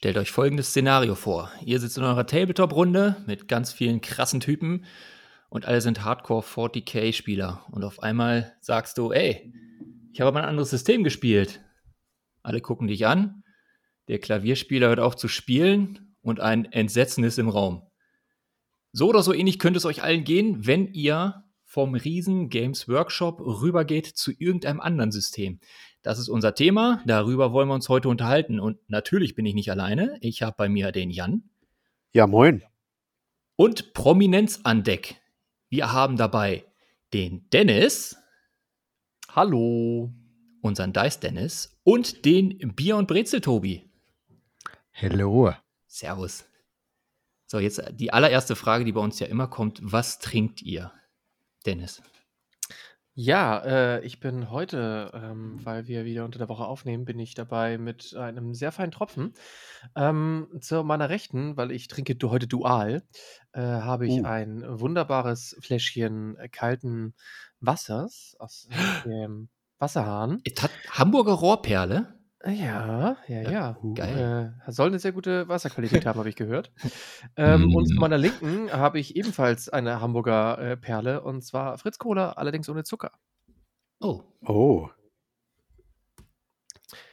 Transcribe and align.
Stellt 0.00 0.16
euch 0.16 0.30
folgendes 0.30 0.70
Szenario 0.70 1.14
vor. 1.14 1.52
Ihr 1.62 1.78
sitzt 1.78 1.98
in 1.98 2.04
eurer 2.04 2.26
Tabletop-Runde 2.26 3.22
mit 3.26 3.48
ganz 3.48 3.70
vielen 3.70 4.00
krassen 4.00 4.40
Typen 4.40 4.86
und 5.50 5.66
alle 5.66 5.82
sind 5.82 6.02
Hardcore 6.02 6.42
40k-Spieler. 6.42 7.66
Und 7.70 7.84
auf 7.84 8.02
einmal 8.02 8.56
sagst 8.62 8.96
du, 8.96 9.12
ey, 9.12 9.52
ich 10.10 10.22
habe 10.22 10.32
mal 10.32 10.40
ein 10.40 10.48
anderes 10.48 10.70
System 10.70 11.04
gespielt. 11.04 11.60
Alle 12.42 12.62
gucken 12.62 12.88
dich 12.88 13.06
an, 13.06 13.44
der 14.08 14.20
Klavierspieler 14.20 14.88
hört 14.88 15.00
auf 15.00 15.16
zu 15.16 15.28
spielen 15.28 16.16
und 16.22 16.40
ein 16.40 16.64
Entsetzen 16.64 17.22
ist 17.22 17.38
im 17.38 17.50
Raum. 17.50 17.82
So 18.92 19.10
oder 19.10 19.22
so 19.22 19.34
ähnlich 19.34 19.58
könnte 19.58 19.76
es 19.76 19.84
euch 19.84 20.02
allen 20.02 20.24
gehen, 20.24 20.66
wenn 20.66 20.94
ihr 20.94 21.44
vom 21.66 21.94
Riesen 21.94 22.48
Games 22.48 22.88
Workshop 22.88 23.38
rübergeht 23.38 24.06
zu 24.06 24.32
irgendeinem 24.32 24.80
anderen 24.80 25.12
System. 25.12 25.60
Das 26.02 26.18
ist 26.18 26.28
unser 26.28 26.54
Thema. 26.54 27.02
Darüber 27.06 27.52
wollen 27.52 27.68
wir 27.68 27.74
uns 27.74 27.88
heute 27.88 28.08
unterhalten. 28.08 28.58
Und 28.58 28.78
natürlich 28.88 29.34
bin 29.34 29.44
ich 29.44 29.54
nicht 29.54 29.70
alleine. 29.70 30.16
Ich 30.20 30.42
habe 30.42 30.54
bei 30.56 30.68
mir 30.68 30.92
den 30.92 31.10
Jan. 31.10 31.50
Ja, 32.12 32.26
moin. 32.26 32.62
Und 33.56 33.92
Prominenz 33.92 34.60
an 34.64 34.82
Deck. 34.82 35.20
Wir 35.68 35.92
haben 35.92 36.16
dabei 36.16 36.64
den 37.12 37.48
Dennis. 37.50 38.16
Hallo. 39.28 40.12
Unseren 40.62 40.92
Dice 40.92 41.20
Dennis. 41.20 41.78
Und 41.84 42.24
den 42.24 42.74
Bier- 42.74 42.96
und 42.96 43.06
Brezel-Tobi. 43.06 43.90
Hello. 44.90 45.52
Servus. 45.86 46.46
So, 47.46 47.58
jetzt 47.58 47.82
die 47.92 48.12
allererste 48.12 48.56
Frage, 48.56 48.84
die 48.84 48.92
bei 48.92 49.00
uns 49.00 49.18
ja 49.18 49.26
immer 49.26 49.48
kommt. 49.48 49.80
Was 49.82 50.18
trinkt 50.18 50.62
ihr, 50.62 50.92
Dennis? 51.66 52.02
Ja, 53.14 53.58
äh, 53.58 54.04
ich 54.04 54.20
bin 54.20 54.50
heute, 54.50 55.10
ähm, 55.14 55.58
weil 55.64 55.88
wir 55.88 56.04
wieder 56.04 56.24
unter 56.24 56.38
der 56.38 56.48
Woche 56.48 56.64
aufnehmen, 56.64 57.04
bin 57.04 57.18
ich 57.18 57.34
dabei 57.34 57.76
mit 57.76 58.14
einem 58.14 58.54
sehr 58.54 58.70
feinen 58.70 58.92
Tropfen. 58.92 59.34
Ähm, 59.96 60.48
zu 60.60 60.84
meiner 60.84 61.08
Rechten, 61.08 61.56
weil 61.56 61.72
ich 61.72 61.88
trinke 61.88 62.14
du 62.14 62.30
heute 62.30 62.46
dual, 62.46 63.02
äh, 63.52 63.60
habe 63.60 64.06
ich 64.06 64.20
Uh. 64.20 64.24
ein 64.24 64.64
wunderbares 64.80 65.56
Fläschchen 65.60 66.36
äh, 66.36 66.48
kalten 66.48 67.14
Wassers 67.60 68.36
aus 68.38 68.68
dem 69.04 69.48
Wasserhahn. 69.78 70.40
Es 70.44 70.62
hat 70.62 70.70
Hamburger 70.90 71.32
Rohrperle. 71.32 72.19
Ja, 72.44 73.18
ja, 73.28 73.42
Ja, 73.42 73.50
ja. 73.50 73.76
geil. 73.94 74.54
Äh, 74.66 74.72
soll 74.72 74.88
eine 74.88 74.98
sehr 74.98 75.12
gute 75.12 75.46
Wasserqualität 75.48 76.06
haben, 76.06 76.18
habe 76.18 76.28
ich 76.30 76.36
gehört. 76.36 76.72
Ähm, 77.36 77.74
und 77.74 77.86
zu 77.86 77.94
Mm. 77.94 77.98
meiner 78.00 78.16
Linken 78.18 78.72
habe 78.72 78.98
ich 78.98 79.14
ebenfalls 79.16 79.68
eine 79.68 80.00
Hamburger 80.00 80.58
äh, 80.58 80.76
Perle 80.76 81.20
und 81.22 81.42
zwar 81.44 81.76
Fritz 81.78 81.98
Cola, 81.98 82.32
allerdings 82.32 82.68
ohne 82.68 82.82
Zucker. 82.84 83.12
Oh, 84.00 84.22
Oh. 84.46 84.88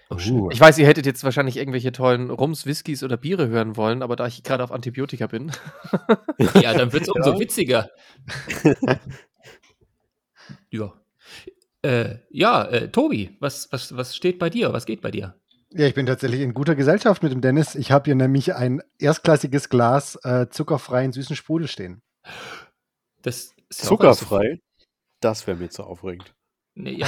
oh 0.09 0.17
schön. 0.17 0.39
Uh. 0.39 0.51
Ich 0.51 0.59
weiß, 0.61 0.77
ihr 0.77 0.87
hättet 0.87 1.05
jetzt 1.05 1.23
wahrscheinlich 1.25 1.57
irgendwelche 1.57 1.91
tollen 1.91 2.29
Rums, 2.29 2.65
Whiskys 2.65 3.03
oder 3.03 3.17
Biere 3.17 3.49
hören 3.49 3.75
wollen, 3.75 4.01
aber 4.03 4.15
da 4.15 4.27
ich 4.27 4.43
gerade 4.43 4.63
auf 4.63 4.71
Antibiotika 4.71 5.27
bin. 5.27 5.51
Ja, 6.61 6.73
dann 6.73 6.93
wird 6.93 7.03
es 7.03 7.09
umso 7.13 7.33
Ja. 7.33 7.39
witziger. 7.39 7.89
ja. 10.69 10.93
Äh, 11.87 12.19
ja, 12.31 12.65
äh, 12.65 12.89
Tobi, 12.89 13.37
was, 13.39 13.71
was, 13.71 13.95
was 13.95 14.13
steht 14.13 14.39
bei 14.39 14.49
dir? 14.49 14.73
Was 14.73 14.85
geht 14.85 14.99
bei 14.99 15.09
dir? 15.09 15.39
Ja, 15.69 15.87
ich 15.87 15.93
bin 15.93 16.05
tatsächlich 16.05 16.41
in 16.41 16.53
guter 16.53 16.75
Gesellschaft 16.75 17.23
mit 17.23 17.31
dem 17.31 17.39
Dennis. 17.39 17.75
Ich 17.75 17.93
habe 17.93 18.03
hier 18.05 18.15
nämlich 18.15 18.55
ein 18.55 18.81
erstklassiges 18.99 19.69
Glas 19.69 20.17
äh, 20.25 20.49
zuckerfreien 20.49 21.13
süßen 21.13 21.37
Sprudel 21.37 21.69
stehen. 21.69 22.01
Das 23.21 23.53
ist 23.69 23.83
ja 23.83 23.87
Zuckerfrei? 23.87 24.59
Das 25.21 25.47
wäre 25.47 25.55
mir 25.55 25.69
zu 25.69 25.83
aufregend. 25.83 26.35
Nee, 26.75 26.91
ja. 26.91 27.07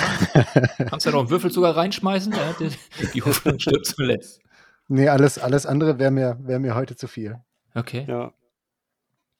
Kannst 0.77 1.05
ja 1.05 1.11
noch 1.11 1.19
einen 1.19 1.29
Würfelzucker 1.29 1.75
reinschmeißen, 1.75 2.31
ja, 2.31 2.55
die, 2.57 2.69
die 3.13 3.21
Hoffnung 3.21 3.59
stirbt 3.59 3.85
zuletzt. 3.85 4.39
Nee, 4.87 5.09
alles, 5.09 5.39
alles 5.39 5.65
andere 5.65 5.99
wäre 5.99 6.11
mir, 6.11 6.37
wär 6.41 6.59
mir 6.59 6.75
heute 6.75 6.95
zu 6.95 7.09
viel. 7.09 7.35
Okay. 7.75 8.05
Ja. 8.07 8.33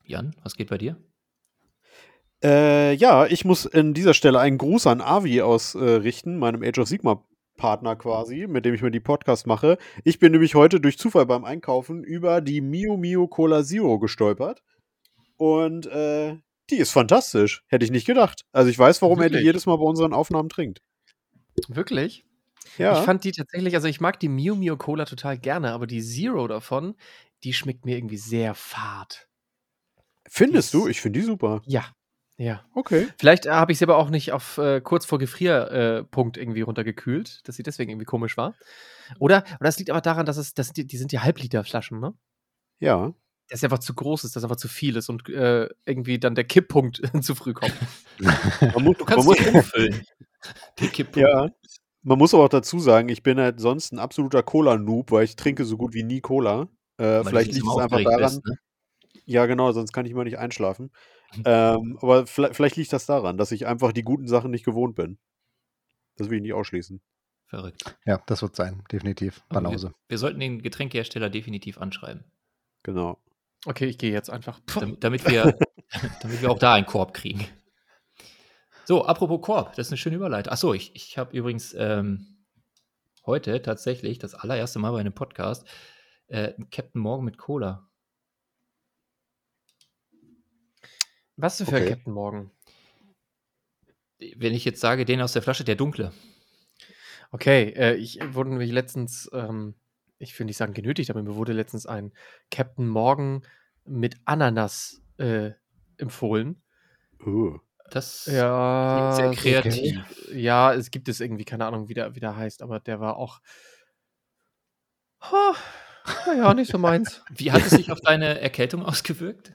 Jan, 0.03 0.35
was 0.43 0.55
geht 0.55 0.69
bei 0.69 0.77
dir? 0.77 0.97
Äh, 2.43 2.93
ja, 2.93 3.25
ich 3.25 3.43
muss 3.45 3.67
an 3.67 3.93
dieser 3.93 4.13
Stelle 4.13 4.39
einen 4.39 4.57
Gruß 4.57 4.87
an 4.87 5.01
Avi 5.01 5.41
ausrichten, 5.41 6.37
meinem 6.37 6.63
Age 6.63 6.79
of 6.79 6.87
Sigma 6.87 7.23
Partner 7.57 7.97
quasi, 7.97 8.47
mit 8.47 8.65
dem 8.65 8.73
ich 8.73 8.81
mir 8.81 8.91
die 8.91 9.01
Podcast 9.01 9.45
mache. 9.45 9.77
Ich 10.05 10.17
bin 10.17 10.31
nämlich 10.31 10.55
heute 10.55 10.79
durch 10.79 10.97
Zufall 10.97 11.25
beim 11.25 11.43
Einkaufen 11.43 12.03
über 12.03 12.39
die 12.41 12.61
Mio 12.61 12.97
Mio 12.97 13.27
Cola 13.27 13.63
Zero 13.63 13.99
gestolpert. 13.99 14.63
Und 15.35 15.85
äh, 15.87 16.37
die 16.69 16.77
ist 16.77 16.91
fantastisch. 16.91 17.63
Hätte 17.67 17.83
ich 17.85 17.91
nicht 17.91 18.07
gedacht. 18.07 18.45
Also 18.53 18.69
ich 18.69 18.79
weiß, 18.79 19.01
warum 19.01 19.19
er 19.19 19.27
die 19.27 19.33
Wirklich? 19.33 19.45
jedes 19.45 19.65
Mal 19.65 19.75
bei 19.75 19.83
unseren 19.83 20.13
Aufnahmen 20.13 20.49
trinkt. 20.49 20.81
Wirklich? 21.67 22.25
Ja. 22.77 22.97
Ich 22.99 23.05
fand 23.05 23.23
die 23.25 23.31
tatsächlich, 23.31 23.75
also 23.75 23.87
ich 23.87 23.99
mag 23.99 24.19
die 24.19 24.29
Mio 24.29 24.55
Mio 24.55 24.77
Cola 24.77 25.05
total 25.05 25.37
gerne, 25.37 25.73
aber 25.73 25.87
die 25.87 26.01
Zero 26.01 26.47
davon, 26.47 26.95
die 27.43 27.53
schmeckt 27.53 27.85
mir 27.85 27.97
irgendwie 27.97 28.17
sehr 28.17 28.53
fad. 28.55 29.27
Findest 30.29 30.73
die 30.73 30.77
du? 30.77 30.87
Ich 30.87 31.01
finde 31.01 31.19
die 31.19 31.25
super. 31.25 31.61
Ja, 31.65 31.91
ja. 32.39 32.63
Okay. 32.73 33.05
Vielleicht 33.17 33.47
äh, 33.47 33.49
habe 33.49 33.73
ich 33.73 33.79
sie 33.79 33.83
aber 33.83 33.97
auch 33.97 34.09
nicht 34.09 34.31
auf 34.31 34.57
äh, 34.57 34.79
kurz 34.79 35.05
vor 35.05 35.19
Gefrierpunkt 35.19 36.37
äh, 36.37 36.41
irgendwie 36.41 36.61
runtergekühlt, 36.61 37.45
dass 37.45 37.57
sie 37.57 37.63
deswegen 37.63 37.91
irgendwie 37.91 38.05
komisch 38.05 38.37
war. 38.37 38.55
Oder, 39.19 39.43
oder 39.59 39.67
es 39.67 39.77
liegt 39.77 39.89
aber 39.89 39.99
daran, 39.99 40.25
dass 40.25 40.37
es, 40.37 40.53
dass 40.53 40.71
die, 40.71 40.87
die 40.87 40.97
sind 40.97 41.11
ja 41.11 41.21
Halbliterflaschen, 41.23 41.99
ne? 41.99 42.13
Ja. 42.79 43.13
Dass 43.49 43.59
es 43.59 43.63
einfach 43.65 43.79
zu 43.79 43.93
groß 43.93 44.23
ist, 44.23 44.37
dass 44.37 44.43
einfach 44.43 44.55
zu 44.55 44.69
viel 44.69 44.95
ist 44.95 45.09
und 45.09 45.27
äh, 45.27 45.67
irgendwie 45.83 46.17
dann 46.17 46.33
der 46.33 46.45
Kipppunkt 46.45 47.01
zu 47.21 47.35
früh 47.35 47.51
kommt. 47.53 47.75
Man 48.19 48.83
muss, 48.85 48.97
Du 48.97 49.03
kannst 49.03 49.27
man 49.27 49.37
muss, 49.37 49.53
umfüllen. 49.53 50.05
Die 50.79 50.87
Kipppunkt. 50.87 51.27
Ja. 51.29 51.49
Man 52.03 52.17
muss 52.17 52.33
aber 52.33 52.45
auch 52.45 52.49
dazu 52.49 52.79
sagen, 52.79 53.09
ich 53.09 53.21
bin 53.21 53.37
halt 53.37 53.59
sonst 53.59 53.91
ein 53.91 53.99
absoluter 53.99 54.43
Cola-Noob, 54.43 55.11
weil 55.11 55.25
ich 55.25 55.35
trinke 55.35 55.65
so 55.65 55.75
gut 55.75 55.93
wie 55.93 56.03
nie 56.03 56.21
Cola. 56.21 56.69
Äh, 56.97 57.21
vielleicht 57.25 57.51
liegt 57.51 57.67
es 57.67 57.77
einfach 57.77 58.01
daran. 58.01 58.21
bist, 58.21 58.45
ne? 58.45 58.55
Ja, 59.25 59.45
genau, 59.45 59.73
sonst 59.73 59.91
kann 59.91 60.05
ich 60.05 60.13
immer 60.13 60.23
nicht 60.23 60.39
einschlafen. 60.39 60.89
Ähm, 61.45 61.97
aber 62.01 62.27
vielleicht, 62.27 62.55
vielleicht 62.55 62.75
liegt 62.75 62.93
das 62.93 63.05
daran, 63.05 63.37
dass 63.37 63.51
ich 63.51 63.67
einfach 63.67 63.91
die 63.91 64.03
guten 64.03 64.27
Sachen 64.27 64.51
nicht 64.51 64.65
gewohnt 64.65 64.95
bin. 64.95 65.17
Das 66.17 66.29
will 66.29 66.37
ich 66.37 66.43
nicht 66.43 66.53
ausschließen. 66.53 67.01
Verrückt. 67.47 67.97
Ja, 68.05 68.21
das 68.27 68.41
wird 68.41 68.55
sein, 68.55 68.83
definitiv. 68.91 69.43
Banause. 69.49 69.87
Wir, 69.87 69.95
wir 70.09 70.17
sollten 70.17 70.39
den 70.39 70.61
Getränkehersteller 70.61 71.29
definitiv 71.29 71.79
anschreiben. 71.79 72.23
Genau. 72.83 73.17
Okay, 73.65 73.85
ich 73.85 73.97
gehe 73.97 74.11
jetzt 74.11 74.29
einfach. 74.29 74.59
Damit, 74.75 75.03
damit, 75.03 75.27
wir, 75.29 75.57
damit 76.21 76.41
wir 76.41 76.51
auch 76.51 76.59
da 76.59 76.73
einen 76.73 76.85
Korb 76.85 77.13
kriegen. 77.13 77.45
So, 78.85 79.05
apropos 79.05 79.41
Korb, 79.41 79.75
das 79.75 79.87
ist 79.87 79.91
eine 79.91 79.97
schöne 79.97 80.15
Überleitung. 80.15 80.53
Achso, 80.53 80.73
ich, 80.73 80.95
ich 80.95 81.17
habe 81.17 81.35
übrigens 81.35 81.75
ähm, 81.77 82.45
heute 83.25 83.61
tatsächlich 83.61 84.19
das 84.19 84.35
allererste 84.35 84.79
Mal 84.79 84.91
bei 84.91 84.99
einem 84.99 85.13
Podcast 85.13 85.67
äh, 86.27 86.53
Captain 86.71 87.01
Morgan 87.01 87.25
mit 87.25 87.37
Cola. 87.37 87.88
Was 91.41 91.57
für 91.57 91.67
Okay. 91.67 91.89
Captain 91.89 92.13
Morgan? 92.13 92.51
Wenn 94.35 94.53
ich 94.53 94.65
jetzt 94.65 94.81
sage, 94.81 95.05
den 95.05 95.21
aus 95.21 95.31
der 95.31 95.41
Flasche, 95.41 95.63
der 95.63 95.75
dunkle. 95.75 96.11
Okay, 97.31 97.69
äh, 97.77 97.95
ich 97.95 98.19
wurde 98.33 98.49
nämlich 98.49 98.71
letztens, 98.71 99.29
ähm, 99.31 99.75
ich 100.17 100.37
will 100.37 100.47
nicht 100.47 100.57
sagen 100.57 100.73
genötigt, 100.73 101.09
aber 101.09 101.23
mir 101.23 101.35
wurde 101.35 101.53
letztens 101.53 101.85
ein 101.85 102.11
Captain 102.51 102.87
Morgan 102.87 103.45
mit 103.85 104.17
Ananas 104.25 105.01
äh, 105.17 105.51
empfohlen. 105.97 106.61
Uh. 107.25 107.57
Das 107.89 108.25
Ja, 108.25 109.13
sehr 109.15 109.31
kreativ. 109.31 110.29
ja, 110.33 110.73
es 110.73 110.91
gibt 110.91 111.07
es 111.07 111.21
irgendwie, 111.21 111.45
keine 111.45 111.65
Ahnung, 111.65 111.87
wie 111.87 111.93
der, 111.93 112.15
wie 112.15 112.19
der 112.19 112.35
heißt, 112.35 112.61
aber 112.61 112.81
der 112.81 112.99
war 112.99 113.15
auch. 113.15 113.39
Ha, 115.21 115.55
naja, 116.27 116.53
nicht 116.53 116.71
so 116.71 116.77
meins. 116.77 117.21
Wie 117.29 117.51
hat 117.51 117.61
es 117.61 117.71
sich 117.71 117.91
auf 117.91 117.99
deine 118.01 118.39
Erkältung 118.39 118.85
ausgewirkt? 118.85 119.53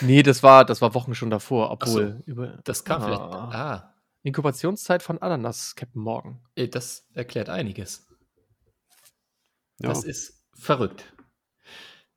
Nee, 0.00 0.22
das 0.22 0.42
war, 0.42 0.64
das 0.64 0.80
war 0.82 0.94
Wochen 0.94 1.14
schon 1.14 1.30
davor, 1.30 1.76
Ach 1.80 1.86
so, 1.86 1.98
obwohl 2.00 2.22
über 2.26 2.58
Das 2.64 2.84
kam 2.84 3.02
vielleicht. 3.02 3.20
Ah. 3.20 3.50
Ah, 3.52 3.94
Inkubationszeit 4.22 5.02
von 5.02 5.18
Ananas, 5.22 5.74
Captain 5.74 6.02
Morgan. 6.02 6.40
äh, 6.54 6.68
das 6.68 7.06
erklärt 7.14 7.48
einiges. 7.48 8.06
Ja. 9.80 9.88
Das 9.88 10.04
ist 10.04 10.44
verrückt. 10.54 11.12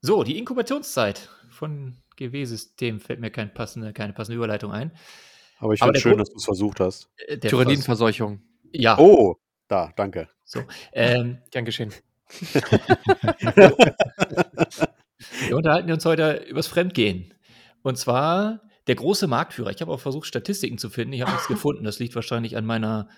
So, 0.02 0.24
die 0.24 0.38
Inkubationszeit 0.38 1.30
von 1.50 1.98
GW-System 2.18 3.00
fällt 3.00 3.20
mir 3.20 3.32
kein 3.32 3.54
passende, 3.54 3.92
keine 3.94 4.14
passende 4.14 4.36
Überleitung 4.38 4.72
ein. 4.72 4.92
Aber 5.60 5.74
ich 5.74 5.80
finde 5.82 6.00
schön, 6.00 6.12
Grund- 6.12 6.22
dass 6.22 6.30
du 6.32 6.38
es 6.38 6.46
versucht 6.46 6.80
hast. 6.80 7.10
Äh. 7.28 7.38
Vers- 7.40 7.86
Ja, 8.72 8.98
Oh, 9.00 9.38
da, 9.68 9.92
danke. 9.96 10.30
so. 10.44 10.62
Ähm, 10.94 11.40
Gern 11.52 11.66
geschehen. 11.66 11.94
wir 15.48 15.56
unterhalten 15.56 15.92
uns 15.92 16.06
heute 16.06 16.38
übers 16.50 16.68
Fremdgehen. 16.68 17.34
Und 17.86 18.00
zwar 18.00 18.64
der 18.88 18.96
große 18.96 19.28
Marktführer. 19.28 19.70
Ich 19.70 19.80
habe 19.80 19.92
auch 19.92 20.00
versucht, 20.00 20.26
Statistiken 20.26 20.80
zu 20.80 20.90
finden. 20.90 21.14
Ich 21.14 21.22
habe 21.22 21.32
nichts 21.32 21.48
gefunden. 21.48 21.84
Das 21.84 22.00
liegt 22.00 22.16
wahrscheinlich 22.16 22.58
an 22.58 22.66
meiner 22.66 23.10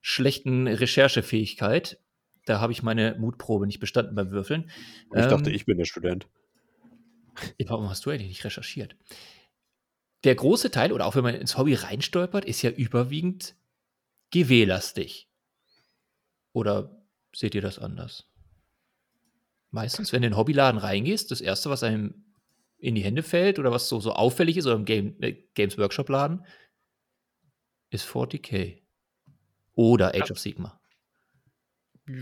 schlechten 0.00 0.68
Recherchefähigkeit. 0.68 1.98
Da 2.44 2.60
habe 2.60 2.72
ich 2.72 2.84
meine 2.84 3.16
Mutprobe 3.18 3.66
nicht 3.66 3.80
bestanden 3.80 4.14
beim 4.14 4.30
Würfeln. 4.30 4.70
Ich 5.12 5.26
dachte, 5.26 5.50
Ähm, 5.50 5.56
ich 5.56 5.66
bin 5.66 5.76
der 5.76 5.86
Student. 5.86 6.28
Warum 7.66 7.90
hast 7.90 8.06
du 8.06 8.10
eigentlich 8.10 8.28
nicht 8.28 8.44
recherchiert? 8.44 8.96
Der 10.22 10.36
große 10.36 10.70
Teil, 10.70 10.92
oder 10.92 11.06
auch 11.06 11.16
wenn 11.16 11.24
man 11.24 11.34
ins 11.34 11.58
Hobby 11.58 11.74
reinstolpert, 11.74 12.44
ist 12.44 12.62
ja 12.62 12.70
überwiegend 12.70 13.56
GW-lastig. 14.30 15.28
Oder 16.52 16.96
seht 17.34 17.56
ihr 17.56 17.60
das 17.60 17.80
anders? 17.80 18.30
meistens, 19.72 20.12
wenn 20.12 20.22
du 20.22 20.26
in 20.26 20.32
den 20.32 20.38
Hobbyladen 20.38 20.80
reingehst, 20.80 21.30
das 21.30 21.40
erste, 21.40 21.70
was 21.70 21.82
einem 21.82 22.25
in 22.78 22.94
die 22.94 23.02
Hände 23.02 23.22
fällt 23.22 23.58
oder 23.58 23.72
was 23.72 23.88
so, 23.88 24.00
so 24.00 24.12
auffällig 24.12 24.56
ist 24.56 24.66
oder 24.66 24.76
im 24.76 24.84
Game, 24.84 25.16
äh, 25.22 25.34
Games 25.54 25.78
Workshop 25.78 26.08
Laden, 26.08 26.44
ist 27.90 28.06
40k. 28.06 28.82
Oder 29.74 30.14
Age 30.14 30.30
of 30.30 30.38
Sigma. 30.38 30.80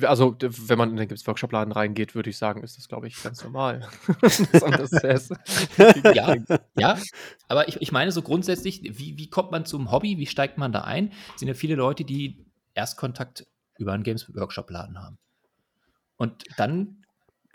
Also, 0.03 0.37
wenn 0.41 0.79
man 0.79 0.91
in 0.91 0.97
den 0.97 1.09
Games 1.09 1.27
Workshop 1.27 1.53
Laden 1.53 1.73
reingeht, 1.73 2.15
würde 2.15 2.31
ich 2.31 2.39
sagen, 2.39 2.63
ist 2.63 2.79
das, 2.79 2.89
glaube 2.89 3.07
ich, 3.07 3.23
ganz 3.23 3.45
normal. 3.45 3.87
Ja, 6.15 6.37
ja, 6.77 6.99
aber 7.49 7.69
ich, 7.69 7.81
ich 7.83 7.93
meine 7.93 8.11
so 8.11 8.23
grundsätzlich, 8.23 8.81
wie, 8.83 9.19
wie 9.19 9.29
kommt 9.29 9.51
man 9.51 9.67
zum 9.67 9.93
Hobby, 9.93 10.19
wie 10.19 10.27
steigt 10.27 10.57
man 10.57 10.73
da 10.73 10.83
ein? 10.83 11.13
Es 11.35 11.41
sind 11.41 11.49
ja 11.49 11.55
viele 11.55 11.75
Leute, 11.75 12.05
die 12.05 12.47
Erstkontakt 12.73 13.47
über 13.79 13.93
einen 13.93 14.05
Games 14.05 14.35
Workshop 14.35 14.71
Laden 14.71 14.99
haben. 14.99 15.19
Und 16.17 16.45
dann 16.57 17.04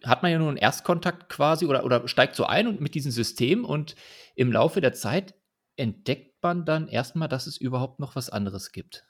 hat 0.03 0.23
man 0.23 0.31
ja 0.31 0.39
nur 0.39 0.49
einen 0.49 0.57
Erstkontakt 0.57 1.29
quasi 1.29 1.65
oder, 1.65 1.83
oder 1.83 2.07
steigt 2.07 2.35
so 2.35 2.45
ein 2.45 2.67
und 2.67 2.81
mit 2.81 2.95
diesem 2.95 3.11
System 3.11 3.65
und 3.65 3.95
im 4.35 4.51
Laufe 4.51 4.81
der 4.81 4.93
Zeit 4.93 5.35
entdeckt 5.75 6.41
man 6.41 6.65
dann 6.65 6.87
erstmal, 6.87 7.27
dass 7.27 7.47
es 7.47 7.57
überhaupt 7.57 7.99
noch 7.99 8.15
was 8.15 8.29
anderes 8.29 8.71
gibt. 8.71 9.05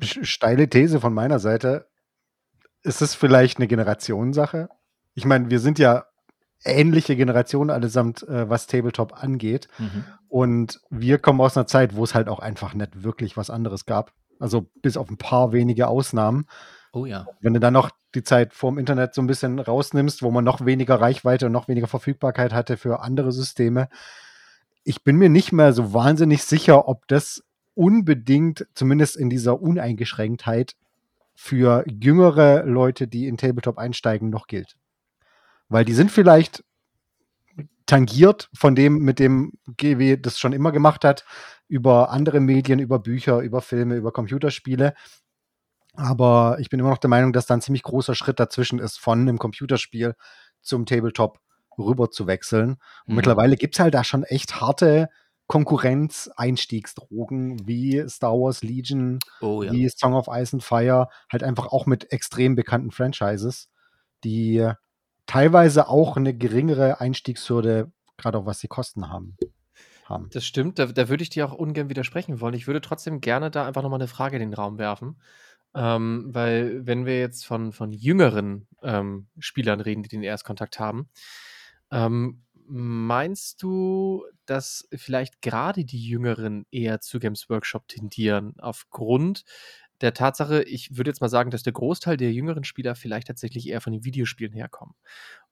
Steile 0.00 0.68
These 0.68 1.00
von 1.00 1.14
meiner 1.14 1.38
Seite. 1.38 1.88
Ist 2.82 3.00
es 3.00 3.14
vielleicht 3.14 3.58
eine 3.58 3.66
Generationssache? 3.66 4.68
Ich 5.14 5.24
meine, 5.24 5.50
wir 5.50 5.60
sind 5.60 5.78
ja 5.78 6.06
ähnliche 6.64 7.16
Generationen 7.16 7.70
allesamt, 7.70 8.22
äh, 8.26 8.48
was 8.48 8.66
Tabletop 8.66 9.22
angeht. 9.22 9.68
Mhm. 9.78 10.04
Und 10.28 10.80
wir 10.90 11.18
kommen 11.18 11.40
aus 11.40 11.56
einer 11.56 11.66
Zeit, 11.66 11.94
wo 11.94 12.04
es 12.04 12.14
halt 12.14 12.28
auch 12.28 12.40
einfach 12.40 12.74
nicht 12.74 13.02
wirklich 13.02 13.36
was 13.36 13.50
anderes 13.50 13.86
gab. 13.86 14.12
Also 14.40 14.62
bis 14.82 14.96
auf 14.96 15.08
ein 15.10 15.18
paar 15.18 15.52
wenige 15.52 15.86
Ausnahmen. 15.88 16.46
Oh 16.94 17.06
ja. 17.06 17.26
Wenn 17.40 17.54
du 17.54 17.60
dann 17.60 17.72
noch 17.72 17.90
die 18.14 18.22
Zeit 18.22 18.54
vorm 18.54 18.78
Internet 18.78 19.14
so 19.14 19.20
ein 19.20 19.26
bisschen 19.26 19.58
rausnimmst, 19.58 20.22
wo 20.22 20.30
man 20.30 20.44
noch 20.44 20.64
weniger 20.64 21.00
Reichweite 21.00 21.46
und 21.46 21.52
noch 21.52 21.66
weniger 21.66 21.88
Verfügbarkeit 21.88 22.52
hatte 22.52 22.76
für 22.76 23.00
andere 23.00 23.32
Systeme. 23.32 23.88
Ich 24.84 25.02
bin 25.02 25.16
mir 25.16 25.28
nicht 25.28 25.50
mehr 25.50 25.72
so 25.72 25.92
wahnsinnig 25.92 26.44
sicher, 26.44 26.86
ob 26.86 27.08
das 27.08 27.42
unbedingt, 27.74 28.68
zumindest 28.74 29.16
in 29.16 29.28
dieser 29.28 29.60
Uneingeschränktheit, 29.60 30.76
für 31.34 31.84
jüngere 31.88 32.62
Leute, 32.64 33.08
die 33.08 33.26
in 33.26 33.36
Tabletop 33.36 33.76
einsteigen, 33.76 34.30
noch 34.30 34.46
gilt. 34.46 34.76
Weil 35.68 35.84
die 35.84 35.94
sind 35.94 36.12
vielleicht 36.12 36.62
tangiert 37.86 38.48
von 38.54 38.76
dem, 38.76 38.98
mit 38.98 39.18
dem 39.18 39.54
GW 39.76 40.16
das 40.16 40.38
schon 40.38 40.52
immer 40.52 40.70
gemacht 40.70 41.04
hat, 41.04 41.24
über 41.66 42.10
andere 42.10 42.38
Medien, 42.38 42.78
über 42.78 43.00
Bücher, 43.00 43.40
über 43.40 43.60
Filme, 43.62 43.96
über 43.96 44.12
Computerspiele. 44.12 44.94
Aber 45.96 46.56
ich 46.60 46.70
bin 46.70 46.80
immer 46.80 46.90
noch 46.90 46.98
der 46.98 47.10
Meinung, 47.10 47.32
dass 47.32 47.46
da 47.46 47.54
ein 47.54 47.60
ziemlich 47.60 47.82
großer 47.82 48.14
Schritt 48.14 48.40
dazwischen 48.40 48.78
ist, 48.78 48.98
von 48.98 49.20
einem 49.20 49.38
Computerspiel 49.38 50.14
zum 50.60 50.86
Tabletop 50.86 51.38
rüber 51.78 52.10
zu 52.10 52.26
wechseln. 52.26 52.70
Und 52.70 52.78
Mhm. 53.08 53.16
mittlerweile 53.16 53.56
gibt 53.56 53.74
es 53.76 53.80
halt 53.80 53.94
da 53.94 54.04
schon 54.04 54.24
echt 54.24 54.60
harte 54.60 55.08
Konkurrenz-Einstiegsdrogen 55.46 57.66
wie 57.66 58.06
Star 58.08 58.32
Wars 58.32 58.62
Legion, 58.62 59.18
Oh 59.40 59.62
ja. 59.62 59.72
wie 59.72 59.88
Song 59.88 60.14
of 60.14 60.28
Ice 60.30 60.54
and 60.54 60.62
Fire, 60.62 61.08
halt 61.30 61.42
einfach 61.42 61.66
auch 61.66 61.86
mit 61.86 62.12
extrem 62.12 62.54
bekannten 62.54 62.90
Franchises, 62.90 63.68
die 64.24 64.68
teilweise 65.26 65.88
auch 65.88 66.16
eine 66.16 66.34
geringere 66.36 67.00
Einstiegshürde, 67.00 67.90
gerade 68.16 68.38
auch 68.38 68.46
was 68.46 68.58
die 68.60 68.68
Kosten 68.68 69.08
haben. 69.10 69.36
haben. 70.06 70.28
Das 70.32 70.44
stimmt, 70.44 70.78
da, 70.78 70.84
da 70.86 71.08
würde 71.08 71.22
ich 71.22 71.30
dir 71.30 71.46
auch 71.46 71.54
ungern 71.54 71.88
widersprechen 71.88 72.40
wollen. 72.42 72.52
Ich 72.54 72.66
würde 72.66 72.82
trotzdem 72.82 73.22
gerne 73.22 73.50
da 73.50 73.66
einfach 73.66 73.82
nochmal 73.82 74.00
eine 74.00 74.08
Frage 74.08 74.36
in 74.36 74.40
den 74.40 74.52
Raum 74.52 74.76
werfen. 74.78 75.18
Ähm, 75.74 76.26
weil, 76.28 76.86
wenn 76.86 77.06
wir 77.06 77.18
jetzt 77.18 77.44
von, 77.46 77.72
von 77.72 77.92
jüngeren 77.92 78.68
ähm, 78.82 79.26
Spielern 79.38 79.80
reden, 79.80 80.02
die 80.02 80.08
den 80.08 80.22
Erstkontakt 80.22 80.78
haben, 80.78 81.08
ähm, 81.90 82.42
meinst 82.66 83.62
du, 83.62 84.24
dass 84.46 84.88
vielleicht 84.94 85.42
gerade 85.42 85.84
die 85.84 86.06
Jüngeren 86.06 86.66
eher 86.70 87.00
zu 87.00 87.18
Games 87.18 87.50
Workshop 87.50 87.88
tendieren, 87.88 88.54
aufgrund 88.58 89.44
der 90.00 90.12
Tatsache, 90.12 90.62
ich 90.64 90.96
würde 90.96 91.10
jetzt 91.10 91.20
mal 91.20 91.28
sagen, 91.28 91.50
dass 91.50 91.62
der 91.62 91.72
Großteil 91.72 92.16
der 92.16 92.32
jüngeren 92.32 92.64
Spieler 92.64 92.94
vielleicht 92.94 93.28
tatsächlich 93.28 93.68
eher 93.68 93.80
von 93.80 93.92
den 93.92 94.04
Videospielen 94.04 94.52
herkommen. 94.52 94.94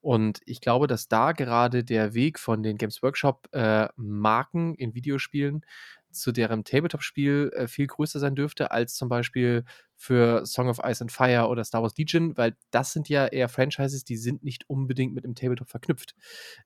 Und 0.00 0.40
ich 0.46 0.60
glaube, 0.60 0.88
dass 0.88 1.08
da 1.08 1.32
gerade 1.32 1.84
der 1.84 2.12
Weg 2.12 2.38
von 2.38 2.62
den 2.62 2.76
Games 2.76 3.02
Workshop 3.02 3.48
äh, 3.52 3.88
in 3.96 4.94
Videospielen 4.94 5.64
zu 6.12 6.32
deren 6.32 6.64
Tabletop-Spiel 6.64 7.50
äh, 7.54 7.68
viel 7.68 7.86
größer 7.86 8.18
sein 8.20 8.34
dürfte 8.34 8.70
als 8.70 8.94
zum 8.94 9.08
Beispiel 9.08 9.64
für 9.96 10.44
Song 10.46 10.68
of 10.68 10.80
Ice 10.84 11.02
and 11.02 11.12
Fire 11.12 11.48
oder 11.48 11.64
Star 11.64 11.82
Wars 11.82 11.96
Legion, 11.96 12.36
weil 12.36 12.56
das 12.70 12.92
sind 12.92 13.08
ja 13.08 13.26
eher 13.26 13.48
Franchises, 13.48 14.04
die 14.04 14.16
sind 14.16 14.42
nicht 14.42 14.68
unbedingt 14.68 15.14
mit 15.14 15.24
dem 15.24 15.34
Tabletop 15.34 15.68
verknüpft. 15.68 16.14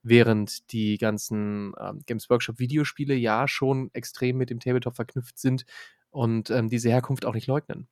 Während 0.02 0.72
die 0.72 0.98
ganzen 0.98 1.72
ähm, 1.78 2.02
Games 2.06 2.30
Workshop 2.30 2.58
Videospiele 2.58 3.14
ja 3.14 3.46
schon 3.48 3.90
extrem 3.92 4.36
mit 4.36 4.50
dem 4.50 4.60
Tabletop 4.60 4.96
verknüpft 4.96 5.38
sind 5.38 5.64
und 6.10 6.50
ähm, 6.50 6.68
diese 6.68 6.88
Herkunft 6.88 7.26
auch 7.26 7.34
nicht 7.34 7.46
leugnen. 7.46 7.88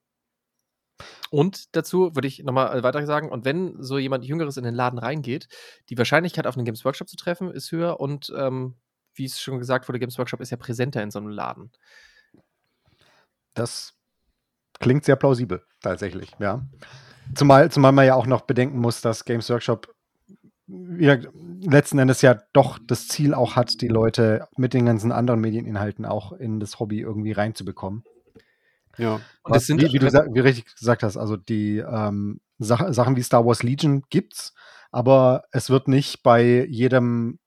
Und 1.30 1.74
dazu 1.74 2.14
würde 2.14 2.28
ich 2.28 2.42
nochmal 2.44 2.82
weiter 2.82 3.04
sagen, 3.06 3.30
und 3.30 3.44
wenn 3.44 3.82
so 3.82 3.98
jemand 3.98 4.24
Jüngeres 4.24 4.56
in 4.56 4.64
den 4.64 4.74
Laden 4.74 4.98
reingeht, 4.98 5.48
die 5.88 5.98
Wahrscheinlichkeit 5.98 6.46
auf 6.46 6.56
einen 6.56 6.64
Games 6.64 6.84
Workshop 6.84 7.08
zu 7.08 7.16
treffen 7.16 7.50
ist 7.50 7.72
höher 7.72 8.00
und 8.00 8.32
ähm, 8.36 8.76
wie 9.14 9.24
es 9.24 9.40
schon 9.40 9.58
gesagt 9.58 9.88
wurde, 9.88 9.98
Games 9.98 10.18
Workshop 10.18 10.40
ist 10.40 10.50
ja 10.50 10.56
präsenter 10.56 11.02
in 11.02 11.10
so 11.10 11.18
einem 11.18 11.28
Laden. 11.28 11.70
Das 13.54 13.94
klingt 14.80 15.04
sehr 15.04 15.16
plausibel, 15.16 15.62
tatsächlich, 15.80 16.32
ja. 16.38 16.66
Zumal, 17.34 17.70
zumal 17.70 17.92
man 17.92 18.06
ja 18.06 18.14
auch 18.14 18.26
noch 18.26 18.42
bedenken 18.42 18.78
muss, 18.78 19.00
dass 19.00 19.24
Games 19.24 19.48
Workshop 19.48 19.94
ja, 20.66 21.18
letzten 21.60 21.98
Endes 21.98 22.22
ja 22.22 22.38
doch 22.52 22.78
das 22.86 23.08
Ziel 23.08 23.34
auch 23.34 23.56
hat, 23.56 23.80
die 23.80 23.88
Leute 23.88 24.46
mit 24.56 24.72
den 24.74 24.86
ganzen 24.86 25.12
anderen 25.12 25.40
Medieninhalten 25.40 26.06
auch 26.06 26.32
in 26.32 26.60
das 26.60 26.80
Hobby 26.80 27.00
irgendwie 27.00 27.32
reinzubekommen. 27.32 28.02
Ja. 28.98 29.14
Und 29.42 29.54
Was, 29.54 29.66
sind 29.66 29.80
wie, 29.80 29.92
wie 29.92 29.98
du 29.98 30.10
sa- 30.10 30.26
wie 30.30 30.40
richtig 30.40 30.66
gesagt 30.76 31.02
hast, 31.02 31.16
also 31.16 31.36
die 31.36 31.78
ähm, 31.78 32.40
Sach 32.58 32.84
Sachen 32.92 33.16
wie 33.16 33.22
Star 33.22 33.44
Wars 33.44 33.62
Legion 33.62 34.02
gibt's, 34.10 34.54
aber 34.92 35.42
es 35.50 35.70
wird 35.70 35.88
nicht 35.88 36.22
bei 36.22 36.64
jedem 36.66 37.40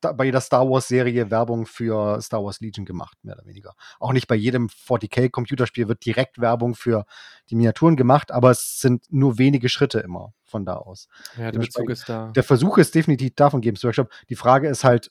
bei 0.00 0.24
jeder 0.24 0.40
Star 0.40 0.68
Wars 0.70 0.88
Serie 0.88 1.30
Werbung 1.30 1.66
für 1.66 2.20
Star 2.22 2.42
Wars 2.42 2.60
Legion 2.60 2.86
gemacht, 2.86 3.18
mehr 3.22 3.34
oder 3.36 3.44
weniger. 3.46 3.74
Auch 4.00 4.12
nicht 4.12 4.26
bei 4.26 4.36
jedem 4.36 4.68
40k 4.68 5.28
Computerspiel 5.28 5.86
wird 5.88 6.04
direkt 6.04 6.40
Werbung 6.40 6.74
für 6.74 7.04
die 7.50 7.56
Miniaturen 7.56 7.96
gemacht, 7.96 8.30
aber 8.32 8.50
es 8.50 8.78
sind 8.80 9.04
nur 9.10 9.36
wenige 9.38 9.68
Schritte 9.68 9.98
immer 10.00 10.32
von 10.44 10.64
da 10.64 10.76
aus. 10.76 11.08
ja, 11.36 11.50
der 11.52 11.58
Bezug 11.58 11.90
ist 11.90 12.08
da. 12.08 12.32
Der 12.34 12.42
Versuch 12.44 12.78
ist 12.78 12.94
definitiv 12.94 13.32
da 13.36 13.50
von 13.50 13.60
Games 13.60 13.84
Workshop. 13.84 14.10
Die 14.30 14.36
Frage 14.36 14.68
ist 14.68 14.84
halt, 14.84 15.10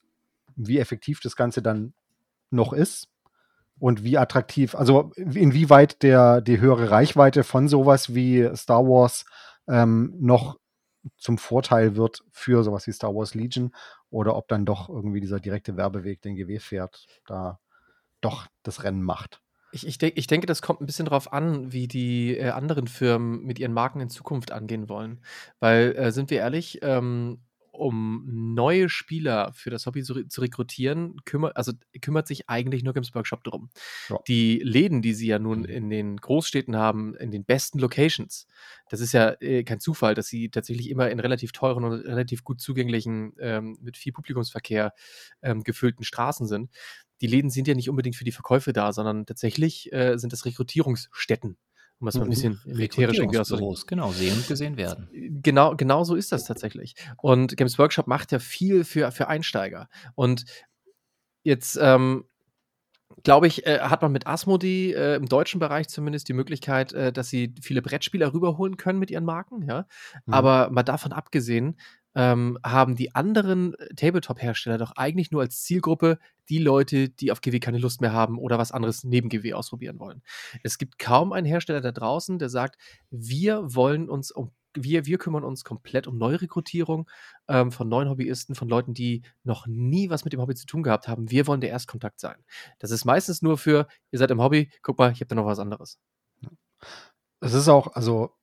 wie 0.56 0.80
effektiv 0.80 1.20
das 1.20 1.36
Ganze 1.36 1.62
dann 1.62 1.94
noch 2.50 2.74
ist 2.74 3.08
und 3.80 4.04
wie 4.04 4.18
attraktiv, 4.18 4.76
also 4.76 5.12
inwieweit 5.16 6.04
der, 6.04 6.42
die 6.42 6.60
höhere 6.60 6.90
Reichweite 6.90 7.44
von 7.44 7.68
sowas 7.68 8.14
wie 8.14 8.50
Star 8.56 8.84
Wars 8.84 9.26
ähm, 9.68 10.16
noch 10.20 10.58
zum 11.18 11.38
Vorteil 11.38 11.96
wird 11.96 12.24
für 12.32 12.64
sowas 12.64 12.88
wie 12.88 12.92
Star 12.92 13.16
Wars 13.16 13.34
Legion 13.34 13.74
oder 14.10 14.36
ob 14.36 14.48
dann 14.48 14.66
doch 14.66 14.90
irgendwie 14.90 15.22
dieser 15.22 15.40
direkte 15.40 15.78
Werbeweg, 15.78 16.22
den 16.22 16.36
GW 16.36 16.60
fährt, 16.60 17.06
da 17.26 17.60
doch 18.22 18.48
das 18.64 18.84
Rennen 18.84 19.04
macht. 19.04 19.42
Ich, 19.72 19.86
ich, 19.86 19.98
denk, 19.98 20.18
ich 20.18 20.28
denke, 20.28 20.48
das 20.48 20.62
kommt 20.62 20.82
ein 20.82 20.86
bisschen 20.86 21.06
drauf 21.06 21.34
an, 21.34 21.74
wie 21.74 21.88
die 21.88 22.38
äh, 22.38 22.50
anderen 22.50 22.88
Firmen 22.88 23.44
mit 23.44 23.60
ihren 23.60 23.74
Marken 23.74 24.00
in 24.00 24.10
Zukunft 24.10 24.52
angehen 24.52 24.88
wollen. 24.88 25.22
Weil, 25.60 25.94
äh, 25.98 26.12
sind 26.12 26.30
wir 26.30 26.40
ehrlich, 26.40 26.80
ähm, 26.82 27.42
um 27.78 28.24
neue 28.28 28.90
Spieler 28.90 29.52
für 29.54 29.70
das 29.70 29.86
Hobby 29.86 30.04
zu, 30.04 30.26
zu 30.28 30.42
rekrutieren, 30.42 31.18
kümmert, 31.26 31.56
also 31.56 31.74
kümmert 32.02 32.28
sich 32.28 32.50
eigentlich 32.50 32.84
nur 32.84 32.94
Games 32.94 33.14
Workshop 33.14 33.44
drum. 33.44 33.70
Ja. 34.10 34.18
Die 34.28 34.60
Läden, 34.64 35.02
die 35.02 35.14
sie 35.14 35.28
ja 35.28 35.40
nun 35.40 35.66
in 35.66 35.90
den 35.90 36.18
Großstädten 36.18 36.76
haben, 36.76 37.16
in 37.16 37.32
den 37.32 37.46
besten 37.46 37.80
Locations, 37.80 38.48
das 38.90 39.02
ist 39.02 39.14
ja 39.14 39.36
äh, 39.40 39.64
kein 39.64 39.80
Zufall, 39.80 40.16
dass 40.16 40.28
sie 40.28 40.50
tatsächlich 40.50 40.90
immer 40.90 41.10
in 41.10 41.20
relativ 41.20 41.52
teuren 41.52 41.84
und 41.84 41.94
relativ 41.94 42.44
gut 42.44 42.62
zugänglichen, 42.62 43.34
ähm, 43.40 43.78
mit 43.82 43.98
viel 43.98 44.14
Publikumsverkehr 44.14 44.94
ähm, 45.42 45.64
gefüllten 45.64 46.04
Straßen 46.04 46.48
sind 46.48 46.72
die 47.22 47.28
Läden 47.28 47.50
sind 47.50 47.68
ja 47.68 47.74
nicht 47.74 47.90
unbedingt 47.90 48.16
für 48.16 48.24
die 48.24 48.32
Verkäufe 48.32 48.74
da, 48.74 48.94
sondern 48.94 49.26
tatsächlich 49.26 49.92
äh, 49.92 50.18
sind 50.18 50.34
das 50.34 50.46
Rekrutierungsstätten, 50.46 51.58
um 52.00 52.08
es 52.08 52.16
mal 52.16 52.22
ein 52.22 52.26
Mhm. 52.28 52.30
bisschen 52.30 52.62
militärisch 52.66 53.18
irgendwie 53.18 53.40
auszudrücken. 53.40 53.84
Genau, 53.88 54.12
sehen 54.12 54.36
und 54.38 54.48
gesehen 54.48 54.78
werden. 54.78 55.10
Genau, 55.42 55.76
genau 55.76 56.04
so 56.04 56.16
ist 56.16 56.32
das 56.32 56.46
tatsächlich. 56.46 56.96
Und 57.18 57.58
Games 57.58 57.78
Workshop 57.80 58.08
macht 58.08 58.32
ja 58.32 58.40
viel 58.40 58.84
für, 58.84 59.12
für 59.12 59.28
Einsteiger. 59.28 59.90
Und 60.16 60.46
jetzt, 61.44 61.78
ähm, 61.82 62.26
glaube 63.24 63.48
ich, 63.48 63.66
äh, 63.66 63.80
hat 63.80 64.02
man 64.02 64.12
mit 64.12 64.28
Asmodee 64.28 64.94
äh, 64.94 65.16
im 65.16 65.28
deutschen 65.28 65.60
Bereich 65.60 65.88
zumindest 65.88 66.28
die 66.30 66.34
Möglichkeit, 66.34 66.94
äh, 66.94 67.12
dass 67.12 67.30
sie 67.30 67.56
viele 67.62 67.82
Brettspieler 67.82 68.34
rüberholen 68.34 68.78
können 68.78 69.00
mit 69.00 69.10
ihren 69.12 69.26
Marken, 69.26 69.64
ja. 69.68 69.86
Mhm. 70.26 70.34
Aber 70.34 70.70
mal 70.70 70.84
davon 70.84 71.14
abgesehen, 71.14 71.80
ähm, 72.18 72.58
haben 72.66 72.96
die 72.96 73.14
anderen 73.14 73.76
Tabletop-Hersteller 73.96 74.80
doch 74.80 74.94
eigentlich 74.96 75.30
nur 75.30 75.42
als 75.42 75.62
Zielgruppe 75.62 76.18
die 76.50 76.58
Leute, 76.58 77.10
die 77.10 77.32
auf 77.32 77.42
GW 77.42 77.60
keine 77.60 77.78
Lust 77.78 78.02
mehr 78.02 78.12
haben 78.12 78.40
oder 78.40 78.58
was 78.58 78.72
anderes 78.72 79.04
neben 79.04 79.30
GW 79.30 79.54
ausprobieren 79.54 80.00
wollen. 80.00 80.24
Es 80.64 80.80
gibt 80.80 80.98
kaum 80.98 81.32
einen 81.32 81.46
Hersteller 81.46 81.80
da 81.80 81.92
draußen, 81.92 82.40
der 82.40 82.50
sagt, 82.50 82.80
wir 83.12 83.76
wollen 83.76 84.10
uns 84.10 84.32
um 84.32 84.52
wir, 84.80 85.08
wir 85.08 85.18
kümmern 85.18 85.44
uns 85.44 85.64
komplett 85.64 86.06
um 86.06 86.20
Neurekrutierung 86.20 87.10
ähm, 87.48 87.72
von 87.72 87.90
neuen 87.90 88.10
Hobbyisten, 88.10 88.54
von 88.54 88.70
Leuten, 88.70 88.94
die 88.94 89.24
noch 89.44 89.66
nie 89.66 90.12
was 90.12 90.24
mit 90.24 90.34
dem 90.34 90.42
Hobby 90.42 90.54
zu 90.54 90.68
tun 90.68 90.84
gehabt 90.84 91.08
haben. 91.08 91.32
Wir 91.32 91.48
wollen 91.48 91.62
der 91.62 91.72
Erstkontakt 91.72 92.20
sein. 92.20 92.36
Das 92.78 92.92
ist 92.92 93.04
meistens 93.04 93.42
nur 93.42 93.58
für, 93.58 93.88
ihr 94.12 94.20
seid 94.20 94.30
im 94.30 94.42
Hobby, 94.42 94.70
guck 94.84 95.00
mal, 95.00 95.12
ich 95.12 95.20
habe 95.20 95.30
da 95.30 95.36
noch 95.36 95.48
was 95.48 95.58
anderes. 95.58 95.98
Es 97.40 97.54
ist 97.54 97.68
auch, 97.70 97.96
also 97.96 98.36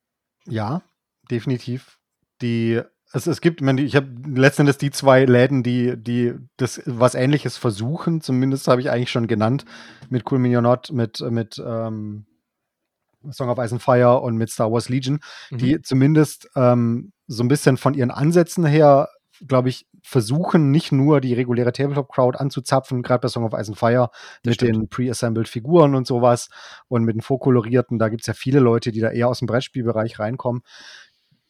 ja, 0.46 0.82
definitiv. 1.30 2.00
Die, 2.42 2.82
es, 3.14 3.26
es 3.28 3.40
gibt, 3.40 3.60
ich, 3.60 3.64
meine, 3.64 3.80
ich 3.80 3.94
habe 3.94 4.08
letztendlich 4.26 4.76
die 4.76 4.90
zwei 4.90 5.24
Läden, 5.24 5.62
die, 5.62 5.96
die 5.96 6.34
das 6.56 6.82
was 6.84 7.14
ähnliches 7.14 7.56
versuchen, 7.56 8.20
zumindest 8.20 8.66
habe 8.66 8.80
ich 8.80 8.90
eigentlich 8.90 9.10
schon 9.10 9.28
genannt, 9.28 9.64
mit 10.10 10.30
Cool 10.30 10.40
Minion 10.40 10.64
Not, 10.64 10.90
mit, 10.92 11.20
mit 11.20 11.62
ähm, 11.64 12.26
Song 13.30 13.48
of 13.48 13.58
Ice 13.58 13.72
and 13.72 13.82
Fire 13.82 14.20
und 14.20 14.36
mit 14.36 14.50
Star 14.50 14.70
Wars 14.70 14.88
Legion, 14.88 15.20
mhm. 15.50 15.58
die 15.58 15.80
zumindest 15.80 16.48
ähm, 16.56 17.12
so 17.28 17.44
ein 17.44 17.48
bisschen 17.48 17.76
von 17.76 17.94
ihren 17.94 18.10
Ansätzen 18.10 18.66
her, 18.66 19.08
glaube 19.46 19.68
ich, 19.68 19.86
versuchen, 20.02 20.70
nicht 20.70 20.92
nur 20.92 21.20
die 21.20 21.32
reguläre 21.34 21.72
Tabletop-Crowd 21.72 22.38
anzuzapfen, 22.38 23.02
gerade 23.02 23.20
bei 23.20 23.28
Song 23.28 23.44
of 23.44 23.52
Ice 23.52 23.70
and 23.70 23.78
Fire, 23.78 24.10
das 24.42 24.50
mit 24.50 24.54
stimmt. 24.56 24.76
den 24.76 24.88
pre-assembled 24.88 25.48
Figuren 25.48 25.94
und 25.94 26.06
sowas 26.06 26.50
und 26.88 27.04
mit 27.04 27.14
den 27.14 27.22
vorkolorierten, 27.22 27.98
da 27.98 28.08
gibt 28.08 28.22
es 28.22 28.26
ja 28.26 28.34
viele 28.34 28.58
Leute, 28.58 28.92
die 28.92 29.00
da 29.00 29.10
eher 29.10 29.28
aus 29.28 29.38
dem 29.38 29.46
Brettspielbereich 29.46 30.18
reinkommen. 30.18 30.62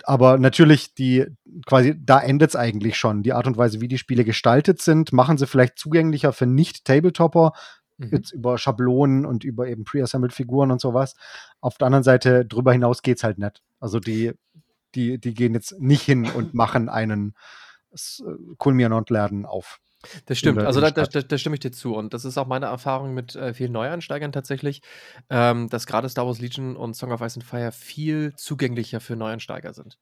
Aber 0.06 0.38
natürlich, 0.38 0.94
die 0.94 1.26
quasi, 1.66 1.94
da 1.98 2.20
endet 2.20 2.50
es 2.50 2.56
eigentlich 2.56 2.96
schon. 2.96 3.22
Die 3.22 3.32
Art 3.32 3.46
und 3.46 3.56
Weise, 3.56 3.80
wie 3.80 3.88
die 3.88 3.98
Spiele 3.98 4.24
gestaltet 4.24 4.82
sind, 4.82 5.12
machen 5.12 5.38
sie 5.38 5.46
vielleicht 5.46 5.78
zugänglicher 5.78 6.32
für 6.32 6.46
Nicht-Tabletopper, 6.46 7.52
Mhm. 7.98 8.08
Jetzt 8.10 8.32
über 8.32 8.58
Schablonen 8.58 9.24
und 9.24 9.44
über 9.44 9.68
eben 9.68 9.84
pre-assembled 9.84 10.32
Figuren 10.32 10.70
und 10.70 10.80
sowas. 10.80 11.14
Auf 11.60 11.78
der 11.78 11.86
anderen 11.86 12.04
Seite, 12.04 12.44
drüber 12.44 12.72
hinaus 12.72 13.02
geht 13.02 13.18
es 13.18 13.24
halt 13.24 13.38
nicht. 13.38 13.62
Also 13.80 14.00
die, 14.00 14.32
die, 14.94 15.18
die 15.18 15.34
gehen 15.34 15.54
jetzt 15.54 15.78
nicht 15.80 16.02
hin 16.02 16.26
und 16.26 16.54
machen 16.54 16.88
einen 16.88 17.34
Kulminant-Laden 18.58 19.46
auf. 19.46 19.80
Das 20.26 20.38
stimmt, 20.38 20.58
also 20.60 20.80
da, 20.80 20.90
da, 20.90 21.04
da, 21.04 21.38
stimme 21.38 21.54
ich 21.54 21.60
dir 21.60 21.72
zu. 21.72 21.94
Und 21.94 22.14
das 22.14 22.24
ist 22.24 22.38
auch 22.38 22.46
meine 22.46 22.66
Erfahrung 22.66 23.14
mit 23.14 23.36
äh, 23.36 23.54
vielen 23.54 23.72
Neueinsteigern 23.72 24.32
tatsächlich, 24.32 24.82
ähm, 25.30 25.68
dass 25.68 25.86
gerade 25.86 26.08
Star 26.08 26.26
Wars 26.26 26.40
Legion 26.40 26.76
und 26.76 26.94
Song 26.94 27.12
of 27.12 27.20
Ice 27.20 27.36
and 27.36 27.44
Fire 27.44 27.72
viel 27.72 28.34
zugänglicher 28.36 29.00
für 29.00 29.16
Neueinsteiger 29.16 29.72
sind. 29.72 29.98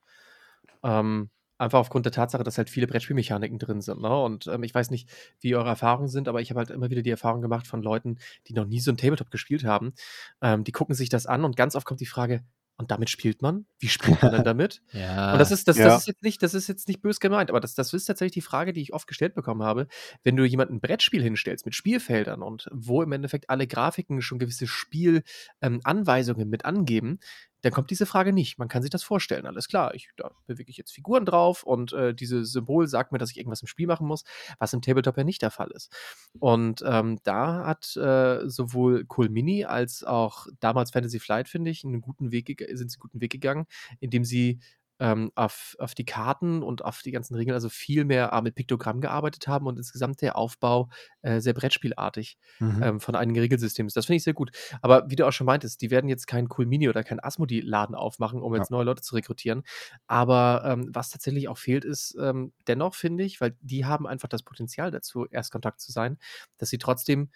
Ähm, 0.83 1.31
Einfach 1.63 1.79
aufgrund 1.79 2.07
der 2.07 2.13
Tatsache, 2.13 2.43
dass 2.43 2.59
halt 2.59 2.69
viele 2.71 2.89
Brettspielmechaniken 2.89 3.57
drin 3.61 3.83
sind. 3.83 4.03
Ne? 4.03 4.21
Und 4.21 4.49
ähm, 4.49 4.65
ich 4.65 4.75
weiß 4.75 4.91
nicht, 4.91 5.09
wie 5.39 5.55
eure 5.55 5.69
Erfahrungen 5.69 6.09
sind, 6.09 6.27
aber 6.27 6.41
ich 6.41 6.51
habe 6.51 6.59
halt 6.59 6.71
immer 6.71 6.91
wieder 6.91 7.03
die 7.03 7.11
Erfahrung 7.11 7.41
gemacht 7.41 7.69
von 7.69 7.85
Leuten, 7.85 8.19
die 8.49 8.53
noch 8.53 8.65
nie 8.65 8.81
so 8.81 8.91
ein 8.91 8.97
Tabletop 8.97 9.31
gespielt 9.31 9.63
haben. 9.63 9.93
Ähm, 10.41 10.65
die 10.65 10.73
gucken 10.73 10.97
sich 10.97 11.09
das 11.09 11.27
an 11.27 11.45
und 11.45 11.55
ganz 11.55 11.77
oft 11.77 11.87
kommt 11.87 12.01
die 12.01 12.07
Frage, 12.07 12.43
und 12.77 12.91
damit 12.91 13.11
spielt 13.11 13.43
man? 13.43 13.67
Wie 13.79 13.89
spielt 13.89 14.23
man 14.23 14.33
denn 14.33 14.45
damit? 14.45 14.83
ja. 14.93 15.33
Und 15.33 15.39
das 15.39 15.51
ist, 15.51 15.69
das, 15.69 15.77
ja. 15.77 15.85
das 15.85 16.01
ist 16.01 16.07
jetzt 16.07 16.23
nicht, 16.23 16.43
das 16.43 16.55
ist 16.55 16.69
jetzt 16.69 16.89
nicht 16.89 17.03
bös 17.03 17.21
gemeint, 17.21 17.51
aber 17.51 17.61
das, 17.61 17.75
das 17.75 17.93
ist 17.93 18.07
tatsächlich 18.07 18.33
die 18.33 18.41
Frage, 18.41 18.73
die 18.73 18.81
ich 18.81 18.93
oft 18.93 19.07
gestellt 19.07 19.35
bekommen 19.35 19.63
habe. 19.63 19.87
Wenn 20.25 20.37
du 20.37 20.45
jemanden 20.45 20.75
ein 20.75 20.81
Brettspiel 20.81 21.23
hinstellst 21.23 21.65
mit 21.65 21.75
Spielfeldern 21.75 22.43
und 22.43 22.69
wo 22.73 23.03
im 23.03 23.13
Endeffekt 23.13 23.51
alle 23.51 23.67
Grafiken 23.67 24.23
schon 24.23 24.39
gewisse 24.39 24.67
Spielanweisungen 24.67 26.43
ähm, 26.43 26.51
mit 26.51 26.65
angeben, 26.65 27.19
dann 27.63 27.73
kommt 27.73 27.91
diese 27.91 28.07
Frage 28.07 28.33
nicht. 28.33 28.59
Man 28.59 28.69
kann 28.69 28.83
sich 28.83 28.91
das 28.91 29.03
vorstellen, 29.03 29.47
alles 29.47 29.69
klar. 29.69 29.95
Ich, 29.95 30.11
da 30.17 30.31
bewege 30.47 30.71
ich 30.71 30.77
jetzt 30.77 30.93
Figuren 30.93 31.25
drauf 31.25 31.63
und 31.63 31.93
äh, 31.93 32.15
dieses 32.15 32.53
Symbol 32.53 32.87
sagt 32.87 33.13
mir, 33.13 33.19
dass 33.19 33.31
ich 33.31 33.39
irgendwas 33.39 33.63
im 33.63 33.69
Spiel 33.69 33.87
machen 33.87 34.07
muss, 34.07 34.25
was 34.59 34.73
im 34.73 34.83
Tabletop 34.83 35.17
ja 35.17 35.25
nicht 35.25 35.43
der 35.43 35.51
Fall 35.51 35.71
ist. 35.71 35.91
Und 36.39 36.83
ähm, 36.87 37.19
da 37.23 37.67
hat 37.67 37.97
äh, 37.97 38.49
sowohl 38.49 39.07
Cool 39.17 39.29
Mini 39.29 39.65
als 39.65 40.05
auch 40.05 40.47
damals 40.61 40.91
Fantasy 40.91 41.21
Flight, 41.21 41.49
finde 41.49 41.71
ich, 41.71 41.85
einen 41.85 42.01
guten 42.01 42.33
Weg, 42.33 42.49
sind 42.73 42.91
sie 42.91 42.97
einen 42.97 43.01
guten 43.01 43.21
Weg 43.21 43.33
gegangen, 43.33 43.67
indem 44.01 44.25
sie 44.25 44.61
ähm, 45.03 45.33
auf, 45.35 45.75
auf 45.81 45.97
die 45.97 46.05
Karten 46.05 46.63
und 46.63 46.85
auf 46.85 47.03
die 47.03 47.11
ganzen 47.11 47.35
Regeln, 47.35 47.55
also 47.55 47.69
viel 47.69 48.05
mehr 48.05 48.33
äh, 48.33 48.41
mit 48.41 48.55
Piktogramm 48.55 49.01
gearbeitet 49.01 49.49
haben 49.49 49.67
und 49.67 49.77
insgesamt 49.77 50.23
der 50.23 50.37
Aufbau 50.37 50.91
äh, 51.23 51.41
sehr 51.41 51.55
Brettspielartig 51.55 52.39
mhm. 52.61 52.83
ähm, 52.83 53.01
von 53.01 53.17
einigen 53.17 53.41
Regelsystemen 53.41 53.89
ist. 53.89 53.97
Das 53.97 54.07
finde 54.07 54.19
ich 54.19 54.23
sehr 54.23 54.33
gut. 54.33 54.53
Aber 54.81 55.11
wie 55.11 55.17
du 55.17 55.27
auch 55.27 55.33
schon 55.33 55.47
meintest, 55.47 55.83
die 55.83 55.91
werden 55.91 56.09
jetzt 56.09 56.29
keinen 56.29 56.49
Cool 56.57 56.67
Mini 56.67 56.89
oder 56.89 57.03
keinen 57.03 57.19
Asmodee-Laden 57.19 57.97
aufmachen, 57.97 58.41
um 58.41 58.55
ja. 58.55 58.61
jetzt 58.61 58.71
neue 58.71 58.85
Leute 58.85 59.03
zu 59.03 59.17
rekrutieren. 59.17 59.65
Aber 60.07 60.63
ähm, 60.65 60.89
was 60.93 61.11
tatsächlich 61.11 61.49
auch 61.49 61.59
fehlt, 61.59 61.85
ist 61.85 62.17
ähm, 62.21 62.53
dennoch, 62.69 62.95
finde 62.95 63.25
ich, 63.25 63.41
weil 63.41 63.57
die 63.61 63.85
haben 63.85 64.07
einfach 64.07 64.29
das 64.29 64.45
Potenzial 64.45 64.93
dazu, 64.93 65.27
Erstkontakt 65.27 65.81
zu 65.81 65.91
sein, 65.91 66.17
dass 66.59 66.71
sie 66.71 66.79
trotzdem 66.79 67.31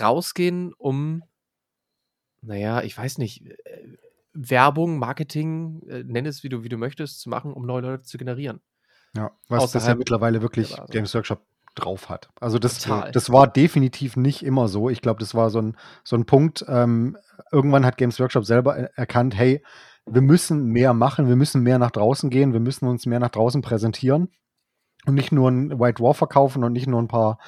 rausgehen, 0.00 0.74
um 0.74 1.22
naja, 2.40 2.82
ich 2.82 2.96
weiß 2.96 3.18
nicht, 3.18 3.46
äh, 3.46 3.96
Werbung, 4.32 4.98
Marketing, 4.98 5.82
äh, 5.88 6.04
nenn 6.04 6.26
es 6.26 6.42
wie 6.42 6.48
du, 6.48 6.62
wie 6.62 6.68
du 6.68 6.76
möchtest, 6.76 7.20
zu 7.20 7.28
machen, 7.28 7.52
um 7.52 7.66
neue 7.66 7.82
Leute 7.82 8.02
zu 8.04 8.18
generieren. 8.18 8.60
Ja, 9.16 9.30
was 9.48 9.72
das 9.72 9.86
ja 9.86 9.94
mittlerweile 9.94 10.42
wirklich 10.42 10.76
Games 10.90 11.14
Workshop 11.14 11.40
drauf 11.74 12.08
hat. 12.08 12.28
Also 12.40 12.58
das, 12.58 12.86
äh, 12.86 13.10
das 13.12 13.30
war 13.30 13.46
definitiv 13.46 14.16
nicht 14.16 14.44
immer 14.44 14.68
so. 14.68 14.90
Ich 14.90 15.00
glaube, 15.00 15.20
das 15.20 15.34
war 15.34 15.50
so 15.50 15.60
ein, 15.60 15.76
so 16.04 16.16
ein 16.16 16.26
Punkt. 16.26 16.64
Ähm, 16.68 17.16
irgendwann 17.52 17.86
hat 17.86 17.96
Games 17.96 18.20
Workshop 18.20 18.44
selber 18.44 18.76
erkannt, 18.76 19.36
hey, 19.36 19.62
wir 20.06 20.22
müssen 20.22 20.66
mehr 20.66 20.94
machen, 20.94 21.28
wir 21.28 21.36
müssen 21.36 21.62
mehr 21.62 21.78
nach 21.78 21.90
draußen 21.90 22.30
gehen, 22.30 22.52
wir 22.52 22.60
müssen 22.60 22.86
uns 22.88 23.06
mehr 23.06 23.20
nach 23.20 23.30
draußen 23.30 23.62
präsentieren 23.62 24.30
und 25.06 25.14
nicht 25.14 25.32
nur 25.32 25.50
ein 25.50 25.78
White 25.78 26.02
War 26.02 26.14
verkaufen 26.14 26.64
und 26.64 26.72
nicht 26.72 26.86
nur 26.86 27.00
ein 27.00 27.08
paar 27.08 27.38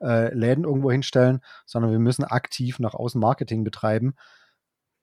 äh, 0.00 0.34
Läden 0.34 0.64
irgendwo 0.64 0.90
hinstellen, 0.90 1.40
sondern 1.64 1.90
wir 1.90 1.98
müssen 1.98 2.24
aktiv 2.24 2.78
nach 2.78 2.94
außen 2.94 3.20
Marketing 3.20 3.64
betreiben 3.64 4.14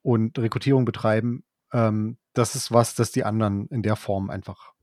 und 0.05 0.37
Rekrutierung 0.37 0.85
betreiben, 0.85 1.43
ähm, 1.73 2.17
das 2.33 2.53
ist 2.55 2.71
was, 2.71 2.93
das 2.93 3.11
die 3.11 3.23
anderen 3.23 3.67
in 3.69 3.81
der 3.81 3.95
Form 3.95 4.29
einfach 4.29 4.73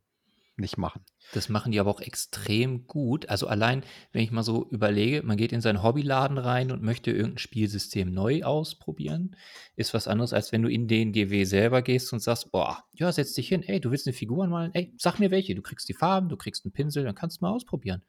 nicht 0.57 0.76
machen. 0.76 1.05
Das 1.33 1.49
machen 1.49 1.71
die 1.71 1.79
aber 1.79 1.91
auch 1.91 2.00
extrem 2.00 2.87
gut. 2.88 3.29
Also 3.29 3.47
allein, 3.47 3.85
wenn 4.11 4.23
ich 4.23 4.33
mal 4.33 4.43
so 4.43 4.69
überlege, 4.69 5.23
man 5.23 5.37
geht 5.37 5.52
in 5.52 5.61
seinen 5.61 5.83
Hobbyladen 5.83 6.38
rein 6.38 6.73
und 6.73 6.83
möchte 6.83 7.12
irgendein 7.12 7.38
Spielsystem 7.38 8.12
neu 8.12 8.43
ausprobieren, 8.43 9.37
ist 9.76 9.95
was 9.95 10.09
anderes, 10.09 10.33
als 10.33 10.50
wenn 10.50 10.62
du 10.62 10.69
in 10.69 10.88
den 10.88 11.12
GW 11.12 11.45
selber 11.45 11.83
gehst 11.83 12.12
und 12.12 12.21
sagst, 12.21 12.50
boah, 12.50 12.85
ja, 12.93 13.11
setz 13.12 13.33
dich 13.33 13.49
hin, 13.49 13.62
ey, 13.62 13.81
du 13.81 13.93
willst 13.93 14.09
eine 14.09 14.14
Figur 14.14 14.47
malen, 14.49 14.75
ey, 14.75 14.93
sag 14.99 15.21
mir 15.21 15.31
welche, 15.31 15.55
du 15.55 15.62
kriegst 15.62 15.88
die 15.88 15.95
Farben, 15.95 16.29
du 16.29 16.37
kriegst 16.37 16.64
einen 16.64 16.73
Pinsel, 16.73 17.05
dann 17.05 17.14
kannst 17.14 17.41
du 17.41 17.45
mal 17.45 17.52
ausprobieren. 17.52 18.02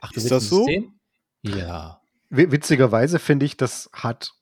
Ach, 0.00 0.10
du 0.10 0.18
ist 0.18 0.30
das 0.30 0.48
so? 0.48 0.64
System? 0.64 0.98
Ja. 1.42 2.00
Witzigerweise 2.28 3.20
finde 3.20 3.46
ich, 3.46 3.56
das 3.56 3.88
hat 3.92 4.32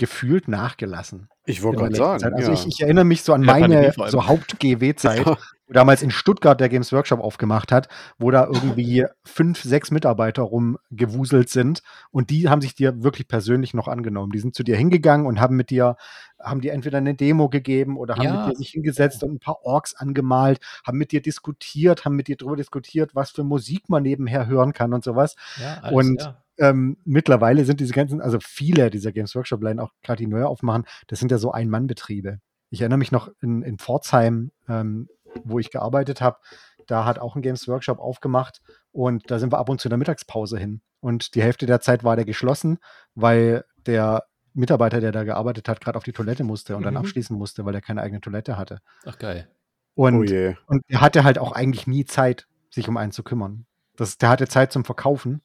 gefühlt 0.00 0.48
nachgelassen. 0.48 1.28
Ich 1.44 1.62
wollte 1.62 1.82
gerade 1.82 1.94
sagen. 1.94 2.20
Zeit. 2.20 2.32
Also 2.32 2.52
ja. 2.52 2.54
ich, 2.54 2.66
ich, 2.66 2.80
erinnere 2.80 3.04
mich 3.04 3.22
so 3.22 3.34
an 3.34 3.42
ja, 3.42 3.52
meine 3.52 3.92
so 4.08 4.26
Haupt-GW-Zeit, 4.26 5.26
ja. 5.26 5.36
damals 5.68 6.00
in 6.00 6.10
Stuttgart 6.10 6.58
der 6.58 6.70
Games 6.70 6.90
Workshop 6.90 7.20
aufgemacht 7.20 7.70
hat, 7.70 7.88
wo 8.18 8.30
da 8.30 8.46
irgendwie 8.46 9.04
fünf, 9.26 9.62
sechs 9.62 9.90
Mitarbeiter 9.90 10.40
rumgewuselt 10.42 11.50
sind 11.50 11.82
und 12.12 12.30
die 12.30 12.48
haben 12.48 12.62
sich 12.62 12.74
dir 12.74 13.02
wirklich 13.02 13.28
persönlich 13.28 13.74
noch 13.74 13.88
angenommen. 13.88 14.32
Die 14.32 14.38
sind 14.38 14.54
zu 14.54 14.62
dir 14.62 14.74
hingegangen 14.74 15.26
und 15.26 15.38
haben 15.38 15.54
mit 15.54 15.68
dir, 15.68 15.96
haben 16.38 16.62
dir 16.62 16.72
entweder 16.72 16.96
eine 16.96 17.14
Demo 17.14 17.50
gegeben 17.50 17.98
oder 17.98 18.16
haben 18.16 18.46
mit 18.46 18.52
dir 18.52 18.56
sich 18.56 18.70
hingesetzt 18.70 19.22
und 19.22 19.34
ein 19.34 19.38
paar 19.38 19.62
Orks 19.64 19.94
angemalt, 19.94 20.60
haben 20.86 20.96
mit 20.96 21.12
dir 21.12 21.20
diskutiert, 21.20 22.06
haben 22.06 22.16
mit 22.16 22.28
dir 22.28 22.38
darüber 22.38 22.56
diskutiert, 22.56 23.14
was 23.14 23.32
für 23.32 23.44
Musik 23.44 23.90
man 23.90 24.02
nebenher 24.02 24.46
hören 24.46 24.72
kann 24.72 24.94
und 24.94 25.04
sowas. 25.04 25.36
Alles, 25.82 25.94
und 25.94 26.34
ähm, 26.60 26.98
mittlerweile 27.04 27.64
sind 27.64 27.80
diese 27.80 27.92
ganzen, 27.92 28.20
also 28.20 28.38
viele 28.40 28.90
dieser 28.90 29.12
Games 29.12 29.34
Workshop-Line, 29.34 29.82
auch 29.82 29.90
gerade 30.02 30.18
die 30.18 30.26
neu 30.26 30.44
aufmachen, 30.44 30.84
das 31.08 31.18
sind 31.18 31.30
ja 31.30 31.38
so 31.38 31.52
Ein-Mann-Betriebe. 31.52 32.40
Ich 32.68 32.82
erinnere 32.82 32.98
mich 32.98 33.12
noch 33.12 33.30
in, 33.40 33.62
in 33.62 33.78
Pforzheim, 33.78 34.52
ähm, 34.68 35.08
wo 35.44 35.58
ich 35.58 35.70
gearbeitet 35.70 36.20
habe, 36.20 36.38
da 36.86 37.04
hat 37.04 37.18
auch 37.18 37.34
ein 37.34 37.42
Games 37.42 37.66
Workshop 37.66 37.98
aufgemacht 37.98 38.60
und 38.92 39.30
da 39.30 39.38
sind 39.38 39.52
wir 39.52 39.58
ab 39.58 39.68
und 39.68 39.80
zu 39.80 39.88
in 39.88 39.90
der 39.90 39.98
Mittagspause 39.98 40.58
hin. 40.58 40.82
Und 41.00 41.34
die 41.34 41.42
Hälfte 41.42 41.66
der 41.66 41.80
Zeit 41.80 42.04
war 42.04 42.16
der 42.16 42.24
geschlossen, 42.24 42.78
weil 43.14 43.64
der 43.86 44.24
Mitarbeiter, 44.52 45.00
der 45.00 45.12
da 45.12 45.24
gearbeitet 45.24 45.68
hat, 45.68 45.80
gerade 45.80 45.96
auf 45.96 46.04
die 46.04 46.12
Toilette 46.12 46.44
musste 46.44 46.74
und 46.76 46.82
mhm. 46.82 46.86
dann 46.86 46.96
abschließen 46.98 47.36
musste, 47.36 47.64
weil 47.64 47.74
er 47.74 47.80
keine 47.80 48.02
eigene 48.02 48.20
Toilette 48.20 48.58
hatte. 48.58 48.80
Ach 49.06 49.18
geil. 49.18 49.48
Und, 49.94 50.30
oh 50.30 50.54
und 50.66 50.82
er 50.88 51.00
hatte 51.00 51.24
halt 51.24 51.38
auch 51.38 51.52
eigentlich 51.52 51.86
nie 51.86 52.04
Zeit, 52.04 52.46
sich 52.70 52.88
um 52.88 52.96
einen 52.96 53.12
zu 53.12 53.22
kümmern. 53.22 53.66
Das, 53.96 54.18
der 54.18 54.28
hatte 54.28 54.48
Zeit 54.48 54.72
zum 54.72 54.84
Verkaufen 54.84 55.42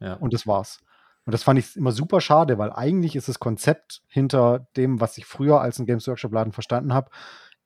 ja. 0.00 0.14
Und 0.14 0.32
das 0.32 0.46
war's. 0.46 0.80
Und 1.24 1.32
das 1.32 1.42
fand 1.42 1.58
ich 1.58 1.76
immer 1.76 1.92
super 1.92 2.20
schade, 2.20 2.56
weil 2.56 2.72
eigentlich 2.72 3.14
ist 3.14 3.28
das 3.28 3.38
Konzept 3.38 4.02
hinter 4.08 4.66
dem, 4.76 5.00
was 5.00 5.18
ich 5.18 5.26
früher 5.26 5.60
als 5.60 5.78
ein 5.78 5.84
Games 5.84 6.06
Workshop-Laden 6.08 6.52
verstanden 6.52 6.94
habe, 6.94 7.10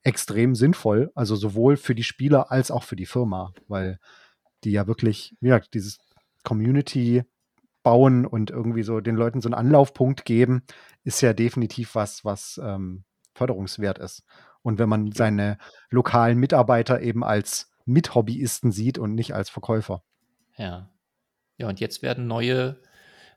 extrem 0.02 0.54
sinnvoll. 0.54 1.12
Also 1.14 1.36
sowohl 1.36 1.76
für 1.76 1.94
die 1.94 2.02
Spieler 2.02 2.50
als 2.50 2.70
auch 2.70 2.82
für 2.82 2.96
die 2.96 3.06
Firma, 3.06 3.52
weil 3.68 4.00
die 4.64 4.72
ja 4.72 4.86
wirklich, 4.86 5.36
wie 5.40 5.48
gesagt, 5.48 5.74
dieses 5.74 5.98
Community 6.42 7.22
bauen 7.82 8.26
und 8.26 8.50
irgendwie 8.50 8.82
so 8.82 9.00
den 9.00 9.16
Leuten 9.16 9.40
so 9.40 9.48
einen 9.48 9.54
Anlaufpunkt 9.54 10.24
geben, 10.24 10.62
ist 11.04 11.20
ja 11.20 11.32
definitiv 11.32 11.94
was, 11.94 12.24
was 12.24 12.60
ähm, 12.62 13.04
förderungswert 13.34 13.98
ist. 13.98 14.24
Und 14.62 14.78
wenn 14.78 14.88
man 14.88 15.12
seine 15.12 15.58
lokalen 15.90 16.38
Mitarbeiter 16.38 17.00
eben 17.00 17.24
als 17.24 17.72
Mithobbyisten 17.84 18.70
sieht 18.70 18.98
und 18.98 19.14
nicht 19.14 19.34
als 19.34 19.50
Verkäufer. 19.50 20.02
Ja. 20.56 20.91
Ja, 21.58 21.68
und 21.68 21.80
jetzt 21.80 22.02
werden 22.02 22.26
neue 22.26 22.80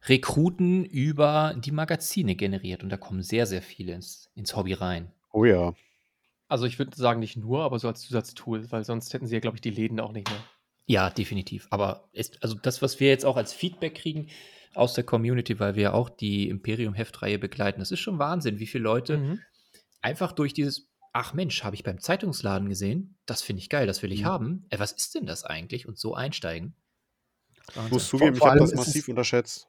Rekruten 0.08 0.86
über 0.86 1.56
die 1.58 1.72
Magazine 1.72 2.36
generiert 2.36 2.84
und 2.84 2.90
da 2.90 2.98
kommen 2.98 3.24
sehr, 3.24 3.46
sehr 3.46 3.62
viele 3.62 3.94
ins, 3.94 4.30
ins 4.36 4.56
Hobby 4.56 4.74
rein. 4.74 5.12
Oh 5.32 5.46
ja. 5.46 5.74
Also 6.48 6.66
ich 6.66 6.78
würde 6.78 6.96
sagen, 6.96 7.20
nicht 7.20 7.38
nur, 7.38 7.64
aber 7.64 7.80
so 7.80 7.88
als 7.88 8.02
Zusatztool, 8.02 8.72
weil 8.72 8.84
sonst 8.84 9.14
hätten 9.14 9.26
sie 9.26 9.34
ja, 9.36 9.40
glaube 9.40 9.58
ich, 9.58 9.62
die 9.62 9.72
Läden 9.72 10.00
auch 10.00 10.12
nicht 10.12 10.30
mehr. 10.30 10.40
Ja, 10.86 11.10
definitiv. 11.10 11.68
Aber 11.72 12.08
ist, 12.12 12.42
also 12.44 12.56
das, 12.56 12.82
was 12.84 13.00
wir 13.00 13.10
jetzt 13.10 13.26
auch 13.26 13.38
als 13.38 13.52
Feedback 13.54 13.96
kriegen 13.96 14.28
aus 14.76 14.94
der 14.94 15.04
Community, 15.04 15.60
weil 15.60 15.76
wir 15.76 15.84
ja 15.84 15.94
auch 15.94 16.10
die 16.10 16.48
Imperium-Heftreihe 16.50 17.40
begleiten, 17.40 17.80
das 17.80 17.92
ist 17.92 18.02
schon 18.02 18.20
Wahnsinn, 18.20 18.60
wie 18.60 18.68
viele 18.68 18.84
Leute 18.84 19.18
Mhm. 19.18 19.40
einfach 20.02 20.32
durch 20.34 20.54
dieses, 20.54 20.88
ach 21.14 21.34
Mensch, 21.34 21.64
habe 21.64 21.76
ich 21.76 21.84
beim 21.84 22.00
Zeitungsladen 22.00 22.70
gesehen, 22.70 23.18
das 23.26 23.42
finde 23.42 23.62
ich 23.62 23.70
geil, 23.70 23.88
das 23.88 24.04
will 24.04 24.12
ich 24.12 24.22
Mhm. 24.22 24.26
haben. 24.26 24.66
Äh, 24.70 24.78
was 24.78 24.92
ist 24.92 25.16
denn 25.16 25.26
das 25.26 25.44
eigentlich? 25.44 25.88
Und 25.88 25.98
so 25.98 26.14
einsteigen. 26.14 26.76
Ich 27.70 27.76
Wahnsinn. 27.76 27.94
muss 27.94 28.08
zugeben, 28.08 28.34
ich 28.34 28.40
vor 28.40 28.48
habe 28.50 28.60
allem 28.60 28.70
das 28.70 28.74
ist 28.74 28.80
es- 28.80 28.88
massiv 28.88 29.08
unterschätzt. 29.10 29.68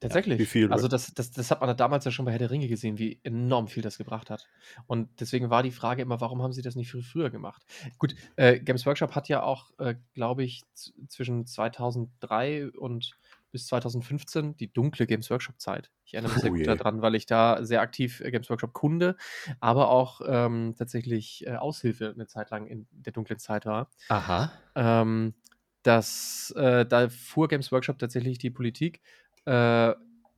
Tatsächlich. 0.00 0.38
wie 0.38 0.46
viel? 0.46 0.72
Also 0.72 0.86
das, 0.86 1.12
das, 1.12 1.32
das 1.32 1.50
hat 1.50 1.60
man 1.60 1.76
damals 1.76 2.04
ja 2.04 2.12
schon 2.12 2.24
bei 2.24 2.30
Herr 2.30 2.38
der 2.38 2.52
Ringe 2.52 2.68
gesehen, 2.68 2.98
wie 2.98 3.18
enorm 3.24 3.66
viel 3.66 3.82
das 3.82 3.98
gebracht 3.98 4.30
hat. 4.30 4.46
Und 4.86 5.08
deswegen 5.20 5.50
war 5.50 5.64
die 5.64 5.72
Frage 5.72 6.02
immer, 6.02 6.20
warum 6.20 6.40
haben 6.40 6.52
sie 6.52 6.62
das 6.62 6.76
nicht 6.76 6.88
viel 6.92 7.02
früher 7.02 7.30
gemacht? 7.30 7.64
Gut, 7.98 8.14
äh, 8.36 8.60
Games 8.60 8.86
Workshop 8.86 9.16
hat 9.16 9.28
ja 9.28 9.42
auch, 9.42 9.72
äh, 9.80 9.96
glaube 10.14 10.44
ich, 10.44 10.62
zwischen 11.08 11.46
2003 11.46 12.70
und 12.70 13.18
bis 13.50 13.66
2015 13.66 14.56
die 14.56 14.72
dunkle 14.72 15.04
Games 15.08 15.30
Workshop-Zeit. 15.30 15.90
Ich 16.04 16.14
erinnere 16.14 16.32
mich 16.34 16.42
sehr 16.42 16.50
Oh 16.50 16.54
gut 16.54 16.60
je. 16.60 16.76
daran, 16.76 17.02
weil 17.02 17.16
ich 17.16 17.26
da 17.26 17.64
sehr 17.64 17.80
aktiv 17.80 18.20
äh, 18.20 18.30
Games 18.30 18.48
Workshop-Kunde, 18.50 19.16
aber 19.58 19.88
auch 19.88 20.20
ähm, 20.24 20.76
tatsächlich 20.78 21.44
äh, 21.44 21.56
Aushilfe 21.56 22.12
eine 22.14 22.28
Zeit 22.28 22.50
lang 22.50 22.68
in 22.68 22.86
der 22.92 23.12
dunklen 23.12 23.40
Zeit 23.40 23.66
war. 23.66 23.90
Aha. 24.10 24.52
Ähm, 24.76 25.34
dass 25.82 26.52
äh, 26.56 26.84
da 26.86 27.08
fuhr 27.08 27.48
Games 27.48 27.72
Workshop 27.72 27.98
tatsächlich 27.98 28.38
die 28.38 28.50
Politik, 28.50 29.00
äh, 29.44 29.94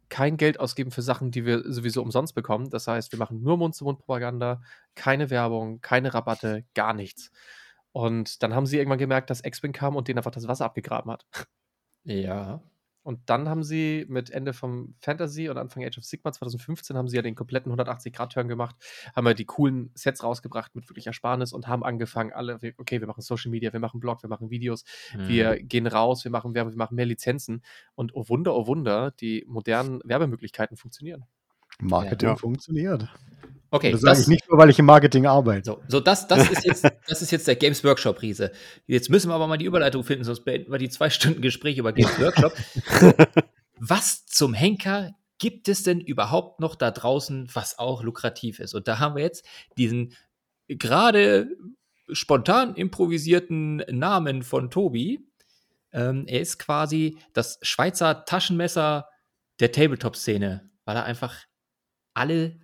kein 0.08 0.36
Geld 0.36 0.60
ausgeben 0.60 0.90
für 0.90 1.02
Sachen, 1.02 1.30
die 1.30 1.46
wir 1.46 1.62
sowieso 1.72 2.02
umsonst 2.02 2.34
bekommen. 2.34 2.68
Das 2.68 2.86
heißt, 2.88 3.12
wir 3.12 3.18
machen 3.18 3.42
nur 3.42 3.56
Mund-zu-Mund-Propaganda, 3.56 4.60
keine 4.94 5.30
Werbung, 5.30 5.80
keine 5.80 6.12
Rabatte, 6.12 6.64
gar 6.74 6.92
nichts. 6.94 7.30
Und 7.92 8.42
dann 8.42 8.54
haben 8.54 8.66
sie 8.66 8.76
irgendwann 8.78 8.98
gemerkt, 8.98 9.30
dass 9.30 9.44
X-Wing 9.44 9.72
kam 9.72 9.96
und 9.96 10.08
denen 10.08 10.18
einfach 10.18 10.30
das 10.32 10.48
Wasser 10.48 10.64
abgegraben 10.64 11.10
hat. 11.12 11.26
Ja. 12.04 12.62
Und 13.02 13.20
dann 13.30 13.48
haben 13.48 13.62
sie 13.62 14.04
mit 14.08 14.30
Ende 14.30 14.52
vom 14.52 14.94
Fantasy 15.00 15.48
und 15.48 15.56
Anfang 15.56 15.84
Age 15.84 15.98
of 15.98 16.04
Sigmar 16.04 16.32
2015 16.32 16.96
haben 16.96 17.08
sie 17.08 17.16
ja 17.16 17.22
den 17.22 17.34
kompletten 17.34 17.72
180-Grad-Turn 17.72 18.48
gemacht, 18.48 18.76
haben 19.16 19.26
ja 19.26 19.34
die 19.34 19.46
coolen 19.46 19.90
Sets 19.94 20.22
rausgebracht 20.22 20.74
mit 20.74 20.88
wirklich 20.88 21.06
Ersparnis 21.06 21.52
und 21.52 21.66
haben 21.66 21.82
angefangen, 21.82 22.32
alle, 22.32 22.58
okay, 22.78 23.00
wir 23.00 23.06
machen 23.06 23.22
Social 23.22 23.50
Media, 23.50 23.72
wir 23.72 23.80
machen 23.80 24.00
Blog, 24.00 24.22
wir 24.22 24.28
machen 24.28 24.50
Videos, 24.50 24.84
Mhm. 25.14 25.28
wir 25.28 25.62
gehen 25.62 25.86
raus, 25.86 26.24
wir 26.24 26.30
machen 26.30 26.54
Werbung, 26.54 26.72
wir 26.72 26.78
machen 26.78 26.94
mehr 26.94 27.06
Lizenzen 27.06 27.62
und 27.94 28.14
oh 28.14 28.28
Wunder, 28.28 28.54
oh 28.54 28.66
Wunder, 28.66 29.12
die 29.12 29.44
modernen 29.48 30.00
Werbemöglichkeiten 30.04 30.76
funktionieren. 30.76 31.24
Marketing 31.80 32.28
Ja. 32.30 32.36
funktioniert. 32.36 33.08
Okay, 33.72 33.92
das 33.92 34.00
sage 34.00 34.20
ich 34.20 34.26
nicht 34.26 34.48
nur, 34.48 34.58
weil 34.58 34.70
ich 34.70 34.78
im 34.78 34.86
Marketing 34.86 35.26
arbeite. 35.26 35.64
So, 35.64 35.82
so 35.86 36.00
das, 36.00 36.26
das, 36.26 36.50
ist 36.50 36.64
jetzt, 36.64 36.84
das 37.08 37.22
ist 37.22 37.30
jetzt 37.30 37.46
der 37.46 37.56
Games 37.56 37.84
Workshop 37.84 38.20
Riese. 38.20 38.50
Jetzt 38.86 39.10
müssen 39.10 39.30
wir 39.30 39.34
aber 39.34 39.46
mal 39.46 39.58
die 39.58 39.64
Überleitung 39.64 40.02
finden, 40.02 40.24
sonst 40.24 40.44
beenden 40.44 40.72
wir 40.72 40.78
die 40.78 40.88
zwei 40.88 41.08
Stunden 41.08 41.40
Gespräch 41.40 41.78
über 41.78 41.92
Games 41.92 42.18
Workshop. 42.18 42.52
was 43.78 44.26
zum 44.26 44.54
Henker 44.54 45.12
gibt 45.38 45.68
es 45.68 45.84
denn 45.84 46.00
überhaupt 46.00 46.60
noch 46.60 46.74
da 46.74 46.90
draußen, 46.90 47.48
was 47.52 47.78
auch 47.78 48.02
lukrativ 48.02 48.58
ist? 48.58 48.74
Und 48.74 48.88
da 48.88 48.98
haben 48.98 49.14
wir 49.14 49.22
jetzt 49.22 49.44
diesen 49.78 50.14
gerade 50.68 51.48
spontan 52.12 52.74
improvisierten 52.74 53.78
Namen 53.88 54.42
von 54.42 54.70
Tobi. 54.70 55.20
Ähm, 55.92 56.24
er 56.26 56.40
ist 56.40 56.58
quasi 56.58 57.18
das 57.32 57.58
Schweizer 57.62 58.24
Taschenmesser 58.24 59.08
der 59.60 59.72
Tabletop-Szene, 59.72 60.70
weil 60.84 60.96
er 60.96 61.04
einfach 61.04 61.36
alle 62.14 62.59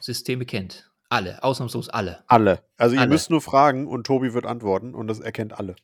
Systeme 0.00 0.44
kennt. 0.44 0.90
Alle, 1.08 1.42
ausnahmslos 1.42 1.88
alle. 1.88 2.22
Alle. 2.28 2.60
Also 2.76 2.94
ihr 2.94 3.00
Alle. 3.02 3.10
müsst 3.10 3.30
nur 3.30 3.40
fragen 3.40 3.86
und 3.86 4.06
Tobi 4.06 4.32
wird 4.32 4.46
antworten 4.46 4.94
und 4.94 5.08
das 5.08 5.20
erkennt 5.20 5.58
alle. 5.58 5.76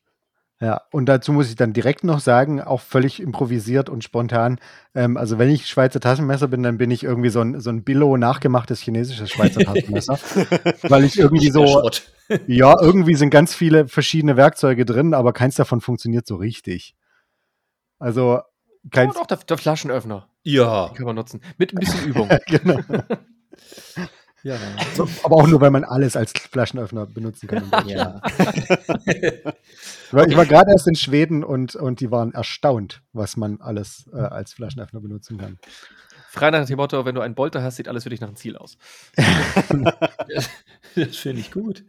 Ja, 0.58 0.80
und 0.90 1.04
dazu 1.06 1.32
muss 1.34 1.50
ich 1.50 1.56
dann 1.56 1.74
direkt 1.74 2.02
noch 2.02 2.18
sagen, 2.20 2.62
auch 2.62 2.80
völlig 2.80 3.20
improvisiert 3.20 3.90
und 3.90 4.02
spontan. 4.04 4.58
Ähm, 4.94 5.18
also 5.18 5.36
wenn 5.38 5.50
ich 5.50 5.66
Schweizer 5.66 6.00
Taschenmesser 6.00 6.48
bin, 6.48 6.62
dann 6.62 6.78
bin 6.78 6.90
ich 6.90 7.02
irgendwie 7.04 7.28
so 7.28 7.40
ein, 7.42 7.60
so 7.60 7.68
ein 7.68 7.84
Billo 7.84 8.16
nachgemachtes 8.16 8.80
chinesisches 8.80 9.28
Schweizer 9.30 9.60
Taschenmesser. 9.64 10.18
weil 10.84 11.04
ich 11.04 11.18
irgendwie 11.18 11.50
so, 11.50 11.90
ja, 12.46 12.74
irgendwie 12.80 13.16
sind 13.16 13.28
ganz 13.28 13.54
viele 13.54 13.86
verschiedene 13.86 14.38
Werkzeuge 14.38 14.86
drin, 14.86 15.12
aber 15.12 15.34
keins 15.34 15.56
davon 15.56 15.82
funktioniert 15.82 16.26
so 16.26 16.36
richtig. 16.36 16.94
Also 17.98 18.40
kein, 18.90 19.10
Oh, 19.10 19.12
doch, 19.14 19.26
der, 19.26 19.38
der 19.38 19.58
Flaschenöffner 19.58 20.28
Ja. 20.42 20.90
kann 20.94 21.04
man 21.04 21.16
nutzen. 21.16 21.42
Mit 21.58 21.74
ein 21.74 21.80
bisschen 21.80 22.06
Übung. 22.08 22.30
genau. 22.46 22.78
Ja. 24.42 24.58
So, 24.94 25.08
aber 25.24 25.36
auch 25.36 25.46
nur, 25.48 25.60
weil 25.60 25.72
man 25.72 25.82
alles 25.82 26.14
als 26.16 26.32
Flaschenöffner 26.32 27.06
benutzen 27.06 27.48
kann. 27.48 27.68
ja. 27.86 28.22
Ich 29.06 30.36
war 30.36 30.46
gerade 30.46 30.70
erst 30.70 30.86
in 30.86 30.94
Schweden 30.94 31.42
und, 31.42 31.74
und 31.74 31.98
die 31.98 32.12
waren 32.12 32.32
erstaunt, 32.32 33.02
was 33.12 33.36
man 33.36 33.60
alles 33.60 34.08
äh, 34.12 34.18
als 34.18 34.52
Flaschenöffner 34.52 35.00
benutzen 35.00 35.38
kann. 35.38 35.58
Frei 36.28 36.50
nach 36.50 36.64
dem 36.64 36.76
Motto, 36.76 37.04
wenn 37.04 37.14
du 37.14 37.22
einen 37.22 37.34
Bolter 37.34 37.62
hast, 37.62 37.76
sieht 37.76 37.88
alles 37.88 38.04
für 38.04 38.10
dich 38.10 38.20
nach 38.20 38.28
einem 38.28 38.36
Ziel 38.36 38.56
aus. 38.56 38.78
das 40.94 41.16
finde 41.16 41.40
ich 41.40 41.50
gut. 41.50 41.84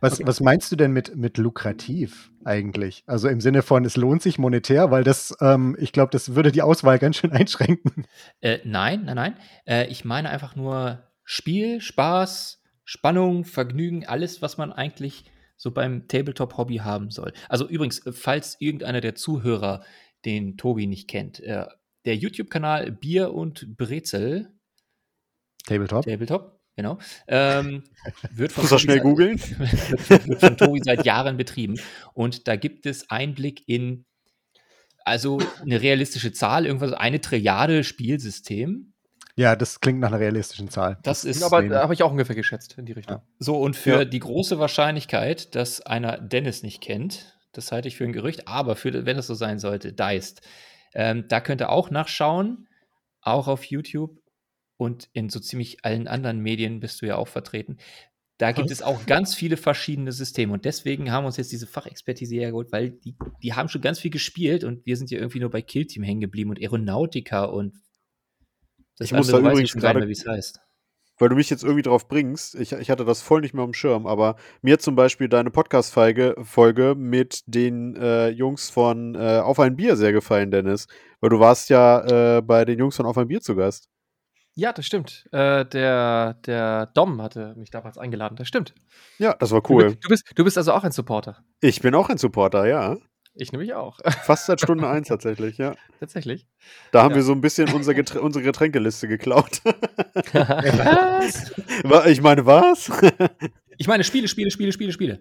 Was, 0.00 0.20
was 0.24 0.40
meinst 0.40 0.72
du 0.72 0.76
denn 0.76 0.92
mit, 0.92 1.16
mit 1.16 1.38
lukrativ 1.38 2.30
eigentlich? 2.44 3.04
Also 3.06 3.28
im 3.28 3.40
Sinne 3.40 3.62
von, 3.62 3.84
es 3.84 3.96
lohnt 3.96 4.22
sich 4.22 4.38
monetär, 4.38 4.90
weil 4.90 5.04
das, 5.04 5.36
ähm, 5.40 5.76
ich 5.78 5.92
glaube, 5.92 6.10
das 6.10 6.34
würde 6.34 6.52
die 6.52 6.62
Auswahl 6.62 6.98
ganz 6.98 7.16
schön 7.16 7.32
einschränken. 7.32 8.06
Äh, 8.40 8.58
nein, 8.64 9.04
nein, 9.04 9.16
nein. 9.16 9.36
Äh, 9.66 9.86
ich 9.88 10.04
meine 10.04 10.30
einfach 10.30 10.56
nur 10.56 11.02
Spiel, 11.24 11.80
Spaß, 11.80 12.62
Spannung, 12.84 13.44
Vergnügen, 13.44 14.06
alles, 14.06 14.42
was 14.42 14.58
man 14.58 14.72
eigentlich 14.72 15.24
so 15.56 15.70
beim 15.72 16.06
Tabletop-Hobby 16.08 16.76
haben 16.76 17.10
soll. 17.10 17.32
Also 17.48 17.68
übrigens, 17.68 18.04
äh, 18.06 18.12
falls 18.12 18.60
irgendeiner 18.60 19.00
der 19.00 19.14
Zuhörer 19.14 19.84
den 20.24 20.56
Tobi 20.56 20.86
nicht 20.86 21.08
kennt, 21.08 21.40
äh, 21.40 21.66
der 22.04 22.16
YouTube-Kanal 22.16 22.92
Bier 22.92 23.32
und 23.34 23.76
Brezel, 23.76 24.52
Tabletop. 25.66 26.04
Tabletop, 26.04 26.55
genau, 26.76 26.98
ähm, 27.28 27.82
wird 28.32 28.52
von 28.52 28.64
Muss 28.64 28.72
er 28.72 28.78
Tobi 28.78 28.82
schnell 28.82 28.96
seit- 28.96 29.02
googeln? 29.04 29.40
wird, 30.08 30.28
wird 30.28 30.40
von 30.40 30.56
Tobi 30.56 30.80
seit 30.84 31.04
Jahren 31.04 31.36
betrieben. 31.36 31.78
Und 32.14 32.46
da 32.48 32.56
gibt 32.56 32.86
es 32.86 33.10
Einblick 33.10 33.62
in, 33.66 34.04
also 35.04 35.38
eine 35.62 35.80
realistische 35.82 36.32
Zahl, 36.32 36.66
irgendwas, 36.66 36.92
eine 36.92 37.20
Triade 37.20 37.84
Spielsystem. 37.84 38.92
Ja, 39.38 39.54
das 39.54 39.80
klingt 39.80 40.00
nach 40.00 40.08
einer 40.08 40.18
realistischen 40.20 40.70
Zahl. 40.70 40.98
Das 41.02 41.24
ist 41.26 41.42
Aber 41.42 41.62
da 41.62 41.82
habe 41.82 41.92
ich 41.92 42.02
auch 42.02 42.10
ungefähr 42.10 42.34
geschätzt 42.34 42.76
in 42.78 42.86
die 42.86 42.92
Richtung. 42.92 43.20
so. 43.38 43.58
Und 43.60 43.76
für 43.76 43.98
Ja. 43.98 44.04
die 44.06 44.18
große 44.18 44.58
Wahrscheinlichkeit, 44.58 45.54
dass 45.54 45.82
einer 45.82 46.16
Dennis 46.18 46.62
nicht 46.62 46.80
kennt, 46.80 47.36
das 47.52 47.70
halte 47.70 47.88
ich 47.88 47.96
für 47.96 48.04
ein 48.04 48.12
Gerücht, 48.14 48.48
aber 48.48 48.76
für, 48.76 49.04
wenn 49.04 49.18
es 49.18 49.26
so 49.26 49.34
sein 49.34 49.58
sollte, 49.58 49.92
Deist. 49.92 50.40
Ähm, 50.94 51.26
da 51.28 51.40
könnt 51.40 51.60
ihr 51.60 51.68
auch 51.68 51.90
nachschauen, 51.90 52.66
auch 53.20 53.46
auf 53.48 53.64
YouTube 53.64 54.18
und 54.76 55.08
in 55.12 55.28
so 55.30 55.40
ziemlich 55.40 55.84
allen 55.84 56.08
anderen 56.08 56.40
Medien 56.40 56.80
bist 56.80 57.02
du 57.02 57.06
ja 57.06 57.16
auch 57.16 57.28
vertreten. 57.28 57.78
Da 58.38 58.52
gibt 58.52 58.70
es 58.70 58.82
auch 58.82 59.06
ganz 59.06 59.34
viele 59.34 59.56
verschiedene 59.56 60.12
Systeme 60.12 60.52
und 60.52 60.66
deswegen 60.66 61.10
haben 61.10 61.24
wir 61.24 61.28
uns 61.28 61.38
jetzt 61.38 61.52
diese 61.52 61.66
Fachexpertise 61.66 62.34
hergeholt, 62.34 62.70
weil 62.70 62.90
die, 62.90 63.16
die 63.42 63.54
haben 63.54 63.70
schon 63.70 63.80
ganz 63.80 63.98
viel 63.98 64.10
gespielt 64.10 64.62
und 64.62 64.84
wir 64.84 64.98
sind 64.98 65.10
ja 65.10 65.18
irgendwie 65.18 65.40
nur 65.40 65.50
bei 65.50 65.62
Killteam 65.62 66.02
hängen 66.02 66.20
geblieben 66.20 66.50
und 66.50 66.60
Aeronautica 66.60 67.44
und 67.44 67.72
das 68.98 69.06
Ich 69.06 69.12
muss 69.12 69.28
da 69.28 69.38
übrigens 69.38 69.72
gerade- 69.72 70.06
wie 70.06 70.12
es 70.12 70.26
heißt. 70.26 70.60
Weil 71.18 71.30
du 71.30 71.34
mich 71.36 71.48
jetzt 71.48 71.64
irgendwie 71.64 71.82
drauf 71.82 72.08
bringst. 72.08 72.56
Ich, 72.56 72.72
ich 72.72 72.90
hatte 72.90 73.06
das 73.06 73.22
voll 73.22 73.40
nicht 73.40 73.54
mehr 73.54 73.64
am 73.64 73.72
Schirm, 73.72 74.06
aber 74.06 74.36
mir 74.60 74.78
zum 74.78 74.96
Beispiel 74.96 75.30
deine 75.30 75.50
Podcast-Folge 75.50 76.34
Folge 76.42 76.94
mit 76.94 77.42
den 77.46 77.96
äh, 77.96 78.28
Jungs 78.28 78.68
von 78.68 79.14
äh, 79.14 79.38
Auf 79.38 79.58
ein 79.58 79.76
Bier 79.76 79.96
sehr 79.96 80.12
gefallen, 80.12 80.50
Dennis. 80.50 80.88
Weil 81.20 81.30
du 81.30 81.40
warst 81.40 81.70
ja 81.70 82.36
äh, 82.36 82.42
bei 82.42 82.66
den 82.66 82.78
Jungs 82.78 82.96
von 82.96 83.06
Auf 83.06 83.16
ein 83.16 83.28
Bier 83.28 83.40
zu 83.40 83.56
Gast. 83.56 83.88
Ja, 84.58 84.72
das 84.72 84.86
stimmt. 84.86 85.28
Äh, 85.32 85.66
der, 85.66 86.34
der 86.46 86.86
Dom 86.86 87.20
hatte 87.20 87.54
mich 87.56 87.70
damals 87.70 87.98
eingeladen. 87.98 88.36
Das 88.36 88.48
stimmt. 88.48 88.74
Ja, 89.18 89.34
das 89.34 89.50
war 89.52 89.60
Du, 89.60 89.74
cool. 89.74 89.84
bist, 89.84 89.98
du, 90.04 90.08
bist, 90.08 90.24
du 90.34 90.44
bist 90.44 90.56
also 90.58 90.72
auch 90.72 90.82
ein 90.82 90.92
Supporter. 90.92 91.44
Ich 91.60 91.82
bin 91.82 91.94
auch 91.94 92.08
ein 92.08 92.16
Supporter, 92.16 92.66
ja. 92.66 92.96
Ich 93.34 93.52
nämlich 93.52 93.74
auch. 93.74 93.98
Fast 94.24 94.46
seit 94.46 94.62
Stunde 94.62 94.88
eins 94.88 95.08
tatsächlich, 95.08 95.58
ja. 95.58 95.74
Tatsächlich. 96.00 96.46
Da 96.90 97.02
haben 97.02 97.10
Ja. 97.10 97.16
wir 97.16 97.22
so 97.22 97.32
ein 97.32 97.42
bisschen 97.42 97.70
unser 97.74 97.92
Geträ 97.92 98.18
unsere 98.20 98.42
Getränkeliste 98.42 99.08
geklaut. 99.08 99.60
Was? 100.32 101.52
Wa- 101.84 102.06
ich 102.06 102.20
meine, 102.22 102.46
was? 102.46 102.90
Ich 103.78 103.86
meine, 103.88 104.04
Spiele, 104.04 104.26
Spiele, 104.26 104.50
Spiele, 104.50 104.72
Spiele, 104.72 104.90
Spiele. 104.92 105.20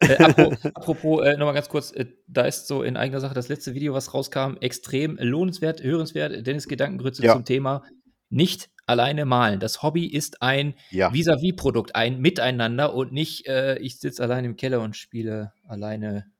Äh, 0.00 0.16
apropos, 0.20 0.64
apropos 0.74 1.24
äh, 1.24 1.36
nochmal 1.36 1.54
ganz 1.54 1.68
kurz, 1.68 1.92
äh, 1.92 2.06
da 2.26 2.42
ist 2.42 2.66
so 2.66 2.82
in 2.82 2.96
eigener 2.96 3.20
Sache 3.20 3.34
das 3.34 3.46
letzte 3.48 3.72
Video, 3.74 3.94
was 3.94 4.12
rauskam, 4.12 4.56
extrem 4.60 5.16
lohnenswert, 5.20 5.80
hörenswert. 5.80 6.44
Dennis 6.44 6.66
Gedankengrütze 6.66 7.22
Ja. 7.22 7.34
zum 7.34 7.44
Thema 7.44 7.84
nicht 8.30 8.70
alleine 8.86 9.24
malen. 9.24 9.60
Das 9.60 9.82
Hobby 9.82 10.06
ist 10.06 10.42
ein 10.42 10.74
ja. 10.90 11.12
Vis-à-vis-Produkt, 11.12 11.94
ein 11.94 12.20
Miteinander 12.20 12.94
und 12.94 13.12
nicht, 13.12 13.46
äh, 13.46 13.78
ich 13.78 13.98
sitze 13.98 14.22
alleine 14.22 14.46
im 14.48 14.56
Keller 14.56 14.80
und 14.80 14.96
spiele 14.96 15.52
alleine. 15.66 16.30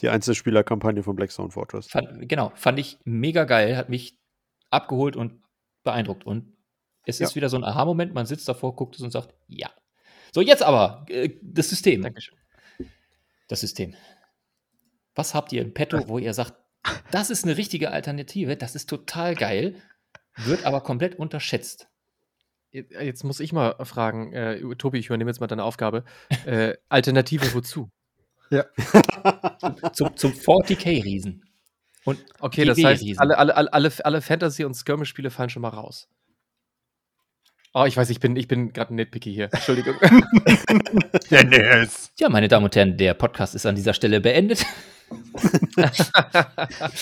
Die 0.00 0.08
Einzelspielerkampagne 0.08 1.02
von 1.04 1.14
Blackstone 1.14 1.50
Fortress. 1.50 1.86
Fand, 1.88 2.28
genau, 2.28 2.50
fand 2.56 2.78
ich 2.80 2.98
mega 3.04 3.44
geil, 3.44 3.76
hat 3.76 3.88
mich 3.88 4.18
abgeholt 4.70 5.14
und 5.16 5.42
beeindruckt. 5.84 6.24
Und 6.24 6.56
Es 7.06 7.18
Ja. 7.18 7.26
ist 7.26 7.34
wieder 7.34 7.48
so 7.48 7.56
ein 7.56 7.64
Aha-Moment, 7.64 8.12
man 8.12 8.26
sitzt 8.26 8.46
davor, 8.48 8.76
guckt 8.76 8.96
es 8.96 9.00
und 9.00 9.10
sagt, 9.10 9.34
ja. 9.48 9.70
So, 10.34 10.42
jetzt 10.42 10.62
aber, 10.62 11.06
äh, 11.08 11.30
das 11.42 11.68
System. 11.70 12.02
Dankeschön. 12.02 12.36
Das 13.48 13.60
System. 13.60 13.94
Was 15.14 15.34
habt 15.34 15.52
ihr 15.52 15.62
im 15.62 15.72
Petto, 15.72 16.06
wo 16.08 16.18
ihr 16.18 16.34
sagt, 16.34 16.54
das 17.10 17.30
ist 17.30 17.44
eine 17.44 17.56
richtige 17.56 17.90
Alternative, 17.90 18.56
das 18.56 18.74
ist 18.74 18.88
total 18.88 19.34
geil, 19.34 19.74
wird 20.36 20.64
aber 20.64 20.80
komplett 20.80 21.16
unterschätzt? 21.16 21.88
Jetzt 22.72 22.92
jetzt 22.92 23.24
muss 23.24 23.40
ich 23.40 23.52
mal 23.52 23.74
fragen, 23.84 24.32
äh, 24.32 24.60
Tobi, 24.76 24.98
ich 24.98 25.06
übernehme 25.06 25.30
jetzt 25.30 25.40
mal 25.40 25.48
deine 25.48 25.64
Aufgabe. 25.64 26.04
Äh, 26.46 26.74
Alternative 26.88 27.52
wozu? 27.54 27.90
Zum, 29.92 30.16
zum 30.16 30.32
40k-Riesen. 30.32 31.44
Und 32.04 32.24
Okay, 32.40 32.64
das 32.64 32.82
heißt, 32.82 33.04
alle, 33.18 33.38
alle, 33.38 33.56
alle, 33.56 33.72
alle, 33.72 33.92
alle 34.02 34.20
Fantasy- 34.20 34.64
und 34.64 34.74
Skirmish-Spiele 34.74 35.30
fallen 35.30 35.50
schon 35.50 35.62
mal 35.62 35.68
raus. 35.68 36.08
Oh, 37.72 37.84
ich 37.84 37.96
weiß, 37.96 38.10
ich 38.10 38.18
bin, 38.18 38.34
ich 38.34 38.48
bin 38.48 38.72
gerade 38.72 38.92
ein 38.92 38.96
Nitpicky 38.96 39.32
hier. 39.32 39.48
Entschuldigung. 39.52 39.94
Dennis. 41.30 42.10
Ja, 42.18 42.28
meine 42.28 42.48
Damen 42.48 42.64
und 42.64 42.74
Herren, 42.74 42.96
der 42.96 43.14
Podcast 43.14 43.54
ist 43.54 43.66
an 43.66 43.76
dieser 43.76 43.94
Stelle 43.94 44.20
beendet. 44.20 44.66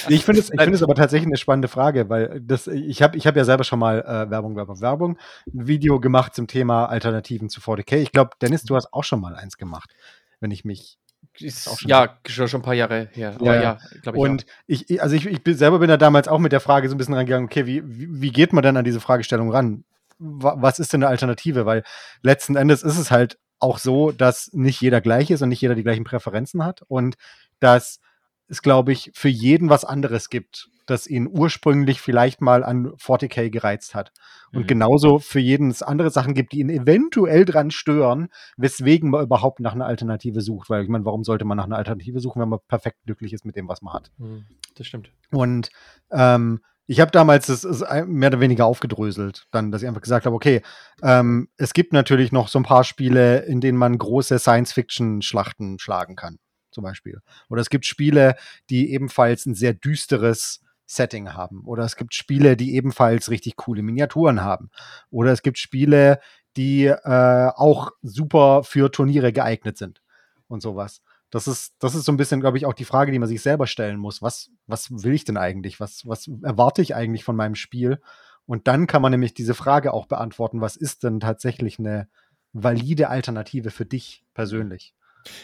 Ich 0.08 0.24
finde 0.24 0.40
es, 0.40 0.50
ich 0.50 0.60
finde 0.60 0.74
es 0.74 0.82
aber 0.82 0.94
tatsächlich 0.94 1.26
eine 1.26 1.36
spannende 1.36 1.68
Frage, 1.68 2.08
weil 2.08 2.40
das, 2.40 2.66
ich 2.66 3.02
habe 3.02 3.16
ich 3.16 3.26
hab 3.26 3.36
ja 3.36 3.44
selber 3.44 3.64
schon 3.64 3.78
mal 3.78 4.00
äh, 4.00 4.30
Werbung, 4.30 4.56
Werbung, 4.56 4.80
Werbung, 4.80 5.18
ein 5.46 5.66
Video 5.66 6.00
gemacht 6.00 6.34
zum 6.34 6.46
Thema 6.46 6.86
Alternativen 6.86 7.48
zu 7.48 7.60
40k. 7.60 7.96
Ich 7.96 8.12
glaube, 8.12 8.30
Dennis, 8.40 8.62
du 8.64 8.76
hast 8.76 8.92
auch 8.92 9.04
schon 9.04 9.20
mal 9.20 9.34
eins 9.34 9.56
gemacht, 9.56 9.94
wenn 10.40 10.50
ich 10.50 10.64
mich. 10.64 10.98
Ist 11.40 11.68
auch 11.68 11.78
schon- 11.78 11.88
ja, 11.90 12.18
schon, 12.26 12.48
schon 12.48 12.60
ein 12.60 12.64
paar 12.64 12.74
Jahre 12.74 13.08
her. 13.12 13.36
Ja, 13.40 13.54
ja, 13.54 13.62
ja. 13.62 13.78
glaube 14.02 14.18
ich. 14.18 14.22
Und 14.24 14.46
ich, 14.66 14.90
ich- 14.90 15.02
also 15.02 15.14
ich, 15.14 15.26
ich 15.26 15.42
bin, 15.42 15.56
selber 15.56 15.78
bin 15.78 15.88
da 15.88 15.96
damals 15.96 16.28
auch 16.28 16.38
mit 16.38 16.52
der 16.52 16.60
Frage 16.60 16.88
so 16.88 16.94
ein 16.94 16.98
bisschen 16.98 17.14
rangegangen, 17.14 17.46
okay, 17.46 17.66
wie, 17.66 17.82
wie, 17.86 18.30
geht 18.32 18.52
man 18.52 18.62
denn 18.62 18.76
an 18.76 18.84
diese 18.84 19.00
Fragestellung 19.00 19.50
ran? 19.52 19.84
Wa- 20.18 20.56
Was 20.58 20.78
ist 20.80 20.92
denn 20.92 21.02
eine 21.02 21.10
Alternative? 21.10 21.64
Weil 21.66 21.84
letzten 22.22 22.56
Endes 22.56 22.82
ist 22.82 22.98
es 22.98 23.10
halt 23.10 23.38
auch 23.60 23.78
so, 23.78 24.10
dass 24.12 24.50
nicht 24.52 24.80
jeder 24.80 25.00
gleich 25.00 25.30
ist 25.30 25.42
und 25.42 25.48
nicht 25.48 25.60
jeder 25.60 25.74
die 25.74 25.82
gleichen 25.82 26.04
Präferenzen 26.04 26.64
hat 26.64 26.82
und 26.88 27.16
dass 27.60 28.00
es, 28.48 28.62
glaube 28.62 28.92
ich, 28.92 29.10
für 29.14 29.28
jeden 29.28 29.68
was 29.68 29.84
anderes 29.84 30.30
gibt, 30.30 30.70
das 30.86 31.06
ihn 31.06 31.28
ursprünglich 31.30 32.00
vielleicht 32.00 32.40
mal 32.40 32.64
an 32.64 32.92
40k 32.96 33.50
gereizt 33.50 33.94
hat. 33.94 34.10
Und 34.52 34.62
Mhm. 34.62 34.66
genauso 34.66 35.18
für 35.18 35.38
jeden 35.38 35.70
es 35.70 35.82
andere 35.82 36.10
Sachen 36.10 36.32
gibt, 36.32 36.52
die 36.52 36.60
ihn 36.60 36.70
eventuell 36.70 37.44
dran 37.44 37.70
stören, 37.70 38.28
weswegen 38.56 39.10
man 39.10 39.22
überhaupt 39.22 39.60
nach 39.60 39.74
einer 39.74 39.84
Alternative 39.84 40.40
sucht. 40.40 40.70
Weil 40.70 40.82
ich 40.82 40.88
meine, 40.88 41.04
warum 41.04 41.24
sollte 41.24 41.44
man 41.44 41.58
nach 41.58 41.66
einer 41.66 41.76
Alternative 41.76 42.20
suchen, 42.20 42.40
wenn 42.40 42.48
man 42.48 42.60
perfekt 42.68 42.98
glücklich 43.04 43.34
ist 43.34 43.44
mit 43.44 43.54
dem, 43.54 43.68
was 43.68 43.82
man 43.82 43.92
hat? 43.92 44.10
Hm, 44.18 44.46
das 44.76 44.86
stimmt. 44.86 45.12
Und 45.30 45.68
ähm, 46.10 46.60
ich 46.86 47.00
habe 47.00 47.10
damals 47.10 47.48
das, 47.48 47.60
das 47.60 47.84
mehr 48.06 48.30
oder 48.30 48.40
weniger 48.40 48.64
aufgedröselt, 48.64 49.46
dann, 49.50 49.70
dass 49.70 49.82
ich 49.82 49.88
einfach 49.88 50.00
gesagt 50.00 50.24
habe, 50.24 50.34
okay, 50.34 50.62
ähm, 51.02 51.48
es 51.58 51.74
gibt 51.74 51.92
natürlich 51.92 52.32
noch 52.32 52.48
so 52.48 52.58
ein 52.58 52.64
paar 52.64 52.84
Spiele, 52.84 53.40
in 53.40 53.60
denen 53.60 53.76
man 53.76 53.98
große 53.98 54.38
Science-Fiction-Schlachten 54.38 55.78
schlagen 55.78 56.16
kann, 56.16 56.38
zum 56.78 56.84
Beispiel. 56.84 57.20
Oder 57.48 57.60
es 57.60 57.70
gibt 57.70 57.86
Spiele, 57.86 58.36
die 58.70 58.92
ebenfalls 58.92 59.46
ein 59.46 59.54
sehr 59.54 59.74
düsteres 59.74 60.62
Setting 60.86 61.34
haben. 61.34 61.64
Oder 61.64 61.82
es 61.82 61.96
gibt 61.96 62.14
Spiele, 62.14 62.56
die 62.56 62.76
ebenfalls 62.76 63.30
richtig 63.30 63.56
coole 63.56 63.82
Miniaturen 63.82 64.42
haben. 64.42 64.70
Oder 65.10 65.32
es 65.32 65.42
gibt 65.42 65.58
Spiele, 65.58 66.20
die 66.56 66.84
äh, 66.84 67.50
auch 67.56 67.90
super 68.02 68.62
für 68.62 68.92
Turniere 68.92 69.32
geeignet 69.32 69.76
sind 69.76 70.02
und 70.46 70.62
sowas. 70.62 71.02
Das 71.30 71.48
ist, 71.48 71.74
das 71.80 71.96
ist 71.96 72.04
so 72.04 72.12
ein 72.12 72.16
bisschen, 72.16 72.40
glaube 72.40 72.58
ich, 72.58 72.64
auch 72.64 72.74
die 72.74 72.84
Frage, 72.84 73.10
die 73.10 73.18
man 73.18 73.28
sich 73.28 73.42
selber 73.42 73.66
stellen 73.66 73.98
muss. 73.98 74.22
Was, 74.22 74.50
was 74.68 75.02
will 75.02 75.14
ich 75.14 75.24
denn 75.24 75.36
eigentlich? 75.36 75.80
Was, 75.80 76.06
was 76.06 76.30
erwarte 76.44 76.80
ich 76.80 76.94
eigentlich 76.94 77.24
von 77.24 77.34
meinem 77.34 77.56
Spiel? 77.56 78.00
Und 78.46 78.68
dann 78.68 78.86
kann 78.86 79.02
man 79.02 79.10
nämlich 79.10 79.34
diese 79.34 79.54
Frage 79.54 79.92
auch 79.92 80.06
beantworten, 80.06 80.60
was 80.60 80.76
ist 80.76 81.02
denn 81.02 81.18
tatsächlich 81.18 81.80
eine 81.80 82.08
valide 82.52 83.08
Alternative 83.08 83.72
für 83.72 83.84
dich 83.84 84.24
persönlich? 84.32 84.94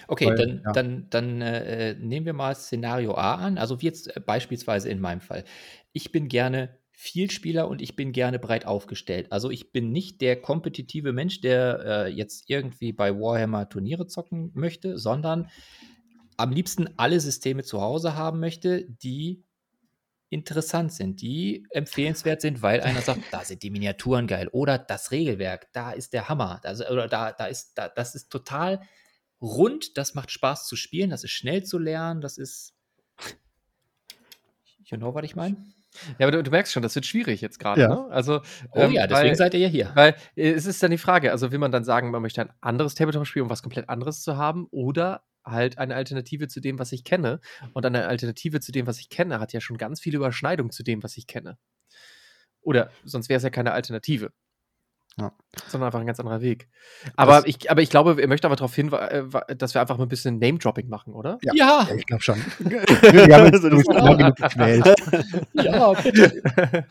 Okay, 0.09 0.27
Weil, 0.27 0.37
dann, 0.37 0.63
ja. 0.65 0.73
dann, 0.73 1.07
dann 1.11 1.41
äh, 1.41 1.95
nehmen 1.95 2.27
wir 2.27 2.33
mal 2.33 2.55
Szenario 2.55 3.15
A 3.15 3.35
an. 3.35 3.59
Also 3.59 3.81
wie 3.81 3.87
jetzt 3.87 4.17
äh, 4.17 4.21
beispielsweise 4.21 4.89
in 4.89 5.01
meinem 5.01 5.21
Fall. 5.21 5.45
Ich 5.93 6.13
bin 6.13 6.29
gerne 6.29 6.77
Vielspieler 6.97 7.69
und 7.69 7.83
ich 7.83 7.97
bin 7.97 8.13
gerne 8.13 8.39
breit 8.39 8.67
aufgestellt. 8.67 9.33
Also 9.33 9.51
ich 9.51 9.73
bin 9.73 9.91
nicht 9.91 10.21
der 10.21 10.41
kompetitive 10.41 11.13
Mensch, 11.13 11.41
der 11.41 11.81
äh, 11.85 12.09
jetzt 12.09 12.49
irgendwie 12.49 12.93
bei 12.93 13.13
Warhammer 13.15 13.69
Turniere 13.69 14.07
zocken 14.07 14.53
möchte, 14.55 14.97
sondern 14.97 15.49
am 16.37 16.53
liebsten 16.53 16.89
alle 16.97 17.19
Systeme 17.21 17.65
zu 17.65 17.81
Hause 17.81 18.15
haben 18.15 18.41
möchte, 18.41 18.87
die 18.89 19.43
interessant 20.31 20.93
sind, 20.93 21.21
die 21.21 21.67
empfehlenswert 21.71 22.41
sind, 22.41 22.63
weil 22.63 22.81
einer 22.81 23.01
sagt, 23.01 23.21
da 23.33 23.45
sind 23.45 23.63
die 23.63 23.71
Miniaturen 23.71 24.27
geil 24.27 24.49
oder 24.49 24.79
das 24.79 25.11
Regelwerk, 25.11 25.73
da 25.73 25.93
ist 25.93 26.13
der 26.13 26.29
Hammer, 26.29 26.61
also, 26.65 26.87
oder 26.89 27.09
da, 27.09 27.33
da 27.33 27.47
ist, 27.47 27.79
da, 27.79 27.89
das 27.89 28.15
ist 28.15 28.31
total 28.31 28.81
rund, 29.41 29.97
das 29.97 30.15
macht 30.15 30.31
Spaß 30.31 30.67
zu 30.67 30.77
spielen, 30.77 31.11
das 31.11 31.25
ist 31.25 31.33
schnell 31.33 31.65
zu 31.65 31.79
lernen, 31.79 32.21
das 32.21 32.39
ist. 32.39 32.75
You 34.87 34.99
know, 34.99 35.15
was 35.15 35.25
ich 35.25 35.35
meine? 35.35 35.57
Ja, 36.19 36.27
aber 36.27 36.33
du, 36.33 36.43
du 36.43 36.51
merkst 36.51 36.73
schon, 36.73 36.83
das 36.83 36.95
wird 36.95 37.07
schwierig 37.07 37.41
jetzt 37.41 37.59
gerade. 37.59 37.81
Ja. 37.81 37.89
Ne? 37.89 38.07
Also, 38.11 38.43
Oh 38.73 38.81
ähm, 38.81 38.93
ja, 38.93 39.07
deswegen 39.07 39.31
weil, 39.31 39.37
seid 39.37 39.55
ihr 39.55 39.61
ja 39.61 39.69
hier. 39.69 39.91
Weil 39.95 40.15
äh, 40.37 40.51
es 40.51 40.67
ist 40.67 40.83
dann 40.83 40.91
die 40.91 40.99
Frage, 40.99 41.31
also 41.31 41.53
will 41.53 41.59
man 41.59 41.73
dann 41.73 41.85
sagen, 41.85 42.11
man 42.11 42.23
möchte 42.23 42.43
ein 42.43 42.53
anderes 42.61 42.95
Tabletop-Spiel, 42.95 43.43
um 43.43 43.51
was 43.51 43.63
komplett 43.63 43.89
anderes 43.89 44.23
zu 44.23 44.37
haben, 44.37 44.67
oder 44.71 45.23
halt 45.45 45.79
eine 45.79 45.95
Alternative 45.95 46.49
zu 46.49 46.61
dem, 46.61 46.79
was 46.79 46.93
ich 46.93 47.05
kenne. 47.05 47.41
Und 47.75 47.87
eine 47.87 48.07
Alternative 48.07 48.61
zu 48.61 48.73
dem, 48.73 48.87
was 48.87 48.99
ich 48.99 49.09
kenne, 49.09 49.41
hat 49.41 49.53
ja 49.53 49.61
schon 49.61 49.77
ganz 49.77 50.01
viele 50.01 50.17
Überschneidungen 50.17 50.71
zu 50.71 50.83
dem, 50.83 51.03
was 51.03 51.17
ich 51.17 51.27
kenne. 51.27 51.59
Oder 52.61 52.91
sonst 53.05 53.29
wäre 53.29 53.37
es 53.37 53.43
ja 53.43 53.51
keine 53.51 53.73
Alternative. 53.73 54.33
Ja. 55.17 55.33
Sondern 55.69 55.87
einfach 55.87 56.01
ein 56.01 56.07
ganz 56.07 56.19
anderer 56.19 56.41
Weg. 56.41 56.69
Aber, 57.17 57.37
Das- 57.37 57.47
ich, 57.47 57.71
aber 57.71 57.83
ich 57.83 57.91
glaube, 57.91 58.21
er 58.21 58.27
möchte 58.29 58.47
aber 58.49 58.57
darauf 58.57 58.75
hinweisen, 58.75 59.31
dass 59.59 59.73
wir 59.75 59.81
einfach 59.81 59.97
mal 59.97 60.05
ein 60.07 60.09
bisschen 60.09 60.39
Name-Dropping 60.41 60.89
machen, 60.89 61.15
oder? 61.15 61.39
Ja. 61.43 61.53
Ja, 61.55 61.87
Ja, 61.89 61.95
ich 61.95 62.07
glaube 62.07 62.23
schon. 62.23 62.37
Wir 62.59 63.37
haben 63.37 63.47
uns 63.53 63.65
Also 63.65 63.71
das- 63.71 63.85
lang 63.87 64.19
genug 64.19 64.37
gequält. 64.37 64.95
ja, 65.53 65.93
bitte. 65.93 66.87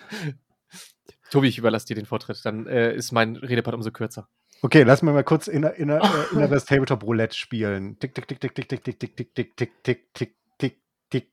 Tobi, 1.31 1.47
ich 1.47 1.57
überlasse 1.57 1.87
dir 1.87 1.95
den 1.95 2.05
Vortritt. 2.05 2.39
Dann 2.45 2.67
äh, 2.67 2.93
ist 2.95 3.11
mein 3.11 3.35
Redepart 3.35 3.75
umso 3.75 3.91
kürzer. 3.91 4.27
Okay, 4.61 4.83
lass 4.83 5.01
mir 5.01 5.11
mal 5.11 5.23
kurz 5.23 5.47
inner, 5.47 5.73
inner, 5.73 6.01
äh, 6.01 6.33
inneres 6.35 6.65
Tabletop 6.65 7.03
Roulette 7.03 7.35
spielen. 7.35 7.97
Tick, 7.99 8.13
tick, 8.15 8.27
tick, 8.27 8.39
tick, 8.39 8.53
tick, 8.55 8.69
tick, 8.69 8.83
tick, 8.83 8.99
tick, 8.99 9.15
tick, 9.15 9.35
tick, 9.35 9.55
tick, 9.57 9.83
tick, 9.83 10.03
tick, 10.13 10.35
tick, 10.59 10.77
tick, 11.09 11.31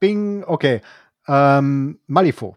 bing. 0.00 0.44
Okay. 0.44 0.80
Ähm, 1.28 2.00
Malifaux 2.06 2.56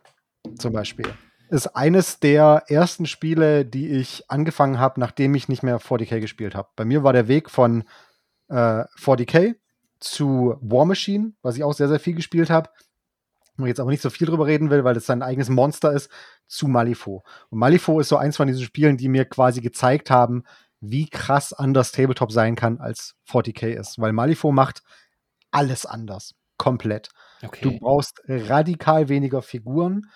zum 0.57 0.73
Beispiel 0.73 1.05
ist 1.49 1.67
eines 1.75 2.19
der 2.19 2.63
ersten 2.67 3.05
Spiele, 3.05 3.65
die 3.65 3.89
ich 3.89 4.23
angefangen 4.29 4.79
habe, 4.79 4.99
nachdem 4.99 5.35
ich 5.35 5.47
nicht 5.49 5.63
mehr 5.63 5.79
40k 5.79 6.19
gespielt 6.19 6.55
habe. 6.55 6.69
Bei 6.75 6.85
mir 6.85 7.03
war 7.03 7.13
der 7.13 7.27
Weg 7.27 7.49
von 7.49 7.83
äh, 8.49 8.83
40k 8.99 9.55
zu 9.99 10.55
War 10.61 10.85
Machine, 10.85 11.33
was 11.41 11.57
ich 11.57 11.63
auch 11.63 11.73
sehr, 11.73 11.87
sehr 11.87 11.99
viel 11.99 12.15
gespielt 12.15 12.49
habe. 12.49 12.69
Wo 13.57 13.65
ich 13.65 13.69
jetzt 13.69 13.79
aber 13.81 13.91
nicht 13.91 14.01
so 14.01 14.09
viel 14.09 14.27
drüber 14.27 14.45
reden 14.45 14.69
will, 14.69 14.83
weil 14.85 14.93
das 14.93 15.05
sein 15.05 15.21
eigenes 15.21 15.49
Monster 15.49 15.91
ist, 15.91 16.09
zu 16.47 16.67
Malifaux. 16.67 17.23
Und 17.49 17.59
Malifaux 17.59 17.99
ist 17.99 18.09
so 18.09 18.15
eins 18.15 18.37
von 18.37 18.47
diesen 18.47 18.63
Spielen, 18.63 18.95
die 18.95 19.09
mir 19.09 19.25
quasi 19.25 19.59
gezeigt 19.59 20.09
haben, 20.09 20.43
wie 20.79 21.09
krass 21.09 21.51
anders 21.51 21.91
Tabletop 21.91 22.31
sein 22.31 22.55
kann, 22.55 22.79
als 22.79 23.15
40k 23.29 23.67
ist. 23.67 23.99
Weil 23.99 24.13
Malifaux 24.13 24.53
macht 24.53 24.81
alles 25.51 25.85
anders. 25.85 26.35
Komplett. 26.57 27.09
Du 27.41 27.47
Okay. 27.47 27.77
brauchst 27.81 28.21
radikal 28.27 29.09
weniger 29.09 29.41
Figuren. 29.41 30.09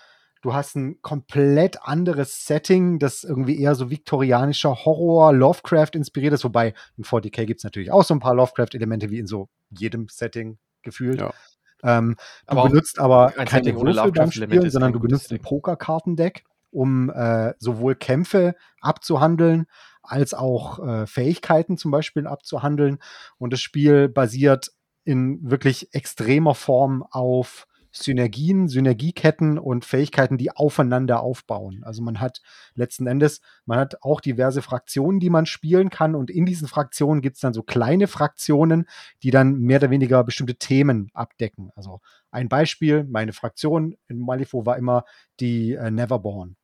Du 0.43 0.53
hast 0.53 0.75
ein 0.75 1.01
komplett 1.01 1.81
anderes 1.83 2.45
Setting, 2.45 2.99
das 2.99 3.23
irgendwie 3.23 3.61
eher 3.61 3.75
so 3.75 3.89
viktorianischer 3.89 4.83
Horror, 4.83 5.31
Lovecraft 5.31 5.91
inspiriert 5.93 6.33
ist. 6.33 6.43
Wobei 6.43 6.73
in 6.97 7.05
40k 7.05 7.45
gibt 7.45 7.59
es 7.59 7.63
natürlich 7.63 7.91
auch 7.91 8.03
so 8.03 8.13
ein 8.13 8.19
paar 8.19 8.35
Lovecraft-Elemente 8.35 9.09
wie 9.09 9.19
in 9.19 9.25
so 9.25 9.47
jedem 9.69 10.09
Setting 10.09 10.57
gefühlt. 10.81 11.21
Ja. 11.21 11.33
Ähm, 11.81 12.17
du 12.17 12.57
Aber 12.57 12.67
benutzt 12.67 12.99
aber 12.99 13.33
ein 13.37 13.47
keine 13.47 13.67
Würfel 13.67 13.85
beim 13.85 13.95
Lovecraft-Elemente 13.95 14.57
Spielen, 14.57 14.69
sondern 14.69 14.91
du 14.91 14.99
benutzt 14.99 15.31
ein. 15.31 15.39
Pokerkartendeck, 15.39 16.43
um 16.71 17.09
äh, 17.09 17.53
sowohl 17.57 17.95
Kämpfe 17.95 18.55
abzuhandeln, 18.81 19.65
als 20.01 20.33
auch 20.33 20.85
äh, 20.85 21.07
Fähigkeiten 21.07 21.77
zum 21.77 21.91
Beispiel 21.91 22.27
abzuhandeln. 22.27 22.99
Und 23.37 23.53
das 23.53 23.61
Spiel 23.61 24.09
basiert 24.09 24.73
in 25.05 25.39
wirklich 25.49 25.93
extremer 25.93 26.53
Form 26.53 27.01
auf 27.11 27.65
Synergien, 27.93 28.67
Synergieketten 28.67 29.59
und 29.59 29.85
Fähigkeiten, 29.85 30.37
die 30.37 30.51
aufeinander 30.51 31.21
aufbauen. 31.21 31.83
Also 31.83 32.01
man 32.01 32.19
hat 32.19 32.41
letzten 32.73 33.07
Endes, 33.07 33.39
man 33.65 33.79
hat 33.79 34.01
auch 34.01 34.19
diverse 34.19 34.61
Fraktionen, 34.61 35.19
die 35.19 35.29
man 35.29 35.45
spielen 35.45 35.89
kann 35.89 36.15
und 36.15 36.31
in 36.31 36.45
diesen 36.45 36.67
Fraktionen 36.67 37.21
gibt 37.21 37.35
es 37.35 37.41
dann 37.41 37.53
so 37.53 37.61
kleine 37.61 38.07
Fraktionen, 38.07 38.87
die 39.21 39.31
dann 39.31 39.59
mehr 39.59 39.77
oder 39.77 39.91
weniger 39.91 40.23
bestimmte 40.23 40.55
Themen 40.55 41.11
abdecken. 41.13 41.69
Also 41.75 42.01
ein 42.31 42.49
Beispiel, 42.49 43.03
meine 43.03 43.31
Fraktion 43.31 43.95
in 44.07 44.19
Malifaux 44.19 44.65
war 44.65 44.77
immer 44.77 45.05
die 45.39 45.73
äh, 45.73 45.91
Neverborn. 45.91 46.55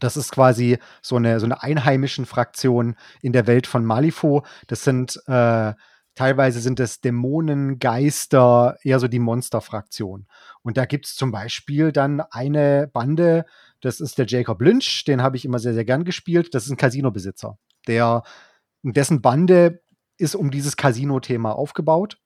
Das 0.00 0.18
ist 0.18 0.30
quasi 0.32 0.78
so 1.00 1.16
eine, 1.16 1.40
so 1.40 1.46
eine 1.46 1.62
einheimischen 1.62 2.26
Fraktion 2.26 2.96
in 3.22 3.32
der 3.32 3.46
Welt 3.46 3.66
von 3.66 3.84
Malifaux. 3.84 4.46
Das 4.66 4.84
sind 4.84 5.18
äh, 5.26 5.72
teilweise 6.16 6.60
sind 6.60 6.80
es 6.80 7.00
Dämonen, 7.00 7.78
Geister, 7.78 8.76
eher 8.82 8.98
so 8.98 9.06
die 9.06 9.20
Monsterfraktion. 9.20 10.26
Und 10.62 10.76
da 10.76 10.84
gibt 10.86 11.06
es 11.06 11.14
zum 11.14 11.30
Beispiel 11.30 11.92
dann 11.92 12.20
eine 12.20 12.90
Bande, 12.92 13.44
das 13.80 14.00
ist 14.00 14.18
der 14.18 14.26
Jacob 14.26 14.60
Lynch, 14.60 15.04
den 15.04 15.22
habe 15.22 15.36
ich 15.36 15.44
immer 15.44 15.60
sehr, 15.60 15.74
sehr 15.74 15.84
gern 15.84 16.04
gespielt. 16.04 16.54
Das 16.54 16.64
ist 16.64 16.70
ein 16.70 16.76
Casino-Besitzer, 16.76 17.58
der, 17.86 18.24
dessen 18.82 19.22
Bande 19.22 19.82
ist 20.18 20.34
um 20.34 20.50
dieses 20.50 20.76
Casino-Thema 20.76 21.52
aufgebaut 21.52 22.18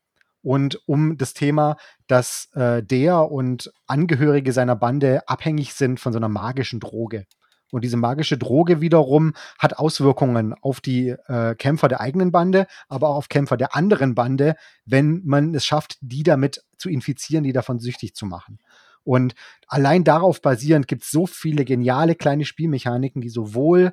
und 0.42 0.80
um 0.86 1.18
das 1.18 1.34
Thema, 1.34 1.76
dass 2.06 2.48
äh, 2.54 2.82
der 2.82 3.30
und 3.30 3.72
Angehörige 3.86 4.52
seiner 4.52 4.76
Bande 4.76 5.28
abhängig 5.28 5.74
sind 5.74 6.00
von 6.00 6.12
so 6.12 6.18
einer 6.18 6.28
magischen 6.28 6.80
Droge. 6.80 7.26
Und 7.70 7.84
diese 7.84 7.96
magische 7.96 8.38
Droge 8.38 8.80
wiederum 8.80 9.34
hat 9.58 9.78
Auswirkungen 9.78 10.54
auf 10.54 10.80
die 10.80 11.10
äh, 11.10 11.54
Kämpfer 11.54 11.88
der 11.88 12.00
eigenen 12.00 12.32
Bande, 12.32 12.66
aber 12.88 13.08
auch 13.08 13.16
auf 13.16 13.28
Kämpfer 13.28 13.56
der 13.56 13.74
anderen 13.76 14.14
Bande, 14.14 14.56
wenn 14.84 15.22
man 15.24 15.54
es 15.54 15.64
schafft, 15.64 15.98
die 16.00 16.22
damit 16.22 16.64
zu 16.76 16.88
infizieren, 16.88 17.44
die 17.44 17.52
davon 17.52 17.78
süchtig 17.78 18.14
zu 18.14 18.26
machen. 18.26 18.58
Und 19.02 19.34
allein 19.66 20.04
darauf 20.04 20.42
basierend 20.42 20.86
gibt 20.88 21.04
es 21.04 21.10
so 21.10 21.26
viele 21.26 21.64
geniale 21.64 22.14
kleine 22.14 22.44
Spielmechaniken, 22.44 23.22
die 23.22 23.30
sowohl 23.30 23.92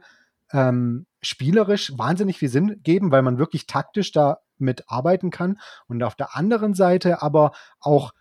ähm, 0.52 1.06
spielerisch 1.22 1.94
wahnsinnig 1.98 2.38
viel 2.38 2.50
Sinn 2.50 2.82
geben, 2.84 3.12
weil 3.12 3.22
man 3.22 3.38
wirklich 3.38 3.68
taktisch 3.68 4.12
damit 4.12 4.84
arbeiten 4.88 5.30
kann 5.30 5.60
und 5.88 6.04
auf 6.04 6.16
der 6.16 6.36
anderen 6.36 6.74
Seite 6.74 7.22
aber 7.22 7.52
auch 7.80 8.14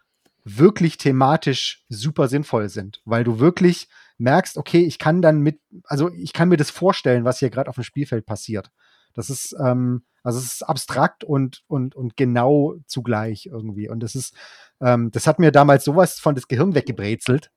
wirklich 0.45 0.97
thematisch 0.97 1.85
super 1.89 2.29
sinnvoll 2.29 2.69
sind, 2.69 3.01
weil 3.05 3.25
du 3.25 3.41
wirklich 3.41 3.89
merkst, 4.19 4.57
okay, 4.57 4.81
ich 4.81 4.99
kann 4.99 5.23
dann 5.23 5.41
mit, 5.41 5.61
also 5.85 6.11
ich 6.13 6.33
kann 6.33 6.49
mir 6.49 6.57
das 6.57 6.71
vorstellen, 6.71 7.25
was 7.25 7.39
hier 7.39 7.51
gerade 7.51 7.69
auf 7.69 7.77
dem 7.77 7.85
Spielfeld 7.85 8.27
passiert. 8.27 8.71
Das 9.15 9.31
ist, 9.31 9.57
ähm, 9.59 10.05
also 10.23 10.39
es 10.39 10.47
ist 10.47 10.63
abstrakt 10.63 11.25
und, 11.25 11.63
und, 11.69 11.95
und 11.95 12.17
genau 12.17 12.75
zugleich 12.87 13.47
irgendwie. 13.47 13.89
Und 13.89 14.01
das 14.01 14.15
ist, 14.15 14.35
ähm, 14.81 15.11
das 15.11 15.27
hat 15.27 15.39
mir 15.39 15.53
damals 15.53 15.85
sowas 15.85 16.19
von 16.19 16.35
das 16.35 16.49
Gehirn 16.49 16.75
weggebrezelt, 16.75 17.51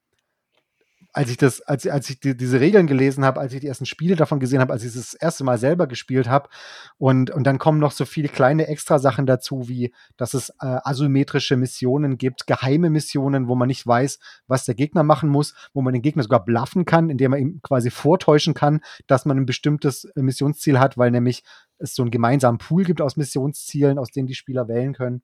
als 1.12 1.30
ich 1.32 1.38
das, 1.38 1.62
als, 1.62 1.88
als 1.88 2.10
ich 2.10 2.20
die, 2.20 2.38
diese 2.38 2.60
Regeln 2.60 2.86
gelesen 2.88 3.26
habe, 3.26 3.40
als 3.40 3.54
ich 3.54 3.62
die 3.62 3.68
ersten 3.68 3.86
Spiele 3.86 4.16
davon 4.16 4.40
gesehen 4.40 4.60
habe, 4.60 4.74
als 4.74 4.84
ich 4.84 4.94
das 4.94 5.14
erste 5.14 5.44
Mal 5.44 5.58
selber 5.58 5.88
gespielt 5.88 6.30
habe 6.30 6.50
und, 6.98 7.32
und 7.32 7.46
dann 7.46 7.58
kommen 7.58 7.80
noch 7.80 7.92
so 7.92 8.06
viele 8.06 8.30
kleine 8.30 8.68
Extrasachen 8.68 9.26
dazu, 9.26 9.68
wie 9.68 9.94
dass 10.18 10.34
es 10.34 10.50
äh, 10.62 10.78
asymmetrische 10.84 11.58
Missionen 11.58 12.18
gibt, 12.18 12.46
geheime 12.48 12.90
Missionen, 12.90 13.48
wo 13.48 13.56
man 13.56 13.68
nicht 13.68 13.86
weiß, 13.86 14.20
was 14.48 14.66
der 14.66 14.76
Gegner 14.76 15.04
machen 15.04 15.30
muss, 15.30 15.56
wo 15.74 15.82
man 15.82 15.94
den 15.94 16.04
Gegner 16.04 16.24
sogar 16.24 16.46
bluffen 16.46 16.86
kann, 16.86 17.10
indem 17.10 17.32
man 17.32 17.40
ihm 17.40 17.60
quasi 17.64 17.90
vortäuschen 17.90 18.54
kann, 18.54 18.82
dass 19.08 19.26
man 19.26 19.38
ein 19.38 19.46
bestimmtes 19.46 20.06
äh, 20.06 20.22
Missionsziel 20.22 20.80
hat, 20.80 20.98
weil 20.98 21.12
nämlich 21.12 21.44
es 21.80 21.96
so 21.96 22.04
einen 22.04 22.12
gemeinsamen 22.12 22.60
Pool 22.60 22.84
gibt 22.84 23.02
aus 23.02 23.18
Missionszielen, 23.18 23.98
aus 23.98 24.12
denen 24.12 24.28
die 24.28 24.36
Spieler 24.36 24.68
wählen 24.68 24.94
können. 24.94 25.24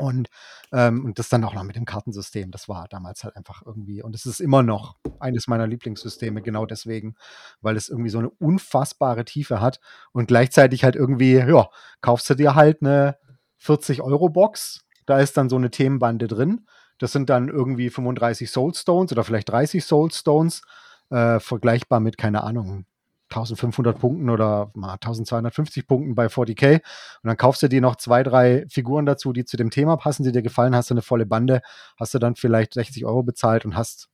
Und, 0.00 0.28
ähm, 0.72 1.04
und 1.04 1.18
das 1.18 1.28
dann 1.28 1.44
auch 1.44 1.54
noch 1.54 1.62
mit 1.62 1.76
dem 1.76 1.84
Kartensystem. 1.84 2.50
Das 2.50 2.68
war 2.68 2.88
damals 2.88 3.24
halt 3.24 3.36
einfach 3.36 3.62
irgendwie. 3.64 4.02
Und 4.02 4.14
es 4.14 4.26
ist 4.26 4.40
immer 4.40 4.62
noch 4.62 4.96
eines 5.18 5.46
meiner 5.46 5.66
Lieblingssysteme, 5.66 6.42
genau 6.42 6.66
deswegen, 6.66 7.14
weil 7.60 7.76
es 7.76 7.88
irgendwie 7.88 8.10
so 8.10 8.18
eine 8.18 8.30
unfassbare 8.30 9.24
Tiefe 9.24 9.60
hat 9.60 9.80
und 10.12 10.26
gleichzeitig 10.26 10.84
halt 10.84 10.96
irgendwie, 10.96 11.34
ja, 11.34 11.68
kaufst 12.00 12.30
du 12.30 12.34
dir 12.34 12.54
halt 12.54 12.82
eine 12.82 13.16
40-Euro-Box. 13.62 14.84
Da 15.06 15.18
ist 15.18 15.36
dann 15.36 15.48
so 15.48 15.56
eine 15.56 15.70
Themenbande 15.70 16.28
drin. 16.28 16.66
Das 16.98 17.12
sind 17.12 17.30
dann 17.30 17.48
irgendwie 17.48 17.90
35 17.90 18.50
Soulstones 18.50 19.12
oder 19.12 19.24
vielleicht 19.24 19.48
30 19.48 19.84
Soulstones. 19.84 20.62
Äh, 21.10 21.40
vergleichbar 21.40 21.98
mit, 21.98 22.18
keine 22.18 22.44
Ahnung, 22.44 22.84
1500 23.30 23.98
Punkten 23.98 24.28
oder 24.28 24.70
mal 24.74 24.94
1250 24.94 25.86
Punkten 25.86 26.14
bei 26.14 26.26
40k 26.26 26.74
und 26.74 26.82
dann 27.22 27.36
kaufst 27.36 27.62
du 27.62 27.68
dir 27.68 27.80
noch 27.80 27.96
zwei, 27.96 28.22
drei 28.22 28.66
Figuren 28.68 29.06
dazu, 29.06 29.32
die 29.32 29.44
zu 29.44 29.56
dem 29.56 29.70
Thema 29.70 29.96
passen, 29.96 30.24
die 30.24 30.32
dir 30.32 30.42
gefallen, 30.42 30.74
hast 30.74 30.90
du 30.90 30.94
eine 30.94 31.02
volle 31.02 31.26
Bande, 31.26 31.62
hast 31.96 32.12
du 32.14 32.18
dann 32.18 32.34
vielleicht 32.34 32.74
60 32.74 33.04
Euro 33.04 33.22
bezahlt 33.22 33.64
und 33.64 33.76
hast 33.76 34.08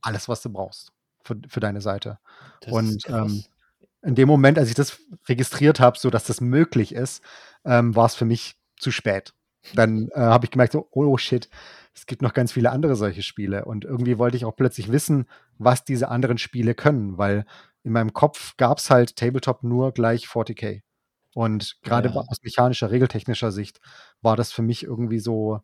alles, 0.00 0.28
was 0.28 0.42
du 0.42 0.50
brauchst 0.50 0.92
für, 1.24 1.36
für 1.48 1.60
deine 1.60 1.80
Seite. 1.80 2.18
Das 2.60 2.72
und 2.72 3.08
ähm, 3.08 3.44
in 4.02 4.14
dem 4.14 4.28
Moment, 4.28 4.58
als 4.58 4.68
ich 4.68 4.74
das 4.74 5.00
registriert 5.28 5.80
habe, 5.80 5.98
so 5.98 6.10
dass 6.10 6.24
das 6.24 6.40
möglich 6.40 6.94
ist, 6.94 7.22
ähm, 7.64 7.94
war 7.94 8.06
es 8.06 8.14
für 8.14 8.24
mich 8.24 8.56
zu 8.78 8.90
spät. 8.90 9.34
Dann 9.74 10.08
äh, 10.14 10.20
habe 10.20 10.46
ich 10.46 10.50
gemerkt, 10.50 10.72
so, 10.72 10.88
oh 10.92 11.18
shit, 11.18 11.50
es 11.94 12.06
gibt 12.06 12.22
noch 12.22 12.32
ganz 12.32 12.52
viele 12.52 12.70
andere 12.70 12.96
solche 12.96 13.22
Spiele. 13.22 13.64
Und 13.66 13.84
irgendwie 13.84 14.18
wollte 14.18 14.36
ich 14.36 14.44
auch 14.44 14.56
plötzlich 14.56 14.90
wissen, 14.90 15.26
was 15.58 15.84
diese 15.84 16.08
anderen 16.08 16.38
Spiele 16.38 16.74
können, 16.74 17.18
weil 17.18 17.44
in 17.82 17.92
meinem 17.92 18.12
Kopf 18.12 18.56
gab 18.56 18.78
es 18.78 18.90
halt 18.90 19.16
Tabletop 19.16 19.62
nur 19.62 19.92
gleich 19.92 20.26
40k. 20.26 20.82
Und 21.34 21.78
gerade 21.82 22.08
ja. 22.08 22.14
aus 22.16 22.42
mechanischer, 22.42 22.90
regeltechnischer 22.90 23.52
Sicht 23.52 23.80
war 24.20 24.36
das 24.36 24.52
für 24.52 24.62
mich 24.62 24.82
irgendwie 24.82 25.20
so, 25.20 25.60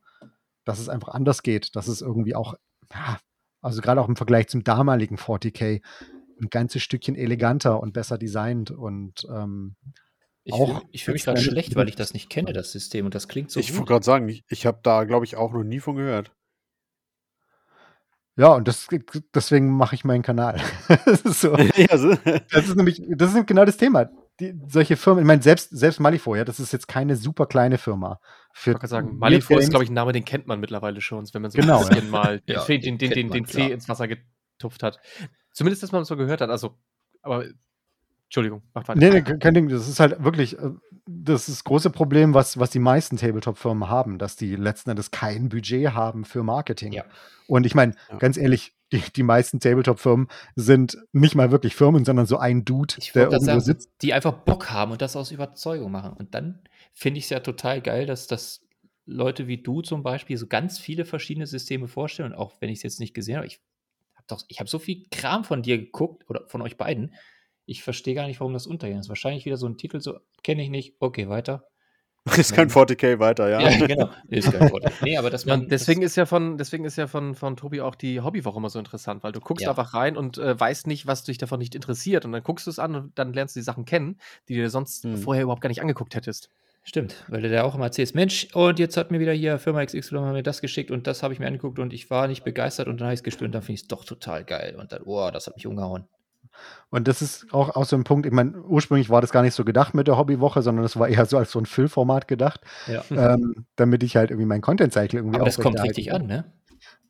dass 0.64 0.79
es 0.79 0.88
einfach 0.88 1.09
anders 1.09 1.42
geht, 1.42 1.74
dass 1.74 1.88
es 1.88 2.00
irgendwie 2.00 2.35
auch, 2.35 2.55
ja, 2.92 3.18
also 3.61 3.83
gerade 3.83 4.00
auch 4.00 4.09
im 4.09 4.16
Vergleich 4.16 4.48
zum 4.48 4.62
damaligen 4.62 5.16
40k, 5.16 5.83
ein 6.40 6.50
ganzes 6.50 6.83
Stückchen 6.83 7.16
eleganter 7.16 7.81
und 7.81 7.92
besser 7.92 8.18
designt 8.18 8.70
und 8.70 9.26
ähm, 9.31 9.76
ich 10.44 10.52
auch. 10.52 10.81
Fühl, 10.81 10.88
ich 10.92 11.05
fühle 11.05 11.14
mich 11.14 11.24
gerade 11.24 11.40
schlecht, 11.40 11.74
weil 11.74 11.88
ich 11.88 11.96
das 11.96 12.12
nicht 12.12 12.31
kenne, 12.31 12.52
das 12.52 12.70
System, 12.70 13.07
und 13.07 13.14
das 13.16 13.26
klingt 13.26 13.50
so. 13.50 13.59
Ich 13.59 13.74
wollte 13.74 13.87
gerade 13.87 14.05
sagen, 14.05 14.29
ich, 14.29 14.44
ich 14.48 14.64
habe 14.64 14.79
da, 14.83 15.02
glaube 15.02 15.24
ich, 15.24 15.37
auch 15.37 15.52
noch 15.52 15.64
nie 15.64 15.81
von 15.81 15.96
gehört. 15.96 16.36
Ja, 18.38 18.49
und 18.49 18.68
das, 18.68 18.87
deswegen 19.35 19.70
mache 19.70 19.94
ich 19.94 20.05
meinen 20.05 20.22
Kanal. 20.22 20.61
das, 21.07 21.22
ist 21.22 21.40
so, 21.40 21.57
ja, 21.77 21.96
so. 21.96 22.14
das 22.51 22.68
ist 22.68 22.77
nämlich, 22.77 23.03
das 23.09 23.35
ist 23.35 23.46
genau 23.46 23.64
das 23.64 23.79
Thema. 23.79 24.11
Die, 24.38 24.55
solche 24.68 24.96
Firmen, 24.96 25.22
ich 25.22 25.27
meine, 25.27 25.42
selbst, 25.42 25.70
selbst 25.70 25.99
Malifaux, 25.99 26.37
ja, 26.37 26.44
das 26.44 26.61
ist 26.61 26.70
jetzt 26.70 26.87
keine 26.87 27.16
super 27.16 27.46
kleine 27.46 27.79
Firma. 27.79 28.20
Für 28.53 28.72
ich 28.72 28.79
kann 28.79 28.90
sagen, 28.90 29.16
Malifaux 29.16 29.59
ist, 29.62 29.70
glaube 29.70 29.85
ich, 29.85 29.90
ein 29.90 29.94
Name, 29.94 30.12
den 30.12 30.27
kennt 30.27 30.46
man 30.46 30.61
mittlerweile 30.61 31.01
schon, 31.01 31.25
wenn 31.33 31.40
man 31.40 31.51
so 31.51 31.59
genau, 31.59 31.81
ein 31.81 31.88
bisschen 31.88 32.05
ja. 32.05 32.11
mal 32.11 32.42
ja, 32.46 32.62
den, 32.64 32.99
den, 32.99 33.11
den, 33.11 33.31
den 33.31 33.46
Tee 33.46 33.72
ins 33.72 33.88
Wasser 33.88 34.07
getupft 34.07 34.83
hat. 34.83 35.01
Zumindest, 35.53 35.83
dass 35.83 35.92
man 35.92 36.03
es 36.03 36.09
so 36.09 36.16
gehört 36.18 36.42
hat. 36.42 36.51
Also, 36.51 36.79
aber 37.22 37.46
Entschuldigung, 38.26 38.62
macht 38.74 38.88
weiter. 38.88 38.98
Nee, 38.98 39.10
nee, 39.10 39.22
kein 39.22 39.54
Ding. 39.54 39.68
Das 39.68 39.88
ist 39.88 40.00
halt 40.00 40.22
wirklich, 40.22 40.58
äh, 40.58 40.70
das 41.06 41.48
ist 41.48 41.58
das 41.58 41.64
große 41.64 41.90
Problem, 41.90 42.34
was, 42.34 42.58
was 42.58 42.70
die 42.70 42.80
meisten 42.80 43.16
Tabletop-Firmen 43.16 43.88
haben, 43.88 44.18
dass 44.18 44.36
die 44.36 44.56
letzten 44.56 44.90
Endes 44.90 45.12
kein 45.12 45.48
Budget 45.48 45.92
haben 45.92 46.24
für 46.24 46.42
Marketing. 46.42 46.92
Ja. 46.92 47.04
Und 47.46 47.66
ich 47.66 47.74
meine, 47.74 47.94
ja. 48.10 48.18
ganz 48.18 48.36
ehrlich, 48.36 48.74
die, 48.92 49.00
die 49.14 49.22
meisten 49.22 49.60
Tabletop-Firmen 49.60 50.28
sind 50.56 50.98
nicht 51.12 51.36
mal 51.36 51.52
wirklich 51.52 51.76
Firmen, 51.76 52.04
sondern 52.04 52.26
so 52.26 52.38
ein 52.38 52.64
Dude, 52.64 52.94
der 53.14 53.24
irgendwo 53.24 53.44
sagen, 53.44 53.60
sitzt. 53.60 53.90
Die 54.02 54.12
einfach 54.12 54.32
Bock 54.32 54.70
haben 54.70 54.92
und 54.92 55.02
das 55.02 55.16
aus 55.16 55.30
Überzeugung 55.30 55.92
machen. 55.92 56.12
Und 56.12 56.34
dann 56.34 56.62
finde 56.92 57.18
ich 57.18 57.24
es 57.24 57.30
ja 57.30 57.40
total 57.40 57.80
geil, 57.80 58.06
dass 58.06 58.26
das 58.26 58.66
Leute 59.04 59.46
wie 59.46 59.62
du 59.62 59.82
zum 59.82 60.02
Beispiel 60.02 60.36
so 60.36 60.48
ganz 60.48 60.78
viele 60.80 61.04
verschiedene 61.04 61.46
Systeme 61.46 61.86
vorstellen. 61.86 62.32
Und 62.32 62.38
auch 62.38 62.54
wenn 62.60 62.70
ich 62.70 62.78
es 62.78 62.82
jetzt 62.82 63.00
nicht 63.00 63.14
gesehen 63.14 63.36
habe, 63.36 63.46
ich 63.46 63.60
habe 64.16 64.26
doch, 64.26 64.42
ich 64.48 64.58
habe 64.58 64.68
so 64.68 64.80
viel 64.80 65.06
Kram 65.12 65.44
von 65.44 65.62
dir 65.62 65.78
geguckt 65.78 66.28
oder 66.28 66.48
von 66.48 66.62
euch 66.62 66.76
beiden 66.76 67.14
ich 67.66 67.83
verstehe 67.83 68.14
gar 68.14 68.26
nicht, 68.26 68.40
warum 68.40 68.52
das 68.52 68.66
untergeht. 68.66 68.96
Das 68.96 69.07
ist 69.07 69.11
wahrscheinlich 69.11 69.44
wieder 69.44 69.57
so 69.57 69.66
ein 69.66 69.76
Titel, 69.76 70.00
so 70.00 70.18
kenne 70.42 70.62
ich 70.62 70.70
nicht, 70.70 70.94
okay, 71.00 71.29
weiter. 71.29 71.66
Ist 72.37 72.55
kein 72.55 72.68
40k 72.68 73.20
weiter, 73.20 73.48
ja. 73.48 73.61
Ja, 73.61 73.87
genau. 73.87 74.11
Ist 74.29 74.50
kein 74.50 74.68
40k. 74.68 74.92
Nee, 75.02 75.16
aber 75.16 75.31
das 75.31 75.46
man, 75.46 75.68
deswegen 75.68 76.00
das 76.00 76.12
ist 76.12 76.16
ja 76.16 76.26
von, 76.26 76.59
deswegen 76.59 76.85
ist 76.85 76.96
ja 76.96 77.07
von, 77.07 77.37
von 77.37 77.57
Tobi 77.57 77.81
auch 77.81 77.94
die 77.94 78.20
Hobbywoche 78.20 78.59
immer 78.59 78.68
so 78.68 78.81
interessant, 78.81 79.22
weil 79.22 79.31
du 79.31 79.38
guckst 79.38 79.62
ja. 79.62 79.70
einfach 79.70 79.94
rein 79.94 80.16
und 80.16 80.37
äh, 80.37 80.59
weißt 80.59 80.88
nicht, 80.88 81.07
was 81.07 81.22
dich 81.22 81.38
davon 81.38 81.61
nicht 81.61 81.76
interessiert. 81.76 82.24
Und 82.24 82.33
dann 82.33 82.42
guckst 82.42 82.66
du 82.66 82.70
es 82.70 82.81
an 82.81 82.96
und 82.96 83.16
dann 83.16 83.33
lernst 83.33 83.55
du 83.55 83.61
die 83.61 83.64
Sachen 83.64 83.85
kennen, 83.85 84.18
die 84.48 84.57
du 84.57 84.62
dir 84.62 84.70
sonst 84.70 85.05
hm. 85.05 85.18
vorher 85.18 85.44
überhaupt 85.44 85.62
gar 85.62 85.68
nicht 85.68 85.83
angeguckt 85.83 86.16
hättest. 86.16 86.50
Stimmt, 86.83 87.24
weil 87.29 87.42
du 87.42 87.50
da 87.50 87.64
auch 87.64 87.74
immer 87.74 87.87
erzählst, 87.87 88.14
Mensch, 88.14 88.48
und 88.55 88.79
jetzt 88.79 88.96
hat 88.96 89.11
mir 89.11 89.18
wieder 89.18 89.33
hier 89.33 89.59
Firma 89.59 89.85
XY 89.85 90.20
mir 90.33 90.42
das 90.44 90.61
geschickt 90.61 90.92
und 90.92 91.09
das 91.09 91.24
habe 91.24 91.35
ich 91.35 91.40
mir 91.40 91.46
angeguckt 91.46 91.81
und 91.81 91.92
ich 91.92 92.11
war 92.11 92.29
nicht 92.29 92.44
begeistert 92.44 92.87
und 92.87 93.00
dann 93.00 93.09
habe 93.09 93.14
ich 93.14 93.26
es 93.26 93.42
und 93.42 93.52
dann 93.52 93.62
finde 93.62 93.74
ich 93.74 93.83
es 93.83 93.88
doch 93.88 94.05
total 94.05 94.44
geil. 94.44 94.76
Und 94.79 94.92
dann, 94.92 95.02
oh, 95.05 95.31
das 95.33 95.48
hat 95.48 95.57
mich 95.57 95.66
umgehauen. 95.66 96.07
Und 96.90 97.08
das 97.08 97.22
ist 97.22 97.52
auch, 97.52 97.70
auch 97.76 97.84
so 97.84 97.96
ein 97.96 98.04
Punkt, 98.04 98.26
ich 98.26 98.32
meine, 98.32 98.58
ursprünglich 98.62 99.10
war 99.10 99.20
das 99.20 99.32
gar 99.32 99.42
nicht 99.42 99.54
so 99.54 99.64
gedacht 99.64 99.94
mit 99.94 100.06
der 100.06 100.16
Hobbywoche, 100.16 100.62
sondern 100.62 100.82
das 100.82 100.98
war 100.98 101.08
eher 101.08 101.26
so 101.26 101.36
als 101.36 101.50
so 101.50 101.58
ein 101.58 101.66
Füllformat 101.66 102.28
gedacht, 102.28 102.60
ja. 102.86 103.02
ähm, 103.10 103.66
damit 103.76 104.02
ich 104.02 104.16
halt 104.16 104.30
irgendwie 104.30 104.46
meinen 104.46 104.60
Content-Cycle 104.60 105.18
irgendwie 105.18 105.36
Aber 105.36 105.46
das 105.46 105.58
kommt 105.58 105.82
richtig 105.82 106.12
an, 106.12 106.26
ne? 106.26 106.44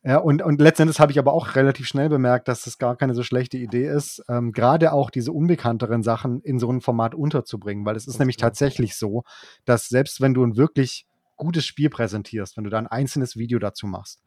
Ja, 0.03 0.19
und, 0.19 0.41
und 0.41 0.61
letztendlich 0.61 1.01
habe 1.01 1.11
ich 1.11 1.19
aber 1.19 1.33
auch 1.33 1.57
relativ 1.57 1.89
schnell 1.89 2.09
bemerkt, 2.09 2.47
dass 2.47 2.63
das 2.63 2.79
gar 2.79 2.97
keine 2.97 3.13
so 3.13 3.25
schlechte 3.25 3.59
Idee 3.59 3.89
ist, 3.89 4.23
ähm, 4.29 4.53
gerade 4.53 4.93
auch 4.93 5.11
diese 5.11 5.33
unbekannteren 5.33 6.05
Sachen 6.05 6.41
in 6.43 6.61
so 6.61 6.71
ein 6.71 6.81
Format 6.81 7.13
unterzubringen, 7.17 7.85
weil 7.85 7.97
es 7.97 8.07
ist 8.07 8.21
nämlich 8.21 8.37
tatsächlich 8.37 8.95
so, 8.95 9.25
dass 9.65 9.89
selbst 9.89 10.21
wenn 10.21 10.33
du 10.33 10.45
ein 10.45 10.57
wirklich 10.57 11.07
gutes 11.35 11.67
Spiel 11.67 11.91
präsentierst, 11.91 12.57
wenn 12.57 12.63
du 12.63 12.71
da 12.71 12.79
ein 12.79 12.87
einzelnes 12.87 13.37
Video 13.37 13.59
dazu 13.59 13.89
machst, 13.89 14.23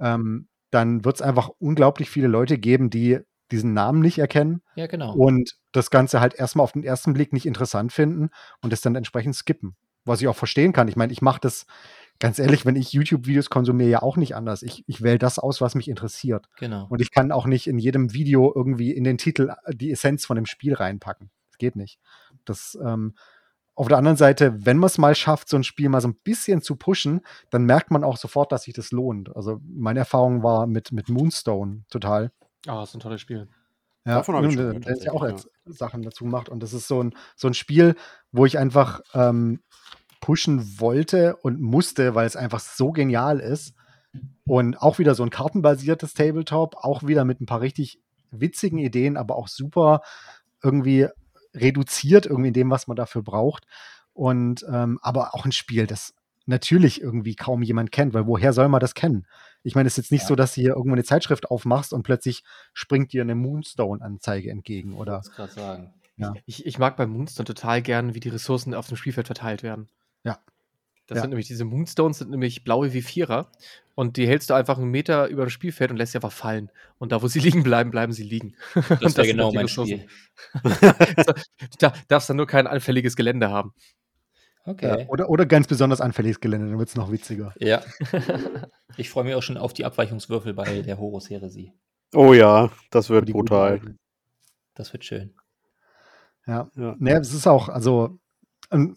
ähm, 0.00 0.48
dann 0.72 1.04
wird 1.04 1.16
es 1.16 1.22
einfach 1.22 1.50
unglaublich 1.60 2.10
viele 2.10 2.26
Leute 2.26 2.58
geben, 2.58 2.90
die 2.90 3.20
diesen 3.52 3.72
Namen 3.72 4.00
nicht 4.00 4.18
erkennen. 4.18 4.62
Ja, 4.74 4.86
genau. 4.86 5.14
Und 5.14 5.56
das 5.72 5.90
Ganze 5.90 6.20
halt 6.20 6.34
erstmal 6.34 6.64
auf 6.64 6.72
den 6.72 6.84
ersten 6.84 7.12
Blick 7.12 7.32
nicht 7.32 7.46
interessant 7.46 7.92
finden 7.92 8.30
und 8.60 8.72
es 8.72 8.80
dann 8.80 8.96
entsprechend 8.96 9.36
skippen. 9.36 9.76
Was 10.04 10.20
ich 10.20 10.26
auch 10.26 10.36
verstehen 10.36 10.72
kann. 10.72 10.88
Ich 10.88 10.96
meine, 10.96 11.12
ich 11.12 11.22
mache 11.22 11.40
das 11.40 11.64
ganz 12.18 12.40
ehrlich, 12.40 12.66
wenn 12.66 12.74
ich 12.74 12.92
YouTube-Videos 12.92 13.50
konsumiere, 13.50 13.90
ja 13.90 14.02
auch 14.02 14.16
nicht 14.16 14.34
anders. 14.34 14.62
Ich, 14.62 14.82
ich 14.88 15.02
wähle 15.02 15.18
das 15.18 15.38
aus, 15.38 15.60
was 15.60 15.76
mich 15.76 15.88
interessiert. 15.88 16.48
Genau. 16.58 16.86
Und 16.88 17.00
ich 17.00 17.12
kann 17.12 17.30
auch 17.30 17.46
nicht 17.46 17.68
in 17.68 17.78
jedem 17.78 18.12
Video 18.12 18.52
irgendwie 18.54 18.90
in 18.90 19.04
den 19.04 19.18
Titel 19.18 19.52
die 19.68 19.92
Essenz 19.92 20.26
von 20.26 20.34
dem 20.34 20.46
Spiel 20.46 20.74
reinpacken. 20.74 21.30
Das 21.50 21.58
geht 21.58 21.76
nicht. 21.76 22.00
Das, 22.44 22.76
ähm, 22.84 23.14
auf 23.74 23.88
der 23.88 23.98
anderen 23.98 24.16
Seite, 24.16 24.54
wenn 24.66 24.76
man 24.76 24.88
es 24.88 24.98
mal 24.98 25.14
schafft, 25.14 25.48
so 25.48 25.56
ein 25.56 25.64
Spiel 25.64 25.88
mal 25.88 26.00
so 26.00 26.08
ein 26.08 26.14
bisschen 26.14 26.60
zu 26.60 26.76
pushen, 26.76 27.22
dann 27.50 27.64
merkt 27.64 27.90
man 27.90 28.04
auch 28.04 28.16
sofort, 28.16 28.52
dass 28.52 28.64
sich 28.64 28.74
das 28.74 28.92
lohnt. 28.92 29.34
Also 29.34 29.60
meine 29.66 30.00
Erfahrung 30.00 30.42
war 30.42 30.66
mit, 30.66 30.92
mit 30.92 31.08
Moonstone 31.08 31.84
total. 31.90 32.32
Ah, 32.66 32.80
das 32.80 32.90
ist 32.90 32.96
ein 32.96 33.00
tolles 33.00 33.20
Spiel. 33.20 33.48
Ja, 34.04 34.16
Davon 34.16 34.34
habe 34.34 34.46
ich 34.48 34.54
schon 34.54 34.62
der, 34.62 34.68
gehört, 34.68 34.86
der 34.86 34.96
ist 34.96 35.04
ja 35.04 35.12
auch 35.12 35.26
jetzt 35.26 35.48
Sachen 35.64 36.02
dazu 36.02 36.24
macht. 36.24 36.48
Und 36.48 36.62
das 36.62 36.72
ist 36.72 36.88
so 36.88 37.02
ein, 37.02 37.14
so 37.36 37.48
ein 37.48 37.54
Spiel, 37.54 37.94
wo 38.32 38.46
ich 38.46 38.58
einfach 38.58 39.00
ähm, 39.14 39.60
pushen 40.20 40.80
wollte 40.80 41.36
und 41.36 41.60
musste, 41.60 42.14
weil 42.14 42.26
es 42.26 42.36
einfach 42.36 42.60
so 42.60 42.90
genial 42.90 43.38
ist. 43.38 43.74
Und 44.44 44.82
auch 44.82 44.98
wieder 44.98 45.14
so 45.14 45.22
ein 45.22 45.30
kartenbasiertes 45.30 46.14
Tabletop, 46.14 46.76
auch 46.76 47.04
wieder 47.04 47.24
mit 47.24 47.40
ein 47.40 47.46
paar 47.46 47.60
richtig 47.60 48.00
witzigen 48.30 48.78
Ideen, 48.78 49.16
aber 49.16 49.36
auch 49.36 49.48
super 49.48 50.02
irgendwie 50.62 51.06
reduziert, 51.54 52.26
irgendwie 52.26 52.48
in 52.48 52.54
dem, 52.54 52.70
was 52.70 52.88
man 52.88 52.96
dafür 52.96 53.22
braucht. 53.22 53.66
Und 54.14 54.66
ähm, 54.68 54.98
aber 55.02 55.34
auch 55.34 55.44
ein 55.44 55.52
Spiel, 55.52 55.86
das 55.86 56.14
natürlich 56.46 57.00
irgendwie 57.00 57.34
kaum 57.36 57.62
jemand 57.62 57.92
kennt, 57.92 58.14
weil 58.14 58.26
woher 58.26 58.52
soll 58.52 58.68
man 58.68 58.80
das 58.80 58.94
kennen? 58.94 59.26
Ich 59.62 59.74
meine, 59.74 59.86
es 59.86 59.94
ist 59.94 60.04
jetzt 60.04 60.12
nicht 60.12 60.22
Ja. 60.22 60.28
so, 60.28 60.34
dass 60.36 60.54
du 60.54 60.60
hier 60.60 60.70
irgendwo 60.74 60.94
eine 60.94 61.04
Zeitschrift 61.04 61.50
aufmachst 61.50 61.92
und 61.92 62.02
plötzlich 62.02 62.42
springt 62.72 63.12
dir 63.12 63.22
eine 63.22 63.34
Moonstone-Anzeige 63.34 64.50
entgegen 64.50 64.94
oder 64.94 65.22
Ich 65.24 65.32
gerade 65.32 65.52
sagen. 65.52 65.94
Ich, 66.46 66.66
ich 66.66 66.78
mag 66.78 66.96
bei 66.96 67.06
Moonstone 67.06 67.46
total 67.46 67.82
gern, 67.82 68.14
wie 68.14 68.20
die 68.20 68.28
Ressourcen 68.28 68.74
auf 68.74 68.86
dem 68.86 68.96
Spielfeld 68.96 69.26
verteilt 69.26 69.62
werden. 69.62 69.88
Ja. 70.24 70.38
Das 71.08 71.16
Ja. 71.16 71.22
sind 71.22 71.30
nämlich 71.30 71.48
diese 71.48 71.64
Moonstones, 71.64 72.18
sind 72.18 72.30
nämlich 72.30 72.62
blaue 72.64 72.92
wie 72.92 73.02
Vierer. 73.02 73.50
Und 73.96 74.16
die 74.16 74.26
hältst 74.28 74.48
du 74.48 74.54
einfach 74.54 74.78
einen 74.78 74.90
Meter 74.90 75.26
über 75.28 75.44
das 75.44 75.52
Spielfeld 75.52 75.90
und 75.90 75.96
lässt 75.96 76.12
sie 76.12 76.18
einfach 76.18 76.32
fallen. 76.32 76.70
Und 76.98 77.10
da, 77.12 77.22
wo 77.22 77.26
sie 77.28 77.40
liegen 77.60 77.62
bleiben, 77.64 77.90
bleiben 77.90 78.12
sie 78.12 78.22
liegen. 78.22 78.54
Das 78.74 78.86
Und 79.02 79.16
wäre 79.16 79.26
genau 79.26 79.52
mein 79.52 79.64
Ressourcen. 79.66 80.02
Spiel. 80.54 80.70
Du 81.70 81.78
da- 81.78 81.92
darfst 82.08 82.30
dann 82.30 82.36
nur 82.36 82.46
kein 82.46 82.66
anfälliges 82.66 83.16
Gelände 83.16 83.50
haben. 83.50 83.74
Okay. 84.64 85.06
oder, 85.08 85.28
oder 85.28 85.44
ganz 85.44 85.66
besonders 85.66 86.00
anfälliges 86.00 86.40
Gelände, 86.40 86.68
dann 86.68 86.78
wird 86.78 86.88
es 86.88 86.96
noch 86.96 87.10
witziger. 87.10 87.52
Ja. 87.58 87.82
Ich 88.98 89.08
freue 89.08 89.24
mich 89.24 89.34
auch 89.34 89.42
schon 89.42 89.56
auf 89.56 89.72
die 89.72 89.86
Abweichungswürfel 89.86 90.52
bei 90.52 90.82
der 90.82 90.98
Horus 90.98 91.30
Heresie. 91.30 91.72
Oh 92.14 92.34
ja, 92.34 92.70
das 92.90 93.08
wird 93.08 93.32
brutal. 93.32 93.80
Das 94.74 94.92
wird 94.92 95.06
schön. 95.06 95.32
Ja. 96.46 96.70
Ja. 96.76 96.94
Ne, 96.98 97.18
es 97.18 97.32
ist 97.32 97.46
auch, 97.46 97.70
also 97.70 98.18
ähm, 98.70 98.96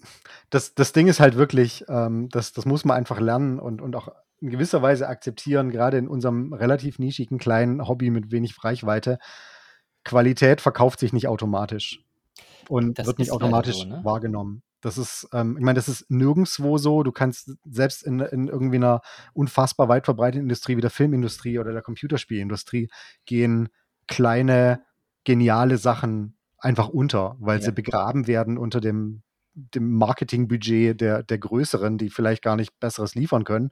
das, 0.49 0.75
das 0.75 0.91
Ding 0.91 1.07
ist 1.07 1.19
halt 1.19 1.37
wirklich, 1.37 1.85
ähm, 1.87 2.29
das, 2.29 2.51
das 2.51 2.65
muss 2.65 2.85
man 2.85 2.97
einfach 2.97 3.19
lernen 3.19 3.59
und, 3.59 3.81
und 3.81 3.95
auch 3.95 4.09
in 4.41 4.49
gewisser 4.49 4.81
Weise 4.81 5.07
akzeptieren, 5.07 5.71
gerade 5.71 5.97
in 5.97 6.07
unserem 6.07 6.53
relativ 6.53 6.99
nischigen 6.99 7.37
kleinen 7.37 7.87
Hobby 7.87 8.09
mit 8.09 8.31
wenig 8.31 8.63
Reichweite. 8.63 9.17
Qualität 10.03 10.61
verkauft 10.61 10.99
sich 10.99 11.13
nicht 11.13 11.27
automatisch 11.27 12.03
und 12.69 12.99
Das 12.99 13.07
wird 13.07 13.19
nicht 13.19 13.29
leider 13.29 13.45
automatisch 13.45 13.77
so, 13.77 13.85
ne? 13.85 14.01
wahrgenommen. 14.03 14.61
Das 14.85 14.99
ist, 14.99 15.27
ähm, 15.33 15.57
ich 15.57 15.63
meine, 15.63 15.77
das 15.77 15.87
ist 15.89 16.11
nirgendwo 16.11 16.77
so. 16.77 17.01
Du 17.01 17.11
kannst 17.11 17.51
selbst 17.65 18.03
in, 18.03 18.19
in 18.19 18.47
irgendwie 18.47 18.75
einer 18.75 19.01
unfassbar 19.33 19.89
weit 19.89 20.05
verbreiteten 20.05 20.43
Industrie 20.43 20.77
wie 20.77 20.81
der 20.81 20.91
Filmindustrie 20.91 21.57
oder 21.57 21.73
der 21.73 21.81
Computerspielindustrie 21.81 22.89
gehen 23.25 23.69
kleine, 24.07 24.83
geniale 25.23 25.79
Sachen 25.79 26.37
einfach 26.59 26.87
unter, 26.87 27.35
weil 27.39 27.57
Ja. 27.57 27.65
sie 27.65 27.71
begraben 27.71 28.27
werden 28.27 28.59
unter 28.59 28.79
dem, 28.79 29.23
dem 29.55 29.91
Marketingbudget 29.93 31.01
der, 31.01 31.23
der 31.23 31.39
Größeren, 31.39 31.97
die 31.97 32.11
vielleicht 32.11 32.43
gar 32.43 32.55
nicht 32.55 32.79
Besseres 32.79 33.15
liefern 33.15 33.43
können. 33.43 33.71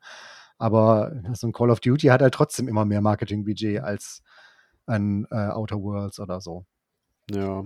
Aber 0.57 1.11
so 1.33 1.45
ein 1.45 1.53
Call 1.53 1.69
of 1.69 1.79
Duty 1.79 2.07
hat 2.07 2.23
halt 2.23 2.33
trotzdem 2.33 2.67
immer 2.67 2.85
mehr 2.85 3.01
Marketingbudget 3.01 3.83
als 3.83 4.23
ein 4.87 5.27
äh, 5.29 5.49
Outer 5.49 5.79
Worlds 5.79 6.19
oder 6.19 6.41
so. 6.41 6.65
Ja. 7.29 7.65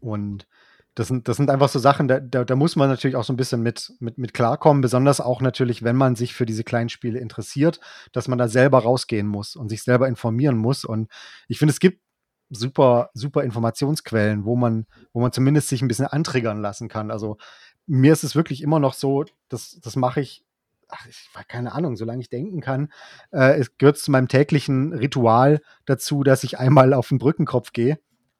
Und 0.00 0.46
das 0.94 1.08
sind, 1.08 1.26
das 1.28 1.36
sind 1.36 1.50
einfach 1.50 1.68
so 1.68 1.78
Sachen, 1.78 2.06
da, 2.06 2.20
da, 2.20 2.44
da 2.44 2.56
muss 2.56 2.76
man 2.76 2.88
natürlich 2.88 3.16
auch 3.16 3.24
so 3.24 3.32
ein 3.32 3.36
bisschen 3.36 3.62
mit, 3.62 3.92
mit, 3.98 4.16
mit 4.16 4.32
klarkommen, 4.32 4.80
besonders 4.80 5.20
auch 5.20 5.40
natürlich, 5.40 5.82
wenn 5.82 5.96
man 5.96 6.14
sich 6.14 6.34
für 6.34 6.46
diese 6.46 6.62
kleinen 6.62 6.88
Spiele 6.88 7.18
interessiert, 7.18 7.80
dass 8.12 8.28
man 8.28 8.38
da 8.38 8.46
selber 8.46 8.80
rausgehen 8.80 9.26
muss 9.26 9.56
und 9.56 9.68
sich 9.68 9.82
selber 9.82 10.06
informieren 10.06 10.56
muss. 10.56 10.84
Und 10.84 11.10
ich 11.48 11.58
finde, 11.58 11.72
es 11.72 11.80
gibt 11.80 12.00
super, 12.48 13.10
super 13.14 13.42
Informationsquellen, 13.42 14.44
wo 14.44 14.54
man, 14.54 14.86
wo 15.12 15.20
man 15.20 15.32
zumindest 15.32 15.68
sich 15.68 15.82
ein 15.82 15.88
bisschen 15.88 16.06
antriggern 16.06 16.60
lassen 16.60 16.88
kann. 16.88 17.10
Also 17.10 17.38
mir 17.86 18.12
ist 18.12 18.22
es 18.24 18.36
wirklich 18.36 18.62
immer 18.62 18.78
noch 18.78 18.94
so, 18.94 19.24
das, 19.48 19.80
das 19.82 19.96
mache 19.96 20.20
ich, 20.20 20.44
ach, 20.88 21.06
ich 21.06 21.28
keine 21.48 21.72
Ahnung, 21.72 21.96
solange 21.96 22.22
ich 22.22 22.30
denken 22.30 22.60
kann. 22.60 22.92
Äh, 23.32 23.58
es 23.58 23.76
gehört 23.78 23.98
zu 23.98 24.12
meinem 24.12 24.28
täglichen 24.28 24.92
Ritual 24.92 25.60
dazu, 25.86 26.22
dass 26.22 26.44
ich 26.44 26.58
einmal 26.58 26.94
auf 26.94 27.08
den 27.08 27.18
Brückenkopf 27.18 27.72
gehe 27.72 27.98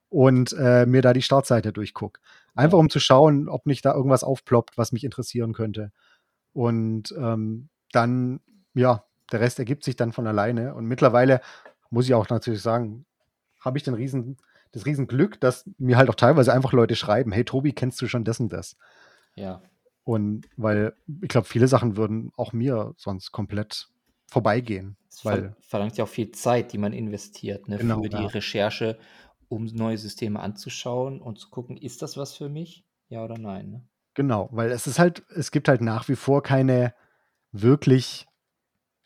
und 0.09 0.53
äh, 0.53 0.87
mir 0.87 1.03
da 1.03 1.12
die 1.12 1.23
Startseite 1.23 1.73
durchgucke. 1.73 2.21
Einfach 2.55 2.79
um 2.79 2.90
zu 2.90 3.01
schauen, 3.01 3.49
ob 3.49 3.67
nicht 3.67 3.85
da 3.85 3.95
irgendwas 3.95 4.25
aufploppt, 4.25 4.79
was 4.79 4.93
mich 4.93 5.05
interessieren 5.05 5.53
könnte. 5.53 5.90
Und 6.53 7.14
ähm, 7.19 7.69
dann, 7.93 8.40
ja, 8.75 9.05
der 9.33 9.40
Rest 9.40 9.59
ergibt 9.59 9.85
sich 9.85 9.97
dann 9.97 10.12
von 10.12 10.27
alleine. 10.27 10.75
Und 10.75 10.87
mittlerweile 10.87 11.40
muss 11.90 12.07
ich 12.07 12.14
auch 12.14 12.29
natürlich 12.29 12.62
sagen, 12.62 13.07
habe 13.61 13.79
ich 13.79 13.85
den 13.85 13.95
riesen, 13.95 14.37
das 14.73 14.87
Riesenglück, 14.87 15.40
dass 15.40 15.69
mir 15.79 15.97
halt 15.97 16.11
auch 16.11 16.14
teilweise 16.14 16.53
einfach 16.53 16.73
Leute 16.73 16.97
schreiben, 16.97 17.33
hey 17.33 17.45
Tobi, 17.45 17.73
kennst 17.73 18.01
du 18.01 18.07
schon 18.07 18.25
das 18.25 18.40
und 18.40 18.53
das? 18.53 18.77
Ja. 19.35 19.62
Und 20.05 20.47
weil 20.57 20.95
ich 21.23 21.29
glaube, 21.29 21.47
viele 21.47 21.67
Sachen 21.67 21.97
würden 21.97 22.31
auch 22.37 22.53
mir 22.53 22.95
sonst 22.97 23.33
komplett 23.33 23.88
vorbeigehen. 24.27 24.97
Es 25.09 25.25
Weil, 25.25 25.55
verlangt 25.61 25.97
ja 25.97 26.05
auch 26.05 26.09
viel 26.09 26.33
Zeit, 26.33 26.73
die 26.73 26.79
man 26.79 26.93
investiert, 26.93 27.69
ne, 27.69 27.79
Genau, 27.79 28.03
für 28.03 28.09
die 28.09 28.17
ja. 28.17 28.27
Recherche, 28.27 28.99
um 29.55 29.64
neue 29.67 29.99
Systeme 29.99 30.40
anzuschauen 30.40 31.21
und 31.21 31.38
zu 31.38 31.51
gucken, 31.51 31.77
ist 31.77 32.03
das 32.03 32.17
was 32.17 32.35
für 32.35 32.49
mich? 32.49 32.85
Ja 33.09 33.25
oder 33.25 33.38
nein? 33.38 33.71
Ne? 33.71 33.88
genau, 34.14 34.49
weil 34.53 34.71
es 34.71 34.87
ist 34.87 34.99
halt, 34.99 35.25
es 35.35 35.51
gibt 35.51 35.67
halt 35.69 35.81
nach 35.81 36.09
wie 36.09 36.17
vor 36.17 36.43
keine 36.43 36.95
wirklich 37.53 38.27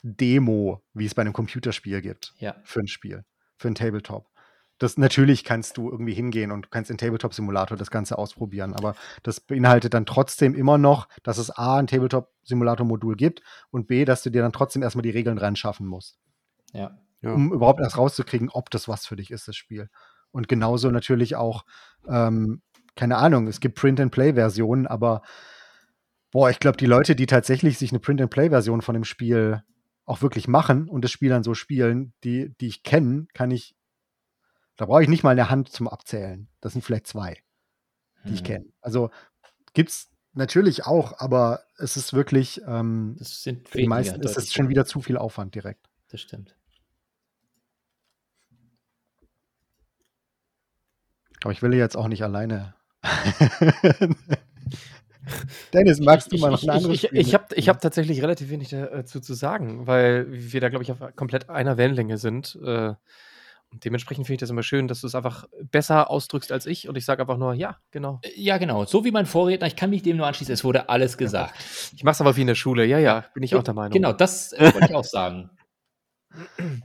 Demo, 0.02 0.82
wie 0.94 1.06
es 1.06 1.14
bei 1.14 1.22
einem 1.22 1.32
Computerspiel 1.32 2.00
gibt. 2.02 2.34
Ja. 2.38 2.54
für 2.62 2.80
ein 2.80 2.86
Spiel, 2.88 3.24
für 3.56 3.68
ein 3.68 3.74
Tabletop. 3.74 4.28
Das 4.78 4.96
natürlich 4.96 5.42
kannst 5.42 5.76
du 5.76 5.90
irgendwie 5.90 6.14
hingehen 6.14 6.52
und 6.52 6.70
kannst 6.70 6.88
in 6.90 6.98
Tabletop 6.98 7.34
Simulator 7.34 7.76
das 7.76 7.90
Ganze 7.90 8.16
ausprobieren, 8.16 8.74
aber 8.74 8.94
das 9.24 9.40
beinhaltet 9.40 9.92
dann 9.92 10.06
trotzdem 10.06 10.54
immer 10.54 10.78
noch, 10.78 11.08
dass 11.24 11.38
es 11.38 11.50
A 11.50 11.78
ein 11.78 11.88
Tabletop 11.88 12.32
Simulator 12.44 12.86
Modul 12.86 13.16
gibt 13.16 13.42
und 13.70 13.88
B, 13.88 14.04
dass 14.04 14.22
du 14.22 14.30
dir 14.30 14.42
dann 14.42 14.52
trotzdem 14.52 14.82
erstmal 14.82 15.02
die 15.02 15.10
Regeln 15.10 15.38
ran 15.38 15.56
schaffen 15.56 15.86
musst, 15.86 16.18
Ja. 16.72 16.96
Ja. 17.20 17.32
um 17.32 17.52
überhaupt 17.52 17.80
erst 17.80 17.98
rauszukriegen, 17.98 18.48
ob 18.50 18.70
das 18.70 18.86
was 18.86 19.04
für 19.04 19.16
dich 19.16 19.32
ist, 19.32 19.48
das 19.48 19.56
Spiel. 19.56 19.90
Und 20.30 20.48
genauso 20.48 20.90
natürlich 20.90 21.36
auch, 21.36 21.64
ähm, 22.08 22.62
keine 22.96 23.16
Ahnung, 23.16 23.46
es 23.46 23.60
gibt 23.60 23.76
Print-and-Play-Versionen, 23.76 24.86
aber 24.86 25.22
boah, 26.30 26.50
ich 26.50 26.60
glaube, 26.60 26.76
die 26.76 26.86
Leute, 26.86 27.16
die 27.16 27.26
tatsächlich 27.26 27.78
sich 27.78 27.90
eine 27.90 28.00
Print-and-Play-Version 28.00 28.82
von 28.82 28.94
dem 28.94 29.04
Spiel 29.04 29.62
auch 30.04 30.22
wirklich 30.22 30.48
machen 30.48 30.88
und 30.88 31.02
das 31.04 31.10
Spiel 31.10 31.28
dann 31.30 31.42
so 31.42 31.54
spielen, 31.54 32.14
die, 32.24 32.54
die 32.60 32.66
ich 32.66 32.82
kenne, 32.82 33.26
kann 33.34 33.50
ich, 33.50 33.76
da 34.76 34.86
brauche 34.86 35.02
ich 35.02 35.08
nicht 35.08 35.22
mal 35.22 35.30
eine 35.30 35.50
Hand 35.50 35.70
zum 35.70 35.88
Abzählen. 35.88 36.48
Das 36.60 36.72
sind 36.72 36.82
vielleicht 36.82 37.06
zwei, 37.06 37.38
die 38.24 38.34
ich 38.34 38.40
Hm. 38.40 38.46
kenne. 38.46 38.64
Also 38.80 39.10
gibt's 39.74 40.10
natürlich 40.32 40.86
auch, 40.86 41.18
aber 41.18 41.62
es 41.76 41.96
ist 41.96 42.14
wirklich, 42.14 42.62
ähm, 42.66 43.16
Das 43.18 43.42
sind 43.42 43.68
für 43.68 43.78
die 43.78 43.86
meisten 43.86 44.20
ist 44.22 44.36
es 44.38 44.52
schon 44.52 44.68
wieder 44.68 44.86
zu 44.86 45.00
viel 45.00 45.16
Aufwand 45.18 45.54
direkt. 45.54 45.88
Das 46.08 46.20
stimmt. 46.20 46.57
Aber 51.42 51.52
ich 51.52 51.62
will 51.62 51.74
jetzt 51.74 51.96
auch 51.96 52.08
nicht 52.08 52.22
alleine. 52.22 52.74
Dennis, 55.72 56.00
magst 56.00 56.32
du 56.32 56.36
ich, 56.36 56.42
mal 56.42 56.50
noch 56.50 56.62
ich, 56.62 56.68
ein 56.68 56.76
anderes 56.76 56.94
ich, 56.94 57.04
ich, 57.04 57.08
Spiel 57.08 57.20
ich 57.20 57.34
habe 57.34 57.54
ich 57.54 57.68
hab 57.68 57.80
tatsächlich 57.80 58.22
relativ 58.22 58.50
wenig 58.50 58.70
dazu 58.70 59.20
zu 59.20 59.34
sagen, 59.34 59.86
weil 59.86 60.26
wir 60.30 60.60
da, 60.60 60.68
glaube 60.68 60.82
ich, 60.84 60.92
auf 60.92 60.98
komplett 61.16 61.50
einer 61.50 61.76
Wellenlänge 61.76 62.18
sind. 62.18 62.58
Äh, 62.64 62.94
und 63.70 63.84
dementsprechend 63.84 64.26
finde 64.26 64.36
ich 64.36 64.40
das 64.40 64.48
immer 64.50 64.62
schön, 64.62 64.88
dass 64.88 65.02
du 65.02 65.06
es 65.06 65.14
einfach 65.14 65.46
besser 65.62 66.10
ausdrückst 66.10 66.50
als 66.52 66.64
ich. 66.64 66.88
Und 66.88 66.96
ich 66.96 67.04
sage 67.04 67.20
einfach 67.20 67.36
nur, 67.36 67.52
ja, 67.52 67.76
genau. 67.90 68.20
Äh, 68.22 68.30
Ja, 68.40 68.56
genau. 68.56 68.86
So 68.86 69.04
wie 69.04 69.10
mein 69.10 69.26
Vorredner, 69.26 69.66
ich 69.66 69.76
kann 69.76 69.90
mich 69.90 70.02
dem 70.02 70.16
nur 70.16 70.26
anschließen. 70.26 70.54
Es 70.54 70.64
wurde 70.64 70.88
alles 70.88 71.18
gesagt. 71.18 71.54
Ich 71.94 72.02
mache 72.02 72.12
es 72.12 72.20
aber 72.20 72.36
wie 72.36 72.40
in 72.40 72.46
der 72.46 72.54
Schule. 72.54 72.86
Ja, 72.86 72.98
ja, 72.98 73.24
bin 73.34 73.42
ich 73.42 73.54
auch 73.54 73.62
der 73.62 73.74
Meinung. 73.74 73.92
Genau, 73.92 74.12
das 74.12 74.54
äh, 74.54 74.72
wollte 74.72 74.86
ich 74.88 74.94
auch 74.94 75.04
sagen. 75.04 75.50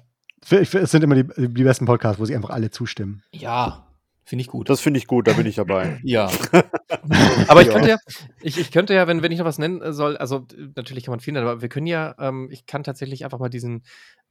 Es 0.50 0.92
sind 0.92 1.02
immer 1.06 1.16
die, 1.16 1.24
die 1.48 1.64
besten 1.64 1.86
Podcasts, 1.86 2.20
wo 2.20 2.26
sich 2.26 2.36
einfach 2.36 2.50
alle 2.50 2.70
zustimmen. 2.70 3.24
Ja, 3.32 3.88
finde 4.26 4.42
ich 4.42 4.48
gut. 4.48 4.70
Das 4.70 4.82
finde 4.82 4.98
ich 4.98 5.08
gut, 5.08 5.28
da 5.28 5.34
bin 5.34 5.46
ich 5.46 5.56
dabei. 5.56 6.00
ja. 6.04 6.30
Aber 7.48 7.62
ich 7.62 7.70
könnte 7.70 7.90
ja, 7.90 7.98
ich, 8.42 8.58
ich 8.58 8.72
könnte 8.72 8.94
ja, 8.94 9.08
wenn, 9.08 9.22
wenn 9.22 9.32
ich 9.32 9.40
noch 9.40 9.46
was 9.46 9.60
nennen 9.60 9.82
äh, 9.82 9.94
soll, 9.94 10.18
also 10.18 10.46
natürlich 10.76 11.06
kann 11.06 11.12
man 11.12 11.20
viel 11.20 11.34
nennen, 11.34 11.48
aber 11.48 11.62
wir 11.62 11.70
können 11.70 11.88
ja, 11.88 12.16
ähm, 12.20 12.50
ich 12.52 12.66
kann 12.66 12.84
tatsächlich 12.84 13.26
einfach 13.26 13.40
mal 13.40 13.50
diesen, 13.50 13.84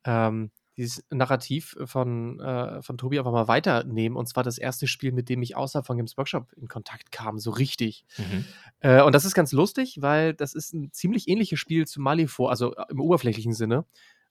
ähm, 0.05 0.51
dieses 0.77 1.05
Narrativ 1.11 1.77
von, 1.85 2.41
äh, 2.41 2.81
von 2.83 2.97
Tobi 2.97 3.19
einfach 3.19 3.33
mal 3.33 3.49
weiternehmen. 3.49 4.17
Und 4.17 4.27
zwar 4.27 4.43
das 4.43 4.59
erste 4.59 4.87
Spiel, 4.87 5.13
mit 5.13 5.29
dem 5.29 5.43
ich 5.43 5.57
außerhalb 5.57 5.87
von 5.87 5.97
Games 5.97 6.17
Workshop 6.17 6.53
in 6.55 6.69
Kontakt 6.69 7.13
kam, 7.13 7.39
so 7.39 7.51
richtig. 7.51 8.05
Mhm. 8.17 8.45
Äh, 8.81 9.03
und 9.03 9.15
das 9.15 9.25
ist 9.25 9.35
ganz 9.35 9.53
lustig, 9.53 9.99
weil 10.01 10.33
das 10.35 10.55
ist 10.55 10.73
ein 10.73 10.91
ziemlich 10.93 11.29
ähnliches 11.29 11.59
Spiel 11.59 11.87
zu 11.87 12.01
Malifor, 12.01 12.51
also 12.51 12.75
äh, 12.75 12.85
im 12.89 13.01
oberflächlichen 13.01 13.53
Sinne. 13.53 13.85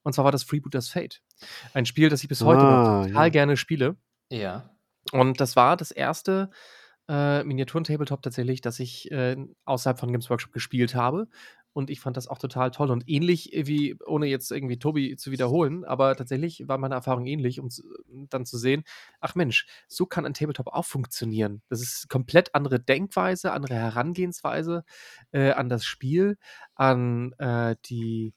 Und 0.03 0.13
zwar 0.13 0.25
war 0.25 0.31
das 0.31 0.43
Freebooters 0.43 0.89
Fate. 0.89 1.21
Ein 1.73 1.85
Spiel, 1.85 2.09
das 2.09 2.23
ich 2.23 2.29
bis 2.29 2.41
heute 2.41 2.61
Ah, 2.61 3.01
noch 3.01 3.07
total 3.07 3.25
ja. 3.27 3.29
gerne 3.29 3.55
spiele. 3.55 3.97
Ja. 4.31 4.71
Und 5.11 5.41
das 5.41 5.55
war 5.55 5.77
das 5.77 5.91
erste 5.91 6.49
äh, 7.09 7.43
Miniaturen-Tabletop 7.43 8.21
tatsächlich, 8.21 8.61
das 8.61 8.79
ich 8.79 9.11
äh, 9.11 9.35
außerhalb 9.65 9.99
von 9.99 10.11
Games 10.11 10.29
Workshop 10.29 10.51
gespielt 10.53 10.95
habe. 10.95 11.27
Und 11.73 11.89
ich 11.89 12.01
fand 12.01 12.17
das 12.17 12.27
auch 12.27 12.37
total 12.37 12.71
toll. 12.71 12.91
Und 12.91 13.07
ähnlich 13.07 13.51
wie, 13.53 13.97
ohne 14.05 14.25
jetzt 14.27 14.51
irgendwie 14.51 14.77
Tobi 14.77 15.15
zu 15.15 15.31
wiederholen, 15.31 15.85
aber 15.85 16.15
tatsächlich 16.15 16.67
war 16.67 16.77
meine 16.77 16.95
Erfahrung 16.95 17.25
ähnlich, 17.25 17.61
um 17.61 17.69
zu, 17.69 17.83
dann 18.29 18.45
zu 18.45 18.57
sehen, 18.57 18.83
ach 19.21 19.35
Mensch, 19.35 19.67
so 19.87 20.05
kann 20.05 20.25
ein 20.25 20.33
Tabletop 20.33 20.67
auch 20.67 20.85
funktionieren. 20.85 21.61
Das 21.69 21.81
ist 21.81 22.09
komplett 22.09 22.53
andere 22.55 22.79
Denkweise, 22.81 23.53
andere 23.53 23.75
Herangehensweise 23.75 24.83
äh, 25.31 25.51
an 25.51 25.69
das 25.69 25.85
Spiel, 25.85 26.37
an 26.75 27.33
äh, 27.39 27.77
die 27.85 28.33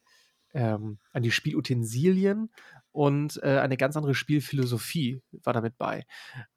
ähm, 0.55 0.99
an 1.13 1.23
die 1.23 1.33
Spielutensilien 1.33 2.51
und 2.95 3.43
äh, 3.43 3.59
eine 3.59 3.77
ganz 3.77 3.97
andere 3.97 4.15
Spielphilosophie 4.15 5.21
war 5.43 5.53
damit 5.53 5.77
bei. 5.77 6.07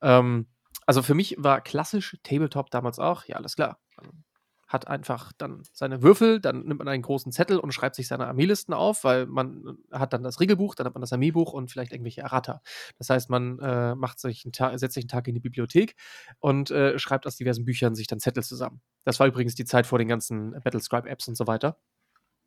Ähm, 0.01 0.47
also 0.85 1.01
für 1.01 1.15
mich 1.15 1.35
war 1.39 1.61
klassisch 1.61 2.17
Tabletop 2.23 2.69
damals 2.69 2.99
auch, 2.99 3.25
ja, 3.25 3.38
alles 3.38 3.55
klar. 3.55 3.79
Man 3.97 4.23
hat 4.67 4.88
einfach 4.88 5.31
dann 5.38 5.63
seine 5.71 6.03
Würfel, 6.03 6.39
dann 6.39 6.65
nimmt 6.65 6.79
man 6.79 6.88
einen 6.89 7.01
großen 7.01 7.31
Zettel 7.31 7.57
und 7.57 7.71
schreibt 7.71 7.95
sich 7.95 8.07
seine 8.07 8.27
Armeelisten 8.27 8.73
auf, 8.73 9.03
weil 9.03 9.25
man 9.25 9.77
hat 9.91 10.13
dann 10.13 10.23
das 10.23 10.39
Regelbuch, 10.39 10.75
dann 10.75 10.85
hat 10.85 10.93
man 10.93 11.01
das 11.01 11.11
Armeebuch 11.11 11.53
und 11.53 11.71
vielleicht 11.71 11.91
irgendwelche 11.91 12.21
Errata. 12.21 12.61
Das 12.97 13.09
heißt, 13.09 13.29
man 13.29 13.57
äh, 13.59 13.95
macht 13.95 14.19
sich 14.19 14.45
einen 14.45 14.51
Tag, 14.51 14.77
setzt 14.77 14.93
sich 14.93 15.05
einen 15.05 15.09
Tag 15.09 15.27
in 15.27 15.33
die 15.33 15.39
Bibliothek 15.39 15.95
und 16.39 16.69
äh, 16.69 16.99
schreibt 16.99 17.25
aus 17.25 17.38
diversen 17.38 17.65
Büchern 17.65 17.95
sich 17.95 18.07
dann 18.07 18.19
Zettel 18.19 18.43
zusammen. 18.43 18.81
Das 19.05 19.19
war 19.19 19.25
übrigens 19.25 19.55
die 19.55 19.65
Zeit 19.65 19.88
vor 19.88 19.97
den 19.97 20.09
ganzen 20.09 20.51
Battlescribe-Apps 20.51 21.29
und 21.29 21.35
so 21.35 21.47
weiter. 21.47 21.77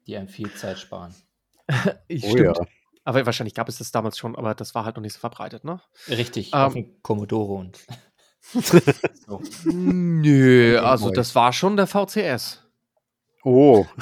Die 0.07 0.17
einem 0.17 0.29
viel 0.29 0.53
Zeit 0.55 0.79
sparen. 0.79 1.13
Ich, 2.09 2.25
oh, 2.25 2.31
stimmt. 2.31 2.59
Ja. 2.59 2.67
Aber 3.05 3.25
wahrscheinlich 3.27 3.55
gab 3.55 3.69
es 3.69 3.79
das 3.79 3.93
damals 3.93 4.19
schon, 4.19 4.37
aber 4.37 4.55
das 4.55 4.75
war 4.75 4.85
halt 4.85 4.97
noch 4.97 5.03
nicht 5.03 5.15
so 5.15 5.21
verbreitet, 5.21 5.65
ne? 5.65 5.81
Richtig, 6.09 6.53
ähm, 6.53 6.61
auf 6.61 6.75
dem 6.75 7.03
Commodore 7.03 7.55
und. 7.55 7.79
so. 9.27 9.43
Nö, 9.65 10.79
also 10.79 11.11
das 11.11 11.35
war 11.35 11.53
schon 11.53 11.77
der 11.77 11.87
VCS. 11.87 12.63
Oh. 13.45 13.87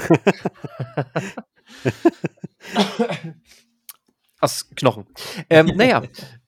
Aus 4.40 4.68
Knochen. 4.74 5.06
Ähm, 5.50 5.66
naja, 5.76 6.02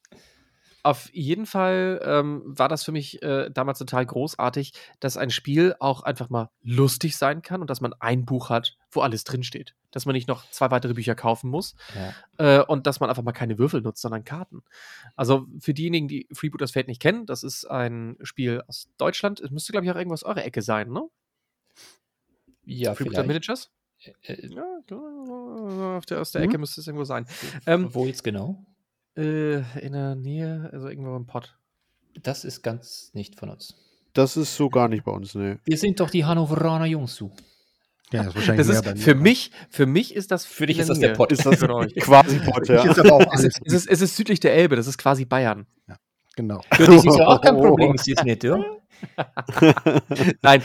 auf 0.83 1.13
jeden 1.13 1.47
Fall 1.47 2.01
ähm, 2.05 2.43
war 2.45 2.69
das 2.69 2.85
für 2.85 2.93
mich 2.93 3.23
äh, 3.23 3.51
damals 3.51 3.79
total 3.79 4.07
großartig, 4.07 4.73
dass 4.99 5.17
ein 5.17 5.31
Spiel 5.31 5.75
auch 5.79 6.03
einfach 6.03 6.31
mal 6.31 6.51
lustig 6.63 7.17
sein 7.17 7.43
kann 7.43 7.61
und 7.61 7.71
dass 7.71 7.81
man 7.81 7.93
ein 7.99 8.25
Buch 8.25 8.51
hat, 8.51 8.77
wo 8.91 9.01
alles 9.01 9.25
drinsteht. 9.25 9.75
Dass 9.91 10.07
man 10.07 10.15
nicht 10.15 10.29
noch 10.29 10.49
zwei 10.51 10.71
weitere 10.71 10.95
Bücher 10.95 11.15
kaufen 11.15 11.51
muss 11.51 11.75
ja. 12.39 12.61
äh, 12.61 12.65
und 12.65 12.87
dass 12.87 13.01
man 13.01 13.11
einfach 13.11 13.23
mal 13.23 13.33
keine 13.33 13.59
Würfel 13.59 13.81
nutzt, 13.81 14.03
sondern 14.03 14.25
Karten. 14.25 14.63
Also 15.17 15.47
für 15.59 15.75
diejenigen, 15.75 16.09
die 16.09 16.29
Freebooters 16.33 16.73
Fate 16.73 16.89
nicht 16.89 17.03
kennen, 17.03 17.27
das 17.27 17.43
ist 17.43 17.65
ein 17.65 18.17
Spiel 18.23 18.63
aus 18.67 18.89
Deutschland. 18.97 19.41
Es 19.41 19.51
müsste, 19.51 19.73
glaube 19.73 19.85
ich, 19.85 19.93
auch 19.93 19.97
irgendwas 19.97 20.25
eure 20.25 20.43
Ecke 20.43 20.63
sein, 20.63 20.91
ne? 20.91 21.03
Ja, 22.65 22.95
Freebooter 22.95 23.25
Miniatures? 23.25 23.71
Äh, 24.23 24.33
äh, 24.33 24.47
ja, 24.55 25.97
auf 25.97 26.07
der, 26.07 26.21
aus 26.21 26.33
der 26.33 26.43
Ecke 26.43 26.55
hm? 26.55 26.61
müsste 26.61 26.81
es 26.81 26.87
irgendwo 26.87 27.05
sein. 27.05 27.27
Ähm, 27.67 27.93
wo 27.95 28.07
jetzt 28.07 28.25
genau? 28.25 28.65
Äh, 29.17 29.61
in 29.81 29.93
der 29.93 30.15
Nähe, 30.15 30.71
also 30.73 30.89
irgendwo 30.89 31.17
im 31.17 31.27
Pott. 31.27 31.57
Das 32.23 32.45
ist 32.45 32.63
ganz 32.63 33.11
nicht 33.15 33.39
von 33.39 33.51
uns. 33.51 33.75
Das 34.13 34.37
ist 34.37 34.57
so 34.57 34.69
gar 34.69 34.89
nicht 34.89 35.05
bei 35.05 35.13
uns, 35.13 35.35
ne. 35.35 35.61
Wir 35.65 35.79
sind 35.79 36.01
doch 36.01 36.11
die 36.11 36.25
Hannoveraner 36.25 36.87
Jungs, 36.87 37.17
du. 37.17 37.31
Ja, 38.13 38.25
das 38.25 38.29
ist 38.29 38.35
wahrscheinlich 38.37 38.67
das 38.67 38.87
ist, 38.87 39.05
für 39.05 39.15
mich, 39.15 39.53
für 39.69 39.87
mich 39.87 40.15
ist 40.17 40.33
das 40.33 40.45
für 40.45 40.67
dich 40.67 40.81
ist 40.81 40.91
das 40.91 40.99
der 40.99 41.11
Pott. 41.11 41.31
Ist 41.31 41.47
das 41.47 41.61
quasi 41.61 42.41
Pott, 42.41 42.69
ja. 42.69 42.83
Ist 42.83 42.99
aber 42.99 43.13
auch 43.13 43.27
alles. 43.33 43.61
Es, 43.65 43.73
ist, 43.73 43.89
es 43.89 44.01
ist 44.01 44.17
südlich 44.17 44.41
der 44.41 44.55
Elbe, 44.55 44.75
das 44.75 44.89
ist 44.89 44.99
quasi 44.99 45.25
Bayern. 45.25 45.67
Ja, 45.89 45.97
genau. 46.35 46.61
Für 46.73 46.87
dich 46.87 47.05
ist 47.05 47.17
ja 47.17 47.27
auch 47.27 47.41
kein 47.41 47.57
Problem, 47.61 47.95
ist 47.95 48.07
jetzt 48.07 48.25
nicht, 48.25 48.43
ja? 48.43 48.59
Nein, 50.43 50.63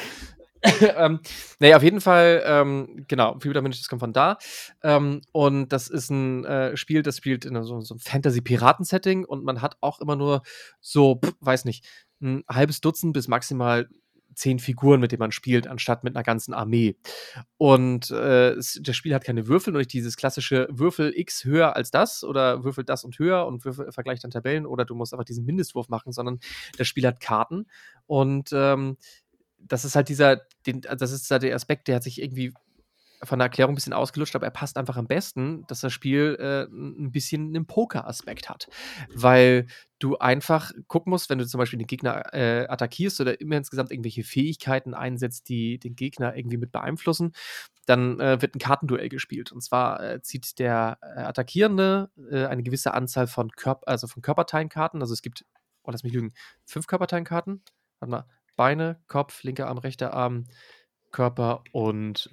ähm, 0.98 1.20
naja, 1.60 1.78
auf 1.78 1.84
jeden 1.84 2.02
Fall, 2.02 2.44
ähm, 2.46 3.06
genau, 3.08 3.38
Freebooter 3.40 3.62
Miniatures 3.62 3.90
kommt 3.90 4.02
von 4.02 4.14
da. 4.14 4.38
Ähm, 4.84 5.22
und 5.32 5.70
das 5.70 5.88
ist 5.88 6.10
ein 6.10 6.46
äh, 6.46 6.78
Spiel, 6.78 7.04
das 7.04 7.18
spielt 7.18 7.46
in 7.46 7.62
so, 7.64 7.82
so 7.82 7.94
einem 7.94 8.00
Fantasy-Piraten-Setting 8.00 9.26
und 9.26 9.44
man 9.44 9.62
hat 9.62 9.78
auch 9.82 10.00
immer 10.00 10.16
nur 10.16 10.42
so, 10.80 11.20
pff, 11.24 11.34
weiß 11.40 11.66
nicht, 11.66 11.86
ein 12.22 12.44
halbes 12.50 12.82
Dutzend 12.82 13.14
bis 13.14 13.28
maximal 13.28 13.88
zehn 14.36 14.60
Figuren, 14.60 15.00
mit 15.00 15.12
denen 15.12 15.20
man 15.20 15.32
spielt, 15.32 15.68
anstatt 15.68 16.04
mit 16.04 16.16
einer 16.16 16.24
ganzen 16.24 16.54
Armee. 16.54 16.98
Und 17.58 18.12
äh, 18.12 18.56
das 18.56 18.96
Spiel 18.96 19.16
hat 19.16 19.24
keine 19.24 19.48
Würfel, 19.48 19.72
nur 19.72 19.80
nicht 19.80 19.94
dieses 19.94 20.18
klassische 20.18 20.68
Würfel 20.70 21.14
X 21.16 21.46
höher 21.46 21.76
als 21.76 21.90
das 21.90 22.24
oder 22.24 22.64
Würfel 22.64 22.84
das 22.84 23.04
und 23.04 23.18
höher 23.18 23.46
und 23.48 23.66
Würfel 23.66 23.92
vergleicht 23.92 24.24
dann 24.24 24.32
Tabellen 24.32 24.66
oder 24.66 24.86
du 24.86 24.96
musst 24.96 25.14
einfach 25.14 25.26
diesen 25.26 25.46
Mindestwurf 25.46 25.90
machen, 25.90 26.12
sondern 26.12 26.40
das 26.78 26.88
Spiel 26.88 27.08
hat 27.08 27.20
Karten 27.20 27.66
und 28.06 28.50
ähm, 28.54 28.98
das 29.68 29.86
ist 29.86 29.96
halt 29.96 30.10
dieser, 30.10 30.42
den, 30.66 30.82
das 30.82 31.12
ist 31.12 31.30
halt 31.32 31.44
der 31.44 31.56
Aspekt, 31.56 31.88
der 31.88 31.96
hat 31.96 32.04
sich 32.04 32.22
irgendwie 32.22 32.54
von 33.24 33.40
der 33.40 33.48
Erklärung 33.48 33.74
ein 33.74 33.76
bisschen 33.76 33.94
ausgelutscht, 33.94 34.36
aber 34.36 34.46
er 34.46 34.52
passt 34.52 34.78
einfach 34.78 34.98
am 34.98 35.08
besten, 35.08 35.66
dass 35.68 35.82
das 35.82 35.94
Spiel 35.94 36.38
äh, 36.40 36.64
ein 36.64 37.12
bisschen 37.12 37.48
einen 37.48 37.66
Poker-Aspekt 37.66 38.50
hat. 38.50 38.68
Weil 39.14 39.68
du 40.00 40.18
einfach 40.18 40.72
gucken 40.88 41.12
musst, 41.12 41.30
wenn 41.30 41.38
du 41.38 41.48
zum 41.48 41.58
Beispiel 41.58 41.80
den 41.80 41.88
Gegner 41.88 42.34
äh, 42.34 42.68
attackierst 42.68 43.22
oder 43.22 43.40
immer 43.40 43.58
insgesamt 43.58 43.92
irgendwelche 43.92 44.24
Fähigkeiten 44.24 44.94
einsetzt, 44.94 45.50
die 45.50 45.80
den 45.80 45.96
Gegner 45.96 46.36
irgendwie 46.36 46.58
mit 46.58 46.72
beeinflussen, 46.72 47.34
dann 47.86 48.20
äh, 48.20 48.42
wird 48.42 48.56
ein 48.56 48.60
Kartenduell 48.60 49.10
gespielt. 49.10 49.52
Und 49.52 49.62
zwar 49.62 50.02
äh, 50.04 50.22
zieht 50.22 50.60
der 50.60 50.98
äh, 51.02 51.22
Attackierende 51.22 52.10
äh, 52.30 52.46
eine 52.46 52.64
gewisse 52.64 52.94
Anzahl 52.94 53.28
von, 53.28 53.52
Körp 53.52 53.84
also 53.86 54.08
von 54.08 54.22
Körperteilenkarten. 54.22 55.02
Also 55.02 55.14
es 55.14 55.22
gibt, 55.22 55.46
oh, 55.84 55.92
lass 55.92 56.04
mich 56.04 56.14
lügen, 56.14 56.34
fünf 56.66 56.88
Körperteilenkarten. 56.88 57.64
Warte 58.00 58.12
mal, 58.12 58.26
Beine, 58.56 59.00
Kopf, 59.08 59.44
linker 59.44 59.68
Arm, 59.68 59.78
rechter 59.78 60.14
Arm, 60.14 60.46
Körper 61.12 61.64
und 61.72 62.30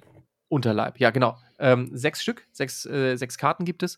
Unterleib. 0.49 0.99
Ja, 0.99 1.09
genau. 1.09 1.35
Ähm, 1.57 1.89
sechs 1.93 2.21
Stück, 2.21 2.45
sechs, 2.51 2.85
äh, 2.85 3.15
sechs 3.15 3.39
Karten 3.39 3.65
gibt 3.65 3.81
es. 3.81 3.97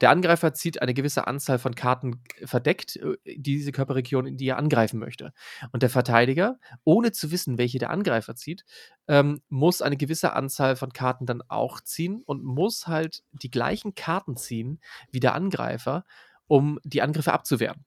Der 0.00 0.10
Angreifer 0.10 0.54
zieht 0.54 0.80
eine 0.80 0.94
gewisse 0.94 1.26
Anzahl 1.26 1.58
von 1.58 1.74
Karten 1.74 2.22
verdeckt, 2.44 2.96
äh, 2.96 3.16
diese 3.24 3.72
Körperregion, 3.72 4.26
in 4.26 4.36
die 4.36 4.46
er 4.46 4.58
angreifen 4.58 5.00
möchte. 5.00 5.32
Und 5.72 5.82
der 5.82 5.90
Verteidiger, 5.90 6.58
ohne 6.84 7.10
zu 7.10 7.32
wissen, 7.32 7.58
welche 7.58 7.78
der 7.78 7.90
Angreifer 7.90 8.36
zieht, 8.36 8.64
ähm, 9.08 9.40
muss 9.48 9.82
eine 9.82 9.96
gewisse 9.96 10.34
Anzahl 10.34 10.76
von 10.76 10.92
Karten 10.92 11.26
dann 11.26 11.42
auch 11.48 11.80
ziehen 11.80 12.22
und 12.24 12.44
muss 12.44 12.86
halt 12.86 13.24
die 13.32 13.50
gleichen 13.50 13.96
Karten 13.96 14.36
ziehen 14.36 14.80
wie 15.10 15.20
der 15.20 15.34
Angreifer, 15.34 16.04
um 16.46 16.78
die 16.84 17.02
Angriffe 17.02 17.32
abzuwehren. 17.32 17.85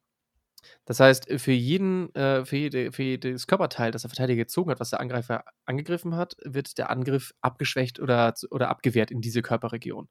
Das 0.86 1.00
heißt, 1.00 1.32
für 1.38 1.52
jeden, 1.52 2.14
äh, 2.16 2.46
für, 2.46 2.58
jede, 2.58 2.92
für 2.92 3.04
jedes 3.04 3.48
Körperteil, 3.48 3.92
das 3.92 4.04
der 4.04 4.10
Verteidiger 4.10 4.44
gezogen 4.44 4.72
hat, 4.72 4.80
was 4.80 4.92
der 4.92 5.00
Angreifer 5.00 5.44
angegriffen 5.66 6.16
hat, 6.16 6.36
wird 6.44 6.78
der 6.78 6.90
Angriff 6.90 7.34
abgeschwächt 7.42 8.00
oder, 8.00 8.34
oder 8.52 8.70
abgewehrt 8.70 9.12
in 9.12 9.22
diese 9.22 9.42
Körperregion. 9.42 10.10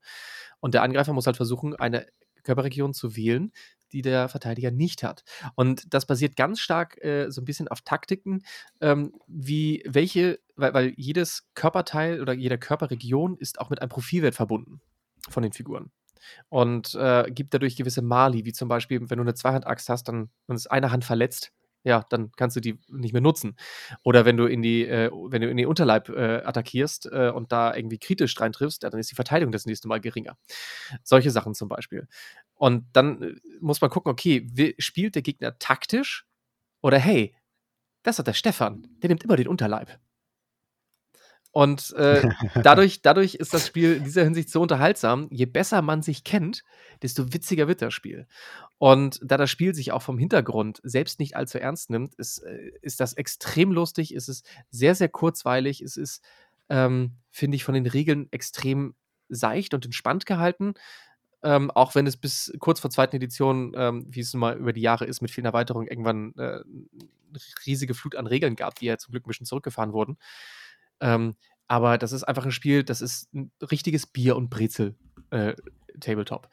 Und 0.61 0.75
der 0.75 0.83
Angreifer 0.83 1.13
muss 1.13 1.27
halt 1.27 1.37
versuchen, 1.37 1.75
eine 1.77 2.07
Körperregion 2.43 2.95
zu 2.95 3.17
wählen, 3.17 3.53
die 3.93 4.03
der 4.03 4.29
Verteidiger 4.29 4.71
nicht 4.71 5.03
hat. 5.03 5.25
Und 5.55 5.93
das 5.93 6.07
basiert 6.07 6.37
ganz 6.37 6.61
stark 6.61 7.03
äh, 7.03 7.31
so 7.31 7.41
ein 7.41 7.45
bisschen 7.45 7.69
auf 7.69 7.81
Taktiken, 7.83 8.43
ähm, 8.81 9.13
wie 9.27 9.83
welche, 9.87 10.41
weil, 10.57 10.75
weil 10.75 10.95
jedes 10.97 11.49
Körperteil 11.55 12.21
oder 12.21 12.33
jede 12.33 12.59
Körperregion 12.59 13.37
ist 13.37 13.61
auch 13.61 13.71
mit 13.71 13.81
einem 13.81 13.89
Profilwert 13.89 14.35
verbunden 14.35 14.81
von 15.29 15.43
den 15.43 15.53
Figuren 15.53 15.91
und 16.49 16.95
äh, 16.95 17.31
gibt 17.31 17.55
dadurch 17.55 17.77
gewisse 17.77 18.03
Mali, 18.03 18.45
wie 18.45 18.53
zum 18.53 18.69
Beispiel, 18.69 19.01
wenn 19.11 19.19
du 19.19 19.23
eine 19.23 19.35
Zweihand-Axt 19.35 19.89
hast, 19.89 20.09
dann 20.09 20.31
und 20.47 20.57
ist 20.57 20.71
eine 20.71 20.91
Hand 20.91 21.05
verletzt, 21.05 21.53
ja, 21.85 22.05
dann 22.11 22.33
kannst 22.37 22.57
du 22.57 22.61
die 22.61 22.79
nicht 22.89 23.13
mehr 23.13 23.23
nutzen. 23.23 23.57
Oder 24.03 24.25
wenn 24.25 24.37
du 24.37 24.47
in 24.47 24.63
die, 24.63 24.87
äh, 24.87 25.11
wenn 25.13 25.43
du 25.43 25.49
in 25.49 25.57
den 25.57 25.67
Unterleib 25.67 26.09
äh, 26.09 26.43
attackierst 26.45 27.07
äh, 27.07 27.31
und 27.31 27.53
da 27.53 27.75
irgendwie 27.75 27.99
kritisch 27.99 28.39
rein 28.41 28.53
triffst, 28.53 28.83
ja, 28.83 28.91
dann 28.91 29.01
ist 29.01 29.11
die 29.11 29.15
Verteidigung 29.15 29.53
das 29.53 29.67
nächste 29.67 29.89
Mal 29.89 30.01
geringer. 30.01 30.37
Solche 31.03 31.31
Sachen 31.31 31.55
zum 31.55 31.69
Beispiel. 31.69 32.09
Und 32.55 32.85
dann 32.93 33.23
äh, 33.23 33.35
muss 33.61 33.81
man 33.81 33.91
gucken, 33.91 34.11
okay, 34.11 34.75
spielt 34.79 35.15
der 35.15 35.23
Gegner 35.23 35.59
taktisch 35.59 36.27
oder 36.83 36.99
hey, 36.99 37.35
das 38.03 38.19
hat 38.19 38.27
der 38.27 38.35
Stefan, 38.35 38.87
der 39.03 39.09
nimmt 39.09 39.25
immer 39.25 39.37
den 39.37 39.49
Unterleib. 39.49 39.99
Und 41.51 41.93
äh, 41.95 42.29
dadurch, 42.63 43.03
dadurch 43.03 43.35
ist 43.35 43.55
das 43.55 43.67
Spiel 43.67 43.95
in 43.95 44.05
dieser 44.05 44.25
Hinsicht 44.25 44.51
so 44.51 44.61
unterhaltsam. 44.61 45.29
Je 45.31 45.47
besser 45.47 45.83
man 45.83 46.03
sich 46.03 46.25
kennt, 46.25 46.63
desto 47.03 47.33
witziger 47.33 47.69
wird 47.69 47.83
das 47.83 47.95
Spiel. 47.95 48.27
Und 48.79 49.19
da 49.23 49.37
das 49.37 49.51
Spiel 49.51 49.75
sich 49.75 49.93
auch 49.93 50.03
vom 50.03 50.19
Hintergrund 50.19 50.81
selbst 50.83 51.19
nicht 51.19 51.37
allzu 51.37 51.59
ernst 51.59 51.91
nimmt, 51.91 52.15
ist, 52.15 52.39
äh, 52.39 52.73
ist 52.83 53.01
das 53.01 53.15
extrem 53.15 53.73
lustig. 53.73 54.15
Es 54.15 54.29
ist 54.29 54.47
sehr, 54.71 54.95
sehr 54.95 55.09
kurzweilig. 55.09 55.81
Es 55.81 55.97
ist, 55.97 56.23
ähm, 56.69 57.17
finde 57.31 57.57
ich, 57.57 57.65
von 57.65 57.75
den 57.75 57.87
Regeln 57.87 58.29
extrem 58.31 58.95
seicht 59.29 59.75
und 59.75 59.85
entspannt 59.85 60.27
gehalten. 60.27 60.75
Ähm, 61.43 61.71
auch 61.71 61.95
wenn 61.95 62.07
es 62.07 62.17
bis 62.17 62.53
kurz 62.59 62.81
vor 62.81 62.91
zweiten 62.91 63.17
Edition, 63.17 63.73
ähm, 63.77 64.07
wie 64.09 64.21
es 64.21 64.33
nun 64.33 64.41
mal 64.41 64.57
über 64.57 64.73
die 64.73 64.81
Jahre 64.81 65.05
ist, 65.05 65.23
mit 65.23 65.31
vielen 65.31 65.47
Erweiterungen 65.47 65.87
irgendwann 65.87 66.35
äh, 66.37 66.41
eine 66.41 67.41
riesige 67.65 67.95
Flut 67.95 68.17
an 68.17 68.27
Regeln 68.27 68.57
gab, 68.57 68.75
die 68.77 68.87
ja 68.87 68.99
zum 68.99 69.13
Glück 69.13 69.25
ein 69.25 69.29
bisschen 69.29 69.47
zurückgefahren 69.47 69.93
wurden. 69.93 70.19
Ähm, 71.01 71.37
aber 71.67 71.99
das 71.99 72.13
ist 72.13 72.25
einfach 72.25 72.45
ein 72.45 72.53
Spiel, 72.53 72.83
das 72.85 73.01
ist 73.03 73.33
ein 73.35 73.51
richtiges 73.71 74.07
Bier- 74.07 74.37
und 74.37 74.51
Brezel-Tabletop. 74.51 76.47
Äh, 76.47 76.49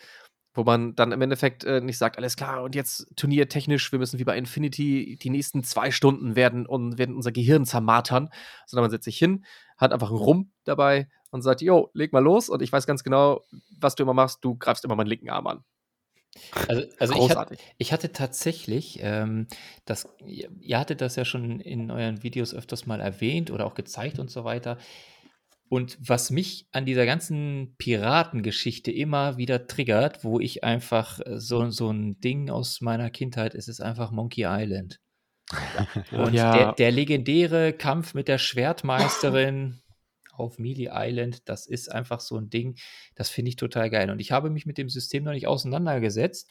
wo 0.56 0.64
man 0.64 0.96
dann 0.96 1.12
im 1.12 1.22
Endeffekt 1.22 1.66
äh, 1.66 1.82
nicht 1.82 1.98
sagt, 1.98 2.18
alles 2.18 2.38
klar, 2.38 2.64
und 2.64 2.76
jetzt 2.76 3.12
turniertechnisch, 3.18 3.92
wir 3.92 4.00
müssen 4.00 4.20
wie 4.20 4.24
bei 4.24 4.38
Infinity 4.38 5.18
die 5.22 5.30
nächsten 5.30 5.64
zwei 5.64 5.92
Stunden 5.92 6.36
werden 6.36 6.66
und 6.66 6.98
werden 6.98 7.16
unser 7.16 7.34
Gehirn 7.34 7.66
zermartern, 7.66 8.30
sondern 8.66 8.86
man 8.86 8.92
setzt 8.92 9.04
sich 9.04 9.18
hin, 9.18 9.46
hat 9.78 9.92
einfach 9.92 10.10
einen 10.10 10.18
Rum 10.18 10.52
dabei 10.64 11.10
und 11.32 11.42
sagt, 11.42 11.62
jo, 11.62 11.90
leg 11.94 12.14
mal 12.14 12.24
los 12.24 12.48
und 12.50 12.62
ich 12.62 12.72
weiß 12.72 12.88
ganz 12.88 13.04
genau, 13.04 13.42
was 13.80 13.96
du 13.96 14.04
immer 14.04 14.14
machst, 14.14 14.44
du 14.44 14.56
greifst 14.56 14.86
immer 14.86 14.96
meinen 14.96 15.08
linken 15.08 15.30
Arm 15.30 15.48
an. 15.48 15.64
Also, 16.68 16.84
also 17.00 17.14
ich, 17.14 17.36
hatte, 17.36 17.58
ich 17.78 17.94
hatte 17.94 18.12
tatsächlich, 18.12 19.00
ähm, 19.02 19.48
das, 19.86 20.08
ihr 20.26 20.80
hattet 20.80 21.02
das 21.02 21.16
ja 21.16 21.26
schon 21.26 21.60
in 21.60 21.92
euren 21.92 22.24
Videos 22.24 22.54
öfters 22.54 22.86
mal 22.86 23.00
erwähnt 23.00 23.52
oder 23.52 23.66
auch 23.66 23.76
gezeigt 23.76 24.20
und 24.20 24.30
so 24.30 24.44
weiter. 24.44 24.78
Und 25.68 25.98
was 26.00 26.30
mich 26.30 26.68
an 26.72 26.86
dieser 26.86 27.06
ganzen 27.06 27.76
Piratengeschichte 27.78 28.92
immer 28.92 29.38
wieder 29.38 29.68
triggert, 29.68 30.24
wo 30.24 30.40
ich 30.40 30.64
einfach 30.64 31.20
äh, 31.20 31.40
so, 31.40 31.70
so 31.72 31.90
ein 31.90 32.20
Ding 32.20 32.50
aus 32.50 32.82
meiner 32.82 33.10
Kindheit 33.10 33.56
ist, 33.56 33.68
ist 33.68 33.82
einfach 33.82 34.12
Monkey 34.12 34.46
Island. 34.46 35.00
Und 36.12 36.34
ja. 36.34 36.52
der, 36.56 36.74
der, 36.74 36.92
legendäre 36.92 37.74
Kampf 37.74 38.14
mit 38.14 38.28
der 38.28 38.40
Schwertmeisterin 38.40 39.82
auf 40.38 40.60
Mealy 40.60 40.90
Island, 40.92 41.48
das 41.50 41.68
ist 41.68 41.92
einfach 41.92 42.20
so 42.20 42.38
ein 42.38 42.50
Ding, 42.50 42.78
das 43.16 43.30
finde 43.30 43.50
ich 43.50 43.56
total 43.56 43.90
geil. 43.90 44.10
Und 44.10 44.20
ich 44.20 44.32
habe 44.32 44.50
mich 44.50 44.66
mit 44.66 44.78
dem 44.78 44.90
System 44.90 45.24
noch 45.24 45.32
nicht 45.32 45.48
auseinandergesetzt. 45.48 46.50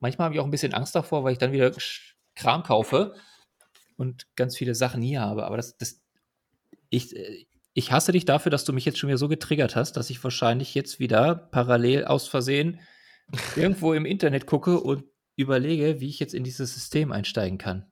Manchmal 0.00 0.26
habe 0.26 0.34
ich 0.34 0.40
auch 0.40 0.44
ein 0.44 0.50
bisschen 0.50 0.74
Angst 0.74 0.94
davor, 0.94 1.24
weil 1.24 1.32
ich 1.32 1.38
dann 1.38 1.52
wieder 1.52 1.72
Kram 2.34 2.62
kaufe 2.62 3.14
und 3.96 4.26
ganz 4.36 4.56
viele 4.56 4.74
Sachen 4.74 5.02
hier 5.02 5.20
habe. 5.20 5.46
Aber 5.46 5.56
das, 5.56 5.76
das 5.76 6.02
ich, 6.90 7.16
äh, 7.16 7.46
ich 7.74 7.92
hasse 7.92 8.12
dich 8.12 8.24
dafür, 8.24 8.50
dass 8.50 8.64
du 8.64 8.72
mich 8.72 8.84
jetzt 8.84 8.98
schon 8.98 9.08
wieder 9.08 9.18
so 9.18 9.28
getriggert 9.28 9.76
hast, 9.76 9.96
dass 9.96 10.10
ich 10.10 10.22
wahrscheinlich 10.24 10.74
jetzt 10.74 10.98
wieder 10.98 11.34
parallel 11.34 12.04
aus 12.06 12.26
Versehen 12.26 12.80
irgendwo 13.56 13.92
im 13.92 14.06
Internet 14.06 14.46
gucke 14.46 14.80
und 14.80 15.04
überlege, 15.36 16.00
wie 16.00 16.08
ich 16.08 16.18
jetzt 16.18 16.34
in 16.34 16.44
dieses 16.44 16.72
System 16.74 17.12
einsteigen 17.12 17.58
kann. 17.58 17.90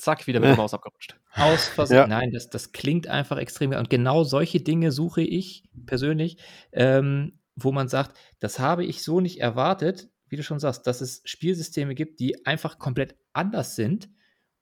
Zack, 0.00 0.26
wieder 0.26 0.40
mit 0.40 0.48
der 0.48 0.56
Maus 0.56 0.74
abgerutscht. 0.74 1.16
Aus 1.34 1.68
Versehen. 1.68 1.98
Ja. 1.98 2.06
Nein, 2.06 2.30
das, 2.32 2.48
das 2.48 2.72
klingt 2.72 3.06
einfach 3.06 3.36
extrem. 3.38 3.72
Und 3.72 3.90
genau 3.90 4.24
solche 4.24 4.60
Dinge 4.60 4.92
suche 4.92 5.22
ich 5.22 5.64
persönlich, 5.86 6.38
ähm, 6.72 7.38
wo 7.54 7.70
man 7.72 7.88
sagt, 7.88 8.16
das 8.38 8.58
habe 8.58 8.84
ich 8.84 9.02
so 9.02 9.20
nicht 9.20 9.40
erwartet, 9.40 10.08
wie 10.28 10.36
du 10.36 10.42
schon 10.42 10.60
sagst, 10.60 10.86
dass 10.86 11.00
es 11.00 11.22
Spielsysteme 11.24 11.94
gibt, 11.94 12.20
die 12.20 12.46
einfach 12.46 12.78
komplett 12.78 13.16
anders 13.32 13.76
sind 13.76 14.08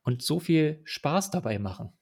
und 0.02 0.22
so 0.22 0.40
viel 0.40 0.80
Spaß 0.84 1.30
dabei 1.30 1.58
machen. 1.58 1.92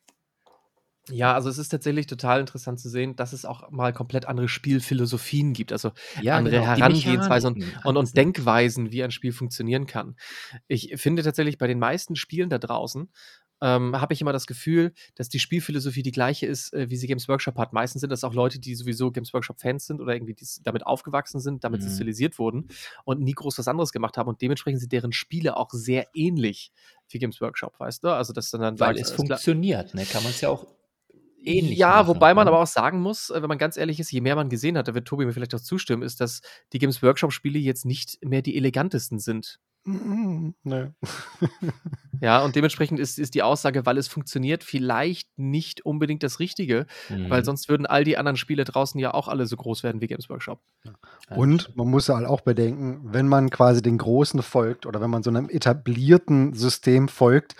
Ja, 1.10 1.34
also 1.34 1.48
es 1.48 1.58
ist 1.58 1.68
tatsächlich 1.68 2.06
total 2.06 2.40
interessant 2.40 2.80
zu 2.80 2.88
sehen, 2.88 3.14
dass 3.14 3.32
es 3.32 3.44
auch 3.44 3.70
mal 3.70 3.92
komplett 3.92 4.26
andere 4.26 4.48
Spielphilosophien 4.48 5.52
gibt, 5.52 5.72
also 5.72 5.92
ja, 6.20 6.36
andere 6.36 6.56
genau, 6.56 6.66
Herangehensweisen 6.66 7.54
und, 7.54 7.84
und, 7.84 7.96
und, 7.96 8.16
Denkweisen, 8.16 8.90
wie 8.90 9.04
ein 9.04 9.12
Spiel 9.12 9.32
funktionieren 9.32 9.86
kann. 9.86 10.16
Ich 10.66 10.92
finde 10.96 11.22
tatsächlich 11.22 11.58
bei 11.58 11.68
den 11.68 11.78
meisten 11.78 12.16
Spielen 12.16 12.50
da 12.50 12.58
draußen 12.58 13.08
ähm, 13.62 13.98
habe 13.98 14.12
ich 14.12 14.20
immer 14.20 14.32
das 14.32 14.46
Gefühl, 14.46 14.92
dass 15.14 15.28
die 15.28 15.38
Spielphilosophie 15.38 16.02
die 16.02 16.12
gleiche 16.12 16.46
ist, 16.46 16.72
äh, 16.74 16.90
wie 16.90 16.96
sie 16.96 17.06
Games 17.06 17.28
Workshop 17.28 17.56
hat. 17.56 17.72
Meistens 17.72 18.00
sind 18.00 18.10
das 18.10 18.24
auch 18.24 18.34
Leute, 18.34 18.58
die 18.58 18.74
sowieso 18.74 19.10
Games 19.10 19.32
Workshop-Fans 19.32 19.86
sind 19.86 20.00
oder 20.00 20.14
irgendwie 20.14 20.36
damit 20.62 20.86
aufgewachsen 20.86 21.40
sind, 21.40 21.64
damit 21.64 21.80
mhm. 21.80 21.88
sozialisiert 21.88 22.38
wurden 22.38 22.68
und 23.04 23.20
nie 23.20 23.32
groß 23.32 23.58
was 23.58 23.68
anderes 23.68 23.92
gemacht 23.92 24.18
haben 24.18 24.28
und 24.28 24.42
dementsprechend 24.42 24.80
sind 24.80 24.92
deren 24.92 25.12
Spiele 25.12 25.56
auch 25.56 25.70
sehr 25.70 26.06
ähnlich 26.14 26.72
wie 27.08 27.18
Games 27.18 27.40
Workshop, 27.40 27.78
weißt 27.78 28.04
du? 28.04 28.08
Also, 28.08 28.32
dass 28.32 28.50
dann, 28.50 28.60
dann 28.60 28.80
Weil 28.80 28.96
sagt, 28.96 29.08
es 29.08 29.12
funktioniert, 29.12 29.94
ne? 29.94 30.04
Kann 30.04 30.22
man 30.22 30.32
es 30.32 30.40
ja 30.40 30.50
auch 30.50 30.66
ähnlich. 31.46 31.78
Ja, 31.78 31.96
machen, 31.96 32.08
wobei 32.08 32.34
man 32.34 32.46
ne? 32.46 32.50
aber 32.50 32.60
auch 32.60 32.66
sagen 32.66 33.00
muss, 33.00 33.30
äh, 33.30 33.40
wenn 33.40 33.48
man 33.48 33.58
ganz 33.58 33.76
ehrlich 33.76 34.00
ist, 34.00 34.10
je 34.10 34.20
mehr 34.20 34.36
man 34.36 34.48
gesehen 34.48 34.76
hat, 34.76 34.88
da 34.88 34.94
wird 34.94 35.06
Tobi 35.06 35.24
mir 35.24 35.32
vielleicht 35.32 35.54
auch 35.54 35.60
zustimmen, 35.60 36.02
ist, 36.02 36.20
dass 36.20 36.40
die 36.72 36.78
Games 36.78 37.02
Workshop-Spiele 37.02 37.58
jetzt 37.58 37.84
nicht 37.84 38.18
mehr 38.24 38.42
die 38.42 38.56
elegantesten 38.56 39.18
sind. 39.18 39.60
Mm, 39.86 40.50
nee. 40.64 40.86
ja, 42.20 42.44
und 42.44 42.56
dementsprechend 42.56 42.98
ist, 42.98 43.20
ist 43.20 43.34
die 43.34 43.44
Aussage, 43.44 43.86
weil 43.86 43.98
es 43.98 44.08
funktioniert, 44.08 44.64
vielleicht 44.64 45.28
nicht 45.38 45.86
unbedingt 45.86 46.24
das 46.24 46.40
Richtige, 46.40 46.86
mhm. 47.08 47.30
weil 47.30 47.44
sonst 47.44 47.68
würden 47.68 47.86
all 47.86 48.02
die 48.02 48.18
anderen 48.18 48.36
Spiele 48.36 48.64
draußen 48.64 48.98
ja 48.98 49.14
auch 49.14 49.28
alle 49.28 49.46
so 49.46 49.56
groß 49.56 49.84
werden 49.84 50.00
wie 50.00 50.08
Games 50.08 50.28
Workshop. 50.28 50.60
Ja. 50.84 50.92
Und 51.36 51.76
man 51.76 51.88
muss 51.88 52.08
halt 52.08 52.26
auch 52.26 52.40
bedenken, 52.40 53.00
wenn 53.04 53.28
man 53.28 53.48
quasi 53.50 53.80
den 53.80 53.98
Großen 53.98 54.42
folgt 54.42 54.86
oder 54.86 55.00
wenn 55.00 55.10
man 55.10 55.22
so 55.22 55.30
einem 55.30 55.48
etablierten 55.48 56.52
System 56.52 57.06
folgt, 57.06 57.54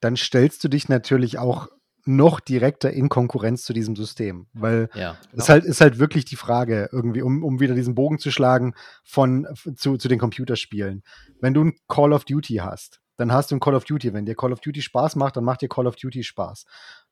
dann 0.00 0.16
stellst 0.16 0.62
du 0.64 0.68
dich 0.68 0.90
natürlich 0.90 1.38
auch 1.38 1.68
noch 2.04 2.40
direkter 2.40 2.90
in 2.90 3.08
Konkurrenz 3.08 3.64
zu 3.64 3.72
diesem 3.72 3.96
System. 3.96 4.46
Weil 4.52 4.88
ja, 4.94 5.16
genau. 5.30 5.42
ist, 5.42 5.48
halt, 5.48 5.64
ist 5.64 5.80
halt 5.80 5.98
wirklich 5.98 6.24
die 6.24 6.36
Frage, 6.36 6.88
irgendwie, 6.92 7.22
um, 7.22 7.44
um 7.44 7.60
wieder 7.60 7.74
diesen 7.74 7.94
Bogen 7.94 8.18
zu 8.18 8.30
schlagen 8.30 8.74
von 9.04 9.46
zu, 9.76 9.96
zu 9.96 10.08
den 10.08 10.18
Computerspielen. 10.18 11.02
Wenn 11.40 11.54
du 11.54 11.64
ein 11.64 11.74
Call 11.88 12.12
of 12.12 12.24
Duty 12.24 12.56
hast, 12.56 13.00
dann 13.16 13.32
hast 13.32 13.50
du 13.50 13.56
ein 13.56 13.60
Call 13.60 13.74
of 13.74 13.84
Duty. 13.84 14.12
Wenn 14.12 14.26
dir 14.26 14.34
Call 14.34 14.52
of 14.52 14.60
Duty 14.60 14.82
Spaß 14.82 15.16
macht, 15.16 15.36
dann 15.36 15.44
macht 15.44 15.62
dir 15.62 15.68
Call 15.68 15.86
of 15.86 15.96
Duty 15.96 16.24
Spaß. 16.24 16.64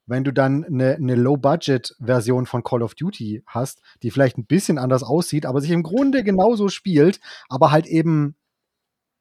Wenn 0.06 0.24
du 0.24 0.32
dann 0.32 0.64
eine, 0.64 0.96
eine 0.96 1.14
Low-Budget-Version 1.14 2.46
von 2.46 2.64
Call 2.64 2.82
of 2.82 2.94
Duty 2.94 3.44
hast, 3.46 3.80
die 4.02 4.10
vielleicht 4.10 4.38
ein 4.38 4.46
bisschen 4.46 4.78
anders 4.78 5.04
aussieht, 5.04 5.46
aber 5.46 5.60
sich 5.60 5.70
im 5.70 5.84
Grunde 5.84 6.24
genauso 6.24 6.68
spielt, 6.68 7.20
aber 7.48 7.70
halt 7.70 7.86
eben 7.86 8.34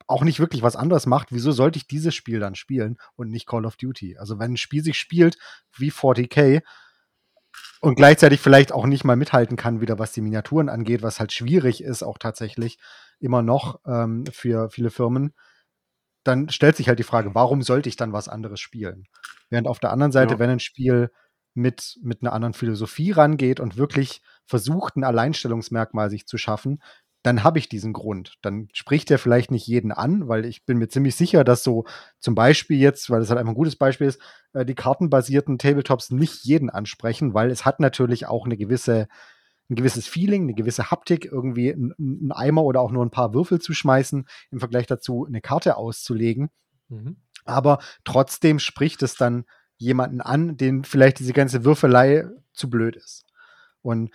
auch 0.09 0.23
nicht 0.23 0.39
wirklich 0.39 0.63
was 0.63 0.75
anderes 0.75 1.05
macht, 1.05 1.31
wieso 1.31 1.51
sollte 1.51 1.77
ich 1.77 1.87
dieses 1.87 2.15
Spiel 2.15 2.39
dann 2.39 2.55
spielen 2.55 2.97
und 3.15 3.29
nicht 3.29 3.47
Call 3.47 3.65
of 3.65 3.77
Duty? 3.77 4.17
Also 4.17 4.39
wenn 4.39 4.53
ein 4.53 4.57
Spiel 4.57 4.83
sich 4.83 4.97
spielt 4.97 5.37
wie 5.77 5.91
40k 5.91 6.63
und 7.79 7.95
gleichzeitig 7.95 8.39
vielleicht 8.39 8.71
auch 8.71 8.87
nicht 8.87 9.03
mal 9.03 9.15
mithalten 9.15 9.55
kann, 9.55 9.81
wieder 9.81 9.99
was 9.99 10.11
die 10.11 10.21
Miniaturen 10.21 10.67
angeht, 10.67 11.03
was 11.03 11.19
halt 11.19 11.31
schwierig 11.31 11.83
ist, 11.83 12.01
auch 12.01 12.17
tatsächlich 12.17 12.79
immer 13.19 13.43
noch 13.43 13.81
ähm, 13.85 14.25
für 14.31 14.71
viele 14.71 14.89
Firmen, 14.89 15.33
dann 16.23 16.49
stellt 16.49 16.75
sich 16.75 16.87
halt 16.87 16.97
die 16.97 17.03
Frage, 17.03 17.35
warum 17.35 17.61
sollte 17.61 17.87
ich 17.87 17.95
dann 17.95 18.11
was 18.11 18.27
anderes 18.27 18.59
spielen? 18.59 19.05
Während 19.49 19.67
auf 19.67 19.79
der 19.79 19.91
anderen 19.91 20.11
Seite, 20.11 20.33
ja. 20.33 20.39
wenn 20.39 20.49
ein 20.49 20.59
Spiel 20.59 21.11
mit, 21.53 21.99
mit 22.01 22.23
einer 22.23 22.33
anderen 22.33 22.53
Philosophie 22.53 23.11
rangeht 23.11 23.59
und 23.59 23.77
wirklich 23.77 24.21
versucht, 24.45 24.95
ein 24.95 25.03
Alleinstellungsmerkmal 25.03 26.09
sich 26.09 26.25
zu 26.25 26.37
schaffen, 26.37 26.81
dann 27.23 27.43
habe 27.43 27.59
ich 27.59 27.67
diesen 27.67 27.93
Grund. 27.93 28.37
Dann 28.41 28.69
spricht 28.73 29.11
er 29.11 29.19
vielleicht 29.19 29.51
nicht 29.51 29.67
jeden 29.67 29.91
an, 29.91 30.27
weil 30.27 30.45
ich 30.45 30.65
bin 30.65 30.77
mir 30.77 30.87
ziemlich 30.87 31.15
sicher, 31.15 31.43
dass 31.43 31.63
so 31.63 31.85
zum 32.19 32.33
Beispiel 32.33 32.77
jetzt, 32.77 33.09
weil 33.09 33.19
das 33.19 33.29
halt 33.29 33.39
einfach 33.39 33.51
ein 33.51 33.57
gutes 33.57 33.75
Beispiel 33.75 34.07
ist, 34.07 34.21
äh, 34.53 34.65
die 34.65 34.75
kartenbasierten 34.75 35.57
Tabletops 35.57 36.11
nicht 36.11 36.45
jeden 36.45 36.69
ansprechen, 36.69 37.33
weil 37.33 37.51
es 37.51 37.65
hat 37.65 37.79
natürlich 37.79 38.25
auch 38.25 38.45
eine 38.45 38.55
gewisse, 38.55 39.07
ein 39.69 39.75
gewisses 39.75 40.07
Feeling, 40.07 40.43
eine 40.43 40.53
gewisse 40.53 40.91
Haptik, 40.91 41.25
irgendwie 41.25 41.73
einen 41.73 42.31
Eimer 42.31 42.63
oder 42.63 42.79
auch 42.81 42.91
nur 42.91 43.05
ein 43.05 43.11
paar 43.11 43.33
Würfel 43.33 43.59
zu 43.59 43.73
schmeißen, 43.73 44.25
im 44.51 44.59
Vergleich 44.59 44.87
dazu 44.87 45.25
eine 45.27 45.41
Karte 45.41 45.75
auszulegen. 45.75 46.49
Mhm. 46.87 47.17
Aber 47.43 47.79
trotzdem 48.05 48.59
spricht 48.59 49.03
es 49.03 49.15
dann 49.15 49.45
jemanden 49.77 50.21
an, 50.21 50.57
den 50.57 50.83
vielleicht 50.83 51.19
diese 51.19 51.33
ganze 51.33 51.65
Würfelei 51.65 52.25
zu 52.53 52.69
blöd 52.69 52.95
ist. 52.95 53.25
Und 53.81 54.11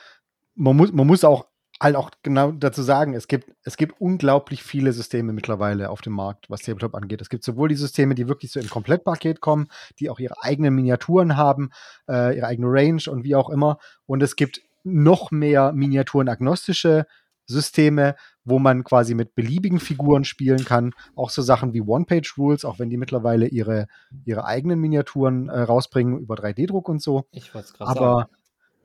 man 0.55 0.77
muss, 0.77 0.93
man 0.93 1.07
muss 1.07 1.25
auch 1.25 1.47
halt 1.85 1.97
auch 1.97 2.11
genau 2.23 2.51
dazu 2.51 2.83
sagen, 2.83 3.15
es 3.15 3.29
gibt, 3.29 3.53
es 3.63 3.77
gibt 3.77 4.01
unglaublich 4.01 4.65
viele 4.65 4.93
Systeme 4.93 5.33
mittlerweile 5.33 5.91
auf 5.91 6.01
dem 6.01 6.15
Markt, 6.15 6.51
was 6.51 6.63
Tabletop 6.63 6.95
angeht. 6.95 7.21
Es 7.21 7.29
gibt 7.29 7.45
sowohl 7.45 7.69
die 7.69 7.77
Systeme, 7.77 8.15
die 8.15 8.27
wirklich 8.27 8.51
so 8.51 8.59
im 8.59 8.69
Komplettpaket 8.69 9.41
kommen, 9.41 9.69
die 10.01 10.11
auch 10.11 10.19
ihre 10.19 10.43
eigenen 10.43 10.75
Miniaturen 10.75 11.37
haben, 11.37 11.71
äh, 12.09 12.37
ihre 12.37 12.47
eigene 12.47 12.69
Range 12.69 13.03
und 13.09 13.23
wie 13.23 13.37
auch 13.37 13.51
immer. 13.51 13.79
Und 14.07 14.23
es 14.23 14.35
gibt 14.35 14.63
noch 14.83 15.31
mehr 15.31 15.73
miniaturenagnostische 15.73 17.07
Systeme, 17.47 18.17
wo 18.45 18.59
man 18.59 18.85
quasi 18.85 19.15
mit 19.15 19.35
beliebigen 19.35 19.79
Figuren 19.79 20.25
spielen 20.25 20.65
kann. 20.65 20.93
Auch 21.15 21.31
so 21.31 21.43
Sachen 21.43 21.75
wie 21.75 21.83
One-Page-Rules, 21.83 22.65
auch 22.65 22.79
wenn 22.79 22.91
die 22.91 22.97
mittlerweile 22.97 23.47
ihre, 23.47 23.87
ihre 24.25 24.47
eigenen 24.47 24.81
Miniaturen 24.81 25.49
äh, 25.49 25.61
rausbringen 25.61 26.19
über 26.19 26.35
3D-Druck 26.35 26.89
und 26.89 27.03
so. 27.03 27.27
Ich 27.31 27.55
wollte 27.55 27.69
es 27.69 27.75
gerade 27.75 27.93
sagen. 27.93 28.05
Aber 28.05 28.29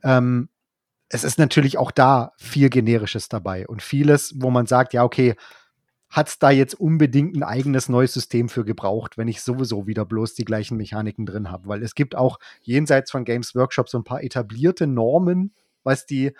ähm, 0.03 0.49
es 1.10 1.24
ist 1.24 1.39
natürlich 1.39 1.78
auch 1.78 1.91
da 1.91 2.34
viel 2.38 2.70
Generisches 2.70 3.30
dabei 3.30 3.68
und 3.68 3.82
vieles, 3.82 4.36
wo 4.38 4.51
man 4.51 4.68
sagt, 4.68 4.93
ja, 4.93 5.03
okay, 5.03 5.36
hat 6.10 6.28
es 6.28 6.39
da 6.39 6.49
jetzt 6.49 6.74
unbedingt 6.80 7.36
ein 7.36 7.43
eigenes 7.43 7.88
neues 7.88 8.14
System 8.14 8.49
für 8.49 8.66
gebraucht, 8.66 9.18
wenn 9.18 9.28
ich 9.28 9.41
sowieso 9.41 9.86
wieder 9.86 10.05
bloß 10.05 10.34
die 10.34 10.45
gleichen 10.45 10.78
Mechaniken 10.78 11.26
drin 11.26 11.51
habe? 11.51 11.68
Weil 11.68 11.84
es 11.84 11.93
gibt 11.93 12.16
auch 12.16 12.39
jenseits 12.62 13.12
von 13.12 13.26
Games 13.26 13.53
Workshop 13.53 13.89
so 13.89 13.99
ein 13.99 14.03
paar 14.03 14.24
etablierte 14.24 14.88
Normen, 14.88 15.53
was 15.84 16.05
die 16.05 16.32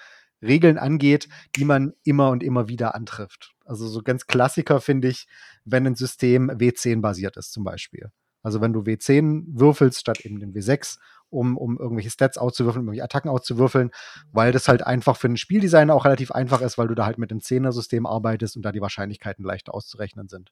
Regeln 0.42 0.78
angeht, 0.78 1.28
die 1.56 1.66
man 1.66 1.94
immer 2.04 2.30
und 2.30 2.42
immer 2.44 2.68
wieder 2.68 2.96
antrifft. 2.96 3.54
Also 3.66 3.88
so 3.88 4.02
ganz 4.02 4.26
Klassiker 4.26 4.82
finde 4.82 5.10
ich, 5.10 5.28
wenn 5.66 5.86
ein 5.86 5.96
System 5.96 6.50
W10 6.50 7.02
basiert 7.02 7.38
ist 7.38 7.52
zum 7.52 7.64
Beispiel. 7.64 8.12
Also 8.42 8.62
wenn 8.62 8.74
du 8.74 8.82
W10 8.82 9.44
würfelst 9.48 10.00
statt 10.00 10.22
eben 10.22 10.40
den 10.40 10.54
W6 10.54 10.98
um, 11.30 11.58
um 11.58 11.78
irgendwelche 11.78 12.10
Stats 12.10 12.38
auszuwürfeln, 12.38 12.82
um 12.82 12.88
irgendwelche 12.88 13.04
Attacken 13.06 13.30
auszuwürfeln, 13.30 13.92
weil 14.32 14.52
das 14.52 14.68
halt 14.68 14.86
einfach 14.86 15.18
für 15.18 15.28
einen 15.28 15.38
Spieldesigner 15.38 15.94
auch 15.94 16.06
relativ 16.06 16.32
einfach 16.32 16.62
ist, 16.62 16.78
weil 16.78 16.88
du 16.88 16.96
da 16.96 17.06
halt 17.06 17.18
mit 17.18 17.32
dem 17.32 17.42
Zehner-System 17.42 18.06
arbeitest 18.06 18.56
und 18.56 18.64
da 18.64 18.72
die 18.72 18.82
Wahrscheinlichkeiten 18.82 19.46
leichter 19.46 19.74
auszurechnen 19.74 20.28
sind. 20.28 20.52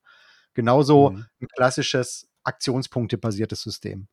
Genauso 0.53 1.11
mhm. 1.11 1.25
ein 1.41 1.47
klassisches 1.47 2.27
aktionspunktebasiertes 2.43 3.61
System. 3.61 4.07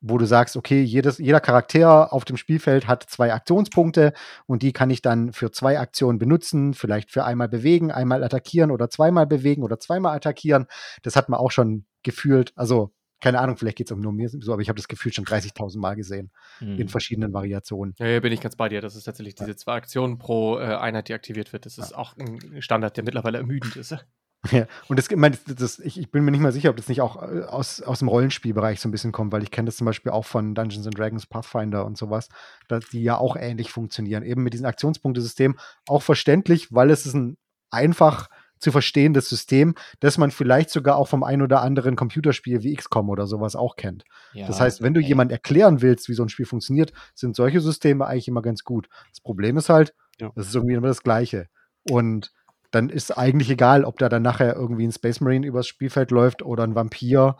wo 0.00 0.16
du 0.16 0.26
sagst, 0.26 0.56
okay, 0.56 0.82
jedes, 0.82 1.18
jeder 1.18 1.40
Charakter 1.40 2.12
auf 2.12 2.24
dem 2.24 2.36
Spielfeld 2.36 2.86
hat 2.86 3.02
zwei 3.08 3.32
Aktionspunkte 3.32 4.12
und 4.46 4.62
die 4.62 4.72
kann 4.72 4.90
ich 4.90 5.02
dann 5.02 5.32
für 5.32 5.50
zwei 5.50 5.78
Aktionen 5.80 6.18
benutzen, 6.18 6.74
vielleicht 6.74 7.10
für 7.10 7.24
einmal 7.24 7.48
bewegen, 7.48 7.90
einmal 7.90 8.22
attackieren 8.22 8.70
oder 8.70 8.90
zweimal 8.90 9.26
bewegen 9.26 9.64
oder 9.64 9.80
zweimal 9.80 10.14
attackieren. 10.14 10.66
Das 11.02 11.16
hat 11.16 11.28
man 11.28 11.40
auch 11.40 11.50
schon 11.50 11.84
gefühlt, 12.04 12.52
also 12.54 12.92
keine 13.20 13.40
Ahnung, 13.40 13.56
vielleicht 13.56 13.76
geht 13.78 13.90
es 13.90 13.96
auch 13.96 14.00
nur 14.00 14.12
mir 14.12 14.28
so, 14.28 14.52
aber 14.52 14.62
ich 14.62 14.68
habe 14.68 14.76
das 14.76 14.88
Gefühl 14.88 15.12
schon 15.12 15.24
30.000 15.24 15.78
Mal 15.78 15.96
gesehen 15.96 16.30
Hm. 16.58 16.78
in 16.78 16.88
verschiedenen 16.88 17.32
Variationen. 17.32 17.94
Ja, 17.98 18.06
ja, 18.06 18.20
bin 18.20 18.32
ich 18.32 18.40
ganz 18.40 18.56
bei 18.56 18.68
dir. 18.68 18.80
Das 18.80 18.96
ist 18.96 19.04
tatsächlich 19.04 19.34
diese 19.34 19.56
zwei 19.56 19.74
Aktionen 19.74 20.18
pro 20.18 20.58
äh, 20.58 20.74
Einheit, 20.74 21.08
die 21.08 21.14
aktiviert 21.14 21.52
wird. 21.52 21.66
Das 21.66 21.78
ist 21.78 21.94
auch 21.94 22.16
ein 22.16 22.62
Standard, 22.62 22.96
der 22.96 23.04
mittlerweile 23.04 23.38
ermüdend 23.38 23.76
ist. 23.76 23.96
Ja, 24.52 24.68
und 24.86 24.96
das, 24.96 25.10
ich 25.10 25.16
mein, 25.16 25.32
das, 25.32 25.56
das, 25.56 25.78
ich, 25.80 25.98
ich 25.98 26.12
bin 26.12 26.24
mir 26.24 26.30
nicht 26.30 26.40
mal 26.40 26.52
sicher, 26.52 26.70
ob 26.70 26.76
das 26.76 26.88
nicht 26.88 27.00
auch 27.00 27.20
äh, 27.20 27.42
aus, 27.42 27.82
aus 27.82 27.98
dem 27.98 28.06
Rollenspielbereich 28.06 28.78
so 28.80 28.88
ein 28.88 28.92
bisschen 28.92 29.10
kommt, 29.10 29.32
weil 29.32 29.42
ich 29.42 29.50
kenne 29.50 29.66
das 29.66 29.76
zum 29.76 29.84
Beispiel 29.84 30.12
auch 30.12 30.24
von 30.24 30.54
Dungeons 30.54 30.86
and 30.86 30.96
Dragons, 30.96 31.26
Pathfinder 31.26 31.84
und 31.84 31.98
sowas, 31.98 32.28
dass 32.68 32.88
die 32.88 33.02
ja 33.02 33.18
auch 33.18 33.34
ähnlich 33.34 33.72
funktionieren. 33.72 34.22
Eben 34.22 34.44
mit 34.44 34.52
diesem 34.52 34.66
Aktionspunktesystem 34.66 35.58
auch 35.88 36.02
verständlich, 36.02 36.72
weil 36.72 36.90
es 36.90 37.04
ist 37.04 37.14
ein 37.14 37.36
einfach 37.70 38.28
zu 38.58 38.72
verstehendes 38.72 39.28
System, 39.28 39.74
das 40.00 40.18
man 40.18 40.30
vielleicht 40.30 40.70
sogar 40.70 40.96
auch 40.96 41.08
vom 41.08 41.22
ein 41.24 41.42
oder 41.42 41.62
anderen 41.62 41.96
Computerspiel 41.96 42.62
wie 42.62 42.74
XCOM 42.74 43.08
oder 43.10 43.26
sowas 43.26 43.56
auch 43.56 43.76
kennt. 43.76 44.04
das 44.34 44.58
Ja, 44.58 44.64
heißt, 44.64 44.82
wenn 44.82 44.94
du 44.94 45.00
ey. 45.00 45.06
jemand 45.06 45.32
erklären 45.32 45.80
willst, 45.82 46.08
wie 46.08 46.14
so 46.14 46.22
ein 46.22 46.28
Spiel 46.28 46.46
funktioniert, 46.46 46.92
sind 47.14 47.36
solche 47.36 47.60
Systeme 47.60 48.06
eigentlich 48.06 48.28
immer 48.28 48.42
ganz 48.42 48.64
gut. 48.64 48.88
Das 49.10 49.20
Problem 49.20 49.56
ist 49.56 49.68
halt, 49.68 49.94
Ja. 50.20 50.30
das 50.34 50.48
ist 50.48 50.54
irgendwie 50.54 50.74
immer 50.74 50.88
das 50.88 51.02
Gleiche. 51.02 51.48
Und 51.88 52.32
dann 52.70 52.90
ist 52.90 53.16
eigentlich 53.16 53.48
egal, 53.50 53.84
ob 53.84 53.98
da 53.98 54.08
dann 54.08 54.22
nachher 54.22 54.54
irgendwie 54.54 54.86
ein 54.86 54.92
Space 54.92 55.20
Marine 55.20 55.46
übers 55.46 55.66
Spielfeld 55.66 56.10
läuft 56.10 56.42
oder 56.42 56.64
ein 56.64 56.74
Vampir 56.74 57.36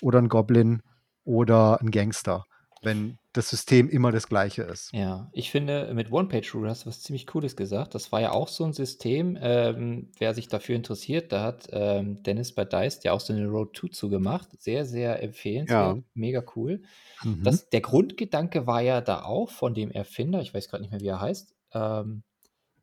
oder 0.00 0.18
ein 0.18 0.28
Goblin 0.28 0.82
oder 1.24 1.80
ein 1.80 1.90
Gangster, 1.92 2.44
wenn 2.82 3.18
das 3.32 3.48
System 3.48 3.88
immer 3.88 4.12
das 4.12 4.28
Gleiche 4.28 4.62
ist. 4.62 4.92
Ja, 4.92 5.30
ich 5.32 5.50
finde, 5.50 5.92
mit 5.94 6.10
One-Page-Rule 6.12 6.68
hast 6.68 6.84
du 6.84 6.88
was 6.88 7.00
ziemlich 7.00 7.26
Cooles 7.26 7.56
gesagt. 7.56 7.94
Das 7.94 8.12
war 8.12 8.20
ja 8.20 8.32
auch 8.32 8.48
so 8.48 8.64
ein 8.64 8.72
System, 8.72 9.38
ähm, 9.40 10.10
wer 10.18 10.34
sich 10.34 10.48
dafür 10.48 10.76
interessiert, 10.76 11.32
da 11.32 11.42
hat 11.44 11.68
ähm, 11.72 12.22
Dennis 12.22 12.54
bei 12.54 12.64
Dice 12.64 13.02
ja 13.04 13.12
auch 13.12 13.20
so 13.20 13.32
eine 13.32 13.46
Road 13.46 13.76
2 13.76 13.88
zugemacht. 13.88 14.48
Sehr, 14.60 14.84
sehr 14.84 15.22
empfehlenswert, 15.22 15.96
Ja. 15.96 16.02
mega 16.14 16.42
cool. 16.56 16.82
Mhm. 17.22 17.42
Das, 17.44 17.68
der 17.70 17.80
Grundgedanke 17.80 18.66
war 18.66 18.82
ja 18.82 19.00
da 19.00 19.22
auch 19.24 19.50
von 19.50 19.74
dem 19.74 19.90
Erfinder, 19.90 20.42
ich 20.42 20.52
weiß 20.52 20.68
gerade 20.68 20.82
nicht 20.82 20.90
mehr, 20.90 21.00
wie 21.00 21.06
er 21.06 21.20
heißt, 21.20 21.54
ähm, 21.74 22.22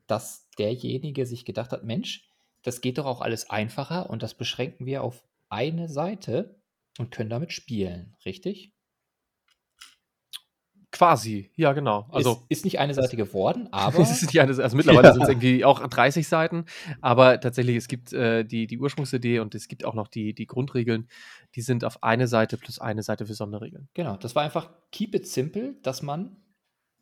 dass 0.06 0.48
derjenige 0.58 1.26
sich 1.26 1.44
gedacht 1.44 1.72
hat, 1.72 1.84
Mensch, 1.84 2.28
das 2.62 2.80
geht 2.80 2.98
doch 2.98 3.06
auch 3.06 3.20
alles 3.20 3.48
einfacher 3.48 4.10
und 4.10 4.22
das 4.22 4.34
beschränken 4.34 4.86
wir 4.86 5.02
auf 5.02 5.22
eine 5.48 5.88
Seite 5.88 6.60
und 6.98 7.10
können 7.10 7.30
damit 7.30 7.52
spielen, 7.52 8.16
richtig? 8.24 8.72
Quasi, 10.92 11.50
ja, 11.54 11.72
genau. 11.72 12.08
Also. 12.10 12.32
ist, 12.48 12.58
ist 12.58 12.64
nicht 12.64 12.78
eine 12.80 12.94
Seite 12.94 13.16
geworden, 13.16 13.68
aber 13.72 14.00
Es 14.00 14.10
ist 14.10 14.22
nicht 14.22 14.40
eine, 14.40 14.60
also 14.60 14.76
mittlerweile 14.76 15.08
Ja. 15.08 15.12
sind 15.12 15.22
es 15.22 15.28
irgendwie 15.28 15.64
auch 15.64 15.86
30 15.86 16.26
Seiten, 16.26 16.64
aber 17.00 17.40
tatsächlich, 17.40 17.76
es 17.76 17.86
gibt 17.86 18.12
äh, 18.12 18.44
die, 18.44 18.66
die 18.66 18.78
Ursprungsidee 18.78 19.38
und 19.38 19.54
es 19.54 19.68
gibt 19.68 19.84
auch 19.84 19.94
noch 19.94 20.08
die, 20.08 20.34
die 20.34 20.46
Grundregeln, 20.46 21.08
die 21.54 21.60
sind 21.62 21.84
auf 21.84 22.02
eine 22.02 22.26
Seite 22.26 22.56
plus 22.58 22.80
eine 22.80 23.02
Seite 23.04 23.24
für 23.26 23.34
Sonderregeln. 23.34 23.88
Genau, 23.94 24.16
das 24.16 24.34
war 24.34 24.42
einfach 24.42 24.70
keep 24.90 25.14
it 25.14 25.28
simple, 25.28 25.76
dass 25.82 26.02
man 26.02 26.36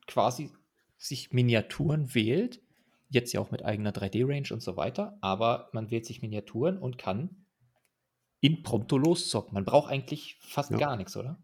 quasi 0.07 0.51
sich 0.99 1.32
Miniaturen 1.32 2.14
wählt, 2.14 2.61
jetzt 3.09 3.32
ja 3.32 3.41
auch 3.41 3.51
mit 3.51 3.64
eigener 3.64 3.91
3D-Range 3.93 4.49
und 4.53 4.61
so 4.62 4.76
weiter, 4.76 5.16
aber 5.22 5.70
man 5.72 5.91
wählt 5.91 6.05
sich 6.05 6.20
Miniaturen 6.20 6.76
und 6.76 6.99
kann 6.99 7.47
impromptu 8.41 8.99
loszocken. 8.99 9.55
Man 9.55 9.64
braucht 9.64 9.91
eigentlich 9.91 10.36
fast 10.41 10.70
Ja. 10.72 10.76
gar 10.76 10.97
nichts, 10.97 11.16
oder? 11.16 11.39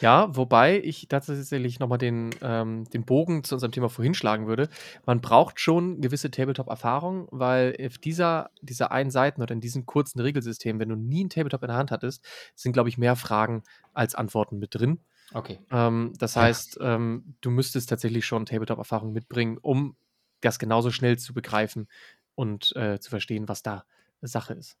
Ja, 0.00 0.34
wobei 0.34 0.80
ich 0.80 1.08
tatsächlich 1.08 1.78
nochmal 1.78 1.98
den, 1.98 2.30
ähm, 2.42 2.84
den 2.90 3.04
Bogen 3.04 3.44
zu 3.44 3.54
unserem 3.54 3.72
Thema 3.72 3.88
vorhin 3.88 4.14
schlagen 4.14 4.46
würde. 4.46 4.68
Man 5.06 5.20
braucht 5.20 5.60
schon 5.60 6.00
gewisse 6.00 6.30
Tabletop-Erfahrung, 6.30 7.28
weil 7.30 7.76
auf 7.84 7.98
dieser, 7.98 8.50
dieser 8.60 8.92
einen 8.92 9.10
Seiten 9.10 9.42
oder 9.42 9.52
in 9.52 9.60
diesem 9.60 9.86
kurzen 9.86 10.20
Regelsystem, 10.20 10.78
wenn 10.78 10.88
du 10.88 10.96
nie 10.96 11.24
ein 11.24 11.30
Tabletop 11.30 11.62
in 11.62 11.68
der 11.68 11.76
Hand 11.76 11.90
hattest, 11.90 12.24
sind, 12.54 12.72
glaube 12.72 12.88
ich, 12.88 12.98
mehr 12.98 13.16
Fragen 13.16 13.62
als 13.94 14.14
Antworten 14.14 14.58
mit 14.58 14.74
drin. 14.74 14.98
Okay. 15.34 15.58
Ähm, 15.70 16.12
das 16.18 16.36
heißt, 16.36 16.78
ähm, 16.80 17.34
du 17.40 17.50
müsstest 17.50 17.88
tatsächlich 17.88 18.26
schon 18.26 18.46
Tabletop-Erfahrung 18.46 19.12
mitbringen, 19.12 19.58
um 19.58 19.96
das 20.40 20.58
genauso 20.58 20.90
schnell 20.90 21.18
zu 21.18 21.32
begreifen 21.32 21.88
und 22.34 22.74
äh, 22.76 22.98
zu 22.98 23.10
verstehen, 23.10 23.48
was 23.48 23.62
da 23.62 23.84
Sache 24.20 24.54
ist. 24.54 24.76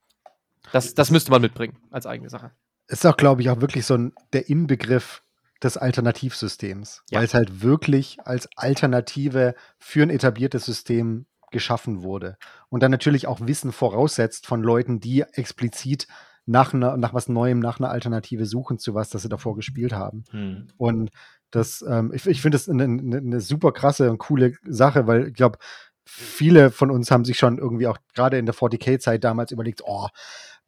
Das, 0.72 0.94
das 0.94 1.10
müsste 1.10 1.30
man 1.30 1.42
mitbringen 1.42 1.78
als 1.90 2.06
eigene 2.06 2.30
Sache. 2.30 2.52
Ist 2.88 3.06
auch, 3.06 3.16
glaube 3.16 3.42
ich, 3.42 3.50
auch 3.50 3.60
wirklich 3.60 3.86
so 3.86 3.94
ein, 3.94 4.12
der 4.32 4.48
Inbegriff 4.48 5.22
des 5.62 5.76
Alternativsystems, 5.76 7.02
Ja. 7.10 7.18
weil 7.18 7.24
es 7.24 7.34
halt 7.34 7.62
wirklich 7.62 8.18
als 8.24 8.48
Alternative 8.56 9.54
für 9.78 10.02
ein 10.02 10.10
etabliertes 10.10 10.64
System 10.64 11.26
geschaffen 11.50 12.02
wurde. 12.02 12.36
Und 12.68 12.82
dann 12.82 12.90
natürlich 12.90 13.26
auch 13.26 13.40
Wissen 13.46 13.72
voraussetzt 13.72 14.46
von 14.46 14.62
Leuten, 14.62 15.00
die 15.00 15.22
explizit 15.32 16.08
nach, 16.46 16.74
einer, 16.74 16.96
nach 16.96 17.14
was 17.14 17.28
Neuem, 17.28 17.60
nach 17.60 17.78
einer 17.78 17.90
Alternative 17.90 18.46
suchen 18.46 18.78
zu 18.78 18.94
was, 18.94 19.10
das 19.10 19.22
sie 19.22 19.28
davor 19.28 19.54
gespielt 19.54 19.92
haben. 19.92 20.24
Hm. 20.30 20.68
Und 20.76 21.10
das, 21.50 21.84
ähm, 21.86 22.10
ich, 22.14 22.26
ich 22.26 22.42
finde 22.42 22.56
das 22.56 22.68
eine, 22.68 22.84
eine, 22.84 23.18
eine 23.18 23.40
super 23.40 23.72
krasse 23.72 24.10
und 24.10 24.18
coole 24.18 24.54
Sache, 24.64 25.06
weil 25.06 25.28
ich 25.28 25.34
glaube, 25.34 25.58
viele 26.04 26.70
von 26.70 26.90
uns 26.90 27.10
haben 27.10 27.24
sich 27.24 27.38
schon 27.38 27.58
irgendwie 27.58 27.86
auch 27.86 27.98
gerade 28.14 28.38
in 28.38 28.46
der 28.46 28.54
40k-Zeit 28.54 29.22
damals 29.22 29.52
überlegt, 29.52 29.82
oh, 29.84 30.08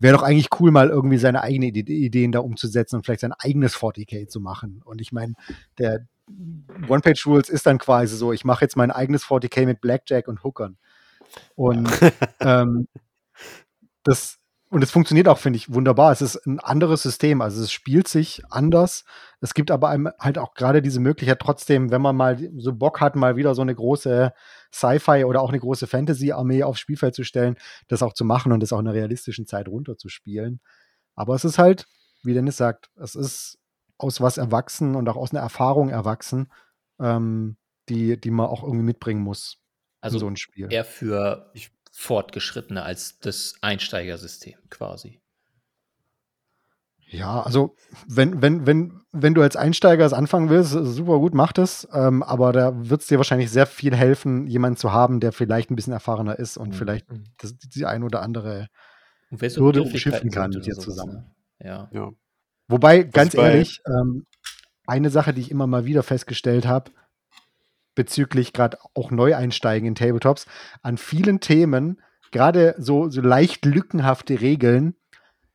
wäre 0.05 0.15
doch 0.15 0.23
eigentlich 0.23 0.49
cool, 0.61 0.71
mal 0.71 0.91
irgendwie 0.91 1.17
seine 1.17 1.41
eigenen 1.41 1.75
Ide 1.75 1.91
Ideen 1.91 2.31
da 2.31 2.41
umzusetzen 2.41 2.97
und 2.97 3.07
vielleicht 3.07 3.23
sein 3.23 3.33
eigenes 3.33 3.75
40k 3.75 4.29
zu 4.29 4.39
machen. 4.39 4.83
Und 4.85 5.01
ich 5.01 5.13
meine, 5.13 5.33
der 5.79 6.07
One-Page-Rules 6.89 7.49
ist 7.49 7.65
dann 7.65 7.79
quasi 7.79 8.15
so, 8.15 8.31
ich 8.31 8.45
mache 8.45 8.67
jetzt 8.67 8.77
mein 8.77 8.91
eigenes 8.91 9.25
40k 9.25 9.65
mit 9.65 9.81
Blackjack 9.81 10.29
und 10.29 10.45
Hookern. 10.45 10.77
Und 11.55 11.89
ähm, 12.41 12.87
das 14.03 14.37
und 14.75 14.83
es 14.83 14.91
funktioniert 14.91 15.29
auch, 15.29 15.39
finde 15.39 15.57
ich, 15.57 15.73
wunderbar. 15.73 16.11
Es 16.11 16.21
ist 16.21 16.45
ein 16.47 16.59
anderes 16.59 17.03
System, 17.03 17.41
also 17.41 17.63
es 17.63 17.71
spielt 17.71 18.09
sich 18.09 18.43
anders. 18.51 19.05
Es 19.41 19.55
gibt 19.55 19.71
aber 19.71 19.89
einem 19.89 20.11
halt 20.19 20.37
auch 20.37 20.55
gerade 20.55 20.83
diese 20.83 20.99
Möglichkeit 20.99 21.39
trotzdem, 21.39 21.93
wenn 21.93 22.03
man 22.03 22.17
mal 22.17 22.51
so 22.57 22.73
Bock 22.75 23.01
hat, 23.01 23.15
mal 23.15 23.37
wieder 23.37 23.55
so 23.55 23.63
eine 23.63 23.75
große 23.75 24.33
Sci-Fi 24.73 25.27
oder 25.27 25.43
auch 25.43 25.51
eine 25.51 25.61
große 25.61 25.87
Fantasy-Armee 25.87 26.65
aufs 26.65 26.81
Spielfeld 26.81 27.15
zu 27.15 27.23
stellen, 27.23 27.55
das 27.87 28.03
auch 28.03 28.15
zu 28.15 28.25
machen 28.25 28.51
und 28.51 28.65
das 28.65 28.73
auch 28.73 28.81
in 28.81 28.89
einer 28.89 28.97
realistischen 28.97 29.47
Zeit 29.47 29.69
runterzuspielen. 29.69 30.61
Aber 31.15 31.37
es 31.37 31.45
ist 31.45 31.59
halt, 31.59 31.87
wie 32.25 32.35
Dennis 32.35 32.57
sagt, 32.57 32.91
es 32.97 33.15
ist 33.15 33.59
aus 33.97 34.21
was 34.21 34.39
erwachsen 34.39 34.97
und 34.97 35.09
auch 35.09 35.17
aus 35.17 35.31
einer 35.31 35.43
Erfahrung 35.43 35.91
erwachsen, 35.91 36.51
ähm, 36.99 37.59
die, 37.89 38.21
die 38.21 38.33
man 38.33 38.47
auch 38.47 38.65
irgendwie 38.65 38.85
mitbringen 38.85 39.23
muss 39.23 39.59
Also 40.01 40.17
in 40.17 40.21
so 40.21 40.27
ein 40.27 40.37
Spiel. 40.37 40.73
eher 40.73 40.85
für 40.85 41.53
Fortgeschrittene 41.97 42.83
als 42.83 43.19
das 43.21 43.55
Einsteigersystem 43.61 44.59
quasi. 44.69 45.21
Ja, 47.07 47.43
also 47.43 47.77
wenn, 48.09 48.43
wenn, 48.43 48.67
wenn, 48.67 49.03
wenn 49.13 49.35
du 49.35 49.43
als 49.43 49.55
Einsteiger 49.55 50.05
es 50.05 50.13
anfangen 50.13 50.49
willst, 50.51 50.73
super 50.73 51.19
gut, 51.19 51.35
mach 51.35 51.53
das. 51.53 51.87
Ähm, 51.93 52.23
aber 52.25 52.53
da 52.53 52.73
wird 52.89 53.03
es 53.03 53.07
dir 53.07 53.19
wahrscheinlich 53.19 53.51
sehr 53.51 53.67
viel 53.67 53.95
helfen, 53.95 54.47
jemanden 54.49 54.77
zu 54.77 54.93
haben, 54.93 55.21
der 55.21 55.33
vielleicht 55.33 55.71
ein 55.71 55.77
bisschen 55.77 55.93
erfahrener 55.93 56.39
ist 56.39 56.57
und 56.57 56.71
Mhm. 56.71 56.73
vielleicht 56.73 57.11
Mhm. 57.13 57.25
das, 57.39 57.55
die 57.57 57.87
ein 57.87 58.03
oder 58.03 58.23
andere. 58.23 58.69
Hürde 59.31 59.81
Begrifflichkeiten 59.83 59.85
umschiffen 59.93 60.31
kann 60.31 60.51
mit 60.51 60.67
dir 60.67 60.75
zusammen. 60.75 61.13
Ne? 61.61 61.67
Ja. 61.67 61.89
Ja. 61.93 62.11
Wobei, 62.69 63.03
ganz 63.05 63.35
ehrlich, 63.35 63.81
ähm, 63.87 64.27
eine 64.87 65.11
Sache, 65.11 65.33
die 65.33 65.41
ich 65.43 65.51
immer 65.51 65.67
mal 65.67 65.85
wieder 65.85 66.03
festgestellt 66.03 66.67
habe, 66.67 66.91
bezüglich 67.95 68.53
gerade 68.53 68.79
auch 68.95 69.11
Neueinsteigen 69.11 69.89
in 69.89 69.95
Tabletops, 69.95 70.47
an 70.83 70.99
vielen 70.99 71.41
Themen, 71.41 72.01
gerade 72.31 72.75
so, 72.79 73.09
so 73.11 73.21
leicht 73.21 73.65
lückenhafte 73.65 74.41
Regeln, 74.41 74.97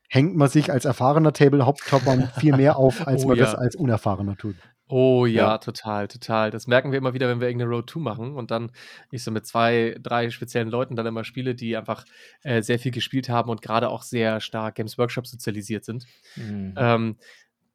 hängt 0.10 0.36
man 0.36 0.50
sich 0.50 0.72
als 0.72 0.86
erfahrener 0.86 1.34
Tabletopper 1.34 2.32
viel 2.40 2.56
mehr 2.56 2.78
auf, 2.78 3.08
als 3.08 3.24
Oh 3.24 3.30
man 3.30 3.38
das 3.38 3.54
ja. 3.54 3.58
als 3.58 3.76
Unerfahrener 3.76 4.38
tut. 4.38 4.56
Oh 4.92 5.28
ja, 5.28 5.50
Ja. 5.50 5.58
total, 5.60 6.08
total. 6.08 6.50
Das 6.50 6.66
merken 6.66 6.92
wir 6.92 6.98
immer 6.98 7.14
wieder, 7.14 7.30
wenn 7.30 7.40
wir 7.40 7.48
irgendeine 7.48 7.70
Road 7.70 7.92
2 7.92 8.00
machen 8.00 8.36
und 8.36 8.50
dann 8.50 8.72
ich 9.12 9.24
so 9.24 9.30
mit 9.30 9.46
zwei, 9.46 9.96
drei 10.02 10.32
speziellen 10.32 10.70
Leuten 10.70 10.96
dann 10.96 11.06
immer 11.06 11.24
spiele, 11.24 11.54
die 11.54 11.78
einfach 11.78 12.06
äh, 12.42 12.64
sehr 12.64 12.80
viel 12.80 12.92
gespielt 12.92 13.30
haben 13.30 13.52
und 13.52 13.62
gerade 13.62 13.90
auch 13.90 14.02
sehr 14.02 14.42
stark 14.42 14.76
Games 14.76 14.98
Workshop 14.98 15.28
sozialisiert 15.28 15.86
sind. 15.86 16.06
Mhm. 16.36 16.74
Ähm, 16.76 17.18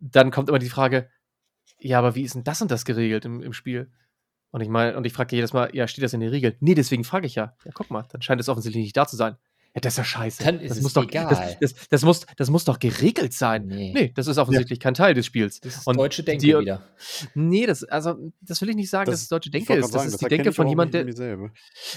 dann 0.00 0.32
kommt 0.32 0.48
immer 0.48 0.58
die 0.58 0.68
Frage, 0.68 1.08
ja, 1.78 2.00
aber 2.00 2.16
wie 2.16 2.22
ist 2.22 2.34
denn 2.34 2.42
das 2.42 2.60
und 2.60 2.72
das 2.72 2.84
geregelt 2.84 3.24
im, 3.24 3.42
im 3.42 3.52
Spiel? 3.52 3.92
Und 4.54 4.60
ich 4.60 4.68
meine, 4.68 4.96
und 4.96 5.04
ich 5.04 5.12
frage 5.12 5.34
jedes 5.34 5.52
Mal, 5.52 5.74
ja, 5.74 5.88
steht 5.88 6.04
das 6.04 6.12
in 6.12 6.20
den 6.20 6.30
Regeln? 6.30 6.54
Nee, 6.60 6.76
deswegen 6.76 7.02
frage 7.02 7.26
ich 7.26 7.34
ja. 7.34 7.56
Ja, 7.64 7.72
guck 7.74 7.90
mal, 7.90 8.06
dann 8.12 8.22
scheint 8.22 8.40
es 8.40 8.48
offensichtlich 8.48 8.84
nicht 8.84 8.96
da 8.96 9.04
zu 9.04 9.16
sein. 9.16 9.36
Ja, 9.74 9.80
das 9.80 9.94
ist 9.94 9.98
ja 9.98 10.04
scheiße. 10.04 10.44
Dann 10.44 10.60
ist 10.60 10.70
das 10.70 10.78
es 10.78 10.82
muss 10.84 10.92
doch, 10.92 11.02
egal. 11.02 11.28
Das, 11.28 11.58
das, 11.74 11.88
das, 11.88 12.02
muss, 12.04 12.26
das 12.36 12.48
muss 12.48 12.64
doch 12.64 12.78
geregelt 12.78 13.32
sein. 13.32 13.66
Nee. 13.66 13.92
Nee, 13.92 14.12
das 14.14 14.28
ist 14.28 14.38
offensichtlich 14.38 14.78
kein 14.78 14.94
Teil 14.94 15.14
des 15.14 15.26
Spiels. 15.26 15.60
Das 15.60 15.76
ist 15.78 15.86
Und 15.86 15.96
deutsche 15.98 16.22
Denke 16.22 16.46
die- 16.46 16.56
wieder. 16.56 16.84
Nee, 17.34 17.66
das, 17.66 17.82
also, 17.82 18.30
das 18.40 18.60
will 18.62 18.68
ich 18.68 18.76
nicht 18.76 18.88
sagen, 18.88 19.10
dass 19.10 19.22
es 19.22 19.28
deutsche 19.28 19.50
Denke 19.50 19.72
ist. 19.74 19.80
grad 19.80 19.84
Das 19.86 19.90
sagen, 20.02 20.08
ist 20.14 20.20
die 20.20 20.28
Denke 20.28 20.52
von 20.52 20.66
auch 20.66 20.70
jemand, 20.70 20.94
nicht 20.94 21.18
der, 21.18 21.50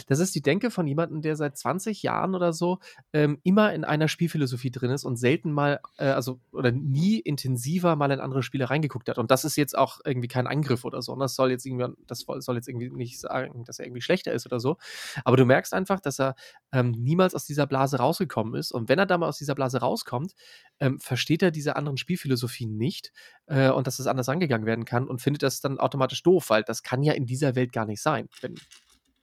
das 0.08 0.18
ist 0.20 0.34
die 0.34 0.42
Denke 0.42 0.72
von 0.72 0.88
jemandem, 0.88 1.22
der 1.22 1.36
seit 1.36 1.56
20 1.56 2.02
Jahren 2.02 2.34
oder 2.34 2.52
so 2.52 2.80
ähm, 3.14 3.38
immer 3.44 3.72
in 3.74 3.84
einer 3.84 4.08
Spielphilosophie 4.08 4.72
drin 4.72 4.90
ist 4.90 5.04
und 5.04 5.18
selten 5.18 5.52
mal, 5.52 5.80
äh, 6.00 6.06
also 6.06 6.40
oder 6.52 6.72
nie 6.72 7.20
intensiver 7.20 7.96
mal 7.96 8.10
in 8.10 8.20
andere 8.20 8.42
Spiele 8.42 8.72
reingeguckt 8.72 9.08
hat. 9.08 9.20
Und 9.20 9.30
das 9.30 9.46
ist 9.46 9.56
jetzt 9.56 9.78
auch 9.78 10.00
irgendwie 10.04 10.28
kein 10.28 10.48
Angriff 10.48 10.84
oder 10.84 11.04
so. 11.04 11.14
Und 11.14 11.20
das 11.20 11.36
soll 11.36 11.52
jetzt 11.52 11.66
irgendwie, 11.68 11.94
das 12.08 12.26
soll 12.40 12.56
jetzt 12.56 12.68
irgendwie 12.68 12.90
nicht 12.90 13.20
sagen, 13.20 13.64
dass 13.66 13.78
er 13.78 13.86
irgendwie 13.86 14.02
schlechter 14.02 14.34
ist 14.34 14.48
oder 14.48 14.60
so. 14.60 14.78
Aber 15.24 15.38
du 15.38 15.46
merkst 15.46 15.76
einfach, 15.76 16.00
dass 16.00 16.20
er 16.20 16.34
ähm, 16.72 16.92
niemals 16.92 17.36
aus 17.36 17.46
dieser 17.46 17.67
Blase 17.68 17.98
rausgekommen 17.98 18.56
ist. 18.56 18.72
Und 18.72 18.90
wenn 18.90 19.00
er 19.00 19.06
da 19.06 19.18
mal 19.18 19.28
aus 19.28 19.38
dieser 19.38 19.56
Blase 19.56 19.80
rauskommt, 19.80 20.34
ähm, 20.80 21.00
versteht 21.00 21.44
er 21.44 21.52
diese 21.52 21.76
anderen 21.76 21.98
Spielphilosophien 21.98 22.78
nicht 22.78 23.12
äh, 23.48 23.70
und 23.70 23.88
dass 23.88 24.00
es 24.00 24.08
anders 24.08 24.30
angegangen 24.30 24.66
werden 24.66 24.86
kann 24.86 25.08
und 25.08 25.22
findet 25.22 25.44
das 25.44 25.62
dann 25.62 25.80
automatisch 25.80 26.24
doof, 26.24 26.50
weil 26.50 26.64
das 26.64 26.84
kann 26.84 27.04
ja 27.04 27.14
in 27.14 27.26
dieser 27.26 27.56
Welt 27.56 27.72
gar 27.72 27.86
nicht 27.86 28.02
sein, 28.02 28.30
wenn 28.42 28.56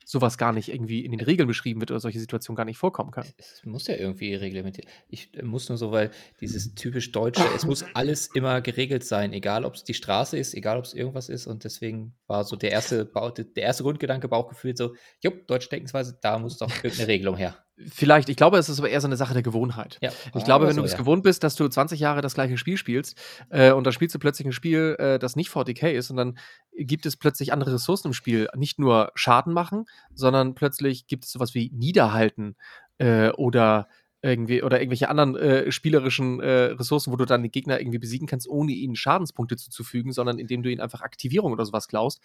sowas 0.05 0.39
gar 0.39 0.53
nicht 0.53 0.69
irgendwie 0.69 1.05
in 1.05 1.11
den 1.11 1.21
Regeln 1.21 1.49
beschrieben 1.49 1.81
wird 1.81 1.91
oder 1.91 2.01
solche 2.01 2.21
Situationen 2.21 2.57
gar 2.57 2.65
nicht 2.65 2.79
vorkommen 2.79 3.11
kann. 3.11 3.27
Es 3.39 3.65
muss 3.65 3.87
ja 3.87 3.97
irgendwie 3.97 4.35
reglementiert. 4.35 4.87
Ich 5.09 5.35
äh, 5.35 5.43
muss 5.43 5.69
nur 5.69 5.79
so, 5.79 5.93
weil 5.93 6.11
dieses 6.41 6.75
typisch 6.75 7.13
Deutsche, 7.13 7.43
es 7.55 7.65
muss 7.65 7.85
alles 7.95 8.29
immer 8.35 8.61
geregelt 8.61 9.05
sein, 9.05 9.33
egal 9.33 9.65
ob 9.65 9.75
es 9.75 9.85
die 9.85 9.95
Straße 9.95 10.39
ist, 10.39 10.55
egal 10.55 10.79
ob 10.79 10.85
es 10.85 10.95
irgendwas 10.95 11.29
ist. 11.29 11.47
Und 11.47 11.65
deswegen 11.65 12.15
war 12.27 12.45
so 12.45 12.57
der 12.57 12.73
erste, 12.73 13.07
der 13.07 13.63
erste 13.63 13.83
Grundgedanke, 13.83 14.29
Bauchgefühl 14.29 14.77
so, 14.77 14.95
jupp, 15.21 15.47
deutsche 15.47 15.69
Denkensweise, 15.71 16.19
da 16.21 16.39
muss 16.39 16.59
doch 16.59 16.71
irgendeine 16.77 17.09
Regelung 17.09 17.37
her. 17.37 17.65
Vielleicht, 17.77 18.29
ich 18.29 18.37
glaube, 18.37 18.57
es 18.57 18.69
ist 18.69 18.79
aber 18.79 18.89
eher 18.89 19.01
so 19.01 19.09
eine 19.09 19.17
Sache 19.17 19.35
der 19.35 19.43
Gewohnheit. 19.43 19.99
Ja, 20.01 20.11
Ich 20.35 20.45
glaube, 20.45 20.53
aber 20.53 20.69
wenn 20.69 20.77
du 20.77 20.83
so, 20.83 20.87
es 20.87 20.93
ja. 20.93 20.99
gewohnt 20.99 21.25
bist, 21.25 21.43
dass 21.43 21.57
du 21.57 21.67
20 21.67 21.99
Jahre 21.99 22.21
das 22.21 22.35
gleiche 22.35 22.57
Spiel 22.57 22.77
spielst 22.77 23.21
äh, 23.51 23.73
und 23.73 23.85
dann 23.85 23.93
spielst 23.93 24.15
du 24.15 24.21
plötzlich 24.21 24.47
ein 24.47 24.53
Spiel, 24.53 24.95
äh, 25.01 25.19
das 25.19 25.35
nicht 25.35 25.51
40k 25.51 25.91
ist 25.91 26.11
und 26.11 26.17
dann 26.17 26.39
gibt 26.77 27.05
es 27.05 27.17
plötzlich 27.17 27.53
andere 27.53 27.75
Ressourcen 27.75 28.09
im 28.09 28.13
Spiel. 28.13 28.49
Nicht 28.55 28.79
nur 28.79 29.11
Schaden 29.17 29.53
machen, 29.53 29.87
sondern 30.15 30.55
plötzlich 30.55 31.09
gibt 31.09 31.25
es 31.25 31.33
sowas 31.33 31.55
wie 31.55 31.71
Niederhalten 31.75 32.55
äh, 32.99 33.31
oder 33.31 33.89
irgendwie 34.23 34.63
oder 34.63 34.81
irgendwelche 34.81 35.09
anderen 35.09 35.35
äh, 35.37 35.73
spielerischen 35.73 36.41
äh, 36.41 36.73
Ressourcen, 36.73 37.13
wo 37.13 37.17
du 37.17 37.27
dann 37.27 37.43
den 37.43 37.51
Gegner 37.51 37.81
irgendwie 37.81 37.99
besiegen 37.99 38.29
kannst, 38.29 38.49
ohne 38.49 38.73
ihnen 38.73 38.97
Schadenspunkte 38.97 39.57
zuzufügen, 39.57 40.13
sondern 40.13 40.39
indem 40.39 40.63
du 40.63 40.71
ihnen 40.71 40.81
einfach 40.81 41.03
Aktivierung 41.03 41.53
oder 41.53 41.67
sowas 41.67 41.89
klaust, 41.89 42.23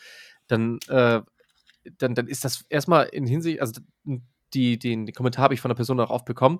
dann, 0.48 0.78
äh, 0.88 1.22
dann, 1.98 2.14
dann 2.14 2.28
ist 2.28 2.46
das 2.46 2.66
erstmal 2.70 3.08
in 3.08 3.26
Hinsicht, 3.26 3.62
also 3.62 3.82
die, 4.54 4.78
den, 4.80 5.06
den 5.06 5.14
Kommentar 5.16 5.44
habe 5.44 5.54
ich 5.54 5.62
von 5.62 5.70
einer 5.72 5.76
Person 5.76 5.98
darauf 5.98 6.26
bekommen. 6.26 6.60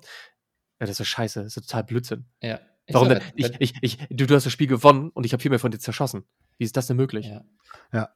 Ja, 0.80 0.86
das 0.86 1.00
ist 1.00 1.08
scheiße, 1.08 1.42
das 1.42 1.56
ist 1.56 1.68
total 1.68 1.84
Blödsinn. 1.84 2.26
Ja. 2.42 2.60
Ich 2.86 2.94
Warum 2.94 3.08
denn? 3.08 3.20
ja, 3.36 3.48
Ich, 3.60 3.60
ich, 3.60 3.74
ich, 3.82 3.98
du, 4.10 4.26
du 4.26 4.34
hast 4.34 4.44
das 4.46 4.52
Spiel 4.52 4.66
gewonnen 4.66 5.10
und 5.10 5.24
ich 5.24 5.32
habe 5.32 5.40
viel 5.42 5.50
mehr 5.50 5.58
von 5.60 5.70
dir 5.70 5.78
zerschossen. 5.78 6.24
Wie 6.58 6.64
ist 6.64 6.76
das 6.76 6.86
denn 6.88 6.96
möglich? 6.96 7.26
Ja, 7.26 7.44
Ja. 7.92 7.98
Ja. 8.00 8.08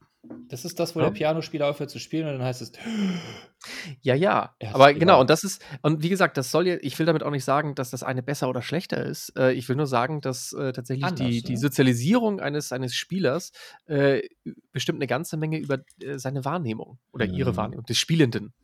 Das 0.48 0.64
ist 0.64 0.80
das, 0.80 0.96
wo 0.96 1.00
Ja. 1.00 1.06
der 1.06 1.12
Pianospieler 1.12 1.68
aufhört 1.68 1.90
zu 1.90 1.98
spielen 1.98 2.26
und 2.26 2.32
dann 2.32 2.42
heißt 2.42 2.62
es, 2.62 2.72
ja. 4.02 4.14
Ja, 4.14 4.54
Aber 4.72 4.90
ist 4.92 4.98
genau, 4.98 5.20
und 5.20 5.28
das 5.30 5.44
ist, 5.44 5.62
und 5.82 6.02
wie 6.02 6.08
gesagt, 6.08 6.36
das 6.38 6.50
soll 6.50 6.66
ja, 6.66 6.76
ich 6.80 6.98
will 6.98 7.04
damit 7.06 7.22
auch 7.22 7.30
nicht 7.30 7.44
sagen, 7.44 7.74
dass 7.74 7.90
das 7.90 8.02
eine 8.02 8.22
besser 8.22 8.48
oder 8.48 8.62
schlechter 8.62 9.04
ist. 9.04 9.36
Äh, 9.38 9.52
ich 9.52 9.68
will 9.68 9.76
nur 9.76 9.86
sagen, 9.86 10.20
dass 10.22 10.52
äh, 10.54 10.72
tatsächlich 10.72 11.04
Anders, 11.04 11.28
die, 11.28 11.42
die 11.42 11.52
ne? 11.52 11.58
Sozialisierung 11.58 12.40
eines, 12.40 12.72
eines 12.72 12.94
Spielers 12.94 13.52
äh, 13.86 14.22
bestimmt 14.72 14.96
eine 14.98 15.06
ganze 15.06 15.36
Menge 15.36 15.58
über 15.58 15.78
äh, 16.02 16.18
seine 16.18 16.44
Wahrnehmung 16.44 16.98
oder 17.12 17.26
ihre 17.26 17.52
Mhm. 17.52 17.56
Wahrnehmung, 17.56 17.84
des 17.86 17.98
Spielenden. 17.98 18.54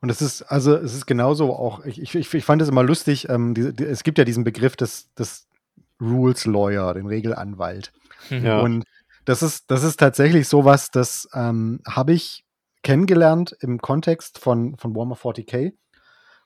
Und 0.00 0.10
es 0.10 0.22
ist, 0.22 0.42
also 0.42 0.74
es 0.76 0.94
ist 0.94 1.06
genauso 1.06 1.52
auch, 1.52 1.84
ich, 1.84 2.14
ich, 2.14 2.34
ich 2.34 2.44
fand 2.44 2.62
es 2.62 2.68
immer 2.68 2.82
lustig, 2.82 3.28
ähm, 3.28 3.54
die, 3.54 3.72
die, 3.74 3.84
es 3.84 4.02
gibt 4.02 4.18
ja 4.18 4.24
diesen 4.24 4.44
Begriff 4.44 4.76
des, 4.76 5.12
des 5.14 5.46
Rules 6.00 6.46
Lawyer, 6.46 6.94
den 6.94 7.06
Regelanwalt. 7.06 7.92
Ja. 8.30 8.60
Und 8.60 8.84
das 9.24 9.42
ist, 9.42 9.70
das 9.70 9.82
ist 9.82 9.98
tatsächlich 9.98 10.48
sowas, 10.48 10.90
das 10.90 11.28
ähm, 11.34 11.80
habe 11.86 12.12
ich 12.12 12.44
kennengelernt 12.82 13.56
im 13.60 13.80
Kontext 13.80 14.38
von, 14.38 14.76
von 14.76 14.94
Warhammer 14.94 15.16
40k 15.16 15.72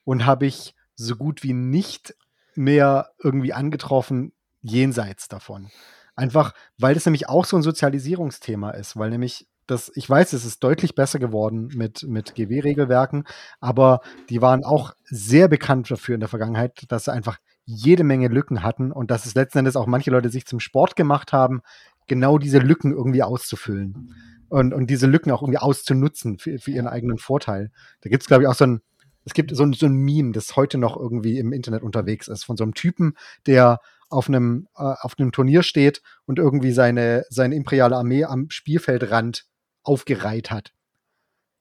und 0.05 0.27
habe 0.27 0.47
ich 0.47 0.75
so 0.97 1.17
gut 1.17 1.43
wie 1.43 1.53
nicht 1.53 2.15
mehr 2.55 3.11
irgendwie 3.23 3.53
angetroffen 3.53 4.33
jenseits 4.63 5.29
davon. 5.29 5.71
Einfach, 6.17 6.55
weil 6.79 6.95
das 6.95 7.07
nämlich 7.07 7.29
auch 7.29 7.45
so 7.45 7.57
ein 7.57 7.63
Sozialisierungsthema 7.63 8.71
ist, 8.71 8.97
weil 8.97 9.11
nämlich 9.11 9.49
das, 9.71 9.91
ich 9.95 10.09
weiß, 10.09 10.33
es 10.33 10.45
ist 10.45 10.63
deutlich 10.63 10.95
besser 10.95 11.19
geworden 11.19 11.69
mit, 11.75 12.03
mit 12.03 12.35
GW-Regelwerken, 12.35 13.25
aber 13.61 14.01
die 14.29 14.43
waren 14.43 14.65
auch 14.65 14.95
sehr 15.05 15.49
bekannt 15.49 15.91
dafür 15.91 16.15
in 16.15 16.21
der 16.21 16.29
Vergangenheit, 16.29 16.85
dass 16.89 17.05
sie 17.05 17.13
einfach 17.13 17.39
jede 17.65 18.05
Menge 18.05 18.29
Lücken 18.29 18.63
hatten 18.63 18.91
und 18.93 19.11
dass 19.11 19.27
es 19.27 19.35
letzten 19.35 19.59
Endes 19.59 19.77
auch 19.77 19.87
manche 19.87 20.11
Leute 20.11 20.29
sich 20.29 20.47
zum 20.47 20.61
Sport 20.61 20.97
gemacht 20.97 21.33
haben, 21.33 21.61
genau 22.09 22.39
diese 22.39 22.59
Lücken 22.59 22.93
irgendwie 22.93 23.23
auszufüllen 23.23 24.15
und, 24.49 24.75
und 24.75 24.89
diese 24.91 25.07
Lücken 25.07 25.31
auch 25.31 25.43
irgendwie 25.43 25.59
auszunutzen 25.59 26.39
für, 26.39 26.59
für 26.59 26.73
ihren 26.73 26.89
eigenen 26.89 27.19
Vorteil. 27.19 27.71
Da 28.01 28.11
gibt 28.11 28.23
es, 28.23 28.27
glaube 28.27 28.43
ich, 28.43 28.49
auch 28.49 28.55
so 28.55 28.67
ein, 28.67 28.81
es 29.25 29.35
gibt 29.35 29.55
so 29.55 29.63
ein, 29.63 29.73
so 29.73 29.87
ein 29.87 29.95
Meme, 29.95 30.33
das 30.33 30.57
heute 30.57 30.79
noch 30.79 30.97
irgendwie 30.97 31.39
im 31.39 31.53
Internet 31.53 31.83
unterwegs 31.83 32.27
ist, 32.27 32.45
von 32.45 32.57
so 32.57 32.65
einem 32.65 32.75
Typen, 32.75 33.15
der 33.47 33.79
auf 34.09 34.29
einem, 34.29 34.67
äh, 34.77 34.95
auf 35.01 35.15
einem 35.19 35.31
Turnier 35.31 35.63
steht 35.63 36.03
und 36.27 36.39
irgendwie 36.39 36.73
seine, 36.73 37.25
seine 37.31 37.55
imperiale 37.55 37.97
Armee 37.97 38.25
am 38.25 38.51
Spielfeldrand 38.51 39.45
aufgereiht 39.83 40.51
hat. 40.51 40.73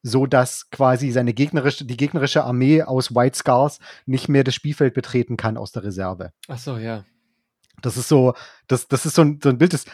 So 0.01 0.25
dass 0.25 0.69
quasi 0.69 1.11
seine 1.11 1.33
gegnerische, 1.33 1.85
die 1.85 1.97
gegnerische 1.97 2.43
Armee 2.43 2.83
aus 2.83 3.13
White 3.13 3.37
Scars 3.37 3.79
nicht 4.05 4.29
mehr 4.29 4.43
das 4.43 4.55
Spielfeld 4.55 4.93
betreten 4.93 5.35
kann 5.35 5.57
aus 5.57 5.71
der 5.71 5.83
Reserve. 5.83 6.31
Ach 6.47 6.57
so, 6.57 6.77
ja. 6.77 7.05
Das 7.81 7.97
ist 7.97 8.07
so, 8.07 8.33
das, 8.67 8.87
das 8.87 9.05
ist 9.05 9.15
so 9.15 9.23
ein, 9.23 9.39
so 9.41 9.49
ein 9.49 9.57
Bild, 9.57 9.73
das, 9.73 9.85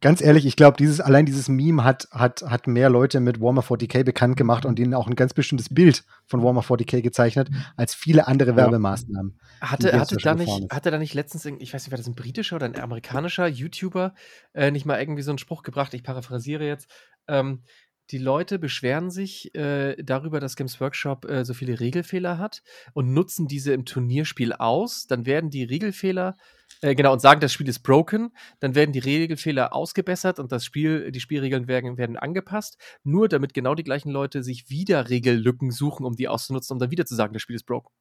ganz 0.00 0.20
ehrlich, 0.20 0.46
ich 0.46 0.56
glaube, 0.56 0.76
dieses, 0.76 1.00
allein 1.00 1.26
dieses 1.26 1.48
Meme 1.48 1.84
hat, 1.84 2.08
hat, 2.10 2.42
hat 2.42 2.66
mehr 2.66 2.90
Leute 2.90 3.20
mit 3.20 3.40
Warhammer 3.40 3.62
40k 3.62 4.04
bekannt 4.04 4.36
gemacht 4.36 4.64
und 4.64 4.78
ihnen 4.78 4.94
auch 4.94 5.06
ein 5.06 5.16
ganz 5.16 5.34
bestimmtes 5.34 5.72
Bild 5.72 6.04
von 6.26 6.42
Warhammer 6.42 6.62
40k 6.62 7.02
gezeichnet, 7.02 7.50
als 7.76 7.94
viele 7.94 8.26
andere 8.26 8.56
Werbemaßnahmen. 8.56 9.38
Hatte, 9.60 9.98
hatte, 9.98 10.16
da 10.16 10.34
nicht, 10.34 10.70
hatte 10.70 10.90
da 10.90 10.98
nicht 10.98 11.14
letztens, 11.14 11.44
ich 11.46 11.72
weiß 11.72 11.84
nicht, 11.84 11.90
war 11.90 11.98
das 11.98 12.06
ein 12.06 12.14
britischer 12.14 12.56
oder 12.56 12.66
ein 12.66 12.78
amerikanischer 12.78 13.46
YouTuber, 13.46 14.14
äh, 14.54 14.70
nicht 14.70 14.86
mal 14.86 15.00
irgendwie 15.00 15.22
so 15.22 15.30
einen 15.30 15.38
Spruch 15.38 15.62
gebracht, 15.62 15.94
ich 15.94 16.02
paraphrasiere 16.02 16.66
jetzt. 16.66 16.90
Ähm, 17.28 17.62
die 18.10 18.18
Leute 18.18 18.58
beschweren 18.58 19.10
sich 19.10 19.52
äh, 19.56 19.96
darüber, 20.02 20.38
dass 20.38 20.54
Games 20.54 20.80
Workshop 20.80 21.24
äh, 21.24 21.44
so 21.44 21.54
viele 21.54 21.80
Regelfehler 21.80 22.38
hat 22.38 22.62
und 22.92 23.12
nutzen 23.12 23.48
diese 23.48 23.72
im 23.72 23.84
Turnierspiel 23.84 24.52
aus. 24.52 25.06
Dann 25.08 25.26
werden 25.26 25.50
die 25.50 25.64
Regelfehler, 25.64 26.36
äh, 26.80 26.94
genau, 26.94 27.12
und 27.12 27.20
sagen, 27.20 27.40
das 27.40 27.52
Spiel 27.52 27.68
ist 27.68 27.80
broken. 27.80 28.32
Dann 28.60 28.74
werden 28.74 28.92
die 28.92 28.98
Regelfehler 28.98 29.74
ausgebessert 29.74 30.38
und 30.38 30.52
das 30.52 30.64
Spiel, 30.64 31.10
die 31.12 31.20
Spielregeln 31.20 31.68
werden, 31.68 31.96
werden 31.98 32.16
angepasst. 32.16 32.78
Nur 33.02 33.28
damit 33.28 33.54
genau 33.54 33.74
die 33.74 33.84
gleichen 33.84 34.10
Leute 34.10 34.42
sich 34.42 34.68
wieder 34.70 35.08
Regellücken 35.10 35.70
suchen, 35.70 36.04
um 36.04 36.16
die 36.16 36.28
auszunutzen, 36.28 36.74
um 36.74 36.78
dann 36.78 36.90
wieder 36.90 37.06
zu 37.06 37.14
sagen, 37.14 37.32
das 37.32 37.42
Spiel 37.42 37.56
ist 37.56 37.64
broken. 37.66 37.92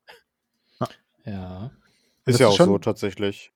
Ja. 1.25 1.71
Das 2.25 2.35
Ist 2.35 2.39
ja 2.39 2.47
ist 2.47 2.53
auch 2.53 2.57
schon- 2.57 2.65
so 2.67 2.77
tatsächlich. 2.79 3.51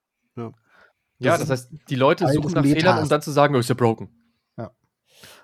Ja, 1.21 1.37
Das 1.37 1.41
das 1.41 1.49
heißt, 1.49 1.71
die 1.89 1.95
Leute 1.95 2.25
suchen 2.31 2.53
nach 2.53 2.63
Fehlern, 2.63 3.03
um 3.03 3.09
dann 3.09 3.21
zu 3.21 3.31
sagen, 3.31 3.53
oh, 3.55 3.59
ist 3.59 3.67
ja 3.67 3.75
broken. 3.75 4.09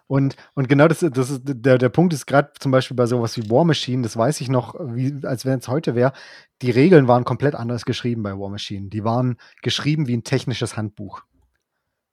Und, 0.08 0.36
und 0.54 0.70
genau 0.70 0.88
das, 0.88 1.00
das 1.00 1.30
ist, 1.32 1.42
der, 1.46 1.78
der 1.78 1.90
Punkt 1.90 2.14
ist 2.14 2.28
gerade 2.28 2.52
zum 2.60 2.72
Beispiel 2.72 2.96
bei 2.96 3.08
sowas 3.08 3.38
wie 3.38 3.50
War 3.50 3.66
Machine, 3.66 4.04
das 4.04 4.16
weiß 4.16 4.40
ich 4.42 4.50
noch, 4.50 4.76
wie, 4.80 5.26
als 5.26 5.46
wenn 5.46 5.60
es 5.60 5.68
heute 5.68 5.96
wäre, 5.96 6.14
die 6.62 6.70
Regeln 6.70 7.08
waren 7.08 7.24
komplett 7.24 7.56
anders 7.56 7.86
geschrieben 7.86 8.22
bei 8.22 8.38
War 8.38 8.50
Machine. 8.50 8.90
Die 8.90 9.04
waren 9.04 9.38
geschrieben 9.64 10.08
wie 10.08 10.16
ein 10.16 10.24
technisches 10.24 10.78
Handbuch. 10.78 11.24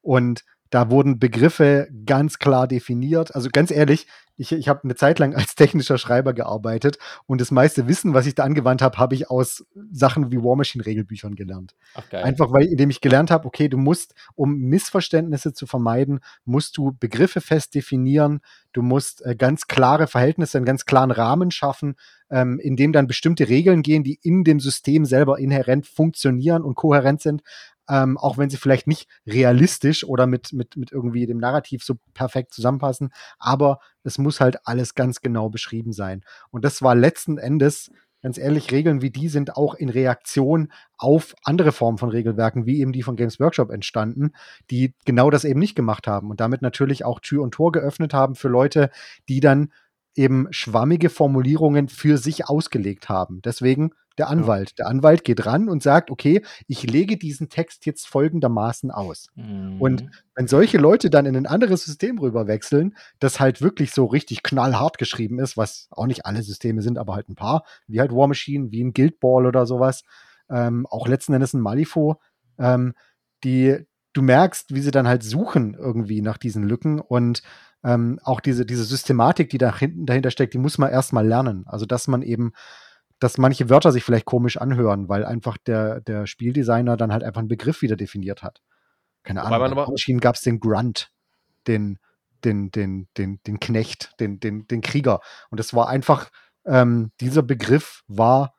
Und 0.01 0.45
da 0.71 0.91
wurden 0.91 1.19
Begriffe 1.19 1.89
ganz 2.07 2.39
klar 2.39 2.67
definiert. 2.67 3.35
Also 3.35 3.51
ganz 3.53 3.71
ehrlich, 3.71 4.07
ich, 4.37 4.53
ich 4.53 4.69
habe 4.69 4.85
eine 4.85 4.95
Zeit 4.95 5.19
lang 5.19 5.35
als 5.35 5.55
technischer 5.55 5.99
Schreiber 5.99 6.33
gearbeitet 6.33 6.99
und 7.27 7.41
das 7.41 7.51
meiste 7.51 7.89
Wissen, 7.89 8.15
was 8.15 8.27
ich 8.27 8.35
da 8.35 8.45
angewandt 8.45 8.83
habe, 8.83 8.99
habe 8.99 9.15
ich 9.15 9.31
aus 9.31 9.65
Sachen 9.93 10.33
wie 10.33 10.39
War 10.39 10.57
Machine 10.57 10.85
Regelbüchern 10.85 11.35
gelernt. 11.35 11.75
Ach 11.95 12.09
geil. 12.09 12.25
Einfach 12.25 12.53
weil, 12.53 12.65
indem 12.67 12.91
ich 12.91 13.01
gelernt 13.01 13.31
habe, 13.31 13.47
okay, 13.47 13.69
du 13.69 13.79
musst, 13.79 14.15
um 14.35 14.57
Missverständnisse 14.57 15.53
zu 15.53 15.67
vermeiden, 15.67 16.21
musst 16.45 16.77
du 16.77 16.93
Begriffe 16.99 17.41
fest 17.41 17.75
definieren, 17.75 18.41
du 18.73 18.83
musst 18.83 19.25
äh, 19.25 19.35
ganz 19.37 19.67
klare 19.67 20.07
Verhältnisse, 20.07 20.59
einen 20.59 20.65
ganz 20.65 20.87
klaren 20.87 21.11
Rahmen 21.11 21.51
schaffen, 21.51 21.97
ähm, 22.31 22.59
in 22.59 22.77
dem 22.77 22.93
dann 22.93 23.07
bestimmte 23.07 23.49
Regeln 23.49 23.83
gehen, 23.83 24.03
die 24.03 24.19
in 24.23 24.45
dem 24.45 24.59
System 24.59 25.05
selber 25.05 25.39
inhärent 25.39 25.87
funktionieren 25.87 26.63
und 26.63 26.75
kohärent 26.75 27.21
sind, 27.21 27.43
ähm, 27.89 28.17
auch 28.19 28.39
wenn 28.39 28.51
sie 28.51 28.57
vielleicht 28.57 28.87
nicht 28.87 29.09
realistisch 29.27 30.05
oder 30.05 30.27
mit, 30.27 30.53
mit, 30.53 30.77
mit 30.77 30.93
irgendwie 30.93 31.27
dem 31.27 31.39
Narrativ 31.39 31.83
so 31.85 31.97
perfekt 32.15 32.55
zusammenpassen, 32.55 33.13
aber 33.39 33.81
es 34.05 34.19
muss 34.19 34.41
halt 34.41 34.67
alles 34.67 34.95
ganz 34.95 35.21
genau 35.21 35.49
beschrieben 35.49 35.93
sein. 35.93 36.23
Und 36.51 36.65
das 36.65 36.83
war 36.83 36.95
letzten 36.95 37.39
Endes 37.39 37.91
ganz 38.23 38.39
ehrlich, 38.39 38.71
Regeln 38.71 39.03
wie 39.03 39.11
die 39.11 39.29
sind 39.29 39.57
auch 39.57 39.75
in 39.75 39.89
Reaktion 39.89 40.73
auf 40.97 41.35
andere 41.43 41.73
Formen 41.73 41.99
von 41.99 42.09
Regelwerken, 42.09 42.67
wie 42.67 42.81
eben 42.81 42.93
die 42.93 43.03
von 43.03 43.17
Games 43.17 43.41
Workshop 43.41 43.71
entstanden, 43.71 44.33
die 44.71 44.95
genau 45.05 45.29
das 45.29 45.45
eben 45.45 45.59
nicht 45.59 45.75
gemacht 45.75 46.07
haben 46.07 46.31
und 46.31 46.41
damit 46.41 46.63
natürlich 46.63 47.05
auch 47.05 47.21
Tür 47.21 47.43
und 47.43 47.53
Tor 47.53 47.73
geöffnet 47.73 48.15
haben 48.15 48.37
für 48.37 48.49
Leute, 48.49 48.91
die 49.29 49.41
dann 49.41 49.73
eben 50.15 50.47
schwammige 50.51 51.11
Formulierungen 51.11 51.89
für 51.89 52.17
sich 52.17 52.47
ausgelegt 52.49 53.09
haben. 53.09 53.43
Deswegen 53.43 53.93
der 54.19 54.29
Anwalt. 54.29 54.71
Ja. 54.71 54.75
Der 54.79 54.87
Anwalt 54.89 55.25
geht 55.25 55.47
ran 55.47 55.69
und 55.69 55.83
sagt, 55.83 56.11
okay, 56.11 56.43
ich 56.67 56.83
lege 56.85 57.17
diesen 57.17 57.49
Text 57.49 57.87
jetzt 57.87 58.07
folgendermaßen 58.07 58.91
aus. 58.91 59.29
Mhm. 59.35 59.81
Und 59.81 60.11
wenn 60.35 60.49
solche 60.49 60.79
Leute 60.79 61.11
dann 61.11 61.27
in 61.27 61.37
ein 61.37 61.47
anderes 61.47 61.85
System 61.85 62.19
rüberwechseln, 62.19 62.97
das 63.19 63.41
halt 63.41 63.61
wirklich 63.61 63.93
so 63.93 64.07
richtig 64.07 64.43
knallhart 64.43 64.99
geschrieben 64.99 65.39
ist, 65.39 65.57
was 65.57 65.89
auch 65.91 66.07
nicht 66.07 66.27
alle 66.27 66.43
Systeme 66.43 66.83
sind, 66.83 66.99
aber 66.99 67.15
halt 67.15 67.29
ein 67.29 67.37
paar, 67.37 67.65
wie 67.87 68.01
halt 68.01 68.13
War 68.13 68.29
Machine, 68.29 68.71
wie 68.71 68.83
ein 68.83 68.93
Guild 68.93 69.21
Ball 69.21 69.47
oder 69.47 69.67
sowas, 69.67 70.03
ähm, 70.51 70.87
auch 70.87 71.09
letzten 71.09 71.35
Endes 71.35 71.55
ein 71.55 71.61
Malifo, 71.61 72.21
ähm, 72.59 72.95
die 73.45 73.87
du 74.13 74.23
merkst, 74.23 74.75
wie 74.75 74.81
sie 74.81 74.91
dann 74.91 75.09
halt 75.09 75.23
suchen 75.23 75.75
irgendwie 75.75 76.23
nach 76.23 76.37
diesen 76.37 76.65
Lücken 76.65 77.01
und 77.01 77.43
ähm, 77.85 78.21
auch 78.23 78.41
diese, 78.41 78.65
diese 78.65 78.85
Systematik, 78.85 79.51
die 79.51 79.59
da 79.59 79.77
hinten 79.77 80.07
dahinter 80.07 80.31
steckt, 80.31 80.55
die 80.55 80.59
muss 80.59 80.79
man 80.79 80.91
erstmal 80.91 81.27
lernen. 81.27 81.65
Also, 81.67 81.87
dass 81.87 82.09
man 82.09 82.23
eben, 82.23 82.53
dass 83.23 83.39
manche 83.39 83.71
Wörter 83.71 83.93
sich 83.93 84.03
vielleicht 84.03 84.27
komisch 84.27 84.57
anhören, 84.57 85.09
weil 85.09 85.25
einfach 85.25 85.57
der, 85.57 86.01
der 86.01 86.27
Spieldesigner 86.27 86.97
dann 86.97 87.13
halt 87.13 87.23
einfach 87.23 87.39
einen 87.39 87.49
Begriff 87.49 87.83
wieder 87.83 87.97
definiert 87.97 88.43
hat. 88.43 88.61
Keine 89.23 89.43
Ahnung. 89.43 89.75
Bei 89.75 89.87
Maschinen 89.87 90.21
gab 90.21 90.35
es 90.35 90.41
den 90.41 90.59
Grunt, 90.59 91.13
den, 91.69 91.99
den, 92.45 92.71
den, 92.73 93.09
den, 93.17 93.41
den 93.47 93.61
Knecht, 93.61 94.19
den, 94.19 94.41
den, 94.41 94.67
den 94.67 94.81
Krieger. 94.81 95.21
Und 95.51 95.61
es 95.61 95.73
war 95.73 95.89
einfach, 95.89 96.31
ähm, 96.65 97.13
dieser 97.21 97.43
Begriff 97.43 98.03
war 98.09 98.55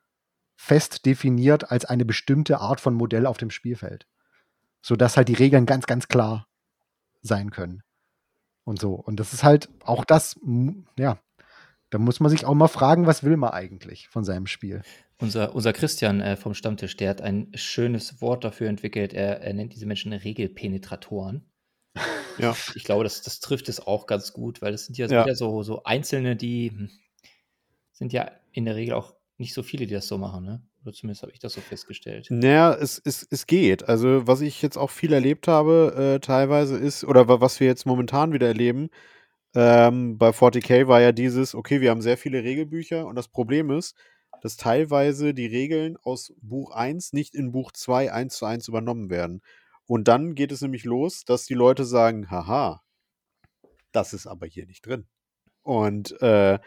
fest 0.55 1.05
definiert 1.05 1.69
als 1.69 1.83
eine 1.83 2.05
bestimmte 2.05 2.59
Art 2.59 2.79
von 2.79 2.93
Modell 2.93 3.25
auf 3.25 3.37
dem 3.37 3.49
Spielfeld. 3.49 4.07
Sodass 4.81 5.17
halt 5.17 5.27
die 5.27 5.33
Regeln 5.33 5.65
ganz, 5.65 5.87
ganz 5.87 6.07
klar 6.07 6.47
sein 7.21 7.51
können. 7.51 7.83
Und 8.63 8.79
so. 8.79 8.93
Und 8.93 9.19
das 9.19 9.33
ist 9.33 9.43
halt 9.43 9.69
auch 9.83 10.05
das, 10.05 10.39
ja, 10.97 11.17
da 11.93 11.99
muss 11.99 12.19
man 12.19 12.31
sich 12.31 12.45
auch 12.45 12.55
mal 12.55 12.67
fragen, 12.67 13.05
was 13.05 13.23
will 13.23 13.37
man 13.37 13.51
eigentlich 13.51 14.07
von 14.07 14.23
seinem 14.23 14.47
Spiel. 14.47 14.81
Unser, 15.19 15.53
unser 15.53 15.73
Christian 15.73 16.21
äh, 16.21 16.35
vom 16.35 16.55
Stammtisch, 16.55 16.97
der 16.97 17.11
hat 17.11 17.21
ein 17.21 17.51
schönes 17.53 18.19
Wort 18.19 18.43
dafür 18.43 18.67
entwickelt. 18.67 19.13
Er, 19.13 19.41
er 19.41 19.53
nennt 19.53 19.73
diese 19.75 19.85
Menschen 19.85 20.13
Regelpenetratoren. 20.13 21.45
Ja. 22.39 22.57
Ich 22.73 22.83
glaube, 22.83 23.03
das, 23.03 23.21
das 23.21 23.41
trifft 23.41 23.69
es 23.69 23.79
auch 23.79 24.07
ganz 24.07 24.33
gut, 24.33 24.59
weil 24.63 24.73
es 24.73 24.87
sind 24.87 24.97
ja, 24.97 25.05
ja. 25.05 25.35
so, 25.35 25.61
so 25.61 25.83
Einzelne, 25.83 26.35
die 26.35 26.71
hm, 26.71 26.89
sind 27.91 28.11
ja 28.11 28.31
in 28.51 28.65
der 28.65 28.75
Regel 28.75 28.95
auch 28.95 29.13
nicht 29.37 29.53
so 29.53 29.61
viele, 29.61 29.85
die 29.85 29.93
das 29.93 30.07
so 30.07 30.17
machen, 30.17 30.43
ne? 30.43 30.63
Oder 30.83 30.93
zumindest 30.93 31.21
habe 31.21 31.31
ich 31.31 31.37
das 31.37 31.53
so 31.53 31.61
festgestellt. 31.61 32.25
Naja, 32.31 32.73
es, 32.73 32.99
es, 33.05 33.27
es 33.29 33.45
geht. 33.45 33.87
Also, 33.87 34.25
was 34.25 34.41
ich 34.41 34.63
jetzt 34.63 34.77
auch 34.77 34.89
viel 34.89 35.13
erlebt 35.13 35.47
habe, 35.47 36.15
äh, 36.15 36.19
teilweise 36.21 36.75
ist, 36.75 37.03
oder 37.03 37.29
was 37.39 37.59
wir 37.59 37.67
jetzt 37.67 37.85
momentan 37.85 38.33
wieder 38.33 38.47
erleben, 38.47 38.89
ähm, 39.55 40.17
bei 40.17 40.29
40k 40.29 40.87
war 40.87 41.01
ja 41.01 41.11
dieses, 41.11 41.55
okay, 41.55 41.81
wir 41.81 41.91
haben 41.91 42.01
sehr 42.01 42.17
viele 42.17 42.43
Regelbücher 42.43 43.05
und 43.05 43.15
das 43.15 43.27
Problem 43.27 43.69
ist, 43.69 43.95
dass 44.41 44.57
teilweise 44.57 45.33
die 45.33 45.45
Regeln 45.45 45.97
aus 46.03 46.33
Buch 46.41 46.71
1 46.71 47.13
nicht 47.13 47.35
in 47.35 47.51
Buch 47.51 47.71
2 47.71 48.11
eins 48.11 48.35
zu 48.35 48.45
eins 48.45 48.67
übernommen 48.67 49.09
werden. 49.09 49.41
Und 49.85 50.07
dann 50.07 50.35
geht 50.35 50.51
es 50.51 50.61
nämlich 50.61 50.85
los, 50.85 51.23
dass 51.25 51.45
die 51.45 51.53
Leute 51.53 51.85
sagen, 51.85 52.29
haha, 52.31 52.81
das 53.91 54.13
ist 54.13 54.27
aber 54.27 54.47
hier 54.47 54.65
nicht 54.65 54.85
drin. 54.85 55.07
Und 55.61 56.19
äh, 56.21 56.59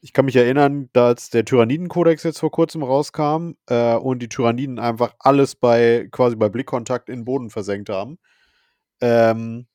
ich 0.00 0.12
kann 0.12 0.26
mich 0.26 0.36
erinnern, 0.36 0.90
dass 0.92 1.30
der 1.30 1.46
Tyranniden-Kodex 1.46 2.24
jetzt 2.24 2.40
vor 2.40 2.50
kurzem 2.50 2.82
rauskam 2.82 3.52
äh, 3.68 3.94
und 3.94 4.18
die 4.18 4.28
Tyranniden 4.28 4.78
einfach 4.78 5.14
alles 5.18 5.54
bei 5.54 6.08
quasi 6.10 6.36
bei 6.36 6.50
Blickkontakt 6.50 7.08
in 7.08 7.20
den 7.20 7.24
Boden 7.24 7.48
versenkt 7.48 7.88
haben. 7.88 8.18
Ähm, 9.00 9.66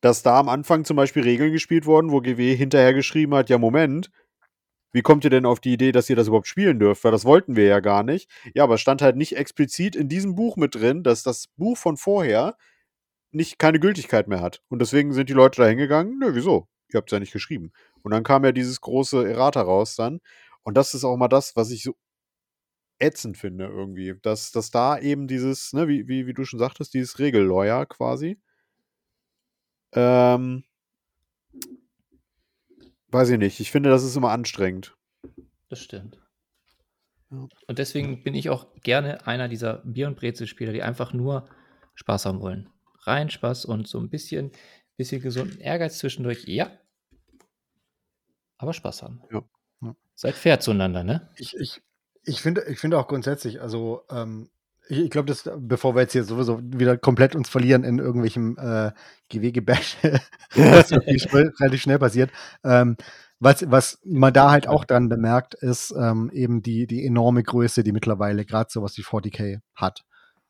dass 0.00 0.22
da 0.22 0.38
am 0.38 0.48
Anfang 0.48 0.84
zum 0.84 0.96
Beispiel 0.96 1.22
Regeln 1.22 1.52
gespielt 1.52 1.86
wurden, 1.86 2.10
wo 2.10 2.20
GW 2.20 2.54
hinterher 2.56 2.94
geschrieben 2.94 3.34
hat, 3.34 3.50
ja 3.50 3.58
Moment, 3.58 4.10
wie 4.92 5.02
kommt 5.02 5.24
ihr 5.24 5.30
denn 5.30 5.46
auf 5.46 5.60
die 5.60 5.72
Idee, 5.72 5.92
dass 5.92 6.10
ihr 6.10 6.16
das 6.16 6.28
überhaupt 6.28 6.48
spielen 6.48 6.78
dürft? 6.78 7.04
Weil 7.04 7.12
das 7.12 7.24
wollten 7.24 7.54
wir 7.54 7.66
ja 7.66 7.80
gar 7.80 8.02
nicht. 8.02 8.28
Ja, 8.54 8.64
aber 8.64 8.74
es 8.74 8.80
stand 8.80 9.02
halt 9.02 9.16
nicht 9.16 9.36
explizit 9.36 9.94
in 9.94 10.08
diesem 10.08 10.34
Buch 10.34 10.56
mit 10.56 10.74
drin, 10.74 11.02
dass 11.02 11.22
das 11.22 11.46
Buch 11.56 11.76
von 11.76 11.96
vorher 11.96 12.56
nicht 13.32 13.58
keine 13.58 13.78
Gültigkeit 13.78 14.26
mehr 14.26 14.40
hat. 14.40 14.62
Und 14.68 14.80
deswegen 14.80 15.12
sind 15.12 15.28
die 15.28 15.34
Leute 15.34 15.62
da 15.62 15.68
hingegangen, 15.68 16.18
nö, 16.18 16.34
wieso? 16.34 16.66
Ihr 16.92 16.98
habt 16.98 17.10
es 17.10 17.12
ja 17.12 17.20
nicht 17.20 17.32
geschrieben. 17.32 17.72
Und 18.02 18.12
dann 18.12 18.24
kam 18.24 18.44
ja 18.44 18.50
dieses 18.50 18.80
große 18.80 19.28
Errata 19.28 19.62
raus 19.62 19.94
dann. 19.94 20.20
Und 20.62 20.76
das 20.76 20.94
ist 20.94 21.04
auch 21.04 21.16
mal 21.16 21.28
das, 21.28 21.54
was 21.54 21.70
ich 21.70 21.84
so 21.84 21.94
ätzend 22.98 23.38
finde 23.38 23.66
irgendwie. 23.66 24.14
Dass, 24.22 24.50
dass 24.50 24.70
da 24.72 24.98
eben 24.98 25.28
dieses, 25.28 25.72
ne, 25.72 25.86
wie, 25.86 26.08
wie, 26.08 26.26
wie 26.26 26.34
du 26.34 26.44
schon 26.44 26.58
sagtest, 26.58 26.94
dieses 26.94 27.20
Regellawyer 27.20 27.86
quasi. 27.86 28.40
Ähm, 29.92 30.64
weiß 33.08 33.30
ich 33.30 33.38
nicht. 33.38 33.60
Ich 33.60 33.70
finde, 33.70 33.90
das 33.90 34.04
ist 34.04 34.16
immer 34.16 34.30
anstrengend. 34.30 34.96
Das 35.68 35.80
stimmt. 35.80 36.18
Ja. 37.30 37.48
Und 37.66 37.78
deswegen 37.78 38.22
bin 38.22 38.34
ich 38.34 38.50
auch 38.50 38.74
gerne 38.82 39.26
einer 39.26 39.48
dieser 39.48 39.78
Bier- 39.84 40.08
und 40.08 40.16
Brezel-Spieler, 40.16 40.72
die 40.72 40.82
einfach 40.82 41.12
nur 41.12 41.48
Spaß 41.94 42.26
haben 42.26 42.40
wollen. 42.40 42.68
Rein 43.02 43.30
Spaß 43.30 43.64
und 43.64 43.88
so 43.88 43.98
ein 43.98 44.10
bisschen, 44.10 44.52
bisschen 44.96 45.22
gesunden 45.22 45.58
Ehrgeiz 45.60 45.98
zwischendurch. 45.98 46.44
Ja, 46.46 46.70
aber 48.60 48.74
Spaß 48.74 49.02
haben. 49.02 49.22
Ja. 49.32 49.42
ja. 49.80 49.96
Seid 50.14 50.34
fair 50.34 50.60
zueinander, 50.60 51.02
ne? 51.02 51.30
Ich, 51.36 51.56
ich, 51.56 51.80
ich 52.24 52.42
finde 52.42 52.64
ich 52.68 52.78
finde 52.78 52.98
auch 52.98 53.08
grundsätzlich, 53.08 53.62
also 53.62 54.02
ähm, 54.10 54.50
ich, 54.90 55.10
glaube, 55.10 55.26
dass, 55.26 55.48
bevor 55.58 55.94
wir 55.94 56.02
jetzt 56.02 56.12
hier 56.12 56.24
sowieso 56.24 56.60
wieder 56.62 56.96
komplett 56.98 57.34
uns 57.34 57.48
verlieren 57.48 57.84
in 57.84 57.98
irgendwelchem 57.98 58.56
äh, 58.58 58.92
GW-Gebash, 59.30 59.96
was 60.54 60.92
relativ 60.92 61.82
schnell 61.82 61.98
passiert, 61.98 62.30
ähm, 62.64 62.96
was, 63.38 63.70
was 63.70 63.98
man 64.04 64.34
da 64.34 64.50
halt 64.50 64.68
auch 64.68 64.84
dann 64.84 65.08
bemerkt, 65.08 65.54
ist 65.54 65.94
ähm, 65.96 66.30
eben 66.32 66.62
die, 66.62 66.86
die 66.86 67.06
enorme 67.06 67.42
Größe, 67.42 67.82
die 67.82 67.92
mittlerweile 67.92 68.44
gerade 68.44 68.70
sowas 68.70 68.98
wie 68.98 69.02
40k 69.02 69.60
hat. 69.74 70.04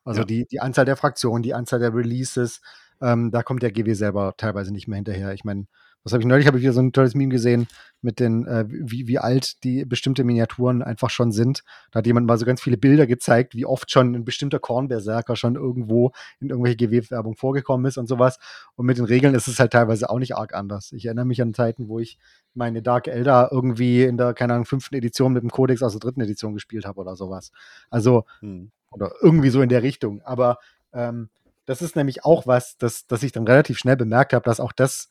Also 0.05 0.23
ja. 0.23 0.27
die, 0.27 0.47
die 0.47 0.61
Anzahl 0.61 0.87
der 0.87 0.97
Fraktionen, 0.97 1.43
die 1.43 1.55
Anzahl 1.55 1.79
der 1.79 1.95
Releases, 1.95 2.61
ähm, 3.01 3.31
da 3.31 3.43
kommt 3.43 3.63
der 3.63 3.71
GW 3.71 3.95
selber 3.95 4.35
teilweise 4.37 4.73
nicht 4.73 4.89
mehr 4.89 4.97
hinterher. 4.97 5.33
Ich 5.33 5.45
meine, 5.45 5.67
was 6.03 6.13
habe 6.13 6.23
ich 6.23 6.27
neulich? 6.27 6.47
Habe 6.47 6.57
ich 6.57 6.63
wieder 6.63 6.73
so 6.73 6.81
ein 6.81 6.93
tolles 6.93 7.15
Meme 7.15 7.31
gesehen 7.31 7.67
mit 8.03 8.21
den, 8.21 8.47
äh, 8.47 8.65
wie, 8.69 9.07
wie 9.07 9.19
alt 9.19 9.63
die 9.65 9.85
bestimmte 9.85 10.25
Miniaturen 10.25 10.83
einfach 10.83 11.11
schon 11.11 11.33
sind. 11.33 11.63
Da 11.91 11.99
hat 11.99 12.07
jemand 12.07 12.27
mal 12.27 12.39
so 12.39 12.47
ganz 12.47 12.63
viele 12.63 12.79
Bilder 12.79 13.07
gezeigt, 13.07 13.55
wie 13.55 13.67
oft 13.67 13.91
schon 13.91 14.15
ein 14.15 14.25
bestimmter 14.25 14.59
Kornberserker 14.59 15.37
schon 15.37 15.57
irgendwo 15.57 16.13
in 16.41 16.49
irgendwelche 16.49 16.77
GW-Werbung 16.77 17.37
vorgekommen 17.37 17.87
ist 17.87 17.99
und 17.99 18.07
sowas. 18.07 18.39
Und 18.77 18.87
mit 18.87 18.97
den 18.97 19.05
Regeln 19.05 19.35
ist 19.35 19.49
es 19.49 19.61
halt 19.61 19.73
teilweise 19.73 20.09
auch 20.09 20.19
nicht 20.19 20.37
arg 20.37 20.55
anders. 20.55 20.93
Ich 20.93 21.05
erinnere 21.05 21.27
mich 21.27 21.43
an 21.43 21.53
Zeiten, 21.53 21.89
wo 21.89 21.99
ich 21.99 22.19
meine 22.55 22.81
Dark 22.83 23.07
Elder 23.07 23.51
irgendwie 23.53 24.05
in 24.05 24.17
der, 24.17 24.33
keine 24.33 24.55
Ahnung, 24.55 24.65
fünften 24.65 24.95
Edition 24.95 25.33
mit 25.35 25.43
dem 25.43 25.51
Codex 25.51 25.83
aus 25.83 25.93
der 25.93 26.01
dritten 26.01 26.23
Edition 26.23 26.55
gespielt 26.55 26.87
habe 26.87 27.01
oder 27.01 27.17
sowas. 27.17 27.53
Also, 27.91 28.25
hm. 28.41 28.71
oder 28.91 29.13
irgendwie 29.21 29.51
so 29.51 29.61
in 29.61 29.69
der 29.69 29.83
Richtung. 29.83 30.23
Aber 30.23 30.59
ähm, 30.95 31.29
das 31.67 31.83
ist 31.83 31.97
nämlich 31.97 32.25
auch 32.25 32.47
was, 32.47 32.79
das, 32.79 33.07
das 33.07 33.23
ich 33.23 33.33
dann 33.33 33.47
relativ 33.47 33.79
schnell 33.79 33.97
bemerkt 33.97 34.33
habe, 34.33 34.45
dass 34.45 34.59
auch 34.59 34.73
das 34.73 35.09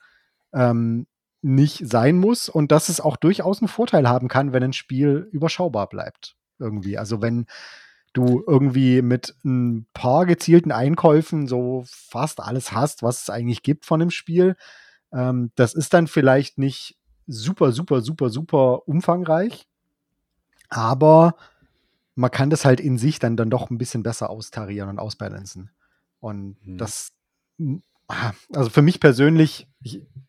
ähm, 0.53 1.07
nicht 1.41 1.87
sein 1.87 2.17
muss 2.17 2.49
und 2.49 2.71
dass 2.71 2.89
es 2.89 2.99
auch 2.99 3.17
durchaus 3.17 3.61
einen 3.61 3.69
Vorteil 3.69 4.07
haben 4.09 4.27
kann, 4.27 4.51
wenn 4.53 4.63
ein 4.63 4.73
Spiel 4.73 5.29
überschaubar 5.31 5.87
bleibt. 5.87 6.35
Irgendwie. 6.59 6.97
Also 6.97 7.21
wenn 7.21 7.45
du 8.13 8.43
irgendwie 8.45 9.01
mit 9.01 9.35
ein 9.45 9.87
paar 9.93 10.25
gezielten 10.25 10.71
Einkäufen 10.71 11.47
so 11.47 11.83
fast 11.85 12.39
alles 12.39 12.71
hast, 12.71 13.03
was 13.03 13.21
es 13.21 13.29
eigentlich 13.29 13.63
gibt 13.63 13.85
von 13.85 13.99
dem 13.99 14.11
Spiel, 14.11 14.55
ähm, 15.13 15.51
das 15.55 15.73
ist 15.73 15.93
dann 15.93 16.07
vielleicht 16.07 16.57
nicht 16.57 16.97
super, 17.27 17.71
super, 17.71 18.01
super, 18.01 18.29
super 18.29 18.87
umfangreich, 18.87 19.67
aber 20.69 21.35
man 22.15 22.31
kann 22.31 22.49
das 22.49 22.65
halt 22.65 22.79
in 22.79 22.97
sich 22.97 23.19
dann, 23.19 23.37
dann 23.37 23.49
doch 23.49 23.69
ein 23.69 23.77
bisschen 23.77 24.03
besser 24.03 24.29
austarieren 24.29 24.89
und 24.89 24.99
ausbalancen. 24.99 25.71
Und 26.19 26.57
mhm. 26.65 26.77
das 26.77 27.13
also 28.53 28.69
für 28.69 28.81
mich 28.81 28.99
persönlich 28.99 29.67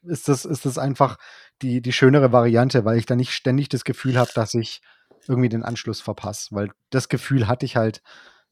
ist 0.03 0.28
das, 0.28 0.45
ist 0.45 0.66
das 0.66 0.78
einfach 0.78 1.18
die, 1.62 1.81
die 1.81 1.93
schönere 1.93 2.33
Variante, 2.33 2.85
weil 2.85 2.99
ich 2.99 3.07
da 3.07 3.16
nicht 3.16 3.33
ständig 3.33 3.68
das 3.68 3.85
Gefühl 3.85 4.18
habe, 4.18 4.31
dass 4.35 4.55
ich 4.55 4.83
irgendwie 5.26 5.49
den 5.49 5.62
Anschluss 5.62 6.01
verpasse. 6.01 6.55
Weil 6.55 6.70
das 6.91 7.09
Gefühl 7.09 7.49
hatte 7.49 7.66
ich 7.66 7.76
halt 7.76 8.03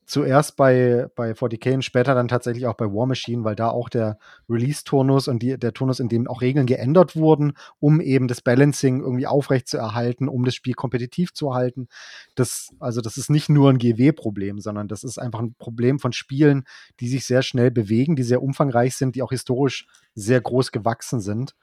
zuerst 0.08 0.56
bei, 0.56 1.06
bei 1.14 1.32
40k 1.32 1.74
und 1.74 1.84
später 1.84 2.14
dann 2.14 2.28
tatsächlich 2.28 2.66
auch 2.66 2.74
bei 2.74 2.86
War 2.86 3.06
Machine, 3.06 3.44
weil 3.44 3.54
da 3.54 3.68
auch 3.68 3.90
der 3.90 4.18
Release-Turnus 4.48 5.28
und 5.28 5.42
die, 5.42 5.58
der 5.58 5.74
Turnus, 5.74 6.00
in 6.00 6.08
dem 6.08 6.26
auch 6.26 6.40
Regeln 6.40 6.66
geändert 6.66 7.14
wurden, 7.14 7.52
um 7.78 8.00
eben 8.00 8.26
das 8.26 8.40
Balancing 8.40 9.00
irgendwie 9.00 9.26
aufrecht 9.26 9.68
zu 9.68 9.76
erhalten, 9.76 10.26
um 10.26 10.46
das 10.46 10.54
Spiel 10.54 10.72
kompetitiv 10.72 11.34
zu 11.34 11.54
halten. 11.54 11.88
Das, 12.34 12.70
also 12.80 13.02
das 13.02 13.18
ist 13.18 13.28
nicht 13.28 13.50
nur 13.50 13.68
ein 13.70 13.76
GW-Problem, 13.76 14.60
sondern 14.60 14.88
das 14.88 15.04
ist 15.04 15.18
einfach 15.18 15.40
ein 15.40 15.54
Problem 15.58 15.98
von 15.98 16.12
Spielen, 16.12 16.64
die 17.00 17.08
sich 17.08 17.26
sehr 17.26 17.42
schnell 17.42 17.70
bewegen, 17.70 18.16
die 18.16 18.22
sehr 18.22 18.42
umfangreich 18.42 18.96
sind, 18.96 19.14
die 19.14 19.22
auch 19.22 19.30
historisch 19.30 19.86
sehr 20.14 20.40
groß 20.40 20.72
gewachsen 20.72 21.20
sind, 21.20 21.54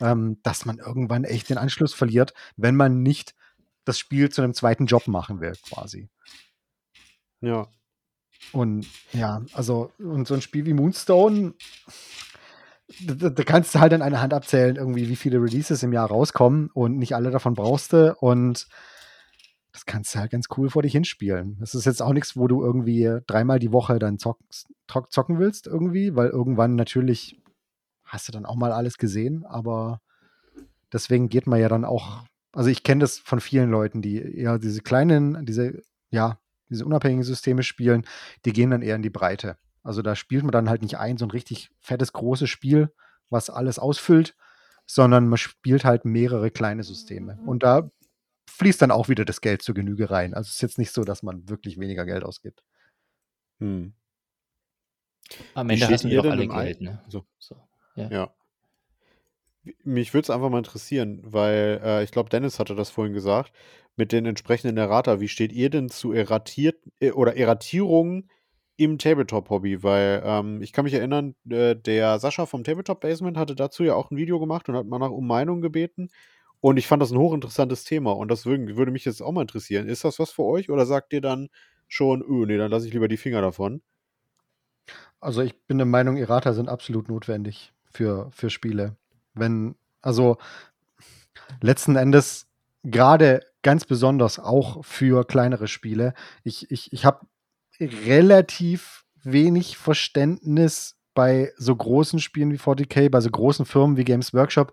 ähm, 0.00 0.38
dass 0.44 0.64
man 0.64 0.78
irgendwann 0.78 1.24
echt 1.24 1.50
den 1.50 1.58
Anschluss 1.58 1.94
verliert, 1.94 2.32
wenn 2.56 2.76
man 2.76 3.02
nicht 3.02 3.34
das 3.84 3.98
Spiel 3.98 4.28
zu 4.30 4.42
einem 4.42 4.54
zweiten 4.54 4.86
Job 4.86 5.08
machen 5.08 5.40
will, 5.40 5.54
quasi. 5.68 6.08
Ja, 7.40 7.68
und 8.52 8.86
ja, 9.12 9.42
also, 9.52 9.92
und 9.98 10.26
so 10.26 10.34
ein 10.34 10.42
Spiel 10.42 10.66
wie 10.66 10.74
Moonstone, 10.74 11.54
da, 13.00 13.28
da, 13.30 13.44
kannst 13.44 13.74
du 13.74 13.80
halt 13.80 13.92
an 13.92 14.02
einer 14.02 14.22
Hand 14.22 14.32
abzählen, 14.32 14.76
irgendwie, 14.76 15.08
wie 15.08 15.16
viele 15.16 15.42
Releases 15.42 15.82
im 15.82 15.92
Jahr 15.92 16.08
rauskommen 16.08 16.70
und 16.72 16.96
nicht 16.96 17.14
alle 17.14 17.30
davon 17.30 17.54
brauchst 17.54 17.92
du 17.92 18.14
und 18.18 18.66
das 19.72 19.84
kannst 19.84 20.14
du 20.14 20.18
halt 20.18 20.30
ganz 20.30 20.46
cool 20.56 20.70
vor 20.70 20.82
dich 20.82 20.92
hinspielen. 20.92 21.56
Das 21.60 21.74
ist 21.74 21.84
jetzt 21.84 22.02
auch 22.02 22.12
nichts, 22.12 22.36
wo 22.36 22.48
du 22.48 22.64
irgendwie 22.64 23.20
dreimal 23.26 23.58
die 23.58 23.72
Woche 23.72 23.98
dann 23.98 24.18
zockst, 24.18 24.68
zocken 25.10 25.38
willst 25.38 25.66
irgendwie, 25.66 26.16
weil 26.16 26.28
irgendwann 26.30 26.74
natürlich 26.74 27.40
hast 28.04 28.26
du 28.26 28.32
dann 28.32 28.46
auch 28.46 28.56
mal 28.56 28.72
alles 28.72 28.96
gesehen, 28.96 29.44
aber 29.44 30.00
deswegen 30.92 31.28
geht 31.28 31.46
man 31.46 31.60
ja 31.60 31.68
dann 31.68 31.84
auch, 31.84 32.24
also 32.52 32.70
ich 32.70 32.82
kenne 32.82 33.02
das 33.02 33.18
von 33.18 33.40
vielen 33.40 33.70
Leuten, 33.70 34.00
die 34.00 34.16
eher 34.16 34.58
diese 34.58 34.80
kleinen, 34.80 35.44
diese, 35.44 35.82
ja, 36.10 36.38
diese 36.68 36.84
unabhängigen 36.84 37.24
Systeme 37.24 37.62
spielen, 37.62 38.06
die 38.44 38.52
gehen 38.52 38.70
dann 38.70 38.82
eher 38.82 38.96
in 38.96 39.02
die 39.02 39.10
Breite. 39.10 39.56
Also 39.82 40.02
da 40.02 40.14
spielt 40.14 40.42
man 40.42 40.52
dann 40.52 40.68
halt 40.68 40.82
nicht 40.82 40.98
ein, 40.98 41.16
so 41.16 41.24
ein 41.24 41.30
richtig 41.30 41.70
fettes, 41.80 42.12
großes 42.12 42.48
Spiel, 42.50 42.92
was 43.30 43.50
alles 43.50 43.78
ausfüllt, 43.78 44.36
sondern 44.86 45.28
man 45.28 45.38
spielt 45.38 45.84
halt 45.84 46.04
mehrere 46.04 46.50
kleine 46.50 46.82
Systeme. 46.82 47.38
Und 47.46 47.62
da 47.62 47.90
fließt 48.48 48.82
dann 48.82 48.90
auch 48.90 49.08
wieder 49.08 49.24
das 49.24 49.40
Geld 49.40 49.62
zur 49.62 49.74
Genüge 49.74 50.10
rein. 50.10 50.34
Also 50.34 50.48
es 50.48 50.56
ist 50.56 50.62
jetzt 50.62 50.78
nicht 50.78 50.92
so, 50.92 51.04
dass 51.04 51.22
man 51.22 51.48
wirklich 51.48 51.78
weniger 51.78 52.04
Geld 52.04 52.24
ausgibt. 52.24 52.62
Hm. 53.60 53.94
Am 55.54 55.70
Ende 55.70 55.88
hast 55.88 56.04
du 56.04 56.08
doch 56.08 56.24
alle 56.24 56.48
Geld, 56.48 56.80
ne? 56.80 57.02
So. 57.08 57.26
so. 57.38 57.56
Ja. 57.94 58.08
ja. 58.10 58.34
Mich 59.84 60.14
würde 60.14 60.24
es 60.24 60.30
einfach 60.30 60.48
mal 60.48 60.58
interessieren, 60.58 61.20
weil 61.22 61.80
äh, 61.84 62.04
ich 62.04 62.10
glaube, 62.10 62.30
Dennis 62.30 62.58
hatte 62.58 62.74
das 62.74 62.90
vorhin 62.90 63.12
gesagt, 63.12 63.52
mit 63.98 64.12
den 64.12 64.24
entsprechenden 64.24 64.76
Errata. 64.76 65.20
Wie 65.20 65.28
steht 65.28 65.52
ihr 65.52 65.70
denn 65.70 65.90
zu 65.90 66.12
erratiert 66.12 66.76
äh, 67.00 67.10
oder 67.10 67.36
Erratierungen 67.36 68.30
im 68.76 68.98
Tabletop-Hobby? 68.98 69.82
Weil 69.82 70.22
ähm, 70.24 70.62
ich 70.62 70.72
kann 70.72 70.84
mich 70.84 70.94
erinnern, 70.94 71.34
äh, 71.50 71.74
der 71.74 72.18
Sascha 72.20 72.46
vom 72.46 72.64
Tabletop 72.64 73.00
Basement 73.00 73.36
hatte 73.36 73.56
dazu 73.56 73.82
ja 73.84 73.94
auch 73.94 74.10
ein 74.10 74.16
Video 74.16 74.38
gemacht 74.38 74.68
und 74.68 74.76
hat 74.76 74.86
mal 74.86 74.98
nach 74.98 75.10
um 75.10 75.26
Meinung 75.26 75.60
gebeten. 75.60 76.08
Und 76.60 76.76
ich 76.76 76.86
fand 76.86 77.02
das 77.02 77.10
ein 77.10 77.18
hochinteressantes 77.18 77.84
Thema 77.84 78.12
und 78.12 78.28
das 78.28 78.46
würde, 78.46 78.90
mich 78.90 79.04
jetzt 79.04 79.20
auch 79.20 79.32
mal 79.32 79.42
interessieren. 79.42 79.88
Ist 79.88 80.04
das 80.04 80.18
was 80.18 80.30
für 80.30 80.44
euch 80.44 80.70
oder 80.70 80.86
sagt 80.86 81.12
ihr 81.12 81.20
dann 81.20 81.48
schon, 81.86 82.22
öh, 82.22 82.46
nee, 82.46 82.56
dann 82.56 82.70
lasse 82.70 82.86
ich 82.86 82.92
lieber 82.92 83.08
die 83.08 83.16
Finger 83.16 83.40
davon? 83.40 83.80
Also 85.20 85.42
ich 85.42 85.56
bin 85.66 85.78
der 85.78 85.86
Meinung, 85.86 86.16
Errata 86.16 86.52
sind 86.52 86.68
absolut 86.68 87.08
notwendig 87.08 87.72
für, 87.90 88.30
für 88.32 88.50
Spiele. 88.50 88.96
Wenn, 89.34 89.76
also 90.02 90.38
letzten 91.60 91.96
Endes 91.96 92.48
gerade 92.84 93.40
ganz 93.62 93.84
besonders 93.84 94.38
auch 94.38 94.84
für 94.84 95.24
kleinere 95.26 95.68
Spiele. 95.68 96.14
Ich, 96.44 96.70
ich, 96.70 96.92
ich 96.92 97.04
habe 97.04 97.26
relativ 97.80 99.04
wenig 99.22 99.76
Verständnis 99.76 100.96
bei 101.14 101.52
so 101.56 101.74
großen 101.74 102.20
Spielen 102.20 102.52
wie 102.52 102.58
40k, 102.58 103.10
bei 103.10 103.20
so 103.20 103.30
großen 103.30 103.66
Firmen 103.66 103.96
wie 103.96 104.04
Games 104.04 104.32
Workshop, 104.34 104.72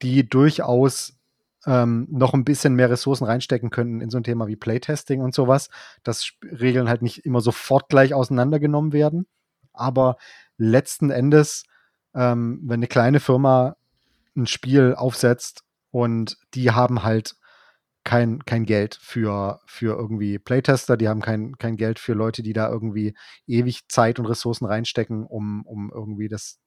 die 0.00 0.28
durchaus 0.28 1.18
ähm, 1.66 2.08
noch 2.10 2.34
ein 2.34 2.44
bisschen 2.44 2.74
mehr 2.74 2.90
Ressourcen 2.90 3.24
reinstecken 3.24 3.70
könnten 3.70 4.00
in 4.00 4.10
so 4.10 4.16
ein 4.16 4.24
Thema 4.24 4.48
wie 4.48 4.56
Playtesting 4.56 5.20
und 5.20 5.34
sowas, 5.34 5.68
dass 6.02 6.32
Regeln 6.42 6.88
halt 6.88 7.02
nicht 7.02 7.24
immer 7.24 7.40
sofort 7.40 7.88
gleich 7.88 8.14
auseinandergenommen 8.14 8.92
werden. 8.92 9.26
Aber 9.72 10.16
letzten 10.56 11.10
Endes, 11.10 11.64
ähm, 12.14 12.60
wenn 12.64 12.80
eine 12.80 12.88
kleine 12.88 13.20
Firma 13.20 13.76
ein 14.36 14.46
Spiel 14.46 14.94
aufsetzt 14.96 15.62
und 15.90 16.38
die 16.54 16.70
haben 16.70 17.02
halt 17.02 17.36
kein, 18.04 18.44
kein 18.44 18.64
Geld 18.64 18.98
für, 19.00 19.60
für 19.66 19.96
irgendwie 19.96 20.38
Playtester, 20.38 20.96
die 20.96 21.08
haben 21.08 21.20
kein, 21.20 21.56
kein 21.58 21.76
Geld 21.76 21.98
für 21.98 22.14
Leute, 22.14 22.42
die 22.42 22.52
da 22.52 22.68
irgendwie 22.68 23.14
ewig 23.46 23.88
Zeit 23.88 24.18
und 24.18 24.26
Ressourcen 24.26 24.66
reinstecken, 24.66 25.24
um, 25.26 25.64
um 25.66 25.90
irgendwie 25.94 26.28
das 26.28 26.58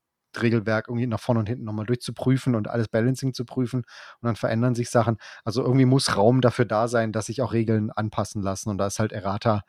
Regelwerk 0.42 0.88
irgendwie 0.88 1.08
nach 1.08 1.20
vorne 1.20 1.40
und 1.40 1.50
hinten 1.50 1.66
nochmal 1.66 1.86
durchzuprüfen 1.86 2.56
und 2.56 2.70
alles 2.70 2.88
Balancing 2.88 3.34
zu 3.34 3.46
prüfen 3.46 3.80
und 3.80 4.28
dann 4.28 4.36
verändern 4.36 4.76
sich 4.76 4.90
Sachen. 4.90 5.18
Also 5.44 5.62
irgendwie 5.62 5.86
muss 5.86 6.16
Raum 6.18 6.42
dafür 6.42 6.66
da 6.66 6.88
sein, 6.88 7.12
dass 7.12 7.28
sich 7.28 7.42
auch 7.42 7.54
Regeln 7.54 7.92
anpassen 7.92 8.42
lassen 8.42 8.70
und 8.70 8.78
da 8.78 8.88
ist 8.88 9.00
halt 9.00 9.12
Errata, 9.12 9.64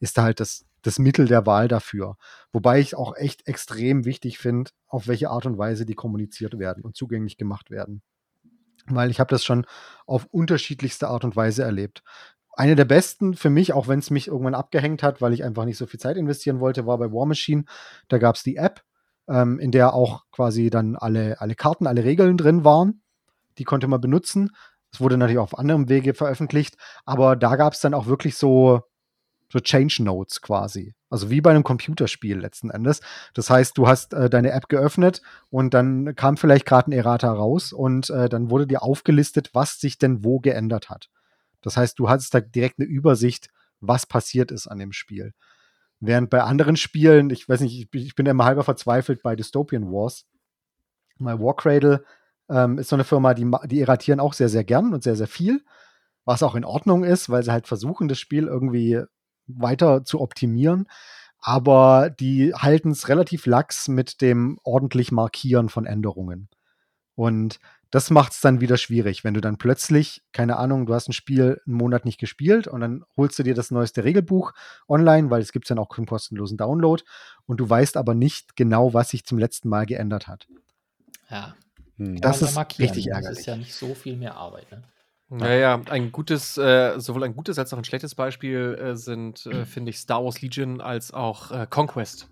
ist 0.00 0.18
da 0.18 0.22
halt 0.22 0.40
das, 0.40 0.64
das 0.82 0.98
Mittel 0.98 1.26
der 1.26 1.46
Wahl 1.46 1.68
dafür. 1.68 2.16
Wobei 2.52 2.80
ich 2.80 2.96
auch 2.96 3.16
echt 3.16 3.46
extrem 3.46 4.04
wichtig 4.04 4.38
finde, 4.38 4.70
auf 4.86 5.08
welche 5.08 5.30
Art 5.30 5.46
und 5.46 5.58
Weise 5.58 5.86
die 5.86 5.94
kommuniziert 5.94 6.58
werden 6.58 6.84
und 6.84 6.96
zugänglich 6.96 7.36
gemacht 7.36 7.70
werden. 7.70 8.02
Weil 8.90 9.10
ich 9.10 9.20
habe 9.20 9.30
das 9.30 9.44
schon 9.44 9.66
auf 10.06 10.26
unterschiedlichste 10.30 11.08
Art 11.08 11.24
und 11.24 11.36
Weise 11.36 11.62
erlebt. 11.62 12.02
Eine 12.52 12.74
der 12.74 12.86
besten 12.86 13.34
für 13.34 13.50
mich, 13.50 13.72
auch 13.72 13.86
wenn 13.86 14.00
es 14.00 14.10
mich 14.10 14.28
irgendwann 14.28 14.54
abgehängt 14.54 15.02
hat, 15.02 15.22
weil 15.22 15.32
ich 15.32 15.44
einfach 15.44 15.64
nicht 15.64 15.78
so 15.78 15.86
viel 15.86 16.00
Zeit 16.00 16.16
investieren 16.16 16.60
wollte, 16.60 16.86
war 16.86 16.98
bei 16.98 17.12
War 17.12 17.26
Machine. 17.26 17.64
Da 18.08 18.18
gab 18.18 18.34
es 18.34 18.42
die 18.42 18.56
App, 18.56 18.82
ähm, 19.28 19.58
in 19.60 19.70
der 19.70 19.94
auch 19.94 20.24
quasi 20.32 20.70
dann 20.70 20.96
alle, 20.96 21.40
alle 21.40 21.54
Karten, 21.54 21.86
alle 21.86 22.04
Regeln 22.04 22.36
drin 22.36 22.64
waren. 22.64 23.02
Die 23.58 23.64
konnte 23.64 23.86
man 23.86 24.00
benutzen. 24.00 24.50
Es 24.92 25.00
wurde 25.00 25.16
natürlich 25.18 25.38
auch 25.38 25.52
auf 25.52 25.58
anderem 25.58 25.88
Wege 25.88 26.14
veröffentlicht, 26.14 26.76
aber 27.04 27.36
da 27.36 27.56
gab 27.56 27.74
es 27.74 27.80
dann 27.80 27.94
auch 27.94 28.06
wirklich 28.06 28.36
so, 28.36 28.82
so 29.52 29.60
Change 29.60 30.02
Notes 30.02 30.40
quasi. 30.40 30.94
Also 31.10 31.30
wie 31.30 31.40
bei 31.40 31.50
einem 31.50 31.64
Computerspiel 31.64 32.38
letzten 32.38 32.70
Endes. 32.70 33.00
Das 33.32 33.48
heißt, 33.48 33.78
du 33.78 33.88
hast 33.88 34.12
äh, 34.12 34.28
deine 34.28 34.52
App 34.52 34.68
geöffnet 34.68 35.22
und 35.50 35.72
dann 35.72 36.14
kam 36.14 36.36
vielleicht 36.36 36.66
gerade 36.66 36.90
ein 36.90 36.92
Errata 36.92 37.32
raus 37.32 37.72
und 37.72 38.10
äh, 38.10 38.28
dann 38.28 38.50
wurde 38.50 38.66
dir 38.66 38.82
aufgelistet, 38.82 39.50
was 39.54 39.80
sich 39.80 39.98
denn 39.98 40.22
wo 40.24 40.38
geändert 40.38 40.90
hat. 40.90 41.08
Das 41.62 41.76
heißt, 41.76 41.98
du 41.98 42.08
hattest 42.08 42.34
da 42.34 42.40
direkt 42.40 42.78
eine 42.78 42.88
Übersicht, 42.88 43.48
was 43.80 44.06
passiert 44.06 44.50
ist 44.50 44.66
an 44.66 44.78
dem 44.78 44.92
Spiel. 44.92 45.32
Während 46.00 46.30
bei 46.30 46.42
anderen 46.42 46.76
Spielen, 46.76 47.30
ich 47.30 47.48
weiß 47.48 47.60
nicht, 47.60 47.92
ich, 47.92 48.14
bin 48.14 48.26
immer 48.26 48.44
halber 48.44 48.62
verzweifelt 48.62 49.22
bei 49.22 49.34
Dystopian 49.34 49.90
Wars. 49.90 50.26
Mal 51.18 51.40
Warcradle 51.40 52.04
ähm, 52.48 52.78
ist 52.78 52.88
so 52.88 52.96
eine 52.96 53.04
Firma, 53.04 53.34
die, 53.34 53.50
die 53.66 53.80
erratieren 53.80 54.20
auch 54.20 54.32
sehr, 54.32 54.48
sehr 54.48 54.62
gern 54.62 54.94
und 54.94 55.02
sehr, 55.02 55.16
sehr 55.16 55.26
viel. 55.26 55.64
Was 56.24 56.42
auch 56.42 56.54
in 56.54 56.64
Ordnung 56.64 57.04
ist, 57.04 57.30
weil 57.30 57.42
sie 57.42 57.50
halt 57.50 57.66
versuchen, 57.66 58.06
das 58.06 58.18
Spiel 58.18 58.46
irgendwie 58.46 59.02
weiter 59.48 60.04
zu 60.04 60.20
optimieren. 60.20 60.86
Aber 61.40 62.10
die 62.10 62.52
halten 62.54 62.90
es 62.90 63.08
relativ 63.08 63.46
lax 63.46 63.88
mit 63.88 64.20
dem 64.20 64.58
ordentlich 64.64 65.12
Markieren 65.12 65.68
von 65.68 65.86
Änderungen. 65.86 66.48
Und 67.14 67.58
das 67.90 68.10
macht 68.10 68.32
es 68.32 68.40
dann 68.40 68.60
wieder 68.60 68.76
schwierig, 68.76 69.24
wenn 69.24 69.34
du 69.34 69.40
dann 69.40 69.56
plötzlich, 69.56 70.22
keine 70.32 70.56
Ahnung, 70.56 70.84
du 70.84 70.94
hast 70.94 71.08
ein 71.08 71.14
Spiel 71.14 71.60
einen 71.66 71.76
Monat 71.76 72.04
nicht 72.04 72.20
gespielt 72.20 72.66
und 72.66 72.80
dann 72.80 73.04
holst 73.16 73.38
du 73.38 73.42
dir 73.42 73.54
das 73.54 73.70
neueste 73.70 74.04
Regelbuch 74.04 74.52
online, 74.88 75.30
weil 75.30 75.40
es 75.40 75.52
gibt 75.52 75.70
dann 75.70 75.78
auch 75.78 75.96
einen 75.96 76.06
kostenlosen 76.06 76.58
Download 76.58 77.02
und 77.46 77.58
du 77.60 77.68
weißt 77.68 77.96
aber 77.96 78.14
nicht 78.14 78.56
genau, 78.56 78.92
was 78.92 79.10
sich 79.10 79.24
zum 79.24 79.38
letzten 79.38 79.68
Mal 79.68 79.86
geändert 79.86 80.28
hat. 80.28 80.48
Ja. 81.30 81.56
Hm. 81.96 82.20
Das 82.20 82.42
ist 82.42 82.58
richtig 82.78 83.08
ärgerlich. 83.08 83.30
Das 83.30 83.38
ist 83.40 83.46
ja 83.46 83.56
nicht 83.56 83.74
so 83.74 83.94
viel 83.94 84.16
mehr 84.16 84.36
Arbeit, 84.36 84.70
ne? 84.70 84.82
Naja, 85.30 85.80
ein 85.90 86.10
gutes, 86.10 86.56
äh, 86.56 86.98
sowohl 86.98 87.24
ein 87.24 87.36
gutes 87.36 87.58
als 87.58 87.72
auch 87.74 87.78
ein 87.78 87.84
schlechtes 87.84 88.14
Beispiel 88.14 88.78
äh, 88.80 88.96
sind, 88.96 89.44
äh, 89.46 89.66
finde 89.66 89.90
ich, 89.90 89.98
Star 89.98 90.24
Wars 90.24 90.40
Legion 90.40 90.80
als 90.80 91.12
auch 91.12 91.50
äh, 91.50 91.66
Conquest 91.68 92.30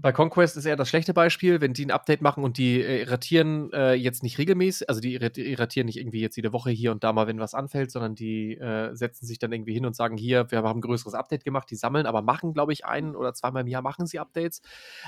bei 0.00 0.12
Conquest 0.12 0.56
ist 0.56 0.64
eher 0.64 0.76
das 0.76 0.88
schlechte 0.88 1.12
Beispiel, 1.12 1.60
wenn 1.60 1.74
die 1.74 1.84
ein 1.84 1.90
Update 1.90 2.22
machen 2.22 2.42
und 2.42 2.58
die 2.58 2.80
äh, 2.80 3.02
irratieren 3.02 3.70
äh, 3.72 3.92
jetzt 3.94 4.22
nicht 4.22 4.38
regelmäßig, 4.38 4.88
also 4.88 5.00
die 5.00 5.14
irratieren 5.14 5.86
nicht 5.86 5.98
irgendwie 5.98 6.20
jetzt 6.20 6.36
jede 6.36 6.52
Woche 6.52 6.70
hier 6.70 6.92
und 6.92 7.04
da 7.04 7.12
mal, 7.12 7.26
wenn 7.26 7.38
was 7.38 7.54
anfällt, 7.54 7.90
sondern 7.90 8.14
die 8.14 8.56
äh, 8.56 8.94
setzen 8.94 9.26
sich 9.26 9.38
dann 9.38 9.52
irgendwie 9.52 9.74
hin 9.74 9.86
und 9.86 9.94
sagen, 9.94 10.16
hier, 10.16 10.50
wir 10.50 10.62
haben 10.62 10.78
ein 10.78 10.82
größeres 10.82 11.14
Update 11.14 11.44
gemacht, 11.44 11.70
die 11.70 11.76
sammeln, 11.76 12.06
aber 12.06 12.22
machen, 12.22 12.54
glaube 12.54 12.72
ich, 12.72 12.84
ein 12.86 13.14
oder 13.14 13.34
zweimal 13.34 13.62
im 13.62 13.68
Jahr 13.68 13.82
machen 13.82 14.06
sie 14.06 14.18
Updates. 14.18 14.62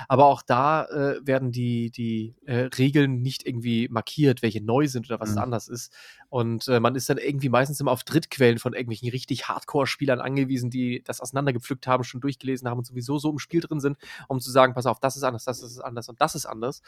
Aber 0.07 0.25
auch 0.25 0.41
da 0.41 0.87
werden 1.21 1.51
die, 1.51 1.91
die 1.91 2.35
Regeln 2.47 3.21
nicht 3.21 3.45
irgendwie 3.45 3.87
markiert, 3.89 4.41
welche 4.41 4.63
neu 4.63 4.87
sind 4.87 5.09
oder 5.09 5.19
was 5.19 5.31
mhm. 5.31 5.39
anders 5.39 5.67
ist. 5.67 5.93
Und 6.33 6.67
äh, 6.67 6.79
man 6.79 6.95
ist 6.95 7.07
dann 7.11 7.19
irgendwie 7.19 7.49
meistens 7.49 7.79
immer 7.79 7.91
auf 7.91 8.03
Drittquellen 8.03 8.57
von 8.57 8.73
irgendwelchen 8.73 9.07
richtig 9.09 9.47
Hardcore-Spielern 9.49 10.19
angewiesen, 10.19 10.71
die 10.71 11.03
das 11.03 11.21
auseinandergepflückt 11.21 11.85
haben, 11.85 12.03
schon 12.03 12.21
durchgelesen 12.21 12.67
haben 12.67 12.79
und 12.79 12.85
sowieso 12.85 13.19
so 13.19 13.29
im 13.29 13.37
Spiel 13.37 13.61
drin 13.61 13.79
sind, 13.79 13.99
um 14.27 14.39
zu 14.39 14.49
sagen, 14.49 14.73
pass 14.73 14.87
auf, 14.87 14.99
das 14.99 15.15
ist 15.15 15.21
anders, 15.21 15.43
das 15.43 15.61
ist 15.61 15.77
anders 15.77 16.09
und 16.09 16.19
das 16.21 16.33
ist 16.33 16.47
anders. 16.47 16.81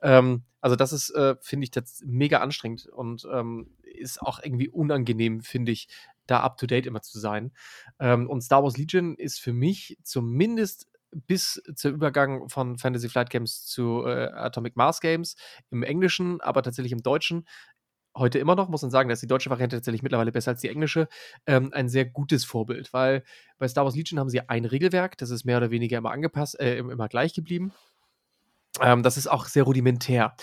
Ähm, 0.00 0.44
also 0.60 0.76
das 0.76 0.92
ist, 0.92 1.10
äh, 1.10 1.34
finde 1.40 1.64
ich, 1.64 1.72
das 1.72 2.04
mega 2.06 2.38
anstrengend 2.38 2.86
und 2.86 3.26
ähm, 3.32 3.74
ist 3.82 4.22
auch 4.22 4.38
irgendwie 4.40 4.68
unangenehm, 4.68 5.40
finde 5.40 5.72
ich, 5.72 5.88
da 6.28 6.42
up-to-date 6.42 6.86
immer 6.86 7.02
zu 7.02 7.18
sein. 7.18 7.50
Ähm, 7.98 8.30
und 8.30 8.42
Star 8.42 8.62
Wars 8.62 8.76
Legion 8.76 9.16
ist 9.16 9.40
für 9.40 9.52
mich 9.52 9.98
zumindest 10.04 10.86
bis 11.26 11.62
zum 11.74 11.94
Übergang 11.94 12.48
von 12.48 12.78
Fantasy 12.78 13.08
Flight 13.08 13.30
Games 13.30 13.64
zu 13.64 14.04
äh, 14.06 14.30
Atomic 14.32 14.76
Mars 14.76 15.00
Games 15.00 15.36
im 15.70 15.82
Englischen, 15.82 16.40
aber 16.40 16.62
tatsächlich 16.62 16.92
im 16.92 17.02
Deutschen 17.02 17.46
heute 18.16 18.38
immer 18.38 18.54
noch, 18.54 18.68
muss 18.68 18.82
man 18.82 18.90
sagen, 18.90 19.08
dass 19.08 19.20
die 19.20 19.26
deutsche 19.26 19.50
Variante 19.50 19.76
tatsächlich 19.76 20.02
mittlerweile 20.02 20.32
besser 20.32 20.52
als 20.52 20.60
die 20.60 20.68
englische, 20.68 21.08
ähm, 21.46 21.70
ein 21.72 21.88
sehr 21.88 22.04
gutes 22.04 22.44
Vorbild, 22.44 22.92
weil 22.92 23.24
bei 23.58 23.68
Star 23.68 23.84
Wars 23.84 23.96
Legion 23.96 24.18
haben 24.20 24.30
sie 24.30 24.48
ein 24.48 24.64
Regelwerk, 24.64 25.18
das 25.18 25.30
ist 25.30 25.44
mehr 25.44 25.58
oder 25.58 25.70
weniger 25.70 25.98
immer 25.98 26.12
angepasst, 26.12 26.58
äh, 26.60 26.78
immer 26.78 27.08
gleich 27.08 27.34
geblieben. 27.34 27.72
Ähm, 28.80 29.02
das 29.02 29.16
ist 29.16 29.26
auch 29.26 29.46
sehr 29.46 29.64
rudimentär. 29.64 30.34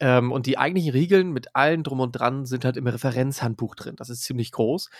Ähm, 0.00 0.32
und 0.32 0.46
die 0.46 0.58
eigentlichen 0.58 0.92
Regeln 0.92 1.32
mit 1.32 1.54
allen 1.56 1.82
drum 1.82 2.00
und 2.00 2.12
dran 2.12 2.46
sind 2.46 2.64
halt 2.64 2.76
im 2.76 2.86
Referenzhandbuch 2.86 3.74
drin. 3.74 3.96
Das 3.96 4.10
ist 4.10 4.22
ziemlich 4.22 4.52
groß. 4.52 4.90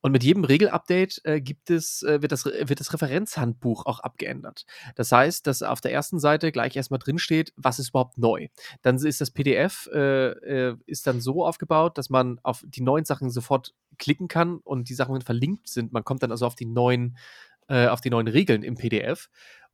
Und 0.00 0.12
mit 0.12 0.22
jedem 0.22 0.44
Regelupdate 0.44 1.20
äh, 1.24 1.40
gibt 1.40 1.70
es, 1.70 2.02
äh, 2.02 2.22
wird, 2.22 2.30
das, 2.30 2.44
wird 2.44 2.78
das 2.78 2.92
Referenzhandbuch 2.92 3.84
auch 3.84 4.00
abgeändert. 4.00 4.64
Das 4.94 5.10
heißt, 5.10 5.46
dass 5.46 5.62
auf 5.62 5.80
der 5.80 5.92
ersten 5.92 6.20
Seite 6.20 6.52
gleich 6.52 6.76
erstmal 6.76 7.00
drinsteht, 7.00 7.52
was 7.56 7.78
ist 7.78 7.90
überhaupt 7.90 8.16
neu. 8.16 8.48
Dann 8.82 8.96
ist 8.96 9.20
das 9.20 9.30
PDF 9.32 9.88
äh, 9.92 10.28
äh, 10.28 10.76
ist 10.86 11.06
dann 11.06 11.20
so 11.20 11.44
aufgebaut, 11.44 11.98
dass 11.98 12.10
man 12.10 12.38
auf 12.42 12.64
die 12.66 12.82
neuen 12.82 13.04
Sachen 13.04 13.30
sofort 13.30 13.74
klicken 13.98 14.28
kann 14.28 14.58
und 14.58 14.88
die 14.88 14.94
Sachen 14.94 15.20
verlinkt 15.20 15.68
sind. 15.68 15.92
Man 15.92 16.04
kommt 16.04 16.22
dann 16.22 16.30
also 16.30 16.46
auf 16.46 16.54
die 16.54 16.66
neuen, 16.66 17.16
äh, 17.68 17.88
auf 17.88 18.00
die 18.00 18.10
neuen 18.10 18.28
Regeln 18.28 18.62
im 18.62 18.76
PDF. 18.76 19.28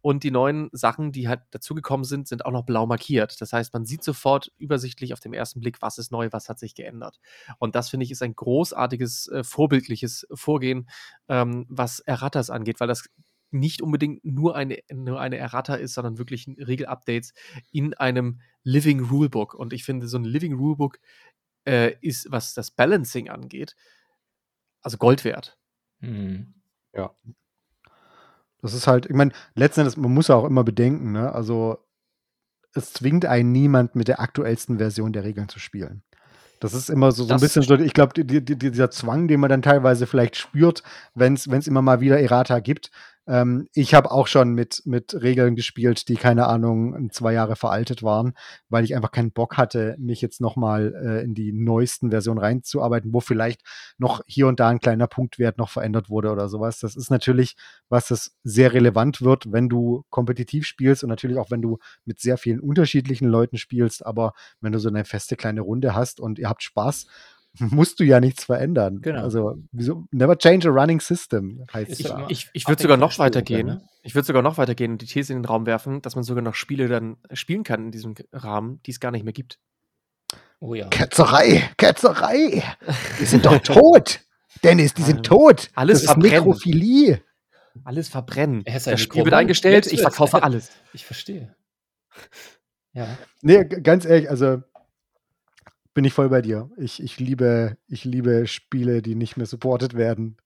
Und 0.05 0.23
die 0.23 0.31
neuen 0.31 0.69
Sachen, 0.73 1.13
die 1.13 1.29
halt 1.29 1.41
dazugekommen 1.51 2.05
sind, 2.05 2.29
sind 2.29 2.45
auch 2.45 2.51
noch 2.51 2.67
blau 2.67 2.85
markiert. 2.85 3.41
Das 3.41 3.55
heißt, 3.55 3.73
man 3.73 3.87
sieht 3.87 4.05
sofort 4.05 4.53
übersichtlich 4.59 5.15
auf 5.15 5.21
dem 5.21 5.33
ersten 5.33 5.61
Blick, 5.61 5.81
was 5.81 5.97
ist 5.97 6.13
neu, 6.13 6.29
was 6.31 6.51
hat 6.51 6.59
sich 6.59 6.75
geändert. 6.75 7.19
Und 7.59 7.75
das 7.75 7.89
finde 7.89 8.05
ich 8.05 8.11
ist 8.11 8.23
ein 8.23 8.37
großartiges, 8.37 9.29
äh, 9.29 9.43
vorbildliches 9.43 10.27
Vorgehen, 10.35 10.91
ähm, 11.29 11.65
was 11.71 12.01
Erratas 12.01 12.51
angeht, 12.51 12.81
weil 12.81 12.89
das 12.89 13.09
nicht 13.51 13.81
unbedingt 13.81 14.23
nur 14.27 14.55
eine, 14.57 14.81
nur 14.93 15.23
eine 15.23 15.39
Errata 15.39 15.77
ist, 15.77 15.95
sondern 15.95 16.19
wirklich 16.19 16.49
Regelupdates 16.49 17.33
in 17.73 17.95
einem 17.95 18.43
Living 18.63 19.01
Rulebook. 19.01 19.55
Und 19.55 19.73
ich 19.73 19.85
finde, 19.85 20.07
so 20.07 20.19
ein 20.19 20.25
Living 20.25 20.53
Rulebook 20.53 20.99
äh, 21.67 21.95
ist, 22.03 22.31
was 22.31 22.53
das 22.53 22.71
Balancing 22.71 23.31
angeht, 23.31 23.75
also 24.83 24.99
Gold 24.99 25.25
wert. 25.25 25.57
Hm. 26.01 26.53
Ja. 26.93 27.15
Das 28.65 28.73
ist 28.73 28.87
halt, 28.87 29.05
ich 29.05 29.15
meine, 29.15 29.31
letzten 29.55 29.81
Endes, 29.81 29.99
man 29.99 30.15
muss 30.15 30.29
ja 30.29 30.37
auch 30.37 30.47
immer 30.47 30.65
bedenken, 30.65 31.13
ne? 31.13 31.31
Also 31.35 31.85
es 32.73 32.95
zwingt 32.95 33.27
einen 33.27 33.53
niemand 33.53 33.95
mit 33.95 34.09
der 34.09 34.21
aktuellsten 34.21 34.79
Version 34.79 35.13
der 35.13 35.23
Regeln 35.23 35.51
zu 35.51 35.59
spielen. 35.59 36.03
Das 36.61 36.73
ist 36.73 36.89
immer 36.89 37.13
so, 37.13 37.25
so 37.25 37.35
ein 37.35 37.41
bisschen 37.41 37.61
so, 37.61 37.75
ich 37.75 37.93
glaube, 37.93 38.15
die, 38.25 38.43
die, 38.43 38.57
dieser 38.57 38.91
Zwang, 38.91 39.29
den 39.29 39.41
man 39.41 39.51
dann 39.51 39.61
teilweise 39.61 40.07
vielleicht 40.07 40.37
spürt, 40.37 40.83
wenn 41.15 41.35
es 41.35 41.67
immer 41.67 41.83
mal 41.83 42.01
wieder 42.01 42.19
Errata 42.19 42.61
gibt. 42.61 42.91
Ähm, 43.27 43.69
ich 43.73 43.95
habe 43.95 44.11
auch 44.11 44.27
schon 44.27 44.53
mit, 44.53 44.83
mit 44.85 45.15
Regeln 45.15 45.57
gespielt, 45.57 46.09
die, 46.09 46.17
keine 46.17 46.47
Ahnung, 46.47 47.11
zwei 47.11 47.33
Jahre 47.33 47.57
veraltet 47.57 48.03
waren, 48.03 48.35
weil 48.69 48.85
ich 48.85 48.95
einfach 48.95 49.13
keinen 49.13 49.33
Bock 49.33 49.57
hatte, 49.57 49.97
mich 49.99 50.21
jetzt 50.21 50.41
nochmal 50.41 50.95
äh, 50.95 51.25
in 51.25 51.35
die 51.35 51.53
neuesten 51.53 52.11
Versionen 52.11 52.39
reinzuarbeiten, 52.39 53.13
wo 53.13 53.21
vielleicht 53.21 53.63
noch 53.97 54.23
hier 54.27 54.47
und 54.47 54.61
da 54.61 54.69
ein 54.69 54.81
kleiner 54.81 55.07
Punktwert 55.07 55.57
noch 55.57 55.71
verändert 55.71 56.11
wurde 56.11 56.31
oder 56.31 56.49
sowas. 56.49 56.81
Das 56.81 56.97
ist 56.97 57.11
natürlich, 57.11 57.57
was 57.89 58.09
das 58.09 58.37
sehr 58.43 58.75
relevant 58.75 59.23
wird, 59.23 59.51
wenn 59.51 59.69
du 59.69 60.05
kompetitiv 60.11 60.67
spielst 60.67 61.03
und 61.03 61.09
natürlich 61.09 61.39
auch, 61.39 61.51
wenn 61.51 61.63
du 61.63 61.79
mit 62.05 62.21
sehr 62.21 62.37
vielen 62.37 62.61
unterschiedlichen 62.61 63.29
Leuten 63.29 63.57
spielst. 63.57 64.05
Aber 64.05 64.35
wenn 64.61 64.73
du 64.73 64.79
so 64.79 64.89
eine 64.89 65.05
feste 65.05 65.37
kleine 65.37 65.63
Runde 65.63 65.95
hast 65.95 66.21
und 66.21 66.39
ihr 66.39 66.49
habt 66.49 66.63
Spaß, 66.63 67.07
musst 67.59 68.01
du 68.01 68.05
ja 68.05 68.21
nichts 68.21 68.45
verändern. 68.45 69.01
Genau. 69.01 69.23
Also, 69.23 69.57
wieso, 69.73 70.05
never 70.11 70.37
change 70.39 70.69
a 70.69 70.73
running 70.73 71.01
system 71.01 71.65
heißt 71.73 71.91
es 71.93 71.99
da. 71.99 72.19
immer- 72.19 72.31
Ich, 72.31 72.51
ich 72.53 72.67
würde 72.69 72.83
sogar 72.83 72.97
noch 72.97 73.19
weitergehen. 73.19 73.67
ne? 73.67 73.83
Ich 74.03 74.15
würde 74.15 74.27
sogar 74.27 74.43
noch 74.43 74.59
weitergehen 74.59 74.93
und 74.93 75.03
die 75.03 75.07
These 75.07 75.33
in 75.33 75.41
den 75.41 75.45
Raum 75.47 75.65
werfen, 75.67 76.03
dass 76.03 76.15
man 76.15 76.25
sogar 76.25 76.43
noch 76.43 76.55
Spiele 76.55 76.89
dann 76.89 77.17
spielen 77.33 77.63
kann 77.65 77.87
in 77.87 77.91
diesem 77.93 78.15
Rahmen, 78.33 78.81
die 78.87 78.91
es 78.91 79.01
gar 79.01 79.11
nicht 79.11 79.25
mehr 79.25 79.33
gibt. 79.33 79.59
Oh 80.61 80.75
ja. 80.75 80.89
Ketzerei, 80.89 81.69
Ketzerei. 81.77 82.63
Die 83.21 83.25
sind 83.25 83.45
doch 83.47 83.59
tot. 83.59 84.21
Dennis, 84.63 84.95
die 84.95 85.03
sind 85.03 85.25
tot. 85.27 85.71
alles 85.75 85.99
das 85.99 86.03
ist 86.03 86.07
verbrennen. 86.13 86.33
Nekrophilie. 86.45 87.23
Alles 87.85 88.09
verbrennen. 88.09 88.63
Er 88.65 88.75
Das 88.75 88.83
Spiel 88.83 88.97
wird 88.99 89.25
Mikrofon. 89.27 89.33
eingestellt, 89.35 89.85
Jetzt 89.85 89.93
ich 89.93 90.01
verkaufe 90.01 90.43
alles. 90.43 90.71
Ich 90.93 91.05
verstehe. 91.05 91.55
Ja. 92.93 93.07
Nee, 93.43 93.65
ganz 93.65 94.05
ehrlich, 94.05 94.31
also 94.31 94.63
bin 95.95 96.05
ich 96.05 96.13
voll 96.13 96.29
bei 96.29 96.43
dir. 96.43 96.71
Ich, 96.77 97.03
ich, 97.03 97.19
liebe, 97.19 97.77
ich 97.87 98.05
liebe 98.05 98.47
Spiele, 98.47 99.01
die 99.01 99.15
nicht 99.15 99.37
mehr 99.37 99.47
supported 99.47 99.95
werden. 99.95 100.37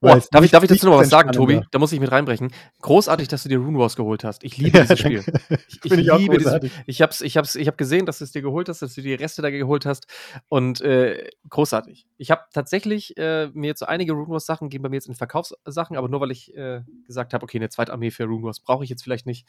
Oh, 0.00 0.18
darf, 0.30 0.44
ich, 0.44 0.50
darf 0.50 0.62
ich 0.62 0.68
dazu 0.68 0.86
noch 0.86 0.98
was 0.98 1.10
sagen, 1.10 1.32
Tobi? 1.32 1.60
Da 1.70 1.78
muss 1.78 1.92
ich 1.92 2.00
mit 2.00 2.10
reinbrechen. 2.10 2.52
Großartig, 2.80 3.28
dass 3.28 3.42
du 3.42 3.48
dir 3.48 3.58
Rune 3.58 3.78
Wars 3.78 3.96
geholt 3.96 4.24
hast. 4.24 4.42
Ich 4.44 4.56
liebe 4.56 4.80
dieses 4.80 4.98
Spiel. 4.98 5.24
Ich, 5.68 5.84
ich 5.84 5.92
ich 5.92 6.12
liebe 6.12 6.36
dieses 6.36 6.44
großartig. 6.44 6.72
Ich 6.86 7.02
hab's, 7.02 7.20
ich 7.20 7.36
hab's, 7.36 7.54
ich 7.54 7.66
hab 7.66 7.78
gesehen, 7.78 8.06
dass 8.06 8.18
du 8.18 8.24
es 8.24 8.32
dir 8.32 8.42
geholt 8.42 8.68
hast, 8.68 8.82
dass 8.82 8.94
du 8.94 9.02
die 9.02 9.14
Reste 9.14 9.42
da 9.42 9.50
geholt 9.50 9.86
hast. 9.86 10.06
Und 10.48 10.80
äh, 10.80 11.28
großartig. 11.48 12.06
Ich 12.18 12.30
habe 12.30 12.42
tatsächlich 12.52 13.16
äh, 13.16 13.48
mir 13.52 13.68
jetzt 13.68 13.80
so 13.80 13.86
einige 13.86 14.12
Rune 14.12 14.28
Wars 14.28 14.46
Sachen 14.46 14.68
gehen 14.68 14.82
bei 14.82 14.88
mir 14.88 14.96
jetzt 14.96 15.08
in 15.08 15.14
Verkaufssachen, 15.14 15.96
aber 15.96 16.08
nur 16.08 16.20
weil 16.20 16.30
ich 16.30 16.54
äh, 16.54 16.82
gesagt 17.06 17.32
habe, 17.34 17.44
okay, 17.44 17.58
eine 17.58 17.68
zweite 17.68 17.92
Armee 17.92 18.10
für 18.10 18.24
Rune 18.24 18.44
Wars 18.44 18.60
brauche 18.60 18.84
ich 18.84 18.90
jetzt 18.90 19.02
vielleicht 19.02 19.26
nicht. 19.26 19.46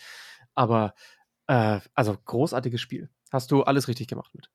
Aber 0.55 0.93
äh, 1.47 1.79
also 1.93 2.15
großartiges 2.25 2.79
Spiel. 2.79 3.09
Hast 3.31 3.51
du 3.51 3.63
alles 3.63 3.87
richtig 3.87 4.07
gemacht 4.07 4.31
mit. 4.33 4.49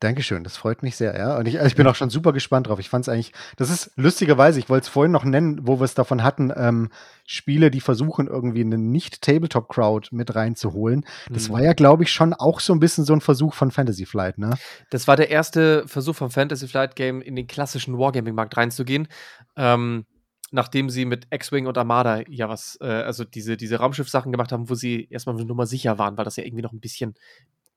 Dankeschön, 0.00 0.44
das 0.44 0.58
freut 0.58 0.82
mich 0.82 0.96
sehr, 0.96 1.16
ja. 1.16 1.38
Und 1.38 1.46
ich, 1.48 1.56
also 1.58 1.68
ich 1.68 1.76
bin 1.76 1.86
auch 1.86 1.94
schon 1.94 2.10
super 2.10 2.32
gespannt 2.34 2.66
drauf. 2.66 2.78
Ich 2.78 2.90
fand 2.90 3.04
es 3.06 3.08
eigentlich, 3.08 3.32
das 3.56 3.70
ist 3.70 3.90
lustigerweise, 3.96 4.58
ich 4.58 4.68
wollte 4.68 4.84
es 4.84 4.88
vorhin 4.88 5.12
noch 5.12 5.24
nennen, 5.24 5.60
wo 5.66 5.80
wir 5.80 5.84
es 5.84 5.94
davon 5.94 6.22
hatten, 6.22 6.52
ähm, 6.54 6.90
Spiele, 7.26 7.70
die 7.70 7.80
versuchen, 7.80 8.26
irgendwie 8.26 8.60
eine 8.60 8.76
Nicht-Tabletop-Crowd 8.76 10.08
mit 10.12 10.34
reinzuholen. 10.34 11.06
Das 11.30 11.48
Mhm. 11.48 11.52
war 11.54 11.62
ja, 11.62 11.72
glaube 11.72 12.02
ich, 12.02 12.12
schon 12.12 12.34
auch 12.34 12.60
so 12.60 12.74
ein 12.74 12.80
bisschen 12.80 13.04
so 13.04 13.14
ein 13.14 13.22
Versuch 13.22 13.54
von 13.54 13.70
Fantasy 13.70 14.04
Flight, 14.04 14.36
ne? 14.36 14.50
Das 14.90 15.08
war 15.08 15.16
der 15.16 15.30
erste 15.30 15.86
Versuch 15.88 16.16
vom 16.16 16.30
Fantasy 16.30 16.68
Flight 16.68 16.96
Game 16.96 17.22
in 17.22 17.34
den 17.34 17.46
klassischen 17.46 17.96
Wargaming-Markt 17.96 18.56
reinzugehen. 18.58 19.08
Ähm, 19.56 20.04
nachdem 20.50 20.90
sie 20.90 21.04
mit 21.04 21.26
X-Wing 21.30 21.66
und 21.66 21.78
Armada 21.78 22.20
ja 22.28 22.48
was, 22.48 22.76
äh, 22.80 22.84
also 22.86 23.24
diese, 23.24 23.56
diese 23.56 23.76
Raumschiff-Sachen 23.78 24.30
gemacht 24.30 24.52
haben, 24.52 24.68
wo 24.68 24.74
sie 24.74 25.08
erstmal 25.10 25.34
eine 25.36 25.46
Nummer 25.46 25.66
sicher 25.66 25.98
waren, 25.98 26.16
weil 26.18 26.24
das 26.24 26.36
ja 26.36 26.44
irgendwie 26.44 26.62
noch 26.62 26.72
ein 26.72 26.80
bisschen, 26.80 27.14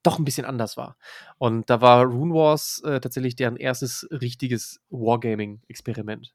doch 0.03 0.19
ein 0.19 0.25
bisschen 0.25 0.45
anders 0.45 0.77
war. 0.77 0.97
Und 1.37 1.69
da 1.69 1.81
war 1.81 2.05
Rune 2.05 2.33
Wars 2.33 2.81
äh, 2.85 2.99
tatsächlich 2.99 3.35
deren 3.35 3.57
erstes 3.57 4.07
richtiges 4.11 4.79
Wargaming-Experiment. 4.89 6.33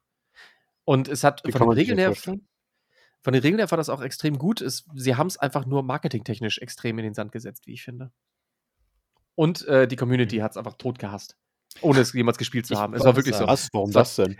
Und 0.84 1.08
es 1.08 1.24
hat 1.24 1.42
Wie 1.44 1.52
von 1.52 1.68
den 1.68 1.78
Regeln 1.78 1.96
das 1.96 2.02
her, 2.04 2.08
vorstellen? 2.08 2.48
von 3.22 3.32
den 3.32 3.42
Regeln 3.42 3.58
her 3.60 3.70
war 3.70 3.78
das 3.78 3.88
auch 3.88 4.02
extrem 4.02 4.36
gut. 4.38 4.60
Es, 4.60 4.84
sie 4.94 5.14
haben 5.16 5.28
es 5.28 5.36
einfach 5.38 5.64
nur 5.64 5.82
marketingtechnisch 5.82 6.58
extrem 6.58 6.98
in 6.98 7.04
den 7.04 7.14
Sand 7.14 7.32
gesetzt, 7.32 7.66
wie 7.66 7.72
ich 7.74 7.82
finde. 7.84 8.12
Und 9.34 9.66
äh, 9.66 9.86
die 9.88 9.96
Community 9.96 10.38
hat 10.38 10.50
es 10.52 10.56
einfach 10.56 10.74
tot 10.74 10.98
gehasst. 10.98 11.36
Ohne 11.80 12.00
es 12.00 12.12
jemals 12.12 12.36
gespielt 12.36 12.66
zu 12.66 12.74
Ich 12.74 12.78
haben. 12.80 12.92
Es 12.94 13.00
wollte 13.00 13.06
war 13.08 13.16
wirklich 13.16 13.34
so. 13.34 13.40
sagen. 13.40 13.50
Was? 13.52 13.68
Warum 13.72 13.88
Es 13.90 13.94
war- 13.94 14.02
das 14.02 14.16
denn? 14.16 14.36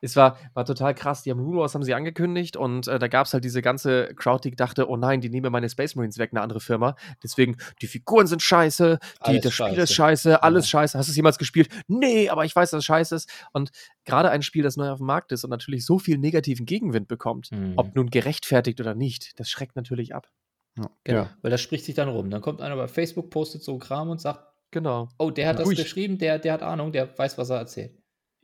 Es 0.00 0.14
war, 0.14 0.38
war 0.54 0.64
total 0.64 0.94
krass. 0.94 1.22
Die 1.24 1.30
haben 1.30 1.40
Rune 1.40 1.58
Wars 1.58 1.74
haben 1.74 1.82
sie 1.82 1.92
angekündigt 1.94 2.56
und 2.56 2.86
äh, 2.86 2.98
da 3.00 3.08
gab 3.08 3.26
es 3.26 3.32
halt 3.34 3.42
diese 3.44 3.62
ganze 3.62 4.14
Crowd, 4.14 4.48
die 4.48 4.54
dachte, 4.54 4.88
oh 4.88 4.96
nein, 4.96 5.20
die 5.20 5.28
nehmen 5.28 5.50
meine 5.50 5.68
Space 5.68 5.96
Marines 5.96 6.18
weg, 6.18 6.30
eine 6.32 6.40
andere 6.40 6.60
Firma. 6.60 6.94
Deswegen, 7.22 7.56
die 7.82 7.86
Figuren 7.88 8.26
sind 8.28 8.40
scheiße, 8.42 8.98
die, 9.26 9.40
das 9.40 9.52
Spiel 9.54 9.66
scheiße. 9.66 9.80
ist 9.82 9.92
scheiße, 9.94 10.42
alles 10.42 10.66
Ja. 10.66 10.80
scheiße. 10.80 10.98
Hast 10.98 11.08
du 11.08 11.10
es 11.10 11.16
jemals 11.16 11.38
gespielt? 11.38 11.68
Nee, 11.88 12.28
aber 12.28 12.44
ich 12.44 12.54
weiß, 12.54 12.70
dass 12.70 12.78
es 12.78 12.84
scheiße 12.84 13.14
ist. 13.16 13.28
Und 13.52 13.70
gerade 14.04 14.30
ein 14.30 14.42
Spiel, 14.42 14.62
das 14.62 14.76
neu 14.76 14.88
auf 14.90 14.98
dem 14.98 15.06
Markt 15.06 15.32
ist 15.32 15.42
und 15.44 15.50
natürlich 15.50 15.84
so 15.84 15.98
viel 15.98 16.18
negativen 16.18 16.64
Gegenwind 16.64 17.08
bekommt, 17.08 17.50
Mhm. 17.50 17.72
ob 17.76 17.94
nun 17.96 18.08
gerechtfertigt 18.10 18.80
oder 18.80 18.94
nicht, 18.94 19.38
das 19.40 19.50
schreckt 19.50 19.74
natürlich 19.74 20.14
ab. 20.14 20.28
Genau. 20.76 20.90
Ja. 21.08 21.30
Weil 21.42 21.50
das 21.50 21.60
spricht 21.60 21.84
sich 21.84 21.96
dann 21.96 22.08
rum. 22.08 22.30
Dann 22.30 22.40
kommt 22.40 22.60
einer 22.60 22.76
bei 22.76 22.86
Facebook, 22.86 23.30
postet 23.30 23.64
so 23.64 23.78
Kram 23.78 24.10
und 24.10 24.20
sagt, 24.20 24.44
Genau. 24.70 25.08
oh, 25.18 25.30
der 25.30 25.48
hat 25.48 25.58
das 25.58 25.66
Ruhig. 25.66 25.78
geschrieben, 25.78 26.18
der, 26.18 26.38
der 26.38 26.52
hat 26.52 26.62
Ahnung, 26.62 26.92
der 26.92 27.18
weiß, 27.18 27.36
was 27.36 27.50
er 27.50 27.56
erzählt. 27.56 27.97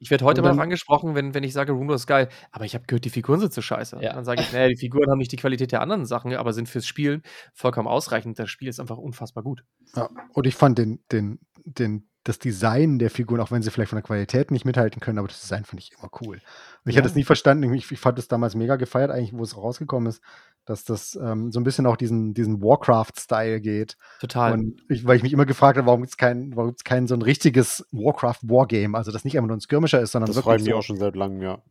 Ich 0.04 0.10
werde 0.10 0.24
heute 0.24 0.42
mal 0.42 0.48
dann- 0.48 0.56
darauf 0.58 0.64
angesprochen, 0.64 1.14
wenn, 1.14 1.32
wenn 1.34 1.42
ich 1.42 1.52
sage, 1.54 1.74
Wars 1.74 2.02
ist 2.02 2.06
geil, 2.06 2.28
aber 2.52 2.64
ich 2.66 2.74
habe 2.74 2.84
gehört, 2.86 3.04
die 3.04 3.10
Figuren 3.10 3.40
sind 3.40 3.52
so 3.52 3.62
scheiße. 3.62 3.98
Ja. 4.02 4.12
Dann 4.12 4.24
sage 4.24 4.42
ich, 4.42 4.52
naja, 4.52 4.68
die 4.68 4.76
Figuren 4.76 5.10
haben 5.10 5.18
nicht 5.18 5.32
die 5.32 5.36
Qualität 5.36 5.72
der 5.72 5.80
anderen 5.80 6.04
Sachen, 6.06 6.34
aber 6.34 6.52
sind 6.52 6.68
fürs 6.68 6.86
Spielen 6.86 7.22
vollkommen 7.54 7.88
ausreichend. 7.88 8.38
Das 8.38 8.50
Spiel 8.50 8.68
ist 8.68 8.80
einfach 8.80 8.98
unfassbar 8.98 9.42
gut. 9.42 9.64
Ja, 9.96 10.08
und 10.34 10.46
ich 10.46 10.54
fand 10.54 10.78
den, 10.78 11.02
den, 11.10 11.38
den, 11.64 12.08
das 12.24 12.38
Design 12.38 12.98
der 12.98 13.10
Figuren, 13.10 13.40
auch 13.40 13.50
wenn 13.50 13.62
sie 13.62 13.70
vielleicht 13.70 13.90
von 13.90 13.96
der 13.96 14.02
Qualität 14.02 14.50
nicht 14.50 14.64
mithalten 14.64 15.00
können, 15.00 15.18
aber 15.18 15.28
das 15.28 15.40
Design 15.40 15.64
fand 15.64 15.80
ich 15.82 15.92
immer 15.98 16.10
cool. 16.22 16.36
Und 16.36 16.90
ich 16.90 16.94
Ja. 16.94 17.00
hatte 17.00 17.08
es 17.08 17.14
nie 17.14 17.24
verstanden, 17.24 17.72
ich, 17.74 17.90
ich 17.90 17.98
fand 17.98 18.18
es 18.18 18.28
damals 18.28 18.54
mega 18.54 18.76
gefeiert, 18.76 19.10
eigentlich, 19.10 19.32
wo 19.34 19.42
es 19.42 19.56
rausgekommen 19.56 20.08
ist, 20.08 20.22
dass 20.64 20.84
das 20.84 21.18
ähm, 21.20 21.52
so 21.52 21.60
ein 21.60 21.64
bisschen 21.64 21.86
auch 21.86 21.96
diesen, 21.96 22.32
diesen 22.32 22.62
Warcraft-Style 22.62 23.60
geht. 23.60 23.96
Total. 24.20 24.52
Und 24.52 24.82
ich, 24.88 25.06
weil 25.06 25.16
ich 25.16 25.22
mich 25.22 25.32
immer 25.32 25.46
gefragt 25.46 25.76
habe, 25.76 25.86
warum 25.86 26.00
gibt 26.00 26.12
es 26.12 26.16
kein, 26.16 26.56
warum 26.56 26.70
gibt's 26.70 26.84
kein 26.84 27.06
so 27.06 27.14
ein 27.14 27.22
richtiges 27.22 27.86
Warcraft-Wargame, 27.92 28.96
also 28.96 29.12
das 29.12 29.24
nicht 29.24 29.36
einfach 29.36 29.48
nur 29.48 29.56
ein 29.56 29.60
Skirmisher 29.60 30.00
ist, 30.00 30.12
sondern 30.12 30.28
Das 30.28 30.36
freut 30.36 30.60
wirklich 30.60 30.64
mich 30.64 30.72
so, 30.72 30.78
auch 30.78 30.82
schon 30.82 30.98
seit 30.98 31.16
langem, 31.16 31.42
ja. 31.42 31.62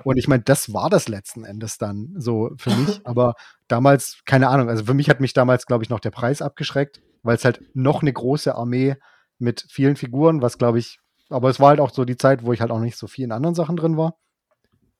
und 0.00 0.18
ich 0.18 0.28
meine, 0.28 0.42
das 0.42 0.72
war 0.72 0.90
das 0.90 1.08
letzten 1.08 1.44
Endes 1.44 1.78
dann 1.78 2.14
so 2.16 2.50
für 2.56 2.70
mich. 2.70 3.00
Aber 3.04 3.34
damals, 3.68 4.20
keine 4.26 4.48
Ahnung, 4.48 4.68
also 4.68 4.84
für 4.84 4.94
mich 4.94 5.08
hat 5.08 5.20
mich 5.20 5.32
damals, 5.32 5.66
glaube 5.66 5.84
ich, 5.84 5.90
noch 5.90 6.00
der 6.00 6.10
Preis 6.10 6.42
abgeschreckt, 6.42 7.00
weil 7.22 7.36
es 7.36 7.44
halt 7.44 7.62
noch 7.74 8.02
eine 8.02 8.12
große 8.12 8.54
Armee 8.54 8.96
mit 9.38 9.66
vielen 9.70 9.96
Figuren, 9.96 10.42
was 10.42 10.58
glaube 10.58 10.78
ich, 10.78 10.98
aber 11.30 11.48
es 11.48 11.58
war 11.58 11.70
halt 11.70 11.80
auch 11.80 11.90
so 11.90 12.04
die 12.04 12.16
Zeit, 12.16 12.44
wo 12.44 12.52
ich 12.52 12.60
halt 12.60 12.70
auch 12.70 12.80
nicht 12.80 12.96
so 12.96 13.06
viel 13.06 13.24
in 13.24 13.32
anderen 13.32 13.54
Sachen 13.54 13.76
drin 13.76 13.96
war. 13.96 14.16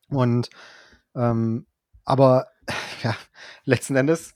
Und 0.08 0.48
ähm, 1.14 1.66
aber 2.04 2.46
ja, 3.02 3.16
letzten 3.64 3.96
Endes 3.96 4.34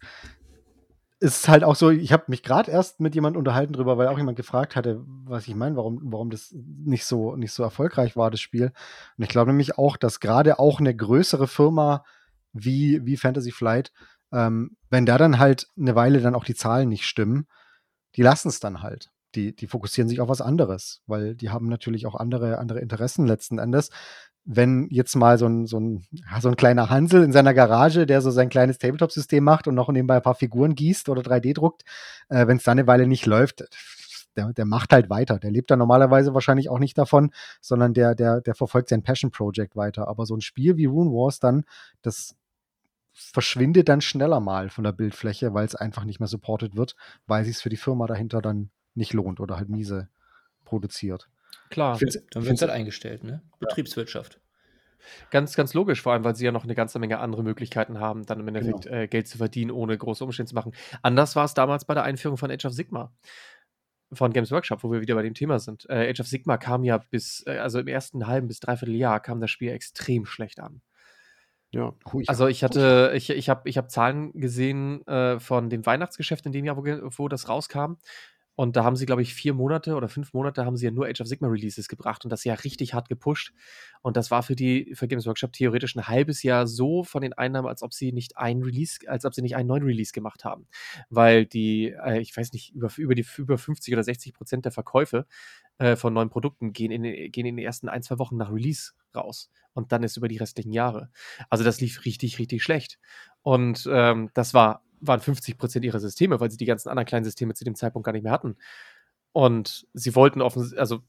ist 1.20 1.40
es 1.40 1.48
halt 1.48 1.64
auch 1.64 1.74
so, 1.74 1.90
ich 1.90 2.12
habe 2.12 2.24
mich 2.28 2.42
gerade 2.42 2.70
erst 2.70 3.00
mit 3.00 3.14
jemandem 3.14 3.38
unterhalten 3.38 3.72
drüber, 3.72 3.98
weil 3.98 4.06
auch 4.06 4.18
jemand 4.18 4.36
gefragt 4.36 4.76
hatte, 4.76 5.02
was 5.24 5.48
ich 5.48 5.54
meine, 5.54 5.76
warum, 5.76 6.00
warum 6.04 6.30
das 6.30 6.54
nicht 6.54 7.06
so, 7.06 7.34
nicht 7.34 7.52
so 7.52 7.64
erfolgreich 7.64 8.16
war, 8.16 8.30
das 8.30 8.40
Spiel. 8.40 8.72
Und 9.16 9.24
ich 9.24 9.28
glaube 9.28 9.50
nämlich 9.50 9.78
auch, 9.78 9.96
dass 9.96 10.20
gerade 10.20 10.60
auch 10.60 10.78
eine 10.78 10.94
größere 10.94 11.48
Firma 11.48 12.04
wie, 12.52 13.04
wie 13.04 13.16
Fantasy 13.16 13.50
Flight, 13.50 13.92
ähm, 14.32 14.76
wenn 14.90 15.06
da 15.06 15.18
dann 15.18 15.38
halt 15.38 15.66
eine 15.76 15.96
Weile 15.96 16.20
dann 16.20 16.36
auch 16.36 16.44
die 16.44 16.54
Zahlen 16.54 16.88
nicht 16.88 17.04
stimmen, 17.04 17.48
die 18.14 18.22
lassen 18.22 18.48
es 18.48 18.60
dann 18.60 18.82
halt. 18.82 19.10
Die, 19.34 19.54
die 19.54 19.66
fokussieren 19.66 20.08
sich 20.08 20.20
auf 20.20 20.28
was 20.28 20.40
anderes, 20.40 21.02
weil 21.06 21.34
die 21.34 21.50
haben 21.50 21.68
natürlich 21.68 22.06
auch 22.06 22.14
andere, 22.14 22.58
andere 22.58 22.80
Interessen 22.80 23.26
letzten 23.26 23.58
Endes. 23.58 23.90
Wenn 24.50 24.88
jetzt 24.90 25.14
mal 25.14 25.36
so 25.36 25.46
ein, 25.46 25.66
so 25.66 25.78
ein, 25.78 26.06
so 26.40 26.48
ein 26.48 26.56
kleiner 26.56 26.88
Hansel 26.88 27.22
in 27.22 27.32
seiner 27.32 27.52
Garage, 27.52 28.06
der 28.06 28.22
so 28.22 28.30
sein 28.30 28.48
kleines 28.48 28.78
Tabletop-System 28.78 29.44
macht 29.44 29.68
und 29.68 29.74
noch 29.74 29.90
nebenbei 29.90 30.16
ein 30.16 30.22
paar 30.22 30.34
Figuren 30.34 30.74
gießt 30.74 31.10
oder 31.10 31.20
3D 31.20 31.52
druckt, 31.52 31.82
äh, 32.30 32.46
wenn 32.46 32.56
es 32.56 32.62
dann 32.62 32.78
eine 32.78 32.86
Weile 32.86 33.06
nicht 33.06 33.26
läuft, 33.26 33.64
der, 34.36 34.54
der 34.54 34.64
macht 34.64 34.94
halt 34.94 35.10
weiter. 35.10 35.38
Der 35.38 35.50
lebt 35.50 35.70
dann 35.70 35.78
normalerweise 35.78 36.32
wahrscheinlich 36.32 36.70
auch 36.70 36.78
nicht 36.78 36.96
davon, 36.96 37.30
sondern 37.60 37.92
der, 37.92 38.14
der, 38.14 38.40
der 38.40 38.54
verfolgt 38.54 38.88
sein 38.88 39.02
Passion 39.02 39.30
Project 39.30 39.76
weiter. 39.76 40.08
Aber 40.08 40.24
so 40.24 40.34
ein 40.34 40.40
Spiel 40.40 40.78
wie 40.78 40.86
Rune 40.86 41.10
Wars 41.10 41.40
dann, 41.40 41.64
das 42.00 42.34
verschwindet 43.12 43.90
dann 43.90 44.00
schneller 44.00 44.40
mal 44.40 44.70
von 44.70 44.84
der 44.84 44.92
Bildfläche, 44.92 45.52
weil 45.52 45.66
es 45.66 45.74
einfach 45.74 46.04
nicht 46.04 46.20
mehr 46.20 46.28
supported 46.28 46.74
wird, 46.74 46.96
weil 47.26 47.44
sich 47.44 47.56
es 47.56 47.62
für 47.62 47.68
die 47.68 47.76
Firma 47.76 48.06
dahinter 48.06 48.40
dann 48.40 48.70
nicht 48.94 49.12
lohnt 49.12 49.40
oder 49.40 49.58
halt 49.58 49.68
miese 49.68 50.08
produziert. 50.64 51.28
Klar. 51.70 51.98
Dann 51.98 52.44
wird 52.44 52.54
es 52.54 52.62
halt 52.62 52.72
eingestellt, 52.72 53.24
ne? 53.24 53.42
Betriebswirtschaft. 53.58 54.40
Ganz, 55.30 55.54
ganz 55.54 55.74
logisch, 55.74 56.02
vor 56.02 56.12
allem, 56.12 56.24
weil 56.24 56.34
sie 56.34 56.44
ja 56.44 56.52
noch 56.52 56.64
eine 56.64 56.74
ganze 56.74 56.98
Menge 56.98 57.18
andere 57.18 57.42
Möglichkeiten 57.42 57.98
haben, 58.00 58.26
dann 58.26 58.40
im 58.40 58.48
Endeffekt 58.48 58.84
Genau. 58.84 58.96
äh, 58.96 59.08
Geld 59.08 59.28
zu 59.28 59.38
verdienen, 59.38 59.70
ohne 59.70 59.96
große 59.96 60.24
Umstände 60.24 60.50
zu 60.50 60.54
machen. 60.54 60.72
Anders 61.02 61.36
war 61.36 61.44
es 61.44 61.54
damals 61.54 61.84
bei 61.84 61.94
der 61.94 62.02
Einführung 62.02 62.36
von 62.36 62.50
Age 62.50 62.66
of 62.66 62.72
Sigma 62.72 63.12
von 64.12 64.32
Games 64.32 64.50
Workshop, 64.50 64.82
wo 64.82 64.90
wir 64.90 65.00
wieder 65.00 65.14
bei 65.14 65.22
dem 65.22 65.34
Thema 65.34 65.58
sind. 65.58 65.88
Äh, 65.88 66.10
Age 66.10 66.20
of 66.20 66.26
Sigma 66.26 66.56
kam 66.56 66.84
ja 66.84 66.98
bis, 66.98 67.44
äh, 67.46 67.58
also 67.58 67.78
im 67.78 67.88
ersten 67.88 68.26
halben 68.26 68.48
bis 68.48 68.60
dreiviertel 68.60 68.94
Jahr 68.96 69.20
kam 69.20 69.40
das 69.40 69.50
Spiel 69.50 69.70
extrem 69.70 70.24
schlecht 70.26 70.60
an. 70.60 70.80
Ja. 71.70 71.92
Hui. 72.12 72.24
Also 72.26 72.46
ich 72.46 72.64
hatte, 72.64 73.12
ich, 73.14 73.28
ich 73.28 73.48
habe 73.50 73.68
ich 73.68 73.76
hab 73.76 73.90
Zahlen 73.90 74.32
gesehen 74.32 75.06
äh, 75.06 75.38
von 75.38 75.68
dem 75.68 75.84
Weihnachtsgeschäft 75.84 76.46
in 76.46 76.52
dem 76.52 76.64
Jahr, 76.64 76.78
wo, 76.78 76.82
wo 76.82 77.28
das 77.28 77.48
rauskam. 77.48 77.94
Und 78.58 78.74
da 78.76 78.82
haben 78.82 78.96
sie, 78.96 79.06
glaube 79.06 79.22
ich, 79.22 79.34
vier 79.34 79.54
Monate 79.54 79.94
oder 79.94 80.08
fünf 80.08 80.32
Monate 80.32 80.64
haben 80.66 80.76
sie 80.76 80.86
ja 80.86 80.90
nur 80.90 81.06
Age 81.06 81.20
of 81.20 81.28
Sigma 81.28 81.46
Releases 81.46 81.86
gebracht 81.88 82.24
und 82.24 82.30
das 82.30 82.42
ja 82.42 82.54
richtig 82.54 82.92
hart 82.92 83.08
gepusht. 83.08 83.52
Und 84.02 84.16
das 84.16 84.32
war 84.32 84.42
für 84.42 84.56
die, 84.56 84.94
für 84.96 85.06
Games 85.06 85.26
Workshop 85.26 85.52
theoretisch 85.52 85.94
ein 85.94 86.08
halbes 86.08 86.42
Jahr 86.42 86.66
so 86.66 87.04
von 87.04 87.22
den 87.22 87.32
Einnahmen, 87.34 87.68
als 87.68 87.82
ob 87.84 87.94
sie 87.94 88.10
nicht 88.12 88.36
ein 88.36 88.62
Release, 88.62 88.98
als 89.06 89.24
ob 89.24 89.32
sie 89.34 89.42
nicht 89.42 89.54
einen 89.54 89.68
neuen 89.68 89.84
Release 89.84 90.12
gemacht 90.12 90.44
haben. 90.44 90.66
Weil 91.08 91.46
die, 91.46 91.94
äh, 92.04 92.18
ich 92.20 92.36
weiß 92.36 92.52
nicht, 92.52 92.74
über, 92.74 92.90
über 92.96 93.14
die 93.14 93.24
über 93.38 93.58
50 93.58 93.94
oder 93.94 94.02
60 94.02 94.34
Prozent 94.34 94.64
der 94.64 94.72
Verkäufe 94.72 95.26
äh, 95.78 95.96
von 95.96 96.12
neuen 96.12 96.30
Produkten 96.30 96.72
gehen 96.72 96.90
in, 96.90 97.02
den- 97.04 97.30
gehen 97.30 97.46
in 97.46 97.56
den 97.56 97.64
ersten 97.64 97.88
ein, 97.88 98.02
zwei 98.02 98.18
Wochen 98.18 98.36
nach 98.36 98.52
Release 98.52 98.92
raus. 99.14 99.50
Und 99.74 99.92
dann 99.92 100.02
ist 100.02 100.16
über 100.16 100.28
die 100.28 100.36
restlichen 100.38 100.72
Jahre. 100.72 101.10
Also 101.50 101.62
das 101.64 101.80
lief 101.80 102.04
richtig, 102.04 102.38
richtig 102.38 102.62
schlecht. 102.62 102.98
Und 103.42 103.88
ähm, 103.90 104.30
das 104.34 104.52
war, 104.54 104.82
waren 105.00 105.20
50 105.20 105.58
Prozent 105.58 105.84
ihrer 105.84 106.00
Systeme, 106.00 106.40
weil 106.40 106.50
sie 106.50 106.56
die 106.56 106.64
ganzen 106.66 106.88
anderen 106.88 107.06
kleinen 107.06 107.24
Systeme 107.24 107.54
zu 107.54 107.64
dem 107.64 107.74
Zeitpunkt 107.74 108.04
gar 108.06 108.12
nicht 108.12 108.22
mehr 108.24 108.32
hatten. 108.32 108.56
Und 109.32 109.86
sie 109.94 110.14
wollten 110.14 110.40
offen, 110.42 110.72
also 110.76 111.00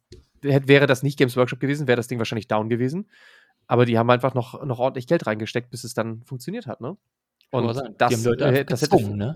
hätte- 0.43 0.67
wäre 0.67 0.87
das 0.87 1.03
nicht 1.03 1.17
Games 1.17 1.35
Workshop 1.37 1.59
gewesen, 1.59 1.87
wäre 1.87 1.95
das 1.97 2.07
Ding 2.07 2.19
wahrscheinlich 2.19 2.47
down 2.47 2.69
gewesen. 2.69 3.09
Aber 3.67 3.85
die 3.85 3.97
haben 3.97 4.09
einfach 4.09 4.33
noch, 4.33 4.63
noch 4.65 4.79
ordentlich 4.79 5.07
Geld 5.07 5.27
reingesteckt, 5.27 5.69
bis 5.69 5.83
es 5.83 5.93
dann 5.93 6.23
funktioniert 6.23 6.65
hat, 6.67 6.81
ne? 6.81 6.97
Und 7.51 7.67
das, 7.67 7.77
die 8.09 8.15
haben 8.15 8.23
Leute 8.23 8.45
äh, 8.45 8.65
das 8.65 8.81
hätte, 8.81 8.95
gezwungen, 8.95 9.17
ne? 9.17 9.35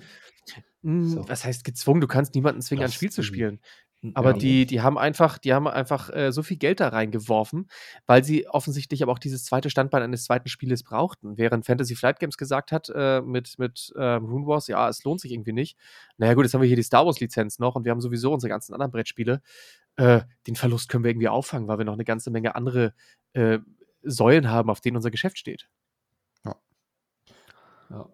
Mh, 0.82 1.10
So. 1.10 1.30
was 1.30 1.46
heißt 1.46 1.64
gezwungen? 1.64 2.02
Du 2.02 2.08
kannst 2.08 2.36
niemanden 2.36 2.62
zwingen, 2.62 2.84
ein 2.84 2.88
Das- 2.88 2.94
Spiel 2.96 3.12
zu 3.12 3.24
spielen. 3.24 3.60
Aber 4.16 4.32
Ja. 4.32 4.38
die, 4.38 4.66
die 4.66 4.82
haben 4.82 4.98
einfach, 4.98 5.38
die 5.38 5.54
haben 5.54 5.68
einfach 5.68 6.10
äh, 6.10 6.32
so 6.32 6.44
viel 6.44 6.58
Geld 6.58 6.80
da 6.80 6.90
reingeworfen, 6.90 7.68
weil 8.06 8.24
sie 8.24 8.48
offensichtlich 8.50 9.02
aber 9.02 9.12
auch 9.14 9.20
dieses 9.20 9.46
zweite 9.46 9.70
Standbein 9.70 10.04
eines 10.04 10.26
zweiten 10.26 10.50
Spieles 10.50 10.84
brauchten. 10.84 11.38
Während 11.38 11.66
Fantasy 11.66 11.96
Flight 11.96 12.20
Games 12.20 12.38
gesagt 12.38 12.72
hat, 12.72 12.90
äh, 12.94 13.22
mit, 13.22 13.58
mit 13.60 13.94
ähm, 13.98 14.26
Rune 14.26 14.46
Wars, 14.48 14.68
ja, 14.68 14.90
es 14.90 15.04
lohnt 15.04 15.22
sich 15.22 15.32
irgendwie 15.32 15.54
nicht. 15.54 15.78
Naja, 16.18 16.34
gut, 16.34 16.44
jetzt 16.44 16.54
haben 16.54 16.62
wir 16.62 16.68
hier 16.68 16.76
die 16.76 16.84
Star 16.84 17.06
Wars-Lizenz 17.06 17.60
noch 17.60 17.76
und 17.76 17.86
wir 17.86 17.92
haben 17.92 18.02
sowieso 18.02 18.34
unsere 18.34 18.50
ganzen 18.50 18.74
anderen 18.74 18.92
Brettspiele. 18.92 19.42
Äh, 19.96 20.22
den 20.48 20.56
Verlust 20.56 20.90
können 20.90 21.04
wir 21.04 21.12
irgendwie 21.12 21.30
auffangen, 21.30 21.68
weil 21.68 21.78
wir 21.78 21.86
noch 21.86 21.94
eine 21.94 22.04
ganze 22.06 22.30
Menge 22.32 22.56
andere 22.56 22.94
äh, 23.34 23.60
Säulen 24.02 24.50
haben, 24.50 24.70
auf 24.70 24.82
denen 24.82 24.98
unser 24.98 25.12
Geschäft 25.12 25.38
steht. 25.38 25.70
Ja. 27.90 28.10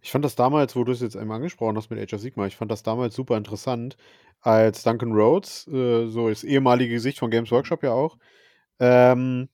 Ich 0.00 0.10
fand 0.10 0.24
das 0.24 0.36
damals, 0.36 0.76
wo 0.76 0.84
du 0.84 0.92
es 0.92 1.00
jetzt 1.00 1.16
einmal 1.16 1.36
angesprochen 1.36 1.76
hast 1.76 1.90
mit 1.90 2.00
Age 2.00 2.14
of 2.14 2.20
Sigma, 2.20 2.46
ich 2.46 2.56
fand 2.56 2.70
das 2.70 2.82
damals 2.82 3.14
super 3.14 3.36
interessant, 3.36 3.96
als 4.40 4.82
Duncan 4.82 5.12
Rhodes, 5.12 5.66
äh, 5.68 6.06
so 6.06 6.28
das 6.28 6.44
ehemalige 6.44 6.94
Gesicht 6.94 7.18
von 7.18 7.30
Games 7.30 7.50
Workshop 7.50 7.82
ja 7.82 7.92
auch, 7.92 8.18
ähm, 8.80 9.48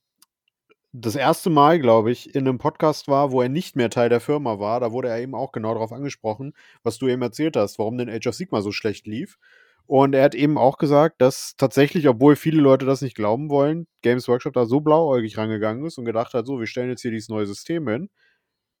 das 0.95 1.15
erste 1.15 1.49
Mal, 1.49 1.79
glaube 1.79 2.11
ich, 2.11 2.35
in 2.35 2.47
einem 2.47 2.59
Podcast 2.59 3.07
war, 3.07 3.31
wo 3.31 3.41
er 3.41 3.49
nicht 3.49 3.75
mehr 3.75 3.89
Teil 3.89 4.09
der 4.09 4.19
Firma 4.19 4.59
war. 4.59 4.79
Da 4.79 4.91
wurde 4.91 5.09
er 5.09 5.19
eben 5.19 5.33
auch 5.33 5.51
genau 5.51 5.73
darauf 5.73 5.91
angesprochen, 5.91 6.53
was 6.83 6.99
du 6.99 7.07
eben 7.07 7.23
erzählt 7.23 7.57
hast, 7.57 7.79
warum 7.79 7.97
denn 7.97 8.09
Age 8.09 8.27
of 8.27 8.35
Sigma 8.35 8.61
so 8.61 8.71
schlecht 8.71 9.07
lief. 9.07 9.39
Und 9.87 10.13
er 10.13 10.23
hat 10.23 10.35
eben 10.35 10.57
auch 10.57 10.77
gesagt, 10.77 11.19
dass 11.19 11.55
tatsächlich, 11.57 12.07
obwohl 12.07 12.35
viele 12.35 12.61
Leute 12.61 12.85
das 12.85 13.01
nicht 13.01 13.15
glauben 13.15 13.49
wollen, 13.49 13.87
Games 14.03 14.27
Workshop 14.27 14.53
da 14.53 14.65
so 14.65 14.81
blauäugig 14.81 15.37
rangegangen 15.37 15.83
ist 15.83 15.97
und 15.97 16.05
gedacht 16.05 16.33
hat, 16.35 16.45
so, 16.45 16.59
wir 16.59 16.67
stellen 16.67 16.89
jetzt 16.89 17.01
hier 17.01 17.11
dieses 17.11 17.29
neue 17.29 17.47
System 17.47 17.87
hin. 17.87 18.09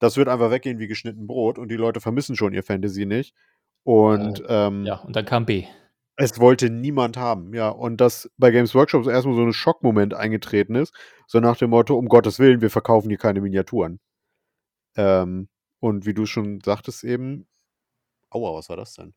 Das 0.03 0.17
wird 0.17 0.27
einfach 0.27 0.51
weggehen 0.51 0.79
wie 0.79 0.87
geschnitten 0.87 1.27
Brot 1.27 1.57
und 1.57 1.69
die 1.69 1.77
Leute 1.77 2.01
vermissen 2.01 2.35
schon 2.35 2.53
ihr 2.53 2.61
Fantasy 2.61 3.05
nicht. 3.05 3.33
Und 3.83 4.43
ähm, 4.49 4.83
ja, 4.83 4.95
und 4.97 5.15
dann 5.15 5.23
kam 5.23 5.45
B. 5.45 5.65
es 6.17 6.41
wollte 6.41 6.69
niemand 6.69 7.15
haben, 7.15 7.53
ja. 7.53 7.69
Und 7.69 8.01
dass 8.01 8.29
bei 8.37 8.51
Games 8.51 8.75
Workshop 8.75 9.07
erstmal 9.07 9.35
so 9.35 9.43
ein 9.43 9.53
Schockmoment 9.53 10.13
eingetreten 10.13 10.75
ist, 10.75 10.93
so 11.25 11.39
nach 11.39 11.55
dem 11.55 11.69
Motto, 11.69 11.95
um 11.95 12.09
Gottes 12.09 12.37
Willen, 12.37 12.59
wir 12.59 12.69
verkaufen 12.69 13.07
hier 13.07 13.17
keine 13.17 13.39
Miniaturen. 13.39 14.01
Ähm, 14.97 15.47
und 15.79 16.05
wie 16.05 16.13
du 16.13 16.25
schon 16.25 16.59
sagtest 16.59 17.05
eben, 17.05 17.47
aua, 18.29 18.53
was 18.57 18.67
war 18.67 18.75
das 18.75 18.95
denn? 18.95 19.13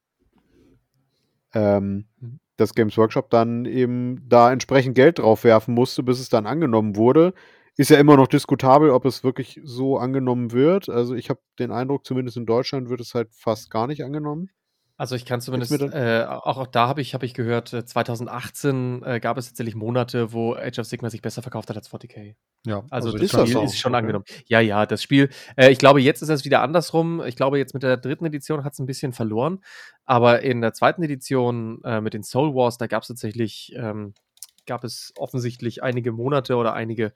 Ähm, 1.53 2.07
Mhm. 2.21 2.39
dass 2.57 2.75
Games 2.75 2.97
Workshop 2.97 3.29
dann 3.31 3.65
eben 3.65 4.23
da 4.29 4.53
entsprechend 4.53 4.95
Geld 4.95 5.19
drauf 5.19 5.43
werfen 5.43 5.75
musste, 5.75 6.05
bis 6.05 6.21
es 6.21 6.29
dann 6.29 6.47
angenommen 6.47 6.95
wurde. 6.95 7.35
Ist 7.77 7.91
ja 7.91 7.99
immer 7.99 8.17
noch 8.17 8.27
diskutabel, 8.29 8.91
ob 8.91 9.05
es 9.05 9.23
wirklich 9.23 9.61
so 9.65 9.99
angenommen 9.99 10.53
wird. 10.53 10.89
Also 10.89 11.15
ich 11.15 11.29
habe 11.29 11.41
den 11.59 11.71
Eindruck, 11.73 12.07
zumindest 12.07 12.37
in 12.37 12.47
Deutschland 12.47 12.89
wird 12.89 13.01
es 13.01 13.15
halt 13.15 13.29
fast 13.33 13.71
gar 13.71 13.87
nicht 13.87 14.03
angenommen. 14.03 14.51
Also 14.99 15.15
ich 15.15 15.27
kann 15.27 15.43
zumindest, 15.43 15.73
äh, 15.93 16.25
auch, 16.27 16.57
auch 16.57 16.67
da 16.67 16.89
habe 16.89 17.03
ich, 17.03 17.13
hab 17.13 17.23
ich 17.23 17.35
gehört, 17.35 17.71
äh, 17.75 17.85
2018 17.85 19.03
äh, 19.05 19.21
gab 19.21 19.37
es 19.37 19.49
tatsächlich 19.49 19.75
Monate, 19.75 20.33
wo 20.33 20.55
Age 20.55 20.79
of 20.79 20.87
Sigma 20.87 21.11
sich 21.11 21.21
besser 21.21 21.43
verkauft 21.43 21.69
hat 21.69 21.77
als 21.77 21.91
40k. 21.91 22.35
Ja, 22.65 22.83
Also, 22.89 23.11
ist 23.11 23.35
das 23.35 23.41
das 23.43 23.51
Spiel 23.51 23.63
ist 23.63 23.79
schon 23.79 23.93
Okay. 23.93 23.99
angenommen. 23.99 24.25
Ja, 24.47 24.61
ja, 24.61 24.87
das 24.87 25.03
Spiel, 25.03 25.29
äh, 25.57 25.71
ich 25.71 25.79
glaube, 25.79 26.01
jetzt 26.01 26.23
ist 26.23 26.31
es 26.31 26.47
wieder 26.47 26.63
andersrum. 26.63 27.23
Ich 27.27 27.37
glaube, 27.37 27.59
jetzt 27.59 27.75
mit 27.75 27.83
der 27.83 27.99
dritten 27.99 28.25
Edition 28.25 28.65
hat 28.65 28.73
es 28.73 28.79
ein 28.79 28.87
bisschen 28.87 29.13
verloren. 29.13 29.61
Aber 30.07 30.41
in 30.41 30.63
der 30.63 30.73
zweiten 30.73 31.03
Edition 31.03 31.83
äh, 31.85 32.01
mit 32.01 32.15
den 32.15 32.23
Soul 32.23 32.55
Wars, 32.55 32.79
da 32.79 32.87
gab 32.87 33.03
es 33.03 33.09
tatsächlich, 33.09 33.75
ähm, 33.77 34.15
gab 34.67 34.85
es 34.85 35.13
offensichtlich 35.17 35.83
einige 35.83 36.13
Monate 36.13 36.57
oder 36.57 36.75
einige 36.75 37.13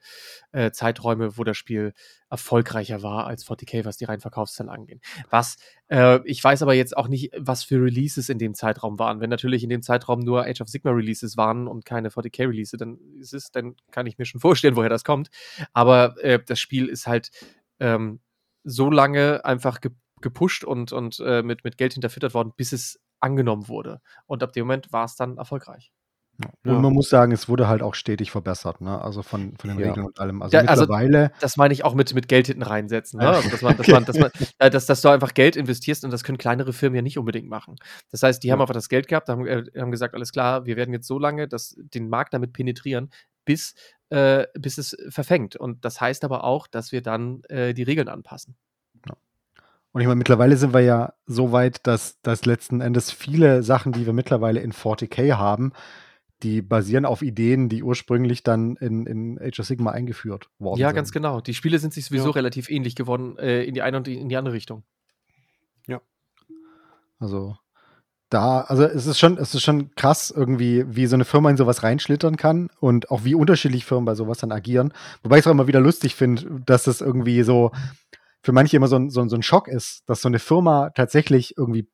äh, 0.51 0.71
Zeiträume, 0.71 1.37
wo 1.37 1.43
das 1.43 1.57
Spiel 1.57 1.93
erfolgreicher 2.29 3.03
war 3.03 3.27
als 3.27 3.45
40k, 3.45 3.85
was 3.85 3.97
die 3.97 4.05
reinen 4.05 4.21
Verkaufszahlen 4.21 4.69
angeht. 4.69 5.01
Was, 5.29 5.57
äh, 5.89 6.19
ich 6.25 6.43
weiß 6.43 6.61
aber 6.61 6.73
jetzt 6.73 6.95
auch 6.95 7.07
nicht, 7.07 7.31
was 7.37 7.63
für 7.63 7.81
Releases 7.81 8.29
in 8.29 8.39
dem 8.39 8.53
Zeitraum 8.53 8.99
waren. 8.99 9.19
Wenn 9.19 9.29
natürlich 9.29 9.63
in 9.63 9.69
dem 9.69 9.81
Zeitraum 9.81 10.19
nur 10.19 10.45
Age 10.45 10.61
of 10.61 10.69
Sigma 10.69 10.91
Releases 10.91 11.37
waren 11.37 11.67
und 11.67 11.85
keine 11.85 12.09
40k 12.09 12.47
Releases, 12.47 12.79
dann 12.79 12.97
ist 13.19 13.33
es, 13.33 13.51
dann 13.51 13.75
kann 13.91 14.07
ich 14.07 14.17
mir 14.17 14.25
schon 14.25 14.41
vorstellen, 14.41 14.75
woher 14.75 14.89
das 14.89 15.03
kommt. 15.03 15.29
Aber 15.73 16.15
äh, 16.23 16.39
das 16.45 16.59
Spiel 16.59 16.87
ist 16.87 17.07
halt 17.07 17.31
ähm, 17.79 18.21
so 18.63 18.89
lange 18.89 19.43
einfach 19.45 19.81
ge 19.81 19.91
gepusht 20.21 20.63
und, 20.63 20.91
und 20.91 21.19
äh, 21.25 21.41
mit, 21.41 21.63
mit 21.63 21.79
Geld 21.79 21.93
hinterfüttert 21.93 22.35
worden, 22.35 22.53
bis 22.55 22.73
es 22.73 23.01
angenommen 23.19 23.67
wurde. 23.67 24.01
Und 24.27 24.43
ab 24.43 24.53
dem 24.53 24.65
Moment 24.65 24.91
war 24.93 25.05
es 25.05 25.15
dann 25.15 25.37
erfolgreich. 25.37 25.91
Und 26.63 26.71
Ja. 26.73 26.79
man 26.79 26.93
muss 26.93 27.09
sagen, 27.09 27.31
es 27.31 27.47
wurde 27.49 27.67
halt 27.67 27.81
auch 27.81 27.95
stetig 27.95 28.31
verbessert, 28.31 28.81
ne? 28.81 29.01
Also 29.01 29.21
von, 29.23 29.53
von 29.57 29.69
den 29.69 29.79
Ja. 29.79 29.87
Regeln 29.87 30.05
und 30.05 30.19
allem. 30.19 30.41
Also 30.41 30.55
Ja, 30.57 30.63
also- 30.65 30.81
mittlerweile, 30.83 31.31
Das 31.39 31.57
meine 31.57 31.73
ich 31.73 31.83
auch 31.85 31.93
mit, 31.93 32.13
mit 32.13 32.27
Geld 32.27 32.47
hinten 32.47 32.63
reinsetzen. 32.63 33.19
Ne? 33.19 33.27
Also, 33.29 33.49
dass, 33.49 33.61
man, 33.61 33.77
dass, 33.77 33.87
man, 33.87 34.05
dass, 34.05 34.17
man, 34.19 34.31
dass, 34.59 34.85
dass 34.85 35.01
du 35.01 35.09
einfach 35.09 35.33
Geld 35.33 35.55
investierst 35.55 36.03
und 36.03 36.11
das 36.11 36.23
können 36.23 36.37
kleinere 36.37 36.73
Firmen 36.73 36.95
ja 36.95 37.01
nicht 37.01 37.17
unbedingt 37.17 37.49
machen. 37.49 37.75
Das 38.11 38.23
heißt, 38.23 38.43
die 38.43 38.51
haben 38.51 38.59
Ja. 38.59 38.63
einfach 38.63 38.73
das 38.73 38.89
Geld 38.89 39.07
gehabt, 39.07 39.29
haben, 39.29 39.45
äh, 39.47 39.63
haben 39.77 39.91
gesagt, 39.91 40.13
alles 40.15 40.31
klar, 40.31 40.65
wir 40.65 40.75
werden 40.77 40.93
jetzt 40.93 41.07
so 41.07 41.19
lange 41.19 41.47
das, 41.47 41.75
den 41.77 42.09
Markt 42.09 42.33
damit 42.33 42.53
penetrieren, 42.53 43.09
bis, 43.45 43.73
äh, 44.09 44.45
bis 44.57 44.77
es 44.77 44.95
verfängt. 45.09 45.55
Und 45.55 45.83
das 45.85 45.99
heißt 46.01 46.23
aber 46.23 46.43
auch, 46.43 46.67
dass 46.67 46.91
wir 46.91 47.01
dann 47.01 47.41
äh, 47.49 47.73
die 47.73 47.83
Regeln 47.83 48.07
anpassen. 48.07 48.55
und 49.93 49.99
ich 50.01 50.07
meine, 50.07 50.15
mittlerweile 50.17 50.55
sind 50.57 50.73
wir 50.73 50.79
ja 50.81 51.13
so 51.25 51.51
weit, 51.51 51.85
dass, 51.85 52.21
dass 52.21 52.45
letzten 52.45 52.79
Endes 52.81 53.11
viele 53.11 53.61
Sachen, 53.63 53.91
die 53.91 54.05
wir 54.05 54.13
mittlerweile 54.13 54.61
in 54.61 54.71
40k 54.71 55.33
haben, 55.37 55.73
die 56.43 56.61
basieren 56.61 57.05
auf 57.05 57.21
Ideen, 57.21 57.69
die 57.69 57.83
ursprünglich 57.83 58.43
dann 58.43 58.75
in, 58.77 59.05
in 59.05 59.39
Age 59.41 59.59
of 59.59 59.65
Sigma 59.65 59.91
eingeführt 59.91 60.49
worden 60.59 60.79
Ja, 60.79 60.89
sind. 60.89 60.95
ganz 60.95 61.11
genau. 61.11 61.41
Die 61.41 61.53
Spiele 61.53 61.77
sind 61.79 61.93
sich 61.93 62.05
sowieso 62.05 62.27
Ja. 62.27 62.31
relativ 62.31 62.69
ähnlich 62.69 62.95
geworden 62.95 63.37
äh, 63.37 63.63
in 63.63 63.73
die 63.73 63.81
eine 63.81 63.97
und 63.97 64.07
in 64.07 64.29
die 64.29 64.37
andere 64.37 64.53
Richtung. 64.55 64.83
Also 67.19 67.55
da, 68.29 68.61
also 68.61 68.83
es 68.83 69.05
ist 69.05 69.19
schon, 69.19 69.37
es 69.37 69.53
ist 69.53 69.61
schon 69.61 69.93
krass 69.95 70.31
irgendwie, 70.35 70.83
wie 70.87 71.05
so 71.05 71.15
eine 71.15 71.25
Firma 71.25 71.49
in 71.51 71.57
sowas 71.57 71.83
reinschlittern 71.83 72.35
kann 72.37 72.69
und 72.79 73.11
auch 73.11 73.23
wie 73.25 73.35
unterschiedlich 73.35 73.85
Firmen 73.85 74.05
bei 74.05 74.15
sowas 74.15 74.39
dann 74.39 74.51
agieren. 74.51 74.91
Wobei 75.21 75.35
ich 75.37 75.41
es 75.41 75.47
auch 75.47 75.51
immer 75.51 75.67
wieder 75.67 75.81
lustig 75.81 76.15
finde, 76.15 76.61
dass 76.65 76.87
es 76.87 77.01
irgendwie 77.01 77.43
so 77.43 77.71
für 78.41 78.53
manche 78.53 78.75
immer 78.77 78.87
so 78.87 78.95
ein, 78.95 79.09
so, 79.11 79.21
ein- 79.21 79.29
so 79.29 79.35
ein 79.35 79.43
Schock 79.43 79.67
ist, 79.67 80.01
dass 80.09 80.21
so 80.21 80.29
eine 80.29 80.39
Firma 80.39 80.89
tatsächlich 80.91 81.55
irgendwie 81.57 81.87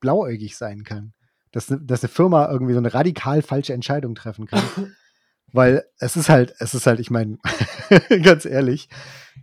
blauäugig 0.00 0.56
sein 0.56 0.82
kann. 0.82 1.12
Dass, 1.52 1.68
ne- 1.70 1.80
dass 1.82 2.02
eine 2.02 2.08
Firma 2.08 2.48
irgendwie 2.50 2.72
so 2.74 2.78
eine 2.78 2.92
radikal 2.94 3.42
falsche 3.42 3.72
Entscheidung 3.72 4.14
treffen 4.14 4.46
kann. 4.46 4.62
Weil 5.52 5.84
es 5.98 6.16
ist 6.16 6.28
halt, 6.28 6.54
es 6.60 6.74
ist 6.74 6.86
halt, 6.86 7.00
ich 7.00 7.10
meine, 7.10 7.38
ganz 8.22 8.44
ehrlich, 8.44 8.88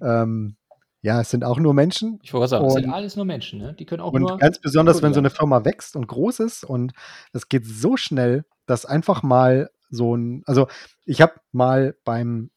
ähm, 0.02 0.56
ja, 1.02 1.22
es 1.22 1.30
sind 1.30 1.44
auch 1.44 1.60
nur 1.60 1.74
Menschen. 1.74 2.20
Ich 2.24 2.34
wollte 2.34 2.48
sagen, 2.48 2.66
es 2.66 2.74
sind 2.74 2.86
Und- 2.86 2.94
alles 2.94 3.16
nur 3.16 3.26
Menschen, 3.26 3.60
ne? 3.60 3.74
Die 3.74 3.86
können 3.86 4.02
auch 4.02 4.14
Und 4.14 4.22
nur. 4.22 4.38
ganz 4.38 4.60
besonders, 4.60 5.02
wenn 5.02 5.14
so 5.14 5.20
eine. 5.20 5.30
Firma 5.30 5.64
wächst 5.66 5.96
und 5.96 6.08
groß 6.08 6.40
ist 6.40 6.64
und 6.64 6.94
es 7.34 7.50
geht 7.50 7.66
so 7.66 7.98
schnell, 7.98 8.46
dass 8.66 8.86
einfach 8.86 9.22
mal 9.22 9.70
so 9.90 10.16
ein, 10.16 10.44
also 10.46 10.68
ich 11.06 11.22
habe 11.22 11.34
mal 11.52 11.96
beim 12.04 12.52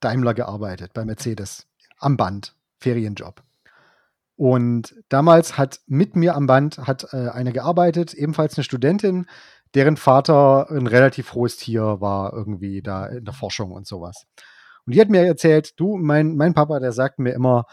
Daimler 0.00 0.34
gearbeitet, 0.34 0.92
bei 0.94 1.04
Mercedes, 1.04 1.66
am 1.98 2.16
Band, 2.16 2.54
Ferienjob. 2.78 3.42
Und 4.36 4.94
damals 5.08 5.56
hat 5.56 5.80
mit 5.86 6.14
mir 6.14 6.34
am 6.34 6.46
Band 6.46 6.78
hat 6.78 7.12
äh, 7.12 7.28
eine 7.30 7.52
gearbeitet, 7.52 8.12
ebenfalls 8.12 8.56
eine 8.56 8.64
Studentin, 8.64 9.26
deren 9.74 9.96
Vater 9.96 10.70
ein 10.70 10.86
relativ 10.86 11.32
hohes 11.34 11.56
Tier 11.56 12.00
war, 12.00 12.32
irgendwie 12.34 12.82
da 12.82 13.06
in 13.06 13.24
der 13.24 13.34
Forschung 13.34 13.72
und 13.72 13.86
sowas. 13.86 14.26
Und 14.84 14.94
die 14.94 15.00
hat 15.00 15.08
mir 15.08 15.24
erzählt, 15.24 15.80
du, 15.80 15.96
mein, 15.96 16.36
mein 16.36 16.54
Papa, 16.54 16.78
der 16.80 16.92
sagt 16.92 17.18
mir 17.18 17.32
immer, 17.32 17.64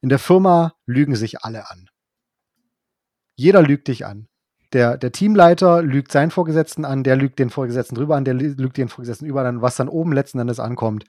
in 0.00 0.08
der 0.08 0.18
Firma 0.18 0.74
lügen 0.86 1.14
sich 1.14 1.44
alle 1.44 1.70
an. 1.70 1.86
Jeder 3.36 3.62
lügt 3.62 3.88
dich 3.88 4.04
an. 4.04 4.28
Der, 4.72 4.96
der 4.96 5.12
Teamleiter 5.12 5.82
lügt 5.82 6.10
seinen 6.10 6.30
Vorgesetzten 6.30 6.84
an, 6.84 7.04
der 7.04 7.14
lügt 7.14 7.38
den 7.38 7.50
Vorgesetzten 7.50 7.94
drüber 7.94 8.16
an, 8.16 8.24
der 8.24 8.34
lü- 8.34 8.60
lügt 8.60 8.76
den 8.76 8.88
Vorgesetzten 8.88 9.26
über 9.26 9.44
an. 9.44 9.62
Was 9.62 9.76
dann 9.76 9.88
oben 9.88 10.12
letzten 10.12 10.38
Endes 10.38 10.58
ankommt, 10.58 11.04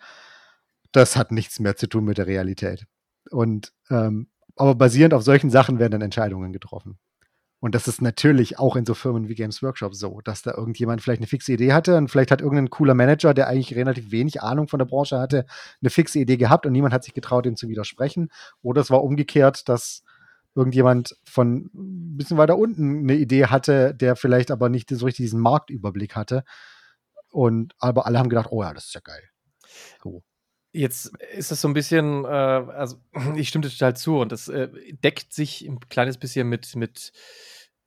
das 0.92 1.16
hat 1.16 1.32
nichts 1.32 1.60
mehr 1.60 1.76
zu 1.76 1.88
tun 1.88 2.06
mit 2.06 2.18
der 2.18 2.28
Realität. 2.28 2.86
Und 3.32 3.74
ähm, 3.90 4.30
aber 4.56 4.76
basierend 4.76 5.14
auf 5.14 5.24
solchen 5.24 5.50
Sachen 5.50 5.80
werden 5.80 5.94
dann 5.94 6.02
Entscheidungen 6.02 6.54
getroffen. 6.54 6.98
Und 7.64 7.76
das 7.76 7.88
ist 7.88 8.02
natürlich 8.02 8.60
auch 8.60 8.76
in 8.76 8.86
so 8.86 8.94
Firmen 8.94 9.30
wie 9.30 9.36
Games 9.36 9.64
Workshop 9.64 9.96
so, 9.96 10.20
dass 10.20 10.42
da 10.42 10.54
irgendjemand 10.54 11.02
vielleicht 11.02 11.22
eine 11.22 11.28
fixe 11.28 11.54
Idee 11.54 11.72
hatte 11.72 11.96
und 11.96 12.10
vielleicht 12.10 12.30
hat 12.30 12.42
irgendein 12.42 12.70
cooler 12.70 12.94
Manager, 12.94 13.34
der 13.34 13.48
eigentlich 13.48 13.74
relativ 13.74 14.12
wenig 14.12 14.42
Ahnung 14.42 14.68
von 14.68 14.80
der 14.80 14.86
Branche 14.86 15.18
hatte, 15.18 15.46
eine 15.82 15.90
fixe 15.90 16.20
Idee 16.20 16.36
gehabt 16.36 16.66
und 16.66 16.74
niemand 16.74 16.94
hat 16.94 17.06
sich 17.06 17.14
getraut, 17.14 17.46
ihm 17.46 17.56
zu 17.56 17.70
widersprechen. 17.70 18.30
Oder 18.64 18.82
es 18.82 18.92
war 18.92 19.02
umgekehrt, 19.02 19.70
dass 19.70 20.04
irgendjemand 20.56 21.16
von 21.24 21.70
ein 21.74 22.18
bisschen 22.18 22.38
weiter 22.38 22.58
unten 22.58 23.04
eine 23.04 23.16
Idee 23.16 23.46
hatte, 23.46 23.96
der 23.96 24.18
vielleicht 24.18 24.52
aber 24.52 24.68
nicht 24.68 24.90
so 24.90 25.06
richtig 25.06 25.24
diesen 25.24 25.40
Marktüberblick 25.40 26.18
hatte. 26.18 26.44
Und 27.32 27.76
aber 27.80 28.06
alle 28.06 28.20
haben 28.20 28.28
gedacht, 28.28 28.50
oh 28.52 28.62
ja, 28.62 28.74
das 28.74 28.88
ist 28.88 28.94
ja 28.96 29.02
geil. 29.02 29.24
So. 30.04 30.22
Jetzt 30.74 31.12
ist 31.36 31.52
das 31.52 31.62
so 31.62 31.68
ein 31.68 31.74
bisschen, 31.74 32.26
äh, 32.26 32.28
also 32.28 32.98
ich 33.36 33.48
stimme 33.48 33.70
total 33.70 33.96
zu 33.96 34.18
und 34.18 34.32
das 34.32 34.48
äh, 34.50 34.70
deckt 35.04 35.32
sich 35.32 35.62
ein 35.68 35.80
kleines 35.88 36.18
bisschen 36.18 36.50
mit, 36.50 36.76
mit 36.76 37.14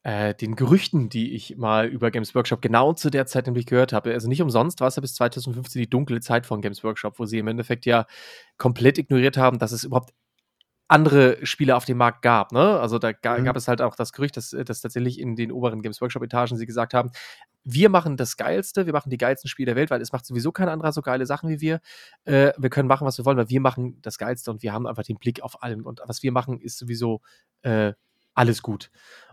äh, 0.04 0.34
den 0.34 0.54
Gerüchten, 0.54 1.08
die 1.08 1.34
ich 1.34 1.56
mal 1.56 1.88
über 1.88 2.12
Games 2.12 2.32
Workshop 2.36 2.62
genau 2.62 2.92
zu 2.92 3.10
der 3.10 3.26
Zeit 3.26 3.46
nämlich 3.46 3.66
gehört 3.66 3.92
habe. 3.92 4.12
Also 4.12 4.28
nicht 4.28 4.40
umsonst 4.40 4.80
war 4.80 4.86
es 4.86 4.94
ja 4.94 5.00
bis 5.00 5.16
2015 5.16 5.82
die 5.82 5.90
dunkle 5.90 6.20
Zeit 6.20 6.46
von 6.46 6.62
Games 6.62 6.84
Workshop, 6.84 7.18
wo 7.18 7.26
sie 7.26 7.38
im 7.38 7.48
Endeffekt 7.48 7.86
ja 7.86 8.06
komplett 8.56 8.98
ignoriert 8.98 9.36
haben, 9.36 9.58
dass 9.58 9.72
es 9.72 9.82
überhaupt 9.82 10.14
andere 10.88 11.44
Spiele 11.44 11.74
auf 11.74 11.84
dem 11.84 11.98
Markt 11.98 12.22
gab. 12.22 12.52
Ne? 12.52 12.78
Also 12.78 12.98
da 12.98 13.12
ga, 13.12 13.38
Mhm. 13.38 13.44
gab 13.44 13.56
es 13.56 13.66
halt 13.66 13.82
auch 13.82 13.96
das 13.96 14.12
Gerücht, 14.12 14.36
dass, 14.36 14.50
dass 14.50 14.80
tatsächlich 14.80 15.18
in 15.18 15.34
den 15.34 15.50
oberen 15.50 15.82
Games 15.82 16.00
Workshop-Etagen 16.00 16.56
sie 16.56 16.66
gesagt 16.66 16.94
haben, 16.94 17.10
wir 17.64 17.88
machen 17.88 18.16
das 18.16 18.36
Geilste, 18.36 18.86
wir 18.86 18.92
machen 18.92 19.10
die 19.10 19.16
geilsten 19.18 19.48
Spiele 19.48 19.66
der 19.66 19.76
Welt, 19.76 19.90
weil 19.90 20.00
es 20.00 20.12
macht 20.12 20.24
sowieso 20.24 20.52
kein 20.52 20.68
anderer 20.68 20.92
so 20.92 21.02
geile 21.02 21.26
Sachen 21.26 21.48
wie 21.48 21.60
wir. 21.60 21.80
Äh, 22.24 22.52
wir 22.56 22.70
können 22.70 22.86
machen, 22.88 23.04
was 23.06 23.18
wir 23.18 23.24
wollen, 23.24 23.36
weil 23.36 23.48
wir 23.48 23.60
machen 23.60 23.98
das 24.02 24.18
Geilste 24.18 24.52
und 24.52 24.62
wir 24.62 24.72
haben 24.72 24.86
einfach 24.86 25.02
den 25.02 25.18
Blick 25.18 25.42
auf 25.42 25.62
allem. 25.64 25.84
Und 25.84 26.00
was 26.06 26.22
wir 26.22 26.30
machen, 26.30 26.60
ist 26.60 26.78
sowieso 26.78 27.20
äh, 27.62 27.92
alles 28.34 28.62
gut. 28.62 28.90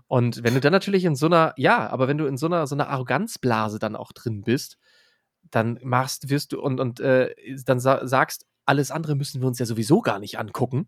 Und 0.08 0.44
wenn 0.44 0.56
du 0.56 0.60
dann 0.60 0.72
natürlich 0.74 1.06
in 1.06 1.16
so 1.16 1.28
einer, 1.28 1.54
ja, 1.58 1.88
aber 1.90 2.08
wenn 2.08 2.18
du 2.18 2.26
in 2.26 2.38
so 2.38 2.48
einer, 2.48 2.66
so 2.66 2.76
einer 2.76 2.90
Arroganzblase 2.90 3.78
dann 3.78 3.96
auch 3.96 4.12
drin 4.12 4.42
bist, 4.44 4.78
dann 5.52 5.80
machst, 5.84 6.30
wirst 6.30 6.52
du 6.52 6.60
und, 6.62 6.80
und 6.80 7.00
äh, 7.00 7.36
dann 7.66 7.80
sa 7.80 8.08
sagst, 8.08 8.48
alles 8.66 8.90
andere 8.90 9.16
müssen 9.16 9.42
wir 9.42 9.48
uns 9.48 9.60
ja 9.60 9.66
sowieso 9.68 10.02
gar 10.02 10.18
nicht 10.20 10.40
angucken, 10.40 10.88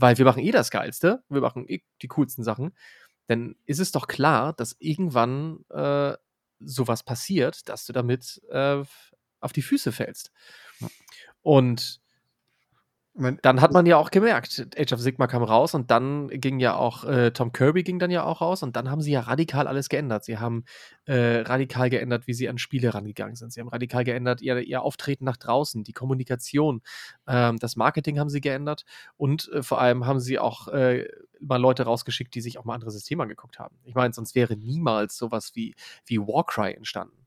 weil 0.00 0.18
wir 0.18 0.24
machen 0.24 0.42
eh 0.42 0.50
das 0.50 0.70
Geilste, 0.70 1.22
wir 1.28 1.40
machen 1.40 1.68
eh 1.68 1.82
die 2.02 2.08
coolsten 2.08 2.44
Sachen, 2.44 2.74
dann 3.26 3.56
ist 3.66 3.80
es 3.80 3.92
doch 3.92 4.06
klar, 4.06 4.52
dass 4.52 4.76
irgendwann 4.78 5.64
äh, 5.70 6.16
sowas 6.58 7.02
passiert, 7.02 7.68
dass 7.68 7.86
du 7.86 7.92
damit 7.92 8.40
äh, 8.50 8.82
auf 9.40 9.52
die 9.52 9.62
Füße 9.62 9.92
fällst. 9.92 10.32
Und 11.42 12.00
Ich 13.12 13.20
mein, 13.20 13.38
dann 13.42 13.60
hat 13.60 13.72
man 13.72 13.86
ja 13.86 13.96
auch 13.96 14.12
gemerkt, 14.12 14.68
Age 14.78 14.92
of 14.92 15.00
Sigma 15.00 15.26
kam 15.26 15.42
raus 15.42 15.74
und 15.74 15.90
dann 15.90 16.28
ging 16.28 16.60
ja 16.60 16.76
auch, 16.76 17.04
äh, 17.04 17.32
Tom 17.32 17.50
Kirby 17.50 17.82
ging 17.82 17.98
dann 17.98 18.12
ja 18.12 18.22
auch 18.22 18.40
raus 18.40 18.62
und 18.62 18.76
dann 18.76 18.88
haben 18.88 19.00
sie 19.00 19.10
ja 19.10 19.20
radikal 19.20 19.66
alles 19.66 19.88
geändert. 19.88 20.24
Sie 20.24 20.38
haben 20.38 20.64
äh, 21.06 21.40
radikal 21.40 21.90
geändert, 21.90 22.28
wie 22.28 22.34
sie 22.34 22.48
an 22.48 22.58
Spiele 22.58 22.94
rangegangen 22.94 23.34
sind. 23.34 23.52
Sie 23.52 23.60
haben 23.60 23.68
radikal 23.68 24.04
geändert 24.04 24.42
ihr, 24.42 24.58
ihr 24.60 24.82
Auftreten 24.82 25.24
nach 25.24 25.36
draußen, 25.36 25.82
die 25.82 25.92
Kommunikation, 25.92 26.82
ähm, 27.26 27.58
das 27.58 27.74
Marketing 27.74 28.20
haben 28.20 28.30
sie 28.30 28.40
geändert 28.40 28.84
und 29.16 29.48
äh, 29.48 29.64
vor 29.64 29.80
allem 29.80 30.06
haben 30.06 30.20
sie 30.20 30.38
auch 30.38 30.68
äh, 30.68 31.08
mal 31.40 31.60
Leute 31.60 31.82
rausgeschickt, 31.82 32.32
die 32.34 32.40
sich 32.40 32.58
auch 32.58 32.64
mal 32.64 32.74
andere 32.74 32.92
Systeme 32.92 33.24
angeguckt 33.24 33.58
haben. 33.58 33.76
Ich 33.82 33.96
meine, 33.96 34.14
sonst 34.14 34.36
wäre 34.36 34.56
niemals 34.56 35.16
sowas 35.16 35.50
wie, 35.54 35.74
wie 36.06 36.20
Warcry 36.20 36.74
entstanden. 36.74 37.26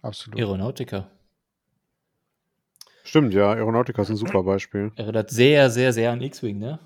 absolut. 0.00 0.38
Aeronautica. 0.38 1.10
Stimmt, 3.06 3.32
ja, 3.34 3.52
Aeronautica 3.52 4.02
ist 4.02 4.10
ein 4.10 4.16
super 4.16 4.42
Beispiel. 4.42 4.92
Erinnert 4.96 5.30
sehr, 5.30 5.70
sehr, 5.70 5.92
sehr 5.92 6.10
an 6.12 6.20
X-Wing, 6.20 6.58
ne? 6.58 6.78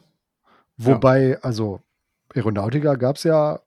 Wobei, 0.77 1.39
also 1.43 1.81
Aeronautica 2.35 2.95
gab 2.95 3.17
es 3.17 3.25
ja 3.25 3.61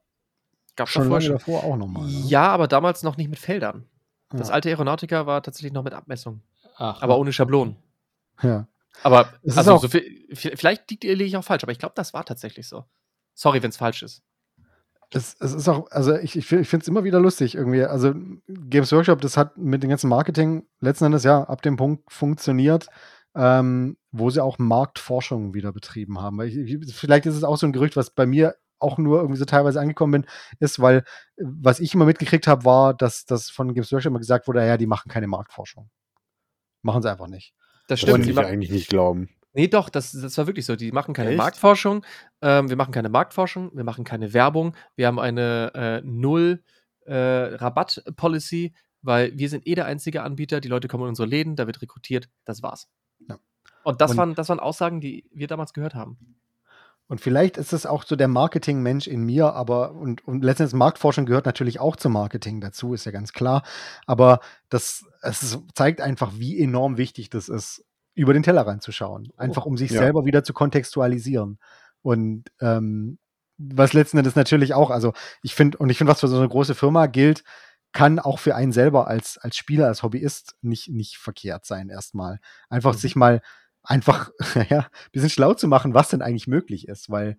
Gab 0.75 0.88
schon 0.89 1.03
davor 1.03 1.19
lange 1.19 1.30
davor 1.34 1.63
auch 1.63 1.77
nochmal. 1.77 2.05
Ne? 2.07 2.21
Ja, 2.27 2.47
aber 2.47 2.67
damals 2.67 3.03
noch 3.03 3.17
nicht 3.17 3.30
mit 3.30 3.39
Feldern. 3.39 3.85
Das 4.31 4.47
Ja. 4.49 4.55
alte 4.55 4.69
Aeronautica 4.69 5.25
war 5.27 5.43
tatsächlich 5.43 5.73
noch 5.73 5.84
mit 5.84 5.93
Abmessung, 5.93 6.41
Ach, 6.77 7.01
aber 7.01 7.17
ohne 7.19 7.31
Schablonen. 7.34 7.75
ja. 8.41 8.67
Aber 9.01 9.30
also 9.55 9.77
so 9.80 9.88
viel, 9.88 10.27
vi- 10.30 10.55
vielleicht 10.55 10.89
liegt- 10.91 11.03
liege 11.03 11.23
ich 11.23 11.35
auch 11.35 11.43
falsch, 11.43 11.63
aber 11.63 11.71
ich 11.71 11.80
glaube, 11.80 11.93
das 11.95 12.13
war 12.13 12.23
tatsächlich 12.25 12.67
so. 12.67 12.85
Sorry, 13.34 13.61
wenn 13.63 13.69
es 13.71 13.77
falsch 13.77 14.03
ist. 14.03 14.21
Es, 15.14 15.35
es 15.40 15.53
ist 15.53 15.68
auch, 15.68 15.90
also 15.91 16.15
ich, 16.15 16.35
ich 16.35 16.45
finde 16.45 16.77
es 16.77 16.88
immer 16.88 17.03
wieder 17.03 17.19
lustig 17.19 17.56
irgendwie. 17.56 17.84
Also 17.84 18.14
Games 18.48 18.91
Workshop, 18.91 19.22
das 19.22 19.38
hat 19.38 19.57
mit 19.57 19.84
dem 19.84 19.90
ganzen 19.90 20.10
Marketing 20.10 20.65
letzten 20.80 21.06
Endes 21.06 21.23
ja 21.23 21.44
ab 21.44 21.61
dem 21.61 21.77
Punkt 21.77 22.11
funktioniert, 22.11 22.88
ähm, 23.35 23.98
wo 24.11 24.30
sie 24.30 24.44
auch 24.44 24.57
Marktforschung 24.60 25.53
wieder 25.53 25.72
betrieben 25.72 26.19
haben. 26.19 26.41
Ich, 26.41 26.57
ich, 26.57 26.95
vielleicht 26.95 27.26
ist 27.26 27.35
es 27.35 27.44
auch 27.44 27.57
so 27.57 27.68
ein 27.68 27.73
Gerücht, 27.73 27.95
was 27.95 28.10
bei 28.10 28.26
mir 28.26 28.56
auch 28.80 28.98
nur 28.98 29.19
irgendwie 29.19 29.38
so 29.38 29.45
teilweise 29.45 29.80
angekommen 29.80 30.23
bin, 30.23 30.26
ist, 30.60 30.80
weil 30.80 31.03
was 31.38 31.80
ich 31.80 31.94
immer 31.94 32.06
mitgekriegt 32.06 32.48
habe, 32.48 32.65
war, 32.65 32.94
dass 32.94 33.26
das 33.26 33.49
von 33.49 33.73
Games 33.73 33.91
Workshop 33.91 34.11
immer 34.11 34.19
gesagt 34.19 34.48
wurde, 34.48 34.65
ja, 34.65 34.77
die 34.77 34.88
machen 34.88 35.10
keine 35.10 35.27
Marktforschung. 35.27 35.90
Machen 36.81 37.02
sie 37.02 37.10
einfach 37.10 37.27
nicht. 37.27 37.53
Das 37.88 37.99
Das 37.99 38.02
stimmt. 38.02 38.26
sie 38.26 38.31
ich 38.31 38.38
eigentlich 38.40 38.72
nicht 38.72 38.90
glauben. 38.90 39.30
Nee, 39.53 39.67
doch, 39.67 39.89
das, 39.89 40.11
das 40.11 40.38
war 40.38 40.47
wirklich 40.47 40.65
so. 40.65 40.75
Die 40.75 40.91
machen 40.91 41.13
keine 41.13 41.31
Echt? 41.31 41.38
Marktforschung. 41.38 42.05
Ähm, 42.41 42.69
wir 42.69 42.75
machen 42.75 42.91
keine 42.91 43.09
Marktforschung, 43.09 43.71
wir 43.73 43.84
machen 43.84 44.03
keine 44.03 44.34
Werbung. 44.34 44.75
Wir 44.95 45.07
haben 45.07 45.19
eine 45.19 45.71
äh, 45.73 46.01
Null 46.03 46.61
äh, 47.05 47.57
weil 49.05 49.38
wir 49.38 49.49
sind 49.49 49.67
eh 49.67 49.75
der 49.75 49.85
einzige 49.85 50.23
Anbieter. 50.23 50.61
Die 50.61 50.69
Leute 50.69 50.88
kommen 50.88 51.03
in 51.03 51.09
unsere 51.09 51.27
Läden, 51.27 51.55
da 51.55 51.67
wird 51.67 51.81
rekrutiert. 51.81 52.30
Das 52.45 52.63
war's. 52.63 52.88
Ja. 53.27 53.38
Und 53.84 54.01
das, 54.01 54.11
Und- 54.11 54.17
waren, 54.17 54.35
das 54.35 54.49
waren 54.49 54.59
Aussagen, 54.59 55.01
die 55.01 55.25
wir 55.31 55.47
damals 55.47 55.73
gehört 55.73 55.95
haben. 55.95 56.17
Und 57.07 57.19
vielleicht 57.19 57.57
ist 57.57 57.73
es 57.73 57.85
auch 57.85 58.03
so 58.05 58.15
der 58.15 58.30
Marketing-Mensch 58.30 59.07
in 59.07 59.23
mir, 59.23 59.53
aber 59.53 59.91
und, 59.91 60.25
und 60.25 60.43
letztendlich 60.43 60.77
Marktforschung 60.77 61.25
gehört 61.25 61.45
natürlich 61.45 61.80
auch 61.80 61.97
zum 61.97 62.13
Marketing 62.13 62.61
dazu, 62.61 62.93
ist 62.93 63.05
ja 63.05 63.11
ganz 63.11 63.34
klar. 63.34 63.63
Aber 64.07 64.39
das 64.69 65.05
es 65.21 65.59
zeigt 65.75 65.99
einfach, 65.99 66.31
wie 66.38 66.59
enorm 66.59 66.97
wichtig 66.97 67.30
das 67.30 67.49
ist, 67.49 67.85
über 68.15 68.34
den 68.34 68.44
Tellerrand 68.44 68.84
zu 68.84 68.91
schauen. 68.91 69.30
Einfach 69.38 69.65
um 69.65 69.77
sich 69.77 69.91
Ja. 69.91 69.99
selber 69.99 70.26
wieder 70.26 70.44
zu 70.44 70.53
kontextualisieren. 70.53 71.60
Und 72.02 72.45
ähm, 72.61 73.18
was 73.57 73.94
letzten 73.94 74.18
Endes 74.18 74.35
natürlich 74.35 74.73
auch, 74.73 74.90
also 74.90 75.14
ich 75.41 75.56
finde, 75.56 75.77
und 75.77 75.90
ich 75.90 75.98
finde, 75.98 76.11
was 76.11 76.19
für 76.19 76.27
so 76.27 76.38
eine 76.38 76.49
große 76.49 76.76
Firma 76.76 77.06
gilt, 77.07 77.44
kann 77.91 78.19
auch 78.19 78.40
für 78.40 78.56
einen 78.56 78.72
selber 78.72 79.07
als, 79.07 79.38
als 79.38 79.56
Spieler, 79.56 79.88
als 79.88 80.02
Hobbyist 80.03 80.56
nicht, 80.61 80.90
nicht 80.90 81.18
verkehrt 81.18 81.65
sein, 81.65 81.90
erstmal. 81.90 82.40
Einfach 82.69 82.94
Mhm. 82.94 82.98
sich 82.98 83.15
mal 83.15 83.41
einfach 83.84 84.31
ja, 84.69 84.80
ein 84.80 85.11
bisschen 85.11 85.30
schlau 85.30 85.53
zu 85.53 85.68
machen, 85.68 85.94
was 85.94 86.10
denn 86.10 86.22
eigentlich 86.22 86.48
möglich 86.48 86.88
ist, 86.88 87.10
weil 87.10 87.38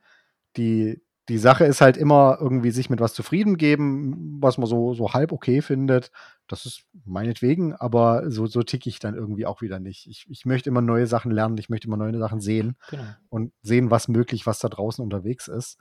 die, 0.57 1.03
die 1.29 1.39
Sache 1.39 1.65
ist 1.65 1.81
halt 1.81 1.97
immer 1.97 2.37
irgendwie 2.41 2.71
sich 2.71 2.91
mit 2.91 3.01
was 3.01 3.15
zufrieden 3.15 3.57
geben, 3.57 4.39
was 4.43 4.59
man 4.59 4.67
so, 4.67 4.93
so 4.93 5.15
halb 5.15 5.33
okay 5.33 5.63
findet. 5.63 6.11
Das 6.49 6.67
ist 6.67 6.85
meinetwegen, 7.07 7.73
aber 7.75 8.31
so, 8.31 8.47
so 8.47 8.63
tick 8.63 8.87
ich 8.87 8.99
dann 8.99 9.15
irgendwie 9.15 9.47
auch 9.47 9.63
wieder 9.63 9.81
nicht. 9.81 10.07
Ich, 10.07 10.27
ich 10.29 10.45
möchte 10.45 10.69
immer 10.69 10.83
neue 10.83 11.07
Sachen 11.07 11.31
lernen, 11.31 11.57
ich 11.57 11.71
möchte 11.71 11.87
immer 11.87 11.97
neue 11.97 12.19
Sachen 12.19 12.41
sehen 12.41 12.77
Genau. 12.91 13.05
und 13.31 13.53
sehen, 13.63 13.91
was 13.91 14.09
möglich, 14.09 14.47
was 14.47 14.59
da 14.59 14.69
draußen 14.69 15.03
unterwegs 15.03 15.49
ist. 15.49 15.79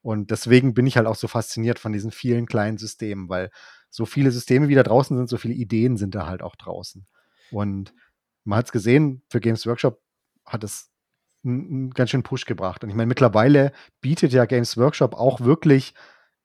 Und 0.00 0.30
deswegen 0.30 0.72
bin 0.72 0.86
ich 0.86 0.96
halt 0.96 1.06
auch 1.06 1.16
so 1.16 1.28
fasziniert 1.28 1.78
von 1.78 1.92
diesen 1.92 2.10
vielen 2.10 2.46
kleinen 2.46 2.78
Systemen, 2.78 3.28
weil 3.28 3.50
so 3.90 4.06
viele 4.06 4.30
Systeme, 4.30 4.68
wie 4.68 4.74
da 4.74 4.82
draußen 4.82 5.16
sind, 5.16 5.28
so 5.28 5.36
viele 5.36 5.54
Ideen 5.54 5.96
sind 5.96 6.14
da 6.14 6.26
halt 6.26 6.42
auch 6.42 6.56
draußen. 6.56 7.06
Und 7.50 7.92
man 8.44 8.58
hat 8.58 8.66
es 8.66 8.72
gesehen, 8.72 9.22
für 9.28 9.40
Games 9.40 9.66
Workshop 9.66 10.00
hat 10.46 10.64
es 10.64 10.90
einen, 11.46 11.90
ganz 11.90 12.10
schön 12.10 12.22
Push 12.22 12.44
gebracht. 12.44 12.82
Und 12.82 12.90
ich 12.90 12.96
meine, 12.96 13.08
mittlerweile 13.08 13.72
bietet 14.00 14.32
ja 14.32 14.44
Games 14.44 14.76
Workshop 14.76 15.14
auch 15.14 15.40
wirklich 15.40 15.94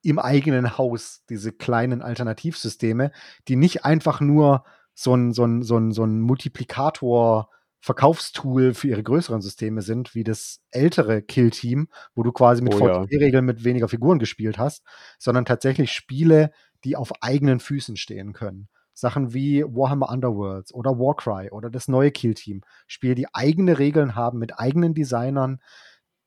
im 0.03 0.19
eigenen 0.19 0.77
Haus 0.77 1.23
diese 1.29 1.51
kleinen 1.51 2.01
Alternativsysteme, 2.01 3.11
die 3.47 3.55
nicht 3.55 3.85
einfach 3.85 4.19
nur 4.19 4.63
so 4.93 5.15
ein, 5.15 5.33
so 5.33 5.45
ein, 5.45 5.63
so 5.63 5.77
ein, 5.77 5.91
so 5.91 6.03
ein 6.03 6.21
Multiplikator 6.21 7.49
Verkaufstool 7.83 8.75
für 8.75 8.89
ihre 8.89 9.01
größeren 9.01 9.41
Systeme 9.41 9.81
sind, 9.81 10.13
wie 10.13 10.23
das 10.23 10.61
ältere 10.69 11.23
Kill-Team, 11.23 11.87
wo 12.13 12.21
du 12.21 12.31
quasi 12.31 12.61
mit 12.61 12.75
Oh 12.75 12.87
ja. 12.87 13.03
VTP-Regeln 13.03 13.43
mit 13.43 13.63
weniger 13.63 13.87
Figuren 13.87 14.19
gespielt 14.19 14.59
hast, 14.59 14.83
sondern 15.17 15.45
tatsächlich 15.45 15.91
Spiele, 15.91 16.51
die 16.83 16.95
auf 16.95 17.11
eigenen 17.21 17.59
Füßen 17.59 17.97
stehen 17.97 18.33
können. 18.33 18.69
Sachen 18.93 19.33
wie 19.33 19.63
Warhammer 19.63 20.09
Underworlds 20.09 20.73
oder 20.73 20.99
Warcry 20.99 21.49
oder 21.51 21.69
das 21.69 21.87
neue 21.87 22.11
Kill-Team. 22.11 22.61
Spiele, 22.87 23.15
die 23.15 23.33
eigene 23.33 23.79
Regeln 23.79 24.15
haben 24.15 24.39
mit 24.39 24.59
eigenen 24.59 24.93
Designern, 24.93 25.59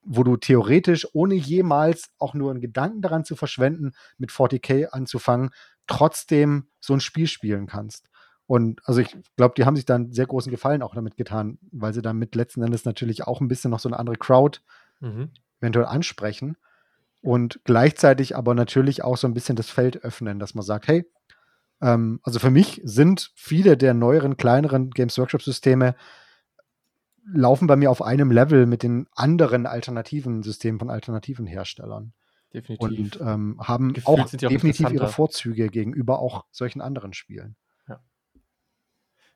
wo 0.02 0.22
du 0.22 0.36
theoretisch, 0.36 1.06
ohne 1.12 1.34
jemals 1.34 2.10
auch 2.18 2.34
nur 2.34 2.50
einen 2.50 2.60
Gedanken 2.60 3.00
daran 3.00 3.24
zu 3.24 3.36
verschwenden, 3.36 3.92
mit 4.18 4.30
40k 4.30 4.86
anzufangen, 4.86 5.50
trotzdem 5.86 6.68
so 6.80 6.94
ein 6.94 7.00
Spiel 7.00 7.26
spielen 7.26 7.66
kannst. 7.66 8.08
Und 8.46 8.82
also 8.84 9.00
ich 9.00 9.16
glaube, 9.36 9.54
die 9.56 9.64
haben 9.64 9.76
sich 9.76 9.86
dann 9.86 10.12
sehr 10.12 10.26
großen 10.26 10.50
Gefallen 10.50 10.82
auch 10.82 10.94
damit 10.94 11.16
getan, 11.16 11.58
weil 11.72 11.94
sie 11.94 12.02
damit 12.02 12.34
letzten 12.34 12.62
Endes 12.62 12.84
natürlich 12.84 13.26
auch 13.26 13.40
ein 13.40 13.48
bisschen 13.48 13.70
noch 13.70 13.78
so 13.78 13.88
eine 13.88 13.98
andere 13.98 14.16
Crowd 14.16 14.60
Mhm. 15.00 15.30
eventuell 15.60 15.86
ansprechen 15.86 16.56
und 17.22 17.60
gleichzeitig 17.64 18.36
aber 18.36 18.54
natürlich 18.54 19.02
auch 19.02 19.16
so 19.16 19.26
ein 19.26 19.34
bisschen 19.34 19.56
das 19.56 19.70
Feld 19.70 20.04
öffnen, 20.04 20.38
dass 20.38 20.54
man 20.54 20.64
sagt, 20.64 20.88
hey, 20.88 21.04
ähm, 21.84 22.20
also 22.22 22.38
für 22.38 22.50
mich 22.50 22.80
sind 22.84 23.30
viele 23.34 23.76
der 23.76 23.94
neueren, 23.94 24.36
kleineren 24.36 24.90
Games 24.90 25.18
Workshop-Systeme 25.18 25.94
laufen 27.32 27.66
bei 27.66 27.76
mir 27.76 27.90
auf 27.90 28.02
einem 28.02 28.30
Level 28.30 28.66
mit 28.66 28.82
den 28.82 29.06
anderen 29.12 29.66
alternativen 29.66 30.42
Systemen 30.42 30.78
von 30.78 30.90
alternativen 30.90 31.46
Herstellern 31.46 32.12
Definitiv. 32.52 32.82
und 32.82 33.20
ähm, 33.20 33.60
haben 33.62 33.92
Gefühlt 33.94 34.06
auch 34.20 34.28
sind 34.28 34.42
die 34.42 34.46
auch 34.46 34.50
definitiv 34.50 34.90
ihre. 34.90 35.08
Vorzüge 35.08 35.68
gegenüber 35.68 36.18
auch 36.18 36.44
solchen 36.50 36.80
anderen 36.80 37.12
Spielen. 37.14 37.56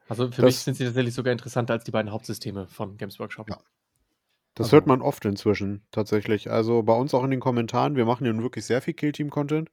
also 0.08 0.24
für 0.30 0.42
das- 0.42 0.44
mich 0.44 0.56
sind 0.60 0.74
sie 0.76 0.84
tatsächlich 0.84 1.14
sogar 1.14 1.32
interessanter 1.32 1.74
als 1.74 1.84
die 1.84 1.90
beiden 1.90 2.10
Hauptsysteme 2.12 2.66
von 2.66 2.96
Games 2.96 3.18
Workshop. 3.18 3.48
Ja. 3.50 3.58
Das 4.54 4.66
Also- 4.66 4.76
hört 4.76 4.86
man 4.86 5.02
oft 5.02 5.24
inzwischen, 5.24 5.82
tatsächlich. 5.90 6.50
Also 6.50 6.82
bei 6.82 6.94
uns 6.94 7.12
auch 7.14 7.24
in 7.24 7.30
den 7.30 7.40
Kommentaren, 7.40 7.94
wir 7.96 8.04
machen 8.06 8.24
ja 8.26 8.32
nun 8.32 8.42
wirklich 8.42 8.64
sehr 8.64 8.80
viel 8.82 8.94
Killteam-Content. 8.94 9.70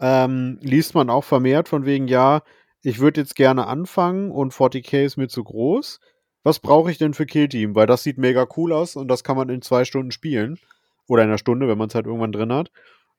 Ähm, 0.00 0.58
liest 0.62 0.94
man 0.94 1.10
auch 1.10 1.24
vermehrt 1.24 1.68
von 1.68 1.84
wegen, 1.84 2.08
ja, 2.08 2.42
ich 2.82 2.98
würde 2.98 3.20
jetzt 3.20 3.36
gerne 3.36 3.66
anfangen 3.66 4.30
und 4.30 4.54
40k 4.54 5.04
ist 5.04 5.16
mir 5.16 5.28
zu 5.28 5.44
groß. 5.44 6.00
Was 6.42 6.58
brauche 6.58 6.90
ich 6.90 6.98
denn 6.98 7.12
für 7.14 7.26
Killteam? 7.26 7.74
Weil 7.74 7.86
das 7.86 8.02
sieht 8.02 8.16
mega 8.16 8.46
cool 8.56 8.72
aus 8.72 8.96
und 8.96 9.08
das 9.08 9.24
kann 9.24 9.36
man 9.36 9.50
in 9.50 9.60
zwei 9.62 9.84
Stunden 9.84 10.10
spielen. 10.10 10.58
Oder 11.06 11.24
in 11.24 11.28
einer 11.28 11.38
Stunde, 11.38 11.68
wenn 11.68 11.76
man 11.76 11.88
es 11.88 11.94
halt 11.94 12.06
irgendwann 12.06 12.32
drin 12.32 12.52
hat. 12.52 12.70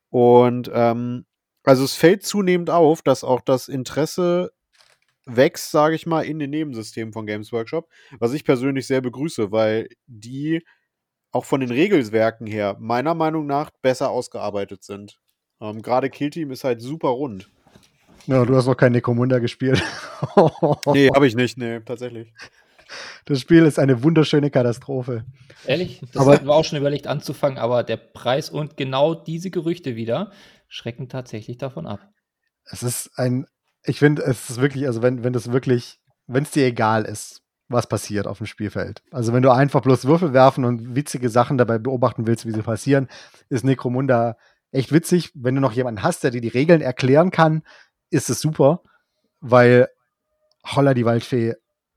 Und 0.10 0.72
ähm, 0.74 1.26
also 1.64 1.84
es 1.84 1.96
fällt 1.96 2.24
zunehmend 2.24 2.70
auf, 2.70 3.02
dass 3.02 3.24
auch 3.24 3.42
das 3.42 3.68
Interesse 3.68 4.52
wächst, 5.26 5.72
sage 5.72 5.96
ich 5.96 6.06
mal, 6.06 6.22
in 6.24 6.40
den 6.40 6.50
Nebensystemen 6.50 7.14
von 7.14 7.26
Games 7.26 7.52
Workshop, 7.52 7.90
was 8.20 8.34
ich 8.34 8.44
persönlich 8.44 8.88
sehr 8.88 9.02
begrüße, 9.02 9.52
weil 9.52 9.90
die 10.08 10.66
auch 11.32 11.46
von 11.46 11.60
den 11.62 11.72
Regelwerken 11.72 12.48
her 12.48 12.76
meiner 12.80 13.14
Meinung 13.14 13.46
nach 13.46 13.70
besser 13.82 14.10
ausgearbeitet 14.10 14.84
sind. 14.84 15.20
Ähm, 15.62 15.82
Gerade 15.82 16.10
Killteam 16.10 16.52
ist 16.52 16.64
halt 16.64 16.82
super 16.82 17.10
rund. 17.10 17.50
Ja, 18.28 18.46
du 18.46 18.56
hast 18.56 18.66
noch 18.68 18.76
kein 18.76 18.92
Necromunda 18.92 19.40
gespielt. 19.40 19.82
Nee, 20.86 21.10
habe 21.16 21.26
ich 21.26 21.36
nicht, 21.36 21.58
nee, 21.58 21.80
tatsächlich. 21.80 22.32
Das 23.26 23.40
Spiel 23.40 23.66
ist 23.66 23.80
eine 23.80 24.04
wunderschöne 24.04 24.52
Katastrophe. 24.52 25.26
Ehrlich, 25.66 26.02
das 26.14 26.22
Aber- 26.22 26.34
hatten 26.36 26.46
wir 26.46 26.54
auch 26.54 26.64
schon 26.66 26.78
überlegt 26.78 27.08
anzufangen, 27.08 27.58
aber 27.58 27.84
der 27.84 27.98
Preis 27.98 28.50
und 28.50 28.78
genau 28.78 29.16
diese 29.16 29.50
Gerüchte 29.50 29.96
wieder 29.96 30.32
schrecken 30.68 31.10
tatsächlich 31.10 31.58
davon 31.58 31.88
ab. 31.88 32.00
Es 32.66 32.84
ist 32.84 33.10
ein, 33.16 33.46
ich 33.84 33.98
finde, 34.00 34.22
es 34.24 34.50
ist 34.50 34.62
wirklich, 34.62 34.86
also 34.86 35.02
wenn, 35.02 35.24
wenn 35.24 35.34
das 35.34 35.52
wirklich, 35.52 36.00
wenn 36.28 36.44
es 36.44 36.52
dir 36.52 36.66
egal 36.66 37.06
ist, 37.06 37.42
was 37.68 37.88
passiert 37.88 38.28
auf 38.28 38.38
dem 38.38 38.46
Spielfeld. 38.48 39.02
Also 39.12 39.34
wenn 39.34 39.42
du 39.42 39.50
einfach 39.52 39.82
bloß 39.82 40.06
Würfel 40.06 40.34
werfen 40.34 40.66
und 40.66 40.96
witzige 40.96 41.30
Sachen 41.30 41.58
dabei 41.58 41.80
beobachten 41.80 42.28
willst, 42.28 42.46
wie 42.46 42.52
sie 42.52 42.62
passieren, 42.62 43.08
ist 43.50 43.64
Necromunda 43.64 44.36
echt 44.72 44.92
witzig. 44.92 45.32
Wenn 45.34 45.56
du 45.56 45.62
noch 45.62 45.74
jemanden 45.74 46.04
hast, 46.04 46.24
der 46.24 46.32
dir 46.32 46.42
die 46.42 46.48
Regeln 46.48 46.82
erklären 46.82 47.32
kann, 47.32 47.64
ist 48.10 48.30
es 48.30 48.42
super, 48.42 48.84
weil 49.40 49.90
Holla 50.64 50.94
die 50.94 51.06
Waldfee 51.06 51.56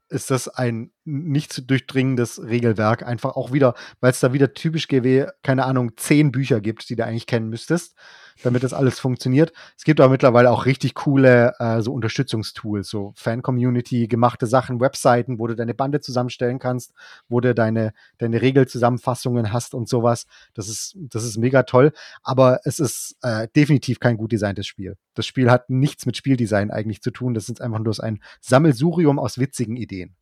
ist 0.09 0.31
das 0.31 0.49
ein 0.49 0.93
nicht 1.05 1.53
zu 1.53 1.63
durchdringendes 1.63 2.43
Regelwerk. 2.43 3.07
Einfach 3.07 3.37
auch 3.37 3.53
wieder, 3.53 3.75
weil 4.01 4.11
es 4.11 4.21
da 4.21 4.33
wieder 4.33 4.55
typisch 4.55 4.89
GW, 4.89 5.27
keine 5.43 5.65
Ahnung, 5.65 5.93
zehn 5.97 6.33
Bücher 6.33 6.61
gibt, 6.61 6.89
die 6.89 6.97
du 6.97 7.05
eigentlich 7.05 7.27
kennen 7.27 7.49
müsstest, 7.49 7.95
damit 8.43 8.63
das 8.63 8.73
alles 8.73 8.99
funktioniert. 8.99 9.53
Es 9.77 9.85
gibt 9.85 10.01
aber 10.01 10.11
mittlerweile 10.11 10.51
auch 10.51 10.67
richtig 10.67 10.95
coole 10.95 11.55
äh, 11.59 11.83
so 11.83 11.93
Unterstützungstools, 11.93 12.89
so 12.89 13.13
Fan-Community, 13.17 14.09
gemachte 14.09 14.47
Sachen, 14.47 14.81
Webseiten, 14.81 15.39
wo 15.39 15.47
du 15.47 15.55
deine 15.55 15.75
Bande 15.75 16.01
zusammenstellen 16.01 16.59
kannst, 16.59 16.93
wo 17.29 17.41
du 17.41 17.55
deine, 17.55 17.93
deine 18.19 18.41
Regelzusammenfassungen 18.41 19.53
hast 19.53 19.75
und 19.75 19.89
sowas. 19.89 20.27
Das 20.55 20.69
ist, 20.69 20.97
das 20.99 21.25
ist 21.25 21.37
mega 21.37 21.65
toll. 21.65 21.93
Aber 22.23 22.61
es 22.65 22.79
ist 22.79 23.17
äh, 23.23 23.49
definitiv 23.55 24.01
kein 24.01 24.17
gut 24.17 24.33
designtes 24.33 24.67
Spiel. 24.67 24.97
Das 25.15 25.27
Spiel 25.27 25.51
hat 25.51 25.69
nichts 25.69 26.07
mit 26.07 26.17
Spieldesign 26.17 26.71
eigentlich 26.71 27.03
zu 27.03 27.11
tun. 27.11 27.35
Das 27.35 27.49
ist 27.49 27.61
einfach 27.61 27.79
nur 27.79 27.95
ein 28.03 28.21
Sammelsurium 28.41 29.19
aus 29.19 29.39
witzigen 29.39 29.77
Ideen. 29.77 30.17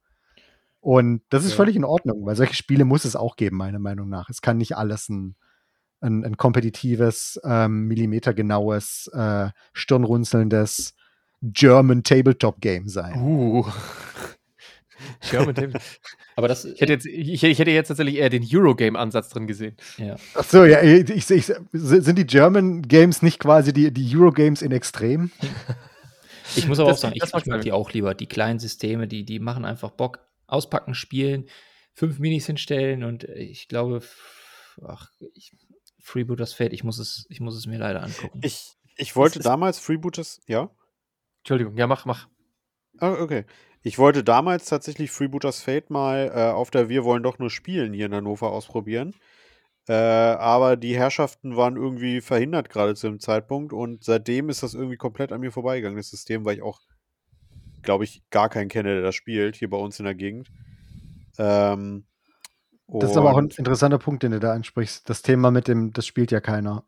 Und 0.82 1.22
das 1.30 1.44
ist 1.44 1.52
Ja. 1.52 1.56
völlig 1.58 1.76
in 1.76 1.84
Ordnung, 1.84 2.26
weil 2.26 2.34
solche 2.36 2.54
Spiele 2.54 2.84
muss 2.84 3.04
es 3.04 3.14
auch 3.16 3.36
geben, 3.36 3.56
meiner 3.56 3.78
Meinung 3.78 4.08
nach. 4.08 4.28
Es 4.28 4.42
kann 4.42 4.58
nicht 4.58 4.76
alles 4.76 5.08
ein, 5.08 5.36
ein, 6.00 6.24
ein 6.24 6.36
kompetitives, 6.36 7.40
ähm, 7.44 7.86
millimetergenaues, 7.86 9.06
äh, 9.14 9.50
stirnrunzelndes 9.72 10.94
German 11.40 12.02
Tabletop 12.02 12.60
Game 12.60 12.88
sein. 12.88 13.16
Uh. 13.22 13.64
German 15.30 15.54
Table. 15.54 15.80
Aber 16.36 16.48
das, 16.48 16.64
Ich 16.64 16.80
hätte, 16.80 16.92
jetzt, 16.94 17.06
ich, 17.06 17.42
ich 17.44 17.58
hätte 17.58 17.70
jetzt 17.70 17.88
tatsächlich 17.88 18.16
eher 18.16 18.28
den 18.30 18.44
Eurogame-Ansatz 18.48 19.28
drin 19.30 19.46
gesehen. 19.46 19.76
ja. 19.98 20.16
Ach 20.34 20.44
so, 20.44 20.64
ja, 20.64 20.80
ich, 20.82 21.30
ich, 21.30 21.52
sind 21.72 22.18
die 22.18 22.26
German 22.26 22.82
Games 22.82 23.22
nicht 23.22 23.38
quasi 23.38 23.72
die, 23.72 23.92
die 23.92 24.16
Eurogames 24.16 24.62
in 24.62 24.72
Extrem? 24.72 25.30
Ich 26.56 26.66
muss 26.68 26.78
aber 26.80 26.90
Das- 26.90 26.98
auch 26.98 27.02
sagen, 27.02 27.14
ich, 27.16 27.46
mag 27.46 27.60
die 27.62 27.72
auch 27.72 27.92
lieber. 27.92 28.14
Die 28.14 28.26
kleinen 28.26 28.58
Systeme, 28.58 29.06
die, 29.08 29.24
die 29.24 29.38
machen 29.40 29.64
einfach 29.64 29.90
Bock. 29.90 30.20
Auspacken, 30.52 30.94
spielen, 30.94 31.48
fünf 31.94 32.18
Minis 32.18 32.46
hinstellen 32.46 33.04
und 33.04 33.24
ich 33.24 33.68
glaube, 33.68 34.02
ach, 34.86 35.10
ich, 35.34 35.52
Freebooters 36.00 36.52
Fate, 36.52 36.72
ich 36.72 36.84
muss 36.84 36.98
es, 36.98 37.26
ich 37.28 37.40
muss 37.40 37.56
es 37.56 37.66
mir 37.66 37.78
leider 37.78 38.02
angucken. 38.02 38.40
Ich, 38.42 38.76
ich 38.96 39.16
wollte 39.16 39.38
damals 39.38 39.78
Freebooters, 39.78 40.42
ja? 40.46 40.70
Entschuldigung, 41.40 41.76
ja, 41.76 41.86
mach, 41.86 42.04
mach. 42.04 42.28
Ah, 42.98 43.12
okay. 43.12 43.44
Ich 43.82 43.98
wollte 43.98 44.22
damals 44.22 44.66
tatsächlich 44.66 45.10
Freebooters 45.10 45.60
Fate 45.60 45.90
mal 45.90 46.30
äh, 46.34 46.52
auf 46.52 46.70
der 46.70 46.88
Wir 46.88 47.04
wollen 47.04 47.22
doch 47.24 47.38
nur 47.38 47.50
spielen 47.50 47.92
hier 47.92 48.06
in 48.06 48.14
Hannover 48.14 48.52
ausprobieren. 48.52 49.14
Äh, 49.88 49.94
aber 49.94 50.76
die 50.76 50.96
Herrschaften 50.96 51.56
waren 51.56 51.76
irgendwie 51.76 52.20
verhindert 52.20 52.68
gerade 52.68 52.94
zu 52.94 53.08
dem 53.08 53.18
Zeitpunkt 53.18 53.72
und 53.72 54.04
seitdem 54.04 54.48
ist 54.48 54.62
das 54.62 54.74
irgendwie 54.74 54.96
komplett 54.96 55.32
an 55.32 55.40
mir 55.40 55.50
vorbeigegangen, 55.50 55.96
das 55.96 56.10
System, 56.10 56.44
weil 56.44 56.56
ich 56.56 56.62
auch, 56.62 56.80
glaube 57.82 58.04
ich, 58.04 58.22
gar 58.30 58.48
keinen 58.48 58.68
kenne, 58.68 58.94
der 58.94 59.02
das 59.02 59.14
spielt, 59.14 59.56
hier 59.56 59.70
bei 59.70 59.76
uns 59.76 59.98
in 59.98 60.04
der 60.04 60.14
Gegend. 60.14 60.48
Ähm, 61.38 62.04
Das 62.86 63.10
ist 63.10 63.16
aber 63.16 63.32
auch 63.32 63.38
ein 63.38 63.50
interessanter 63.50 63.98
Punkt, 63.98 64.22
den 64.22 64.32
du 64.32 64.40
da 64.40 64.52
ansprichst. 64.52 65.08
Das 65.08 65.22
Thema 65.22 65.50
mit 65.50 65.68
dem, 65.68 65.92
das 65.92 66.06
spielt 66.06 66.30
ja 66.30 66.40
keiner. 66.40 66.84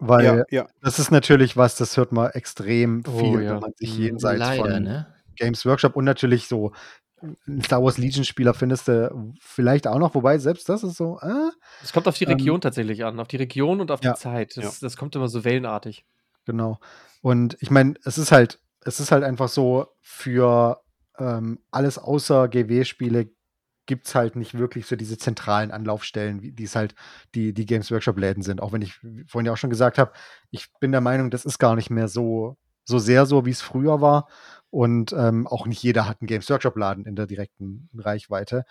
Weil 0.00 0.24
ja, 0.24 0.44
ja. 0.50 0.68
das 0.80 0.98
ist 0.98 1.10
natürlich 1.10 1.56
was, 1.56 1.76
das 1.76 1.96
hört 1.96 2.12
man 2.12 2.30
extrem 2.30 3.02
Oh, 3.06 3.18
viel, 3.18 3.42
ja. 3.42 3.54
wenn 3.54 3.60
man 3.60 3.72
sich 3.76 3.98
jenseits 3.98 4.38
leider, 4.38 4.62
von 4.62 4.82
ne? 4.82 5.06
Games 5.36 5.66
Workshop 5.66 5.96
und 5.96 6.04
natürlich 6.04 6.46
so 6.46 6.72
einen 7.20 7.62
Star 7.64 7.82
Wars 7.82 7.98
Legion 7.98 8.24
Spieler 8.24 8.54
findest 8.54 8.86
du 8.86 9.34
vielleicht 9.40 9.88
auch 9.88 9.98
noch, 9.98 10.14
wobei 10.14 10.38
selbst 10.38 10.68
das 10.68 10.84
ist 10.84 10.96
so, 10.96 11.18
äh, 11.20 11.50
Es 11.82 11.92
kommt 11.92 12.06
auf 12.06 12.16
die 12.16 12.26
Ähm, 12.26 12.32
Region 12.34 12.60
tatsächlich 12.60 13.04
an, 13.04 13.18
auf 13.18 13.26
die 13.26 13.38
Region 13.38 13.80
und 13.80 13.90
auf 13.90 14.02
ja. 14.04 14.12
die 14.12 14.20
Zeit. 14.20 14.56
Das, 14.56 14.78
das 14.78 14.96
kommt 14.96 15.16
immer 15.16 15.28
so 15.28 15.44
wellenartig. 15.44 16.04
Genau. 16.44 16.78
Und 17.20 17.56
ich 17.60 17.72
meine, 17.72 17.94
es 18.04 18.18
ist 18.18 18.30
halt, 18.30 18.60
es 18.84 19.00
ist 19.00 19.12
halt 19.12 19.24
einfach 19.24 19.48
so, 19.48 19.86
für 20.00 20.80
ähm, 21.18 21.58
alles 21.70 21.98
außer 21.98 22.48
GW-Spiele 22.48 23.30
gibt 23.86 24.06
es 24.06 24.14
halt 24.14 24.36
nicht 24.36 24.56
wirklich 24.56 24.86
so 24.86 24.96
diese 24.96 25.16
zentralen 25.16 25.70
Anlaufstellen, 25.70 26.42
wie 26.42 26.52
die 26.52 26.64
es 26.64 26.76
halt 26.76 26.94
die, 27.34 27.54
die 27.54 27.66
Games 27.66 27.90
Workshop-Läden 27.90 28.42
sind. 28.42 28.60
Auch 28.62 28.72
wenn 28.72 28.82
ich 28.82 29.00
vorhin 29.26 29.46
ja 29.46 29.52
auch 29.52 29.56
schon 29.56 29.70
gesagt 29.70 29.98
habe, 29.98 30.12
ich 30.50 30.68
bin 30.78 30.92
der 30.92 31.00
Meinung, 31.00 31.30
das 31.30 31.46
ist 31.46 31.58
gar 31.58 31.74
nicht 31.74 31.90
mehr 31.90 32.06
so, 32.06 32.58
so 32.84 32.98
sehr 32.98 33.26
so, 33.26 33.46
wie 33.46 33.50
es 33.50 33.62
früher 33.62 34.00
war. 34.00 34.28
Und 34.70 35.14
ähm, 35.14 35.46
auch 35.46 35.66
nicht 35.66 35.82
jeder 35.82 36.06
hat 36.06 36.20
einen 36.20 36.26
Games 36.26 36.50
Workshop-Laden 36.50 37.06
in 37.06 37.16
der 37.16 37.26
direkten 37.26 37.88
Reichweite. 37.96 38.64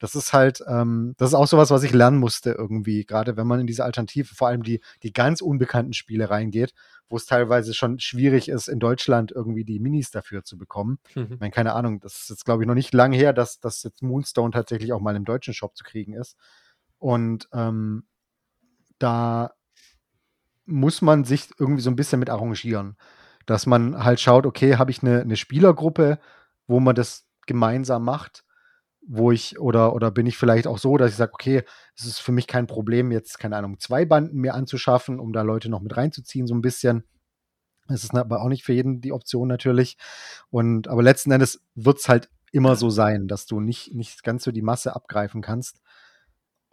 Das 0.00 0.16
ist 0.16 0.32
halt, 0.32 0.64
ähm, 0.66 1.14
das 1.16 1.30
ist 1.30 1.34
auch 1.34 1.46
sowas, 1.46 1.70
was 1.70 1.84
ich 1.84 1.92
lernen 1.92 2.18
musste 2.18 2.50
irgendwie, 2.50 3.04
gerade 3.04 3.36
wenn 3.36 3.46
man 3.46 3.60
in 3.60 3.68
diese 3.68 3.84
Alternative, 3.84 4.34
vor 4.34 4.48
allem 4.48 4.64
die, 4.64 4.80
die 5.04 5.12
ganz 5.12 5.40
unbekannten 5.40 5.92
Spiele 5.92 6.28
reingeht, 6.28 6.74
wo 7.08 7.16
es 7.16 7.26
teilweise 7.26 7.72
schon 7.72 8.00
schwierig 8.00 8.48
ist, 8.48 8.66
in 8.66 8.80
Deutschland 8.80 9.30
irgendwie 9.30 9.64
die 9.64 9.78
Minis 9.78 10.10
dafür 10.10 10.42
zu 10.42 10.58
bekommen. 10.58 10.98
Mhm. 11.14 11.28
Ich 11.34 11.40
meine, 11.40 11.52
keine 11.52 11.74
Ahnung, 11.74 12.00
das 12.00 12.22
ist 12.22 12.30
jetzt, 12.30 12.44
glaube 12.44 12.64
ich, 12.64 12.66
noch 12.66 12.74
nicht 12.74 12.92
lang 12.92 13.12
her, 13.12 13.32
dass, 13.32 13.60
dass 13.60 13.84
jetzt 13.84 14.02
Moonstone 14.02 14.50
tatsächlich 14.50 14.92
auch 14.92 15.00
mal 15.00 15.14
im 15.14 15.24
deutschen 15.24 15.54
Shop 15.54 15.76
zu 15.76 15.84
kriegen 15.84 16.14
ist. 16.14 16.36
Und 16.98 17.48
ähm, 17.52 18.04
da 18.98 19.52
muss 20.66 21.02
man 21.02 21.24
sich 21.24 21.50
irgendwie 21.58 21.82
so 21.82 21.90
ein 21.90 21.96
bisschen 21.96 22.18
mit 22.18 22.30
arrangieren. 22.30 22.96
Dass 23.46 23.66
man 23.66 24.04
halt 24.04 24.20
schaut, 24.20 24.46
okay, 24.46 24.76
habe 24.76 24.90
ich 24.90 25.02
eine, 25.02 25.20
eine 25.20 25.36
Spielergruppe, 25.36 26.18
wo 26.66 26.80
man 26.80 26.94
das 26.94 27.26
gemeinsam 27.46 28.04
macht, 28.04 28.44
wo 29.06 29.32
ich, 29.32 29.58
oder, 29.58 29.94
oder 29.94 30.10
bin 30.10 30.26
ich 30.26 30.38
vielleicht 30.38 30.66
auch 30.66 30.78
so, 30.78 30.96
dass 30.96 31.10
ich 31.10 31.16
sage, 31.16 31.32
okay, 31.34 31.62
es 31.96 32.06
ist 32.06 32.20
für 32.20 32.32
mich 32.32 32.46
kein 32.46 32.66
Problem, 32.66 33.12
jetzt, 33.12 33.38
keine 33.38 33.56
Ahnung, 33.56 33.78
zwei 33.78 34.04
Banden 34.04 34.38
mir 34.38 34.54
anzuschaffen, 34.54 35.20
um 35.20 35.32
da 35.32 35.42
Leute 35.42 35.68
noch 35.68 35.80
mit 35.80 35.96
reinzuziehen, 35.96 36.46
so 36.46 36.54
ein 36.54 36.62
bisschen. 36.62 37.04
Das 37.86 38.02
ist 38.02 38.14
aber 38.14 38.40
auch 38.40 38.48
nicht 38.48 38.64
für 38.64 38.72
jeden 38.72 39.02
die 39.02 39.12
Option 39.12 39.46
natürlich. 39.46 39.98
Und 40.48 40.88
aber 40.88 41.02
letzten 41.02 41.30
Endes 41.32 41.62
wird 41.74 41.98
es 41.98 42.08
halt 42.08 42.30
immer 42.50 42.76
so 42.76 42.88
sein, 42.88 43.28
dass 43.28 43.46
du 43.46 43.60
nicht, 43.60 43.94
nicht 43.94 44.22
ganz 44.22 44.44
so 44.44 44.52
die 44.52 44.62
Masse 44.62 44.94
abgreifen 44.96 45.42
kannst. 45.42 45.82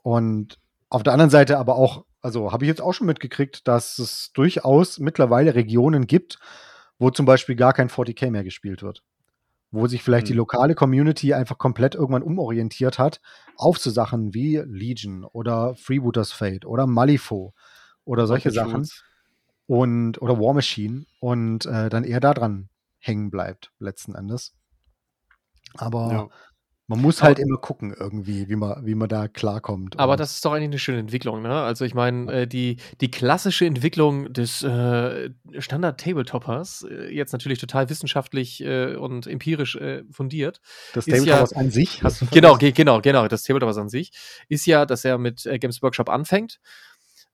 Und 0.04 0.60
auf 0.90 1.04
der 1.04 1.14
anderen 1.14 1.32
Seite 1.32 1.58
aber 1.58 1.76
auch, 1.76 2.06
also 2.22 2.52
habe 2.52 2.66
ich 2.66 2.70
jetzt 2.70 2.82
auch 2.82 2.94
schon 2.94 3.08
mitgekriegt, 3.08 3.68
dass 3.68 4.00
es 4.00 4.32
durchaus 4.34 5.00
mittlerweile 5.00 5.56
Regionen 5.56 6.08
gibt, 6.08 6.40
wo 7.00 7.10
zum 7.10 7.26
Beispiel 7.26 7.56
gar 7.56 7.74
kein 7.74 7.90
40k 7.90 8.30
mehr 8.30 8.44
gespielt 8.44 8.84
wird. 8.84 9.04
Wo 9.72 9.88
sich 9.88 10.04
vielleicht 10.04 10.28
hm. 10.28 10.34
die 10.34 10.38
lokale 10.38 10.76
Community 10.76 11.34
einfach 11.34 11.58
komplett 11.58 11.96
irgendwann 11.96 12.24
umorientiert 12.24 13.00
hat 13.00 13.22
auf 13.56 13.78
so 13.78 13.90
Sachen 13.90 14.34
wie 14.34 14.58
Legion 14.58 15.24
oder 15.24 15.76
Freebooters 15.76 16.32
Fate 16.32 16.66
oder 16.66 16.88
Malifaux 16.88 17.54
oder 18.04 18.28
solche 18.28 18.52
Sachen. 18.52 18.88
Und, 19.68 20.22
oder 20.22 20.38
War 20.38 20.54
Machine 20.54 21.06
und 21.22 21.66
äh, 21.66 21.90
dann 21.90 22.04
eher 22.04 22.20
daran 22.20 22.68
hängen 23.00 23.32
bleibt, 23.32 23.72
letzten 23.80 24.16
Endes. 24.16 24.54
Aber 25.76 26.12
ja. 26.12 26.30
Man 26.92 27.02
muss 27.02 27.24
halt 27.24 27.38
aber, 27.38 27.48
immer 27.48 27.58
gucken, 27.58 27.96
irgendwie, 27.98 28.50
wie 28.50 28.58
man, 28.58 28.86
wie 28.86 28.96
man 28.96 29.08
da 29.08 29.30
klarkommt. 29.30 29.98
Aber 29.98 30.18
das 30.18 30.34
ist 30.34 30.44
doch 30.44 30.52
eigentlich 30.52 30.66
eine 30.66 30.78
schöne 30.78 31.00
Entwicklung, 31.00 31.42
ne? 31.42 31.62
Also 31.62 31.86
ich 31.86 31.94
meine, 31.94 32.30
äh, 32.42 32.48
die, 32.48 32.76
die 33.00 33.10
klassische 33.10 33.66
Entwicklung 33.66 34.34
des 34.34 34.62
äh, 34.62 35.30
Standard-Tabletoppers, 35.58 36.86
äh, 36.92 37.16
jetzt 37.16 37.32
natürlich 37.32 37.60
total 37.60 37.90
wissenschaftlich 37.90 38.62
äh, 38.62 38.96
und 38.96 39.26
empirisch 39.26 39.78
äh, 39.78 40.04
fundiert. 40.12 40.60
Das 40.94 41.06
Tabletoppers 41.06 41.52
ja, 41.52 41.58
an 41.58 41.72
sich? 41.72 42.04
Hast 42.04 42.24
du 42.24 42.26
genau, 42.26 42.58
genau, 42.58 43.00
genau, 43.00 43.30
das 43.30 43.44
Tabletoppers 43.44 43.78
an 43.78 43.88
sich 43.88 44.12
ist 44.50 44.66
ja, 44.66 44.86
dass 44.86 45.06
er 45.06 45.18
mit 45.18 45.46
äh, 45.46 45.60
Games 45.60 45.82
Workshop 45.82 46.10
anfängt 46.10 46.60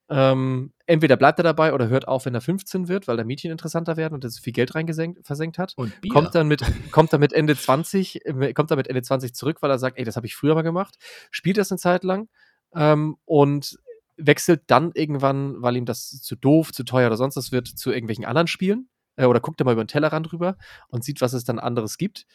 ähm, 0.09 0.71
entweder 0.85 1.17
bleibt 1.17 1.39
er 1.39 1.43
dabei 1.43 1.73
oder 1.73 1.89
hört 1.89 2.07
auf, 2.07 2.25
wenn 2.25 2.33
er 2.33 2.41
15 2.41 2.87
wird, 2.87 3.07
weil 3.07 3.17
da 3.17 3.23
Mädchen 3.23 3.51
interessanter 3.51 3.97
werden 3.97 4.13
und 4.13 4.23
er 4.23 4.29
so 4.29 4.41
viel 4.41 4.53
Geld 4.53 4.73
reinversenkt 4.73 5.57
hat. 5.57 5.73
Und 5.75 5.99
Bier. 6.01 6.11
Kommt 6.11 6.33
dann 6.33 6.47
mit, 6.47 6.63
kommt 6.91 7.11
dann 7.11 7.19
mit 7.19 7.33
Ende 7.33 7.57
20, 7.57 8.25
äh, 8.25 8.53
kommt 8.53 8.71
dann 8.71 8.77
mit 8.77 8.87
Ende 8.87 9.01
20 9.01 9.33
zurück, 9.33 9.57
weil 9.61 9.69
er 9.69 9.79
sagt, 9.79 9.97
ey, 9.97 10.05
das 10.05 10.15
habe 10.15 10.25
ich 10.25 10.35
früher 10.35 10.55
mal 10.55 10.61
gemacht, 10.61 10.95
spielt 11.29 11.57
das 11.57 11.71
eine 11.71 11.79
Zeit 11.79 12.03
lang 12.03 12.29
ähm, 12.73 13.17
und 13.25 13.77
wechselt 14.15 14.63
dann 14.67 14.91
irgendwann, 14.93 15.61
weil 15.61 15.75
ihm 15.75 15.85
das 15.85 16.21
zu 16.21 16.35
doof, 16.35 16.71
zu 16.71 16.83
teuer 16.83 17.07
oder 17.07 17.17
sonst 17.17 17.35
was 17.35 17.51
wird, 17.51 17.67
zu 17.67 17.91
irgendwelchen 17.91 18.25
anderen 18.25 18.47
Spielen 18.47 18.89
äh, 19.17 19.25
oder 19.25 19.41
guckt 19.41 19.59
er 19.61 19.65
mal 19.65 19.73
über 19.73 19.83
den 19.83 19.89
Tellerrand 19.89 20.31
rüber 20.31 20.57
und 20.87 21.03
sieht, 21.03 21.19
was 21.19 21.33
es 21.33 21.43
dann 21.43 21.59
anderes 21.59 21.97
gibt 21.97 22.25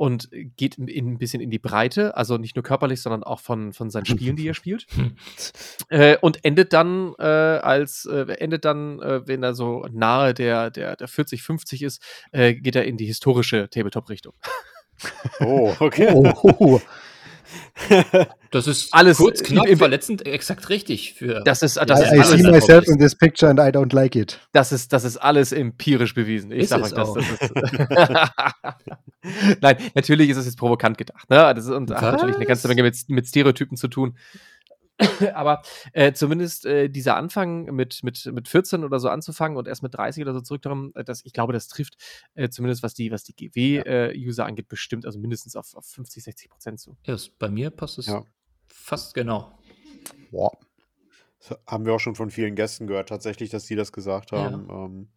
und 0.00 0.30
geht 0.56 0.78
in, 0.78 1.12
ein 1.12 1.18
bisschen 1.18 1.42
in 1.42 1.50
die 1.50 1.58
Breite, 1.58 2.16
also 2.16 2.38
nicht 2.38 2.56
nur 2.56 2.62
körperlich, 2.62 3.02
sondern 3.02 3.22
auch 3.22 3.38
von, 3.38 3.74
von 3.74 3.90
seinen 3.90 4.06
Spielen, 4.06 4.34
die 4.34 4.48
er 4.48 4.54
spielt. 4.54 4.86
äh, 5.90 6.16
und 6.22 6.42
endet 6.42 6.72
dann 6.72 7.12
äh, 7.18 7.22
als, 7.22 8.06
äh, 8.06 8.32
endet 8.38 8.64
dann, 8.64 8.98
äh, 9.02 9.28
wenn 9.28 9.42
er 9.42 9.52
so 9.52 9.86
nahe 9.92 10.32
der, 10.32 10.70
der, 10.70 10.96
der 10.96 11.06
40, 11.06 11.42
50 11.42 11.82
ist, 11.82 12.02
äh, 12.32 12.54
geht 12.54 12.76
er 12.76 12.86
in 12.86 12.96
die 12.96 13.04
historische 13.04 13.68
Tabletop-Richtung. 13.68 14.32
Oh, 15.40 15.74
okay. 15.78 16.08
Oh. 16.14 16.80
Das 18.50 18.66
ist 18.66 18.92
alles 18.92 19.18
kurz, 19.18 19.44
knapp, 19.44 19.66
im, 19.66 19.78
verletzend, 19.78 20.26
exakt 20.26 20.68
richtig. 20.70 21.14
Für 21.14 21.40
das 21.44 21.62
ist, 21.62 21.76
das 21.76 22.00
I, 22.00 22.16
ist 22.16 22.32
I 22.32 22.38
see 22.38 22.50
myself 22.50 22.88
in 22.88 22.98
this 22.98 23.14
picture 23.14 23.48
and 23.48 23.60
I 23.60 23.70
don't 23.70 23.94
like 23.94 24.16
it. 24.16 24.40
Das 24.52 24.72
ist, 24.72 24.92
das 24.92 25.04
ist 25.04 25.18
alles 25.18 25.52
empirisch 25.52 26.14
bewiesen. 26.14 26.50
Ich 26.50 26.64
ist 26.64 26.70
sag 26.70 26.82
euch 26.82 26.92
das. 26.92 27.14
das 27.14 27.24
ist 27.24 27.54
Nein, 29.60 29.76
natürlich 29.94 30.30
ist 30.30 30.36
es 30.36 30.46
jetzt 30.46 30.58
provokant 30.58 30.98
gedacht. 30.98 31.30
Ne? 31.30 31.36
Das 31.54 31.64
ist, 31.64 31.70
und 31.70 31.90
hat 31.90 32.02
natürlich 32.02 32.36
eine 32.36 32.46
ganze 32.46 32.66
Menge 32.66 32.82
mit, 32.82 32.96
mit 33.08 33.26
Stereotypen 33.26 33.76
zu 33.76 33.86
tun. 33.86 34.16
Aber 35.34 35.62
äh, 35.92 36.12
zumindest 36.12 36.66
äh, 36.66 36.88
dieser 36.88 37.16
Anfang 37.16 37.64
mit, 37.74 38.02
mit, 38.02 38.26
mit 38.32 38.48
14 38.48 38.84
oder 38.84 38.98
so 39.00 39.08
anzufangen 39.08 39.56
und 39.56 39.68
erst 39.68 39.82
mit 39.82 39.94
30 39.94 40.22
oder 40.22 40.34
so 40.34 40.40
zurückzukommen, 40.40 40.92
äh, 40.94 41.04
das, 41.04 41.24
ich 41.24 41.32
glaube, 41.32 41.52
das 41.52 41.68
trifft 41.68 41.96
äh, 42.34 42.48
zumindest 42.48 42.82
was 42.82 42.94
die, 42.94 43.10
was 43.10 43.24
die 43.24 43.34
GW-User 43.34 44.42
ja. 44.42 44.46
Äh, 44.46 44.48
angeht, 44.48 44.68
bestimmt, 44.68 45.06
also 45.06 45.18
mindestens 45.18 45.56
auf, 45.56 45.74
auf 45.74 45.86
50, 45.86 46.24
60 46.24 46.50
Prozent 46.50 46.80
zu. 46.80 46.96
Ja, 47.04 47.16
bei 47.38 47.48
mir 47.48 47.70
passt 47.70 47.98
es 47.98 48.06
ja. 48.06 48.24
fast 48.68 49.14
genau. 49.14 49.58
Boah. 50.30 50.52
Das 51.38 51.58
haben 51.66 51.86
wir 51.86 51.94
auch 51.94 52.00
schon 52.00 52.14
von 52.14 52.30
vielen 52.30 52.54
Gästen 52.54 52.86
gehört, 52.86 53.08
tatsächlich, 53.08 53.48
dass 53.48 53.66
sie 53.66 53.76
das 53.76 53.92
gesagt 53.92 54.32
haben. 54.32 54.66
Ja. 54.68 54.84
Ähm, 54.84 55.08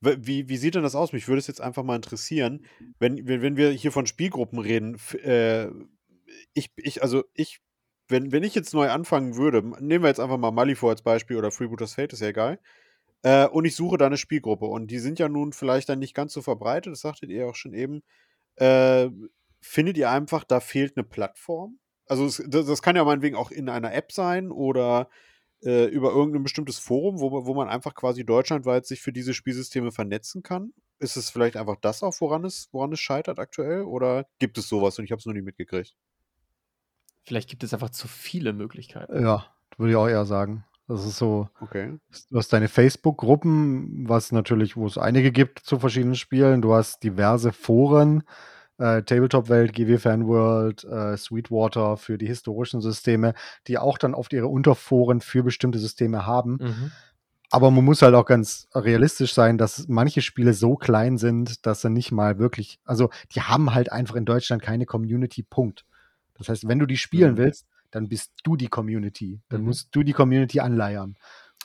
wie, 0.00 0.48
wie 0.48 0.56
sieht 0.56 0.74
denn 0.74 0.82
das 0.82 0.94
aus? 0.94 1.12
Mich 1.12 1.26
würde 1.28 1.38
es 1.38 1.46
jetzt 1.46 1.60
einfach 1.60 1.82
mal 1.82 1.96
interessieren, 1.96 2.66
wenn, 2.98 3.26
wenn 3.26 3.56
wir 3.56 3.70
hier 3.70 3.92
von 3.92 4.06
Spielgruppen 4.06 4.58
reden. 4.58 4.98
Äh, 5.22 5.68
ich, 6.52 6.70
ich, 6.76 7.02
also 7.02 7.24
ich 7.34 7.60
wenn, 8.08 8.32
wenn 8.32 8.44
ich 8.44 8.54
jetzt 8.54 8.74
neu 8.74 8.90
anfangen 8.90 9.36
würde, 9.36 9.62
nehmen 9.80 10.04
wir 10.04 10.08
jetzt 10.08 10.20
einfach 10.20 10.38
mal 10.38 10.50
Malifaux 10.50 10.90
als 10.90 11.02
Beispiel 11.02 11.36
oder 11.36 11.50
Freebooters 11.50 11.94
Fate, 11.94 12.12
ist 12.12 12.20
ja 12.20 12.28
egal. 12.28 12.58
Äh, 13.22 13.46
und 13.48 13.64
ich 13.64 13.74
suche 13.74 13.98
da 13.98 14.06
eine 14.06 14.16
Spielgruppe. 14.16 14.66
Und 14.66 14.88
die 14.90 14.98
sind 14.98 15.18
ja 15.18 15.28
nun 15.28 15.52
vielleicht 15.52 15.88
dann 15.88 15.98
nicht 15.98 16.14
ganz 16.14 16.32
so 16.32 16.42
verbreitet, 16.42 16.92
das 16.92 17.00
sagtet 17.00 17.30
ihr 17.30 17.48
auch 17.48 17.56
schon 17.56 17.74
eben. 17.74 18.02
Äh, 18.56 19.10
findet 19.60 19.96
ihr 19.98 20.10
einfach, 20.10 20.44
da 20.44 20.60
fehlt 20.60 20.96
eine 20.96 21.04
Plattform? 21.04 21.78
Also 22.06 22.26
es, 22.26 22.42
das, 22.46 22.66
das, 22.66 22.82
kann 22.82 22.96
ja 22.96 23.04
meinetwegen 23.04 23.36
auch 23.36 23.50
in 23.50 23.68
einer 23.68 23.92
App 23.92 24.12
sein 24.12 24.50
oder 24.52 25.10
äh, 25.62 25.86
über 25.86 26.10
irgendein 26.12 26.44
bestimmtes 26.44 26.78
Forum, 26.78 27.20
wo, 27.20 27.46
wo 27.46 27.54
man 27.54 27.68
einfach 27.68 27.94
quasi 27.94 28.24
deutschlandweit 28.24 28.86
sich 28.86 29.00
für 29.00 29.12
diese 29.12 29.34
Spielsysteme 29.34 29.90
vernetzen 29.90 30.42
kann. 30.42 30.72
Ist 31.00 31.16
es 31.16 31.30
vielleicht 31.30 31.56
einfach 31.56 31.76
das 31.80 32.02
auch, 32.02 32.14
woran 32.20 32.44
es, 32.44 32.68
woran 32.72 32.92
es 32.92 33.00
scheitert 33.00 33.38
aktuell? 33.38 33.82
Oder 33.82 34.26
gibt 34.38 34.56
es 34.56 34.68
sowas 34.68 34.98
und 34.98 35.04
ich 35.04 35.10
habe 35.10 35.18
es 35.18 35.26
noch 35.26 35.34
nie 35.34 35.42
mitgekriegt? 35.42 35.96
Vielleicht 37.26 37.50
gibt 37.50 37.64
es 37.64 37.74
einfach 37.74 37.90
zu 37.90 38.06
viele 38.06 38.52
Möglichkeiten. 38.52 39.20
Ja, 39.20 39.46
würde 39.76 39.90
ich 39.90 39.96
auch 39.96 40.08
eher 40.08 40.24
sagen. 40.24 40.64
Das 40.86 41.04
ist 41.04 41.18
so, 41.18 41.48
okay. 41.60 41.98
du 42.30 42.38
hast 42.38 42.52
deine 42.52 42.68
Facebook-Gruppen, 42.68 44.08
was 44.08 44.30
natürlich, 44.30 44.76
wo 44.76 44.86
es 44.86 44.96
einige 44.96 45.32
gibt 45.32 45.58
zu 45.58 45.80
verschiedenen 45.80 46.14
Spielen. 46.14 46.62
Du 46.62 46.74
hast 46.74 47.02
diverse 47.02 47.52
Foren, 47.52 48.22
äh, 48.78 49.02
Tabletop-Welt, 49.02 49.72
GW 49.72 49.98
Fanworld, 49.98 50.84
äh, 50.84 51.16
Sweetwater 51.16 51.96
für 51.96 52.16
die 52.16 52.28
historischen 52.28 52.80
Systeme, 52.80 53.34
die 53.66 53.78
auch 53.78 53.98
dann 53.98 54.14
oft 54.14 54.32
ihre 54.32 54.46
Unterforen 54.46 55.20
für 55.20 55.42
bestimmte 55.42 55.80
Systeme 55.80 56.24
haben. 56.24 56.58
Mhm. 56.60 56.92
Aber 57.50 57.72
man 57.72 57.84
muss 57.84 58.02
halt 58.02 58.14
auch 58.14 58.26
ganz 58.26 58.68
realistisch 58.72 59.34
sein, 59.34 59.58
dass 59.58 59.88
manche 59.88 60.22
Spiele 60.22 60.52
so 60.52 60.76
klein 60.76 61.18
sind, 61.18 61.66
dass 61.66 61.80
sie 61.80 61.90
nicht 61.90 62.12
mal 62.12 62.38
wirklich, 62.38 62.78
also 62.84 63.10
die 63.34 63.40
haben 63.40 63.74
halt 63.74 63.90
einfach 63.90 64.14
in 64.14 64.24
Deutschland 64.24 64.62
keine 64.62 64.86
Community, 64.86 65.42
Punkt. 65.42 65.84
Das 66.38 66.48
heißt, 66.48 66.68
wenn 66.68 66.78
du 66.78 66.86
die 66.86 66.96
spielen 66.96 67.32
mhm. 67.32 67.38
willst, 67.38 67.66
dann 67.90 68.08
bist 68.08 68.32
du 68.42 68.56
die 68.56 68.68
Community. 68.68 69.40
Dann 69.48 69.60
mhm. 69.60 69.68
musst 69.68 69.88
du 69.94 70.02
die 70.02 70.12
Community 70.12 70.60
anleiern. 70.60 71.16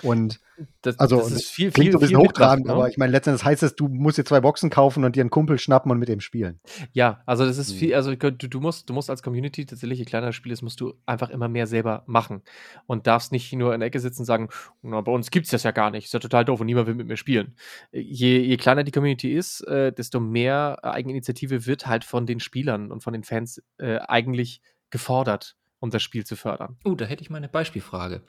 Und 0.04 0.40
das, 0.82 1.00
also 1.00 1.18
das 1.18 1.32
ist 1.32 1.50
viel, 1.50 1.72
klingt 1.72 1.88
viel, 1.88 1.92
so 1.94 1.98
ein 1.98 2.02
bisschen 2.02 2.18
hochtrabend, 2.18 2.68
ne? 2.68 2.74
aber 2.74 2.88
ich 2.88 2.98
meine, 2.98 3.12
letztendlich 3.12 3.44
heißt 3.44 3.64
es, 3.64 3.76
du 3.76 3.88
musst 3.88 4.18
dir 4.18 4.26
zwei 4.26 4.42
Boxen 4.42 4.70
kaufen 4.70 5.04
und 5.04 5.16
dir 5.16 5.22
einen 5.22 5.30
Kumpel 5.30 5.58
schnappen 5.58 5.92
und 5.92 5.98
mit 5.98 6.08
dem 6.08 6.20
spielen. 6.20 6.60
Ja, 6.92 7.22
also 7.26 7.46
das 7.46 7.58
ist 7.58 7.74
mhm. 7.74 7.78
viel, 7.78 7.96
also 7.96 8.16
du, 8.16 8.32
du, 8.32 8.60
musst, 8.60 8.90
du 8.90 8.94
musst 8.94 9.10
als 9.10 9.24
Community 9.24 9.66
tatsächlich, 9.66 10.00
je 10.00 10.06
kleiner 10.06 10.28
das 10.28 10.36
Spiel 10.36 10.52
ist, 10.52 10.62
musst 10.62 10.80
du 10.80 10.94
einfach 11.06 11.30
immer 11.30 11.48
mehr 11.48 11.66
selber 11.66 12.04
machen 12.06 12.42
und 12.86 13.08
darfst 13.08 13.32
nicht 13.32 13.52
nur 13.54 13.74
in 13.74 13.80
der 13.80 13.88
Ecke 13.88 14.00
sitzen 14.00 14.22
und 14.22 14.26
sagen, 14.26 14.50
na, 14.82 15.02
bei 15.02 15.12
uns 15.12 15.32
gibt 15.32 15.46
es 15.46 15.52
das 15.52 15.64
ja 15.64 15.72
gar 15.72 15.90
nicht, 15.90 16.06
ist 16.06 16.14
ja 16.14 16.20
total 16.20 16.46
doof 16.46 16.60
und 16.60 16.68
niemand 16.68 16.88
will 16.88 16.96
mit 16.96 17.08
mir 17.08 17.18
spielen. 17.18 17.56
Je, 17.92 18.40
je 18.40 18.58
kleiner 18.58 18.84
die 18.84 18.92
Community 18.92 19.34
ist, 19.34 19.62
äh, 19.62 19.92
desto 19.92 20.20
mehr 20.20 20.84
Eigeninitiative 20.84 21.66
wird 21.66 21.88
halt 21.88 22.04
von 22.04 22.26
den 22.26 22.40
Spielern 22.40 22.92
und 22.92 23.02
von 23.04 23.14
den 23.14 23.24
Fans 23.24 23.64
äh, 23.78 23.98
eigentlich 24.00 24.62
gefordert, 24.92 25.56
um 25.82 25.90
das 25.90 26.04
Spiel 26.04 26.26
zu 26.26 26.38
fördern. 26.38 26.78
Oh, 26.86 26.96
da 26.96 27.06
hätte 27.06 27.24
ich 27.24 27.30
mal 27.30 27.38
eine 27.38 27.50
Beispielfrage. 27.50 28.22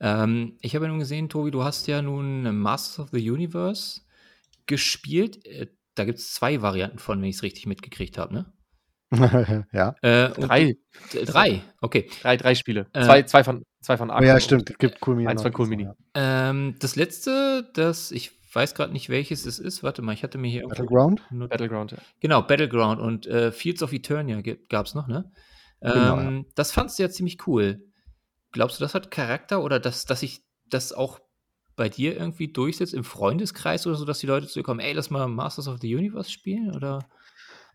Ähm, 0.00 0.56
ich 0.60 0.74
habe 0.74 0.86
ja 0.86 0.90
nun 0.90 1.00
gesehen, 1.00 1.28
Tobi, 1.28 1.50
du 1.50 1.64
hast 1.64 1.88
ja 1.88 2.00
nun 2.00 2.56
Masters 2.56 3.00
of 3.00 3.10
the 3.10 3.30
Universe 3.30 4.02
gespielt. 4.66 5.44
Äh, 5.44 5.66
da 5.96 6.04
gibt 6.04 6.20
es 6.20 6.32
zwei 6.32 6.62
Varianten 6.62 6.98
von, 6.98 7.20
wenn 7.20 7.28
ich 7.28 7.36
es 7.36 7.42
richtig 7.42 7.66
mitgekriegt 7.66 8.16
habe, 8.16 8.32
ne? 8.32 8.52
ja. 9.72 9.94
Äh, 10.00 10.30
drei. 10.30 10.76
drei, 11.26 11.60
okay. 11.82 12.08
Drei, 12.22 12.36
drei 12.36 12.54
Spiele. 12.54 12.86
Äh, 12.92 13.02
zwei, 13.02 13.22
zwei 13.24 13.44
von, 13.44 13.64
zwei 13.80 13.96
von 13.96 14.10
Arkham. 14.10 14.26
Ja, 14.26 14.40
stimmt. 14.40 14.70
Es 14.70 14.78
gibt 14.78 15.06
Cool 15.06 15.16
Mini. 15.16 15.28
Eins 15.28 15.42
von 15.42 15.52
Cool 15.58 15.66
Mini. 15.66 15.88
Ähm, 16.14 16.76
das 16.78 16.94
letzte, 16.94 17.68
das, 17.74 18.12
ich 18.12 18.30
weiß 18.54 18.74
gerade 18.74 18.92
nicht, 18.92 19.08
welches 19.08 19.44
es 19.44 19.58
ist. 19.58 19.82
Warte 19.82 20.02
mal, 20.02 20.12
ich 20.12 20.22
hatte 20.22 20.38
mir 20.38 20.50
hier. 20.50 20.66
Battleground? 20.68 21.20
Battleground, 21.30 21.90
ja. 21.92 21.98
Genau, 22.20 22.42
Battleground 22.42 23.00
und 23.00 23.26
äh, 23.26 23.50
Fields 23.50 23.82
of 23.82 23.92
Eternia 23.92 24.40
gab 24.68 24.86
es 24.86 24.94
noch, 24.94 25.08
ne? 25.08 25.30
Genau, 25.82 26.18
ähm, 26.18 26.36
ja. 26.36 26.52
Das 26.54 26.72
fandst 26.72 26.98
du 26.98 27.02
ja 27.02 27.10
ziemlich 27.10 27.46
cool. 27.46 27.84
Glaubst 28.52 28.78
du, 28.78 28.84
das 28.84 28.94
hat 28.94 29.10
Charakter 29.10 29.62
oder 29.62 29.80
dass, 29.80 30.04
dass 30.04 30.22
ich 30.22 30.44
das 30.68 30.92
auch 30.92 31.20
bei 31.74 31.88
dir 31.88 32.16
irgendwie 32.16 32.48
durchsetzt 32.48 32.94
im 32.94 33.04
Freundeskreis 33.04 33.86
oder 33.86 33.96
so, 33.96 34.04
dass 34.04 34.18
die 34.18 34.26
Leute 34.26 34.46
zu 34.46 34.58
dir 34.58 34.62
kommen, 34.62 34.80
ey, 34.80 34.92
lass 34.92 35.10
mal 35.10 35.26
Masters 35.26 35.68
of 35.68 35.80
the 35.80 35.94
Universe 35.94 36.30
spielen? 36.30 36.74
Oder? 36.74 37.00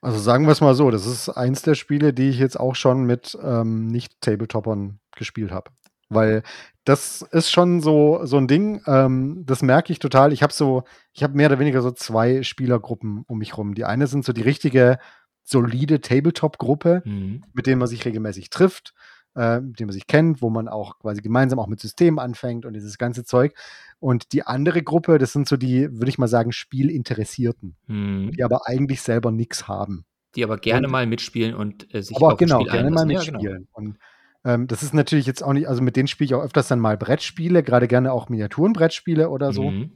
Also 0.01 0.19
sagen 0.19 0.45
wir 0.45 0.51
es 0.51 0.61
mal 0.61 0.75
so, 0.75 0.91
das 0.91 1.05
ist 1.05 1.29
eins 1.29 1.63
der 1.63 1.75
Spiele, 1.75 2.13
die 2.13 2.29
ich 2.29 2.39
jetzt 2.39 2.59
auch 2.59 2.75
schon 2.75 3.03
mit 3.03 3.38
ähm, 3.41 3.88
Nicht-Tabletoppern 3.88 4.99
gespielt 5.15 5.51
habe. 5.51 5.71
Weil 6.09 6.43
das 6.85 7.23
ist 7.31 7.51
schon 7.51 7.81
so, 7.81 8.21
so 8.23 8.38
ein 8.38 8.47
Ding, 8.47 8.81
ähm, 8.88 9.43
das 9.45 9.61
merke 9.61 9.91
ich 9.91 9.99
total. 9.99 10.31
Ich 10.31 10.41
habe 10.43 10.53
so, 10.53 10.84
ich 11.11 11.23
habe 11.23 11.35
mehr 11.35 11.49
oder 11.49 11.59
weniger 11.59 11.81
so 11.81 11.91
zwei 11.91 12.43
Spielergruppen 12.43 13.23
um 13.27 13.39
mich 13.39 13.57
rum. 13.57 13.73
Die 13.73 13.84
eine 13.84 14.07
sind 14.07 14.23
so 14.23 14.31
die 14.31 14.41
richtige 14.41 14.99
solide 15.49 16.01
Tabletop-Gruppe, 16.01 17.01
Mhm. 17.05 17.43
mit 17.53 17.67
denen 17.67 17.79
man 17.79 17.87
sich 17.87 18.03
regelmäßig 18.03 18.49
trifft, 18.49 18.93
äh, 19.35 19.61
mit 19.61 19.79
denen 19.79 19.87
man 19.87 19.93
sich 19.93 20.07
kennt, 20.07 20.41
wo 20.41 20.49
man 20.49 20.67
auch 20.67 20.99
quasi 20.99 21.21
gemeinsam 21.21 21.57
auch 21.59 21.67
mit 21.67 21.79
Systemen 21.79 22.19
anfängt 22.19 22.65
und 22.65 22.73
dieses 22.73 22.97
ganze 22.97 23.23
Zeug. 23.23 23.53
Und 23.99 24.33
die 24.33 24.43
andere 24.43 24.83
Gruppe, 24.83 25.17
das 25.19 25.31
sind 25.31 25.47
so 25.47 25.55
die, 25.55 25.89
würde 25.93 26.09
ich 26.09 26.17
mal 26.17 26.27
sagen, 26.27 26.51
Spielinteressierten, 26.51 27.75
Mhm. 27.87 28.31
die 28.31 28.43
aber 28.43 28.67
eigentlich 28.67 29.01
selber 29.01 29.31
nichts 29.31 29.67
haben. 29.69 30.05
Die 30.35 30.43
aber 30.43 30.57
gerne 30.57 30.87
Und- 30.87 30.91
mal 30.91 31.07
mitspielen 31.07 31.55
und 31.55 31.93
äh, 31.95 32.01
sich 32.03 32.17
aber 32.17 32.33
auf 32.33 32.37
genau, 32.39 32.59
Spiel 32.59 32.71
gerne 32.73 32.91
mal 32.91 33.01
einlassen. 33.03 33.09
Ja, 33.39 33.39
genau. 33.39 33.39
mitspielen. 33.39 33.67
Und 33.71 33.97
ähm, 34.43 34.67
das 34.67 34.83
ist 34.83 34.93
natürlich 34.93 35.25
jetzt 35.27 35.43
auch 35.43 35.53
nicht, 35.53 35.67
also 35.69 35.81
mit 35.81 35.95
denen 35.95 36.07
spiele 36.09 36.25
ich 36.25 36.35
auch 36.35 36.43
öfters 36.43 36.67
dann 36.67 36.79
mal 36.79 36.97
Brettspiele, 36.97 37.63
gerade 37.63 37.87
gerne 37.87 38.11
auch 38.11 38.27
Miniaturenbrettspiele 38.29 39.29
oder 39.29 39.53
so. 39.53 39.71
Mhm. 39.71 39.91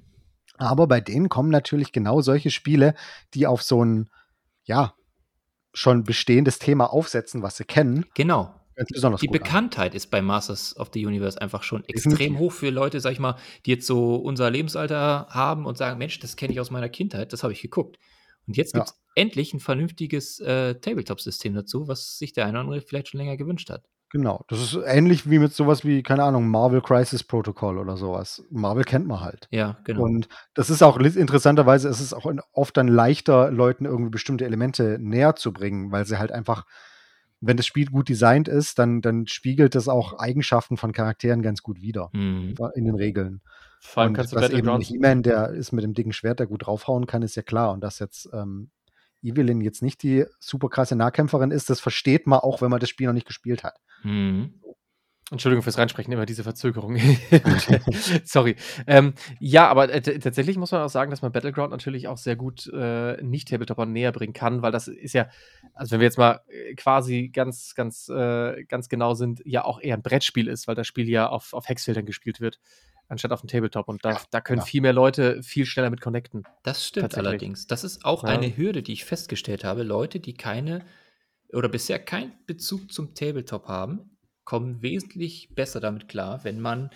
Aber 0.57 0.87
bei 0.87 1.01
denen 1.01 1.27
kommen 1.29 1.49
natürlich 1.49 1.91
genau 1.91 2.21
solche 2.21 2.51
Spiele, 2.51 2.93
die 3.33 3.47
auf 3.47 3.63
so 3.63 3.83
ein, 3.83 4.09
ja, 4.63 4.93
schon 5.73 6.03
bestehendes 6.03 6.60
Thema 6.60 6.91
aufsetzen, 6.91 7.41
was 7.43 7.57
sie 7.57 7.65
kennen, 7.65 8.06
Genau. 8.15 8.56
Die 8.77 8.93
gut 8.95 9.14
an. 9.22 9.31
Bekanntheit 9.31 9.93
ist 9.93 10.07
bei 10.07 10.22
Masters 10.22 10.76
of 10.77 10.89
the 10.93 11.06
Universe 11.06 11.39
einfach 11.39 11.61
schon 11.61 11.84
extrem 11.85 12.39
hoch 12.39 12.52
für 12.52 12.69
Leute, 12.72 12.99
sag 12.99 13.11
ich 13.11 13.19
mal, 13.19 13.35
die 13.65 13.72
jetzt 13.72 13.85
so 13.85 14.15
unser 14.15 14.49
Lebensalter 14.49 15.27
haben 15.30 15.65
und 15.65 15.77
sagen, 15.77 15.99
Mensch, 15.99 16.19
das 16.19 16.35
kenne 16.35 16.53
ich 16.53 16.60
aus 16.60 16.72
meiner 16.72 16.89
Kindheit, 16.89 17.31
das 17.31 17.43
habe 17.43 17.53
ich 17.53 17.61
geguckt. 17.61 17.99
Und 18.48 18.57
jetzt 18.57 18.73
Ja. 18.73 18.80
gibt 18.80 18.89
es 18.89 19.02
endlich 19.14 19.53
ein 19.53 19.60
vernünftiges 19.60 20.39
äh, 20.39 20.76
Tabletop-System 20.76 21.53
dazu, 21.53 21.88
was 21.88 22.18
sich 22.18 22.34
der 22.34 22.45
eine 22.45 22.53
oder 22.53 22.61
andere 22.61 22.81
vielleicht 22.81 23.10
schon 23.10 23.19
länger 23.19 23.38
gewünscht 23.38 23.69
hat. 23.69 23.85
Genau. 24.11 24.43
Das 24.49 24.61
ist 24.61 24.77
ähnlich 24.85 25.29
wie 25.29 25.39
mit 25.39 25.53
sowas 25.53 25.85
wie, 25.85 26.03
keine 26.03 26.23
Ahnung, 26.23 26.49
Marvel 26.49 26.81
Crisis 26.81 27.23
Protocol 27.23 27.77
oder 27.77 27.95
sowas. 27.95 28.43
Marvel 28.49 28.83
kennt 28.83 29.07
man 29.07 29.21
halt. 29.21 29.47
Ja, 29.51 29.77
genau. 29.85 30.03
Und 30.03 30.27
das 30.53 30.69
ist 30.69 30.83
auch 30.83 30.97
interessanterweise, 30.97 31.88
ist 31.88 32.01
es 32.01 32.13
auch 32.13 32.29
oft 32.51 32.75
dann 32.75 32.89
leichter, 32.89 33.51
Leuten 33.51 33.85
irgendwie 33.85 34.09
bestimmte 34.11 34.45
Elemente 34.45 34.97
näher 34.99 35.35
zu 35.35 35.53
bringen, 35.53 35.91
weil 35.93 36.05
sie 36.05 36.19
halt 36.19 36.33
einfach, 36.33 36.65
wenn 37.39 37.55
das 37.55 37.65
Spiel 37.65 37.88
gut 37.88 38.09
designt 38.09 38.49
ist, 38.49 38.79
dann, 38.79 39.01
dann 39.01 39.27
spiegelt 39.27 39.75
das 39.75 39.88
auch 39.88 40.19
Eigenschaften 40.19 40.75
von 40.75 40.91
Charakteren 40.91 41.41
ganz 41.41 41.63
gut 41.63 41.81
wider 41.81 42.09
Mhm. 42.11 42.55
in 42.75 42.85
den 42.85 42.95
Regeln. 42.95 43.41
Vor 43.79 44.03
allem 44.03 44.09
Und 44.11 44.15
kannst 44.17 44.33
du 44.33 44.35
dass 44.35 44.45
eben 44.49 44.57
Battlegrounds. 44.57 44.88
He-Man, 44.89 45.23
der 45.23 45.49
ist 45.51 45.71
mit 45.71 45.83
dem 45.85 45.93
dicken 45.93 46.11
Schwert, 46.13 46.39
der 46.39 46.47
gut 46.47 46.67
draufhauen 46.67 47.07
kann, 47.07 47.23
ist 47.23 47.35
ja 47.35 47.41
klar. 47.43 47.71
Und 47.71 47.81
dass 47.81 47.97
jetzt 47.99 48.29
ähm, 48.33 48.69
Evelyn 49.23 49.61
jetzt 49.61 49.81
nicht 49.81 50.03
die 50.03 50.25
super 50.39 50.69
krasse 50.69 50.95
Nahkämpferin 50.95 51.51
ist, 51.51 51.69
das 51.69 51.79
versteht 51.79 52.27
man 52.27 52.39
auch, 52.39 52.61
wenn 52.61 52.69
man 52.69 52.79
das 52.79 52.89
Spiel 52.89 53.07
noch 53.07 53.13
nicht 53.13 53.27
gespielt 53.27 53.63
hat. 53.63 53.77
Mhm. 54.03 54.53
Entschuldigung 55.31 55.63
fürs 55.63 55.77
Reinsprechen, 55.77 56.11
immer 56.11 56.25
diese 56.25 56.43
Verzögerung. 56.43 56.97
Sorry. 58.25 58.57
Ähm, 58.85 59.13
ja, 59.39 59.69
aber 59.69 59.89
äh, 59.89 60.01
tatsächlich 60.01 60.57
muss 60.57 60.71
man 60.71 60.81
auch 60.81 60.89
sagen, 60.89 61.09
dass 61.09 61.21
man 61.21 61.31
Battleground 61.31 61.71
natürlich 61.71 62.09
auch 62.09 62.17
sehr 62.17 62.35
gut 62.35 62.67
äh, 62.73 63.21
Nicht-Tabletopper 63.23 63.85
näher 63.85 64.11
bringen 64.11 64.33
kann, 64.33 64.61
weil 64.61 64.73
das 64.73 64.89
ist 64.89 65.13
ja, 65.13 65.29
also 65.73 65.91
wenn 65.91 66.01
wir 66.01 66.07
jetzt 66.07 66.17
mal 66.17 66.41
äh, 66.49 66.75
quasi 66.75 67.29
ganz, 67.29 67.75
ganz, 67.75 68.09
äh, 68.09 68.65
ganz 68.65 68.89
genau 68.89 69.13
sind, 69.13 69.41
ja 69.45 69.63
auch 69.63 69.79
eher 69.79 69.95
ein 69.95 70.03
Brettspiel 70.03 70.49
ist, 70.49 70.67
weil 70.67 70.75
das 70.75 70.85
Spiel 70.85 71.07
ja 71.07 71.29
auf, 71.29 71.53
auf 71.53 71.69
Hexfeldern 71.69 72.05
gespielt 72.05 72.41
wird, 72.41 72.59
anstatt 73.07 73.31
auf 73.31 73.39
dem 73.39 73.47
Tabletop. 73.47 73.87
Und 73.87 74.03
da, 74.03 74.19
da 74.31 74.41
können 74.41 74.59
ja. 74.59 74.65
viel 74.65 74.81
mehr 74.81 74.93
Leute 74.93 75.41
viel 75.43 75.65
schneller 75.65 75.91
mit 75.91 76.01
connecten. 76.01 76.43
Das 76.63 76.85
stimmt 76.85 77.17
allerdings. 77.17 77.67
Das 77.67 77.85
ist 77.85 78.03
auch 78.03 78.25
Ja. 78.25 78.31
eine 78.31 78.57
Hürde, 78.57 78.83
die 78.83 78.91
ich 78.91 79.05
festgestellt 79.05 79.63
habe. 79.63 79.83
Leute, 79.83 80.19
die 80.19 80.33
keine 80.33 80.83
oder 81.53 81.69
bisher 81.69 81.99
keinen 81.99 82.33
Bezug 82.45 82.91
zum 82.91 83.13
Tabletop 83.13 83.67
haben, 83.67 84.17
kommen 84.43 84.81
wesentlich 84.81 85.49
besser 85.53 85.79
damit 85.79 86.07
klar, 86.07 86.43
wenn 86.43 86.59
man 86.59 86.89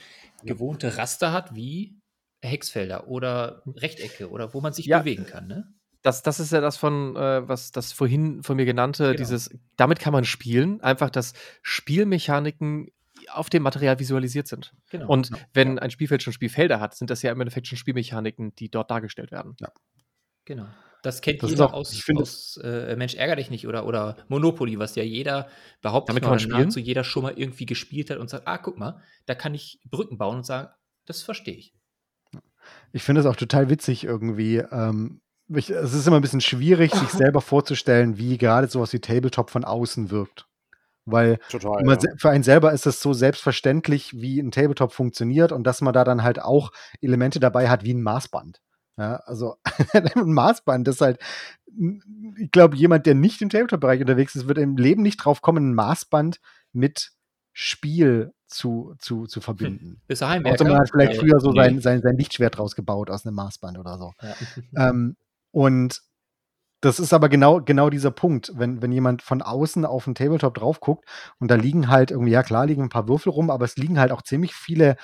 gewohnte 0.44 0.98
Raster 0.98 1.32
hat 1.32 1.56
wie 1.56 2.00
Hexfelder 2.42 3.08
oder 3.08 3.64
Rechtecke 3.66 4.30
oder 4.30 4.54
wo 4.54 4.62
man 4.62 4.74
sich 4.74 4.86
Ja. 4.86 5.00
bewegen 5.00 5.26
kann. 5.26 5.48
Ne? 5.48 5.74
Das, 6.02 6.22
das 6.22 6.40
ist 6.40 6.52
ja 6.52 6.62
das 6.62 6.78
von, 6.78 7.16
äh, 7.16 7.48
was 7.48 7.72
das 7.72 7.92
vorhin 7.92 8.44
von 8.44 8.56
mir 8.58 8.66
genannte, 8.66 9.06
Genau. 9.06 9.18
dieses, 9.18 9.50
damit 9.78 10.00
kann 10.00 10.14
man 10.14 10.24
spielen, 10.26 10.80
einfach, 10.82 11.10
dass 11.10 11.34
Spielmechaniken 11.64 12.90
auf 13.32 13.50
dem 13.50 13.64
Material 13.64 13.98
visualisiert 14.00 14.48
sind. 14.48 14.74
Genau. 14.92 15.08
Und 15.08 15.30
Ja, 15.30 15.38
wenn 15.54 15.80
ein 15.80 15.90
Spielfeld 15.90 16.22
schon 16.22 16.34
Spielfelder 16.34 16.80
hat, 16.80 16.96
sind 16.96 17.10
das 17.10 17.22
ja 17.22 17.32
im 17.32 17.40
Endeffekt 17.42 17.68
schon 17.68 17.78
Spielmechaniken, 17.78 18.54
die 18.56 18.70
dort 18.70 18.92
dargestellt 18.92 19.32
werden. 19.32 19.56
Genau. 20.46 20.66
Das 21.04 21.22
kennt 21.22 21.44
Das 21.44 21.52
jeder 21.52 21.68
auch- 21.68 21.74
aus, 21.74 21.94
ich 21.94 22.04
aus 22.18 22.58
äh, 22.64 22.96
Mensch, 22.96 23.14
ärger 23.14 23.36
dich 23.36 23.52
nicht 23.52 23.68
oder, 23.68 23.86
oder 23.86 24.16
Monopoly, 24.28 24.80
was 24.80 24.96
ja 24.96 25.04
jeder 25.04 25.48
behauptet, 25.84 26.10
Damit 26.10 26.24
man 26.24 26.32
oder 26.32 26.40
spielen? 26.40 26.58
nahezu 26.62 26.80
jeder 26.80 27.04
schon 27.04 27.22
mal 27.24 27.34
irgendwie 27.38 27.68
gespielt 27.68 28.10
hat 28.10 28.18
und 28.18 28.30
sagt, 28.30 28.48
ah, 28.48 28.58
guck 28.58 28.78
mal, 28.80 29.02
da 29.28 29.36
kann 29.36 29.54
ich 29.54 29.80
Brücken 29.86 30.18
bauen 30.18 30.38
und 30.38 30.46
sagen, 30.48 30.70
das 31.06 31.22
verstehe 31.22 31.54
ich. 31.56 31.76
Ich 32.92 33.04
finde 33.04 33.22
es 33.22 33.28
auch 33.28 33.36
total 33.36 33.70
witzig 33.70 34.04
irgendwie. 34.04 34.58
Ähm, 34.58 35.22
ich, 35.48 35.70
es 35.70 35.94
ist 35.94 36.08
immer 36.08 36.16
ein 36.16 36.24
bisschen 36.24 36.42
schwierig, 36.42 36.92
sich 36.96 37.10
selber 37.10 37.42
vorzustellen, 37.42 38.18
wie 38.18 38.40
gerade 38.40 38.68
sowas 38.68 38.92
wie 38.92 39.00
Tabletop 39.00 39.52
von 39.52 39.64
außen 39.64 40.10
wirkt. 40.10 40.48
Weil 41.08 41.38
Total. 41.52 41.82
immer 41.84 41.94
Ja. 42.02 42.14
für 42.18 42.32
einen 42.32 42.44
selber 42.44 42.72
ist 42.74 42.88
es 42.88 43.00
so 43.00 43.14
selbstverständlich, 43.14 44.14
wie 44.20 44.40
ein 44.40 44.50
Tabletop 44.50 44.92
funktioniert 44.92 45.52
und 45.52 45.66
dass 45.68 45.82
man 45.82 45.94
da 45.94 46.04
dann 46.04 46.24
halt 46.24 46.42
auch 46.42 46.72
Elemente 47.00 47.40
dabei 47.40 47.70
hat 47.70 47.84
wie 47.84 47.94
ein 47.94 48.02
Maßband. 48.02 48.60
Ja, 48.98 49.18
also 49.26 49.58
ein 49.94 50.34
Maßband 50.34 50.88
ist 50.88 51.02
halt, 51.02 51.20
ich 52.38 52.52
glaube, 52.52 52.78
jemand, 52.78 53.06
der 53.06 53.16
nicht 53.16 53.42
im 53.42 53.50
Tabletop-Bereich 53.50 54.02
unterwegs 54.02 54.36
ist, 54.36 54.48
wird 54.48 54.58
im 54.58 54.78
Leben 54.78 55.02
nicht 55.02 55.18
drauf 55.18 55.42
kommen, 55.42 55.72
ein 55.72 55.76
Maßband 55.76 56.40
mit 56.72 57.12
Spiel 57.52 58.34
zu, 58.48 58.96
zu, 59.00 59.28
zu 59.28 59.42
verbinden. 59.42 60.02
Bist 60.08 60.22
du 60.22 60.26
Außer 60.26 60.34
Heimwerker? 60.34 60.64
man 60.66 60.78
hat 60.78 60.90
vielleicht 60.92 61.20
früher 61.20 61.40
so 61.40 61.54
sein, 61.54 61.82
sein, 61.82 62.02
sein 62.02 62.18
Lichtschwert 62.18 62.60
rausgebaut 62.60 63.10
aus 63.10 63.26
einem 63.26 63.36
Maßband 63.36 63.78
oder 63.78 63.98
so. 63.98 64.14
Ja. 64.22 64.36
Ähm, 64.90 65.16
und 65.52 66.02
das 66.82 67.00
ist 67.00 67.14
aber 67.14 67.30
genau, 67.30 67.62
genau 67.62 67.90
dieser 67.90 68.12
Punkt, 68.12 68.52
wenn, 68.56 68.82
wenn 68.82 68.92
jemand 68.92 69.22
von 69.22 69.42
außen 69.42 69.86
auf 69.86 70.04
den 70.04 70.16
Tabletop 70.16 70.54
drauf 70.54 70.80
guckt 70.80 71.06
und 71.40 71.50
da 71.50 71.56
liegen 71.56 71.90
halt 71.90 72.12
irgendwie, 72.12 72.34
ja 72.34 72.44
klar, 72.44 72.66
liegen 72.66 72.84
ein 72.84 72.90
paar 72.90 73.08
Würfel 73.08 73.32
rum, 73.32 73.50
aber 73.50 73.66
es 73.66 73.78
liegen 73.78 74.00
halt 74.00 74.12
auch 74.12 74.22
ziemlich 74.22 74.54
viele 74.54 74.98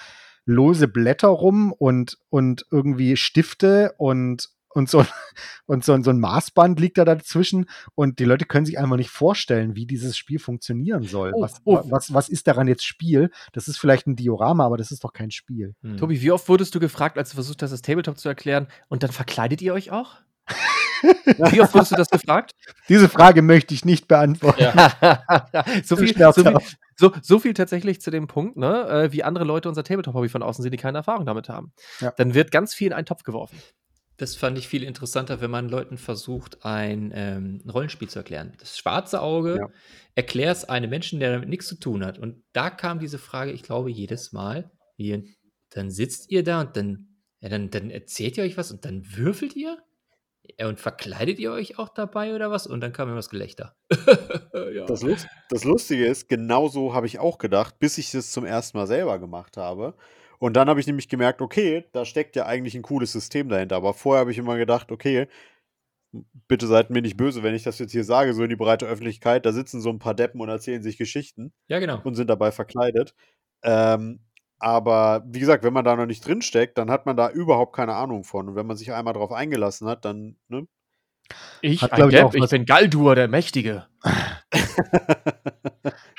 lose 0.45 0.88
Blätter 0.88 1.27
rum 1.27 1.72
und, 1.72 2.18
und 2.30 2.65
irgendwie 2.72 3.15
Stifte 3.18 3.93
und, 3.97 4.49
und, 4.69 4.89
so, 4.89 5.05
und 5.65 5.84
so, 5.84 6.01
so 6.01 6.09
ein 6.09 6.19
Maßband 6.19 6.80
liegt 6.80 6.97
da 6.97 7.05
dazwischen 7.05 7.65
und 7.95 8.19
die 8.19 8.26
Leute 8.26 8.45
können 8.45 8.65
sich 8.65 8.80
einfach 8.80 8.97
nicht 8.97 9.09
vorstellen, 9.09 9.76
wie 9.76 9.85
dieses 9.85 10.18
Spiel 10.18 10.39
funktionieren 10.39 11.03
soll. 11.03 11.31
Oh, 11.35 11.41
was, 11.41 11.61
oh. 11.63 11.81
was, 11.85 12.13
was 12.13 12.30
ist 12.30 12.47
daran 12.47 12.68
jetzt 12.68 12.85
Spiel? 12.85 13.31
Das 13.53 13.68
ist 13.68 13.77
vielleicht 13.77 14.07
ein 14.07 14.15
Diorama, 14.15 14.65
aber 14.65 14.77
das 14.77 14.91
ist 14.91 15.03
doch 15.03 15.13
kein 15.13 15.31
Spiel. 15.31 15.76
Hm. 15.81 15.97
Tobi, 15.97 16.22
wie 16.22 16.31
oft 16.31 16.47
wurdest 16.49 16.73
du 16.76 16.80
gefragt, 16.80 17.18
als 17.18 17.30
du 17.30 17.35
versucht 17.35 17.61
hast, 17.61 17.72
das 17.72 17.81
Tabletop 17.81 18.18
zu 18.18 18.30
erklären, 18.30 18.68
und 18.88 19.03
dann 19.03 19.11
verkleidet 19.11 19.61
ihr 19.61 19.73
euch 19.73 19.91
auch? 19.91 20.18
wie 21.51 21.61
oft 21.61 21.73
wurdest 21.73 21.91
du 21.91 21.95
das 21.95 22.09
gefragt? 22.09 22.51
Diese 22.89 23.09
Frage 23.09 23.41
möchte 23.41 23.73
ich 23.73 23.85
nicht 23.85 24.07
beantworten. 24.07 24.61
so, 25.83 25.95
viel, 25.95 26.15
so, 26.17 26.31
viel, 26.33 26.57
so, 26.95 27.11
so 27.21 27.39
viel 27.39 27.53
tatsächlich 27.53 28.01
zu 28.01 28.11
dem 28.11 28.27
Punkt, 28.27 28.57
ne, 28.57 28.87
äh, 28.87 29.11
wie 29.11 29.23
andere 29.23 29.45
Leute 29.45 29.69
unser 29.69 29.83
Tabletop-Hobby 29.83 30.29
von 30.29 30.43
außen 30.43 30.61
sehen, 30.63 30.71
die 30.71 30.77
keine 30.77 30.99
Erfahrung 30.99 31.25
damit 31.25 31.49
haben. 31.49 31.73
Ja. 31.99 32.11
Dann 32.17 32.33
wird 32.33 32.51
ganz 32.51 32.73
viel 32.73 32.87
in 32.87 32.93
einen 32.93 33.05
Topf 33.05 33.23
geworfen. 33.23 33.57
Das 34.17 34.35
fand 34.35 34.55
ich 34.59 34.67
viel 34.67 34.83
interessanter, 34.83 35.41
wenn 35.41 35.49
man 35.49 35.67
Leuten 35.67 35.97
versucht, 35.97 36.63
ein 36.63 37.11
ähm, 37.15 37.63
Rollenspiel 37.67 38.07
zu 38.07 38.19
erklären. 38.19 38.53
Das 38.59 38.77
schwarze 38.77 39.19
Auge 39.19 39.57
Ja. 39.57 39.69
erklärt 40.13 40.57
es 40.57 40.65
einem 40.65 40.91
Menschen, 40.91 41.19
der 41.19 41.31
damit 41.31 41.49
nichts 41.49 41.65
zu 41.65 41.79
tun 41.79 42.05
hat. 42.05 42.19
Und 42.19 42.43
da 42.53 42.69
kam 42.69 42.99
diese 42.99 43.17
Frage, 43.17 43.51
ich 43.51 43.63
glaube, 43.63 43.89
jedes 43.89 44.31
Mal, 44.31 44.69
wie, 44.95 45.35
dann 45.71 45.89
sitzt 45.89 46.29
ihr 46.29 46.43
da 46.43 46.61
und 46.61 46.77
dann, 46.77 47.07
ja, 47.39 47.49
dann, 47.49 47.71
dann 47.71 47.89
erzählt 47.89 48.37
ihr 48.37 48.43
euch 48.43 48.57
was 48.57 48.71
und 48.71 48.85
dann 48.85 49.03
würfelt 49.15 49.55
ihr? 49.55 49.79
Ja, 50.59 50.67
und 50.67 50.79
verkleidet 50.79 51.39
ihr 51.39 51.51
euch 51.51 51.79
auch 51.79 51.89
dabei 51.89 52.35
oder 52.35 52.51
was? 52.51 52.67
Und 52.67 52.81
dann 52.81 52.93
kam 52.93 53.07
immer 53.07 53.17
das 53.17 53.29
Gelächter. 53.29 53.75
ja. 54.73 54.85
Das, 54.85 55.01
Lust, 55.01 55.27
das 55.49 55.63
Lustige 55.63 56.05
ist, 56.05 56.29
genau 56.29 56.67
so 56.67 56.93
habe 56.93 57.07
ich 57.07 57.19
auch 57.19 57.37
gedacht, 57.37 57.79
bis 57.79 57.97
ich 57.97 58.11
das 58.11 58.31
zum 58.31 58.45
ersten 58.45 58.77
Mal 58.77 58.87
selber 58.87 59.19
gemacht 59.19 59.57
habe. 59.57 59.95
Und 60.39 60.53
dann 60.53 60.69
habe 60.69 60.79
ich 60.79 60.87
nämlich 60.87 61.07
gemerkt, 61.07 61.41
okay, 61.41 61.85
da 61.91 62.03
steckt 62.03 62.35
ja 62.35 62.45
eigentlich 62.45 62.73
ein 62.75 62.81
cooles 62.81 63.11
System 63.11 63.49
dahinter. 63.49 63.75
Aber 63.75 63.93
vorher 63.93 64.21
habe 64.21 64.31
ich 64.31 64.37
immer 64.37 64.57
gedacht, 64.57 64.91
okay, 64.91 65.27
bitte 66.47 66.67
seid 66.67 66.89
mir 66.89 67.01
nicht 67.01 67.17
böse, 67.17 67.43
wenn 67.43 67.55
ich 67.55 67.63
das 67.63 67.79
jetzt 67.79 67.91
hier 67.91 68.03
sage, 68.03 68.33
so 68.33 68.43
in 68.43 68.49
die 68.49 68.55
breite 68.55 68.85
Öffentlichkeit. 68.85 69.45
Da 69.45 69.53
sitzen 69.53 69.81
so 69.81 69.89
ein 69.89 69.99
paar 69.99 70.15
Deppen 70.15 70.41
und 70.41 70.49
erzählen 70.49 70.83
sich 70.83 70.97
Geschichten 70.97 71.53
ja, 71.67 71.79
genau. 71.79 72.01
und 72.03 72.15
sind 72.15 72.29
dabei 72.29 72.51
verkleidet. 72.51 73.13
Ähm, 73.63 74.19
aber 74.61 75.23
wie 75.27 75.39
gesagt, 75.39 75.63
wenn 75.63 75.73
man 75.73 75.83
da 75.83 75.95
noch 75.95 76.05
nicht 76.05 76.25
drin 76.25 76.41
steckt, 76.43 76.77
dann 76.77 76.91
hat 76.91 77.05
man 77.07 77.17
da 77.17 77.29
überhaupt 77.31 77.75
keine 77.75 77.95
Ahnung 77.95 78.23
von. 78.23 78.47
Und 78.47 78.55
wenn 78.55 78.67
man 78.67 78.77
sich 78.77 78.93
einmal 78.93 79.13
darauf 79.13 79.31
eingelassen 79.31 79.88
hat, 79.88 80.05
dann, 80.05 80.38
ne? 80.49 80.67
Ich, 81.61 81.81
Hat, 81.81 81.93
ein 81.93 81.95
glaub 81.95 82.09
ich, 82.09 82.15
Depp, 82.15 82.25
auch 82.25 82.33
ich 82.33 82.49
bin 82.49 82.65
Galdur, 82.65 83.15
der 83.15 83.27
Mächtige. 83.27 83.88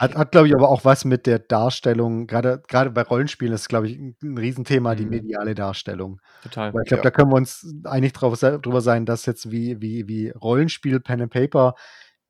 Hat, 0.01 0.15
hat 0.17 0.33
glaube 0.33 0.49
ich, 0.49 0.55
aber 0.55 0.69
auch 0.69 0.85
was 0.85 1.05
mit 1.05 1.27
der 1.27 1.39
Darstellung, 1.39 2.27
gerade 2.27 2.63
gerade 2.67 2.91
bei 2.91 3.03
Rollenspielen 3.03 3.55
ist, 3.55 3.69
glaube 3.69 3.89
ich, 3.89 3.97
ein, 3.99 4.17
ein 4.23 4.39
Riesenthema, 4.39 4.95
die 4.95 5.05
Mhm. 5.05 5.11
mediale 5.11 5.55
Darstellung. 5.55 6.21
Total. 6.43 6.75
Weil 6.75 6.83
ich 6.83 6.89
glaube, 6.89 7.01
Ja. 7.01 7.05
da 7.05 7.11
können 7.11 7.31
wir 7.31 7.37
uns 7.37 7.73
einig 7.85 8.13
drauf, 8.13 8.39
drüber 8.41 8.81
sein, 8.81 9.07
dass 9.07 9.27
jetzt 9.27 9.51
wie, 9.53 9.81
wie, 9.81 10.09
wie 10.09 10.31
Rollenspiel, 10.31 10.99
Pen 11.01 11.23
and 11.23 11.33
Paper 11.33 11.75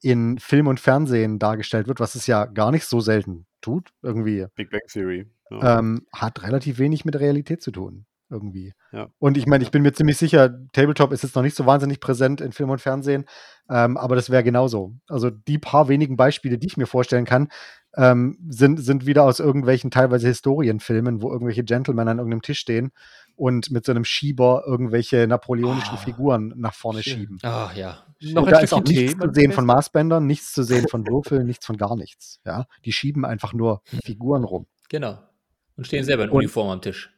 in 0.03 0.39
Film 0.39 0.67
und 0.67 0.81
Fernsehen 0.81 1.39
dargestellt 1.39 1.87
wird, 1.89 2.01
was 2.01 2.15
es 2.17 2.27
ja 2.27 2.45
gar 2.47 2.73
nicht 2.73 2.85
so 2.85 3.01
selten 3.01 3.47
tut, 3.61 3.91
irgendwie, 4.03 4.47
Big 4.57 4.71
Bang 4.71 4.83
Theory. 4.89 5.31
Ja. 5.61 5.79
ähm, 5.79 6.07
hat 6.13 6.43
relativ 6.43 6.79
wenig 6.79 7.05
mit 7.05 7.15
der 7.15 7.21
Realität 7.21 7.63
zu 7.63 7.71
tun. 7.71 8.07
irgendwie. 8.31 8.73
Ja. 8.93 9.09
Und 9.19 9.37
ich 9.37 9.47
meine, 9.47 9.63
ich 9.63 9.71
bin 9.71 9.83
mir 9.83 9.93
ziemlich 9.93 10.17
sicher, 10.17 10.59
Tabletop 10.73 11.13
ist 11.13 11.23
jetzt 11.23 11.37
noch 11.37 11.43
nicht 11.43 11.55
so 11.55 11.67
wahnsinnig 11.67 12.01
präsent 12.01 12.41
in 12.41 12.53
Film 12.53 12.71
und 12.71 12.81
Fernsehen, 12.81 13.27
ähm, 13.69 13.99
aber 13.99 14.17
das 14.17 14.31
wäre 14.31 14.43
genauso. 14.43 14.95
Also 15.07 15.29
die 15.29 15.59
paar 15.59 15.89
wenigen 15.89 16.17
Beispiele, 16.17 16.57
die 16.57 16.67
ich 16.67 16.79
mir 16.79 16.87
vorstellen 16.87 17.27
kann, 17.27 17.49
ähm, 17.95 18.39
sind, 18.49 18.79
sind 18.79 19.05
wieder 19.05 19.25
aus 19.25 19.39
irgendwelchen 19.39 19.91
teilweise 19.91 20.29
Historienfilmen, 20.29 21.21
wo 21.21 21.31
irgendwelche 21.31 21.63
Gentlemen 21.63 22.09
an 22.09 22.17
irgendeinem 22.17 22.41
Tisch 22.41 22.59
stehen 22.61 22.93
und 23.37 23.71
mit 23.71 23.85
so 23.85 23.93
einem 23.93 24.07
Schieber 24.07 24.63
irgendwelche 24.67 25.27
napoleonischen 25.27 25.97
Ah, 25.97 25.99
Figuren 25.99 26.55
nach 26.57 26.73
vorne 26.73 27.03
schön. 27.03 27.13
schieben. 27.19 27.39
Ach 27.43 27.77
ja. 27.77 27.99
Noch 28.23 28.49
da 28.49 28.57
ein 28.57 28.65
ist 28.65 28.73
auch 28.73 28.83
nichts 28.83 29.13
Tee. 29.13 29.19
zu 29.19 29.31
sehen 29.35 29.53
von. 29.53 29.67
Maßbändern, 29.67 30.27
nichts 30.27 30.53
zu 30.55 30.63
sehen 30.63 30.89
von 30.89 31.07
Würfeln, 31.07 31.47
nichts 31.47 31.67
von 31.67 31.77
gar 31.77 31.97
nichts. 31.97 32.41
Ja, 32.47 32.65
die 32.87 32.93
schieben 32.93 33.27
einfach 33.27 33.53
nur 33.53 33.83
Figuren 34.07 34.45
rum. 34.45 34.65
Genau. 34.89 35.19
Und 35.77 35.87
stehen 35.87 36.05
selber 36.05 36.25
in 36.25 36.31
Und- 36.31 36.37
Uniform 36.39 36.69
am 36.71 36.81
Tisch. 36.83 37.11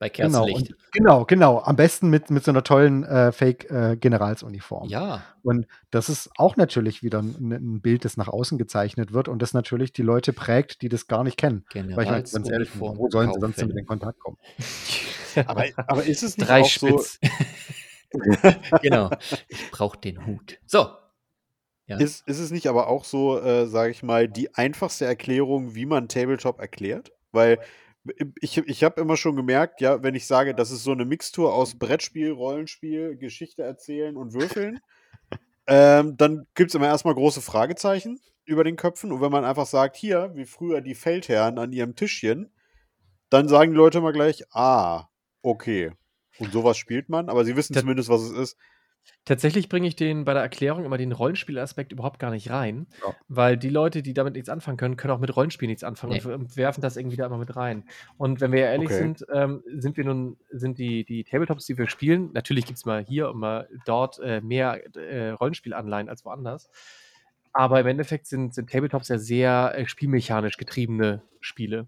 Bei 0.00 0.08
Genau, 0.10 0.44
Kerzenlicht. 0.44 0.70
und, 0.74 0.92
genau, 0.92 1.24
genau. 1.24 1.58
Am 1.60 1.74
besten 1.74 2.08
mit, 2.08 2.30
mit 2.30 2.44
so 2.44 2.52
einer 2.52 2.62
tollen 2.62 3.02
äh, 3.02 3.32
Fake-Generalsuniform. 3.32 4.88
ja. 4.88 5.24
Und 5.42 5.66
das 5.90 6.08
ist 6.08 6.30
auch 6.36 6.56
natürlich 6.56 7.02
wieder 7.02 7.20
ein, 7.20 7.50
ein 7.52 7.80
Bild, 7.80 8.04
das 8.04 8.16
nach 8.16 8.28
außen 8.28 8.58
gezeichnet 8.58 9.12
wird 9.12 9.26
und 9.26 9.42
das 9.42 9.54
natürlich 9.54 9.92
die 9.92 10.02
Leute 10.02 10.32
prägt, 10.32 10.82
die 10.82 10.88
das 10.88 11.08
gar 11.08 11.24
nicht 11.24 11.36
kennen. 11.36 11.64
Weil 11.74 11.82
ich 11.82 11.96
meine, 11.96 12.06
ganz 12.10 12.32
ehrlich, 12.34 12.44
Generalsuniform 12.70 12.98
wo 12.98 13.10
sollen 13.10 13.32
sie 13.32 13.40
sonst 13.40 13.58
mit 13.66 13.76
in 13.76 13.86
Kontakt 13.86 14.20
kommen? 14.20 14.36
Aber, 15.46 15.64
aber 15.76 16.04
ist 16.04 16.22
es 16.22 16.36
nicht 16.36 16.48
Drei 16.48 16.60
auch 16.62 16.66
so, 16.68 16.98
Spitz. 16.98 17.18
genau. 18.82 19.10
Ich 19.48 19.70
brauche 19.70 19.98
den 19.98 20.26
Hut. 20.26 20.58
So. 20.66 20.88
Ja. 21.86 21.96
ist, 21.98 22.26
ist 22.28 22.38
es 22.38 22.50
nicht 22.50 22.66
aber 22.66 22.88
auch 22.88 23.04
so, 23.04 23.40
äh, 23.40 23.66
sage 23.66 23.90
ich 23.90 24.02
mal, 24.02 24.28
die 24.28 24.54
einfachste 24.54 25.06
Erklärung, 25.06 25.74
wie 25.74 25.86
man 25.86 26.08
Tabletop 26.08 26.58
erklärt? 26.60 27.12
Weil 27.32 27.58
ich, 28.40 28.58
ich 28.58 28.84
habe 28.84 29.00
immer 29.00 29.16
schon 29.16 29.36
gemerkt, 29.36 29.80
ja, 29.80 30.02
wenn 30.02 30.14
ich 30.14 30.26
sage, 30.26 30.54
das 30.54 30.70
ist 30.70 30.84
so 30.84 30.92
eine 30.92 31.04
Mixtur 31.04 31.52
aus 31.54 31.78
Brettspiel, 31.78 32.30
Rollenspiel, 32.32 33.16
Geschichte 33.16 33.62
erzählen 33.62 34.16
und 34.16 34.34
Würfeln, 34.34 34.80
ähm, 35.66 36.16
dann 36.16 36.46
gibt 36.54 36.70
es 36.70 36.74
immer 36.74 36.86
erstmal 36.86 37.14
große 37.14 37.40
Fragezeichen 37.40 38.20
über 38.44 38.64
den 38.64 38.76
Köpfen. 38.76 39.12
Und 39.12 39.20
wenn 39.20 39.32
man 39.32 39.44
einfach 39.44 39.66
sagt, 39.66 39.96
hier, 39.96 40.32
wie 40.34 40.46
früher 40.46 40.80
die 40.80 40.94
Feldherren 40.94 41.58
an 41.58 41.72
ihrem 41.72 41.94
Tischchen, 41.94 42.52
dann 43.30 43.48
sagen 43.48 43.72
die 43.72 43.76
Leute 43.76 43.98
immer 43.98 44.12
gleich, 44.12 44.44
ah, 44.52 45.06
okay. 45.42 45.92
Und 46.38 46.52
sowas 46.52 46.78
spielt 46.78 47.08
man, 47.08 47.28
aber 47.28 47.44
sie 47.44 47.56
wissen 47.56 47.74
Da- 47.74 47.80
zumindest, 47.80 48.08
was 48.08 48.22
es 48.22 48.30
ist. 48.30 48.56
Tatsächlich 49.24 49.68
bringe 49.68 49.86
ich 49.86 49.94
den 49.94 50.24
bei 50.24 50.32
der 50.32 50.42
Erklärung 50.42 50.86
immer 50.86 50.96
den 50.96 51.12
Rollenspielaspekt 51.12 51.92
überhaupt 51.92 52.18
gar 52.18 52.30
nicht 52.30 52.48
rein, 52.50 52.86
Ja. 53.02 53.14
weil 53.28 53.58
die 53.58 53.68
Leute, 53.68 54.02
die 54.02 54.14
damit 54.14 54.32
nichts 54.34 54.48
anfangen 54.48 54.78
können, 54.78 54.96
können 54.96 55.12
auch 55.12 55.18
mit 55.20 55.36
Rollenspiel 55.36 55.68
nichts 55.68 55.84
anfangen 55.84 56.14
Nee. 56.14 56.32
und 56.32 56.56
werfen 56.56 56.80
das 56.80 56.96
irgendwie 56.96 57.16
da 57.16 57.26
immer 57.26 57.36
mit 57.36 57.54
rein. 57.54 57.84
Und 58.16 58.40
wenn 58.40 58.52
wir 58.52 58.60
ehrlich 58.60 58.88
Okay. 58.88 58.98
sind, 58.98 59.26
ähm, 59.30 59.62
sind 59.76 59.98
wir 59.98 60.04
nun, 60.04 60.38
sind 60.50 60.78
die, 60.78 61.04
die 61.04 61.24
Tabletops, 61.24 61.66
die 61.66 61.76
wir 61.76 61.88
spielen, 61.88 62.30
natürlich 62.32 62.64
gibt 62.64 62.78
es 62.78 62.86
mal 62.86 63.04
hier 63.04 63.28
und 63.28 63.38
mal 63.38 63.68
dort 63.84 64.18
äh, 64.20 64.40
mehr 64.40 64.80
äh, 64.96 65.30
Rollenspielanleihen 65.30 66.08
als 66.08 66.24
woanders. 66.24 66.70
Aber 67.52 67.80
im 67.80 67.86
Endeffekt 67.86 68.26
sind, 68.26 68.54
sind 68.54 68.70
Tabletops 68.70 69.08
ja 69.08 69.18
sehr 69.18 69.74
äh, 69.76 69.86
spielmechanisch 69.86 70.56
getriebene 70.56 71.22
Spiele 71.40 71.86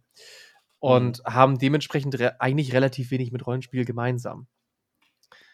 und 0.78 1.22
haben 1.24 1.58
dementsprechend 1.58 2.18
re 2.18 2.38
eigentlich 2.40 2.72
relativ 2.74 3.10
wenig 3.10 3.32
mit 3.32 3.46
Rollenspiel 3.46 3.84
gemeinsam. 3.86 4.46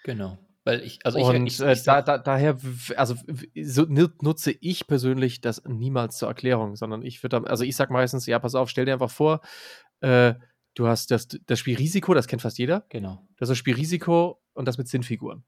Genau. 0.04 0.38
Weil 0.66 0.80
ich, 0.82 0.98
also 1.04 1.16
ich, 1.18 1.24
und 1.24 1.46
ich, 1.46 1.60
äh, 1.60 1.72
ich 1.74 1.84
da, 1.84 1.94
sag- 2.02 2.06
da, 2.06 2.18
daher, 2.18 2.58
also 2.96 3.14
so 3.62 3.82
nu- 3.88 4.08
nutze 4.20 4.50
ich 4.60 4.88
persönlich 4.88 5.40
das 5.40 5.62
niemals 5.64 6.18
zur 6.18 6.26
Erklärung, 6.26 6.74
sondern 6.74 7.02
ich 7.02 7.22
würde, 7.22 7.46
also 7.46 7.62
ich 7.62 7.76
sag 7.76 7.88
meistens, 7.90 8.26
ja, 8.26 8.40
pass 8.40 8.56
auf, 8.56 8.68
stell 8.68 8.84
dir 8.84 8.94
einfach 8.94 9.10
vor, 9.10 9.40
äh, 10.00 10.34
du 10.74 10.88
hast 10.88 11.12
das, 11.12 11.28
das 11.28 11.58
Spiel 11.60 11.76
Risiko, 11.76 12.14
das 12.14 12.26
kennt 12.26 12.42
fast 12.42 12.58
jeder. 12.58 12.84
genau. 12.88 13.22
Du 13.36 13.42
hast 13.42 13.48
das 13.50 13.58
Spiel 13.58 13.76
Risiko 13.76 14.42
und 14.54 14.66
das 14.66 14.76
mit 14.76 14.88
Zinnfiguren. 14.88 15.44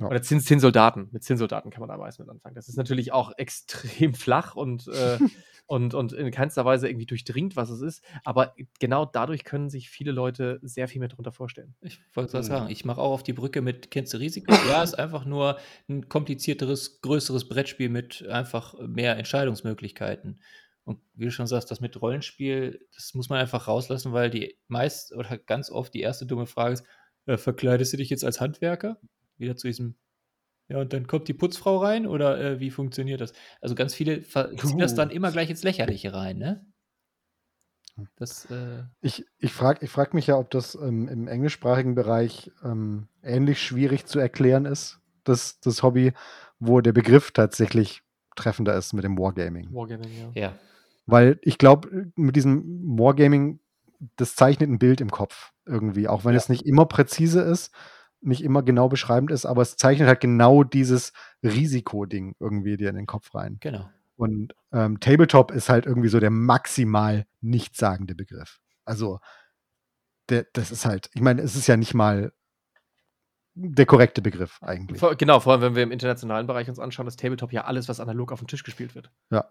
Ja. 0.00 0.06
Oder 0.06 0.22
Zinn, 0.22 0.40
Zinnsoldaten. 0.40 1.08
Mit 1.12 1.24
Zinnsoldaten 1.24 1.70
kann 1.70 1.80
man 1.80 1.88
da 1.88 1.96
meist 1.96 2.18
mit 2.20 2.28
anfangen. 2.28 2.54
Das 2.54 2.68
ist 2.68 2.76
natürlich 2.76 3.12
auch 3.12 3.32
extrem 3.36 4.14
flach 4.14 4.54
und, 4.54 4.86
äh, 4.88 5.18
und, 5.66 5.92
und 5.94 6.12
in 6.12 6.30
keinster 6.30 6.64
Weise 6.64 6.88
irgendwie 6.88 7.06
durchdringt, 7.06 7.56
was 7.56 7.68
es 7.70 7.80
ist. 7.82 8.04
Aber 8.24 8.54
genau 8.78 9.04
dadurch 9.04 9.44
können 9.44 9.68
sich 9.70 9.90
viele 9.90 10.12
Leute 10.12 10.60
sehr 10.62 10.86
viel 10.88 11.00
mehr 11.00 11.08
darunter 11.08 11.32
vorstellen. 11.32 11.74
Ich 11.80 12.00
wollte 12.14 12.30
gerade 12.32 12.44
Mhm. 12.44 12.48
sagen, 12.48 12.70
ich 12.70 12.84
mache 12.84 13.00
auch 13.00 13.12
auf 13.12 13.22
die 13.22 13.32
Brücke 13.32 13.60
mit 13.60 13.90
Kennst 13.90 14.14
du 14.14 14.18
Risiko. 14.18 14.52
Ja, 14.70 14.82
ist 14.82 14.98
einfach 14.98 15.24
nur 15.24 15.58
ein 15.88 16.08
komplizierteres, 16.08 17.00
größeres 17.00 17.48
Brettspiel 17.48 17.88
mit 17.88 18.26
einfach 18.28 18.74
mehr 18.78 19.16
Entscheidungsmöglichkeiten. 19.16 20.40
Und 20.84 21.00
wie 21.14 21.26
du 21.26 21.30
schon 21.30 21.46
sagst, 21.46 21.70
das 21.70 21.80
mit 21.80 22.00
Rollenspiel, 22.00 22.86
das 22.94 23.12
muss 23.14 23.28
man 23.28 23.38
einfach 23.38 23.68
rauslassen, 23.68 24.12
weil 24.12 24.30
die 24.30 24.56
meist 24.68 25.12
oder 25.14 25.36
ganz 25.36 25.70
oft 25.70 25.92
die 25.92 26.00
erste 26.00 26.24
dumme 26.24 26.46
Frage 26.46 26.74
ist, 26.74 26.84
äh, 27.26 27.36
verkleidest 27.36 27.92
du 27.92 27.98
dich 27.98 28.08
jetzt 28.08 28.24
als 28.24 28.40
Handwerker? 28.40 28.96
Wieder 29.38 29.56
zu 29.56 29.66
diesem, 29.68 29.94
ja, 30.68 30.80
und 30.80 30.92
dann 30.92 31.06
kommt 31.06 31.28
die 31.28 31.34
Putzfrau 31.34 31.78
rein 31.78 32.06
oder 32.06 32.38
äh, 32.40 32.60
wie 32.60 32.70
funktioniert 32.70 33.20
das? 33.20 33.32
Also 33.60 33.74
ganz 33.74 33.94
viele 33.94 34.22
ziehen 34.22 34.78
das 34.78 34.94
dann 34.94 35.10
immer 35.10 35.32
gleich 35.32 35.50
ins 35.50 35.62
Lächerliche 35.62 36.12
rein, 36.12 36.38
ne? 36.38 36.66
Das, 38.16 38.44
äh, 38.50 38.84
Ich, 39.00 39.24
ich 39.38 39.52
frage 39.52 39.84
ich 39.84 39.90
frag 39.90 40.14
mich 40.14 40.28
ja, 40.28 40.36
ob 40.38 40.50
das 40.50 40.76
ähm, 40.76 41.08
im 41.08 41.26
englischsprachigen 41.26 41.94
Bereich 41.96 42.50
ähm, 42.62 43.08
ähnlich 43.22 43.60
schwierig 43.60 44.06
zu 44.06 44.20
erklären 44.20 44.66
ist, 44.66 45.00
das, 45.24 45.58
das 45.60 45.82
Hobby, 45.82 46.12
wo 46.60 46.80
der 46.80 46.92
Begriff 46.92 47.32
tatsächlich 47.32 48.02
treffender 48.36 48.76
ist 48.76 48.92
mit 48.92 49.02
dem 49.02 49.18
Wargaming. 49.18 49.72
Wargaming, 49.72 50.10
ja. 50.34 50.42
ja. 50.42 50.58
Weil 51.06 51.40
ich 51.42 51.58
glaube, 51.58 52.12
mit 52.14 52.36
diesem 52.36 52.98
Wargaming, 52.98 53.58
das 54.16 54.36
zeichnet 54.36 54.70
ein 54.70 54.78
Bild 54.78 55.00
im 55.00 55.10
Kopf 55.10 55.52
irgendwie, 55.66 56.06
auch 56.06 56.24
wenn 56.24 56.34
Ja. 56.34 56.38
es 56.38 56.48
nicht 56.48 56.66
immer 56.66 56.86
präzise 56.86 57.40
ist, 57.40 57.72
nicht 58.20 58.42
immer 58.42 58.62
genau 58.62 58.88
beschreibend 58.88 59.30
ist, 59.30 59.46
aber 59.46 59.62
es 59.62 59.76
zeichnet 59.76 60.08
halt 60.08 60.20
genau 60.20 60.64
dieses 60.64 61.12
Risikoding 61.42 62.34
irgendwie 62.40 62.76
dir 62.76 62.90
in 62.90 62.96
den 62.96 63.06
Kopf 63.06 63.34
rein. 63.34 63.58
Genau. 63.60 63.88
Und 64.16 64.54
ähm, 64.72 64.98
Tabletop 64.98 65.52
ist 65.52 65.68
halt 65.68 65.86
irgendwie 65.86 66.08
so 66.08 66.18
der 66.18 66.30
maximal 66.30 67.24
nichtssagende 67.40 68.16
Begriff. 68.16 68.60
Also, 68.84 69.20
der, 70.28 70.46
das 70.52 70.72
ist 70.72 70.84
halt, 70.84 71.08
ich 71.14 71.20
meine, 71.20 71.40
es 71.42 71.54
ist 71.54 71.68
ja 71.68 71.76
nicht 71.76 71.94
mal 71.94 72.32
der 73.54 73.86
korrekte 73.86 74.22
Begriff 74.22 74.62
eigentlich. 74.62 75.00
Vor, 75.00 75.14
genau, 75.16 75.40
vor 75.40 75.52
allem, 75.52 75.62
wenn 75.62 75.74
wir 75.74 75.82
im 75.82 75.90
internationalen 75.90 76.46
Bereich 76.46 76.68
uns 76.68 76.78
anschauen, 76.78 77.06
ist 77.06 77.20
Tabletop 77.20 77.52
ja 77.52 77.64
alles, 77.64 77.88
was 77.88 78.00
analog 78.00 78.32
auf 78.32 78.40
dem 78.40 78.48
Tisch 78.48 78.62
gespielt 78.62 78.94
wird. 78.94 79.10
Ja. 79.30 79.48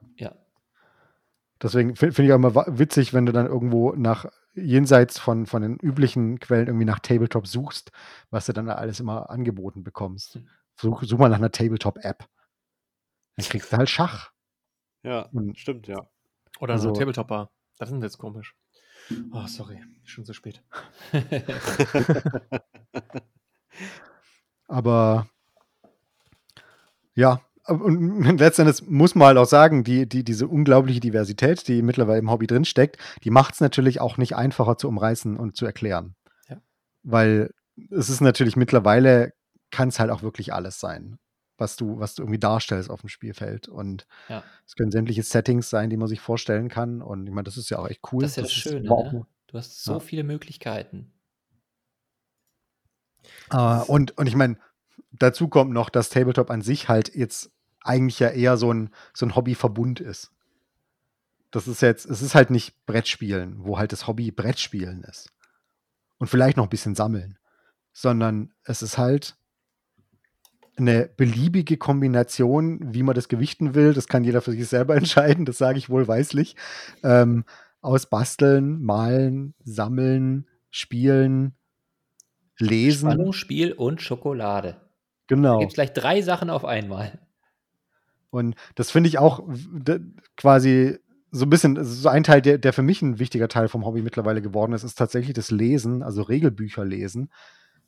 Deswegen 1.62 1.96
finde 1.96 2.14
find 2.14 2.28
ich 2.28 2.32
auch 2.34 2.38
immer 2.38 2.54
witzig, 2.78 3.14
wenn 3.14 3.26
du 3.26 3.32
dann 3.32 3.48
irgendwo 3.48 3.94
nach 3.94 4.26
jenseits 4.54 5.20
von, 5.20 5.46
von 5.46 5.62
den 5.62 5.78
üblichen 5.78 6.40
Quellen 6.40 6.68
irgendwie 6.68 6.86
nach 6.86 7.00
Tabletop 7.00 7.48
suchst, 7.48 7.92
was 8.30 8.46
du 8.46 8.54
dann 8.54 8.68
da 8.68 8.76
alles 8.76 9.00
immer 9.00 9.30
angeboten 9.30 9.84
bekommst. 9.84 10.36
Hm. 10.36 10.48
Such, 10.80 11.04
such 11.04 11.18
mal 11.18 11.30
nach 11.30 11.38
einer 11.38 11.52
Tabletop-App. 11.52 12.28
Dann 13.36 13.46
kriegst 13.46 13.72
du 13.74 13.78
halt 13.78 13.90
Schach. 13.90 14.32
Ja, 15.04 15.22
Und 15.32 15.58
stimmt, 15.58 15.88
ja. 15.88 16.08
Oder 16.60 16.74
Also- 16.74 16.90
so 16.90 17.00
Tabletop-Bar. 17.00 17.52
Das 17.80 17.92
ist 17.92 18.02
jetzt 18.02 18.18
komisch. 18.18 18.56
Oh, 19.32 19.46
sorry, 19.48 19.82
schon 20.04 20.26
zu 20.26 20.34
spät. 20.34 20.64
Aber 24.68 25.28
ja, 27.16 27.42
und 27.68 28.22
letztendlich 28.40 28.88
muss 28.88 29.16
man 29.16 29.30
halt 29.30 29.38
auch 29.38 29.46
sagen, 29.46 29.84
die, 29.84 30.08
die, 30.08 30.24
diese 30.24 30.48
unglaubliche 30.48 31.00
Diversität, 31.00 31.68
die 31.68 31.82
mittlerweile 31.82 32.20
im 32.20 32.32
Hobby 32.32 32.48
drinsteckt, 32.48 32.98
die 33.24 33.30
macht 33.30 33.56
es 33.56 33.60
natürlich 33.62 34.02
auch 34.02 34.18
nicht 34.18 34.36
einfacher 34.36 34.78
zu 34.78 34.88
umreißen 34.88 35.38
und 35.38 35.56
zu 35.56 35.66
erklären. 35.66 36.16
Ja. 36.50 36.62
Weil 37.04 37.52
es 37.92 38.10
ist 38.10 38.22
natürlich 38.22 38.56
mittlerweile, 38.56 39.34
kann 39.72 39.90
es 39.90 40.00
halt 40.00 40.12
auch 40.12 40.22
wirklich 40.24 40.54
alles 40.54 40.80
sein, 40.80 41.20
was 41.58 41.76
du, 41.76 42.00
was 42.00 42.16
du 42.16 42.24
irgendwie 42.24 42.40
darstellst 42.40 42.90
auf 42.90 43.02
dem 43.02 43.10
Spielfeld. 43.10 43.68
Und 43.68 44.08
Ja. 44.30 44.44
es 44.66 44.76
können 44.76 44.92
sämtliche 44.92 45.24
Settings 45.24 45.70
sein, 45.70 45.90
die 45.90 45.98
man 45.98 46.08
sich 46.08 46.20
vorstellen 46.20 46.70
kann. 46.70 47.02
Und 47.02 47.28
ich 47.28 47.34
meine, 47.34 47.44
das 47.44 47.58
ist 47.58 47.70
ja 47.70 47.80
auch 47.80 47.88
echt 47.88 48.02
cool. 48.12 48.22
Das 48.22 48.32
ist 48.32 48.38
ja 48.38 48.44
das 48.44 48.52
Schöne, 48.52 48.86
überhaupt 48.86 49.14
ne? 49.14 49.26
Du 49.48 49.58
hast 49.58 49.84
so 49.84 49.94
Ja. 49.94 50.00
viele 50.00 50.24
Möglichkeiten. 50.24 51.14
Äh, 53.50 53.82
und, 53.88 54.18
und 54.18 54.28
ich 54.28 54.36
meine, 54.36 54.58
dazu 55.12 55.48
kommt 55.48 55.72
noch, 55.72 55.90
dass 55.90 56.10
Tabletop 56.10 56.50
an 56.50 56.62
sich 56.62 56.90
halt 56.90 57.16
jetzt 57.16 57.52
eigentlich 57.88 58.20
ja 58.20 58.30
eher 58.30 58.58
so 58.58 58.72
ein, 58.74 58.90
so 59.14 59.26
ein 59.26 59.36
Hobbyverbund 59.36 60.00
ist. 60.00 60.32
Das 61.52 61.68
ist 61.68 61.82
jetzt, 61.82 62.06
es 62.06 62.22
ist 62.22 62.36
halt 62.36 62.50
nicht 62.50 62.86
Brettspielen, 62.86 63.64
wo 63.64 63.78
halt 63.78 63.92
das 63.92 64.08
Hobby 64.08 64.32
Brettspielen 64.32 65.04
ist. 65.04 65.32
Und 66.18 66.28
vielleicht 66.28 66.58
noch 66.58 66.66
ein 66.66 66.70
bisschen 66.70 66.96
sammeln. 66.96 67.38
Sondern 67.94 68.54
es 68.64 68.82
ist 68.82 68.98
halt 68.98 69.38
eine 70.78 71.08
beliebige 71.18 71.78
Kombination, 71.78 72.94
wie 72.94 73.02
man 73.02 73.16
das 73.16 73.30
gewichten 73.30 73.74
will. 73.74 73.94
Das 73.94 74.08
kann 74.08 74.24
jeder 74.24 74.42
für 74.42 74.52
sich 74.52 74.68
selber 74.68 74.96
entscheiden, 74.98 75.46
das 75.46 75.58
sage 75.58 75.80
ich 75.80 75.90
wohlweislich. 75.90 76.56
Ähm, 77.04 77.46
aus 77.82 78.08
Basteln, 78.08 78.82
Malen, 78.84 79.54
Sammeln, 79.64 80.48
Spielen, 80.70 81.56
Lesen. 82.60 83.12
Spannung, 83.12 83.34
Spiel 83.34 83.72
und 83.72 84.02
Schokolade. 84.02 84.74
Da 84.74 85.36
Genau. 85.36 85.60
gibt 85.60 85.72
es 85.72 85.76
gleich 85.76 85.94
drei 85.94 86.22
Sachen 86.22 86.50
auf 86.50 86.66
einmal. 86.66 87.20
Und 88.38 88.56
das 88.76 88.92
finde 88.92 89.10
ich 89.10 89.18
auch 89.18 89.48
quasi 90.36 90.98
so 91.32 91.46
ein 91.46 91.50
bisschen, 91.50 91.84
so 91.84 92.10
ein 92.10 92.24
Teil, 92.24 92.42
der, 92.42 92.58
der 92.58 92.74
für 92.74 92.82
mich 92.82 93.02
ein 93.02 93.20
wichtiger 93.20 93.48
Teil 93.48 93.68
vom 93.68 93.86
Hobby 93.86 94.02
mittlerweile 94.02 94.42
geworden 94.42 94.74
ist, 94.74 94.84
ist 94.84 94.98
tatsächlich 94.98 95.34
das 95.34 95.52
Lesen, 95.52 96.04
also 96.04 96.22
Regelbücher 96.22 96.86
lesen. 96.86 97.30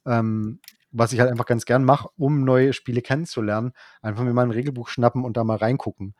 Ähm, 0.05 0.59
was 0.91 1.13
ich 1.13 1.19
halt 1.19 1.30
einfach 1.30 1.45
ganz 1.45 1.65
gern 1.65 1.84
mache, 1.84 2.09
um 2.17 2.43
neue 2.43 2.73
Spiele 2.73 3.01
kennenzulernen. 3.01 3.73
Einfach 4.01 4.23
mir 4.23 4.34
mal 4.34 4.43
ein 4.43 4.51
Regelbuch 4.51 4.89
schnappen 4.89 5.23
und 5.23 5.38
da 5.38 5.43
mal 5.43 5.57
reingucken. 5.57 6.15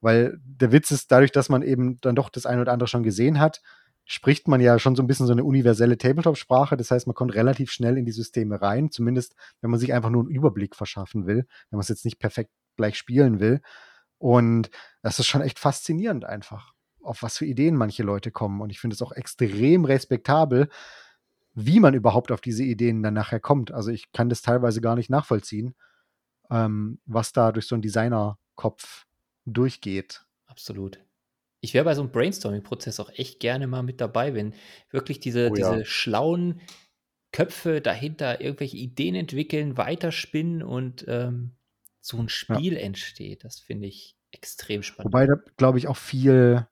Weil 0.00 0.38
der 0.44 0.72
Witz 0.72 0.90
ist, 0.90 1.10
dadurch, 1.10 1.32
dass 1.32 1.48
man 1.48 1.62
eben 1.62 2.00
dann 2.00 2.14
doch 2.14 2.28
das 2.28 2.46
eine 2.46 2.62
oder 2.62 2.72
andere 2.72 2.88
schon 2.88 3.02
gesehen 3.02 3.40
hat, 3.40 3.62
spricht 4.04 4.48
man 4.48 4.60
ja 4.60 4.78
schon 4.78 4.96
so 4.96 5.02
ein 5.02 5.06
bisschen 5.06 5.26
so 5.26 5.32
eine 5.32 5.44
universelle 5.44 5.96
Tabletop-Sprache. 5.96 6.76
Das 6.76 6.90
heißt, 6.90 7.06
man 7.06 7.14
kommt 7.14 7.34
relativ 7.34 7.70
schnell 7.70 7.96
in 7.98 8.04
die 8.04 8.12
Systeme 8.12 8.60
rein, 8.60 8.90
zumindest 8.90 9.34
wenn 9.60 9.70
man 9.70 9.80
sich 9.80 9.92
einfach 9.92 10.10
nur 10.10 10.22
einen 10.22 10.30
Überblick 10.30 10.74
verschaffen 10.74 11.26
will, 11.26 11.46
wenn 11.70 11.76
man 11.76 11.80
es 11.80 11.88
jetzt 11.88 12.04
nicht 12.04 12.18
perfekt 12.18 12.50
gleich 12.76 12.96
spielen 12.96 13.40
will. 13.40 13.60
Und 14.18 14.70
das 15.02 15.18
ist 15.18 15.26
schon 15.26 15.42
echt 15.42 15.58
faszinierend 15.58 16.24
einfach, 16.24 16.72
auf 17.02 17.22
was 17.22 17.38
für 17.38 17.46
Ideen 17.46 17.76
manche 17.76 18.02
Leute 18.02 18.30
kommen. 18.30 18.60
Und 18.60 18.70
ich 18.70 18.80
finde 18.80 18.94
es 18.94 19.02
auch 19.02 19.12
extrem 19.12 19.84
respektabel, 19.84 20.68
wie 21.54 21.80
man 21.80 21.94
überhaupt 21.94 22.32
auf 22.32 22.40
diese 22.40 22.64
Ideen 22.64 23.02
dann 23.02 23.14
nachher 23.14 23.40
kommt. 23.40 23.72
Also 23.72 23.90
ich 23.90 24.12
kann 24.12 24.28
das 24.28 24.42
teilweise 24.42 24.80
gar 24.80 24.94
nicht 24.96 25.10
nachvollziehen, 25.10 25.74
ähm, 26.50 27.00
was 27.04 27.32
da 27.32 27.52
durch 27.52 27.66
so 27.66 27.74
einen 27.74 27.82
Designerkopf 27.82 29.06
durchgeht. 29.44 30.24
Absolut. 30.46 31.00
Ich 31.60 31.74
wäre 31.74 31.84
bei 31.84 31.94
so 31.94 32.02
einem 32.02 32.10
Brainstorming-Prozess 32.10 33.00
auch 33.00 33.10
echt 33.10 33.40
gerne 33.40 33.66
mal 33.66 33.82
mit 33.82 34.00
dabei, 34.00 34.34
wenn 34.34 34.54
wirklich 34.90 35.20
diese, 35.20 35.50
Oh 35.50 35.54
ja. 35.54 35.72
diese 35.72 35.84
schlauen 35.84 36.60
Köpfe 37.32 37.80
dahinter 37.80 38.40
irgendwelche 38.40 38.76
Ideen 38.76 39.14
entwickeln, 39.14 39.76
weiterspinnen 39.76 40.62
und 40.62 41.04
ähm, 41.08 41.52
so 42.02 42.18
ein 42.18 42.28
Spiel 42.28 42.76
entsteht. 42.76 43.44
Das 43.44 43.60
finde 43.60 43.86
ich 43.86 44.16
extrem 44.32 44.82
spannend. 44.82 45.12
Wobei 45.12 45.26
da, 45.26 45.36
glaube 45.56 45.78
ich, 45.78 45.88
auch 45.88 45.96
viel 45.96 46.66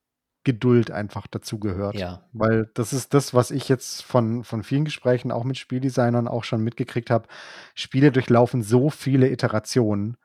Geduld 0.44 0.90
einfach 0.90 1.26
dazu 1.26 1.58
gehört. 1.58 1.96
ja, 1.96 2.28
Weil 2.32 2.70
das 2.74 2.92
ist 2.92 3.14
das, 3.14 3.32
was 3.32 3.50
ich 3.50 3.68
jetzt 3.68 4.02
von, 4.02 4.42
von 4.42 4.62
vielen 4.62 4.84
Gesprächen 4.84 5.30
auch 5.30 5.44
mit 5.44 5.56
Spieldesignern 5.58 6.28
auch 6.28 6.44
schon 6.44 6.62
mitgekriegt 6.62 7.10
habe. 7.10 7.28
Spiele 7.74 8.10
durchlaufen 8.10 8.62
so 8.62 8.90
viele 8.90 9.30
Iterationen 9.30 10.16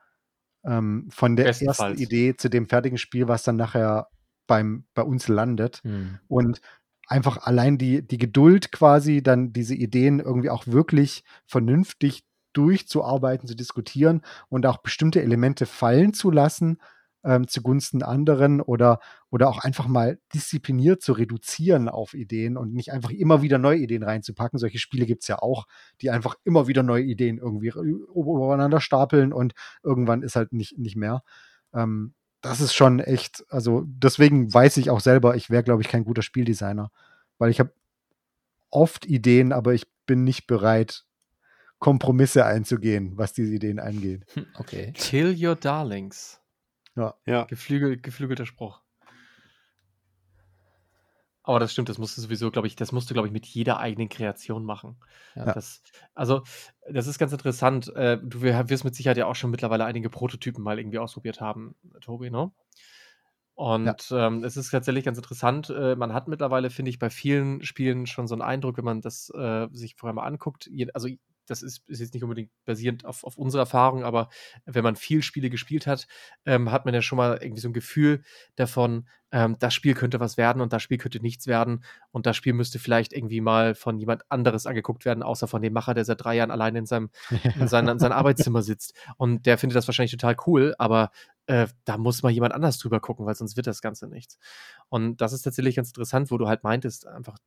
ähm, 0.64 1.08
von 1.10 1.36
der 1.36 1.46
ersten. 1.46 1.96
Idee 1.96 2.34
zu 2.36 2.48
dem 2.48 2.66
fertigen 2.68 2.98
Spiel, 2.98 3.28
was 3.28 3.44
dann 3.44 3.56
nachher 3.56 4.08
beim, 4.46 4.86
bei 4.94 5.02
uns 5.02 5.28
landet. 5.28 5.80
hm. 5.82 6.18
Und 6.28 6.60
einfach 7.06 7.46
allein 7.46 7.78
die, 7.78 8.06
die 8.06 8.18
Geduld 8.18 8.72
quasi, 8.72 9.22
dann 9.22 9.52
diese 9.52 9.74
Ideen 9.74 10.18
irgendwie 10.18 10.50
auch 10.50 10.66
wirklich 10.66 11.24
vernünftig 11.46 12.24
durchzuarbeiten, 12.56 13.48
zu 13.48 13.54
diskutieren 13.54 14.22
und 14.48 14.66
auch 14.66 14.78
bestimmte 14.78 15.22
Elemente 15.22 15.66
fallen 15.66 16.14
zu 16.14 16.30
lassen 16.30 16.78
ähm, 17.26 17.48
zugunsten 17.48 18.02
anderen 18.04 18.60
oder, 18.60 19.00
oder 19.30 19.48
auch 19.48 19.58
einfach 19.58 19.88
mal 19.88 20.18
diszipliniert 20.32 21.02
zu 21.02 21.12
reduzieren 21.12 21.88
auf 21.88 22.14
Ideen 22.14 22.56
und 22.56 22.72
nicht 22.72 22.92
einfach 22.92 23.10
immer 23.10 23.42
wieder 23.42 23.58
neue 23.58 23.78
Ideen 23.78 24.04
reinzupacken. 24.04 24.60
Solche 24.60 24.78
Spiele 24.78 25.06
gibt 25.06 25.22
es 25.22 25.28
ja 25.28 25.40
auch, 25.40 25.66
die 26.00 26.10
einfach 26.10 26.36
immer 26.44 26.68
wieder 26.68 26.84
neue 26.84 27.02
Ideen 27.02 27.38
irgendwie 27.38 27.72
übereinander 28.14 28.80
stapeln 28.80 29.32
und 29.32 29.54
irgendwann 29.82 30.22
ist 30.22 30.36
halt 30.36 30.52
nicht, 30.52 30.78
nicht 30.78 30.94
mehr. 30.94 31.22
Ähm, 31.74 32.14
das 32.42 32.60
ist 32.60 32.74
schon 32.74 33.00
echt, 33.00 33.44
also 33.48 33.82
deswegen 33.86 34.54
weiß 34.54 34.76
ich 34.76 34.90
auch 34.90 35.00
selber, 35.00 35.34
ich 35.34 35.50
wäre, 35.50 35.64
glaube 35.64 35.82
ich, 35.82 35.88
kein 35.88 36.04
guter 36.04 36.22
Spieldesigner, 36.22 36.92
weil 37.38 37.50
ich 37.50 37.58
habe 37.58 37.72
oft 38.70 39.04
Ideen, 39.04 39.52
aber 39.52 39.74
ich 39.74 39.88
bin 40.06 40.22
nicht 40.22 40.46
bereit, 40.46 41.05
Kompromisse 41.78 42.44
einzugehen, 42.46 43.16
was 43.18 43.32
diese 43.32 43.54
Ideen 43.54 43.78
angeht. 43.78 44.24
Hm, 44.34 44.46
Okay. 44.54 44.92
Kill 44.92 45.36
your 45.38 45.54
darlings. 45.56 46.40
Ja. 47.26 47.44
Geflügel, 47.44 48.00
geflügelter 48.00 48.46
Spruch. 48.46 48.80
Aber 51.42 51.60
das 51.60 51.70
stimmt, 51.72 51.88
das 51.88 51.98
musst 51.98 52.16
du 52.16 52.22
sowieso, 52.22 52.50
glaube 52.50 52.66
ich, 52.66 52.74
das 52.74 52.90
musst 52.90 53.08
du, 53.08 53.14
glaube 53.14 53.28
ich, 53.28 53.32
mit 53.32 53.46
jeder 53.46 53.78
eigenen 53.78 54.08
Kreation 54.08 54.64
machen. 54.64 54.96
Ja. 55.36 55.52
Das, 55.52 55.80
also, 56.14 56.42
das 56.90 57.06
ist 57.06 57.18
ganz 57.20 57.30
interessant. 57.32 57.94
Äh, 57.94 58.18
du 58.20 58.42
wir- 58.42 58.68
wirst 58.68 58.84
mit 58.84 58.96
Sicherheit 58.96 59.16
ja 59.16 59.26
auch 59.26 59.36
schon 59.36 59.52
mittlerweile 59.52 59.84
einige 59.84 60.10
Prototypen 60.10 60.64
mal 60.64 60.78
irgendwie 60.78 60.98
ausprobiert 60.98 61.40
haben, 61.40 61.76
Tobi, 62.00 62.30
ne? 62.30 62.50
Und 63.54 64.08
ähm, 64.10 64.42
es 64.44 64.56
ist 64.56 64.70
tatsächlich 64.70 65.04
ganz 65.04 65.18
interessant. 65.18 65.70
Äh, 65.70 65.94
man 65.96 66.12
hat 66.12 66.26
mittlerweile, 66.28 66.68
finde 66.68 66.90
ich, 66.90 66.98
bei 66.98 67.10
vielen 67.10 67.62
Spielen 67.64 68.06
schon 68.06 68.26
so 68.26 68.34
einen 68.34 68.42
Eindruck, 68.42 68.76
wenn 68.76 68.84
man 68.84 69.00
das 69.00 69.30
äh, 69.30 69.68
sich 69.72 69.94
vorher 69.96 70.14
mal 70.14 70.26
anguckt. 70.26 70.66
Je, 70.66 70.88
also, 70.92 71.08
das 71.46 71.62
ist, 71.62 71.88
ist 71.88 72.00
jetzt 72.00 72.14
nicht 72.14 72.22
unbedingt 72.22 72.50
basierend 72.64 73.04
auf, 73.04 73.24
auf 73.24 73.38
unsere 73.38 73.62
Erfahrung, 73.62 74.04
aber 74.04 74.28
wenn 74.64 74.84
man 74.84 74.96
viel 74.96 75.22
Spiele 75.22 75.50
gespielt 75.50 75.86
hat, 75.86 76.06
ähm, 76.44 76.70
hat 76.72 76.84
man 76.84 76.94
ja 76.94 77.02
schon 77.02 77.16
mal 77.16 77.38
irgendwie 77.40 77.60
so 77.60 77.68
ein 77.68 77.74
Gefühl 77.74 78.22
davon, 78.56 79.08
ähm, 79.32 79.56
das 79.58 79.74
Spiel 79.74 79.94
könnte 79.94 80.20
was 80.20 80.36
werden 80.36 80.62
und 80.62 80.72
das 80.72 80.82
Spiel 80.82 80.98
könnte 80.98 81.20
nichts 81.20 81.46
werden 81.46 81.84
und 82.12 82.26
das 82.26 82.36
Spiel 82.36 82.52
müsste 82.52 82.78
vielleicht 82.78 83.12
irgendwie 83.12 83.40
mal 83.40 83.74
von 83.74 83.98
jemand 83.98 84.22
anderes 84.30 84.66
angeguckt 84.66 85.04
werden, 85.04 85.22
außer 85.22 85.48
von 85.48 85.62
dem 85.62 85.72
Macher, 85.72 85.94
der 85.94 86.04
seit 86.04 86.22
drei 86.22 86.36
Jahren 86.36 86.50
allein 86.50 86.76
in 86.76 86.86
seinem, 86.86 87.10
in 87.58 87.68
seinem, 87.68 87.88
in 87.88 87.98
seinem 87.98 88.12
Arbeitszimmer 88.12 88.62
sitzt. 88.62 88.94
Und 89.16 89.46
der 89.46 89.58
findet 89.58 89.76
das 89.76 89.88
wahrscheinlich 89.88 90.12
total 90.12 90.36
cool, 90.46 90.74
aber 90.78 91.10
äh, 91.46 91.68
da 91.84 91.96
muss 91.96 92.22
mal 92.22 92.30
jemand 92.30 92.52
anders 92.54 92.78
drüber 92.78 93.00
gucken, 93.00 93.24
weil 93.24 93.36
sonst 93.36 93.56
wird 93.56 93.68
das 93.68 93.80
Ganze 93.80 94.08
nichts. 94.08 94.38
Und 94.88 95.20
das 95.20 95.32
ist 95.32 95.42
tatsächlich 95.42 95.76
ganz 95.76 95.88
interessant, 95.88 96.30
wo 96.30 96.38
du 96.38 96.48
halt 96.48 96.64
meintest, 96.64 97.06
einfach, 97.06 97.38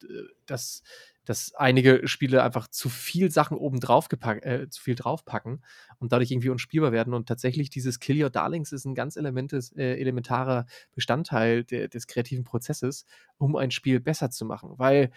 dass, 0.46 0.84
dass 1.26 1.54
einige 1.56 2.08
Spiele 2.08 2.42
einfach 2.42 2.70
zu 2.70 2.88
viel 2.88 3.30
Sachen 3.30 3.58
oben 3.58 3.80
drauf 3.82 4.08
gepackt, 4.08 4.46
äh, 4.46 4.70
zu 4.70 4.82
viel 4.82 4.96
draufpacken 4.96 5.64
und 6.00 6.14
dadurch 6.14 6.32
irgendwie 6.32 6.50
unspielbar 6.50 6.94
werden. 6.94 7.14
Und 7.14 7.28
tatsächlich 7.28 7.70
dieses 7.70 8.00
Kill 8.00 8.24
Your 8.24 8.30
Darlings 8.30 8.72
ist 8.72 8.86
ein 8.86 8.96
ganz 8.96 9.18
elementes, 9.18 9.76
äh, 9.76 10.00
elementarer 10.00 10.66
Bestandteil 10.96 11.66
der, 11.72 11.88
des 11.88 12.08
kreativen 12.08 12.44
Prozesses, 12.44 13.06
um 13.38 13.56
ein 13.56 13.72
Spiel 13.72 14.00
besser 14.00 14.30
zu 14.30 14.46
machen. 14.46 14.74
Weil 14.78 15.12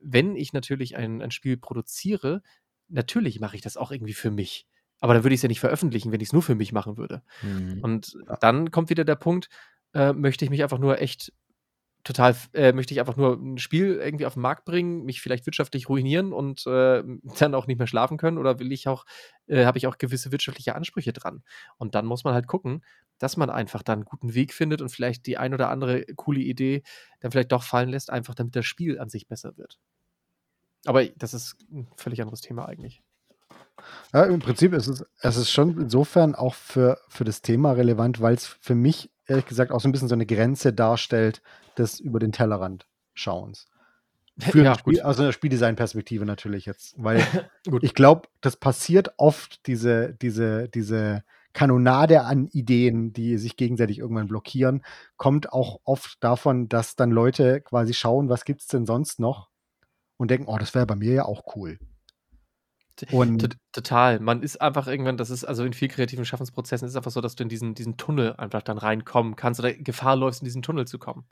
wenn 0.00 0.36
ich 0.36 0.52
natürlich 0.52 0.96
ein, 0.96 1.22
ein 1.22 1.30
Spiel 1.30 1.56
produziere, 1.56 2.42
natürlich 2.88 3.40
mache 3.40 3.56
ich 3.56 3.62
das 3.62 3.76
auch 3.76 3.90
irgendwie 3.90 4.14
für 4.14 4.30
mich. 4.30 4.66
Aber 5.00 5.14
dann 5.14 5.24
würde 5.24 5.34
ich 5.34 5.38
es 5.38 5.42
ja 5.42 5.48
nicht 5.48 5.60
veröffentlichen, 5.60 6.12
wenn 6.12 6.20
ich 6.20 6.28
es 6.28 6.32
nur 6.32 6.42
für 6.42 6.54
mich 6.54 6.72
machen 6.72 6.96
würde. 6.96 7.22
Hm. 7.40 7.80
Und 7.82 8.16
dann 8.40 8.70
kommt 8.70 8.88
wieder 8.88 9.04
der 9.04 9.16
Punkt, 9.16 9.48
äh, 9.94 10.12
möchte 10.12 10.44
ich 10.44 10.50
mich 10.50 10.62
einfach 10.62 10.78
nur 10.78 11.00
echt 11.00 11.32
total, 12.04 12.36
äh, 12.52 12.72
möchte 12.72 12.94
ich 12.94 13.00
einfach 13.00 13.16
nur 13.16 13.34
ein 13.34 13.58
Spiel 13.58 13.94
irgendwie 14.02 14.26
auf 14.26 14.34
den 14.34 14.42
Markt 14.42 14.64
bringen, 14.64 15.04
mich 15.04 15.20
vielleicht 15.20 15.46
wirtschaftlich 15.46 15.88
ruinieren 15.88 16.32
und 16.32 16.66
äh, 16.66 17.02
dann 17.38 17.54
auch 17.54 17.66
nicht 17.66 17.78
mehr 17.78 17.86
schlafen 17.86 18.16
können 18.16 18.38
oder 18.38 18.58
will 18.58 18.72
ich 18.72 18.88
auch, 18.88 19.04
äh, 19.46 19.64
habe 19.64 19.78
ich 19.78 19.86
auch 19.86 19.98
gewisse 19.98 20.32
wirtschaftliche 20.32 20.74
Ansprüche 20.74 21.12
dran. 21.12 21.42
Und 21.78 21.94
dann 21.94 22.06
muss 22.06 22.24
man 22.24 22.34
halt 22.34 22.46
gucken, 22.46 22.84
dass 23.18 23.36
man 23.36 23.50
einfach 23.50 23.82
dann 23.82 24.00
einen 24.00 24.04
guten 24.04 24.34
Weg 24.34 24.52
findet 24.52 24.82
und 24.82 24.88
vielleicht 24.88 25.26
die 25.26 25.38
ein 25.38 25.54
oder 25.54 25.68
andere 25.68 26.04
coole 26.16 26.40
Idee 26.40 26.82
dann 27.20 27.30
vielleicht 27.30 27.52
doch 27.52 27.62
fallen 27.62 27.88
lässt, 27.88 28.10
einfach 28.10 28.34
damit 28.34 28.56
das 28.56 28.66
Spiel 28.66 28.98
an 28.98 29.08
sich 29.08 29.28
besser 29.28 29.56
wird. 29.56 29.78
Aber 30.84 31.04
das 31.04 31.32
ist 31.32 31.56
ein 31.70 31.86
völlig 31.96 32.20
anderes 32.20 32.40
Thema 32.40 32.66
eigentlich. 32.66 33.02
Ja, 34.12 34.24
im 34.24 34.40
Prinzip 34.40 34.72
ist 34.72 34.88
es, 34.88 35.04
es 35.20 35.36
ist 35.36 35.50
schon 35.50 35.80
insofern 35.80 36.34
auch 36.34 36.54
für, 36.54 36.98
für 37.08 37.24
das 37.24 37.42
Thema 37.42 37.72
relevant, 37.72 38.20
weil 38.20 38.34
es 38.34 38.46
für 38.46 38.74
mich 38.74 39.10
ehrlich 39.26 39.46
gesagt 39.46 39.72
auch 39.72 39.80
so 39.80 39.88
ein 39.88 39.92
bisschen 39.92 40.08
so 40.08 40.14
eine 40.14 40.26
Grenze 40.26 40.72
darstellt 40.72 41.42
des 41.78 42.00
über 42.00 42.18
den 42.18 42.32
Tellerrand 42.32 42.86
Schauens. 43.14 43.66
Für 44.38 44.62
Ja, 44.62 44.78
Spiel, 44.78 45.02
aus 45.02 45.20
einer 45.20 45.32
Spieldesign-Perspektive 45.32 46.24
natürlich 46.24 46.66
jetzt. 46.66 46.94
Weil 46.96 47.22
Gut. 47.70 47.82
ich 47.82 47.94
glaube, 47.94 48.28
das 48.40 48.56
passiert 48.56 49.12
oft, 49.18 49.66
diese, 49.66 50.14
diese, 50.14 50.68
diese 50.68 51.22
Kanonade 51.52 52.22
an 52.22 52.46
Ideen, 52.46 53.12
die 53.12 53.36
sich 53.36 53.56
gegenseitig 53.56 53.98
irgendwann 53.98 54.28
blockieren, 54.28 54.82
kommt 55.16 55.52
auch 55.52 55.80
oft 55.84 56.22
davon, 56.24 56.68
dass 56.68 56.96
dann 56.96 57.10
Leute 57.10 57.60
quasi 57.60 57.92
schauen, 57.92 58.30
was 58.30 58.44
gibt 58.44 58.62
es 58.62 58.68
denn 58.68 58.86
sonst 58.86 59.20
noch 59.20 59.50
und 60.16 60.30
denken, 60.30 60.46
oh, 60.48 60.56
das 60.56 60.74
wäre 60.74 60.86
bei 60.86 60.96
mir 60.96 61.12
ja 61.12 61.24
auch 61.26 61.54
cool. 61.56 61.78
Und 63.10 63.40
Tot- 63.40 63.56
Total. 63.72 64.20
Man 64.20 64.42
ist 64.42 64.60
einfach 64.60 64.86
irgendwann, 64.86 65.16
das 65.16 65.30
ist 65.30 65.44
also 65.44 65.64
in 65.64 65.72
viel 65.72 65.88
kreativen 65.88 66.24
Schaffensprozessen 66.24 66.86
ist 66.86 66.92
es 66.92 66.96
einfach 66.96 67.10
so, 67.10 67.20
dass 67.20 67.34
du 67.36 67.42
in 67.42 67.48
diesen, 67.48 67.74
diesen 67.74 67.96
Tunnel 67.96 68.34
einfach 68.34 68.62
dann 68.62 68.78
reinkommen 68.78 69.36
kannst 69.36 69.60
oder 69.60 69.72
Gefahr 69.72 70.16
läufst, 70.16 70.42
in 70.42 70.44
diesen 70.44 70.62
Tunnel 70.62 70.86
zu 70.86 70.98
kommen. 70.98 71.26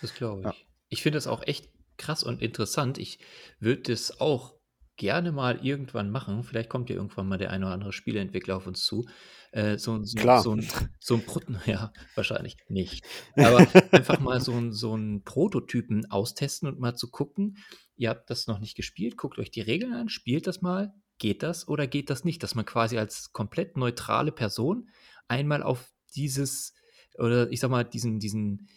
Das 0.00 0.14
glaube 0.14 0.40
ich. 0.40 0.46
Ja. 0.46 0.54
Ich 0.88 1.02
finde 1.02 1.16
das 1.16 1.26
auch 1.26 1.42
echt 1.46 1.68
krass 1.96 2.22
und 2.22 2.42
interessant. 2.42 2.98
Ich 2.98 3.18
würde 3.58 3.82
das 3.82 4.20
auch 4.20 4.54
gerne 4.96 5.32
mal 5.32 5.64
irgendwann 5.64 6.10
machen. 6.10 6.42
Vielleicht 6.42 6.70
kommt 6.70 6.88
ja 6.90 6.96
irgendwann 6.96 7.28
mal 7.28 7.38
der 7.38 7.50
eine 7.50 7.66
oder 7.66 7.74
andere 7.74 7.92
Spieleentwickler 7.92 8.56
auf 8.56 8.66
uns 8.66 8.84
zu. 8.84 9.06
Äh, 9.52 9.78
so, 9.78 10.02
so, 10.04 10.18
Klar. 10.18 10.42
so 10.42 10.54
ein, 10.54 10.66
so 11.00 11.14
ein 11.14 11.24
Pro 11.24 11.40
ja, 11.66 11.92
wahrscheinlich 12.14 12.56
nicht. 12.68 13.04
Aber 13.36 13.66
einfach 13.92 14.20
mal 14.20 14.40
so 14.40 14.52
ein, 14.52 14.72
so 14.72 14.94
ein 14.96 15.22
Prototypen 15.24 16.10
austesten 16.10 16.68
und 16.68 16.78
mal 16.78 16.94
zu 16.94 17.10
gucken, 17.10 17.58
ihr 17.96 18.10
habt 18.10 18.28
das 18.30 18.46
noch 18.46 18.58
nicht 18.58 18.76
gespielt, 18.76 19.16
guckt 19.16 19.38
euch 19.38 19.50
die 19.50 19.60
Regeln 19.60 19.92
an, 19.92 20.08
spielt 20.08 20.46
das 20.46 20.62
mal, 20.62 20.92
geht 21.18 21.42
das 21.42 21.68
oder 21.68 21.86
geht 21.86 22.10
das 22.10 22.24
nicht? 22.24 22.42
Dass 22.42 22.54
man 22.54 22.64
quasi 22.64 22.98
als 22.98 23.32
komplett 23.32 23.76
neutrale 23.76 24.32
Person 24.32 24.88
einmal 25.28 25.62
auf 25.62 25.92
dieses, 26.14 26.74
oder 27.18 27.50
ich 27.50 27.60
sag 27.60 27.70
mal, 27.70 27.84
diesen, 27.84 28.18
diesen, 28.18 28.68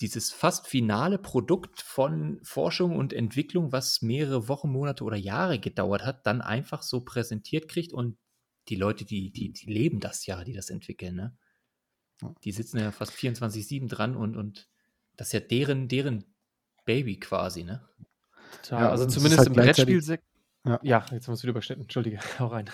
dieses 0.00 0.32
fast 0.32 0.66
finale 0.66 1.18
Produkt 1.18 1.82
von 1.82 2.40
Forschung 2.42 2.96
und 2.96 3.12
Entwicklung, 3.12 3.72
was 3.72 4.00
mehrere 4.02 4.48
Wochen, 4.48 4.70
Monate 4.70 5.04
oder 5.04 5.16
Jahre 5.16 5.58
gedauert 5.58 6.04
hat, 6.04 6.26
dann 6.26 6.40
einfach 6.40 6.82
so 6.82 7.02
präsentiert 7.02 7.68
kriegt 7.68 7.92
und 7.92 8.16
die 8.68 8.76
Leute, 8.76 9.04
die, 9.04 9.30
die, 9.30 9.52
die 9.52 9.70
leben 9.70 10.00
das 10.00 10.26
ja, 10.26 10.42
die 10.44 10.52
das 10.52 10.70
entwickeln, 10.70 11.16
ne? 11.16 11.36
Die 12.44 12.52
sitzen 12.52 12.78
ja 12.78 12.92
fast 12.92 13.12
24-7 13.12 13.88
dran 13.88 14.14
und, 14.14 14.36
und 14.36 14.68
Das 15.16 15.28
ist 15.28 15.32
ja 15.32 15.40
deren, 15.40 15.88
deren 15.88 16.24
Baby 16.84 17.18
quasi, 17.18 17.64
ne? 17.64 17.86
Total. 18.62 18.82
Ja, 18.84 18.90
also 18.90 19.06
zumindest 19.06 19.38
halt 19.38 19.48
im 19.48 19.54
gleichzeitig- 19.54 19.94
Brettspiel. 20.06 20.18
Ja. 20.66 20.78
Ja. 20.82 21.04
jetzt 21.10 21.26
haben 21.26 21.32
wir 21.32 21.34
es 21.34 21.42
wieder 21.42 21.50
überschnitten. 21.50 21.82
Entschuldige, 21.82 22.18
hau 22.38 22.46
rein. 22.46 22.70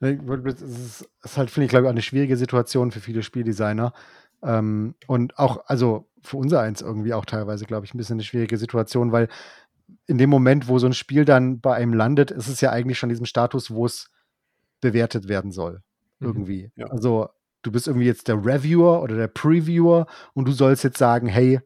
Es 0.00 0.60
ist, 0.60 1.08
halt, 1.36 1.50
finde 1.50 1.66
ich, 1.66 1.70
glaube 1.70 1.84
ich, 1.84 1.88
auch 1.88 1.92
eine 1.92 2.02
schwierige 2.02 2.36
Situation 2.36 2.90
für 2.90 3.00
viele 3.00 3.22
Spieldesigner. 3.22 3.92
Ähm, 4.42 4.94
und 5.06 5.38
auch, 5.38 5.64
also 5.66 6.08
für 6.22 6.36
unser 6.36 6.60
eins 6.60 6.80
irgendwie 6.80 7.14
auch 7.14 7.24
teilweise, 7.24 7.64
glaube 7.64 7.86
ich, 7.86 7.94
ein 7.94 7.98
bisschen 7.98 8.14
eine 8.14 8.24
schwierige 8.24 8.56
Situation, 8.56 9.12
weil 9.12 9.28
in 10.06 10.18
dem 10.18 10.30
Moment, 10.30 10.68
wo 10.68 10.78
so 10.78 10.86
ein 10.86 10.92
Spiel 10.92 11.24
dann 11.24 11.60
bei 11.60 11.74
einem 11.74 11.94
landet, 11.94 12.30
ist 12.30 12.48
es 12.48 12.60
ja 12.60 12.70
eigentlich 12.70 12.98
schon 12.98 13.08
in 13.10 13.14
diesem 13.14 13.26
Status, 13.26 13.70
wo 13.70 13.86
es 13.86 14.10
bewertet 14.80 15.28
werden 15.28 15.52
soll. 15.52 15.82
Mhm. 16.18 16.26
Irgendwie. 16.26 16.72
Ja. 16.76 16.86
Also 16.86 17.28
du 17.62 17.72
bist 17.72 17.86
irgendwie 17.86 18.06
jetzt 18.06 18.28
der 18.28 18.44
Reviewer 18.44 19.02
oder 19.02 19.16
der 19.16 19.28
Previewer 19.28 20.06
und 20.34 20.46
du 20.46 20.52
sollst 20.52 20.84
jetzt 20.84 20.98
sagen, 20.98 21.26
hey, 21.26 21.60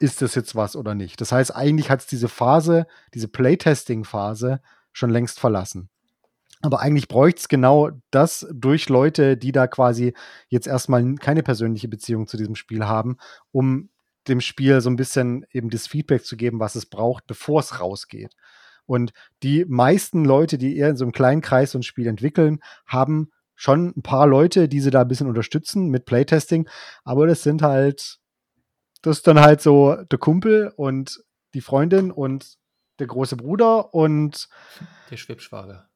ist 0.00 0.22
das 0.22 0.34
jetzt 0.34 0.54
was 0.54 0.76
oder 0.76 0.94
nicht? 0.94 1.20
Das 1.20 1.32
heißt, 1.32 1.54
eigentlich 1.54 1.90
hat 1.90 2.00
es 2.00 2.06
diese 2.06 2.28
Phase, 2.28 2.86
diese 3.14 3.28
Playtesting-Phase 3.28 4.60
schon 4.92 5.10
längst 5.10 5.40
verlassen. 5.40 5.88
Aber 6.60 6.80
eigentlich 6.80 7.08
bräuchte 7.08 7.40
es 7.40 7.48
genau 7.48 7.90
das 8.10 8.46
durch 8.52 8.88
Leute, 8.88 9.36
die 9.36 9.52
da 9.52 9.68
quasi 9.68 10.14
jetzt 10.48 10.66
erstmal 10.66 11.14
keine 11.16 11.42
persönliche 11.42 11.88
Beziehung 11.88 12.26
zu 12.26 12.36
diesem 12.36 12.56
Spiel 12.56 12.84
haben, 12.84 13.16
um 13.52 13.90
dem 14.26 14.40
Spiel 14.40 14.80
so 14.80 14.90
ein 14.90 14.96
bisschen 14.96 15.46
eben 15.52 15.70
das 15.70 15.86
Feedback 15.86 16.24
zu 16.24 16.36
geben, 16.36 16.58
was 16.58 16.74
es 16.74 16.86
braucht, 16.86 17.26
bevor 17.26 17.60
es 17.60 17.80
rausgeht. 17.80 18.34
Und 18.86 19.12
die 19.42 19.64
meisten 19.68 20.24
Leute, 20.24 20.58
die 20.58 20.76
eher 20.76 20.90
in 20.90 20.96
so 20.96 21.04
einem 21.04 21.12
kleinen 21.12 21.42
Kreis 21.42 21.72
so 21.72 21.78
ein 21.78 21.82
Spiel 21.82 22.06
entwickeln, 22.06 22.60
haben 22.86 23.30
schon 23.54 23.92
ein 23.96 24.02
paar 24.02 24.26
Leute, 24.26 24.68
die 24.68 24.80
sie 24.80 24.90
da 24.90 25.02
ein 25.02 25.08
bisschen 25.08 25.28
unterstützen 25.28 25.88
mit 25.88 26.06
Playtesting, 26.06 26.68
aber 27.04 27.26
das 27.26 27.42
sind 27.42 27.62
halt, 27.62 28.18
das 29.02 29.18
ist 29.18 29.26
dann 29.26 29.40
halt 29.40 29.60
so 29.60 29.96
der 30.10 30.18
Kumpel 30.18 30.72
und 30.76 31.22
die 31.54 31.60
Freundin 31.60 32.10
und 32.10 32.54
der 32.98 33.06
große 33.06 33.36
Bruder 33.36 33.94
und 33.94 34.48
Der 35.10 35.16
Schwibschwager. 35.16 35.88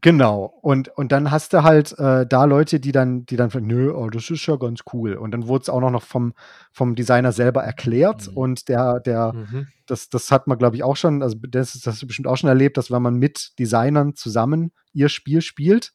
Genau. 0.00 0.44
Und, 0.62 0.88
und 0.96 1.10
dann 1.10 1.30
hast 1.32 1.52
du 1.52 1.64
halt 1.64 1.98
äh, 1.98 2.24
da 2.24 2.44
Leute, 2.44 2.78
die 2.78 2.92
dann, 2.92 3.26
die 3.26 3.34
dann, 3.36 3.50
nö, 3.62 3.92
oh, 3.92 4.10
das 4.10 4.30
ist 4.30 4.46
ja 4.46 4.54
ganz 4.56 4.80
cool. 4.92 5.14
Und 5.14 5.32
dann 5.32 5.48
wurde 5.48 5.62
es 5.62 5.68
auch 5.68 5.80
noch 5.80 6.04
vom, 6.04 6.34
vom 6.72 6.94
Designer 6.94 7.32
selber 7.32 7.64
erklärt. 7.64 8.28
Mhm. 8.28 8.36
Und 8.36 8.68
der, 8.68 9.00
der, 9.00 9.32
Mhm. 9.32 9.66
das, 9.86 10.08
das 10.08 10.30
hat 10.30 10.46
man, 10.46 10.56
glaube 10.58 10.76
ich, 10.76 10.84
auch 10.84 10.96
schon, 10.96 11.22
also 11.22 11.36
das, 11.48 11.72
das 11.72 11.86
hast 11.86 12.02
du 12.02 12.06
bestimmt 12.06 12.28
auch 12.28 12.36
schon 12.36 12.48
erlebt, 12.48 12.76
dass 12.76 12.90
wenn 12.92 13.02
man 13.02 13.14
mit 13.16 13.58
Designern 13.58 14.14
zusammen 14.14 14.72
ihr 14.92 15.08
Spiel 15.08 15.40
spielt, 15.40 15.92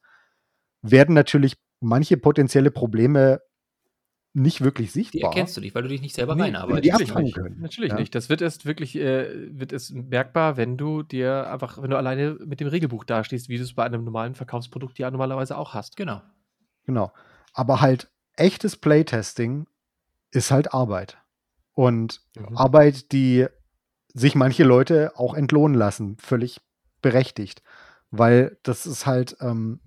werden 0.81 1.15
natürlich 1.15 1.55
manche 1.79 2.17
potenzielle 2.17 2.71
Probleme 2.71 3.39
nicht 4.33 4.61
wirklich 4.61 4.91
Die 4.91 5.03
sichtbar. 5.03 5.29
erkennst 5.31 5.55
du 5.55 5.61
nicht, 5.61 5.75
weil 5.75 5.83
du 5.83 5.89
dich 5.89 6.01
nicht 6.01 6.15
selber 6.15 6.33
Nee, 6.35 6.43
reinarbeitest. 6.43 6.85
die 6.85 6.89
natürlich 6.89 7.09
abfangen 7.11 7.25
nicht. 7.25 7.35
können. 7.35 7.61
Natürlich 7.61 7.91
Ja. 7.91 7.99
nicht. 7.99 8.15
Das 8.15 8.29
wird 8.29 8.41
erst 8.41 8.65
wirklich, 8.65 8.95
äh, 8.95 9.57
wird 9.59 9.71
es 9.71 9.91
merkbar, 9.91 10.57
wenn 10.57 10.75
du 10.77 11.03
dir 11.03 11.49
einfach, 11.51 11.81
wenn 11.81 11.91
du 11.91 11.97
alleine 11.97 12.37
mit 12.45 12.59
dem 12.59 12.67
Regelbuch 12.67 13.03
dastehst, 13.03 13.47
wie 13.49 13.57
du 13.57 13.63
es 13.63 13.73
bei 13.75 13.83
einem 13.83 14.03
normalen 14.03 14.33
Verkaufsprodukt 14.35 14.97
ja 14.97 15.11
normalerweise 15.11 15.55
auch 15.57 15.73
hast. 15.75 15.95
Genau. 15.97 16.21
Genau. 16.85 17.11
Aber 17.53 17.79
halt 17.81 18.09
echtes 18.35 18.75
Playtesting 18.75 19.67
ist 20.31 20.49
halt 20.49 20.73
Arbeit. 20.73 21.17
Und 21.73 22.21
Mhm. 22.35 22.57
Arbeit, 22.57 23.11
die 23.11 23.45
sich 24.15 24.33
manche 24.35 24.63
Leute 24.63 25.11
auch 25.15 25.33
entlohnen 25.35 25.75
lassen, 25.77 26.17
völlig 26.17 26.59
berechtigt. 27.01 27.61
Weil 28.09 28.57
das 28.63 28.85
ist 28.87 29.05
halt, 29.05 29.37
ähm, 29.41 29.79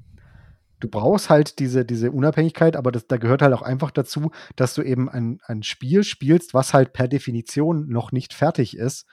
du 0.81 0.89
brauchst 0.89 1.31
halt 1.31 1.59
diese, 1.59 1.85
diese 1.85 2.11
Unabhängigkeit, 2.11 2.77
aber 2.77 2.93
das, 2.93 3.07
da 3.07 3.17
gehört 3.17 3.43
halt 3.43 3.55
auch 3.55 3.63
einfach 3.63 3.91
dazu, 3.91 4.31
dass 4.57 4.75
du 4.75 4.83
eben 4.83 5.09
ein, 5.09 5.41
ein 5.47 5.63
Spiel 5.63 6.05
spielst, 6.05 6.55
was 6.55 6.75
halt 6.75 6.93
per 6.93 7.09
Definition 7.09 7.89
noch 7.89 8.13
nicht 8.13 8.35
fertig 8.35 8.77
ist 8.77 9.07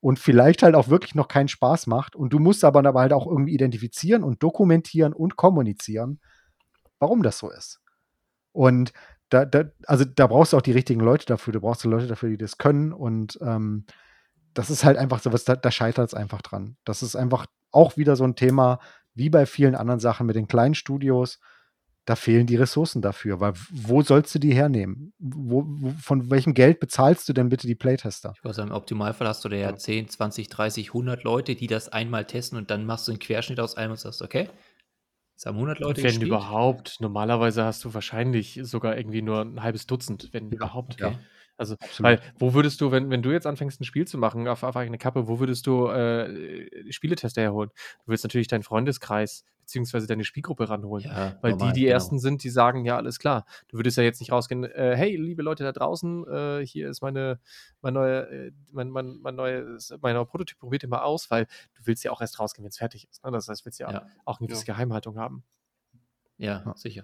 und 0.00 0.18
vielleicht 0.18 0.62
halt 0.62 0.74
auch 0.74 0.88
wirklich 0.88 1.14
noch 1.14 1.28
keinen 1.28 1.48
Spaß 1.48 1.86
macht. 1.86 2.16
Und 2.16 2.32
du 2.32 2.38
musst 2.38 2.64
aber, 2.64 2.82
halt 3.00 3.12
auch 3.12 3.26
irgendwie 3.26 3.54
identifizieren 3.54 4.22
und 4.22 4.42
dokumentieren 4.42 5.12
und 5.12 5.36
kommunizieren, 5.36 6.20
warum 6.98 7.22
das 7.22 7.38
so 7.38 7.50
ist. 7.50 7.80
Und 8.52 8.92
da, 9.28 9.44
da, 9.44 9.64
also 9.86 10.04
da 10.04 10.26
brauchst 10.26 10.52
du 10.52 10.56
auch 10.56 10.62
die 10.62 10.72
richtigen 10.72 11.00
Leute 11.00 11.26
dafür. 11.26 11.52
Du 11.52 11.60
brauchst 11.60 11.84
Leute 11.84 12.06
dafür, 12.06 12.28
die 12.28 12.38
das 12.38 12.58
können. 12.58 12.92
Und 12.92 13.38
ähm, 13.42 13.86
das 14.54 14.70
ist 14.70 14.84
halt 14.84 14.96
einfach 14.96 15.20
so 15.20 15.32
was, 15.32 15.44
da, 15.44 15.56
da 15.56 15.70
scheitert 15.70 16.08
es 16.08 16.14
einfach 16.14 16.42
dran. 16.42 16.76
Das 16.84 17.02
ist 17.02 17.16
einfach 17.16 17.46
auch 17.72 17.96
wieder 17.96 18.16
so 18.16 18.24
ein 18.24 18.36
Thema, 18.36 18.78
wie 19.16 19.30
bei 19.30 19.46
vielen 19.46 19.74
anderen 19.74 20.00
Sachen 20.00 20.26
mit 20.26 20.36
den 20.36 20.46
kleinen 20.46 20.74
Studios. 20.74 21.40
Da 22.04 22.14
fehlen 22.14 22.46
die 22.46 22.54
Ressourcen 22.54 23.02
dafür, 23.02 23.40
weil 23.40 23.54
wo 23.72 24.00
sollst 24.00 24.32
du 24.32 24.38
die 24.38 24.54
hernehmen? 24.54 25.12
Wo, 25.18 25.64
wo, 25.66 25.90
von 26.00 26.30
welchem 26.30 26.54
Geld 26.54 26.78
bezahlst 26.78 27.28
du 27.28 27.32
denn 27.32 27.48
bitte 27.48 27.66
die 27.66 27.74
Playtester? 27.74 28.32
Ich 28.36 28.44
weiß, 28.44 28.58
im 28.58 28.70
Optimalfall 28.70 29.26
hast 29.26 29.44
du 29.44 29.48
da 29.48 29.56
ja, 29.56 29.70
Ja. 29.70 29.76
10, 29.76 30.08
20, 30.10 30.48
30, 30.48 30.88
100 30.90 31.24
Leute, 31.24 31.56
die 31.56 31.66
das 31.66 31.88
einmal 31.88 32.24
testen 32.24 32.58
und 32.58 32.70
dann 32.70 32.86
machst 32.86 33.08
du 33.08 33.12
einen 33.12 33.18
Querschnitt 33.18 33.58
aus 33.58 33.76
allem 33.76 33.90
und 33.90 33.98
sagst, 33.98 34.22
okay, 34.22 34.48
jetzt 35.34 35.46
haben 35.46 35.56
100 35.56 35.80
Leute 35.80 36.02
wenn 36.02 36.10
gespielt. 36.10 36.28
überhaupt. 36.28 37.00
Normalerweise 37.00 37.64
hast 37.64 37.84
du 37.84 37.92
wahrscheinlich 37.92 38.60
sogar 38.62 38.96
irgendwie 38.96 39.22
nur 39.22 39.40
ein 39.40 39.62
halbes 39.62 39.86
Dutzend, 39.88 40.28
wenn 40.32 40.52
überhaupt. 40.52 41.02
Okay. 41.02 41.18
Also, 41.56 41.74
Absolut. 41.74 42.00
weil, 42.00 42.20
wo 42.38 42.52
würdest 42.54 42.80
du, 42.80 42.90
wenn, 42.90 43.10
wenn 43.10 43.22
du 43.22 43.30
jetzt 43.32 43.46
anfängst, 43.46 43.80
ein 43.80 43.84
Spiel 43.84 44.06
zu 44.06 44.18
machen 44.18 44.46
auf, 44.46 44.62
auf 44.62 44.76
eigene 44.76 44.98
Kappe, 44.98 45.26
wo 45.26 45.40
würdest 45.40 45.66
du 45.66 45.88
äh, 45.88 46.92
Spieletester 46.92 47.40
herholen? 47.42 47.70
Du 48.04 48.10
willst 48.10 48.24
natürlich 48.24 48.48
deinen 48.48 48.62
Freundeskreis 48.62 49.44
beziehungsweise 49.66 50.06
deine 50.06 50.22
Spielgruppe 50.22 50.68
ranholen. 50.68 51.04
Ja, 51.06 51.38
Weil 51.42 51.50
normal, 51.52 51.72
die 51.72 51.80
die 51.80 51.86
genau. 51.86 51.94
ersten 51.94 52.20
sind, 52.20 52.44
die 52.44 52.50
sagen, 52.50 52.84
ja, 52.84 52.96
alles 52.96 53.18
klar. 53.18 53.46
Du 53.66 53.76
würdest 53.78 53.96
ja 53.96 54.04
jetzt 54.04 54.20
nicht 54.20 54.30
rausgehen, 54.30 54.62
äh, 54.62 54.94
hey, 54.96 55.16
liebe 55.16 55.42
Leute 55.42 55.64
da 55.64 55.72
draußen, 55.72 56.24
äh, 56.28 56.64
hier 56.64 56.88
ist 56.88 57.02
meine, 57.02 57.40
mein 57.82 57.94
neuer, 57.94 58.30
äh, 58.30 58.52
mein, 58.70 58.90
mein, 58.90 59.16
mein, 59.22 59.34
neues, 59.34 59.92
mein 60.00 60.14
neuer 60.14 60.24
Prototyp, 60.26 60.58
probiert 60.58 60.84
den 60.84 60.90
mal 60.90 61.02
aus, 61.02 61.32
weil 61.32 61.46
du 61.74 61.84
willst 61.84 62.04
ja 62.04 62.12
auch 62.12 62.20
erst 62.20 62.38
rausgehen, 62.38 62.62
wenn 62.62 62.68
es 62.70 62.78
fertig 62.78 63.08
ist. 63.10 63.24
Ne? 63.24 63.32
Das 63.32 63.48
heißt, 63.48 63.62
du 63.62 63.64
willst 63.66 63.80
ja, 63.80 63.90
Ja. 63.90 64.06
auch 64.24 64.38
eine 64.38 64.46
gewisse 64.46 64.66
Ja. 64.66 64.74
Geheimhaltung 64.74 65.18
haben. 65.18 65.42
Ja, 66.38 66.72
sicher. 66.76 67.02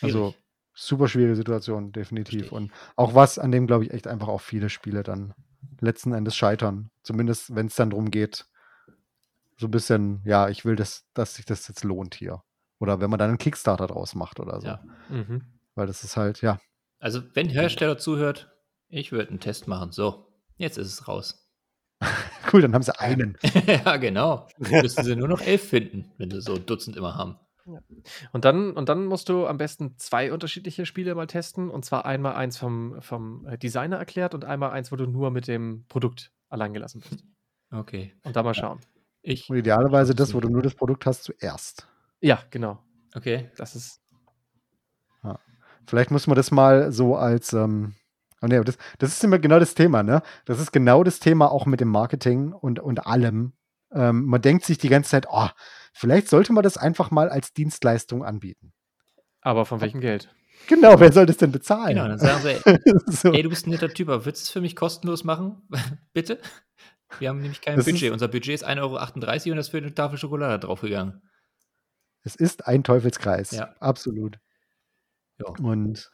Also 0.00 0.30
Schwierig. 0.30 0.45
Super 0.76 1.08
schwierige 1.08 1.34
Situation, 1.34 1.90
definitiv. 1.90 2.52
Und 2.52 2.70
auch 2.94 3.14
was, 3.14 3.38
an 3.38 3.50
dem, 3.50 3.66
glaube 3.66 3.84
ich, 3.84 3.92
echt 3.92 4.06
einfach 4.06 4.28
auch 4.28 4.40
viele 4.40 4.68
Spiele 4.68 5.02
dann 5.02 5.34
letzten 5.80 6.12
Endes 6.12 6.36
scheitern. 6.36 6.90
Zumindest, 7.02 7.54
wenn 7.54 7.66
es 7.66 7.74
dann 7.74 7.90
darum 7.90 8.10
geht, 8.10 8.46
so 9.58 9.66
ein 9.66 9.70
bisschen, 9.70 10.20
ja, 10.24 10.48
ich 10.48 10.64
will, 10.64 10.76
das, 10.76 11.06
dass 11.14 11.34
sich 11.34 11.46
das 11.46 11.66
jetzt 11.66 11.82
lohnt 11.82 12.14
hier. 12.14 12.42
Oder 12.78 13.00
wenn 13.00 13.08
man 13.08 13.18
dann 13.18 13.30
einen 13.30 13.38
Kickstarter 13.38 13.86
draus 13.86 14.14
macht 14.14 14.38
oder 14.38 14.60
so. 14.60 14.66
Ja. 14.66 14.82
Mhm. 15.08 15.42
Weil 15.74 15.86
das 15.86 16.04
ist 16.04 16.16
halt, 16.16 16.42
ja, 16.42 16.58
Also, 17.00 17.22
wenn 17.34 17.48
Hersteller 17.48 17.96
zuhört, 17.96 18.52
ich 18.88 19.12
würde 19.12 19.30
einen 19.30 19.40
Test 19.40 19.66
machen. 19.66 19.92
So, 19.92 20.28
jetzt 20.56 20.76
ist 20.76 20.88
es 20.88 21.08
raus. 21.08 21.50
cool, 22.52 22.60
dann 22.60 22.74
haben 22.74 22.82
sie 22.82 22.98
einen. 23.00 23.38
ja, 23.66 23.96
genau. 23.96 24.46
Müssen 24.58 25.04
sie 25.04 25.16
nur 25.16 25.28
noch 25.28 25.40
elf 25.40 25.68
finden, 25.68 26.12
wenn 26.18 26.30
sie 26.30 26.42
so 26.42 26.54
ein 26.54 26.66
Dutzend 26.66 26.96
immer 26.96 27.14
haben. 27.14 27.38
Und 28.32 28.44
dann, 28.44 28.72
und 28.72 28.88
dann 28.88 29.06
musst 29.06 29.28
du 29.28 29.46
am 29.46 29.58
besten 29.58 29.98
zwei 29.98 30.32
unterschiedliche 30.32 30.86
Spiele 30.86 31.14
mal 31.14 31.26
testen. 31.26 31.70
Und 31.70 31.84
zwar 31.84 32.06
einmal 32.06 32.34
eins 32.34 32.56
vom, 32.58 33.00
vom 33.00 33.46
äh, 33.46 33.58
Designer 33.58 33.96
erklärt 33.96 34.34
und 34.34 34.44
einmal 34.44 34.70
eins, 34.70 34.92
wo 34.92 34.96
du 34.96 35.06
nur 35.06 35.30
mit 35.30 35.48
dem 35.48 35.84
Produkt 35.88 36.32
allein 36.48 36.72
gelassen 36.72 37.00
bist. 37.00 37.24
Okay. 37.70 38.14
Und 38.22 38.36
da 38.36 38.42
mal 38.42 38.54
schauen. 38.54 38.80
Ich. 39.22 39.50
Und 39.50 39.56
idealerweise 39.56 40.14
das, 40.14 40.34
wo 40.34 40.40
du 40.40 40.48
nur 40.48 40.62
das 40.62 40.74
Produkt 40.74 41.06
hast, 41.06 41.24
zuerst. 41.24 41.88
Ja, 42.20 42.38
genau. 42.50 42.78
Okay. 43.14 43.50
Das 43.56 43.74
ist. 43.74 44.00
Vielleicht 45.86 46.10
muss 46.10 46.26
man 46.26 46.36
das 46.36 46.50
mal 46.50 46.90
so 46.92 47.16
als, 47.16 47.52
ähm, 47.52 47.94
oh 48.42 48.46
nee, 48.46 48.56
aber 48.56 48.64
das, 48.64 48.76
das 48.98 49.10
ist 49.10 49.24
immer 49.24 49.38
genau 49.38 49.58
das 49.58 49.74
Thema, 49.74 50.02
ne? 50.02 50.22
Das 50.44 50.60
ist 50.60 50.72
genau 50.72 51.04
das 51.04 51.20
Thema 51.20 51.50
auch 51.50 51.66
mit 51.66 51.80
dem 51.80 51.88
Marketing 51.88 52.52
und, 52.52 52.80
und 52.80 53.06
allem. 53.06 53.52
Ähm, 53.92 54.24
man 54.24 54.42
denkt 54.42 54.64
sich 54.64 54.78
die 54.78 54.88
ganze 54.88 55.10
Zeit, 55.10 55.26
oh, 55.30 55.48
vielleicht 55.92 56.28
sollte 56.28 56.52
man 56.52 56.62
das 56.64 56.76
einfach 56.76 57.10
mal 57.10 57.28
als 57.28 57.52
Dienstleistung 57.52 58.24
anbieten. 58.24 58.72
Aber 59.40 59.64
von 59.66 59.80
welchem 59.80 60.00
Geld? 60.00 60.28
Genau, 60.68 60.98
wer 60.98 61.12
soll 61.12 61.26
das 61.26 61.36
denn 61.36 61.52
bezahlen? 61.52 61.94
Genau, 61.96 62.08
dann 62.08 62.18
sagen 62.18 62.42
sie, 62.42 62.48
ey, 62.64 62.80
so. 63.06 63.32
ey, 63.32 63.42
du 63.42 63.48
bist 63.50 63.66
ein 63.66 63.70
netter 63.70 63.88
Typ, 63.88 64.08
aber 64.08 64.24
würdest 64.24 64.44
du 64.44 64.46
es 64.46 64.50
für 64.50 64.60
mich 64.60 64.74
kostenlos 64.74 65.22
machen? 65.22 65.62
Bitte? 66.12 66.40
Wir 67.20 67.28
haben 67.28 67.40
nämlich 67.40 67.60
kein 67.60 67.76
Das 67.76 67.84
Budget. 67.84 68.02
ist- 68.04 68.12
Unser 68.12 68.28
Budget 68.28 68.54
ist 68.54 68.66
1,38 68.66 68.80
Euro 68.80 69.50
und 69.52 69.56
das 69.56 69.68
für 69.68 69.78
eine 69.78 69.94
Tafel 69.94 70.18
Schokolade 70.18 70.58
draufgegangen. 70.66 71.22
Es 72.22 72.34
ist 72.34 72.66
ein 72.66 72.82
Teufelskreis. 72.82 73.52
Ja. 73.52 73.74
Absolut. 73.78 74.40
Ja. 75.38 75.46
Und 75.62 76.10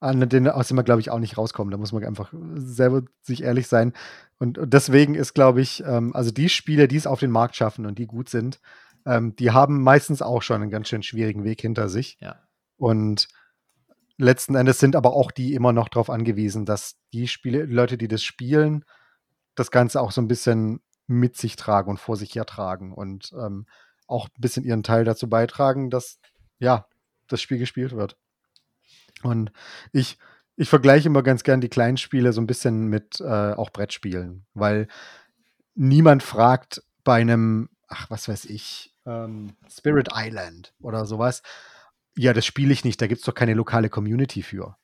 an 0.00 0.28
den 0.28 0.48
aus 0.48 0.68
dem 0.68 0.76
wir, 0.76 0.84
glaube 0.84 1.00
ich, 1.00 1.10
auch 1.10 1.18
nicht 1.18 1.38
rauskommen. 1.38 1.70
Da 1.70 1.78
muss 1.78 1.92
man 1.92 2.04
einfach 2.04 2.32
selber 2.54 3.02
sich 3.22 3.42
ehrlich 3.42 3.66
sein. 3.66 3.92
Und, 4.38 4.58
und 4.58 4.72
deswegen 4.72 5.14
ist, 5.14 5.34
glaube 5.34 5.60
ich, 5.60 5.82
ähm, 5.84 6.14
also 6.14 6.30
die 6.30 6.48
Spiele, 6.48 6.88
die 6.88 6.96
es 6.96 7.06
auf 7.06 7.20
den 7.20 7.30
Markt 7.30 7.56
schaffen 7.56 7.86
und 7.86 7.98
die 7.98 8.06
gut 8.06 8.28
sind, 8.28 8.60
ähm, 9.06 9.34
die 9.36 9.52
haben 9.52 9.82
meistens 9.82 10.20
auch 10.20 10.42
schon 10.42 10.62
einen 10.62 10.70
ganz 10.70 10.88
schön 10.88 11.02
schwierigen 11.02 11.44
Weg 11.44 11.60
hinter 11.60 11.88
sich. 11.88 12.18
Ja. 12.20 12.42
Und 12.76 13.28
letzten 14.18 14.54
Endes 14.54 14.78
sind 14.78 14.96
aber 14.96 15.14
auch 15.14 15.30
die 15.30 15.54
immer 15.54 15.72
noch 15.72 15.88
darauf 15.88 16.10
angewiesen, 16.10 16.66
dass 16.66 16.96
die 17.12 17.28
Spiele, 17.28 17.64
Leute, 17.64 17.96
die 17.96 18.08
das 18.08 18.22
spielen, 18.22 18.84
das 19.54 19.70
Ganze 19.70 20.00
auch 20.00 20.12
so 20.12 20.20
ein 20.20 20.28
bisschen 20.28 20.80
mit 21.06 21.36
sich 21.36 21.56
tragen 21.56 21.90
und 21.90 22.00
vor 22.00 22.16
sich 22.16 22.34
hertragen 22.34 22.92
und 22.92 23.32
ähm, 23.32 23.66
auch 24.06 24.26
ein 24.26 24.40
bisschen 24.40 24.64
ihren 24.64 24.82
Teil 24.82 25.04
dazu 25.04 25.28
beitragen, 25.28 25.88
dass 25.88 26.18
ja 26.58 26.86
das 27.28 27.40
Spiel 27.40 27.58
gespielt 27.58 27.92
wird. 27.92 28.16
Und 29.26 29.52
ich 29.92 30.18
ich 30.56 30.70
vergleiche 30.70 31.08
immer 31.08 31.22
ganz 31.22 31.42
gern 31.42 31.60
die 31.60 31.68
kleinen 31.68 31.98
Spiele 31.98 32.32
so 32.32 32.40
ein 32.40 32.46
bisschen 32.46 32.86
mit 32.86 33.20
äh, 33.20 33.52
auch 33.52 33.70
Brettspielen, 33.70 34.46
weil 34.54 34.88
niemand 35.74 36.22
fragt 36.22 36.82
bei 37.04 37.20
einem, 37.20 37.68
ach, 37.88 38.10
was 38.10 38.28
weiß 38.28 38.46
ich, 38.46 38.94
ähm, 39.04 39.54
Spirit 39.70 40.08
Island 40.14 40.74
oder 40.80 41.04
sowas, 41.04 41.42
ja, 42.16 42.32
das 42.32 42.46
spiele 42.46 42.72
ich 42.72 42.84
nicht, 42.84 43.00
da 43.00 43.06
gibt 43.06 43.20
es 43.20 43.26
doch 43.26 43.34
keine 43.34 43.52
lokale 43.52 43.90
Community 43.90 44.42
für. 44.42 44.76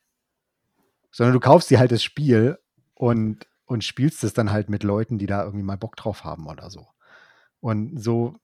Sondern 1.10 1.32
du 1.32 1.40
kaufst 1.40 1.70
dir 1.70 1.78
halt 1.78 1.90
das 1.90 2.04
Spiel 2.04 2.58
und, 2.94 3.46
und 3.64 3.82
spielst 3.82 4.22
es 4.24 4.34
dann 4.34 4.52
halt 4.52 4.68
mit 4.68 4.82
Leuten, 4.82 5.18
die 5.18 5.26
da 5.26 5.42
irgendwie 5.42 5.64
mal 5.64 5.78
Bock 5.78 5.96
drauf 5.96 6.24
haben 6.24 6.46
oder 6.46 6.68
so. 6.68 6.86
Und 7.60 7.98
so 7.98 8.36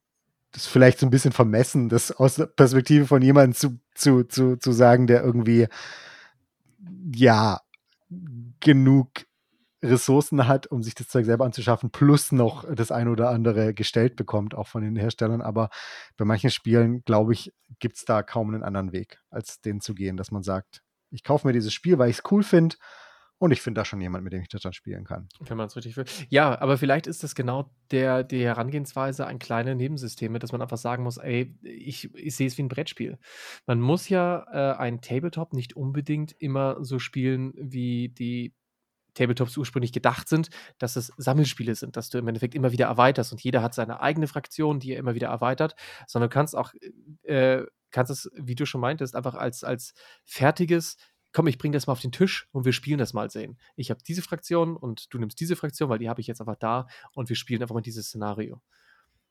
das 0.51 0.63
ist 0.63 0.69
vielleicht 0.69 0.99
so 0.99 1.05
ein 1.05 1.11
bisschen 1.11 1.31
vermessen, 1.31 1.89
das 1.89 2.11
aus 2.11 2.35
der 2.35 2.47
Perspektive 2.47 3.05
von 3.05 3.21
jemandem 3.21 3.53
zu, 3.53 3.79
zu, 3.93 4.23
zu, 4.23 4.57
zu 4.57 4.71
sagen, 4.71 5.07
der 5.07 5.23
irgendwie 5.23 5.67
ja 7.13 7.61
genug 8.59 9.09
Ressourcen 9.81 10.47
hat, 10.47 10.67
um 10.67 10.83
sich 10.83 10.95
das 10.95 11.07
Zeug 11.07 11.25
selber 11.25 11.45
anzuschaffen, 11.45 11.89
plus 11.89 12.31
noch 12.31 12.65
das 12.73 12.91
ein 12.91 13.07
oder 13.07 13.29
andere 13.29 13.73
gestellt 13.73 14.15
bekommt, 14.15 14.53
auch 14.53 14.67
von 14.67 14.83
den 14.83 14.95
Herstellern. 14.95 15.41
Aber 15.41 15.69
bei 16.17 16.25
manchen 16.25 16.51
Spielen, 16.51 17.03
glaube 17.05 17.33
ich, 17.33 17.53
gibt 17.79 17.95
es 17.95 18.05
da 18.05 18.23
kaum 18.23 18.53
einen 18.53 18.63
anderen 18.63 18.91
Weg, 18.91 19.19
als 19.29 19.61
den 19.61 19.79
zu 19.79 19.93
gehen, 19.93 20.17
dass 20.17 20.31
man 20.31 20.43
sagt, 20.43 20.83
ich 21.11 21.23
kaufe 21.23 21.47
mir 21.47 21.53
dieses 21.53 21.73
Spiel, 21.73 21.97
weil 21.97 22.09
ich 22.09 22.17
es 22.17 22.31
cool 22.31 22.43
finde 22.43 22.75
und 23.39 23.51
ich 23.51 23.61
finde 23.61 23.79
da 23.79 23.85
schon 23.85 24.01
jemand, 24.01 24.23
mit 24.23 24.33
dem 24.33 24.41
ich 24.41 24.49
das 24.49 24.61
dann 24.61 24.73
spielen 24.73 25.05
kann. 25.05 25.29
Wenn 25.39 25.57
man 25.57 25.67
es 25.67 25.75
richtig 25.75 25.95
will. 25.97 26.05
Ja, 26.27 26.59
aber 26.61 26.77
vielleicht 26.77 27.07
ist 27.07 27.23
das 27.23 27.35
genau 27.35 27.71
der, 27.89 28.23
die 28.23 28.43
Herangehensweise 28.43 29.25
an 29.25 29.39
kleine 29.39 29.75
Nebensysteme, 29.75 30.39
dass 30.39 30.51
man 30.51 30.61
einfach 30.61 30.77
sagen 30.77 31.03
muss, 31.03 31.17
ey, 31.17 31.57
ich, 31.63 32.13
ich 32.15 32.35
sehe 32.35 32.47
es 32.47 32.57
wie 32.57 32.63
ein 32.63 32.69
Brettspiel. 32.69 33.17
Man 33.65 33.79
muss 33.79 34.09
ja 34.09 34.45
äh, 34.51 34.77
ein 34.77 35.01
Tabletop 35.01 35.53
nicht 35.53 35.75
unbedingt 35.75 36.33
immer 36.39 36.83
so 36.83 36.99
spielen, 36.99 37.53
wie 37.55 38.09
die 38.09 38.53
Tabletops 39.13 39.57
ursprünglich 39.57 39.91
gedacht 39.91 40.29
sind, 40.29 40.49
dass 40.77 40.95
es 40.95 41.11
Sammelspiele 41.17 41.75
sind, 41.75 41.97
dass 41.97 42.09
du 42.09 42.17
im 42.17 42.27
Endeffekt 42.27 42.55
immer 42.55 42.71
wieder 42.71 42.87
erweiterst 42.87 43.31
und 43.31 43.41
jeder 43.41 43.61
hat 43.61 43.73
seine 43.73 44.01
eigene 44.01 44.27
Fraktion, 44.27 44.79
die 44.79 44.93
er 44.93 44.99
immer 44.99 45.15
wieder 45.15 45.27
erweitert, 45.27 45.75
sondern 46.07 46.29
du 46.29 46.33
kannst 46.33 46.55
auch, 46.55 46.73
äh, 47.23 47.63
kannst 47.91 48.11
es, 48.11 48.29
wie 48.35 48.55
du 48.55 48.65
schon 48.65 48.81
meintest, 48.81 49.15
einfach 49.15 49.35
als, 49.35 49.63
als 49.63 49.93
fertiges 50.25 50.97
komm, 51.31 51.47
ich 51.47 51.57
bringe 51.57 51.73
das 51.73 51.87
mal 51.87 51.93
auf 51.93 52.01
den 52.01 52.11
Tisch 52.11 52.47
und 52.51 52.65
wir 52.65 52.73
spielen 52.73 52.97
das 52.97 53.13
mal 53.13 53.29
sehen. 53.29 53.57
Ich 53.75 53.89
habe 53.89 54.01
diese 54.07 54.21
Fraktion 54.21 54.75
und 54.75 55.13
du 55.13 55.19
nimmst 55.19 55.39
diese 55.39 55.55
Fraktion, 55.55 55.89
weil 55.89 55.99
die 55.99 56.09
habe 56.09 56.21
ich 56.21 56.27
jetzt 56.27 56.41
einfach 56.41 56.57
da 56.57 56.87
und 57.13 57.29
wir 57.29 57.35
spielen 57.35 57.61
einfach 57.61 57.75
mal 57.75 57.81
dieses 57.81 58.07
Szenario. 58.07 58.61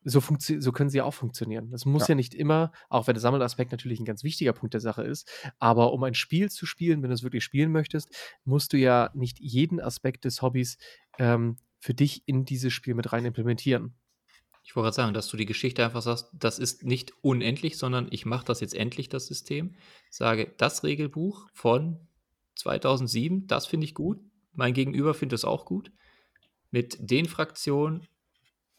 So, 0.04 0.22
so 0.38 0.72
können 0.72 0.90
sie 0.90 1.02
auch 1.02 1.12
funktionieren. 1.12 1.70
Das 1.70 1.84
muss 1.84 2.02
ja. 2.02 2.12
ja. 2.12 2.14
nicht 2.14 2.32
immer, 2.32 2.72
auch 2.88 3.08
wenn 3.08 3.14
der 3.14 3.20
Sammelaspekt 3.20 3.72
natürlich 3.72 3.98
ein 3.98 4.04
ganz 4.04 4.22
wichtiger 4.22 4.52
Punkt 4.52 4.72
der 4.72 4.80
Sache 4.80 5.02
ist, 5.02 5.28
aber 5.58 5.92
um 5.92 6.02
ein 6.04 6.14
Spiel 6.14 6.50
zu 6.50 6.66
spielen, 6.66 7.02
wenn 7.02 7.10
du 7.10 7.14
es 7.14 7.24
wirklich 7.24 7.44
spielen 7.44 7.72
möchtest, 7.72 8.08
musst 8.44 8.72
du 8.72 8.76
ja 8.78 9.10
nicht 9.14 9.40
jeden 9.40 9.80
Aspekt 9.80 10.24
des 10.24 10.40
Hobbys 10.40 10.78
ähm, 11.18 11.56
für 11.80 11.94
dich 11.94 12.22
in 12.26 12.44
dieses 12.44 12.72
Spiel 12.72 12.94
mit 12.94 13.12
rein 13.12 13.24
implementieren. 13.24 13.96
Ich 14.68 14.76
wollte 14.76 14.84
gerade 14.84 14.96
sagen, 14.96 15.14
dass 15.14 15.28
du 15.28 15.38
die 15.38 15.46
Geschichte 15.46 15.82
einfach 15.82 16.02
sagst, 16.02 16.28
das 16.34 16.58
ist 16.58 16.84
nicht 16.84 17.14
unendlich, 17.22 17.78
sondern 17.78 18.06
ich 18.10 18.26
mache 18.26 18.44
das 18.44 18.60
jetzt 18.60 18.74
endlich, 18.74 19.08
das 19.08 19.26
System. 19.26 19.74
Sage, 20.10 20.52
das 20.58 20.84
Regelbuch 20.84 21.48
von 21.54 22.06
2007, 22.56 23.46
das 23.46 23.64
finde 23.64 23.86
ich 23.86 23.94
gut. 23.94 24.20
Mein 24.52 24.74
Gegenüber 24.74 25.14
findet 25.14 25.38
es 25.38 25.46
auch 25.46 25.64
gut. 25.64 25.90
Mit 26.70 26.98
den 27.00 27.24
Fraktionen 27.24 28.06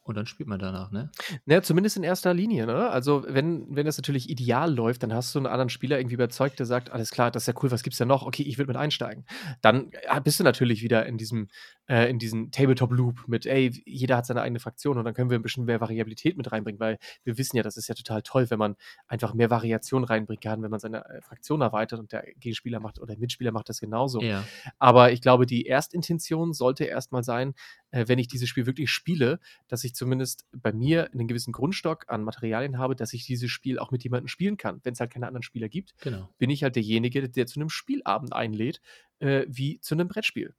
und 0.10 0.16
dann 0.16 0.26
spielt 0.26 0.50
man 0.50 0.60
danach, 0.60 0.92
ne? 0.92 1.12
Naja, 1.46 1.62
zumindest 1.62 1.98
in 1.98 2.04
erster 2.04 2.34
Linie, 2.34 2.66
ne? 2.66 2.90
Also, 2.90 3.26
wenn, 3.28 3.68
wenn 3.76 3.86
das 3.86 3.98
natürlich 3.98 4.30
ideal 4.30 4.74
läuft, 4.74 5.04
dann 5.04 5.14
hast 5.14 5.34
du 5.36 5.40
einen 5.40 5.46
anderen 5.46 5.70
Spieler 5.70 6.00
irgendwie 6.00 6.16
überzeugt, 6.16 6.58
der 6.58 6.66
sagt, 6.66 6.92
alles 6.92 7.12
klar, 7.12 7.30
das 7.30 7.44
ist 7.44 7.48
ja 7.48 7.54
cool, 7.62 7.70
was 7.70 7.84
gibt's 7.84 8.00
denn 8.00 8.08
noch? 8.08 8.26
Okay, 8.26 8.42
ich 8.42 8.58
will 8.58 8.66
mit 8.66 8.76
einsteigen. 8.76 9.26
Dann 9.62 9.92
ja, 10.04 10.20
bist 10.20 10.40
du 10.40 10.44
natürlich 10.44 10.82
wieder 10.82 11.06
in 11.06 11.18
diesem, 11.18 11.48
äh, 11.90 12.08
in 12.10 12.20
diesem 12.20 12.52
Tabletop-Loop 12.52 13.28
mit, 13.28 13.48
ey, 13.48 13.72
jeder 13.86 14.18
hat 14.18 14.26
seine 14.28 14.42
eigene 14.42 14.60
Fraktion 14.60 14.98
und 15.00 15.06
dann 15.06 15.16
können 15.16 15.32
wir 15.32 15.40
ein 15.40 15.42
bisschen 15.42 15.66
mehr 15.66 15.82
Variabilität 15.82 16.38
mit 16.38 16.52
reinbringen, 16.52 16.80
weil 16.80 17.00
wir 17.24 17.38
wissen 17.40 17.58
ja, 17.58 17.64
das 17.64 17.78
ist 17.78 17.88
ja 17.88 17.96
total 17.96 18.22
toll, 18.22 18.50
wenn 18.52 18.60
man 18.60 18.76
einfach 19.08 19.34
mehr 19.34 19.50
Variation 19.50 20.04
reinbringen 20.04 20.40
kann, 20.40 20.62
wenn 20.62 20.70
man 20.70 20.80
seine 20.80 21.04
äh, 21.06 21.22
Fraktion 21.22 21.62
erweitert 21.62 22.00
und 22.00 22.12
der 22.12 22.26
Gegenspieler 22.40 22.80
macht 22.80 23.00
oder 23.00 23.08
der 23.14 23.18
Mitspieler 23.18 23.52
macht 23.52 23.70
das 23.70 23.80
genauso. 23.80 24.22
Ja. 24.22 24.46
Aber 24.78 25.12
ich 25.12 25.22
glaube, 25.22 25.48
die 25.48 25.66
Erstintention 25.66 26.54
sollte 26.54 26.86
erstmal 26.86 27.24
sein, 27.24 27.56
äh, 27.90 28.08
wenn 28.08 28.20
ich 28.20 28.28
dieses 28.28 28.48
Spiel 28.50 28.68
wirklich 28.68 28.92
spiele, 28.92 29.40
dass 29.68 29.84
ich 29.84 29.96
zumindest 29.96 30.46
bei 30.52 30.72
mir 30.72 31.12
einen 31.12 31.28
gewissen 31.28 31.52
Grundstock 31.52 32.06
an 32.08 32.24
Materialien 32.24 32.78
habe, 32.78 32.96
dass 32.96 33.14
ich 33.14 33.26
dieses 33.26 33.50
Spiel 33.50 33.80
auch 33.80 33.90
mit 33.90 34.04
jemandem 34.04 34.28
spielen 34.28 34.58
kann. 34.58 34.80
Wenn 34.84 34.94
es 34.94 35.00
halt 35.00 35.12
keine 35.12 35.26
anderen 35.26 35.44
Spieler 35.44 35.70
gibt, 35.70 35.96
genau. 36.02 36.30
bin 36.38 36.52
ich 36.52 36.62
halt 36.62 36.76
derjenige, 36.76 37.28
der 37.28 37.48
zu 37.48 37.60
einem 37.60 37.70
Spielabend 37.70 38.32
einlädt, 38.32 38.80
äh, 39.18 39.46
wie 39.48 39.80
zu 39.80 39.96
einem 39.96 40.08
Brettspiel. 40.08 40.54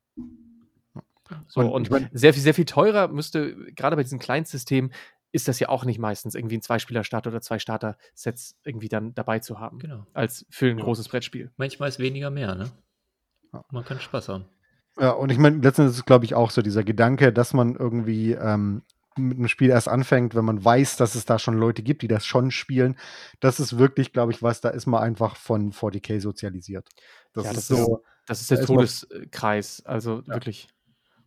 So, 1.48 1.60
und, 1.60 1.90
und 1.90 2.10
sehr, 2.12 2.32
viel, 2.34 2.42
sehr 2.42 2.54
viel 2.54 2.64
teurer 2.64 3.08
müsste, 3.08 3.54
gerade 3.72 3.96
bei 3.96 4.02
diesen 4.02 4.18
kleinen 4.18 4.44
Systemen, 4.44 4.92
ist 5.32 5.48
das 5.48 5.60
ja 5.60 5.68
auch 5.68 5.84
nicht 5.84 5.98
meistens 5.98 6.34
irgendwie 6.34 6.56
ein 6.56 6.62
Zweispieler-Start 6.62 7.26
oder 7.26 7.40
zwei 7.40 7.58
Starter-Sets 7.58 8.56
irgendwie 8.64 8.88
dann 8.88 9.14
dabei 9.14 9.38
zu 9.38 9.60
haben. 9.60 9.78
Genau. 9.78 10.06
Als 10.12 10.44
für 10.50 10.70
ein 10.70 10.78
ja. 10.78 10.84
großes 10.84 11.08
Brettspiel. 11.08 11.50
Manchmal 11.56 11.88
ist 11.88 11.98
weniger 11.98 12.30
mehr, 12.30 12.54
ne? 12.54 12.70
Man 13.70 13.84
kann 13.84 14.00
Spaß 14.00 14.28
haben. 14.28 14.44
Ja, 14.98 15.10
und 15.12 15.30
ich 15.30 15.38
meine, 15.38 15.56
letztendlich 15.56 15.92
ist 15.92 15.98
es, 15.98 16.04
glaube 16.04 16.24
ich, 16.24 16.34
auch 16.34 16.50
so 16.50 16.62
dieser 16.62 16.84
Gedanke, 16.84 17.32
dass 17.32 17.52
man 17.52 17.76
irgendwie 17.76 18.32
ähm, 18.32 18.82
mit 19.16 19.38
einem 19.38 19.48
Spiel 19.48 19.70
erst 19.70 19.88
anfängt, 19.88 20.34
wenn 20.34 20.44
man 20.44 20.64
weiß, 20.64 20.96
dass 20.96 21.14
es 21.14 21.24
da 21.24 21.38
schon 21.38 21.56
Leute 21.56 21.82
gibt, 21.82 22.02
die 22.02 22.08
das 22.08 22.26
schon 22.26 22.50
spielen. 22.50 22.96
Das 23.40 23.60
ist 23.60 23.78
wirklich, 23.78 24.12
glaube 24.12 24.32
ich, 24.32 24.42
was, 24.42 24.60
da 24.60 24.70
ist 24.70 24.86
man 24.86 25.02
einfach 25.02 25.36
von 25.36 25.72
40k 25.72 26.20
sozialisiert. 26.20 26.88
Das, 27.32 27.44
ja, 27.44 27.52
das 27.52 27.70
ist 27.70 27.76
so. 27.76 28.02
Das 28.26 28.40
ist 28.40 28.50
der 28.50 28.64
Todeskreis, 28.64 29.82
also 29.84 30.20
ja. 30.20 30.34
wirklich. 30.34 30.68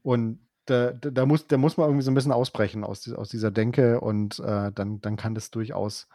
Und 0.03 0.39
da, 0.65 0.91
da, 0.93 1.25
muss, 1.25 1.47
da 1.47 1.57
muss 1.57 1.77
man 1.77 1.87
irgendwie 1.87 2.03
so 2.03 2.11
ein 2.11 2.13
bisschen 2.13 2.31
ausbrechen 2.31 2.83
aus, 2.83 3.11
aus 3.11 3.29
dieser 3.29 3.51
Denke 3.51 3.99
und 3.99 4.39
äh, 4.39 4.71
dann, 4.71 5.01
dann 5.01 5.15
kann 5.17 5.35
das 5.35 5.51
durchaus 5.51 6.07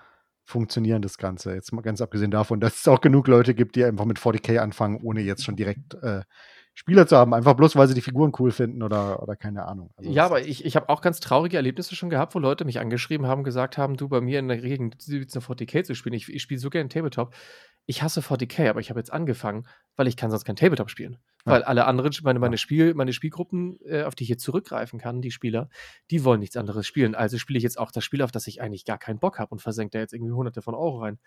funktionieren, 0.44 1.02
das 1.02 1.18
Ganze. 1.18 1.52
Jetzt 1.52 1.72
mal 1.72 1.82
ganz 1.82 2.00
abgesehen 2.00 2.30
davon, 2.30 2.60
dass 2.60 2.78
es 2.78 2.88
auch 2.88 3.02
genug 3.02 3.28
Leute 3.28 3.54
gibt, 3.54 3.76
die 3.76 3.84
einfach 3.84 4.06
mit 4.06 4.18
40k 4.18 4.58
anfangen, 4.58 5.00
ohne 5.02 5.20
jetzt 5.20 5.44
schon 5.44 5.56
direkt 5.56 5.94
äh, 6.02 6.22
Spieler 6.78 7.08
zu 7.08 7.16
haben, 7.16 7.34
einfach 7.34 7.54
bloß, 7.54 7.74
weil 7.74 7.88
sie 7.88 7.94
die 7.94 8.00
Figuren 8.00 8.32
cool 8.38 8.52
finden 8.52 8.84
oder, 8.84 9.20
oder 9.20 9.34
keine 9.34 9.66
Ahnung. 9.66 9.90
Also 9.96 10.10
ja, 10.10 10.24
aber 10.24 10.42
ich, 10.42 10.64
ich 10.64 10.76
habe 10.76 10.88
auch 10.88 11.00
ganz 11.00 11.18
traurige 11.18 11.56
Erlebnisse 11.56 11.96
schon 11.96 12.08
gehabt, 12.08 12.36
wo 12.36 12.38
Leute 12.38 12.64
mich 12.64 12.78
angeschrieben 12.78 13.26
haben, 13.26 13.42
gesagt 13.42 13.76
haben, 13.76 13.96
du 13.96 14.08
bei 14.08 14.20
mir 14.20 14.38
in 14.38 14.46
der 14.46 14.58
Gegend, 14.58 14.94
du 15.06 15.14
willst 15.14 15.36
eine 15.36 15.44
40k 15.44 15.82
zu 15.82 15.94
spielen, 15.96 16.14
ich, 16.14 16.32
ich 16.32 16.40
spiele 16.40 16.60
so 16.60 16.70
gerne 16.70 16.88
Tabletop. 16.88 17.34
Ich 17.90 18.02
hasse 18.02 18.20
40k, 18.20 18.68
aber 18.68 18.80
ich 18.80 18.90
habe 18.90 19.00
jetzt 19.00 19.10
angefangen, 19.10 19.66
weil 19.96 20.08
ich 20.08 20.18
kann 20.18 20.30
sonst 20.30 20.44
kein 20.44 20.56
Tabletop 20.56 20.90
spielen. 20.90 21.16
Ja. 21.46 21.52
Weil 21.52 21.62
alle 21.62 21.86
anderen, 21.86 22.14
meine, 22.22 22.38
meine, 22.38 22.58
Spiel, 22.58 22.92
meine 22.92 23.14
Spielgruppen, 23.14 23.78
äh, 23.80 24.02
auf 24.02 24.14
die 24.14 24.24
ich 24.24 24.28
jetzt 24.28 24.44
zurückgreifen 24.44 24.98
kann, 24.98 25.22
die 25.22 25.30
Spieler, 25.30 25.70
die 26.10 26.22
wollen 26.22 26.40
nichts 26.40 26.58
anderes 26.58 26.86
spielen. 26.86 27.14
Also 27.14 27.38
spiele 27.38 27.56
ich 27.56 27.62
jetzt 27.62 27.78
auch 27.78 27.90
das 27.90 28.04
Spiel, 28.04 28.20
auf 28.20 28.30
das 28.30 28.46
ich 28.46 28.60
eigentlich 28.60 28.84
gar 28.84 28.98
keinen 28.98 29.18
Bock 29.18 29.38
habe 29.38 29.52
und 29.52 29.62
versenke 29.62 29.92
da 29.92 30.00
jetzt 30.00 30.12
irgendwie 30.12 30.32
hunderte 30.32 30.60
von 30.60 30.74
Euro 30.74 30.98
rein. 30.98 31.18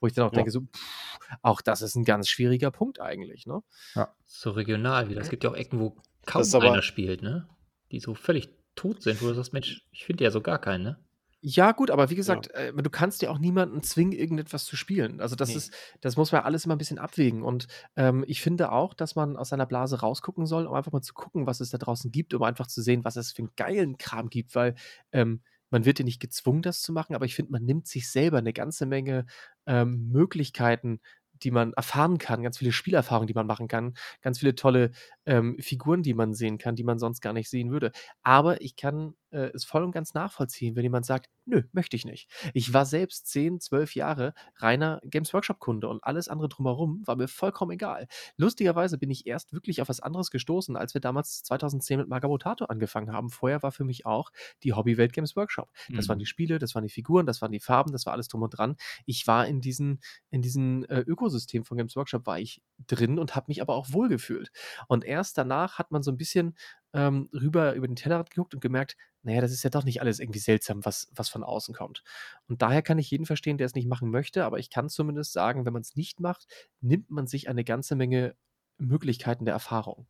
Wo 0.00 0.08
ich 0.08 0.12
dann 0.12 0.26
auch 0.26 0.32
ja. 0.32 0.38
denke, 0.38 0.50
so, 0.50 0.62
pff, 0.62 1.18
auch 1.42 1.60
das 1.60 1.80
ist 1.80 1.94
ein 1.94 2.04
ganz 2.04 2.28
schwieriger 2.28 2.72
Punkt 2.72 3.00
eigentlich, 3.00 3.46
ne? 3.46 3.62
Ja. 3.94 4.12
So 4.26 4.50
regional 4.50 5.10
wieder. 5.10 5.20
Es 5.20 5.30
gibt 5.30 5.44
ja 5.44 5.50
auch 5.50 5.56
Ecken, 5.56 5.78
wo 5.78 5.96
kaum 6.26 6.42
einer 6.42 6.82
spielt, 6.82 7.22
ne? 7.22 7.48
Die 7.92 8.00
so 8.00 8.14
völlig 8.14 8.48
tot 8.74 9.00
sind, 9.00 9.22
wo 9.22 9.28
du 9.28 9.34
sagst, 9.34 9.52
Mensch, 9.52 9.86
ich 9.92 10.04
finde 10.04 10.24
ja 10.24 10.32
so 10.32 10.40
gar 10.40 10.58
keinen, 10.58 10.82
ne? 10.82 10.98
Ja, 11.42 11.72
gut, 11.72 11.90
aber 11.90 12.10
wie 12.10 12.16
gesagt, 12.16 12.50
ja. 12.52 12.60
äh, 12.60 12.72
du 12.72 12.90
kannst 12.90 13.22
ja 13.22 13.30
auch 13.30 13.38
niemanden 13.38 13.82
zwingen, 13.82 14.12
irgendetwas 14.12 14.66
zu 14.66 14.76
spielen. 14.76 15.20
Also 15.20 15.36
das 15.36 15.50
nee. 15.50 15.56
ist, 15.56 15.72
das 16.02 16.16
muss 16.16 16.32
man 16.32 16.42
alles 16.42 16.66
immer 16.66 16.74
ein 16.74 16.78
bisschen 16.78 16.98
abwägen. 16.98 17.42
Und 17.42 17.66
ähm, 17.96 18.24
ich 18.26 18.42
finde 18.42 18.72
auch, 18.72 18.92
dass 18.92 19.16
man 19.16 19.38
aus 19.38 19.48
seiner 19.48 19.64
Blase 19.64 20.00
rausgucken 20.00 20.44
soll, 20.44 20.66
um 20.66 20.74
einfach 20.74 20.92
mal 20.92 21.00
zu 21.00 21.14
gucken, 21.14 21.46
was 21.46 21.60
es 21.60 21.70
da 21.70 21.78
draußen 21.78 22.10
gibt, 22.12 22.34
um 22.34 22.42
einfach 22.42 22.66
zu 22.66 22.82
sehen, 22.82 23.04
was 23.04 23.16
es 23.16 23.32
für 23.32 23.42
einen 23.42 23.52
geilen 23.56 23.96
Kram 23.96 24.28
gibt, 24.28 24.54
weil 24.54 24.74
ähm, 25.12 25.40
man 25.70 25.84
wird 25.86 25.98
ja 25.98 26.04
nicht 26.04 26.20
gezwungen, 26.20 26.62
das 26.62 26.82
zu 26.82 26.92
machen, 26.92 27.14
aber 27.14 27.24
ich 27.24 27.36
finde, 27.36 27.52
man 27.52 27.64
nimmt 27.64 27.86
sich 27.86 28.10
selber 28.10 28.38
eine 28.38 28.52
ganze 28.52 28.86
Menge 28.86 29.24
ähm, 29.66 30.08
Möglichkeiten, 30.10 31.00
die 31.42 31.50
man 31.50 31.72
erfahren 31.72 32.18
kann, 32.18 32.42
ganz 32.42 32.58
viele 32.58 32.72
Spielerfahrungen, 32.72 33.28
die 33.28 33.34
man 33.34 33.46
machen 33.46 33.68
kann, 33.68 33.94
ganz 34.20 34.40
viele 34.40 34.54
tolle 34.54 34.90
ähm, 35.24 35.56
Figuren, 35.58 36.02
die 36.02 36.12
man 36.12 36.34
sehen 36.34 36.58
kann, 36.58 36.76
die 36.76 36.84
man 36.84 36.98
sonst 36.98 37.20
gar 37.20 37.32
nicht 37.32 37.48
sehen 37.48 37.70
würde. 37.70 37.92
Aber 38.22 38.60
ich 38.60 38.76
kann 38.76 39.14
äh, 39.30 39.50
es 39.54 39.64
voll 39.64 39.82
und 39.82 39.92
ganz 39.92 40.14
nachvollziehen, 40.14 40.76
wenn 40.76 40.82
jemand 40.82 41.06
sagt, 41.06 41.28
nö, 41.44 41.62
möchte 41.72 41.96
ich 41.96 42.04
nicht. 42.04 42.30
Ich 42.54 42.72
war 42.72 42.86
selbst 42.86 43.26
10, 43.28 43.60
12 43.60 43.94
Jahre 43.94 44.34
reiner 44.56 45.00
Games 45.04 45.32
Workshop-Kunde 45.34 45.88
und 45.88 46.02
alles 46.04 46.28
andere 46.28 46.48
drumherum 46.48 47.02
war 47.06 47.16
mir 47.16 47.28
vollkommen 47.28 47.72
egal. 47.72 48.06
Lustigerweise 48.36 48.98
bin 48.98 49.10
ich 49.10 49.26
erst 49.26 49.52
wirklich 49.52 49.82
auf 49.82 49.88
was 49.88 50.00
anderes 50.00 50.30
gestoßen, 50.30 50.76
als 50.76 50.94
wir 50.94 51.00
damals 51.00 51.42
2010 51.42 51.98
mit 51.98 52.08
Magabotato 52.08 52.66
angefangen 52.66 53.12
haben. 53.12 53.30
Vorher 53.30 53.62
war 53.62 53.72
für 53.72 53.84
mich 53.84 54.06
auch 54.06 54.30
die 54.62 54.72
Hobbywelt 54.72 55.12
Games 55.12 55.36
Workshop. 55.36 55.70
Das 55.88 56.06
mhm. 56.06 56.08
waren 56.10 56.18
die 56.18 56.26
Spiele, 56.26 56.58
das 56.58 56.74
waren 56.74 56.84
die 56.84 56.90
Figuren, 56.90 57.26
das 57.26 57.42
waren 57.42 57.52
die 57.52 57.60
Farben, 57.60 57.92
das 57.92 58.06
war 58.06 58.12
alles 58.12 58.28
drum 58.28 58.42
und 58.42 58.50
dran. 58.50 58.76
Ich 59.06 59.26
war 59.26 59.46
in 59.46 59.60
diesen, 59.60 60.00
in 60.30 60.42
diesen 60.42 60.84
äh, 60.84 61.00
Ökosystem 61.00 61.64
von 61.64 61.76
Games 61.76 61.96
Workshop 61.96 62.26
war 62.26 62.38
ich 62.38 62.62
drin 62.86 63.18
und 63.18 63.34
habe 63.34 63.46
mich 63.48 63.62
aber 63.62 63.74
auch 63.74 63.92
wohlgefühlt. 63.92 64.50
Und 64.88 65.04
erst 65.04 65.36
danach 65.38 65.78
hat 65.78 65.90
man 65.90 66.02
so 66.02 66.10
ein 66.10 66.16
bisschen 66.16 66.56
ähm, 66.92 67.28
rüber 67.32 67.74
über 67.74 67.86
den 67.86 67.96
Tellerrand 67.96 68.30
geguckt 68.30 68.54
und 68.54 68.60
gemerkt, 68.60 68.96
naja, 69.22 69.40
das 69.40 69.52
ist 69.52 69.62
ja 69.62 69.70
doch 69.70 69.84
nicht 69.84 70.00
alles 70.00 70.18
irgendwie 70.18 70.38
seltsam, 70.38 70.84
was, 70.84 71.08
was 71.14 71.28
von 71.28 71.44
außen 71.44 71.74
kommt. 71.74 72.02
Und 72.48 72.62
daher 72.62 72.82
kann 72.82 72.98
ich 72.98 73.10
jeden 73.10 73.26
verstehen, 73.26 73.58
der 73.58 73.66
es 73.66 73.74
nicht 73.74 73.88
machen 73.88 74.10
möchte, 74.10 74.44
aber 74.44 74.58
ich 74.58 74.70
kann 74.70 74.88
zumindest 74.88 75.32
sagen, 75.32 75.66
wenn 75.66 75.72
man 75.72 75.82
es 75.82 75.94
nicht 75.94 76.20
macht, 76.20 76.46
nimmt 76.80 77.10
man 77.10 77.26
sich 77.26 77.48
eine 77.48 77.64
ganze 77.64 77.96
Menge 77.96 78.34
Möglichkeiten 78.78 79.44
der 79.44 79.54
Erfahrung. 79.54 80.06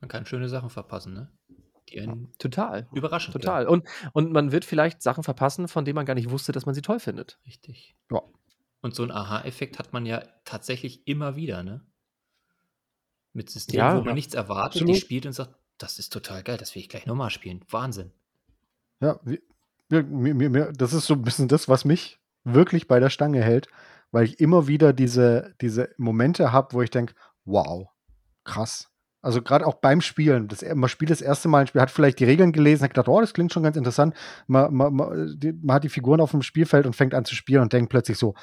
Man 0.00 0.08
kann 0.08 0.26
schöne 0.26 0.48
Sachen 0.48 0.70
verpassen, 0.70 1.12
ne? 1.14 1.32
Die 1.88 2.00
einen 2.00 2.32
Total. 2.38 2.88
überraschen. 2.92 3.32
können. 3.32 3.42
Total. 3.42 3.66
Und, 3.66 3.86
und 4.12 4.32
man 4.32 4.52
wird 4.52 4.64
vielleicht 4.64 5.02
Sachen 5.02 5.22
verpassen, 5.24 5.68
von 5.68 5.84
denen 5.84 5.94
man 5.94 6.06
gar 6.06 6.14
nicht 6.14 6.30
wusste, 6.30 6.52
dass 6.52 6.66
man 6.66 6.74
sie 6.74 6.82
toll 6.82 6.98
findet. 7.00 7.38
Richtig. 7.46 7.96
Ja. 8.10 8.22
Und 8.80 8.94
so 8.94 9.02
einen 9.02 9.12
Aha-Effekt 9.12 9.78
hat 9.78 9.92
man 9.92 10.04
ja 10.06 10.22
tatsächlich 10.44 11.06
immer 11.06 11.36
wieder, 11.36 11.62
ne? 11.62 11.84
Mit 13.32 13.50
Systemen, 13.50 13.78
Ja, 13.78 13.92
wo 13.94 13.98
man 13.98 14.08
ja. 14.08 14.14
nichts 14.14 14.34
erwartet, 14.34 14.82
Absolut. 14.82 14.96
die 14.96 15.00
spielt 15.00 15.26
und 15.26 15.32
sagt, 15.32 15.54
das 15.78 15.98
ist 15.98 16.12
total 16.12 16.42
geil, 16.42 16.56
das 16.56 16.74
will 16.74 16.82
ich 16.82 16.88
gleich 16.88 17.06
nochmal 17.06 17.30
spielen. 17.30 17.64
Wahnsinn. 17.70 18.12
Ja, 19.00 19.20
wie- 19.24 19.42
mir, 19.88 20.02
mir, 20.02 20.50
mir, 20.50 20.72
das 20.72 20.92
ist 20.92 21.06
so 21.06 21.14
ein 21.14 21.22
bisschen 21.22 21.48
das, 21.48 21.68
was 21.68 21.84
mich 21.84 22.18
wirklich 22.44 22.88
bei 22.88 22.98
der 23.00 23.10
Stange 23.10 23.42
hält, 23.42 23.68
weil 24.10 24.24
ich 24.24 24.40
immer 24.40 24.66
wieder 24.66 24.92
diese, 24.92 25.54
diese 25.60 25.90
Momente 25.96 26.52
habe, 26.52 26.72
wo 26.72 26.82
ich 26.82 26.90
denke, 26.90 27.14
wow, 27.44 27.88
krass. 28.44 28.88
Also 29.22 29.42
gerade 29.42 29.66
auch 29.66 29.74
beim 29.74 30.00
Spielen, 30.00 30.46
das, 30.46 30.64
man 30.74 30.88
spielt 30.88 31.10
das 31.10 31.20
erste 31.20 31.48
Mal 31.48 31.60
ein 31.60 31.66
Spiel, 31.66 31.80
hat 31.80 31.90
vielleicht 31.90 32.20
die 32.20 32.24
Regeln 32.24 32.52
gelesen, 32.52 32.84
hat 32.84 32.90
gedacht, 32.90 33.08
oh, 33.08 33.20
das 33.20 33.34
klingt 33.34 33.52
schon 33.52 33.64
ganz 33.64 33.76
interessant. 33.76 34.14
Man, 34.46 34.72
man, 34.72 34.94
man, 34.94 35.38
die, 35.38 35.52
man 35.52 35.74
hat 35.74 35.84
die 35.84 35.88
Figuren 35.88 36.20
auf 36.20 36.30
dem 36.30 36.42
Spielfeld 36.42 36.86
und 36.86 36.94
fängt 36.94 37.14
an 37.14 37.24
zu 37.24 37.34
spielen 37.34 37.62
und 37.62 37.72
denkt 37.72 37.90
plötzlich 37.90 38.18
so, 38.18 38.34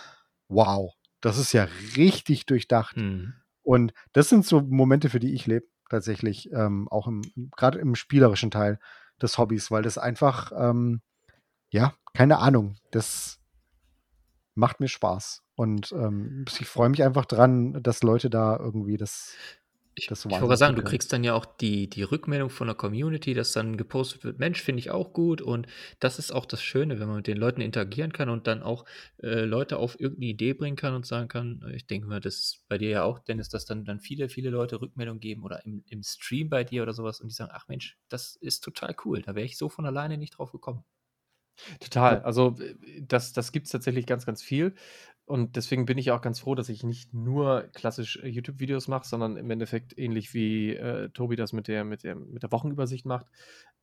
wow, 0.49 0.93
das 1.21 1.37
ist 1.37 1.53
ja 1.53 1.67
richtig 1.95 2.45
durchdacht. 2.45 2.97
Hm. 2.97 3.33
Und 3.61 3.93
das 4.11 4.27
sind 4.27 4.45
so 4.45 4.61
Momente, 4.61 5.09
für 5.09 5.19
die 5.19 5.33
ich 5.33 5.47
lebe, 5.47 5.65
tatsächlich, 5.93 6.51
ähm, 6.51 6.87
auch 6.89 7.07
gerade 7.55 7.79
im 7.79 7.95
spielerischen 7.95 8.51
Teil 8.51 8.79
des 9.21 9.37
Hobbys, 9.37 9.71
weil 9.71 9.83
das 9.83 9.97
einfach, 9.97 10.51
ähm, 10.55 11.01
ja, 11.69 11.93
keine 12.13 12.39
Ahnung, 12.39 12.75
das 12.91 13.39
macht 14.55 14.79
mir 14.79 14.87
Spaß. 14.87 15.43
Und 15.55 15.91
ähm, 15.91 16.45
ich 16.47 16.67
freue 16.67 16.89
mich 16.89 17.03
einfach 17.03 17.25
dran, 17.25 17.81
dass 17.83 18.03
Leute 18.03 18.29
da 18.29 18.57
irgendwie 18.57 18.97
das. 18.97 19.35
Ich, 19.95 20.07
Das 20.07 20.25
ich 20.25 20.31
war 20.31 20.41
wollte 20.41 20.57
sagen, 20.57 20.75
du 20.75 20.81
kriegst 20.83 21.13
dann 21.13 21.23
ja 21.23 21.35
auch 21.35 21.45
die, 21.45 21.87
die 21.87 22.01
Rückmeldung 22.01 22.49
von 22.49 22.67
der 22.67 22.75
Community, 22.75 23.33
dass 23.35 23.51
dann 23.51 23.77
gepostet 23.77 24.23
wird, 24.23 24.39
Mensch, 24.39 24.61
finde 24.61 24.79
ich 24.79 24.89
auch 24.89 25.13
gut. 25.13 25.41
Und 25.41 25.67
das 25.99 26.17
ist 26.17 26.31
auch 26.31 26.45
das 26.45 26.63
Schöne, 26.63 26.99
wenn 26.99 27.07
man 27.07 27.17
mit 27.17 27.27
den 27.27 27.37
Leuten 27.37 27.61
interagieren 27.61 28.11
kann 28.11 28.29
und 28.29 28.47
dann 28.47 28.63
auch 28.63 28.85
äh, 29.21 29.45
Leute 29.45 29.77
auf 29.77 29.99
irgendeine 29.99 30.31
Idee 30.31 30.53
bringen 30.53 30.75
kann 30.77 30.95
und 30.95 31.05
sagen 31.05 31.27
kann, 31.27 31.61
äh, 31.67 31.75
ich 31.75 31.85
denke 31.85 32.07
mal, 32.07 32.19
das 32.19 32.35
ist 32.35 32.65
bei 32.67 32.79
dir 32.79 32.89
ja 32.89 33.03
auch, 33.03 33.19
Dennis, 33.19 33.49
dass 33.49 33.65
dann, 33.65 33.85
dann 33.85 33.99
viele, 33.99 34.29
viele 34.29 34.49
Leute 34.49 34.81
Rückmeldung 34.81 35.19
geben 35.19 35.43
oder 35.43 35.63
im, 35.65 35.83
im 35.87 36.01
Stream 36.01 36.49
bei 36.49 36.63
dir 36.63 36.81
oder 36.81 36.93
sowas 36.93 37.21
und 37.21 37.27
die 37.29 37.35
sagen, 37.35 37.51
ach 37.53 37.67
Mensch, 37.67 37.97
das 38.09 38.35
ist 38.35 38.63
total 38.63 38.95
cool. 39.05 39.21
Da 39.21 39.35
wäre 39.35 39.45
ich 39.45 39.57
so 39.57 39.69
von 39.69 39.85
alleine 39.85 40.17
nicht 40.17 40.37
drauf 40.37 40.51
gekommen. 40.51 40.83
Total. 41.79 42.21
Also 42.23 42.55
äh, 42.59 42.75
das, 43.01 43.33
das 43.33 43.51
gibt 43.51 43.67
es 43.67 43.71
tatsächlich 43.71 44.05
ganz, 44.05 44.25
ganz 44.25 44.41
viel. 44.41 44.73
Und 45.25 45.55
deswegen 45.55 45.85
bin 45.85 45.97
ich 45.97 46.11
auch 46.11 46.21
ganz 46.21 46.39
froh, 46.41 46.53
dass 46.53 46.67
ich 46.67 46.83
nicht 46.83 47.13
nur 47.13 47.69
klassisch 47.73 48.17
äh, 48.17 48.27
YouTube-Videos 48.27 48.89
mache, 48.89 49.07
sondern 49.07 49.37
im 49.37 49.49
Endeffekt 49.49 49.97
ähnlich 49.97 50.33
wie 50.33 50.75
äh, 50.75 51.09
Tobi 51.09 51.37
das 51.37 51.53
mit 51.53 51.67
der, 51.69 51.85
mit 51.85 52.03
der, 52.03 52.15
mit 52.15 52.43
der 52.43 52.51
Wochenübersicht 52.51 53.05
macht 53.05 53.27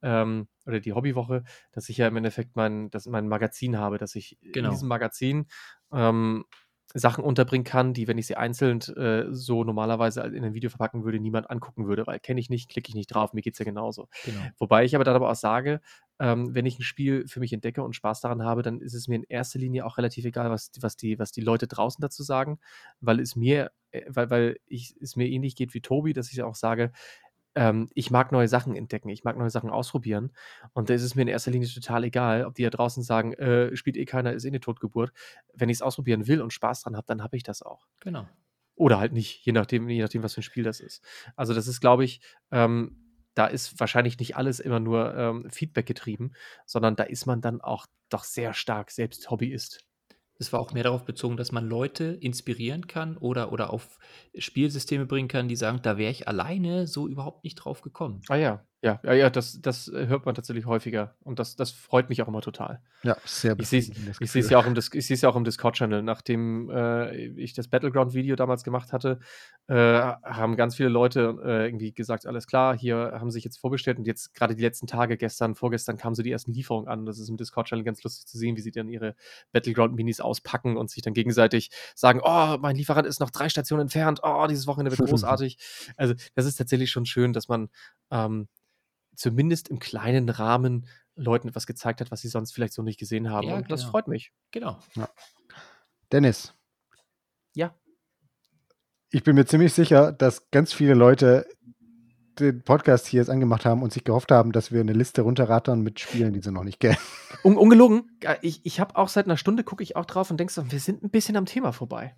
ähm, 0.02 0.48
oder 0.66 0.80
die 0.80 0.92
Hobbywoche, 0.92 1.44
dass 1.72 1.88
ich 1.88 1.96
ja 1.96 2.08
im 2.08 2.16
Endeffekt 2.16 2.56
mein, 2.56 2.90
das, 2.90 3.06
mein 3.06 3.26
Magazin 3.26 3.78
habe, 3.78 3.96
dass 3.96 4.14
ich 4.14 4.38
Genau. 4.42 4.68
in 4.68 4.74
diesem 4.74 4.88
Magazin 4.88 5.46
ähm, 5.92 6.44
Sachen 6.94 7.22
unterbringen 7.22 7.64
kann, 7.64 7.94
die, 7.94 8.08
wenn 8.08 8.18
ich 8.18 8.26
sie 8.26 8.36
einzeln 8.36 8.80
äh, 8.96 9.26
so 9.30 9.62
normalerweise 9.62 10.22
in 10.22 10.44
ein 10.44 10.54
Video 10.54 10.70
verpacken 10.70 11.04
würde, 11.04 11.20
niemand 11.20 11.48
angucken 11.48 11.86
würde, 11.86 12.06
weil 12.06 12.18
kenne 12.18 12.40
ich 12.40 12.50
nicht, 12.50 12.68
klicke 12.68 12.88
ich 12.88 12.94
nicht 12.94 13.06
drauf, 13.06 13.32
mir 13.32 13.42
geht 13.42 13.52
es 13.52 13.60
ja 13.60 13.64
genauso. 13.64 14.08
Genau. 14.24 14.40
Wobei 14.58 14.84
ich 14.84 14.94
aber 14.94 15.04
dann 15.04 15.14
aber 15.14 15.30
auch 15.30 15.36
sage, 15.36 15.80
ähm, 16.18 16.54
wenn 16.54 16.66
ich 16.66 16.78
ein 16.78 16.82
Spiel 16.82 17.28
für 17.28 17.38
mich 17.38 17.52
entdecke 17.52 17.82
und 17.82 17.94
Spaß 17.94 18.20
daran 18.20 18.42
habe, 18.42 18.62
dann 18.62 18.80
ist 18.80 18.94
es 18.94 19.06
mir 19.06 19.16
in 19.16 19.24
erster 19.24 19.60
Linie 19.60 19.86
auch 19.86 19.98
relativ 19.98 20.24
egal, 20.24 20.50
was, 20.50 20.72
was, 20.80 20.96
die, 20.96 21.18
was 21.18 21.30
die 21.30 21.42
Leute 21.42 21.68
draußen 21.68 22.02
dazu 22.02 22.24
sagen, 22.24 22.58
weil 23.00 23.20
es 23.20 23.36
mir, 23.36 23.70
äh, 23.92 24.02
weil, 24.08 24.30
weil 24.30 24.56
ich, 24.66 24.96
es 25.00 25.14
mir 25.14 25.28
ähnlich 25.28 25.54
geht 25.54 25.74
wie 25.74 25.80
Tobi, 25.80 26.12
dass 26.12 26.32
ich 26.32 26.42
auch 26.42 26.56
sage, 26.56 26.92
ähm, 27.54 27.88
ich 27.94 28.10
mag 28.10 28.32
neue 28.32 28.48
Sachen 28.48 28.76
entdecken, 28.76 29.08
ich 29.08 29.24
mag 29.24 29.36
neue 29.36 29.50
Sachen 29.50 29.70
ausprobieren 29.70 30.32
und 30.72 30.90
da 30.90 30.94
ist 30.94 31.02
es 31.02 31.14
mir 31.14 31.22
in 31.22 31.28
erster 31.28 31.50
Linie 31.50 31.68
total 31.68 32.04
egal, 32.04 32.44
ob 32.44 32.54
die 32.54 32.62
da 32.62 32.70
draußen 32.70 33.02
sagen, 33.02 33.32
äh, 33.34 33.76
spielt 33.76 33.96
eh 33.96 34.04
keiner, 34.04 34.32
ist 34.32 34.44
eh 34.44 34.48
eine 34.48 34.60
Totgeburt. 34.60 35.12
Wenn 35.54 35.68
ich 35.68 35.78
es 35.78 35.82
ausprobieren 35.82 36.26
will 36.26 36.42
und 36.42 36.52
Spaß 36.52 36.82
dran 36.82 36.96
habe, 36.96 37.06
dann 37.06 37.22
habe 37.22 37.36
ich 37.36 37.42
das 37.42 37.62
auch. 37.62 37.86
Genau. 38.00 38.28
Oder 38.76 38.98
halt 38.98 39.12
nicht, 39.12 39.44
je 39.44 39.52
nachdem, 39.52 39.88
je 39.88 40.00
nachdem, 40.00 40.22
was 40.22 40.34
für 40.34 40.40
ein 40.40 40.44
Spiel 40.44 40.64
das 40.64 40.80
ist. 40.80 41.04
Also 41.36 41.52
das 41.52 41.66
ist, 41.66 41.80
glaube 41.80 42.04
ich, 42.04 42.20
ähm, 42.50 42.96
da 43.34 43.46
ist 43.46 43.78
wahrscheinlich 43.78 44.18
nicht 44.18 44.36
alles 44.36 44.60
immer 44.60 44.80
nur 44.80 45.14
ähm, 45.14 45.50
Feedback 45.50 45.86
getrieben, 45.86 46.32
sondern 46.66 46.96
da 46.96 47.04
ist 47.04 47.26
man 47.26 47.40
dann 47.40 47.60
auch 47.60 47.86
doch 48.08 48.24
sehr 48.24 48.54
stark 48.54 48.90
selbst 48.90 49.30
Hobbyist. 49.30 49.84
Es 50.40 50.52
war 50.52 50.58
auch 50.60 50.72
mehr 50.72 50.82
darauf 50.82 51.04
bezogen, 51.04 51.36
dass 51.36 51.52
man 51.52 51.68
Leute 51.68 52.04
inspirieren 52.20 52.88
kann 52.88 53.16
oder, 53.16 53.52
oder 53.52 53.72
auf 53.72 53.98
Spielsysteme 54.36 55.06
bringen 55.06 55.28
kann, 55.28 55.46
die 55.48 55.54
sagen, 55.56 55.80
da 55.82 55.98
wäre 55.98 56.10
ich 56.10 56.26
alleine 56.28 56.86
so 56.88 57.06
überhaupt 57.08 57.44
nicht 57.44 57.56
drauf 57.56 57.82
gekommen. 57.82 58.22
Ah 58.28 58.36
ja, 58.36 58.66
ja, 58.82 58.98
ja, 59.04 59.12
ja, 59.12 59.28
das, 59.28 59.60
das 59.60 59.88
äh, 59.88 60.06
hört 60.06 60.24
man 60.24 60.34
tatsächlich 60.34 60.64
häufiger 60.64 61.14
und 61.22 61.38
das, 61.38 61.54
das 61.54 61.70
freut 61.70 62.08
mich 62.08 62.22
auch 62.22 62.28
immer 62.28 62.40
total. 62.40 62.80
Ja, 63.02 63.14
sehr 63.26 63.54
Ich 63.58 63.68
sehe 63.68 63.80
es 63.80 63.88
befriedigendes 63.88 64.20
ich 64.20 64.30
sehe 64.30 64.40
es 64.40 64.46
Gefühl. 64.46 64.52
ja 64.52 64.58
auch 64.58 64.66
im, 64.66 64.74
Dis 64.74 64.90
ich 64.94 65.20
ja 65.20 65.28
auch 65.28 65.36
im 65.36 65.44
Discord-Channel. 65.44 66.02
Nachdem 66.02 66.70
äh, 66.70 67.14
ich 67.14 67.52
das 67.52 67.68
Battleground-Video 67.68 68.36
damals 68.36 68.64
gemacht 68.64 68.94
hatte, 68.94 69.18
äh, 69.66 69.74
haben 69.74 70.56
ganz 70.56 70.76
viele 70.76 70.88
Leute 70.88 71.36
äh, 71.44 71.66
irgendwie 71.66 71.92
gesagt, 71.92 72.26
alles 72.26 72.46
klar, 72.46 72.74
hier 72.74 73.12
haben 73.12 73.30
sie 73.30 73.34
sich 73.34 73.44
jetzt 73.44 73.58
vorbestellt 73.58 73.98
und 73.98 74.06
jetzt 74.06 74.32
gerade 74.32 74.54
die 74.54 74.62
letzten 74.62 74.86
Tage, 74.86 75.18
gestern, 75.18 75.56
vorgestern 75.56 75.98
kamen 75.98 76.14
so 76.14 76.22
die 76.22 76.32
ersten 76.32 76.54
Lieferungen 76.54 76.88
an. 76.88 77.04
Das 77.04 77.18
ist 77.18 77.28
im 77.28 77.36
Discord-Channel 77.36 77.84
ganz 77.84 78.02
lustig 78.02 78.26
zu 78.26 78.38
sehen, 78.38 78.56
wie 78.56 78.62
sie 78.62 78.70
dann 78.70 78.88
ihre 78.88 79.14
Battleground-Minis 79.52 80.22
auspacken 80.22 80.78
und 80.78 80.88
sich 80.88 81.02
dann 81.02 81.12
gegenseitig 81.12 81.70
sagen, 81.94 82.20
oh, 82.22 82.56
mein 82.58 82.76
Lieferant 82.76 83.06
ist 83.06 83.20
noch 83.20 83.30
drei 83.30 83.50
Stationen 83.50 83.82
entfernt, 83.82 84.20
oh, 84.22 84.46
dieses 84.48 84.66
Wochenende 84.66 84.96
wird 84.96 85.06
großartig. 85.10 85.58
Also 85.98 86.14
das 86.34 86.46
ist 86.46 86.56
tatsächlich 86.56 86.90
schon 86.90 87.04
schön, 87.04 87.34
dass 87.34 87.48
man 87.48 87.68
ähm, 88.10 88.48
zumindest 89.14 89.68
im 89.68 89.78
kleinen 89.78 90.28
Rahmen 90.28 90.86
Leuten 91.16 91.48
etwas 91.48 91.66
gezeigt 91.66 92.00
hat, 92.00 92.10
was 92.10 92.20
sie 92.20 92.28
sonst 92.28 92.52
vielleicht 92.52 92.72
so 92.72 92.82
nicht 92.82 92.98
gesehen 92.98 93.30
haben. 93.30 93.48
Ja, 93.48 93.56
und 93.56 93.70
das 93.70 93.80
genau. 93.80 93.90
freut 93.90 94.08
mich. 94.08 94.32
Genau. 94.52 94.78
Dennis, 96.12 96.54
Ja. 97.54 97.74
ich 99.10 99.22
bin 99.22 99.36
mir 99.36 99.44
ziemlich 99.46 99.72
sicher, 99.72 100.12
dass 100.12 100.50
ganz 100.50 100.72
viele 100.72 100.94
Leute 100.94 101.46
den 102.38 102.62
Podcast 102.62 103.06
hier 103.06 103.20
jetzt 103.20 103.28
angemacht 103.28 103.64
haben 103.64 103.82
und 103.82 103.92
sich 103.92 104.04
gehofft 104.04 104.30
haben, 104.32 104.52
dass 104.52 104.72
wir 104.72 104.80
eine 104.80 104.92
Liste 104.94 105.22
runterrattern 105.22 105.82
mit 105.82 106.00
Spielen, 106.00 106.32
die 106.32 106.40
sie 106.40 106.50
noch 106.52 106.64
nicht 106.64 106.80
kennen. 106.80 106.96
Un 107.44 107.56
ungelogen, 107.56 108.10
äh, 108.20 108.36
ich, 108.40 108.64
ich 108.64 108.80
habe 108.80 108.96
auch 108.96 109.08
seit 109.08 109.26
einer 109.26 109.36
Stunde, 109.36 109.62
gucke 109.62 109.82
ich 109.82 109.94
auch 109.96 110.06
drauf 110.06 110.30
und 110.30 110.38
denke 110.38 110.52
so, 110.52 110.70
wir 110.72 110.80
sind 110.80 111.02
ein 111.02 111.10
bisschen 111.10 111.36
am 111.36 111.46
Thema 111.46 111.72
vorbei. 111.72 112.16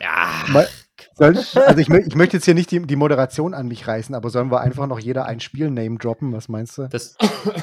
Ja. 0.00 0.44
Mal, 0.48 0.66
soll, 1.14 1.36
also 1.36 1.78
ich, 1.80 1.88
ich 1.88 2.14
möchte 2.14 2.36
jetzt 2.36 2.44
hier 2.44 2.54
nicht 2.54 2.70
die, 2.70 2.80
die 2.80 2.96
Moderation 2.96 3.54
an 3.54 3.68
mich 3.68 3.86
reißen, 3.86 4.14
aber 4.14 4.30
sollen 4.30 4.50
wir 4.50 4.60
einfach 4.60 4.86
noch 4.86 4.98
jeder 4.98 5.26
ein 5.26 5.40
Spiel 5.40 5.70
name 5.70 5.98
droppen? 5.98 6.32
Was 6.32 6.48
meinst 6.48 6.78
du? 6.78 6.88
Das, 6.88 7.16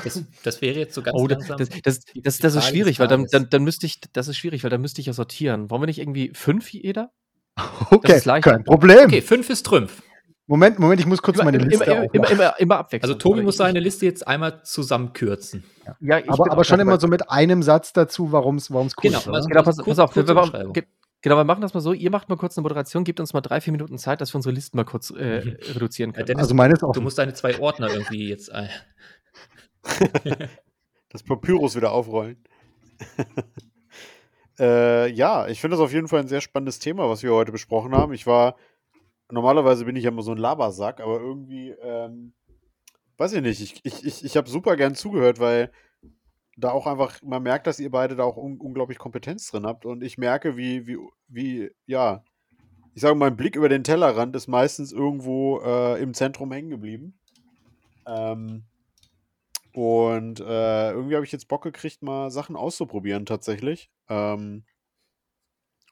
das, 0.04 0.24
das 0.44 0.62
wäre 0.62 0.80
jetzt 0.80 0.96
so 0.96 1.02
ganz 1.02 1.18
Oh, 1.20 1.28
das, 1.28 1.48
langsam. 1.48 1.58
das, 1.58 1.70
das, 1.84 2.00
das, 2.16 2.38
das 2.40 2.56
ist 2.56 2.66
schwierig, 2.66 3.00
weil 3.00 3.08
dann, 3.08 3.26
dann, 3.32 3.50
dann 3.50 3.64
müsste 3.64 3.86
ich, 3.86 4.00
das 4.14 4.28
ist 4.28 4.38
schwierig, 4.38 4.64
weil 4.64 4.70
dann 4.70 4.82
müsste 4.82 5.02
ich 5.02 5.08
ja 5.08 5.14
sortieren. 5.14 5.70
Wollen 5.70 5.82
wir 5.82 5.88
nicht 5.88 6.00
irgendwie 6.00 6.32
fünf 6.34 6.72
jeder? 6.72 7.12
Okay, 7.90 8.20
kein 8.42 8.64
Problem. 8.64 9.06
Okay, 9.06 9.22
fünf 9.22 9.50
ist 9.50 9.66
Trümpf. 9.66 10.02
Moment, 10.48 10.78
Moment, 10.78 11.00
ich 11.00 11.08
muss 11.08 11.22
kurz 11.24 11.38
meine 11.38 11.58
immer, 11.58 11.66
Liste 11.68 11.86
immer, 11.86 11.94
immer, 11.96 12.04
aufmachen. 12.06 12.36
immer, 12.36 12.60
immer 12.60 12.78
abwechseln. 12.78 13.12
Also 13.12 13.18
Tobi 13.18 13.42
muss 13.42 13.56
ich- 13.56 13.58
seine 13.60 13.80
Liste 13.80 14.06
jetzt 14.06 14.28
einmal 14.28 14.62
zusammenkürzen. 14.64 15.64
Ja, 16.02 16.20
ich 16.20 16.30
aber 16.30 16.52
aber 16.52 16.64
schon 16.64 16.78
dabei. 16.78 16.92
immer 16.92 17.00
so 17.00 17.08
mit 17.08 17.30
einem 17.32 17.64
Satz 17.64 17.94
dazu, 17.94 18.32
warum 18.32 18.58
es 18.58 18.70
cool 18.70 18.86
Genau, 19.02 19.18
ist. 19.38 19.48
Genau, 19.48 19.64
pass, 19.64 19.78
pass 19.78 20.00
auf, 20.00 20.16
wir, 20.16 20.28
wir, 20.28 20.84
genau, 21.26 21.38
wir 21.38 21.44
machen 21.44 21.62
das 21.62 21.74
mal 21.74 21.80
so. 21.82 21.92
Ihr 21.92 22.12
macht 22.12 22.30
mal 22.30 22.36
kurz 22.36 22.56
eine 22.56 22.62
Moderation, 22.62 23.04
gebt 23.04 23.20
uns 23.20 23.34
mal 23.34 23.42
drei, 23.42 23.60
vier 23.60 23.72
Minuten 23.74 23.98
Zeit, 23.98 24.22
dass 24.22 24.32
wir 24.32 24.36
unsere 24.38 24.54
Listen 24.54 24.78
mal 24.78 24.84
kurz 24.86 25.10
äh, 25.10 25.42
Mhm. 25.44 25.58
reduzieren 25.74 26.12
Ja, 26.12 26.18
können. 26.18 26.28
Dennis, 26.28 26.44
Also 26.44 26.54
meine 26.54 26.76
ist 26.76 26.84
auch. 26.84 26.92
du 26.94 27.02
musst 27.02 27.18
deine 27.18 27.34
zwei 27.34 27.58
Ordner 27.60 27.90
irgendwie 27.90 28.30
jetzt 28.30 28.52
ein. 28.52 28.70
Das 31.10 31.24
Papyrus 31.24 31.76
wieder 31.78 31.92
aufrollen. 31.94 32.44
äh, 34.60 35.10
ja, 35.12 35.48
ich 35.48 35.62
finde 35.62 35.78
das 35.78 35.84
auf 35.86 35.94
jeden 35.94 36.08
Fall 36.10 36.20
ein 36.20 36.28
sehr 36.28 36.42
spannendes 36.42 36.80
Thema, 36.80 37.10
was 37.10 37.24
wir 37.24 37.32
heute 37.34 37.52
besprochen 37.54 37.96
haben. 37.96 38.14
Ich 38.14 38.28
war, 38.28 38.58
normalerweise 39.32 39.86
bin 39.86 39.96
ich 39.96 40.04
ja 40.04 40.10
immer 40.12 40.24
so 40.24 40.32
ein 40.32 40.38
Labersack, 40.38 41.00
aber 41.00 41.20
irgendwie, 41.22 41.70
ähm, 41.82 42.34
weiß 43.18 43.32
ich 43.34 43.42
nicht, 43.42 43.62
ich, 43.62 43.80
ich, 43.84 44.06
ich, 44.06 44.26
ich 44.26 44.36
habe 44.38 44.50
super 44.50 44.76
gern 44.76 44.94
zugehört, 44.94 45.40
weil 45.40 45.72
da 46.58 46.72
auch 46.72 46.88
einfach, 46.88 47.22
man 47.22 47.44
merkt, 47.44 47.68
dass 47.68 47.80
ihr 47.80 47.92
beide 47.92 48.16
da 48.16 48.24
auch 48.24 48.38
un 48.38 48.60
unglaublich 48.60 48.98
Kompetenz 48.98 49.50
drin 49.52 49.66
habt 49.66 49.86
und 49.86 50.04
ich 50.04 50.18
merke, 50.18 50.58
wie, 50.58 50.88
wie, 50.88 50.98
wie, 51.28 51.72
ja, 51.86 52.24
ich 52.94 53.02
sage, 53.02 53.16
mein 53.16 53.38
Blick 53.38 53.56
über 53.56 53.70
den 53.70 53.84
Tellerrand 53.84 54.36
ist 54.36 54.48
meistens 54.48 54.92
irgendwo 54.94 55.60
äh, 55.62 56.02
im 56.02 56.14
Zentrum 56.14 56.52
hängen 56.52 56.70
geblieben. 56.70 57.20
Ähm, 58.08 58.66
und 59.74 60.40
äh, 60.40 60.92
irgendwie 60.92 61.16
habe 61.16 61.26
ich 61.26 61.32
jetzt 61.32 61.48
Bock 61.50 61.64
gekriegt, 61.64 62.02
mal 62.02 62.32
Sachen 62.32 62.56
auszuprobieren 62.56 63.26
tatsächlich. 63.26 63.92
Ähm, 64.10 64.66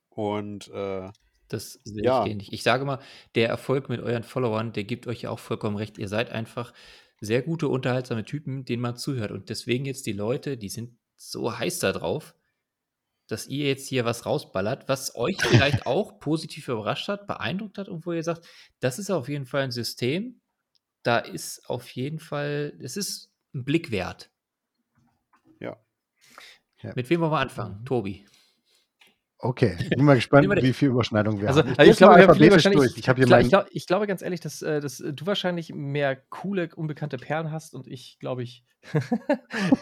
und 0.10 0.69
äh, 0.69 1.10
Das 1.49 1.80
sehe 1.84 2.03
Ja. 2.06 2.23
ich 2.26 2.31
ähnlich. 2.31 2.53
Ich 2.53 2.64
sage 2.64 2.85
mal, 2.85 2.99
der 3.35 3.49
Erfolg 3.49 3.90
mit 3.90 4.02
euren 4.02 4.23
Followern, 4.23 4.73
der 4.73 4.85
gibt 4.85 5.07
euch 5.07 5.23
ja 5.23 5.30
auch 5.30 5.40
vollkommen 5.40 5.76
recht. 5.76 5.98
Ihr 5.98 6.07
seid 6.07 6.31
einfach 6.31 6.73
sehr 7.24 7.41
gute, 7.41 7.68
unterhaltsame 7.70 8.26
Typen, 8.26 8.66
denen 8.66 8.82
man 8.82 8.98
zuhört. 8.98 9.32
Und 9.32 9.50
deswegen 9.50 9.86
jetzt 9.86 10.06
die 10.06 10.14
Leute, 10.14 10.58
die 10.58 10.70
sind 10.70 10.98
so 11.16 11.58
heiß 11.58 11.80
da 11.80 11.91
drauf. 11.91 12.36
dass 13.28 13.48
ihr 13.48 13.68
jetzt 13.68 13.88
hier 13.88 14.06
was 14.06 14.26
rausballert, 14.26 14.90
was 14.90 15.16
euch 15.16 15.38
vielleicht 15.41 15.86
auch 15.88 16.20
positiv 16.20 16.68
überrascht 16.68 17.08
hat, 17.08 17.26
beeindruckt 17.26 17.78
hat 17.78 17.88
und 17.90 18.06
wo 18.06 18.12
ihr 18.12 18.24
sagt, 18.24 18.45
das 18.80 19.00
ist 19.00 19.10
auf 19.10 19.30
jeden 19.30 19.45
Fall 19.45 19.62
ein 19.64 19.72
System, 19.72 20.41
da 21.04 21.20
ist 21.20 21.70
auf 21.70 21.90
jeden 21.91 22.20
Fall, 22.20 22.78
es 22.82 22.98
ist 22.98 23.32
ein 23.54 23.64
Blick 23.66 23.91
wert. 23.91 24.30
Ja. 25.60 25.78
Ja. 26.82 26.94
Mit 26.95 27.10
wem 27.10 27.22
wollen 27.22 27.32
wir 27.32 27.40
anfangen? 27.40 27.86
Tobi. 27.86 28.26
Okay, 29.45 29.76
ich 29.78 29.90
bin 29.90 30.06
mal 30.06 30.15
gespannt, 30.15 30.48
wie 30.61 30.72
viel 30.72 30.88
Überschneidung 30.90 31.41
wir 31.41 31.49
Also, 31.49 31.60
haben. 31.61 31.72
ich, 31.72 31.78
geh's 31.78 31.98
glaube, 31.98 32.14
mal 32.14 32.20
wir 32.22 32.28
haben 32.30 32.38
viele 32.38 32.52
wahrscheinlich, 32.52 32.80
durch. 32.82 32.98
Ich 32.98 33.10
habe 33.10 33.18
hier 33.18 33.26
ich, 33.26 33.30
glaub- 33.30 33.41
ich, 33.41 33.49
glaub, 33.49 33.65
ich 33.72 33.88
glaube 33.88 34.07
ganz 34.07 34.22
ehrlich, 34.22 34.40
dass, 34.40 34.61
äh, 34.61 34.80
dass 34.80 34.98
du 34.99 35.26
wahrscheinlich 35.26 35.74
mehr 35.74 36.15
coole, 36.15 36.70
unbekannte 36.76 37.18
Perlen 37.18 37.52
hast 37.52 37.76
und 37.76 37.86
ich, 37.88 38.18
glaube 38.20 38.44
ich, 38.44 38.64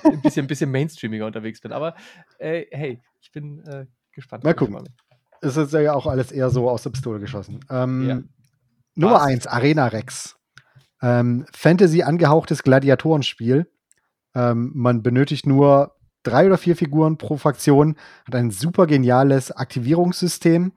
ein 0.03 0.21
bisschen, 0.21 0.45
ein 0.45 0.47
bisschen 0.47 0.71
mainstreamiger 0.71 1.25
unterwegs 1.27 1.61
bin. 1.61 1.71
Aber 1.71 1.95
äh, 2.39 2.65
hey, 2.71 3.01
ich 3.19 3.31
bin 3.31 3.59
äh, 3.65 3.85
gespannt. 4.13 4.43
Mal 4.43 4.53
Guck 4.53 4.69
ich 4.69 4.75
gucken. 4.75 4.93
es 5.41 5.57
ist 5.57 5.73
ja 5.73 5.93
auch 5.93 6.07
alles 6.07 6.31
eher 6.31 6.49
so 6.49 6.67
aus 6.69 6.83
der 6.83 6.89
Pistole 6.89 7.19
geschossen. 7.19 7.59
Ähm, 7.69 8.09
Ja. 8.09 8.21
Nummer 8.95 9.15
Was? 9.15 9.23
1, 9.23 9.47
Arena 9.47 9.87
Rex. 9.87 10.37
Ähm, 11.03 11.45
Fantasy 11.53 12.01
angehauchtes 12.03 12.63
Gladiatorenspiel. 12.63 13.71
Ähm, 14.35 14.71
man 14.73 15.01
benötigt 15.03 15.45
nur 15.45 15.95
drei 16.23 16.47
oder 16.47 16.57
vier 16.57 16.75
Figuren 16.75 17.17
pro 17.17 17.37
Fraktion, 17.37 17.95
hat 18.25 18.35
ein 18.35 18.51
super 18.51 18.87
geniales 18.87 19.51
Aktivierungssystem, 19.51 20.71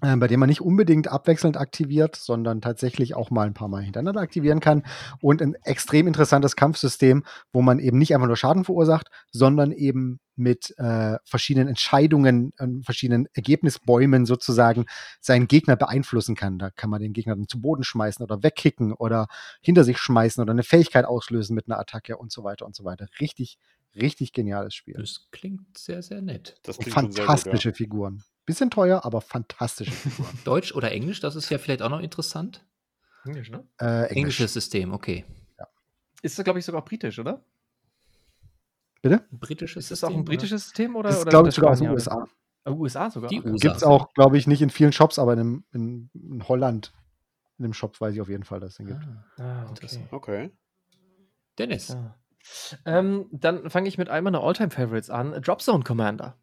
äh, 0.00 0.16
bei 0.16 0.28
dem 0.28 0.38
man 0.38 0.48
nicht 0.48 0.60
unbedingt 0.60 1.08
abwechselnd 1.08 1.56
aktiviert, 1.56 2.14
sondern 2.14 2.60
tatsächlich 2.60 3.16
auch 3.16 3.30
mal 3.30 3.46
ein 3.46 3.54
paar 3.54 3.68
Mal 3.68 3.82
hintereinander 3.82 4.20
aktivieren 4.20 4.60
kann. 4.60 4.84
Und 5.20 5.42
ein 5.42 5.54
extrem 5.64 6.06
interessantes 6.06 6.54
Kampfsystem, 6.54 7.24
wo 7.52 7.62
man 7.62 7.80
eben 7.80 7.98
nicht 7.98 8.14
einfach 8.14 8.28
nur 8.28 8.36
Schaden 8.36 8.64
verursacht, 8.64 9.08
sondern 9.32 9.72
eben 9.72 10.20
mit 10.36 10.72
äh, 10.78 11.16
verschiedenen 11.24 11.66
Entscheidungen, 11.66 12.52
äh, 12.58 12.68
verschiedenen 12.84 13.26
Ergebnisbäumen 13.32 14.24
sozusagen 14.24 14.86
seinen 15.20 15.48
Gegner 15.48 15.74
beeinflussen 15.74 16.36
kann. 16.36 16.60
Da 16.60 16.70
kann 16.70 16.90
man 16.90 17.00
den 17.00 17.12
Gegner 17.12 17.34
dann 17.34 17.48
zu 17.48 17.60
Boden 17.60 17.82
schmeißen 17.82 18.22
oder 18.22 18.44
wegkicken 18.44 18.92
oder 18.92 19.26
hinter 19.60 19.82
sich 19.82 19.98
schmeißen 19.98 20.40
oder 20.40 20.52
eine 20.52 20.62
Fähigkeit 20.62 21.06
auslösen 21.06 21.56
mit 21.56 21.66
einer 21.66 21.80
Attacke 21.80 22.16
und 22.16 22.30
so 22.30 22.44
weiter 22.44 22.66
und 22.66 22.76
so 22.76 22.84
weiter. 22.84 23.08
Richtig, 23.20 23.58
richtig 23.94 24.32
geniales 24.32 24.74
Spiel. 24.74 24.94
Das 24.94 25.28
klingt 25.30 25.76
sehr, 25.76 26.02
sehr 26.02 26.22
nett. 26.22 26.58
Das 26.62 26.78
Und 26.78 26.84
klingt 26.84 26.96
sehr 26.96 27.06
gut, 27.06 27.16
fantastische 27.16 27.72
Figuren. 27.72 28.22
Bisschen 28.46 28.70
teuer, 28.70 29.04
aber 29.04 29.20
fantastische 29.20 29.90
Figuren. 29.92 30.38
Deutsch 30.44 30.72
oder 30.74 30.90
Englisch, 30.92 31.20
das 31.20 31.36
ist 31.36 31.50
ja 31.50 31.58
vielleicht 31.58 31.82
auch 31.82 31.90
noch 31.90 32.00
interessant. 32.00 32.64
Englisch, 33.24 33.50
ne? 33.50 33.66
äh, 33.80 33.84
Englisch. 33.84 34.16
Englisches 34.16 34.52
System, 34.54 34.92
okay. 34.92 35.24
Ist 36.22 36.36
das, 36.38 36.44
glaube 36.44 36.58
ich, 36.58 36.64
sogar 36.64 36.84
britisch, 36.84 37.18
oder? 37.18 37.44
Bitte? 39.02 39.24
Britisches 39.30 39.84
Ist 39.84 39.90
das 39.92 40.00
System. 40.00 40.08
auch 40.08 40.12
ein 40.12 40.20
oder? 40.22 40.24
britisches 40.24 40.64
System? 40.64 40.96
Oder, 40.96 41.10
Ist, 41.10 41.20
oder 41.22 41.30
glaube 41.30 41.48
ich, 41.48 41.54
das 41.54 41.56
sogar 41.56 41.70
aus 41.72 41.78
den? 41.78 41.90
USA. 41.90 42.28
Ah, 42.64 42.70
USA 42.72 43.10
sogar? 43.10 43.30
USA. 43.32 43.50
Gibt 43.56 43.76
es 43.76 43.82
auch, 43.84 44.12
glaube 44.14 44.36
ich, 44.38 44.46
nicht 44.46 44.60
in 44.60 44.70
vielen 44.70 44.92
Shops, 44.92 45.18
aber 45.18 45.34
in, 45.34 45.38
einem, 45.38 45.64
in, 45.72 46.10
in 46.14 46.48
Holland, 46.48 46.92
in 47.58 47.62
dem 47.64 47.72
Shop 47.72 48.00
weiß 48.00 48.14
ich 48.14 48.20
auf 48.20 48.28
jeden 48.28 48.42
Fall, 48.44 48.58
dass 48.60 48.70
es 48.72 48.76
den 48.78 48.86
gibt. 48.86 49.04
Ah, 49.04 49.42
Ah, 49.42 49.60
okay. 49.62 49.68
Interessant. 49.70 50.12
Okay. 50.12 50.50
Dennis. 51.58 51.88
Ja. 51.88 52.14
Ähm, 52.84 53.26
dann 53.32 53.70
fange 53.70 53.88
ich 53.88 53.98
mit 53.98 54.08
einem 54.08 54.24
meiner 54.24 54.42
Alltime-Favorites 54.42 55.10
an. 55.10 55.40
Dropzone 55.42 55.84
Commander. 55.84 56.36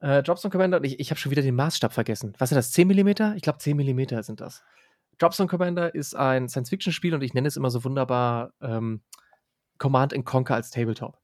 Äh, 0.00 0.22
Dropzone 0.22 0.50
Commander, 0.50 0.82
ich, 0.84 1.00
ich 1.00 1.10
habe 1.10 1.20
schon 1.20 1.30
wieder 1.30 1.42
den 1.42 1.54
Maßstab 1.54 1.92
vergessen. 1.92 2.34
Was 2.38 2.52
ist 2.52 2.56
das? 2.56 2.72
10 2.72 2.88
mm? 2.88 3.08
Ich 3.36 3.42
glaube, 3.42 3.58
10 3.58 3.76
mm 3.76 4.22
sind 4.22 4.40
das. 4.40 4.62
Dropzone 5.18 5.48
Commander 5.48 5.94
ist 5.94 6.14
ein 6.14 6.48
Science-Fiction-Spiel 6.48 7.14
und 7.14 7.22
ich 7.22 7.34
nenne 7.34 7.48
es 7.48 7.56
immer 7.56 7.70
so 7.70 7.84
wunderbar 7.84 8.52
ähm, 8.62 9.02
Command 9.78 10.14
and 10.14 10.24
Conquer 10.24 10.54
als 10.54 10.70
Tabletop. 10.70 11.18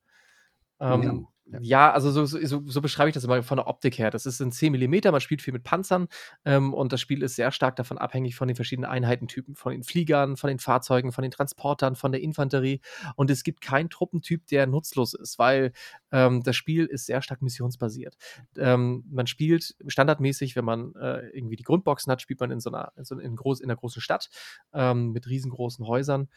Ähm, 0.80 1.02
Ja, 1.02 1.14
ja, 1.46 1.58
ja. 1.60 1.92
also 1.92 2.10
so, 2.10 2.24
so, 2.26 2.62
so 2.66 2.80
beschreibe 2.80 3.08
ich 3.08 3.14
das 3.14 3.24
immer 3.24 3.42
von 3.42 3.56
der 3.56 3.66
Optik 3.66 3.98
her. 3.98 4.10
Das 4.10 4.26
ist 4.26 4.40
in 4.40 4.52
10 4.52 4.72
mm, 4.72 5.10
man 5.10 5.20
spielt 5.20 5.42
viel 5.42 5.52
mit 5.52 5.62
Panzern 5.62 6.08
ähm, 6.44 6.74
und 6.74 6.92
das 6.92 7.00
Spiel 7.00 7.22
ist 7.22 7.36
sehr 7.36 7.52
stark 7.52 7.76
davon 7.76 7.98
abhängig 7.98 8.34
von 8.36 8.48
den 8.48 8.56
verschiedenen 8.56 8.90
Einheitentypen, 8.90 9.54
von 9.54 9.72
den 9.72 9.84
Fliegern, 9.84 10.36
von 10.36 10.48
den 10.48 10.58
Fahrzeugen, 10.58 11.12
von 11.12 11.22
den 11.22 11.30
Transportern, 11.30 11.94
von 11.94 12.12
der 12.12 12.20
Infanterie. 12.20 12.80
Und 13.14 13.30
es 13.30 13.44
gibt 13.44 13.60
keinen 13.60 13.90
Truppentyp, 13.90 14.46
der 14.46 14.66
nutzlos 14.66 15.14
ist, 15.14 15.38
weil 15.38 15.72
ähm, 16.10 16.42
das 16.42 16.56
Spiel 16.56 16.86
ist 16.86 17.06
sehr 17.06 17.22
stark 17.22 17.42
missionsbasiert. 17.42 18.16
Ähm, 18.56 19.04
man 19.10 19.26
spielt 19.26 19.76
standardmäßig, 19.86 20.56
wenn 20.56 20.64
man 20.64 20.94
äh, 20.96 21.28
irgendwie 21.28 21.56
die 21.56 21.64
Grundboxen 21.64 22.10
hat, 22.10 22.22
spielt 22.22 22.40
man 22.40 22.50
in 22.50 22.60
so 22.60 22.70
einer, 22.70 22.92
in, 22.96 23.04
so, 23.04 23.18
in, 23.18 23.36
groß, 23.36 23.60
in 23.60 23.70
einer 23.70 23.76
großen 23.76 24.02
Stadt 24.02 24.30
ähm, 24.72 25.12
mit 25.12 25.28
riesengroßen 25.28 25.86
Häusern. 25.86 26.28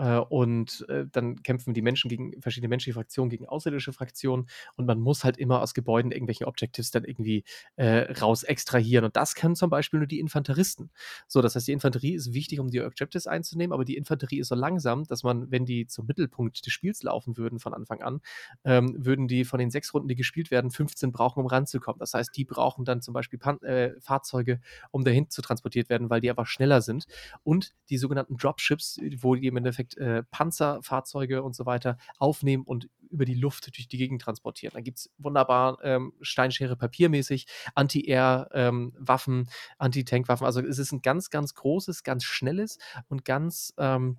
Äh, 0.00 0.18
und 0.18 0.86
äh, 0.88 1.04
dann 1.12 1.42
kämpfen 1.42 1.74
die 1.74 1.82
Menschen 1.82 2.08
gegen 2.08 2.40
verschiedene 2.40 2.68
menschliche 2.68 2.94
Fraktionen 2.94 3.28
gegen 3.28 3.46
außerirdische 3.46 3.92
Fraktionen 3.92 4.46
und 4.76 4.86
man 4.86 4.98
muss 4.98 5.24
halt 5.24 5.36
immer 5.36 5.60
aus 5.60 5.74
Gebäuden 5.74 6.10
irgendwelche 6.10 6.46
Objectives 6.46 6.90
dann 6.90 7.04
irgendwie 7.04 7.44
äh, 7.76 8.10
raus 8.20 8.42
extrahieren. 8.42 9.04
Und 9.04 9.16
das 9.16 9.34
können 9.34 9.54
zum 9.56 9.68
Beispiel 9.68 10.00
nur 10.00 10.06
die 10.06 10.18
Infanteristen. 10.18 10.90
So, 11.28 11.42
das 11.42 11.54
heißt, 11.54 11.68
die 11.68 11.72
Infanterie 11.72 12.14
ist 12.14 12.32
wichtig, 12.32 12.60
um 12.60 12.68
die 12.68 12.80
Objectives 12.80 13.26
einzunehmen, 13.26 13.74
aber 13.74 13.84
die 13.84 13.96
Infanterie 13.96 14.40
ist 14.40 14.48
so 14.48 14.54
langsam, 14.54 15.04
dass 15.04 15.22
man, 15.22 15.50
wenn 15.50 15.66
die 15.66 15.86
zum 15.86 16.06
Mittelpunkt 16.06 16.64
des 16.64 16.72
Spiels 16.72 17.02
laufen 17.02 17.36
würden 17.36 17.58
von 17.58 17.74
Anfang 17.74 18.00
an, 18.00 18.20
ähm, 18.64 18.94
würden 18.98 19.28
die 19.28 19.44
von 19.44 19.58
den 19.58 19.70
sechs 19.70 19.92
Runden, 19.92 20.08
die 20.08 20.16
gespielt 20.16 20.50
werden, 20.50 20.70
15 20.70 21.12
brauchen, 21.12 21.40
um 21.40 21.46
ranzukommen. 21.46 21.98
Das 21.98 22.14
heißt, 22.14 22.34
die 22.34 22.46
brauchen 22.46 22.86
dann 22.86 23.02
zum 23.02 23.12
Beispiel 23.12 23.38
Pan 23.38 23.60
äh, 23.62 24.00
Fahrzeuge, 24.00 24.60
um 24.92 25.04
dahin 25.04 25.28
zu 25.28 25.42
transportiert 25.42 25.90
werden, 25.90 26.08
weil 26.08 26.22
die 26.22 26.30
einfach 26.30 26.46
schneller 26.46 26.80
sind. 26.80 27.04
Und 27.42 27.74
die 27.90 27.98
sogenannten 27.98 28.38
Dropships, 28.38 28.98
wo 29.18 29.34
die 29.34 29.46
im 29.46 29.56
Endeffekt 29.58 29.89
äh, 29.96 30.22
Panzerfahrzeuge 30.30 31.42
und 31.42 31.54
so 31.54 31.66
weiter 31.66 31.96
aufnehmen 32.18 32.64
und 32.64 32.88
über 33.10 33.24
die 33.24 33.34
Luft 33.34 33.76
durch 33.76 33.88
die 33.88 33.98
Gegend 33.98 34.22
transportieren. 34.22 34.72
Da 34.74 34.80
gibt 34.80 34.98
es 34.98 35.10
wunderbar 35.18 35.78
ähm, 35.82 36.12
Steinschere 36.20 36.76
papiermäßig, 36.76 37.46
Anti-Air-Waffen, 37.74 39.48
Anti-Tank-Waffen. 39.78 40.46
Also 40.46 40.60
es 40.60 40.78
ist 40.78 40.92
ein 40.92 41.02
ganz, 41.02 41.30
ganz 41.30 41.54
großes, 41.54 42.04
ganz 42.04 42.24
schnelles 42.24 42.78
und 43.08 43.24
ganz 43.24 43.74
ähm, 43.78 44.18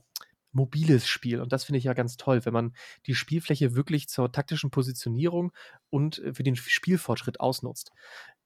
mobiles 0.51 1.07
Spiel. 1.07 1.39
Und 1.41 1.53
das 1.53 1.63
finde 1.63 1.77
ich 1.77 1.85
ja 1.85 1.93
ganz 1.93 2.17
toll, 2.17 2.45
wenn 2.45 2.53
man 2.53 2.75
die 3.05 3.15
Spielfläche 3.15 3.75
wirklich 3.75 4.09
zur 4.09 4.31
taktischen 4.31 4.71
Positionierung 4.71 5.53
und 5.89 6.19
äh, 6.19 6.33
für 6.33 6.43
den 6.43 6.55
Spielfortschritt 6.55 7.39
ausnutzt. 7.39 7.91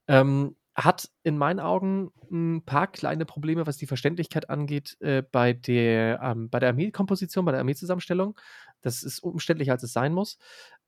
Ähm, 0.08 0.56
hat 0.76 1.10
in 1.24 1.38
meinen 1.38 1.60
Augen 1.60 2.12
ein 2.30 2.64
paar 2.66 2.88
kleine 2.88 3.26
Probleme, 3.26 3.66
was 3.66 3.78
die 3.78 3.88
Verständlichkeit 3.88 4.50
angeht, 4.50 4.98
äh, 5.00 5.24
bei 5.24 5.54
der, 5.54 6.20
ähm, 6.22 6.50
der 6.52 6.70
Armeekomposition, 6.70 7.46
bei 7.46 7.52
der 7.52 7.60
Armeezusammenstellung. 7.60 8.38
Das 8.82 9.02
ist 9.04 9.20
umständlicher, 9.20 9.72
als 9.72 9.84
es 9.84 9.94
sein 9.94 10.14
muss. 10.14 10.38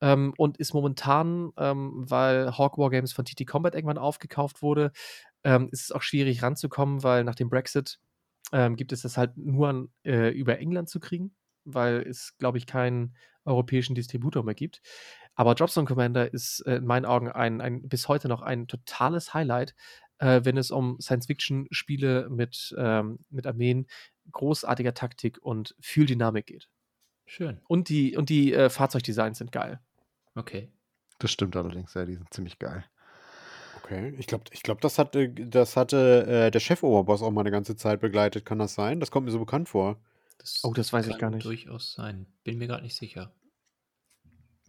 Ähm, 0.02 0.34
und 0.38 0.58
ist 0.58 0.74
momentan, 0.74 1.52
ähm, 1.58 2.04
weil 2.08 2.58
Hawk 2.58 2.78
War 2.78 2.90
Games 2.90 3.14
von 3.14 3.26
TT 3.26 3.46
Combat 3.48 3.76
irgendwann 3.76 3.98
aufgekauft 3.98 4.62
wurde, 4.62 4.92
ähm, 5.44 5.70
ist 5.72 5.84
es 5.84 5.92
auch 5.92 6.02
schwierig 6.02 6.44
ranzukommen, 6.44 7.04
weil 7.04 7.24
nach 7.24 7.36
dem 7.36 7.50
Brexit 7.50 8.00
ähm, 8.52 8.76
gibt 8.76 8.92
es 8.92 9.02
das 9.02 9.18
halt 9.18 9.38
nur 9.38 9.70
an, 9.70 9.90
äh, 10.04 10.30
über 10.30 10.60
England 10.60 10.90
zu 10.90 11.00
kriegen, 11.00 11.36
weil 11.64 12.02
es, 12.02 12.38
glaube 12.38 12.58
ich, 12.58 12.66
keinen 12.66 13.16
europäischen 13.46 13.96
Distributor 13.96 14.44
mehr 14.44 14.56
gibt. 14.56 14.82
Aber 15.38 15.54
Dropzone 15.54 15.86
Commander 15.88 16.34
ist 16.34 16.62
äh, 16.62 16.78
in 16.78 16.86
meinen 16.86 17.06
Augen 17.06 17.30
ein, 17.30 17.62
ein, 17.62 17.88
bis 17.88 18.08
heute 18.08 18.28
noch 18.28 18.42
ein 18.42 18.68
totales 18.68 19.36
Highlight, 19.36 19.76
äh, 20.18 20.42
wenn 20.44 20.58
es 20.58 20.72
um 20.72 21.00
Science-Fiction-Spiele 21.00 22.28
mit, 22.30 22.76
ähm, 22.78 23.20
mit 23.30 23.46
Armeen, 23.46 23.86
großartiger 24.32 24.96
Taktik 24.96 25.38
und 25.42 25.76
viel 25.80 26.08
Dynamik 26.08 26.48
geht. 26.48 26.70
Schön. 27.28 27.62
Und 27.68 27.90
die, 27.90 28.18
und 28.18 28.30
die 28.30 28.52
äh, 28.52 28.70
Fahrzeugdesigns 28.70 29.38
sind 29.38 29.52
geil. 29.52 29.80
Okay. 30.34 30.72
Das 31.20 31.32
stimmt 31.32 31.56
allerdings, 31.56 31.94
ja, 31.94 32.06
die 32.06 32.16
sind 32.16 32.34
ziemlich 32.34 32.58
geil. 32.58 32.84
Okay. 33.84 34.16
Ich 34.18 34.26
glaube, 34.26 34.46
ich 34.52 34.64
glaub, 34.64 34.82
das 34.82 34.98
hatte, 34.98 35.30
das 35.30 35.78
hatte 35.78 36.26
äh, 36.28 36.52
der 36.52 36.60
Chef-Oberboss 36.60 37.22
auch 37.22 37.32
mal 37.32 37.42
eine 37.42 37.52
ganze 37.52 37.76
Zeit 37.76 38.02
begleitet. 38.02 38.44
Kann 38.44 38.58
das 38.58 38.74
sein? 38.74 39.00
Das 39.00 39.12
kommt 39.12 39.28
mir 39.28 39.32
so 39.32 39.40
bekannt 39.40 39.70
vor. 39.70 39.98
Das 40.40 40.62
Oh, 40.64 40.74
das 40.74 40.92
weiß 40.92 41.08
ich 41.08 41.18
gar 41.20 41.30
nicht. 41.30 41.46
durchaus 41.46 41.94
sein. 41.94 42.26
Bin 42.44 42.58
mir 42.58 42.68
gerade 42.68 42.84
nicht 42.84 42.96
sicher. 42.96 43.32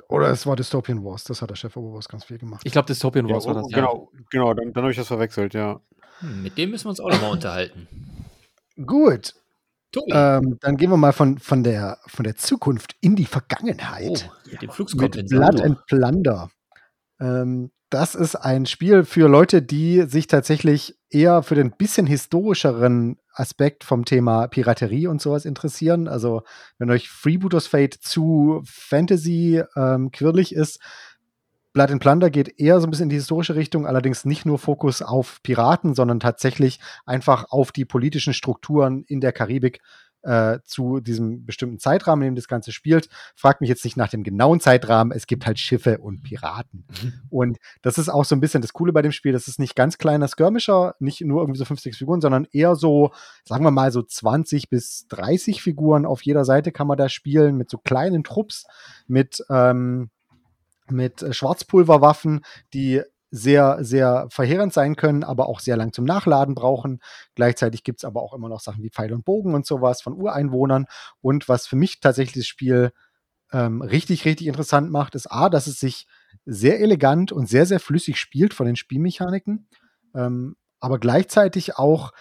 Oder 0.08 0.30
es 0.30 0.46
war 0.46 0.56
Dystopian 0.56 1.04
Wars, 1.04 1.24
das 1.24 1.42
hat 1.42 1.50
der 1.50 1.56
Chef 1.56 1.76
Oberboss 1.76 2.08
ganz 2.08 2.24
viel 2.24 2.38
gemacht. 2.38 2.62
Ich 2.64 2.72
glaube, 2.72 2.86
Dystopian 2.86 3.28
Ja, 3.28 3.34
Wars 3.34 3.46
war 3.46 3.56
oh, 3.56 3.60
das. 3.60 3.68
genau, 3.68 4.10
genau, 4.30 4.54
dann, 4.54 4.72
dann 4.72 4.82
habe 4.84 4.90
ich 4.90 4.96
das 4.96 5.06
verwechselt, 5.06 5.52
ja. 5.52 5.80
Hm, 6.20 6.42
mit 6.42 6.56
dem 6.56 6.70
müssen 6.70 6.86
wir 6.86 6.90
uns 6.90 7.00
auch 7.00 7.10
nochmal 7.10 7.32
unterhalten. 7.32 7.86
Gut, 8.86 9.34
ähm, 10.10 10.58
dann 10.60 10.76
gehen 10.76 10.90
wir 10.90 10.96
mal 10.96 11.12
von, 11.12 11.38
von, 11.38 11.62
der, 11.62 11.98
von 12.06 12.24
der 12.24 12.36
Zukunft 12.36 12.96
in 13.00 13.16
die 13.16 13.24
oh, 13.24 13.32
Vergangenheit. 13.32 14.30
mit 14.44 14.62
dem 14.62 14.66
mit 14.68 14.72
Flugskompensator. 14.72 15.50
Blood 15.50 15.60
and 15.62 15.86
Plunder. 15.86 16.50
Ähm, 17.20 17.70
das 17.90 18.14
ist 18.14 18.36
ein 18.36 18.66
Spiel 18.66 19.04
für 19.04 19.28
Leute, 19.28 19.62
die 19.62 20.02
sich 20.02 20.26
tatsächlich 20.26 20.96
eher 21.10 21.42
für 21.42 21.54
den 21.54 21.70
bisschen 21.70 22.06
historischeren 22.06 23.18
Aspekt 23.32 23.84
vom 23.84 24.04
Thema 24.04 24.46
Piraterie 24.46 25.06
und 25.06 25.22
sowas 25.22 25.44
interessieren. 25.44 26.06
Also, 26.06 26.42
wenn 26.78 26.90
euch 26.90 27.08
Freebooters 27.08 27.66
Fate 27.66 27.94
zu 27.94 28.62
Fantasy 28.66 29.62
ähm, 29.76 30.10
quirlig 30.10 30.54
ist, 30.54 30.80
Blood 31.72 31.90
and 31.92 32.00
Plunder 32.00 32.30
geht 32.30 32.58
eher 32.58 32.80
so 32.80 32.86
ein 32.86 32.90
bisschen 32.90 33.04
in 33.04 33.10
die 33.10 33.16
historische 33.16 33.54
Richtung, 33.54 33.86
allerdings 33.86 34.24
nicht 34.24 34.44
nur 34.44 34.58
Fokus 34.58 35.00
auf 35.00 35.38
Piraten, 35.42 35.94
sondern 35.94 36.18
tatsächlich 36.18 36.80
einfach 37.06 37.46
auf 37.50 37.72
die 37.72 37.84
politischen 37.84 38.34
Strukturen 38.34 39.04
in 39.06 39.20
der 39.20 39.32
Karibik 39.32 39.80
äh, 40.22 40.58
zu 40.64 41.00
diesem 41.00 41.44
bestimmten 41.44 41.78
Zeitrahmen, 41.78 42.22
in 42.22 42.32
dem 42.32 42.36
das 42.36 42.48
Ganze 42.48 42.72
spielt. 42.72 43.08
Fragt 43.36 43.60
mich 43.60 43.68
jetzt 43.68 43.84
nicht 43.84 43.96
nach 43.96 44.08
dem 44.08 44.22
genauen 44.22 44.60
Zeitrahmen. 44.60 45.12
Es 45.16 45.26
gibt 45.26 45.46
halt 45.46 45.58
Schiffe 45.58 45.98
und 45.98 46.22
Piraten. 46.22 46.86
und 47.30 47.58
das 47.82 47.98
ist 47.98 48.08
auch 48.08 48.24
so 48.24 48.34
ein 48.34 48.40
bisschen 48.40 48.62
das 48.62 48.72
Coole 48.72 48.92
bei 48.92 49.02
dem 49.02 49.12
Spiel. 49.12 49.32
Das 49.32 49.48
ist 49.48 49.58
nicht 49.58 49.76
ganz 49.76 49.98
kleiner 49.98 50.28
Skirmisher, 50.28 50.94
nicht 50.98 51.20
nur 51.20 51.42
irgendwie 51.42 51.58
so 51.58 51.64
50 51.64 51.96
Figuren, 51.96 52.20
sondern 52.20 52.46
eher 52.52 52.74
so, 52.74 53.12
sagen 53.44 53.64
wir 53.64 53.70
mal, 53.70 53.92
so 53.92 54.02
20 54.02 54.68
bis 54.68 55.06
30 55.08 55.62
Figuren 55.62 56.06
auf 56.06 56.22
jeder 56.22 56.44
Seite 56.44 56.72
kann 56.72 56.86
man 56.86 56.98
da 56.98 57.08
spielen 57.08 57.56
mit 57.56 57.70
so 57.70 57.78
kleinen 57.78 58.24
Trupps, 58.24 58.66
mit, 59.06 59.44
ähm, 59.50 60.10
mit 60.90 61.24
Schwarzpulverwaffen, 61.34 62.40
die 62.72 63.02
sehr, 63.30 63.78
sehr 63.80 64.26
verheerend 64.30 64.72
sein 64.72 64.96
können, 64.96 65.24
aber 65.24 65.48
auch 65.48 65.60
sehr 65.60 65.76
lang 65.76 65.92
zum 65.92 66.04
Nachladen 66.04 66.54
brauchen. 66.54 67.00
Gleichzeitig 67.34 67.84
gibt 67.84 68.00
es 68.00 68.04
aber 68.04 68.22
auch 68.22 68.34
immer 68.34 68.48
noch 68.48 68.60
Sachen 68.60 68.82
wie 68.82 68.90
Pfeil 68.90 69.12
und 69.12 69.24
Bogen 69.24 69.54
und 69.54 69.66
sowas 69.66 70.00
von 70.00 70.14
Ureinwohnern. 70.14 70.86
Und 71.20 71.48
was 71.48 71.66
für 71.66 71.76
mich 71.76 72.00
tatsächlich 72.00 72.44
das 72.44 72.46
Spiel 72.46 72.92
ähm, 73.52 73.82
richtig, 73.82 74.24
richtig 74.24 74.46
interessant 74.46 74.90
macht, 74.90 75.14
ist 75.14 75.30
A, 75.30 75.48
dass 75.48 75.66
es 75.66 75.80
sich 75.80 76.06
sehr 76.44 76.80
elegant 76.80 77.32
und 77.32 77.48
sehr, 77.48 77.66
sehr 77.66 77.80
flüssig 77.80 78.18
spielt 78.18 78.54
von 78.54 78.66
den 78.66 78.76
Spielmechaniken, 78.76 79.68
ähm, 80.14 80.56
aber 80.80 80.98
gleichzeitig 80.98 81.76
auch 81.76 82.12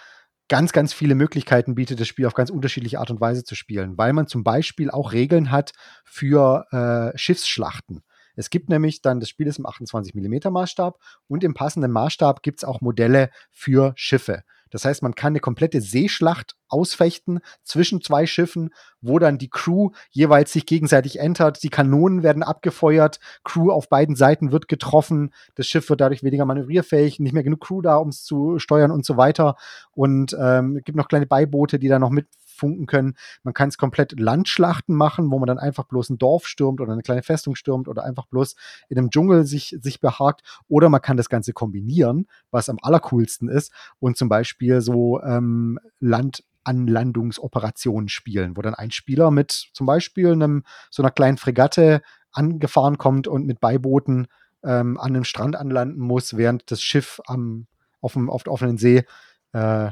ganz, 0.48 0.72
ganz 0.72 0.92
viele 0.92 1.14
Möglichkeiten 1.14 1.74
bietet, 1.74 2.00
das 2.00 2.08
Spiel 2.08 2.26
auf 2.26 2.34
ganz 2.34 2.50
unterschiedliche 2.50 3.00
Art 3.00 3.10
und 3.10 3.20
Weise 3.20 3.44
zu 3.44 3.54
spielen, 3.54 3.98
weil 3.98 4.12
man 4.12 4.26
zum 4.26 4.44
Beispiel 4.44 4.90
auch 4.90 5.12
Regeln 5.12 5.50
hat 5.50 5.72
für 6.04 6.66
äh, 6.72 7.16
Schiffsschlachten. 7.16 8.02
Es 8.38 8.50
gibt 8.50 8.68
nämlich 8.68 9.02
dann, 9.02 9.18
das 9.18 9.28
Spiel 9.28 9.48
ist 9.48 9.58
im 9.58 9.66
28 9.66 10.14
mm 10.14 10.52
Maßstab 10.52 11.00
und 11.26 11.42
im 11.42 11.54
passenden 11.54 11.90
Maßstab 11.90 12.42
gibt 12.42 12.60
es 12.60 12.64
auch 12.64 12.80
Modelle 12.80 13.30
für 13.50 13.92
Schiffe. 13.96 14.44
Das 14.70 14.84
heißt, 14.84 15.02
man 15.02 15.14
kann 15.14 15.32
eine 15.32 15.40
komplette 15.40 15.80
Seeschlacht 15.80 16.54
ausfechten 16.68 17.40
zwischen 17.64 18.00
zwei 18.00 18.26
Schiffen, 18.26 18.70
wo 19.00 19.18
dann 19.18 19.38
die 19.38 19.48
Crew 19.48 19.90
jeweils 20.10 20.52
sich 20.52 20.66
gegenseitig 20.66 21.18
entert. 21.18 21.62
Die 21.62 21.70
Kanonen 21.70 22.22
werden 22.22 22.42
abgefeuert, 22.44 23.18
Crew 23.42 23.72
auf 23.72 23.88
beiden 23.88 24.14
Seiten 24.14 24.52
wird 24.52 24.68
getroffen, 24.68 25.32
das 25.56 25.66
Schiff 25.66 25.88
wird 25.88 26.00
dadurch 26.00 26.22
weniger 26.22 26.44
manövrierfähig, 26.44 27.18
nicht 27.18 27.32
mehr 27.32 27.42
genug 27.42 27.60
Crew 27.60 27.80
da, 27.80 27.96
um 27.96 28.10
es 28.10 28.22
zu 28.22 28.58
steuern 28.58 28.92
und 28.92 29.04
so 29.04 29.16
weiter. 29.16 29.56
Und 29.92 30.36
ähm, 30.38 30.76
es 30.76 30.84
gibt 30.84 30.96
noch 30.96 31.08
kleine 31.08 31.26
Beiboote, 31.26 31.78
die 31.78 31.88
da 31.88 31.98
noch 31.98 32.10
mit 32.10 32.28
funken 32.58 32.86
können. 32.86 33.14
Man 33.42 33.54
kann 33.54 33.68
es 33.68 33.78
komplett 33.78 34.18
Landschlachten 34.18 34.94
machen, 34.94 35.30
wo 35.30 35.38
man 35.38 35.46
dann 35.46 35.58
einfach 35.58 35.84
bloß 35.84 36.10
ein 36.10 36.18
Dorf 36.18 36.46
stürmt 36.46 36.80
oder 36.80 36.92
eine 36.92 37.02
kleine 37.02 37.22
Festung 37.22 37.54
stürmt 37.54 37.88
oder 37.88 38.04
einfach 38.04 38.26
bloß 38.26 38.56
in 38.88 38.98
einem 38.98 39.10
Dschungel 39.10 39.46
sich, 39.46 39.76
sich 39.80 40.00
behagt. 40.00 40.42
Oder 40.68 40.88
man 40.88 41.00
kann 41.00 41.16
das 41.16 41.28
Ganze 41.28 41.52
kombinieren, 41.52 42.26
was 42.50 42.68
am 42.68 42.78
allercoolsten 42.82 43.48
ist 43.48 43.72
und 44.00 44.16
zum 44.16 44.28
Beispiel 44.28 44.80
so 44.80 45.22
ähm, 45.22 45.78
Landanlandungsoperationen 46.00 48.08
spielen, 48.08 48.56
wo 48.56 48.62
dann 48.62 48.74
ein 48.74 48.90
Spieler 48.90 49.30
mit 49.30 49.68
zum 49.72 49.86
Beispiel 49.86 50.32
einem, 50.32 50.64
so 50.90 51.02
einer 51.02 51.10
kleinen 51.10 51.38
Fregatte 51.38 52.02
angefahren 52.32 52.98
kommt 52.98 53.28
und 53.28 53.46
mit 53.46 53.60
Beibooten 53.60 54.26
ähm, 54.62 54.98
an 54.98 55.14
einem 55.14 55.24
Strand 55.24 55.56
anlanden 55.56 56.00
muss, 56.00 56.36
während 56.36 56.70
das 56.70 56.82
Schiff 56.82 57.20
am, 57.26 57.66
auf, 58.00 58.14
dem, 58.14 58.30
auf 58.30 58.42
der 58.42 58.52
offenen 58.52 58.78
See 58.78 59.04
äh, 59.52 59.90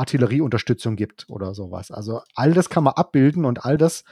Artillerieunterstützung 0.00 0.96
gibt 0.96 1.26
oder 1.28 1.54
sowas. 1.54 1.90
Also 1.90 2.22
all 2.34 2.52
das 2.52 2.70
kann 2.70 2.84
man 2.84 2.94
abbilden 2.94 3.44
und 3.44 3.64
all 3.64 3.76
das 3.78 4.04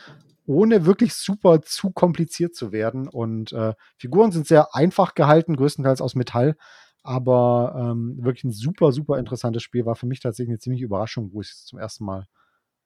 ohne 0.47 0.87
wirklich 0.87 1.15
super 1.15 1.61
zu 1.63 1.91
kompliziert 1.91 2.55
zu 2.55 2.73
werden. 2.73 3.09
Und 3.09 3.53
äh, 3.53 3.75
Figuren 3.97 4.33
sind 4.33 4.47
sehr 4.47 4.75
einfach 4.75 5.15
gehalten, 5.15 5.57
größtenteils 5.57 6.01
aus 6.01 6.15
Metall. 6.15 6.57
Aber 7.03 7.75
ähm, 7.79 8.19
wirklich 8.21 8.45
ein 8.45 8.53
super, 8.53 8.93
super 8.93 9.19
interessantes 9.19 9.63
Spiel. 9.63 9.87
War 9.87 9.95
für 9.95 10.07
mich 10.07 10.21
tatsächlich 10.21 10.51
eine 10.51 10.59
ziemliche 10.59 10.85
Überraschung, 10.85 11.33
wo 11.33 11.41
ich 11.41 11.51
es 11.51 11.65
zum 11.65 11.79
ersten 11.79 12.05
Mal 12.05 12.27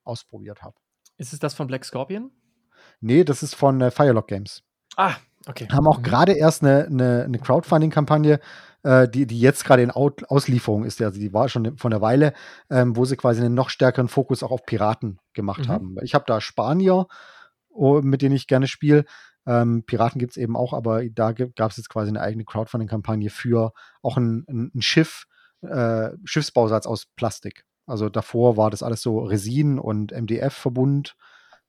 ausprobiert 0.04 0.62
habe. 0.62 0.76
Ist 1.16 1.32
es 1.32 1.38
das 1.38 1.54
von 1.54 1.66
Black 1.66 1.84
Scorpion? 1.84 2.30
Nee, 3.00 3.24
das 3.24 3.42
ist 3.42 3.54
von 3.54 3.80
äh, 3.80 3.90
Firelock 3.90 4.28
Games. 4.28 4.62
Ah, 4.96 5.16
okay. 5.46 5.68
Haben 5.70 5.86
auch 5.86 5.98
Mhm. 5.98 6.02
gerade 6.02 6.32
erst 6.32 6.62
eine, 6.62 6.86
eine, 6.86 7.24
eine 7.24 7.38
Crowdfunding-Kampagne, 7.38 8.40
äh, 8.82 9.08
die, 9.08 9.26
die 9.26 9.40
jetzt 9.40 9.64
gerade 9.64 9.82
in 9.82 9.90
Out 9.90 10.24
Auslieferung 10.28 10.84
ist. 10.84 11.00
Also 11.02 11.18
die 11.20 11.32
war 11.32 11.48
schon 11.48 11.76
von 11.78 11.90
der 11.90 12.00
Weile, 12.00 12.32
ähm, 12.70 12.96
wo 12.96 13.04
sie 13.04 13.16
quasi 13.16 13.40
einen 13.40 13.54
noch 13.54 13.70
stärkeren 13.70 14.08
Fokus 14.08 14.42
auch 14.42 14.50
auf 14.50 14.64
Piraten 14.66 15.18
gemacht 15.34 15.66
Mhm. 15.66 15.68
haben. 15.68 15.96
Ich 16.02 16.14
habe 16.14 16.24
da 16.26 16.40
Spanier, 16.40 17.06
oh, 17.70 18.00
mit 18.02 18.22
denen 18.22 18.34
ich 18.34 18.46
gerne 18.46 18.66
spiele. 18.66 19.04
Ähm, 19.46 19.82
Piraten 19.86 20.18
gibt 20.18 20.32
es 20.32 20.36
eben 20.36 20.56
auch, 20.56 20.72
aber 20.72 21.04
da 21.08 21.32
gab 21.32 21.70
es 21.70 21.76
jetzt 21.76 21.88
quasi 21.88 22.08
eine 22.10 22.20
eigene 22.20 22.44
Crowdfunding-Kampagne 22.44 23.28
für 23.30 23.72
auch 24.02 24.16
ein, 24.16 24.44
ein, 24.48 24.70
ein 24.74 24.82
Schiff, 24.82 25.24
äh, 25.62 26.10
Schiffsbausatz 26.24 26.86
aus 26.86 27.06
Plastik. 27.16 27.64
Also 27.86 28.08
davor 28.08 28.56
war 28.56 28.70
das 28.70 28.82
alles 28.84 29.02
so 29.02 29.18
Resin 29.20 29.78
und 29.80 30.12
MDF-Verbund. 30.12 31.16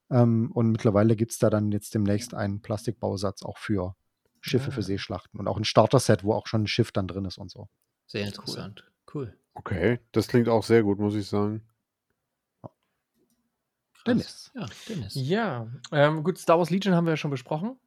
Ähm, 0.09 0.51
und 0.51 0.71
mittlerweile 0.71 1.15
gibt 1.15 1.31
es 1.31 1.39
da 1.39 1.49
dann 1.49 1.71
jetzt 1.71 1.93
demnächst 1.95 2.33
einen 2.33 2.61
Plastikbausatz 2.61 3.43
auch 3.43 3.57
für 3.57 3.95
Schiffe 4.41 4.69
Ah. 4.69 4.71
für 4.71 4.83
Seeschlachten 4.83 5.39
und 5.39 5.47
auch 5.47 5.57
ein 5.57 5.63
Starter-Set, 5.63 6.23
wo 6.23 6.33
auch 6.33 6.47
schon 6.47 6.63
ein 6.63 6.67
Schiff 6.67 6.91
dann 6.91 7.07
drin 7.07 7.25
ist 7.25 7.37
und 7.37 7.49
so. 7.49 7.69
Sehr 8.07 8.25
interessant. 8.25 8.91
Cool. 9.13 9.35
Okay, 9.53 9.99
das 10.11 10.27
klingt 10.27 10.49
auch 10.49 10.63
sehr 10.63 10.83
gut, 10.83 10.99
muss 10.99 11.15
ich 11.15 11.27
sagen. 11.27 11.61
Dennis. 14.05 14.51
Ja, 14.53 14.65
Dennis. 14.89 15.13
Ja, 15.15 15.67
ähm, 15.91 16.23
gut, 16.23 16.37
Star 16.37 16.57
Wars 16.57 16.69
Legion 16.69 16.93
haben 16.93 17.05
wir 17.05 17.11
ja 17.13 17.17
schon 17.17 17.31
besprochen. 17.31 17.77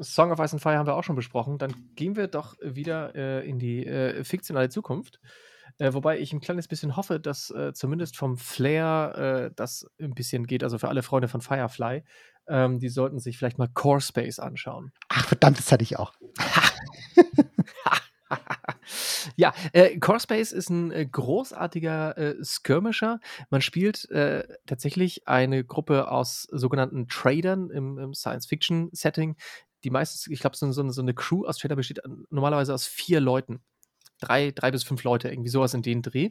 Song 0.00 0.32
of 0.32 0.40
Ice 0.40 0.54
and 0.54 0.62
Fire 0.62 0.76
haben 0.76 0.86
wir 0.86 0.96
auch 0.96 1.04
schon 1.04 1.14
besprochen. 1.16 1.58
Dann 1.58 1.72
gehen 1.94 2.16
wir 2.16 2.26
doch 2.26 2.56
wieder 2.60 3.14
äh, 3.14 3.48
in 3.48 3.58
die 3.58 3.86
äh, 3.86 4.24
fiktionale 4.24 4.70
Zukunft. 4.70 5.20
Äh, 5.78 5.92
wobei 5.92 6.18
ich 6.18 6.32
ein 6.32 6.40
kleines 6.40 6.68
bisschen 6.68 6.96
hoffe, 6.96 7.20
dass 7.20 7.50
äh, 7.50 7.72
zumindest 7.72 8.16
vom 8.16 8.36
Flair 8.36 9.50
äh, 9.50 9.54
das 9.54 9.86
ein 10.00 10.14
bisschen 10.14 10.46
geht. 10.46 10.64
Also 10.64 10.78
für 10.78 10.88
alle 10.88 11.02
Freunde 11.02 11.28
von 11.28 11.40
Firefly, 11.40 12.04
ähm, 12.48 12.78
die 12.78 12.88
sollten 12.88 13.18
sich 13.18 13.38
vielleicht 13.38 13.58
mal 13.58 13.68
Core 13.68 14.00
Space 14.00 14.38
anschauen. 14.38 14.92
Ach, 15.08 15.26
verdammt, 15.26 15.58
das 15.58 15.70
hatte 15.72 15.84
ich 15.84 15.98
auch. 15.98 16.12
ja, 19.36 19.52
äh, 19.72 19.98
Core 19.98 20.20
Space 20.20 20.52
ist 20.52 20.70
ein 20.70 20.90
äh, 20.90 21.06
großartiger 21.06 22.18
äh, 22.18 22.44
Skirmisher. 22.44 23.20
Man 23.50 23.60
spielt 23.60 24.10
äh, 24.10 24.46
tatsächlich 24.66 25.28
eine 25.28 25.64
Gruppe 25.64 26.10
aus 26.10 26.48
sogenannten 26.50 27.08
Tradern 27.08 27.70
im, 27.70 27.98
im 27.98 28.14
Science-Fiction-Setting. 28.14 29.36
Die 29.84 29.90
meistens, 29.90 30.26
ich 30.28 30.40
glaube, 30.40 30.56
so, 30.56 30.70
so, 30.72 30.88
so 30.90 31.02
eine 31.02 31.14
Crew 31.14 31.44
aus 31.44 31.58
Trader 31.58 31.76
besteht 31.76 32.00
normalerweise 32.30 32.72
aus 32.72 32.86
vier 32.86 33.20
Leuten. 33.20 33.62
Drei, 34.22 34.52
drei 34.52 34.70
bis 34.70 34.84
fünf 34.84 35.02
Leute, 35.02 35.28
irgendwie 35.28 35.50
sowas 35.50 35.74
in 35.74 35.82
den 35.82 36.00
Dreh, 36.00 36.30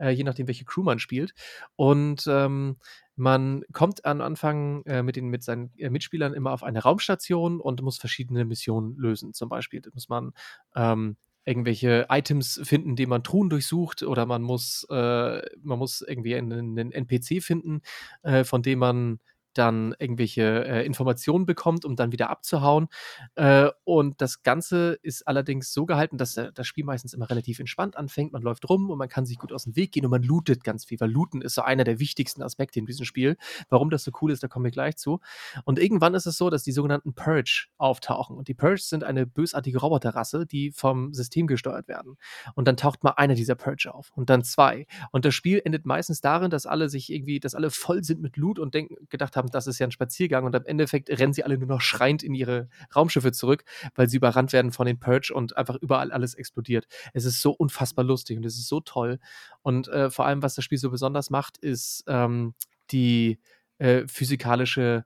äh, 0.00 0.10
je 0.10 0.24
nachdem, 0.24 0.48
welche 0.48 0.64
Crew 0.64 0.82
man 0.82 0.98
spielt. 0.98 1.34
Und 1.76 2.24
ähm, 2.26 2.78
man 3.14 3.62
kommt 3.72 4.04
am 4.04 4.20
Anfang 4.20 4.84
äh, 4.86 5.02
mit, 5.02 5.16
den, 5.16 5.28
mit 5.28 5.42
seinen 5.44 5.72
äh, 5.76 5.88
Mitspielern 5.88 6.34
immer 6.34 6.52
auf 6.52 6.62
eine 6.62 6.82
Raumstation 6.82 7.60
und 7.60 7.82
muss 7.82 7.98
verschiedene 7.98 8.44
Missionen 8.44 8.96
lösen. 8.96 9.34
Zum 9.34 9.48
Beispiel 9.48 9.82
muss 9.92 10.08
man 10.08 10.32
ähm, 10.74 11.16
irgendwelche 11.44 12.06
Items 12.10 12.60
finden, 12.62 12.94
die 12.94 13.06
man 13.06 13.24
Truhen 13.24 13.48
durchsucht, 13.48 14.02
oder 14.02 14.26
man 14.26 14.42
muss, 14.42 14.86
äh, 14.90 15.40
man 15.62 15.78
muss 15.78 16.02
irgendwie 16.02 16.34
einen, 16.36 16.78
einen 16.78 16.92
NPC 16.92 17.42
finden, 17.42 17.80
äh, 18.22 18.44
von 18.44 18.62
dem 18.62 18.80
man 18.80 19.20
dann 19.58 19.94
irgendwelche 19.98 20.64
äh, 20.64 20.86
Informationen 20.86 21.46
bekommt, 21.46 21.84
um 21.84 21.96
dann 21.96 22.12
wieder 22.12 22.30
abzuhauen. 22.30 22.88
Äh, 23.34 23.68
und 23.84 24.20
das 24.20 24.42
Ganze 24.42 24.98
ist 25.02 25.26
allerdings 25.26 25.72
so 25.72 25.86
gehalten, 25.86 26.16
dass 26.18 26.36
äh, 26.36 26.52
das 26.54 26.66
Spiel 26.66 26.84
meistens 26.84 27.12
immer 27.14 27.28
relativ 27.28 27.58
entspannt 27.58 27.96
anfängt. 27.96 28.32
Man 28.32 28.42
läuft 28.42 28.68
rum 28.68 28.90
und 28.90 28.98
man 28.98 29.08
kann 29.08 29.26
sich 29.26 29.38
gut 29.38 29.52
aus 29.52 29.64
dem 29.64 29.76
Weg 29.76 29.92
gehen 29.92 30.04
und 30.04 30.10
man 30.10 30.22
lootet 30.22 30.64
ganz 30.64 30.84
viel, 30.84 31.00
weil 31.00 31.10
Looten 31.10 31.42
ist 31.42 31.54
so 31.54 31.62
einer 31.62 31.84
der 31.84 31.98
wichtigsten 31.98 32.42
Aspekte 32.42 32.78
in 32.78 32.86
diesem 32.86 33.04
Spiel. 33.04 33.36
Warum 33.68 33.90
das 33.90 34.04
so 34.04 34.12
cool 34.22 34.30
ist, 34.30 34.42
da 34.42 34.48
kommen 34.48 34.64
wir 34.64 34.70
gleich 34.70 34.96
zu. 34.96 35.20
Und 35.64 35.78
irgendwann 35.78 36.14
ist 36.14 36.26
es 36.26 36.36
so, 36.36 36.50
dass 36.50 36.62
die 36.62 36.72
sogenannten 36.72 37.14
Purge 37.14 37.66
auftauchen. 37.76 38.36
Und 38.36 38.48
die 38.48 38.54
Purge 38.54 38.80
sind 38.80 39.04
eine 39.04 39.26
bösartige 39.26 39.78
Roboterrasse, 39.78 40.46
die 40.46 40.70
vom 40.70 41.12
System 41.12 41.46
gesteuert 41.46 41.88
werden. 41.88 42.16
Und 42.54 42.68
dann 42.68 42.76
taucht 42.76 43.02
mal 43.02 43.12
einer 43.16 43.34
dieser 43.34 43.54
Purge 43.54 43.92
auf 43.92 44.10
und 44.14 44.30
dann 44.30 44.44
zwei. 44.44 44.86
Und 45.10 45.24
das 45.24 45.34
Spiel 45.34 45.60
endet 45.64 45.86
meistens 45.86 46.20
darin, 46.20 46.50
dass 46.50 46.66
alle 46.66 46.88
sich 46.88 47.12
irgendwie, 47.12 47.40
dass 47.40 47.54
alle 47.54 47.70
voll 47.70 48.04
sind 48.04 48.20
mit 48.20 48.36
Loot 48.36 48.58
und 48.58 48.74
denken, 48.74 48.96
gedacht 49.08 49.36
haben, 49.36 49.47
das 49.54 49.66
ist 49.66 49.78
ja 49.78 49.86
ein 49.86 49.90
Spaziergang. 49.90 50.44
Und 50.44 50.54
am 50.54 50.64
Endeffekt 50.64 51.10
rennen 51.10 51.32
sie 51.32 51.44
alle 51.44 51.58
nur 51.58 51.68
noch 51.68 51.80
schreiend 51.80 52.22
in 52.22 52.34
ihre 52.34 52.68
Raumschiffe 52.94 53.32
zurück, 53.32 53.64
weil 53.94 54.08
sie 54.08 54.16
überrannt 54.16 54.52
werden 54.52 54.72
von 54.72 54.86
den 54.86 54.98
Purge 54.98 55.32
und 55.34 55.56
einfach 55.56 55.76
überall 55.76 56.12
alles 56.12 56.34
explodiert. 56.34 56.86
Es 57.12 57.24
ist 57.24 57.40
so 57.42 57.52
unfassbar 57.52 58.04
lustig 58.04 58.36
und 58.36 58.46
es 58.46 58.58
ist 58.58 58.68
so 58.68 58.80
toll. 58.80 59.18
Und 59.62 59.88
äh, 59.88 60.10
vor 60.10 60.26
allem, 60.26 60.42
was 60.42 60.54
das 60.54 60.64
Spiel 60.64 60.78
so 60.78 60.90
besonders 60.90 61.30
macht, 61.30 61.58
ist 61.58 62.04
ähm, 62.06 62.54
die 62.90 63.40
äh, 63.78 64.06
physikalische 64.06 65.04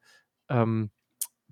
ähm, 0.48 0.90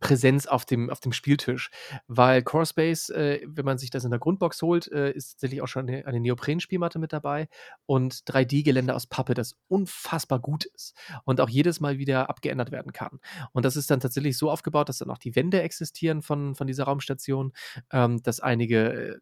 Präsenz 0.00 0.46
auf 0.46 0.64
dem, 0.64 0.90
auf 0.90 1.00
dem 1.00 1.12
Spieltisch. 1.12 1.70
Weil 2.08 2.42
Core 2.42 2.66
Space, 2.66 3.10
äh, 3.10 3.40
wenn 3.46 3.64
man 3.64 3.78
sich 3.78 3.90
das 3.90 4.04
in 4.04 4.10
der 4.10 4.18
Grundbox 4.18 4.62
holt, 4.62 4.90
äh, 4.90 5.12
ist 5.12 5.32
tatsächlich 5.32 5.62
auch 5.62 5.68
schon 5.68 5.88
eine, 5.88 6.06
eine 6.06 6.20
Neopren-Spielmatte 6.20 6.98
mit 6.98 7.12
dabei 7.12 7.48
und 7.86 8.14
3D-Gelände 8.26 8.94
aus 8.94 9.06
Pappe, 9.06 9.34
das 9.34 9.56
unfassbar 9.68 10.40
gut 10.40 10.64
ist 10.64 10.96
und 11.24 11.40
auch 11.40 11.48
jedes 11.48 11.80
Mal 11.80 11.98
wieder 11.98 12.28
abgeändert 12.28 12.72
werden 12.72 12.92
kann. 12.92 13.20
Und 13.52 13.64
das 13.64 13.76
ist 13.76 13.90
dann 13.90 14.00
tatsächlich 14.00 14.36
so 14.36 14.50
aufgebaut, 14.50 14.88
dass 14.88 14.98
dann 14.98 15.10
auch 15.10 15.18
die 15.18 15.36
Wände 15.36 15.62
existieren 15.62 16.22
von, 16.22 16.54
von 16.54 16.66
dieser 16.66 16.84
Raumstation, 16.84 17.52
ähm, 17.92 18.22
dass 18.22 18.40
einige 18.40 18.92
äh, 18.92 19.18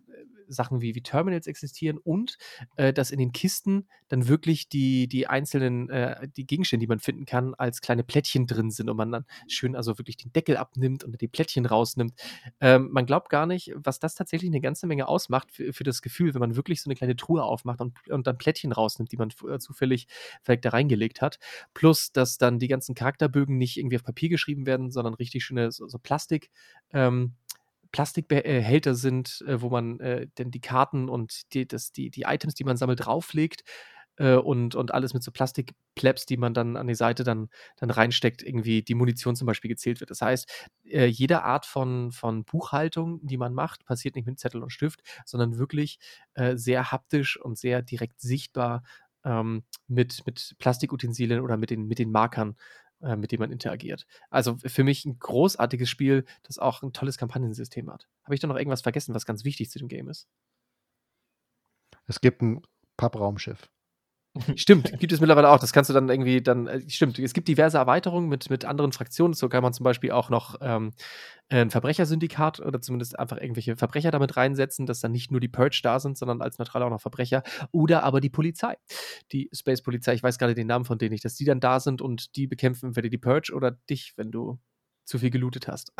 Sachen 0.48 0.80
wie, 0.80 0.94
wie 0.94 1.02
Terminals 1.02 1.46
existieren 1.46 1.98
und 1.98 2.38
äh, 2.76 2.92
dass 2.92 3.10
in 3.10 3.18
den 3.18 3.32
Kisten 3.32 3.88
dann 4.08 4.28
wirklich 4.28 4.68
die, 4.68 5.08
die 5.08 5.26
einzelnen, 5.26 5.90
äh, 5.90 6.28
die 6.36 6.46
Gegenstände, 6.46 6.84
die 6.84 6.88
man 6.88 6.98
finden 6.98 7.26
kann, 7.26 7.54
als 7.54 7.80
kleine 7.80 8.04
Plättchen 8.04 8.46
drin 8.46 8.70
sind 8.70 8.88
und 8.88 8.96
man 8.96 9.12
dann 9.12 9.24
schön 9.46 9.76
also 9.76 9.98
wirklich 9.98 10.16
den 10.16 10.32
Deckel 10.32 10.56
abnimmt 10.56 11.04
und 11.04 11.20
die 11.20 11.28
Plättchen 11.28 11.66
rausnimmt. 11.66 12.14
Ähm, 12.60 12.88
man 12.90 13.06
glaubt 13.06 13.28
gar 13.30 13.46
nicht, 13.46 13.72
was 13.76 13.98
das 13.98 14.14
tatsächlich 14.14 14.50
eine 14.50 14.60
ganze 14.60 14.86
Menge 14.86 15.08
ausmacht 15.08 15.52
für, 15.52 15.72
für 15.72 15.84
das 15.84 16.02
Gefühl, 16.02 16.34
wenn 16.34 16.40
man 16.40 16.56
wirklich 16.56 16.82
so 16.82 16.88
eine 16.88 16.94
kleine 16.94 17.16
Truhe 17.16 17.42
aufmacht 17.42 17.80
und, 17.80 17.94
und 18.08 18.26
dann 18.26 18.38
Plättchen 18.38 18.72
rausnimmt, 18.72 19.12
die 19.12 19.16
man 19.16 19.30
äh, 19.48 19.58
zufällig 19.58 20.06
vielleicht 20.42 20.64
da 20.64 20.70
reingelegt 20.70 21.20
hat. 21.22 21.38
Plus, 21.74 22.12
dass 22.12 22.38
dann 22.38 22.58
die 22.58 22.68
ganzen 22.68 22.94
Charakterbögen 22.94 23.58
nicht 23.58 23.76
irgendwie 23.76 23.96
auf 23.96 24.04
Papier 24.04 24.28
geschrieben 24.28 24.66
werden, 24.66 24.90
sondern 24.90 25.14
richtig 25.14 25.44
schöne 25.44 25.70
so, 25.72 25.88
so 25.88 25.98
Plastik. 25.98 26.50
Ähm, 26.92 27.34
Plastikbehälter 27.92 28.94
sind, 28.94 29.42
äh, 29.46 29.60
wo 29.60 29.70
man 29.70 30.00
äh, 30.00 30.26
denn 30.38 30.50
die 30.50 30.60
Karten 30.60 31.08
und 31.08 31.52
die, 31.54 31.66
das, 31.66 31.92
die, 31.92 32.10
die 32.10 32.22
Items, 32.22 32.54
die 32.54 32.64
man 32.64 32.76
sammelt, 32.76 33.04
drauflegt 33.04 33.64
äh, 34.18 34.34
und, 34.34 34.74
und 34.74 34.92
alles 34.92 35.14
mit 35.14 35.22
so 35.22 35.30
Plastikplebs, 35.30 36.26
die 36.26 36.36
man 36.36 36.54
dann 36.54 36.76
an 36.76 36.86
die 36.86 36.94
Seite 36.94 37.24
dann, 37.24 37.48
dann 37.76 37.90
reinsteckt, 37.90 38.42
irgendwie 38.42 38.82
die 38.82 38.94
Munition 38.94 39.36
zum 39.36 39.46
Beispiel 39.46 39.68
gezählt 39.68 40.00
wird. 40.00 40.10
Das 40.10 40.20
heißt, 40.20 40.68
äh, 40.84 41.06
jede 41.06 41.42
Art 41.44 41.66
von, 41.66 42.12
von 42.12 42.44
Buchhaltung, 42.44 43.20
die 43.26 43.38
man 43.38 43.54
macht, 43.54 43.84
passiert 43.84 44.16
nicht 44.16 44.26
mit 44.26 44.38
Zettel 44.38 44.62
und 44.62 44.70
Stift, 44.70 45.00
sondern 45.24 45.58
wirklich 45.58 45.98
äh, 46.34 46.56
sehr 46.56 46.92
haptisch 46.92 47.40
und 47.40 47.58
sehr 47.58 47.82
direkt 47.82 48.20
sichtbar 48.20 48.82
ähm, 49.24 49.64
mit, 49.86 50.22
mit 50.26 50.54
Plastikutensilien 50.58 51.40
oder 51.40 51.56
mit 51.56 51.70
den, 51.70 51.86
mit 51.86 51.98
den 51.98 52.10
Markern 52.10 52.56
äh, 53.02 53.16
mit 53.16 53.32
dem 53.32 53.40
man 53.40 53.52
interagiert. 53.52 54.06
Also 54.30 54.56
für 54.58 54.84
mich 54.84 55.04
ein 55.04 55.18
großartiges 55.18 55.88
Spiel, 55.88 56.24
das 56.42 56.58
auch 56.58 56.82
ein 56.82 56.92
tolles 56.92 57.18
Kampagnensystem 57.18 57.90
hat. 57.90 58.08
Habe 58.24 58.34
ich 58.34 58.40
da 58.40 58.46
noch 58.48 58.56
irgendwas 58.56 58.82
vergessen, 58.82 59.14
was 59.14 59.26
ganz 59.26 59.44
wichtig 59.44 59.70
zu 59.70 59.78
dem 59.78 59.88
Game 59.88 60.08
ist? 60.08 60.28
Es 62.06 62.20
gibt 62.20 62.42
ein 62.42 62.62
Pappraumschiff. 62.96 63.70
Stimmt, 64.56 64.98
gibt 64.98 65.12
es 65.12 65.20
mittlerweile 65.20 65.48
auch. 65.48 65.58
Das 65.58 65.72
kannst 65.72 65.90
du 65.90 65.94
dann 65.94 66.08
irgendwie 66.08 66.42
dann, 66.42 66.66
äh, 66.66 66.80
stimmt, 66.88 67.18
es 67.18 67.32
gibt 67.32 67.48
diverse 67.48 67.78
Erweiterungen 67.78 68.28
mit, 68.28 68.50
mit 68.50 68.64
anderen 68.64 68.92
Fraktionen. 68.92 69.34
So 69.34 69.48
kann 69.48 69.62
man 69.62 69.72
zum 69.72 69.84
Beispiel 69.84 70.10
auch 70.10 70.30
noch 70.30 70.56
ähm, 70.60 70.92
ein 71.48 71.70
Verbrechersyndikat 71.70 72.60
oder 72.60 72.80
zumindest 72.80 73.18
einfach 73.18 73.38
irgendwelche 73.38 73.76
Verbrecher 73.76 74.10
damit 74.10 74.36
reinsetzen, 74.36 74.86
dass 74.86 75.00
dann 75.00 75.12
nicht 75.12 75.30
nur 75.30 75.40
die 75.40 75.48
Purge 75.48 75.80
da 75.82 75.98
sind, 75.98 76.18
sondern 76.18 76.42
als 76.42 76.58
neutral 76.58 76.82
auch 76.82 76.90
noch 76.90 77.00
Verbrecher. 77.00 77.42
Oder 77.72 78.02
aber 78.02 78.20
die 78.20 78.30
Polizei. 78.30 78.76
Die 79.32 79.48
Space-Polizei, 79.52 80.14
ich 80.14 80.22
weiß 80.22 80.38
gerade 80.38 80.54
den 80.54 80.66
Namen 80.66 80.84
von 80.84 80.98
denen 80.98 81.12
nicht, 81.12 81.24
dass 81.24 81.36
die 81.36 81.44
dann 81.44 81.60
da 81.60 81.80
sind 81.80 82.02
und 82.02 82.36
die 82.36 82.46
bekämpfen 82.46 82.86
entweder 82.88 83.08
die 83.08 83.18
Purge 83.18 83.52
oder 83.54 83.72
dich, 83.90 84.12
wenn 84.16 84.30
du 84.30 84.58
zu 85.04 85.18
viel 85.18 85.30
gelootet 85.30 85.68
hast. 85.68 85.92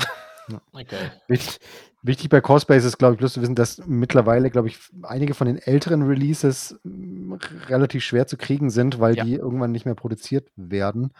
Ja. 0.50 0.62
Okay. 0.72 1.10
Wichtig, 1.28 1.60
wichtig, 2.02 2.28
bei 2.28 2.40
Corespace 2.40 2.84
ist, 2.84 2.98
glaube 2.98 3.14
ich, 3.14 3.18
bloß 3.18 3.34
zu 3.34 3.42
wissen, 3.42 3.54
dass 3.54 3.78
mittlerweile, 3.86 4.50
glaube 4.50 4.68
ich, 4.68 4.78
einige 5.02 5.34
von 5.34 5.46
den 5.46 5.58
älteren 5.58 6.02
Releases 6.02 6.78
mm, 6.84 7.34
relativ 7.68 8.04
schwer 8.04 8.26
zu 8.26 8.36
kriegen 8.36 8.70
sind, 8.70 9.00
weil 9.00 9.16
ja. 9.16 9.24
die 9.24 9.34
irgendwann 9.34 9.72
nicht 9.72 9.84
mehr 9.84 9.94
produziert 9.94 10.48
werden, 10.56 11.12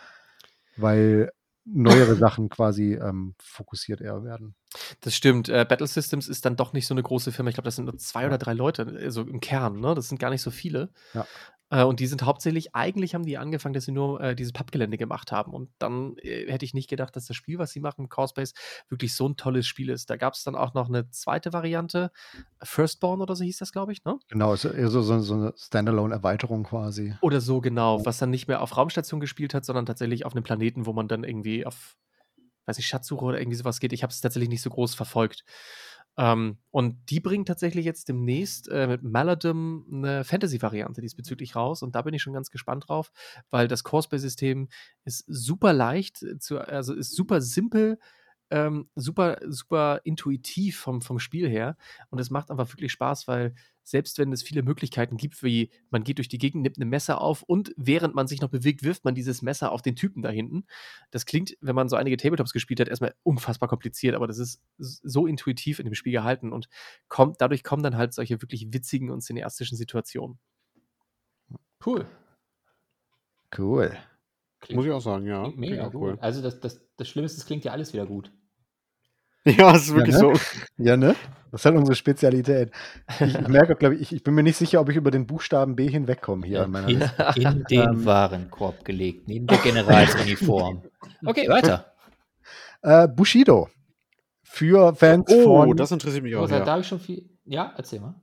weil 0.77 1.31
neuere 1.65 2.15
Sachen 2.17 2.49
quasi 2.49 2.95
ähm, 2.95 3.35
fokussiert 3.39 4.01
eher 4.01 4.25
werden. 4.25 4.55
Das 5.01 5.15
stimmt. 5.15 5.49
Äh, 5.49 5.65
Battle 5.69 5.87
Systems 5.87 6.29
ist 6.29 6.45
dann 6.45 6.57
doch 6.57 6.73
nicht 6.73 6.87
so 6.87 6.95
eine 6.95 7.03
große 7.03 7.33
Firma. 7.33 7.51
Ich 7.51 7.55
glaube, 7.55 7.67
das 7.67 7.77
sind 7.77 7.87
nur 7.87 7.99
zwei 7.99 8.27
oder 8.27 8.39
drei 8.39 8.55
Leute, 8.55 8.99
also 9.01 9.23
im 9.23 9.41
Kern, 9.41 9.81
ne? 9.81 9.95
Das 9.95 10.09
sind 10.09 10.19
gar 10.19 10.31
nicht 10.31 10.43
so 10.43 10.51
viele. 10.51 10.91
Ja. 11.15 11.27
Äh, 11.71 11.85
und 11.85 12.01
die 12.01 12.07
sind 12.07 12.23
hauptsächlich, 12.23 12.75
eigentlich 12.75 13.15
haben 13.15 13.25
die 13.25 13.39
angefangen, 13.39 13.75
dass 13.75 13.85
sie 13.85 13.93
nur 13.93 14.21
äh, 14.21 14.35
dieses 14.35 14.53
Pappgelände 14.53 14.97
gemacht 14.97 15.33
haben. 15.33 15.53
Und 15.53 15.71
dann 15.79 16.17
äh, 16.19 16.51
hätte 16.51 16.65
ich 16.65 16.75
nicht 16.75 16.89
gedacht, 16.89 17.15
dass 17.17 17.27
das 17.27 17.37
Spiel, 17.37 17.59
was 17.59 17.73
sie 17.73 17.81
machen, 17.81 18.09
Corespace, 18.09 18.55
wirklich 18.89 19.15
so 19.15 19.29
ein 19.29 19.37
tolles 19.37 19.67
Spiel 19.67 19.91
ist. 19.91 20.11
Da 20.11 20.17
gab 20.17 20.35
es 20.35 20.45
dann 20.45 20.55
auch 20.55 20.75
noch 20.75 20.89
eine 20.89 21.11
zweite 21.11 21.53
Variante, 21.53 22.11
Firstborn 22.63 23.21
oder 23.21 23.37
so 23.37 23.45
hieß 23.45 23.59
das, 23.59 23.73
glaube 23.73 23.93
ich, 23.93 24.05
ne? 24.05 24.19
Genau, 24.29 24.57
so, 24.57 24.71
so, 24.89 25.21
so 25.21 25.35
eine 25.35 25.53
Standalone-Erweiterung 25.57 26.65
quasi. 26.65 27.15
Oder 27.21 27.41
so, 27.41 27.61
genau, 27.61 28.05
was 28.05 28.19
dann 28.19 28.31
nicht 28.31 28.49
mehr 28.49 28.63
auf 28.63 28.77
Raumstation 28.77 29.21
gespielt 29.21 29.55
hat, 29.55 29.65
sondern 29.65 29.87
tatsächlich 29.87 30.25
auf 30.25 30.33
einem 30.33 30.45
Planeten, 30.45 30.87
wo 30.87 30.93
man 30.93 31.09
dann 31.09 31.25
irgendwie 31.25 31.67
auf, 31.67 31.97
weiß 32.67 32.79
ich, 32.79 32.87
Schatzsuche 32.87 33.25
oder 33.25 33.41
irgendwie 33.41 33.57
sowas 33.57 33.81
geht. 33.81 33.93
Ich 33.93 34.03
habe 34.03 34.11
es 34.11 34.21
tatsächlich 34.21 34.49
nicht 34.49 34.63
so 34.63 34.71
groß 34.71 34.95
verfolgt. 34.95 35.45
Ähm, 36.19 36.59
und 36.71 37.11
die 37.11 37.21
bringen 37.21 37.47
tatsächlich 37.47 37.87
jetzt 37.87 38.09
demnächst 38.09 38.69
äh, 38.69 38.89
mit 38.89 39.03
Maladum 39.03 39.87
eine 39.91 40.25
Fantasy-Variante 40.25 41.01
diesbezüglich 41.01 41.55
raus. 41.55 41.83
Und 41.83 41.95
da 41.95 42.03
bin 42.03 42.13
ich 42.13 42.23
schon 42.23 42.33
ganz 42.33 42.51
gespannt 42.51 42.89
drauf, 42.89 43.13
weil 43.51 43.69
das 43.69 43.85
Corespace-System 43.85 44.69
ist 45.05 45.25
super 45.29 45.73
leicht, 45.73 46.19
zu, 46.41 46.59
also 46.59 46.93
ist 46.93 47.15
super 47.15 47.41
simpel 47.41 47.99
ähm, 48.51 48.89
super, 48.95 49.39
super 49.47 50.01
intuitiv 50.05 50.79
vom, 50.79 51.03
vom 51.03 51.19
Spiel 51.19 51.49
her. 51.49 51.77
Und 52.11 52.19
es 52.19 52.31
macht 52.31 52.51
einfach 52.51 52.73
wirklich 52.73 52.93
Spaß, 52.93 53.29
weil 53.29 53.55
selbst 53.89 54.19
wenn 54.19 54.33
es 54.33 54.43
viele 54.43 54.63
Möglichkeiten 54.63 55.17
gibt, 55.17 55.43
wie 55.43 55.71
man 55.91 56.05
geht 56.05 56.19
durch 56.19 56.29
die 56.29 56.39
Gegend, 56.39 56.63
nimmt 56.63 56.79
ein 56.79 56.89
Messer 56.89 57.21
auf 57.21 57.43
und 57.43 57.73
während 57.77 58.15
man 58.15 58.27
sich 58.27 58.41
noch 58.41 58.51
bewegt, 58.51 58.83
wirft 58.83 59.05
man 59.05 59.15
dieses 59.15 59.41
Messer 59.41 59.73
auf 59.73 59.81
den 59.81 59.97
Typen 59.97 60.23
da 60.23 60.29
hinten. 60.29 60.65
Das 61.11 61.25
klingt, 61.25 61.57
wenn 61.61 61.75
man 61.75 61.89
so 61.89 61.97
einige 61.97 62.17
Tabletops 62.17 62.53
gespielt 62.53 62.81
hat, 62.81 62.89
erstmal 62.89 63.15
unfassbar 63.23 63.69
kompliziert, 63.69 64.15
aber 64.15 64.27
das 64.27 64.39
ist 64.39 64.61
so 64.77 65.27
intuitiv 65.27 65.79
in 65.79 65.87
dem 65.87 65.95
Spiel 65.95 66.13
gehalten 66.13 66.53
und 66.53 66.69
kommt, 67.09 67.41
dadurch 67.41 67.65
kommen 67.65 67.83
dann 67.83 67.97
halt 67.97 68.13
solche 68.13 68.43
wirklich 68.43 68.73
witzigen 68.73 69.11
und 69.11 69.23
cineastischen 69.23 69.79
Situationen. 69.79 70.39
Cool. 71.85 72.07
Cool. 73.57 73.97
Klingt, 74.61 74.77
Muss 74.77 74.87
ich 74.87 74.93
auch 74.93 75.01
sagen, 75.01 75.27
ja. 75.27 75.49
Mega 75.55 75.91
cool. 75.95 76.19
Also 76.21 76.43
das, 76.43 76.61
das, 76.61 76.81
das 76.97 77.09
Schlimmste, 77.09 77.39
das 77.39 77.47
klingt 77.47 77.65
ja 77.65 77.73
alles 77.73 77.93
wieder 77.93 78.07
gut. 78.07 78.33
Ja, 79.45 79.75
es 79.75 79.89
ist 79.89 79.95
wirklich 79.95 80.15
ja, 80.15 80.23
ne? 80.23 80.35
so. 80.35 80.41
Ja, 80.77 80.97
ne? 80.97 81.17
Das 81.51 81.63
ist 81.63 81.65
halt 81.65 81.77
unsere 81.77 81.95
Spezialität. 81.95 82.71
Ich 83.21 83.49
merke, 83.49 83.75
glaube 83.75 83.95
ich, 83.95 84.13
ich 84.13 84.23
bin 84.23 84.35
mir 84.35 84.43
nicht 84.43 84.57
sicher, 84.57 84.81
ob 84.81 84.91
ich 84.91 84.97
über 84.97 85.11
den 85.11 85.27
Buchstaben 85.27 85.77
B 85.77 85.89
hinwegkomme 85.89 86.47
hier. 86.47 86.65
in, 86.65 86.75
in, 86.75 87.01
in 87.37 87.65
den 87.71 87.81
ähm. 87.81 88.05
Warenkorb 88.05 88.85
gelegt, 88.85 89.29
neben 89.29 89.47
der 89.47 89.59
Generalsuniform. 89.59 90.83
Okay, 91.25 91.49
weiter. 91.49 91.93
Äh, 92.83 93.09
Bushido. 93.09 93.69
Für 94.43 94.95
Fans 94.95 95.27
oh, 95.31 95.43
von. 95.43 95.69
Oh, 95.69 95.75
das 95.75 95.91
interessiert 95.91 96.23
mich 96.23 96.37
auch. 96.37 96.45
Oh, 96.45 96.49
ja. 96.49 96.61
Da 96.61 96.73
habe 96.73 96.83
ich 96.83 96.87
schon 96.87 97.01
viel. 97.01 97.29
Ja, 97.45 97.73
erzähl 97.77 98.01
mal. 98.01 98.15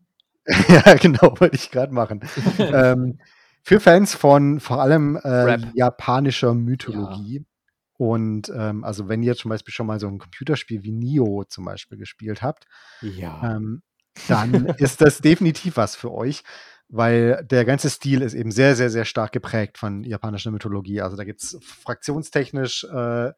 ja, 0.67 0.93
genau, 0.95 1.33
wollte 1.39 1.55
ich 1.55 1.71
gerade 1.71 1.93
machen. 1.93 2.21
ähm, 2.59 3.19
für 3.63 3.79
Fans 3.79 4.13
von 4.13 4.59
vor 4.59 4.81
allem 4.81 5.17
äh, 5.17 5.57
japanischer 5.73 6.53
Mythologie. 6.53 7.39
Ja. 7.39 7.54
Und 7.97 8.51
ähm, 8.55 8.83
also 8.83 9.07
wenn 9.07 9.23
ihr 9.23 9.35
zum 9.35 9.49
Beispiel 9.49 9.73
schon 9.73 9.87
mal 9.87 9.99
so 9.99 10.07
ein 10.07 10.17
Computerspiel 10.17 10.83
wie 10.83 10.91
Nio 10.91 11.45
zum 11.47 11.65
Beispiel 11.65 11.97
gespielt 11.97 12.41
habt, 12.41 12.67
ja. 13.01 13.55
ähm, 13.55 13.83
dann 14.27 14.65
ist 14.77 15.01
das 15.01 15.19
definitiv 15.19 15.77
was 15.77 15.95
für 15.95 16.11
euch, 16.11 16.43
weil 16.89 17.45
der 17.49 17.65
ganze 17.65 17.89
Stil 17.89 18.21
ist 18.21 18.33
eben 18.33 18.51
sehr, 18.51 18.75
sehr, 18.75 18.89
sehr 18.89 19.05
stark 19.05 19.31
geprägt 19.31 19.77
von 19.77 20.03
japanischer 20.03 20.51
Mythologie. 20.51 21.01
Also 21.01 21.15
da 21.15 21.23
gibt 21.23 21.41
es 21.41 21.57
fraktionstechnisch 21.61 22.85
äh, 22.85 23.31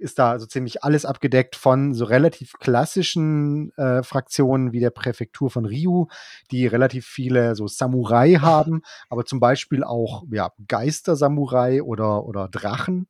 ist 0.00 0.18
da 0.18 0.38
so 0.38 0.46
ziemlich 0.46 0.82
alles 0.82 1.04
abgedeckt 1.04 1.56
von 1.56 1.94
so 1.94 2.06
relativ 2.06 2.54
klassischen 2.58 3.70
äh, 3.76 4.02
Fraktionen 4.02 4.72
wie 4.72 4.80
der 4.80 4.90
Präfektur 4.90 5.50
von 5.50 5.66
Ryu, 5.66 6.06
die 6.50 6.66
relativ 6.66 7.06
viele 7.06 7.54
so 7.54 7.66
Samurai 7.66 8.34
haben, 8.34 8.80
aber 9.10 9.24
zum 9.26 9.40
Beispiel 9.40 9.84
auch 9.84 10.24
ja, 10.30 10.52
Geister-Samurai 10.66 11.82
oder, 11.82 12.24
oder 12.24 12.48
Drachen 12.48 13.08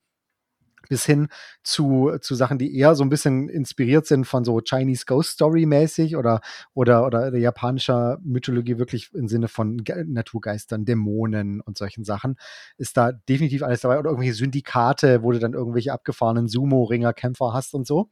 bis 0.88 1.04
hin 1.04 1.28
zu, 1.62 2.12
zu 2.20 2.34
Sachen, 2.34 2.58
die 2.58 2.76
eher 2.76 2.94
so 2.94 3.04
ein 3.04 3.08
bisschen 3.08 3.48
inspiriert 3.48 4.06
sind 4.06 4.26
von 4.26 4.44
so 4.44 4.60
Chinese 4.60 5.04
Ghost 5.06 5.30
Story 5.30 5.66
mäßig 5.66 6.16
oder, 6.16 6.40
oder, 6.74 7.06
oder 7.06 7.36
japanischer 7.36 8.18
Mythologie 8.22 8.78
wirklich 8.78 9.12
im 9.14 9.28
Sinne 9.28 9.48
von 9.48 9.78
Ge 9.84 10.04
Naturgeistern, 10.06 10.84
Dämonen 10.84 11.60
und 11.60 11.76
solchen 11.78 12.04
Sachen, 12.04 12.36
ist 12.76 12.96
da 12.96 13.12
definitiv 13.12 13.62
alles 13.62 13.80
dabei. 13.80 13.98
Oder 13.98 14.10
irgendwelche 14.10 14.34
Syndikate, 14.34 15.22
wo 15.22 15.32
du 15.32 15.38
dann 15.38 15.54
irgendwelche 15.54 15.92
abgefahrenen 15.92 16.48
Sumo-Ringer, 16.48 17.12
Kämpfer 17.12 17.52
hast 17.52 17.74
und 17.74 17.86
so 17.86 18.10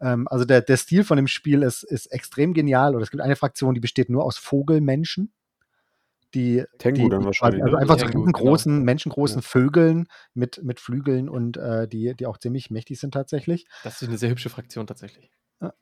ähm, 0.00 0.26
also 0.28 0.44
der, 0.44 0.62
der 0.62 0.76
Stil 0.76 1.04
von 1.04 1.16
dem 1.16 1.26
Spiel 1.26 1.62
ist, 1.62 1.82
ist 1.82 2.06
extrem 2.06 2.54
genial. 2.54 2.94
Oder 2.94 3.02
es 3.02 3.10
gibt 3.10 3.22
eine 3.22 3.36
Fraktion, 3.36 3.74
die 3.74 3.80
besteht 3.80 4.08
nur 4.08 4.24
aus 4.24 4.38
Vogelmenschen 4.38 5.32
die, 6.34 6.64
Tengu 6.78 7.04
die, 7.04 7.08
dann 7.08 7.24
wahrscheinlich. 7.24 7.62
Also 7.62 7.76
ne? 7.76 7.82
einfach 7.82 7.98
so 7.98 8.06
riesengroßen, 8.06 8.72
genau. 8.72 8.84
menschengroßen 8.84 9.38
ja. 9.38 9.42
Vögeln 9.42 10.08
mit, 10.34 10.62
mit 10.62 10.80
Flügeln 10.80 11.28
und 11.28 11.56
äh, 11.56 11.88
die, 11.88 12.14
die 12.14 12.26
auch 12.26 12.38
ziemlich 12.38 12.70
mächtig 12.70 13.00
sind 13.00 13.12
tatsächlich. 13.12 13.66
Das 13.84 14.00
ist 14.00 14.08
eine 14.08 14.18
sehr 14.18 14.30
hübsche 14.30 14.50
Fraktion 14.50 14.86
tatsächlich. 14.86 15.30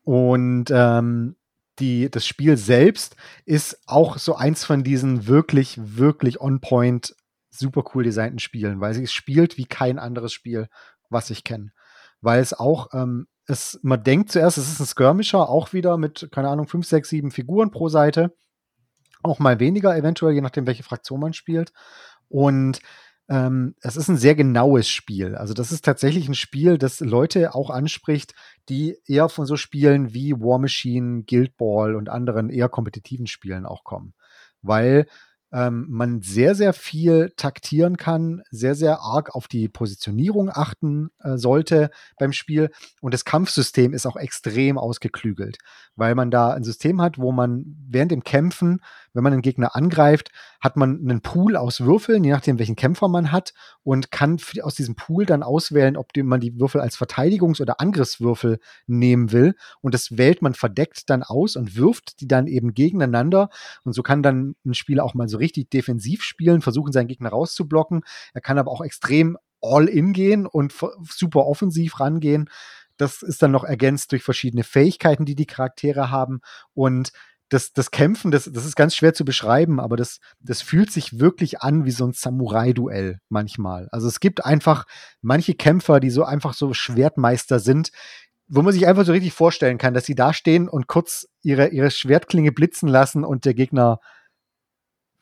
Und 0.05 0.71
ähm, 0.71 1.37
die, 1.79 2.11
das 2.11 2.27
Spiel 2.27 2.57
selbst 2.57 3.17
ist 3.45 3.81
auch 3.87 4.19
so 4.19 4.35
eins 4.35 4.65
von 4.65 4.83
diesen 4.83 5.27
wirklich, 5.27 5.79
wirklich 5.81 6.41
on-point, 6.41 7.15
super 7.51 7.85
cool 7.95 8.05
designten 8.05 8.39
Spielen, 8.39 8.81
weil 8.81 9.01
es 9.01 9.13
spielt 9.13 9.57
wie 9.57 9.67
kein 9.67 9.99
anderes 9.99 10.33
Spiel, 10.33 10.69
was 11.11 11.31
ich 11.31 11.45
kenne. 11.45 11.73
Weil 12.21 12.41
es 12.41 12.53
auch, 12.53 12.89
ähm, 12.93 13.29
es, 13.47 13.79
man 13.83 14.03
denkt 14.03 14.33
zuerst, 14.33 14.59
es 14.59 14.69
ist 14.71 14.81
ein 14.81 14.87
Skirmisher, 14.87 15.49
auch 15.49 15.73
wieder 15.73 15.97
mit, 15.97 16.29
keine 16.33 16.49
Ahnung, 16.49 16.67
5, 16.67 16.87
6, 16.87 17.09
7 17.09 17.31
Figuren 17.31 17.71
pro 17.71 17.89
Seite 17.89 18.35
auch 19.29 19.39
mal 19.39 19.61
weniger, 19.61 19.97
eventuell, 19.97 20.35
je 20.35 20.41
nachdem, 20.41 20.67
welche 20.67 20.83
Fraktion 20.83 21.21
man 21.21 21.33
spielt. 21.33 21.73
Und 22.29 22.81
ähm, 23.29 23.75
es 23.81 23.97
ist 23.97 24.09
ein 24.09 24.17
sehr 24.17 24.35
genaues 24.35 24.89
Spiel. 24.89 25.35
Also 25.35 25.53
das 25.53 25.71
ist 25.71 25.85
tatsächlich 25.85 26.29
ein 26.29 26.35
Spiel, 26.35 26.79
das 26.79 27.01
Leute 27.01 27.55
auch 27.55 27.71
anspricht, 27.71 28.35
die 28.69 28.97
eher 29.07 29.29
von 29.29 29.45
so 29.47 29.57
Spielen 29.57 30.15
wie 30.15 30.33
War 30.33 30.59
Machine, 30.59 31.25
Guild 31.25 31.57
Ball 31.57 31.95
und 31.95 32.09
anderen 32.09 32.49
eher 32.49 32.69
kompetitiven 32.69 33.27
Spielen 33.27 33.67
auch 33.67 33.85
kommen. 33.85 34.15
Weil 34.63 35.07
ähm, 35.53 35.87
man 35.89 36.21
sehr, 36.21 36.55
sehr 36.55 36.73
viel 36.73 37.33
taktieren 37.37 37.97
kann, 37.97 38.43
sehr, 38.51 38.75
sehr 38.75 39.01
arg 39.01 39.35
auf 39.35 39.49
die 39.49 39.69
Positionierung 39.69 40.51
achten 40.53 41.11
äh, 41.23 41.37
sollte 41.37 41.91
beim 42.19 42.33
Spiel. 42.33 42.71
Und 43.01 43.15
das 43.15 43.25
Kampfsystem 43.25 43.95
ist 43.95 44.07
auch 44.07 44.17
extrem 44.17 44.79
ausgeklügelt, 44.79 45.59
weil 45.97 46.15
man 46.15 46.31
da 46.31 46.51
ein 46.51 46.65
System 46.65 47.01
hat, 47.01 47.19
wo 47.19 47.33
man 47.33 47.77
während 47.89 48.13
dem 48.13 48.25
Kämpfen, 48.25 48.81
wenn 49.15 49.25
man 49.25 49.33
einen 49.33 49.43
Gegner 49.43 49.75
angreift, 49.75 50.31
hat 50.61 50.77
man 50.77 51.01
einen 51.01 51.23
Pool 51.23 51.57
aus 51.57 51.81
Würfeln, 51.81 52.25
je 52.25 52.33
nachdem, 52.33 52.59
welchen 52.59 52.77
Kämpfer 52.77 53.09
man 53.09 53.33
hat, 53.33 53.55
und 53.83 54.11
kann 54.11 54.39
aus 54.63 54.75
diesem 54.75 54.97
Pool 54.97 55.25
dann 55.25 55.43
auswählen, 55.43 55.97
ob 55.97 56.11
man 56.17 56.41
die 56.41 56.59
Würfel 56.59 56.81
als 56.81 56.99
Verteidigungs- 56.99 57.63
oder 57.63 57.81
Angriffswürfel 57.81 58.59
nehmen 58.87 59.33
will. 59.33 59.55
Und 59.81 59.95
das 59.95 60.19
wählt 60.19 60.43
man 60.43 60.55
verdeckt 60.55 61.09
dann 61.09 61.23
aus 61.23 61.57
und 61.57 61.77
wirft 61.77 62.21
die 62.21 62.29
dann 62.29 62.47
eben 62.47 62.75
gegeneinander. 62.75 63.49
Und 63.85 63.95
so 63.95 64.03
kann 64.03 64.23
dann 64.23 64.57
ein 64.67 64.75
Spieler 64.75 65.05
auch 65.05 65.15
mal 65.15 65.29
so 65.29 65.38
richtig 65.39 65.71
defensiv 65.71 66.23
spielen, 66.23 66.61
versuchen, 66.63 66.93
seinen 66.93 67.09
Gegner 67.09 67.31
rauszublocken. 67.31 68.03
Er 68.35 68.41
kann 68.41 68.59
aber 68.59 68.71
auch 68.71 68.83
extrem 68.83 69.39
all-in 69.61 70.13
gehen 70.13 70.47
und 70.47 70.75
super 71.03 71.47
offensiv 71.47 72.01
rangehen. 72.01 72.49
Das 72.97 73.23
ist 73.23 73.43
dann 73.43 73.53
noch 73.53 73.65
ergänzt 73.65 74.13
durch 74.13 74.23
verschiedene 74.23 74.65
Fähigkeiten, 74.65 75.25
die 75.25 75.35
die 75.35 75.47
Charaktere 75.47 76.11
haben. 76.11 76.41
Und 76.75 77.13
das, 77.49 77.73
das 77.73 77.91
Kämpfen, 77.91 78.31
das, 78.31 78.51
das 78.53 78.67
ist 78.67 78.77
ganz 78.77 78.95
schwer 78.95 79.15
zu 79.15 79.25
beschreiben, 79.25 79.81
aber 79.81 79.97
das, 79.97 80.21
das 80.41 80.61
fühlt 80.61 80.93
sich 80.93 81.19
wirklich 81.19 81.63
an 81.63 81.85
wie 81.85 81.91
so 81.91 82.07
ein 82.07 82.13
Samurai-Duell 82.13 83.21
manchmal. 83.29 83.89
Also 83.91 84.07
es 84.07 84.21
gibt 84.21 84.45
einfach 84.45 84.85
manche 85.23 85.55
Kämpfer, 85.55 86.01
die 86.01 86.11
so 86.11 86.25
einfach 86.25 86.53
so 86.53 86.75
Schwertmeister 86.75 87.59
sind, 87.59 87.91
wo 88.49 88.63
man 88.63 88.73
sich 88.73 88.87
einfach 88.87 89.05
so 89.05 89.13
richtig 89.13 89.33
vorstellen 89.33 89.79
kann, 89.79 89.95
dass 89.95 90.07
sie 90.07 90.15
da 90.15 90.33
stehen 90.33 90.69
und 90.69 90.87
kurz 90.87 91.29
ihre, 91.43 91.69
ihre 91.69 91.91
Schwertklinge 91.91 92.53
blitzen 92.53 92.89
lassen 92.89 93.25
und 93.25 93.45
der 93.45 93.55
Gegner 93.55 94.01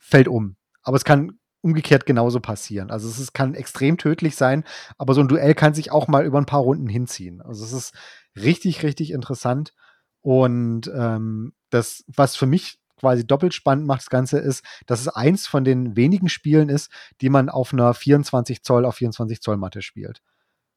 fällt 0.07 0.27
um. 0.27 0.55
Aber 0.83 0.97
es 0.97 1.03
kann 1.03 1.37
umgekehrt 1.61 2.05
genauso 2.05 2.39
passieren. 2.39 2.91
Also 2.91 3.09
es 3.09 3.19
ist, 3.19 3.33
kann 3.33 3.53
extrem 3.55 3.97
tödlich 3.97 4.35
sein, 4.35 4.63
aber 4.97 5.13
so 5.13 5.21
ein 5.21 5.27
Duell 5.27 5.53
kann 5.53 5.73
sich 5.73 5.91
auch 5.91 6.07
mal 6.07 6.25
über 6.25 6.37
ein 6.37 6.45
paar 6.45 6.61
Runden 6.61 6.87
hinziehen. 6.87 7.41
Also 7.41 7.65
es 7.65 7.73
ist 7.73 7.93
richtig, 8.35 8.83
richtig 8.83 9.11
interessant. 9.11 9.73
Und 10.21 10.89
ähm, 10.95 11.53
das, 11.69 12.05
was 12.07 12.35
für 12.35 12.45
mich 12.45 12.79
quasi 12.99 13.27
doppelt 13.27 13.53
spannend 13.53 13.85
macht, 13.85 14.01
das 14.01 14.09
Ganze 14.09 14.39
ist, 14.39 14.63
dass 14.85 15.01
es 15.01 15.09
eins 15.09 15.45
von 15.45 15.63
den 15.63 15.95
wenigen 15.95 16.29
Spielen 16.29 16.69
ist, 16.69 16.89
die 17.21 17.29
man 17.29 17.49
auf 17.49 17.73
einer 17.73 17.93
24 17.93 18.63
Zoll 18.63 18.85
auf 18.85 18.95
24 18.95 19.41
Zoll 19.41 19.57
Matte 19.57 19.81
spielt. 19.81 20.21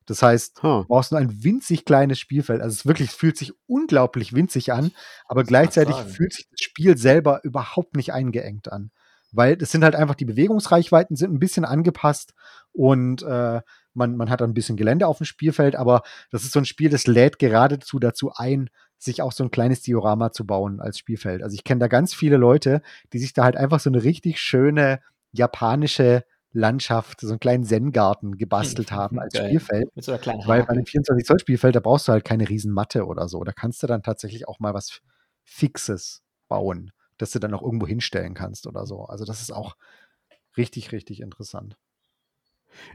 Das 0.07 0.23
heißt, 0.23 0.62
huh. 0.62 0.82
du 0.82 0.85
brauchst 0.89 1.12
nur 1.12 1.20
ein 1.20 1.44
winzig 1.44 1.85
kleines 1.85 2.19
Spielfeld. 2.19 2.61
Also 2.61 2.74
es 2.74 2.86
wirklich 2.86 3.11
es 3.11 3.15
fühlt 3.15 3.36
sich 3.36 3.52
unglaublich 3.66 4.32
winzig 4.32 4.73
an, 4.73 4.90
aber 5.27 5.44
gleichzeitig 5.44 5.94
fühlt 5.94 6.32
sich 6.32 6.48
das 6.51 6.61
Spiel 6.61 6.98
selber 6.98 7.44
überhaupt 7.44 7.94
nicht 7.94 8.12
eingeengt 8.12 8.73
an. 8.73 8.90
Weil 9.32 9.57
es 9.61 9.70
sind 9.70 9.85
halt 9.85 9.94
einfach 9.94 10.15
die 10.15 10.24
Bewegungsreichweiten 10.24 11.16
sind 11.16 11.32
ein 11.32 11.39
bisschen 11.39 11.65
angepasst 11.65 12.35
und 12.73 13.23
äh, 13.23 13.61
man, 13.94 14.16
man 14.16 14.31
hat 14.31 14.43
ein 14.43 14.55
bisschen 14.55 14.77
Gelände 14.77 15.07
auf 15.07 15.19
dem 15.19 15.27
Spielfeld, 15.27 15.77
aber 15.77 16.02
das 16.31 16.44
ist 16.44 16.52
so 16.52 16.61
ein 16.61 16.65
Spiel, 16.65 16.90
das 16.90 17.07
lädt 17.07 17.39
geradezu 17.39 17.98
dazu 17.98 18.32
ein, 18.35 18.70
sich 18.98 19.23
auch 19.23 19.32
so 19.32 19.44
ein 19.44 19.51
kleines 19.51 19.82
Diorama 19.82 20.32
zu 20.32 20.47
bauen 20.47 20.81
als 20.81 20.98
Spielfeld. 20.98 21.43
Also 21.43 21.55
ich 21.55 21.65
kenne 21.65 21.81
da 21.81 21.89
ganz 21.89 22.15
viele 22.15 22.36
Leute, 22.36 22.82
die 23.12 23.19
sich 23.19 23.32
da 23.32 23.44
halt 23.44 23.57
einfach 23.57 23.81
so 23.81 23.90
eine 23.90 24.05
richtig 24.05 24.39
schöne 24.39 25.01
japanische 25.32 26.24
Landschaft, 26.52 27.20
so 27.20 27.28
einen 27.28 27.40
kleinen 27.40 27.65
Zen-Garten 27.65 28.36
gebastelt 28.36 28.93
haben 28.93 29.19
als 29.19 29.35
Geil. 29.35 29.47
Spielfeld. 29.47 29.97
Mit 29.97 30.05
so 30.05 30.12
einer 30.12 30.20
kleinen 30.20 30.47
Weil 30.47 30.65
bei 30.65 30.70
einem 30.70 30.85
24-Zoll-Spielfeld, 30.85 31.77
da 31.77 31.81
brauchst 31.81 32.09
du 32.09 32.12
halt 32.12 32.24
keine 32.24 32.48
Riesenmatte 32.48 33.07
oder 33.07 33.28
so. 33.28 33.43
Da 33.44 33.52
kannst 33.52 33.82
du 33.82 33.86
dann 33.86 34.02
tatsächlich 34.02 34.48
auch 34.48 34.59
mal 34.59 34.74
was 34.74 35.01
Fixes 35.44 36.23
bauen, 36.48 36.93
das 37.21 37.31
du 37.33 37.39
dann 37.39 37.55
auch 37.55 37.63
irgendwo 37.63 37.87
hinstellen 37.87 38.35
kannst 38.35 38.67
oder 38.67 38.87
so. 38.87 39.05
Also 39.05 39.25
das 39.25 39.43
ist 39.43 39.53
auch 39.53 39.77
richtig, 40.57 40.93
richtig 40.93 41.21
interessant. 41.21 41.77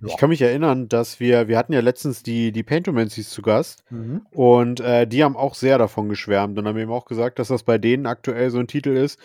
Ich 0.05 0.17
kann 0.17 0.29
mich 0.29 0.41
erinnern, 0.41 0.87
dass 0.87 1.19
wir, 1.19 1.47
wir 1.47 1.57
hatten 1.57 1.73
ja 1.73 1.81
letztens 1.81 2.23
die, 2.23 2.51
die 2.51 2.63
Paintomancies 2.63 3.29
zu 3.29 3.41
Gast 3.41 3.83
mhm. 3.89 4.25
und 4.31 4.79
äh, 4.79 5.05
die 5.05 5.23
haben 5.23 5.35
auch 5.35 5.53
sehr 5.53 5.77
davon 5.77 6.07
geschwärmt 6.07 6.57
und 6.57 6.67
haben 6.67 6.77
eben 6.77 6.91
auch 6.91 7.05
gesagt, 7.05 7.39
dass 7.39 7.49
das 7.49 7.63
bei 7.63 7.77
denen 7.77 8.05
aktuell 8.05 8.49
so 8.51 8.59
ein 8.59 8.67
Titel 8.67 8.95
ist, 8.95 9.19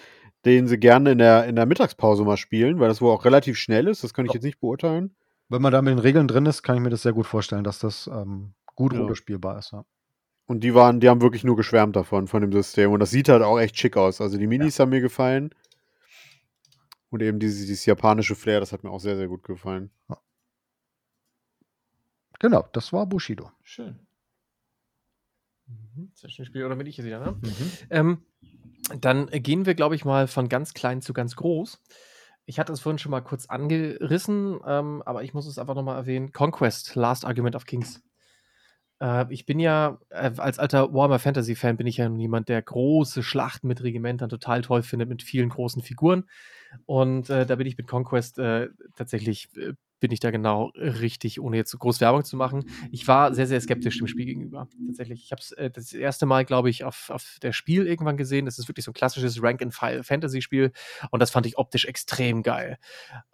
den 0.44 0.66
sie 0.66 0.78
gerne 0.78 1.12
in 1.12 1.18
der, 1.18 1.44
in 1.46 1.56
der 1.56 1.66
Mittagspause 1.66 2.24
mal 2.24 2.36
spielen, 2.36 2.80
weil 2.80 2.88
das 2.88 3.00
wohl 3.00 3.12
auch 3.12 3.24
relativ 3.24 3.58
schnell 3.58 3.86
ist. 3.86 4.02
Das 4.02 4.14
kann 4.14 4.26
ich 4.26 4.32
jetzt 4.32 4.42
nicht 4.42 4.60
beurteilen. 4.60 5.14
Wenn 5.48 5.62
man 5.62 5.72
da 5.72 5.82
mit 5.82 5.92
den 5.92 5.98
Regeln 5.98 6.28
drin 6.28 6.46
ist, 6.46 6.62
kann 6.62 6.76
ich 6.76 6.82
mir 6.82 6.90
das 6.90 7.02
sehr 7.02 7.12
gut 7.12 7.26
vorstellen, 7.26 7.64
dass 7.64 7.78
das 7.78 8.08
ähm, 8.12 8.54
gut 8.74 8.92
ja. 8.92 9.00
runterspielbar 9.00 9.58
ist. 9.58 9.72
Ja. 9.72 9.84
Und 10.50 10.64
die 10.64 10.74
waren, 10.74 10.98
die 10.98 11.08
haben 11.08 11.20
wirklich 11.20 11.44
nur 11.44 11.54
geschwärmt 11.54 11.94
davon, 11.94 12.26
von 12.26 12.42
dem 12.42 12.50
System. 12.50 12.90
Und 12.90 12.98
das 12.98 13.10
sieht 13.10 13.28
halt 13.28 13.40
auch 13.40 13.60
echt 13.60 13.78
schick 13.78 13.96
aus. 13.96 14.20
Also 14.20 14.36
die 14.36 14.48
Minis 14.48 14.78
ja. 14.78 14.82
haben 14.82 14.90
mir 14.90 15.00
gefallen. 15.00 15.54
Und 17.08 17.22
eben 17.22 17.38
dieses, 17.38 17.60
dieses 17.60 17.86
japanische 17.86 18.34
Flair, 18.34 18.58
das 18.58 18.72
hat 18.72 18.82
mir 18.82 18.90
auch 18.90 18.98
sehr, 18.98 19.16
sehr 19.16 19.28
gut 19.28 19.44
gefallen. 19.44 19.92
Genau, 22.40 22.66
das 22.72 22.92
war 22.92 23.06
Bushido. 23.06 23.52
Schön. 23.62 24.00
Mhm. 25.68 26.10
Sehr 26.14 26.30
schönes 26.30 26.48
Spiel, 26.48 26.64
oder 26.64 26.74
bin 26.74 26.88
ich 26.88 26.96
jetzt 26.96 27.06
wieder, 27.06 27.20
ne? 27.20 27.38
Mhm. 27.40 27.72
Ähm, 27.90 28.24
dann 29.00 29.28
gehen 29.28 29.66
wir, 29.66 29.76
glaube 29.76 29.94
ich, 29.94 30.04
mal 30.04 30.26
von 30.26 30.48
ganz 30.48 30.74
klein 30.74 31.00
zu 31.00 31.12
ganz 31.12 31.36
groß. 31.36 31.80
Ich 32.46 32.58
hatte 32.58 32.72
es 32.72 32.80
vorhin 32.80 32.98
schon 32.98 33.12
mal 33.12 33.20
kurz 33.20 33.46
angerissen, 33.46 34.58
ähm, 34.66 35.00
aber 35.06 35.22
ich 35.22 35.32
muss 35.32 35.46
es 35.46 35.60
einfach 35.60 35.76
nochmal 35.76 35.96
erwähnen. 35.96 36.32
Conquest, 36.32 36.96
Last 36.96 37.24
Argument 37.24 37.54
of 37.54 37.66
Kings. 37.66 38.02
Äh, 39.00 39.32
ich 39.32 39.46
bin 39.46 39.58
ja, 39.58 39.98
äh, 40.10 40.30
als 40.36 40.58
alter 40.58 40.92
Warhammer 40.92 41.18
Fantasy-Fan, 41.18 41.76
bin 41.76 41.86
ich 41.86 41.96
ja 41.96 42.08
niemand, 42.08 42.48
der 42.48 42.62
große 42.62 43.22
Schlachten 43.22 43.68
mit 43.68 43.82
Regimentern 43.82 44.28
total 44.28 44.62
toll 44.62 44.82
findet, 44.82 45.08
mit 45.08 45.22
vielen 45.22 45.48
großen 45.48 45.82
Figuren. 45.82 46.24
Und 46.86 47.30
äh, 47.30 47.46
da 47.46 47.56
bin 47.56 47.66
ich 47.66 47.76
mit 47.76 47.88
Conquest 47.88 48.38
äh, 48.38 48.68
tatsächlich 48.94 49.48
äh, 49.56 49.72
bin 49.98 50.12
ich 50.12 50.20
da 50.20 50.30
genau 50.30 50.70
richtig, 50.76 51.42
ohne 51.42 51.58
jetzt 51.58 51.70
so 51.70 51.76
groß 51.76 52.00
Werbung 52.00 52.24
zu 52.24 52.34
machen. 52.34 52.64
Ich 52.90 53.06
war 53.06 53.34
sehr, 53.34 53.46
sehr 53.46 53.60
skeptisch 53.60 53.98
dem 53.98 54.06
Spiel 54.06 54.24
gegenüber. 54.24 54.66
Tatsächlich. 54.86 55.24
Ich 55.24 55.30
habe 55.30 55.42
es 55.42 55.52
äh, 55.52 55.70
das 55.70 55.92
erste 55.92 56.24
Mal, 56.24 56.46
glaube 56.46 56.70
ich, 56.70 56.84
auf, 56.84 57.10
auf 57.10 57.36
der 57.42 57.52
Spiel 57.52 57.86
irgendwann 57.86 58.16
gesehen. 58.16 58.46
Das 58.46 58.58
ist 58.58 58.66
wirklich 58.66 58.86
so 58.86 58.92
ein 58.92 58.94
klassisches 58.94 59.42
Rank-and-File-Fantasy-Spiel 59.42 60.72
und 61.10 61.20
das 61.20 61.30
fand 61.30 61.44
ich 61.44 61.58
optisch 61.58 61.84
extrem 61.84 62.42
geil. 62.42 62.78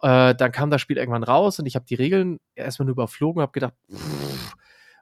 Dann 0.01 0.51
kam 0.51 0.69
das 0.69 0.81
Spiel 0.81 0.97
irgendwann 0.97 1.23
raus 1.23 1.57
und 1.59 1.67
ich 1.67 1.75
habe 1.75 1.85
die 1.85 1.95
Regeln 1.95 2.39
erstmal 2.55 2.85
nur 2.85 2.93
überflogen 2.93 3.39
und 3.39 3.43
habe 3.43 3.53
gedacht, 3.53 3.73
pff, 3.89 4.55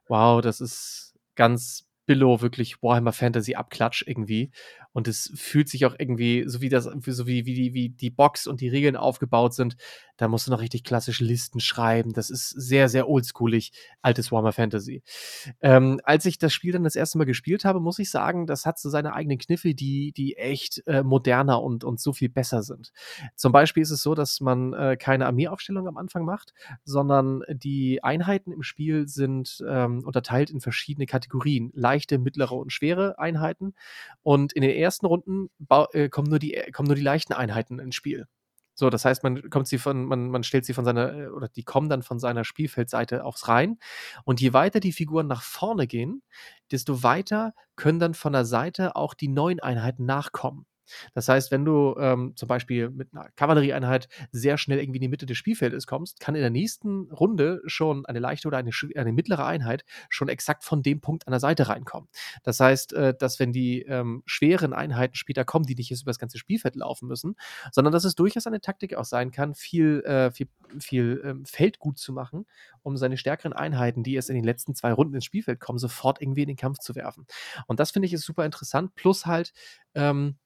wow, 0.07 0.41
das 0.41 0.61
ist 0.61 1.13
ganz 1.35 1.85
Billo 2.05 2.41
wirklich 2.41 2.81
Warhammer 2.81 3.13
Fantasy 3.13 3.55
Abklatsch 3.55 4.03
irgendwie. 4.05 4.51
Und 4.95 5.09
es 5.09 5.29
fühlt 5.35 5.67
sich 5.67 5.85
auch 5.85 5.93
irgendwie, 5.99 6.45
so 6.47 6.61
wie 6.61 6.69
das, 6.69 6.85
so 6.85 7.27
wie, 7.27 7.45
wie, 7.45 7.53
die, 7.53 7.73
wie 7.73 7.89
die 7.89 8.09
Box 8.09 8.47
und 8.47 8.61
die 8.61 8.69
Regeln 8.69 8.95
aufgebaut 8.95 9.53
sind, 9.53 9.75
da 10.15 10.29
musst 10.29 10.47
du 10.47 10.51
noch 10.51 10.61
richtig 10.61 10.85
klassische 10.85 11.25
Listen 11.25 11.59
schreiben. 11.59 12.13
Das 12.13 12.29
ist 12.29 12.49
sehr, 12.49 12.87
sehr 12.87 13.09
oldschoolig, 13.09 13.73
altes 14.01 14.31
Warhammer 14.31 14.53
Fantasy. 14.53 15.03
Ähm, 15.59 15.99
als 16.05 16.25
ich 16.25 16.37
das 16.37 16.53
Spiel 16.53 16.71
dann 16.71 16.85
das 16.85 16.95
erste 16.95 17.17
Mal 17.17 17.25
gespielt 17.25 17.65
habe, 17.65 17.81
muss 17.81 17.99
ich 17.99 18.09
sagen, 18.09 18.47
das 18.47 18.65
hat 18.65 18.79
so 18.79 18.89
seine 18.89 19.13
eigenen 19.13 19.37
Kniffe, 19.37 19.75
die, 19.75 20.13
die 20.13 20.37
echt 20.37 20.81
äh, 20.87 21.03
moderner 21.03 21.61
und, 21.61 21.83
und 21.83 21.99
so 21.99 22.13
viel 22.13 22.29
besser 22.29 22.63
sind. 22.63 22.93
Zum 23.35 23.51
Beispiel 23.51 23.83
ist 23.83 23.91
es 23.91 24.01
so, 24.01 24.15
dass 24.15 24.39
man 24.39 24.71
äh, 24.71 24.95
keine 24.95 25.25
Armeeaufstellung 25.25 25.89
am 25.89 25.97
Anfang 25.97 26.23
macht, 26.23 26.53
sondern 26.85 27.41
die 27.49 28.01
Einheiten 28.01 28.53
im 28.53 28.63
Spiel 28.63 29.09
sind 29.09 29.61
ähm, 29.67 30.05
unterteilt 30.05 30.51
in 30.51 30.61
verschiedene 30.61 31.05
Kategorien. 31.05 31.71
Leichte, 31.73 32.17
mittlere 32.17 32.53
und 32.53 32.71
schwere 32.71 33.19
Einheiten. 33.19 33.73
Und 34.23 34.53
in 34.53 34.61
den 34.61 34.71
ersten 34.85 35.05
Runden 35.05 35.49
äh, 35.91 36.09
kommen, 36.09 36.29
nur 36.29 36.39
die, 36.39 36.53
äh, 36.53 36.71
kommen 36.71 36.87
nur 36.87 36.95
die 36.95 37.01
leichten 37.01 37.33
Einheiten 37.33 37.79
ins 37.79 37.95
Spiel. 37.95 38.27
So, 38.77 38.89
das 38.89 39.05
heißt, 39.05 39.23
man 39.23 39.49
kommt 39.49 39.67
sie 39.67 39.77
von, 39.77 40.05
man, 40.05 40.29
man 40.29 40.43
stellt 40.43 40.65
sie 40.65 40.73
von 40.73 40.83
seiner, 40.83 41.13
äh, 41.13 41.27
oder 41.27 41.47
die 41.47 41.63
kommen 41.63 41.89
dann 41.89 42.03
von 42.03 42.19
seiner 42.19 42.43
Spielfeldseite 42.43 43.23
aufs 43.23 43.47
Rein. 43.47 43.79
Und 44.25 44.41
je 44.41 44.53
weiter 44.53 44.81
die 44.81 44.91
Figuren 44.91 45.27
nach 45.27 45.41
vorne 45.43 45.87
gehen, 45.87 46.21
desto 46.71 47.01
weiter 47.01 47.53
können 47.77 47.99
dann 47.99 48.13
von 48.13 48.33
der 48.33 48.45
Seite 48.45 48.95
auch 48.95 49.13
die 49.13 49.29
neuen 49.29 49.61
Einheiten 49.61 50.05
nachkommen. 50.05 50.65
Das 51.13 51.27
heißt, 51.27 51.51
wenn 51.51 51.65
du 51.65 51.95
ähm, 51.99 52.33
zum 52.35 52.47
Beispiel 52.47 52.89
mit 52.89 53.13
einer 53.13 53.29
Kavallerieeinheit 53.35 54.07
sehr 54.31 54.57
schnell 54.57 54.79
irgendwie 54.79 54.97
in 54.97 55.03
die 55.03 55.07
Mitte 55.09 55.25
des 55.25 55.37
Spielfeldes 55.37 55.87
kommst, 55.87 56.19
kann 56.19 56.35
in 56.35 56.41
der 56.41 56.49
nächsten 56.49 57.11
Runde 57.11 57.61
schon 57.65 58.05
eine 58.05 58.19
leichte 58.19 58.47
oder 58.47 58.57
eine, 58.57 58.71
eine 58.95 59.13
mittlere 59.13 59.45
Einheit 59.45 59.85
schon 60.09 60.29
exakt 60.29 60.63
von 60.63 60.81
dem 60.81 61.01
Punkt 61.01 61.27
an 61.27 61.31
der 61.31 61.39
Seite 61.39 61.67
reinkommen. 61.67 62.09
Das 62.43 62.59
heißt, 62.59 62.93
äh, 62.93 63.13
dass 63.17 63.39
wenn 63.39 63.51
die 63.51 63.81
ähm, 63.83 64.23
schweren 64.25 64.73
Einheiten 64.73 65.15
später 65.15 65.45
kommen, 65.45 65.65
die 65.65 65.75
nicht 65.75 65.89
jetzt 65.89 66.01
über 66.01 66.09
das 66.09 66.19
ganze 66.19 66.37
Spielfeld 66.37 66.75
laufen 66.75 67.07
müssen, 67.07 67.35
sondern 67.71 67.91
dass 67.91 68.05
es 68.05 68.15
durchaus 68.15 68.47
eine 68.47 68.61
Taktik 68.61 68.95
auch 68.95 69.05
sein 69.05 69.31
kann, 69.31 69.55
viel, 69.55 70.01
äh, 70.01 70.31
viel, 70.31 70.47
viel 70.79 71.21
ähm, 71.23 71.45
Feld 71.45 71.79
gut 71.79 71.97
zu 71.97 72.13
machen, 72.13 72.45
um 72.81 72.97
seine 72.97 73.17
stärkeren 73.17 73.53
Einheiten, 73.53 74.03
die 74.03 74.15
erst 74.15 74.29
in 74.29 74.35
den 74.35 74.43
letzten 74.43 74.75
zwei 74.75 74.93
Runden 74.93 75.15
ins 75.15 75.25
Spielfeld 75.25 75.59
kommen, 75.59 75.79
sofort 75.79 76.21
irgendwie 76.21 76.43
in 76.43 76.47
den 76.47 76.57
Kampf 76.57 76.79
zu 76.79 76.95
werfen. 76.95 77.25
Und 77.67 77.79
das 77.79 77.91
finde 77.91 78.07
ich 78.07 78.13
ist 78.13 78.25
super 78.25 78.45
interessant. 78.45 78.95
Plus 78.95 79.25
halt, 79.25 79.53
ähm, 79.93 80.37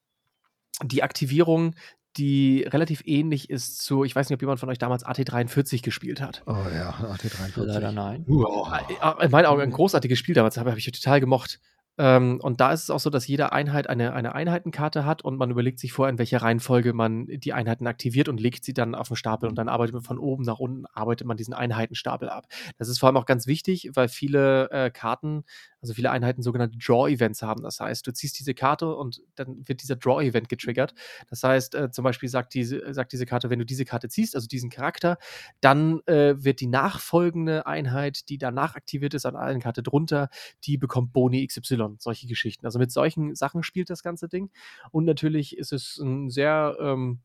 die 0.83 1.03
Aktivierung, 1.03 1.75
die 2.17 2.63
relativ 2.67 3.03
ähnlich 3.05 3.49
ist 3.49 3.81
zu, 3.81 4.03
ich 4.03 4.15
weiß 4.15 4.29
nicht, 4.29 4.35
ob 4.35 4.41
jemand 4.41 4.59
von 4.59 4.69
euch 4.69 4.77
damals 4.77 5.05
AT43 5.05 5.83
gespielt 5.83 6.21
hat. 6.21 6.43
Oh 6.47 6.55
ja, 6.73 6.91
AT43. 6.91 7.63
Leider 7.63 7.91
nein. 7.91 8.25
Äh, 8.27 9.25
In 9.25 9.31
meinen 9.31 9.45
Augen 9.45 9.61
ein 9.61 9.71
großartiges 9.71 10.17
Spiel 10.17 10.35
damals, 10.35 10.57
habe 10.57 10.71
hab 10.71 10.77
ich 10.77 10.91
total 10.91 11.19
gemocht. 11.19 11.59
Ähm, 11.99 12.39
und 12.41 12.61
da 12.61 12.71
ist 12.71 12.83
es 12.83 12.89
auch 12.89 12.99
so, 13.01 13.09
dass 13.09 13.27
jede 13.27 13.51
Einheit 13.51 13.89
eine, 13.89 14.13
eine 14.13 14.33
Einheitenkarte 14.33 15.03
hat 15.03 15.21
und 15.21 15.37
man 15.37 15.51
überlegt 15.51 15.79
sich 15.79 15.91
vorher, 15.91 16.09
in 16.09 16.17
welcher 16.17 16.41
Reihenfolge 16.41 16.93
man 16.93 17.27
die 17.27 17.51
Einheiten 17.51 17.87
aktiviert 17.87 18.29
und 18.29 18.39
legt 18.39 18.63
sie 18.63 18.73
dann 18.73 18.95
auf 18.95 19.09
den 19.09 19.17
Stapel 19.17 19.49
und 19.49 19.55
dann 19.55 19.67
arbeitet 19.67 19.93
man 19.93 20.03
von 20.03 20.17
oben 20.17 20.45
nach 20.45 20.59
unten, 20.59 20.85
arbeitet 20.93 21.27
man 21.27 21.35
diesen 21.35 21.53
Einheitenstapel 21.53 22.29
ab. 22.29 22.45
Das 22.77 22.87
ist 22.87 22.99
vor 22.99 23.07
allem 23.07 23.17
auch 23.17 23.25
ganz 23.25 23.47
wichtig, 23.47 23.89
weil 23.95 24.07
viele 24.07 24.71
äh, 24.71 24.91
Karten, 24.91 25.43
also 25.81 25.93
viele 25.93 26.11
Einheiten 26.11 26.41
sogenannte 26.41 26.77
Draw-Events 26.77 27.41
haben. 27.41 27.63
Das 27.63 27.79
heißt, 27.79 28.05
du 28.05 28.11
ziehst 28.11 28.39
diese 28.39 28.53
Karte 28.53 28.95
und 28.95 29.21
dann 29.35 29.63
wird 29.65 29.81
dieser 29.81 29.95
Draw-Event 29.95 30.49
getriggert. 30.49 30.93
Das 31.29 31.43
heißt, 31.43 31.75
äh, 31.75 31.91
zum 31.91 32.03
Beispiel 32.03 32.29
sagt 32.29 32.53
diese, 32.53 32.93
sagt 32.93 33.13
diese 33.13 33.25
Karte, 33.25 33.49
wenn 33.49 33.59
du 33.59 33.65
diese 33.65 33.85
Karte 33.85 34.09
ziehst, 34.09 34.35
also 34.35 34.47
diesen 34.47 34.69
Charakter, 34.69 35.17
dann 35.61 36.01
äh, 36.05 36.35
wird 36.37 36.59
die 36.59 36.67
nachfolgende 36.67 37.65
Einheit, 37.65 38.29
die 38.29 38.37
danach 38.37 38.75
aktiviert 38.75 39.13
ist, 39.13 39.25
an 39.25 39.35
einer 39.35 39.59
Karte 39.59 39.83
drunter, 39.83 40.29
die 40.63 40.77
bekommt 40.77 41.13
Boni 41.13 41.45
XY 41.45 41.95
solche 41.99 42.27
Geschichten. 42.27 42.65
Also 42.65 42.79
mit 42.79 42.91
solchen 42.91 43.35
Sachen 43.35 43.63
spielt 43.63 43.89
das 43.89 44.03
ganze 44.03 44.27
Ding. 44.27 44.49
Und 44.91 45.05
natürlich 45.05 45.57
ist 45.57 45.73
es 45.73 45.97
ein 45.97 46.29
sehr 46.29 46.77
ähm, 46.79 47.19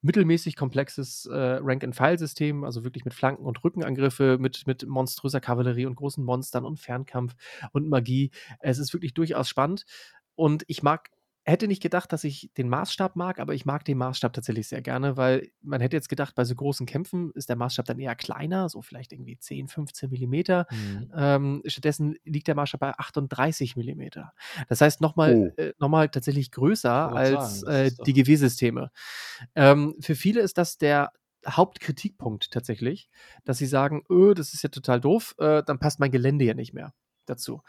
mittelmäßig 0.00 0.56
komplexes 0.56 1.26
äh, 1.26 1.58
Rank-and-File-System, 1.60 2.64
also 2.64 2.84
wirklich 2.84 3.04
mit 3.04 3.14
Flanken- 3.14 3.44
und 3.44 3.62
Rückenangriffe, 3.64 4.38
mit, 4.38 4.66
mit 4.66 4.86
monströser 4.86 5.40
Kavallerie 5.40 5.86
und 5.86 5.96
großen 5.96 6.24
Monstern 6.24 6.64
und 6.64 6.78
Fernkampf 6.78 7.34
und 7.72 7.88
Magie. 7.88 8.30
Es 8.60 8.78
ist 8.78 8.92
wirklich 8.92 9.14
durchaus 9.14 9.48
spannend. 9.48 9.84
Und 10.34 10.64
ich 10.68 10.82
mag 10.82 11.10
hätte 11.48 11.66
nicht 11.66 11.82
gedacht, 11.82 12.12
dass 12.12 12.24
ich 12.24 12.50
den 12.56 12.68
Maßstab 12.68 13.16
mag, 13.16 13.38
aber 13.38 13.54
ich 13.54 13.64
mag 13.64 13.84
den 13.84 13.98
Maßstab 13.98 14.32
tatsächlich 14.32 14.68
sehr 14.68 14.82
gerne, 14.82 15.16
weil 15.16 15.50
man 15.62 15.80
hätte 15.80 15.96
jetzt 15.96 16.08
gedacht, 16.08 16.34
bei 16.34 16.44
so 16.44 16.54
großen 16.54 16.86
Kämpfen 16.86 17.32
ist 17.34 17.48
der 17.48 17.56
Maßstab 17.56 17.86
dann 17.86 17.98
eher 17.98 18.14
kleiner, 18.14 18.68
so 18.68 18.82
vielleicht 18.82 19.12
irgendwie 19.12 19.38
10, 19.38 19.68
15 19.68 20.10
Millimeter. 20.10 20.66
Mhm. 20.70 21.12
Ähm, 21.16 21.62
stattdessen 21.66 22.16
liegt 22.24 22.48
der 22.48 22.54
Maßstab 22.54 22.80
bei 22.80 22.92
38 22.98 23.76
Millimeter. 23.76 24.32
Das 24.68 24.80
heißt 24.80 25.00
nochmal 25.00 25.28
Oh. 25.28 25.60
äh, 25.60 25.72
noch 25.78 25.88
mal 25.88 26.08
tatsächlich 26.08 26.50
größer 26.50 27.12
als 27.12 27.60
sagen, 27.60 27.72
äh, 27.72 27.90
die 28.06 28.12
GW-Systeme. 28.12 28.90
Ähm, 29.54 29.94
für 30.00 30.14
viele 30.14 30.40
ist 30.40 30.58
das 30.58 30.78
der 30.78 31.12
Hauptkritikpunkt 31.46 32.50
tatsächlich, 32.50 33.08
dass 33.44 33.58
sie 33.58 33.66
sagen, 33.66 34.02
öh, 34.10 34.34
das 34.34 34.54
ist 34.54 34.62
ja 34.62 34.68
total 34.68 35.00
doof, 35.00 35.34
äh, 35.38 35.62
dann 35.64 35.78
passt 35.78 36.00
mein 36.00 36.10
Gelände 36.10 36.44
ja 36.44 36.54
nicht 36.54 36.74
mehr 36.74 36.92
dazu. 37.28 37.62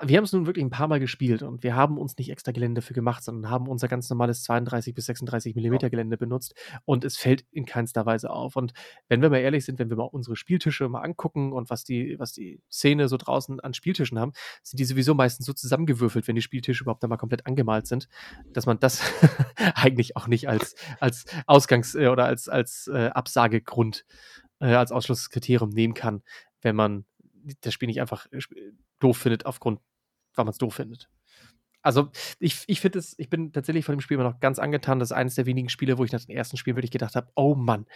Wir 0.00 0.16
haben 0.16 0.24
es 0.24 0.32
nun 0.32 0.46
wirklich 0.46 0.64
ein 0.64 0.70
paar 0.70 0.88
Mal 0.88 1.00
gespielt 1.00 1.42
und 1.42 1.62
wir 1.62 1.76
haben 1.76 1.98
uns 1.98 2.16
nicht 2.16 2.30
extra 2.30 2.50
Gelände 2.52 2.80
dafür 2.80 2.94
gemacht, 2.94 3.22
sondern 3.22 3.50
haben 3.50 3.68
unser 3.68 3.88
ganz 3.88 4.10
normales 4.10 4.42
32 4.42 4.94
bis 4.94 5.06
36 5.06 5.54
Millimeter 5.54 5.90
Gelände 5.90 6.16
benutzt 6.16 6.54
und 6.84 7.04
es 7.04 7.16
fällt 7.16 7.44
in 7.52 7.66
keinster 7.66 8.04
Weise 8.04 8.30
auf. 8.30 8.56
Und 8.56 8.72
wenn 9.08 9.22
wir 9.22 9.30
mal 9.30 9.38
ehrlich 9.38 9.64
sind, 9.64 9.78
wenn 9.78 9.90
wir 9.90 9.96
mal 9.96 10.04
unsere 10.04 10.36
Spieltische 10.36 10.88
mal 10.88 11.02
angucken 11.02 11.52
und 11.52 11.70
was 11.70 11.84
die, 11.84 12.18
was 12.18 12.32
die 12.32 12.60
Szene 12.70 13.08
so 13.08 13.16
draußen 13.16 13.60
an 13.60 13.74
Spieltischen 13.74 14.18
haben, 14.18 14.32
sind 14.62 14.80
die 14.80 14.84
sowieso 14.84 15.14
meistens 15.14 15.46
so 15.46 15.52
zusammengewürfelt, 15.52 16.26
wenn 16.26 16.36
die 16.36 16.42
Spieltische 16.42 16.84
überhaupt 16.84 17.04
einmal 17.04 17.18
komplett 17.18 17.46
angemalt 17.46 17.86
sind, 17.86 18.08
dass 18.52 18.66
man 18.66 18.80
das 18.80 19.02
eigentlich 19.74 20.16
auch 20.16 20.26
nicht 20.26 20.48
als, 20.48 20.74
als 21.00 21.26
Ausgangs- 21.46 21.94
äh, 21.94 22.08
oder 22.08 22.24
als, 22.24 22.48
als 22.48 22.88
äh, 22.92 23.08
Absagegrund, 23.08 24.04
äh, 24.60 24.74
als 24.74 24.92
Ausschlusskriterium 24.92 25.70
nehmen 25.70 25.94
kann, 25.94 26.22
wenn 26.60 26.76
man 26.76 27.04
das 27.60 27.74
Spiel 27.74 27.88
nicht 27.88 28.00
einfach 28.00 28.26
äh, 28.32 28.40
doof 29.02 29.18
findet, 29.18 29.46
aufgrund, 29.46 29.80
weil 30.34 30.44
man 30.44 30.52
es 30.52 30.58
doof 30.58 30.74
findet. 30.74 31.08
Also, 31.82 32.10
ich, 32.38 32.62
ich 32.68 32.80
finde 32.80 33.00
es, 33.00 33.18
ich 33.18 33.28
bin 33.28 33.52
tatsächlich 33.52 33.84
von 33.84 33.96
dem 33.96 34.00
Spiel 34.00 34.14
immer 34.14 34.30
noch 34.30 34.38
ganz 34.38 34.58
angetan. 34.58 35.00
Das 35.00 35.08
ist 35.08 35.16
eines 35.16 35.34
der 35.34 35.46
wenigen 35.46 35.68
Spiele, 35.68 35.98
wo 35.98 36.04
ich 36.04 36.12
nach 36.12 36.24
den 36.24 36.36
ersten 36.36 36.56
Spielen 36.56 36.76
wirklich 36.76 36.92
gedacht 36.92 37.16
habe, 37.16 37.28
oh 37.34 37.56
Mann, 37.56 37.86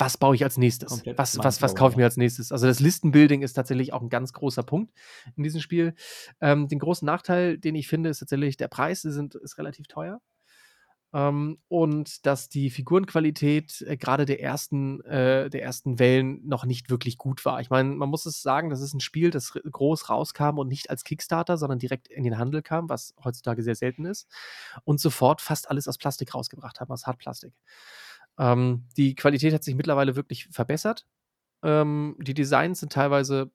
was 0.00 0.16
baue 0.16 0.34
ich 0.34 0.42
als 0.42 0.56
nächstes? 0.56 0.88
Komplett 0.88 1.18
Was, 1.18 1.36
was, 1.38 1.60
was 1.60 1.74
kaufe 1.74 1.92
ich 1.92 1.96
mir 1.98 2.04
als 2.04 2.16
nächstes? 2.16 2.50
Also 2.50 2.66
das 2.66 2.80
Listenbuilding 2.80 3.42
ist 3.42 3.52
tatsächlich 3.52 3.92
auch 3.92 4.00
ein 4.00 4.08
ganz 4.08 4.32
großer 4.32 4.62
Punkt 4.62 4.92
in 5.36 5.42
diesem 5.42 5.60
Spiel. 5.60 5.94
Ähm, 6.40 6.68
den 6.68 6.78
großen 6.78 7.04
Nachteil, 7.04 7.58
den 7.58 7.74
ich 7.74 7.86
finde, 7.86 8.08
ist 8.08 8.20
tatsächlich 8.20 8.56
der 8.56 8.68
Preis, 8.68 9.02
sind, 9.02 9.34
ist 9.34 9.58
relativ 9.58 9.86
teuer. 9.86 10.22
Ähm, 11.12 11.58
und 11.68 12.24
dass 12.24 12.48
die 12.48 12.70
Figurenqualität 12.70 13.82
äh, 13.82 13.96
gerade 13.96 14.26
der 14.26 14.40
ersten, 14.40 15.00
äh, 15.02 15.50
der 15.50 15.62
ersten 15.62 15.98
Wellen 15.98 16.46
noch 16.46 16.64
nicht 16.64 16.88
wirklich 16.88 17.18
gut 17.18 17.44
war. 17.44 17.60
Ich 17.60 17.68
meine, 17.68 17.90
man 17.90 18.08
muss 18.08 18.26
es 18.26 18.42
sagen, 18.42 18.70
das 18.70 18.80
ist 18.80 18.94
ein 18.94 19.00
Spiel, 19.00 19.30
das 19.30 19.52
groß 19.52 20.08
rauskam 20.08 20.58
und 20.58 20.68
nicht 20.68 20.88
als 20.88 21.02
Kickstarter, 21.02 21.58
sondern 21.58 21.80
direkt 21.80 22.06
in 22.08 22.22
den 22.22 22.38
Handel 22.38 22.62
kam, 22.62 22.88
was 22.88 23.14
heutzutage 23.24 23.62
sehr 23.64 23.74
selten 23.74 24.04
ist. 24.04 24.28
Und 24.84 25.00
sofort 25.00 25.40
fast 25.40 25.68
alles 25.68 25.88
aus 25.88 25.98
Plastik 25.98 26.34
rausgebracht 26.34 26.80
haben, 26.80 26.92
aus 26.92 27.06
Hartplastik. 27.06 27.54
Ähm, 28.38 28.86
die 28.96 29.14
Qualität 29.16 29.52
hat 29.52 29.64
sich 29.64 29.74
mittlerweile 29.74 30.14
wirklich 30.16 30.48
verbessert. 30.48 31.06
Ähm, 31.62 32.16
die 32.20 32.34
Designs 32.34 32.80
sind 32.80 32.92
teilweise, 32.92 33.50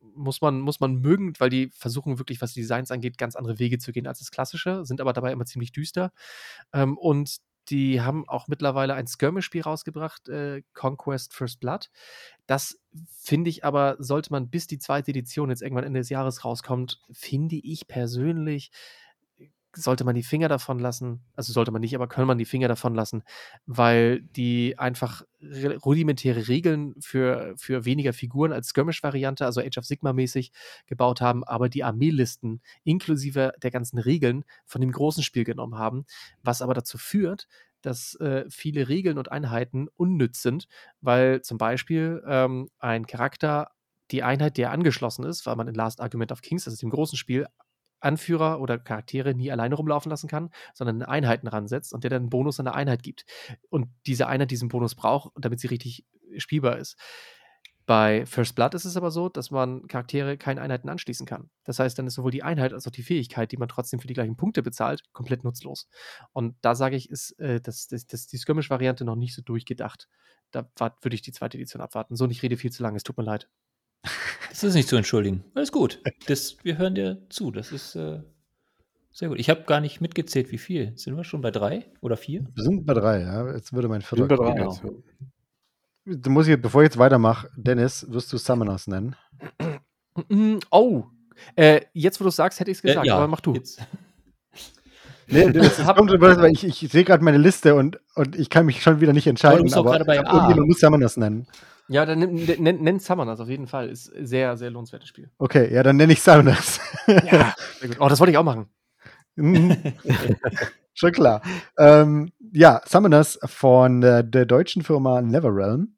muss 0.00 0.40
man, 0.40 0.60
muss 0.60 0.80
man 0.80 0.96
mögen, 0.96 1.34
weil 1.38 1.50
die 1.50 1.70
versuchen 1.72 2.18
wirklich, 2.18 2.40
was 2.40 2.54
Designs 2.54 2.90
angeht, 2.90 3.18
ganz 3.18 3.36
andere 3.36 3.58
Wege 3.58 3.78
zu 3.78 3.92
gehen 3.92 4.06
als 4.06 4.18
das 4.18 4.30
klassische, 4.30 4.84
sind 4.84 5.00
aber 5.00 5.12
dabei 5.12 5.32
immer 5.32 5.46
ziemlich 5.46 5.72
düster. 5.72 6.12
Ähm, 6.72 6.96
und 6.98 7.38
die 7.68 8.00
haben 8.00 8.28
auch 8.28 8.48
mittlerweile 8.48 8.94
ein 8.94 9.06
Skirmish-Spiel 9.06 9.62
rausgebracht, 9.62 10.28
äh, 10.28 10.62
Conquest 10.72 11.34
First 11.34 11.60
Blood. 11.60 11.90
Das 12.46 12.80
finde 13.08 13.50
ich 13.50 13.64
aber, 13.64 13.96
sollte 13.98 14.32
man 14.32 14.50
bis 14.50 14.66
die 14.66 14.78
zweite 14.78 15.10
Edition 15.10 15.50
jetzt 15.50 15.62
irgendwann 15.62 15.84
Ende 15.84 16.00
des 16.00 16.08
Jahres 16.08 16.44
rauskommt, 16.44 17.00
finde 17.12 17.56
ich 17.56 17.86
persönlich, 17.86 18.72
sollte 19.74 20.04
man 20.04 20.14
die 20.14 20.22
Finger 20.22 20.48
davon 20.48 20.78
lassen. 20.78 21.20
Also 21.36 21.52
sollte 21.52 21.70
man 21.70 21.80
nicht, 21.80 21.94
aber 21.94 22.08
kann 22.08 22.26
man 22.26 22.38
die 22.38 22.44
Finger 22.44 22.68
davon 22.68 22.94
lassen, 22.94 23.22
weil 23.66 24.20
die 24.22 24.78
einfach 24.78 25.22
re- 25.40 25.76
rudimentäre 25.76 26.48
Regeln 26.48 26.94
für, 27.00 27.54
für 27.56 27.84
weniger 27.84 28.12
Figuren 28.12 28.52
als 28.52 28.68
Skirmish-Variante, 28.68 29.44
also 29.44 29.60
Age 29.60 29.78
of 29.78 29.84
Sigma-mäßig, 29.84 30.52
gebaut 30.86 31.20
haben, 31.20 31.44
aber 31.44 31.68
die 31.68 31.84
Armeelisten 31.84 32.60
inklusive 32.84 33.52
der 33.62 33.70
ganzen 33.70 33.98
Regeln 33.98 34.44
von 34.66 34.80
dem 34.80 34.92
großen 34.92 35.22
Spiel 35.22 35.44
genommen 35.44 35.78
haben, 35.78 36.04
was 36.42 36.62
aber 36.62 36.74
dazu 36.74 36.98
führt, 36.98 37.46
dass 37.82 38.14
äh, 38.16 38.44
viele 38.50 38.88
Regeln 38.88 39.18
und 39.18 39.32
Einheiten 39.32 39.88
unnütz 39.96 40.42
sind, 40.42 40.68
weil 41.00 41.42
zum 41.42 41.58
Beispiel 41.58 42.22
ähm, 42.26 42.68
ein 42.78 43.06
Charakter 43.06 43.70
die 44.10 44.22
Einheit, 44.22 44.56
die 44.56 44.62
er 44.62 44.72
angeschlossen 44.72 45.24
ist, 45.24 45.46
weil 45.46 45.56
man 45.56 45.68
in 45.68 45.74
Last 45.74 46.00
Argument 46.00 46.32
of 46.32 46.42
Kings, 46.42 46.66
ist 46.66 46.82
dem 46.82 46.90
großen 46.90 47.16
Spiel, 47.16 47.46
Anführer 48.00 48.60
oder 48.60 48.78
Charaktere 48.78 49.34
nie 49.34 49.50
alleine 49.50 49.74
rumlaufen 49.74 50.10
lassen 50.10 50.28
kann, 50.28 50.50
sondern 50.74 50.96
in 50.96 51.02
Einheiten 51.02 51.46
ransetzt 51.46 51.92
und 51.92 52.04
der 52.04 52.10
dann 52.10 52.22
einen 52.22 52.30
Bonus 52.30 52.58
an 52.58 52.64
der 52.64 52.74
Einheit 52.74 53.02
gibt. 53.02 53.24
Und 53.68 53.88
diese 54.06 54.26
Einheit 54.26 54.50
diesen 54.50 54.68
Bonus 54.68 54.94
braucht, 54.94 55.32
damit 55.36 55.60
sie 55.60 55.68
richtig 55.68 56.04
spielbar 56.36 56.78
ist. 56.78 56.96
Bei 57.90 58.24
First 58.24 58.54
Blood 58.54 58.74
ist 58.74 58.84
es 58.84 58.96
aber 58.96 59.10
so, 59.10 59.28
dass 59.28 59.50
man 59.50 59.88
Charaktere 59.88 60.36
keine 60.36 60.60
Einheiten 60.60 60.88
anschließen 60.88 61.26
kann. 61.26 61.50
Das 61.64 61.80
heißt, 61.80 61.98
dann 61.98 62.06
ist 62.06 62.14
sowohl 62.14 62.30
die 62.30 62.44
Einheit 62.44 62.72
als 62.72 62.86
auch 62.86 62.92
die 62.92 63.02
Fähigkeit, 63.02 63.50
die 63.50 63.56
man 63.56 63.68
trotzdem 63.68 63.98
für 63.98 64.06
die 64.06 64.14
gleichen 64.14 64.36
Punkte 64.36 64.62
bezahlt, 64.62 65.02
komplett 65.12 65.42
nutzlos. 65.42 65.88
Und 66.32 66.54
da 66.60 66.76
sage 66.76 66.94
ich, 66.94 67.10
ist 67.10 67.36
äh, 67.40 67.60
das, 67.60 67.88
das, 67.88 68.06
das, 68.06 68.28
die 68.28 68.38
Skirmish-Variante 68.38 69.04
noch 69.04 69.16
nicht 69.16 69.34
so 69.34 69.42
durchgedacht. 69.42 70.08
Da 70.52 70.68
würde 71.02 71.14
ich 71.14 71.22
die 71.22 71.32
zweite 71.32 71.58
Edition 71.58 71.82
abwarten. 71.82 72.14
So, 72.14 72.24
und 72.24 72.30
ich 72.30 72.42
rede 72.42 72.56
viel 72.56 72.70
zu 72.70 72.84
lange, 72.84 72.96
es 72.96 73.02
tut 73.02 73.16
mir 73.16 73.24
leid. 73.24 73.48
Das 74.50 74.62
ist 74.64 74.74
nicht 74.74 74.88
zu 74.88 74.96
entschuldigen. 74.96 75.42
Alles 75.54 75.72
gut. 75.72 76.02
Das, 76.26 76.56
wir 76.62 76.76
hören 76.76 76.94
dir 76.94 77.18
zu. 77.30 77.50
Das 77.50 77.72
ist 77.72 77.94
äh, 77.94 78.20
sehr 79.12 79.28
gut. 79.28 79.38
Ich 79.38 79.48
habe 79.48 79.62
gar 79.62 79.80
nicht 79.80 80.00
mitgezählt, 80.00 80.50
wie 80.52 80.58
viel. 80.58 80.92
Sind 80.96 81.16
wir 81.16 81.24
schon 81.24 81.40
bei 81.40 81.50
drei 81.50 81.86
oder 82.00 82.16
vier? 82.16 82.44
Wir 82.54 82.62
sind 82.64 82.84
bei 82.84 82.94
drei, 82.94 83.20
ja. 83.22 83.52
Jetzt 83.54 83.72
würde 83.72 83.88
mein 83.88 84.02
vierter. 84.02 84.26
Sind 84.28 84.38
drei 84.38 84.52
Genau. 84.54 84.78
Du 86.04 86.30
musst 86.30 86.48
jetzt, 86.48 86.62
bevor 86.62 86.82
ich 86.82 86.86
jetzt 86.86 86.98
weitermache, 86.98 87.48
Dennis, 87.56 88.06
wirst 88.10 88.32
du 88.32 88.38
Summoners 88.38 88.86
nennen? 88.88 89.14
Mm, 90.28 90.56
Oh, 90.70 91.04
äh, 91.56 91.82
jetzt 91.92 92.20
wo 92.20 92.24
du 92.24 92.28
es 92.28 92.36
sagst, 92.36 92.58
hätte 92.58 92.70
ich 92.70 92.78
es 92.78 92.82
gesagt, 92.82 93.04
Äh, 93.06 93.08
ja, 93.08 93.16
aber 93.16 93.28
mach 93.28 93.40
du. 93.40 93.54
Jetzt. 93.54 93.80
Nee, 95.30 95.52
das 95.52 95.84
kommt, 95.84 96.10
weil 96.20 96.50
ich, 96.52 96.64
ich 96.64 96.90
sehe 96.90 97.04
gerade 97.04 97.24
meine 97.24 97.38
Liste 97.38 97.74
und, 97.74 98.00
und 98.14 98.36
ich 98.36 98.50
kann 98.50 98.66
mich 98.66 98.82
schon 98.82 99.00
wieder 99.00 99.12
nicht 99.12 99.26
entscheiden. 99.26 99.72
aber 99.72 99.90
gerade 99.92 100.04
bei 100.04 100.22
man 100.22 100.66
muss 100.66 100.80
Summoners 100.80 101.16
nennen. 101.16 101.46
Ja, 101.88 102.06
dann 102.06 102.20
nenn, 102.20 102.34
nenn, 102.58 102.82
nenn 102.82 103.00
Summoners 103.00 103.40
auf 103.40 103.48
jeden 103.48 103.66
Fall. 103.66 103.88
Ist 103.88 104.12
sehr, 104.20 104.56
sehr 104.56 104.70
lohnenswertes 104.70 105.08
Spiel. 105.08 105.30
Okay, 105.38 105.72
ja, 105.74 105.82
dann 105.82 105.96
nenne 105.96 106.12
ich 106.12 106.22
Summoners. 106.22 106.80
Ja. 107.06 107.54
Oh, 107.98 108.08
das 108.08 108.20
wollte 108.20 108.30
ich 108.30 108.38
auch 108.38 108.44
machen. 108.44 108.66
Mhm. 109.36 109.76
Schon 110.94 111.12
klar. 111.12 111.42
Ähm, 111.78 112.30
ja, 112.52 112.82
Summoners 112.86 113.38
von 113.44 114.02
äh, 114.02 114.24
der 114.24 114.46
deutschen 114.46 114.82
Firma 114.82 115.22
Neverrealm 115.22 115.94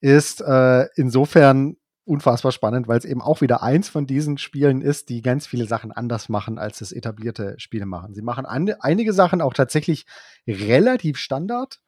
ist 0.00 0.42
äh, 0.42 0.86
insofern 0.94 1.76
unfassbar 2.06 2.52
spannend, 2.52 2.88
weil 2.88 2.98
es 2.98 3.04
eben 3.04 3.20
auch 3.20 3.40
wieder 3.40 3.62
eins 3.62 3.88
von 3.88 4.06
diesen 4.06 4.38
Spielen 4.38 4.80
ist, 4.80 5.08
die 5.08 5.22
ganz 5.22 5.46
viele 5.46 5.66
Sachen 5.66 5.92
anders 5.92 6.28
machen, 6.28 6.58
als 6.58 6.80
es 6.80 6.92
etablierte 6.92 7.54
Spiele 7.58 7.84
machen. 7.84 8.14
Sie 8.14 8.22
machen 8.22 8.46
an, 8.46 8.72
einige 8.80 9.12
Sachen 9.12 9.40
auch 9.40 9.52
tatsächlich 9.52 10.06
relativ 10.46 11.18
Standard, 11.18 11.80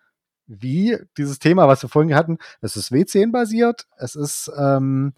wie 0.47 0.99
dieses 1.17 1.39
Thema, 1.39 1.69
was 1.69 1.83
wir 1.83 1.89
vorhin 1.89 2.15
hatten. 2.15 2.39
Es 2.61 2.77
ist 2.77 2.91
W10 2.91 3.31
basiert, 3.31 3.87
es 3.97 4.17
ist 4.17 4.51
ähm, 4.59 5.15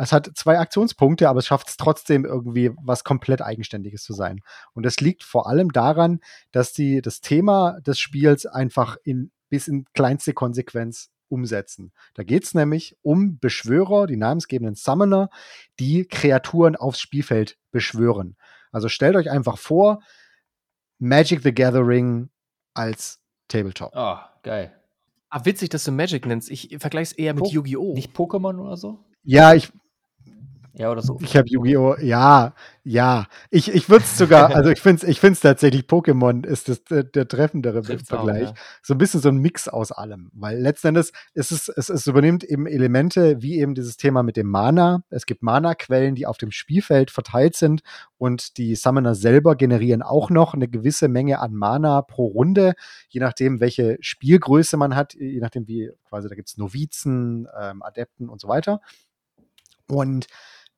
es 0.00 0.12
hat 0.12 0.30
zwei 0.34 0.58
Aktionspunkte, 0.58 1.28
aber 1.28 1.40
es 1.40 1.46
schafft 1.46 1.68
es 1.68 1.76
trotzdem 1.76 2.24
irgendwie 2.24 2.70
was 2.80 3.02
komplett 3.02 3.42
Eigenständiges 3.42 4.04
zu 4.04 4.12
sein. 4.12 4.40
Und 4.72 4.86
das 4.86 5.00
liegt 5.00 5.24
vor 5.24 5.48
allem 5.48 5.72
daran, 5.72 6.20
dass 6.52 6.72
die 6.72 7.02
das 7.02 7.20
Thema 7.20 7.80
des 7.80 7.98
Spiels 7.98 8.46
einfach 8.46 8.96
in, 9.02 9.32
bis 9.48 9.66
in 9.66 9.86
kleinste 9.94 10.34
Konsequenz 10.34 11.10
umsetzen. 11.28 11.92
Da 12.14 12.22
geht 12.22 12.44
es 12.44 12.54
nämlich 12.54 12.96
um 13.02 13.38
Beschwörer, 13.38 14.06
die 14.06 14.16
namensgebenden 14.16 14.74
Summoner, 14.74 15.30
die 15.78 16.04
Kreaturen 16.06 16.76
aufs 16.76 17.00
Spielfeld 17.00 17.58
beschwören. 17.70 18.36
Also 18.72 18.88
stellt 18.88 19.16
euch 19.16 19.30
einfach 19.30 19.58
vor, 19.58 20.02
Magic 20.98 21.42
the 21.42 21.52
Gathering 21.54 22.28
als 22.74 23.20
Tabletop. 23.48 23.92
Oh, 23.94 24.16
geil. 24.42 24.74
Ah, 25.30 25.44
witzig, 25.44 25.68
dass 25.68 25.84
du 25.84 25.92
Magic 25.92 26.26
nennst. 26.26 26.50
Ich 26.50 26.74
vergleiche 26.78 27.12
es 27.12 27.18
eher 27.18 27.34
mit 27.34 27.44
Po- 27.44 27.50
Yu-Gi-Oh! 27.50 27.94
Nicht 27.94 28.16
Pokémon 28.16 28.58
oder 28.58 28.76
so? 28.76 29.04
Ja, 29.22 29.54
ich, 29.54 29.70
Ja, 30.78 30.92
oder 30.92 31.02
so. 31.02 31.18
ich 31.20 31.36
habe 31.36 31.48
Yu-Gi-Oh! 31.48 31.96
Ja, 32.00 32.54
ja. 32.84 33.26
Ich, 33.50 33.74
ich 33.74 33.90
würde 33.90 34.04
es 34.04 34.16
sogar, 34.16 34.50
also 34.54 34.70
ich 34.70 34.80
finde 34.80 35.02
es 35.02 35.08
ich 35.08 35.18
find's 35.18 35.40
tatsächlich, 35.40 35.82
Pokémon 35.82 36.46
ist 36.46 36.68
das, 36.68 36.84
der, 36.84 37.02
der 37.02 37.26
treffendere 37.26 37.82
Trifft's 37.82 38.12
auch, 38.12 38.24
Vergleich. 38.24 38.50
ja. 38.50 38.54
So 38.82 38.94
ein 38.94 38.98
bisschen 38.98 39.20
so 39.20 39.28
ein 39.28 39.38
Mix 39.38 39.66
aus 39.66 39.90
allem. 39.90 40.30
Weil 40.34 40.60
letzten 40.60 40.88
Endes 40.88 41.12
ist 41.34 41.50
es, 41.50 41.68
es, 41.68 41.88
es 41.88 42.06
übernimmt 42.06 42.44
eben 42.44 42.68
Elemente 42.68 43.42
wie 43.42 43.58
eben 43.58 43.74
dieses 43.74 43.96
Thema 43.96 44.22
mit 44.22 44.36
dem 44.36 44.46
Mana. 44.46 45.02
Es 45.10 45.26
gibt 45.26 45.42
Mana-Quellen, 45.42 46.14
die 46.14 46.26
auf 46.26 46.38
dem 46.38 46.52
Spielfeld 46.52 47.10
verteilt 47.10 47.56
sind 47.56 47.82
und 48.16 48.56
die 48.56 48.76
Summoner 48.76 49.16
selber 49.16 49.56
generieren 49.56 50.02
auch 50.02 50.30
noch 50.30 50.54
eine 50.54 50.68
gewisse 50.68 51.08
Menge 51.08 51.40
an 51.40 51.54
Mana 51.54 52.02
pro 52.02 52.26
Runde, 52.26 52.74
je 53.08 53.20
nachdem, 53.20 53.58
welche 53.58 53.98
Spielgröße 54.00 54.76
man 54.76 54.94
hat, 54.94 55.14
je 55.14 55.40
nachdem, 55.40 55.66
wie 55.66 55.90
quasi, 56.08 56.28
da 56.28 56.36
gibt 56.36 56.50
es 56.50 56.56
Novizen, 56.56 57.48
ähm, 57.60 57.82
Adepten 57.82 58.28
und 58.28 58.40
so 58.40 58.46
weiter. 58.46 58.80
Und 59.88 60.26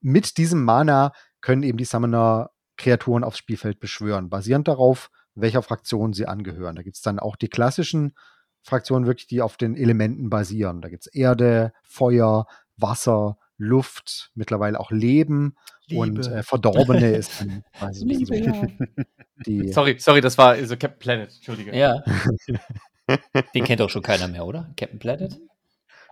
mit 0.01 0.37
diesem 0.39 0.65
Mana 0.65 1.13
können 1.41 1.63
eben 1.63 1.79
die 1.79 1.85
Summoner 1.85 2.51
Kreaturen 2.77 3.25
aufs 3.25 3.39
Spielfeld 3.39 3.79
beschwören, 3.81 4.31
basierend 4.31 4.67
darauf, 4.69 5.11
welcher 5.35 5.63
Fraktion 5.63 6.13
sie 6.13 6.27
angehören. 6.27 6.77
Da 6.77 6.83
gibt 6.83 6.97
es 6.97 7.03
dann 7.03 7.19
auch 7.19 7.37
die 7.37 7.49
klassischen 7.49 8.15
Fraktionen, 8.63 9.07
wirklich, 9.07 9.27
die 9.27 9.43
auf 9.43 9.57
den 9.57 9.77
Elementen 9.77 10.31
basieren. 10.31 10.81
Da 10.83 10.89
gibt 10.89 11.07
es 11.07 11.13
Erde, 11.13 11.73
Feuer, 11.83 12.47
Wasser, 12.77 13.39
Luft, 13.57 14.31
mittlerweile 14.35 14.81
auch 14.81 14.91
Leben 14.91 15.55
und 15.93 16.17
Liebe. 16.25 16.35
äh, 16.37 16.43
Verdorbene 16.43 17.11
ist 17.17 17.41
dann 17.41 17.63
quasi 17.79 18.01
so 18.01 18.05
ein 18.07 18.09
bisschen 18.09 18.79
so 18.97 19.03
die. 19.47 19.73
Sorry, 19.73 19.97
sorry, 19.99 20.21
das 20.23 20.39
war 20.39 20.57
so 20.65 20.77
Captain 20.77 20.99
Planet. 20.99 21.35
Entschuldige. 21.35 21.77
Ja. 21.77 22.03
Den 23.55 23.65
kennt 23.65 23.83
auch 23.83 23.91
schon 23.91 24.03
keiner 24.03 24.29
mehr, 24.29 24.47
oder? 24.47 24.73
Captain 24.77 24.99
Planet? 24.99 25.39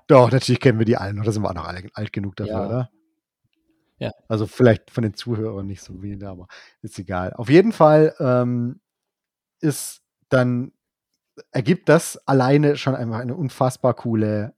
Doch, 0.09 0.31
natürlich 0.31 0.61
kennen 0.61 0.79
wir 0.79 0.87
die 0.87 0.97
allen, 0.97 1.21
oder 1.21 1.33
sind 1.33 1.43
wir 1.43 1.51
auch 1.51 1.55
noch 1.55 1.67
alle 1.67 1.83
alt 1.95 2.13
genug 2.13 2.37
dafür, 2.37 2.53
Ja. 2.55 2.67
oder? 2.67 2.91
Ja. 3.99 4.13
Also 4.29 4.47
vielleicht 4.47 4.91
von 4.91 5.03
den 5.03 5.15
Zuhörern 5.15 5.67
nicht 5.67 5.83
so 5.83 6.03
wie 6.03 6.23
aber 6.25 6.47
ist 6.83 6.99
egal. 6.99 7.33
Auf 7.35 7.51
jeden 7.51 7.73
Fall 7.73 8.15
ähm, 8.21 8.81
ist 9.61 10.03
dann 10.29 10.73
ergibt 11.53 11.89
das 11.89 12.17
alleine 12.27 12.77
schon 12.77 12.95
einfach 12.95 13.19
eine 13.19 13.35
unfassbar 13.37 13.95
coole 13.95 14.55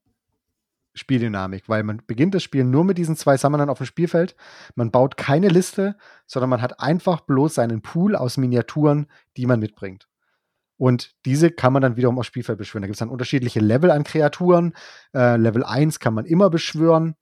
Spieldynamik, 0.94 1.68
weil 1.68 1.82
man 1.82 2.02
beginnt 2.06 2.34
das 2.34 2.42
Spiel 2.42 2.64
nur 2.64 2.84
mit 2.84 2.98
diesen 2.98 3.16
zwei 3.16 3.36
Summonern 3.36 3.70
auf 3.70 3.78
dem 3.78 3.86
Spielfeld. 3.86 4.34
Man 4.74 4.90
baut 4.90 5.16
keine 5.16 5.48
Liste, 5.48 5.96
sondern 6.26 6.50
man 6.50 6.62
hat 6.62 6.80
einfach 6.80 7.20
bloß 7.20 7.54
seinen 7.54 7.80
Pool 7.80 8.16
aus 8.16 8.36
Miniaturen, 8.36 9.06
die 9.36 9.46
man 9.46 9.60
mitbringt. 9.60 10.08
Und 10.76 11.14
diese 11.26 11.50
kann 11.50 11.72
man 11.72 11.82
dann 11.82 11.96
wiederum 11.96 12.18
aufs 12.18 12.28
Spielfeld 12.28 12.58
beschwören. 12.58 12.82
Da 12.82 12.86
gibt 12.86 12.96
es 12.96 13.00
dann 13.00 13.10
unterschiedliche 13.10 13.60
Level 13.60 13.90
an 13.90 14.02
Kreaturen. 14.02 14.74
Äh, 15.14 15.36
Level 15.36 15.62
1 15.62 16.00
kann 16.00 16.14
man 16.14 16.24
immer 16.24 16.48
beschwören. 16.48 17.16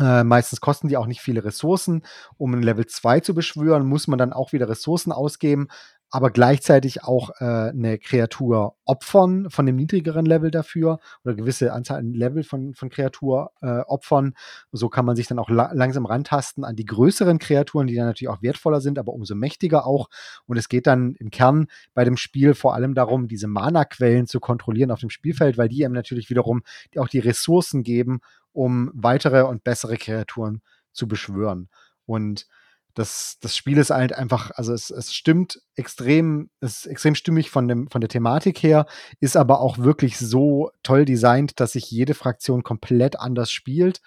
Äh, 0.00 0.24
meistens 0.24 0.60
kosten 0.60 0.88
die 0.88 0.96
auch 0.96 1.06
nicht 1.06 1.20
viele 1.20 1.44
Ressourcen. 1.44 2.02
Um 2.38 2.54
ein 2.54 2.62
Level 2.62 2.86
2 2.86 3.20
zu 3.20 3.34
beschwören, 3.34 3.86
muss 3.86 4.08
man 4.08 4.18
dann 4.18 4.32
auch 4.32 4.52
wieder 4.52 4.68
Ressourcen 4.68 5.12
ausgeben, 5.12 5.68
aber 6.10 6.30
gleichzeitig 6.30 7.04
auch 7.04 7.30
äh, 7.38 7.44
eine 7.44 7.98
Kreatur 7.98 8.74
opfern 8.84 9.48
von 9.48 9.64
dem 9.64 9.76
niedrigeren 9.76 10.26
Level 10.26 10.50
dafür 10.50 10.98
oder 11.24 11.34
gewisse 11.34 11.72
Anzahl 11.72 11.98
an 11.98 12.14
Level 12.14 12.42
von, 12.42 12.74
von 12.74 12.88
Kreatur 12.88 13.52
äh, 13.62 13.80
opfern. 13.80 14.34
So 14.72 14.88
kann 14.88 15.04
man 15.04 15.14
sich 15.14 15.28
dann 15.28 15.38
auch 15.38 15.48
la 15.48 15.70
langsam 15.72 16.06
rantasten 16.06 16.64
an 16.64 16.74
die 16.74 16.84
größeren 16.84 17.38
Kreaturen, 17.38 17.86
die 17.86 17.94
dann 17.94 18.06
natürlich 18.06 18.30
auch 18.30 18.42
wertvoller 18.42 18.80
sind, 18.80 18.98
aber 18.98 19.12
umso 19.12 19.36
mächtiger 19.36 19.86
auch. 19.86 20.08
Und 20.46 20.56
es 20.56 20.68
geht 20.68 20.88
dann 20.88 21.14
im 21.14 21.30
Kern 21.30 21.68
bei 21.94 22.04
dem 22.04 22.16
Spiel 22.16 22.54
vor 22.54 22.74
allem 22.74 22.94
darum, 22.94 23.28
diese 23.28 23.46
Mana-Quellen 23.46 24.26
zu 24.26 24.40
kontrollieren 24.40 24.90
auf 24.90 25.00
dem 25.00 25.10
Spielfeld, 25.10 25.58
weil 25.58 25.68
die 25.68 25.84
einem 25.84 25.94
natürlich 25.94 26.28
wiederum 26.28 26.62
auch 26.96 27.08
die 27.08 27.20
Ressourcen 27.20 27.84
geben, 27.84 28.20
um 28.52 28.90
weitere 28.94 29.42
und 29.42 29.64
bessere 29.64 29.96
Kreaturen 29.96 30.62
zu 30.92 31.08
beschwören. 31.08 31.68
Und 32.06 32.46
das, 32.94 33.38
das 33.40 33.56
Spiel 33.56 33.78
ist 33.78 33.90
halt 33.90 34.12
einfach, 34.12 34.50
also 34.52 34.72
es, 34.72 34.90
es 34.90 35.14
stimmt 35.14 35.60
extrem, 35.76 36.50
es 36.60 36.80
ist 36.80 36.86
extrem 36.86 37.14
stimmig 37.14 37.50
von, 37.50 37.68
dem, 37.68 37.88
von 37.88 38.00
der 38.00 38.08
Thematik 38.08 38.62
her, 38.62 38.86
ist 39.20 39.36
aber 39.36 39.60
auch 39.60 39.78
wirklich 39.78 40.18
so 40.18 40.70
toll 40.82 41.04
designt, 41.04 41.60
dass 41.60 41.72
sich 41.72 41.90
jede 41.90 42.14
Fraktion 42.14 42.62
komplett 42.62 43.18
anders 43.18 43.52
spielt. 43.52 44.00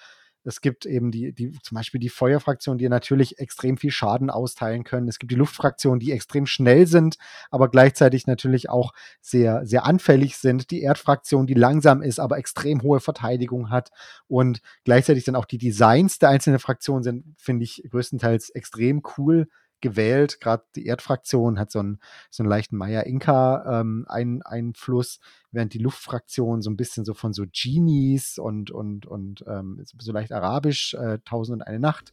Es 0.44 0.62
gibt 0.62 0.86
eben 0.86 1.12
die, 1.12 1.34
die, 1.34 1.52
zum 1.62 1.76
Beispiel 1.76 2.00
die 2.00 2.10
Feuerfraktion, 2.10 2.78
die 2.78 2.90
natürlich 2.90 3.40
extrem 3.40 3.78
viel 3.78 3.92
Schaden 3.92 4.30
austeilen 4.30 4.84
können. 4.84 5.08
Es 5.08 5.20
gibt 5.20 5.32
die 5.32 5.38
Luftfraktion, 5.38 6.00
die 6.00 6.12
extrem 6.12 6.46
schnell 6.46 6.86
sind, 6.88 7.18
aber 7.50 7.70
gleichzeitig 7.70 8.28
natürlich 8.28 8.70
auch 8.70 8.94
sehr, 9.22 9.66
sehr 9.66 9.86
anfällig 9.86 10.38
sind. 10.38 10.72
Die 10.72 10.82
Erdfraktion, 10.82 11.48
die 11.48 11.54
langsam 11.54 12.02
ist, 12.02 12.20
aber 12.20 12.38
extrem 12.38 12.82
hohe 12.82 13.00
Verteidigung 13.00 13.70
hat. 13.70 13.92
Und 14.28 14.62
gleichzeitig 14.84 15.24
dann 15.24 15.36
auch 15.36 15.46
die 15.46 15.58
Designs 15.58 16.20
der 16.20 16.30
einzelnen 16.30 16.60
Fraktionen 16.60 17.04
sind, 17.04 17.26
finde 17.38 17.64
ich, 17.64 17.84
größtenteils 17.90 18.50
extrem 18.50 19.02
cool 19.18 19.48
gewählt. 19.84 20.42
Gerade 20.42 20.64
die 20.76 20.88
Erdfraktion 20.88 21.60
hat 21.60 21.70
so 21.70 21.78
einen, 21.78 22.00
so 22.32 22.42
einen 22.42 22.50
leichten 22.50 22.76
Maya-Inka-Einfluss, 22.78 25.20
während 25.52 25.76
die 25.76 25.80
Luftfraktion 25.80 26.64
so 26.64 26.72
ein 26.72 26.78
bisschen 26.78 27.06
so 27.06 27.14
von 27.14 27.34
so 27.34 27.46
Genies 27.52 28.40
und, 28.40 28.72
und, 28.72 29.06
und 29.06 29.46
ähm, 29.48 29.86
so 30.00 30.12
leicht 30.12 30.32
arabisch, 30.32 30.96
äh, 30.96 31.20
Tausend 31.26 31.62
und 31.62 31.68
eine 31.68 31.80
Nacht 31.80 32.12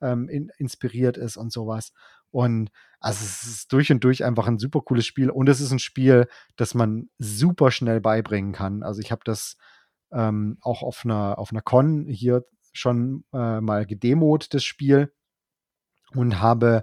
ähm, 0.00 0.30
in, 0.30 0.50
inspiriert 0.56 1.18
ist 1.18 1.36
und 1.36 1.52
sowas. 1.52 1.92
Und 2.30 2.70
also 3.00 3.24
es 3.24 3.46
ist 3.46 3.72
durch 3.72 3.92
und 3.92 4.02
durch 4.04 4.24
einfach 4.24 4.46
ein 4.46 4.58
super 4.58 4.80
cooles 4.80 5.06
Spiel 5.06 5.30
und 5.30 5.48
es 5.48 5.60
ist 5.60 5.72
ein 5.72 5.78
Spiel, 5.78 6.28
das 6.56 6.74
man 6.74 7.08
super 7.18 7.70
schnell 7.70 8.00
beibringen 8.00 8.52
kann. 8.52 8.82
Also 8.82 9.00
ich 9.00 9.12
habe 9.12 9.22
das 9.24 9.56
ähm, 10.12 10.58
auch 10.62 10.82
auf 10.82 11.04
einer, 11.04 11.38
auf 11.38 11.52
einer 11.52 11.62
Con 11.62 12.06
hier 12.06 12.44
schon 12.72 13.24
äh, 13.32 13.60
mal 13.60 13.86
gedemot, 13.86 14.52
das 14.54 14.64
Spiel, 14.64 15.12
und 16.14 16.40
habe 16.40 16.82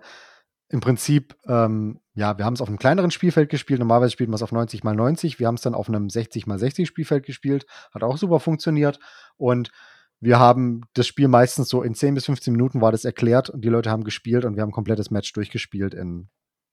im 0.70 0.80
Prinzip, 0.80 1.36
ähm, 1.48 2.00
ja, 2.16 2.38
wir 2.38 2.46
haben 2.46 2.54
es 2.56 2.62
auf 2.62 2.68
einem 2.68 2.80
kleineren 2.80 3.12
Spielfeld 3.12 3.50
gespielt. 3.50 3.80
Normalerweise 3.80 4.12
spielt 4.12 4.30
man 4.30 4.36
es 4.36 4.42
auf 4.42 4.52
90 4.52 4.84
mal 4.84 4.96
90. 4.96 5.40
Wir 5.40 5.48
haben 5.48 5.56
es 5.56 5.62
dann 5.62 5.76
auf 5.76 5.88
einem 5.88 6.10
60 6.10 6.48
mal 6.48 6.58
60 6.58 6.88
Spielfeld 6.88 7.26
gespielt. 7.26 7.66
Hat 7.94 8.04
auch 8.04 8.18
super 8.18 8.40
funktioniert. 8.40 9.00
Und 9.38 9.72
wir 10.20 10.40
haben 10.40 10.82
das 10.94 11.08
Spiel 11.08 11.28
meistens 11.28 11.70
so 11.70 11.84
in 11.84 11.94
10 11.94 12.16
bis 12.16 12.26
15 12.26 12.52
Minuten 12.52 12.82
war 12.82 12.92
das 12.92 13.06
erklärt 13.06 13.50
und 13.50 13.62
die 13.62 13.70
Leute 13.70 13.92
haben 13.92 14.04
gespielt 14.04 14.46
und 14.46 14.56
wir 14.56 14.64
haben 14.64 14.70
ein 14.70 14.74
komplettes 14.74 15.12
Match 15.12 15.32
durchgespielt 15.34 15.94
in 15.94 16.30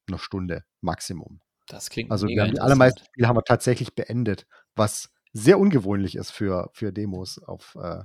einer 0.08 0.18
Stunde 0.18 0.64
Maximum. 0.81 1.40
Das 1.68 1.90
klingt 1.90 2.10
Also 2.10 2.26
wir 2.26 2.42
haben 2.42 2.52
die 2.52 2.60
allermeisten 2.60 3.05
Spiele 3.05 3.28
haben 3.28 3.36
wir 3.36 3.44
tatsächlich 3.44 3.94
beendet, 3.94 4.47
was 4.74 5.10
sehr 5.32 5.58
ungewöhnlich 5.58 6.16
ist 6.16 6.31
für, 6.31 6.70
für 6.72 6.92
Demos 6.92 7.39
auf 7.42 7.76
äh, 7.81 8.05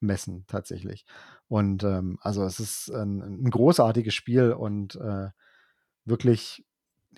Messen 0.00 0.44
tatsächlich. 0.46 1.04
Und 1.48 1.84
ähm, 1.84 2.18
also 2.22 2.44
es 2.44 2.60
ist 2.60 2.90
ein, 2.90 3.20
ein 3.20 3.50
großartiges 3.50 4.14
Spiel 4.14 4.52
und 4.52 4.96
äh, 4.96 5.28
wirklich 6.04 6.64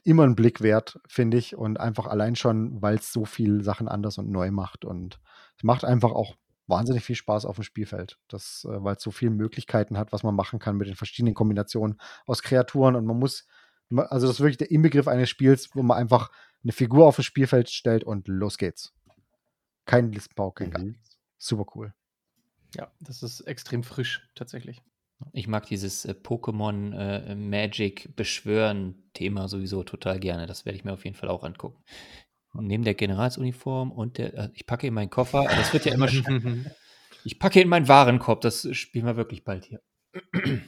immer 0.05 0.25
ein 0.25 0.35
Blick 0.35 0.61
wert, 0.63 1.01
finde 1.07 1.37
ich. 1.39 1.57
Und 1.57 1.79
einfach 1.79 2.07
allein 2.07 2.35
schon, 2.37 2.83
weil 2.83 2.97
es 2.97 3.13
so 3.13 3.25
viel 3.25 3.63
Sachen 3.63 3.89
anders 3.89 4.19
und 4.19 4.31
neu 4.31 4.51
macht. 4.51 4.85
Und 4.85 5.21
es 5.57 5.63
macht 5.63 5.85
einfach 5.85 6.13
auch 6.13 6.35
wahnsinnig 6.67 7.05
viel 7.05 7.17
Spaß 7.17 7.45
auf 7.45 7.57
dem 7.57 7.65
Spielfeld. 7.65 8.19
Das, 8.29 8.67
äh, 8.69 8.83
weil 8.83 8.97
es 8.97 9.03
so 9.03 9.11
viele 9.11 9.31
Möglichkeiten 9.31 9.99
hat, 9.99 10.13
was 10.13 10.23
man 10.23 10.35
machen 10.35 10.59
kann 10.59 10.77
mit 10.77 10.89
den 10.89 10.97
verschiedenen 10.97 11.35
Kombinationen 11.35 12.01
aus 12.27 12.43
Kreaturen. 12.43 12.97
Und 12.97 13.07
man 13.07 13.19
muss, 13.19 13.47
also 13.91 14.27
das 14.27 14.37
ist 14.37 14.41
wirklich 14.41 14.59
der 14.59 14.71
Inbegriff 14.71 15.09
eines 15.09 15.31
Spiels, 15.31 15.71
wo 15.75 15.83
man 15.83 15.99
einfach 15.99 16.31
eine 16.65 16.73
Figur 16.73 17.07
auf 17.07 17.17
das 17.17 17.27
Spielfeld 17.27 17.71
stellt 17.71 18.05
und 18.05 18.29
los 18.29 18.59
geht's. 18.59 18.93
Kein 19.85 20.13
Listenbau, 20.13 20.53
kein 20.53 20.71
gar 20.71 20.81
Mhm. 20.81 20.91
nichts. 20.93 21.19
Super 21.39 21.65
cool. 21.75 21.93
Ja, 22.75 22.91
das 23.01 23.23
ist 23.23 23.41
extrem 23.43 23.83
frisch, 23.83 24.29
tatsächlich. 24.35 24.81
Ich 25.33 25.47
mag 25.47 25.67
dieses 25.67 26.05
äh, 26.05 26.15
Pokémon 26.21 26.95
äh, 26.95 27.35
Magic 27.35 28.17
Beschwören 28.17 29.11
Thema 29.13 29.47
sowieso 29.49 29.83
total 29.85 30.19
gerne. 30.19 30.47
Das 30.47 30.65
werde 30.65 30.77
ich 30.77 30.85
mir 30.85 30.93
auf 30.93 31.05
jeden 31.05 31.17
Fall 31.17 31.29
auch 31.29 31.45
angucken. 31.45 31.83
Und 32.55 32.67
neben 32.67 32.85
der 32.85 32.95
Generalsuniform 32.95 33.93
und 33.93 34.19
der, 34.19 34.35
äh, 34.35 34.49
ich 34.55 34.67
packe 34.67 34.87
in 34.87 34.95
meinen 34.95 35.11
Koffer, 35.11 35.43
das 35.45 35.73
wird 35.73 35.85
ja 35.85 35.95
immer, 35.95 36.07
sch- 36.09 36.71
ich 37.25 37.39
packe 37.39 37.61
in 37.61 37.69
meinen 37.69 37.89
Warenkorb, 37.89 38.41
das 38.41 38.69
spielen 38.75 39.07
wir 39.07 39.17
wirklich 39.17 39.45
bald 39.45 39.65
hier. 39.67 39.81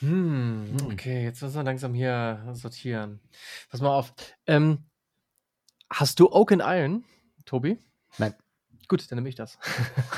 Hm. 0.00 0.76
okay, 0.86 1.22
jetzt 1.22 1.40
müssen 1.42 1.54
wir 1.54 1.62
langsam 1.62 1.94
hier 1.94 2.44
sortieren. 2.54 3.20
Pass 3.70 3.80
mal 3.80 3.96
auf. 3.96 4.12
Ähm, 4.46 4.84
hast 5.88 6.18
du 6.18 6.32
Oak 6.32 6.50
and 6.50 6.62
Iron, 6.64 7.04
Tobi? 7.44 7.78
Nein. 8.18 8.34
Gut, 8.92 9.10
dann 9.10 9.16
nehme 9.16 9.30
ich 9.30 9.36
das. 9.36 9.58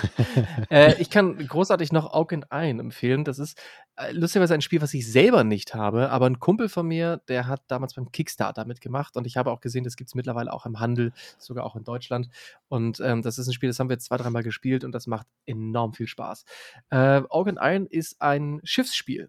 äh, 0.68 1.00
ich 1.00 1.08
kann 1.08 1.38
großartig 1.38 1.92
noch 1.92 2.12
Augen 2.12 2.42
Ein 2.50 2.80
empfehlen. 2.80 3.22
Das 3.22 3.38
ist 3.38 3.56
äh, 3.94 4.10
lustigerweise 4.10 4.52
ein 4.52 4.62
Spiel, 4.62 4.82
was 4.82 4.92
ich 4.94 5.08
selber 5.08 5.44
nicht 5.44 5.76
habe, 5.76 6.10
aber 6.10 6.26
ein 6.26 6.40
Kumpel 6.40 6.68
von 6.68 6.88
mir, 6.88 7.22
der 7.28 7.46
hat 7.46 7.62
damals 7.68 7.94
beim 7.94 8.10
Kickstarter 8.10 8.64
mitgemacht 8.64 9.16
und 9.16 9.28
ich 9.28 9.36
habe 9.36 9.52
auch 9.52 9.60
gesehen, 9.60 9.84
das 9.84 9.94
gibt 9.94 10.10
es 10.10 10.16
mittlerweile 10.16 10.52
auch 10.52 10.66
im 10.66 10.80
Handel, 10.80 11.12
sogar 11.38 11.66
auch 11.66 11.76
in 11.76 11.84
Deutschland. 11.84 12.30
Und 12.66 12.98
ähm, 12.98 13.22
das 13.22 13.38
ist 13.38 13.46
ein 13.46 13.52
Spiel, 13.52 13.68
das 13.68 13.78
haben 13.78 13.88
wir 13.88 13.94
jetzt 13.94 14.06
zwei, 14.06 14.16
dreimal 14.16 14.42
gespielt 14.42 14.82
und 14.82 14.90
das 14.90 15.06
macht 15.06 15.28
enorm 15.46 15.92
viel 15.92 16.08
Spaß. 16.08 16.44
Äh, 16.90 17.22
Augen 17.28 17.58
Ein 17.58 17.86
ist 17.86 18.20
ein 18.20 18.60
Schiffsspiel 18.64 19.28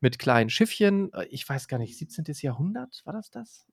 mit 0.00 0.18
kleinen 0.18 0.50
Schiffchen. 0.50 1.12
Äh, 1.12 1.26
ich 1.26 1.48
weiß 1.48 1.68
gar 1.68 1.78
nicht, 1.78 1.96
17. 1.98 2.24
Jahrhundert, 2.40 3.02
war 3.04 3.12
das 3.12 3.30
das? 3.30 3.66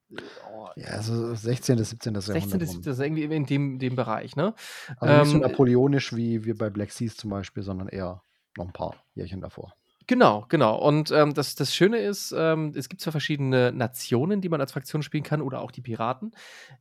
Oh, 0.53 0.67
ja, 0.75 0.87
also 0.89 1.35
16. 1.35 1.83
17. 1.83 2.13
Jahrhundert. 2.13 2.41
16. 2.41 2.83
17. 2.83 3.17
irgendwie 3.17 3.35
in 3.35 3.45
dem, 3.45 3.79
dem 3.79 3.95
Bereich, 3.95 4.35
ne? 4.35 4.53
Also 4.97 5.19
nicht 5.19 5.29
so 5.29 5.35
ähm, 5.35 5.41
napoleonisch 5.41 6.15
wie, 6.15 6.45
wie 6.45 6.53
bei 6.53 6.69
Black 6.69 6.91
Seas 6.91 7.15
zum 7.15 7.29
Beispiel, 7.29 7.63
sondern 7.63 7.87
eher 7.87 8.23
noch 8.57 8.65
ein 8.65 8.73
paar 8.73 8.95
Jährchen 9.13 9.41
davor. 9.41 9.73
Genau, 10.09 10.47
genau. 10.49 10.75
Und 10.75 11.11
ähm, 11.11 11.35
das, 11.35 11.53
das 11.53 11.75
Schöne 11.75 11.99
ist, 11.99 12.33
ähm, 12.35 12.73
es 12.75 12.89
gibt 12.89 12.99
zwar 12.99 13.11
verschiedene 13.11 13.71
Nationen, 13.71 14.41
die 14.41 14.49
man 14.49 14.59
als 14.59 14.71
Fraktion 14.71 15.03
spielen 15.03 15.21
kann, 15.21 15.39
oder 15.39 15.61
auch 15.61 15.69
die 15.69 15.81
Piraten. 15.81 16.31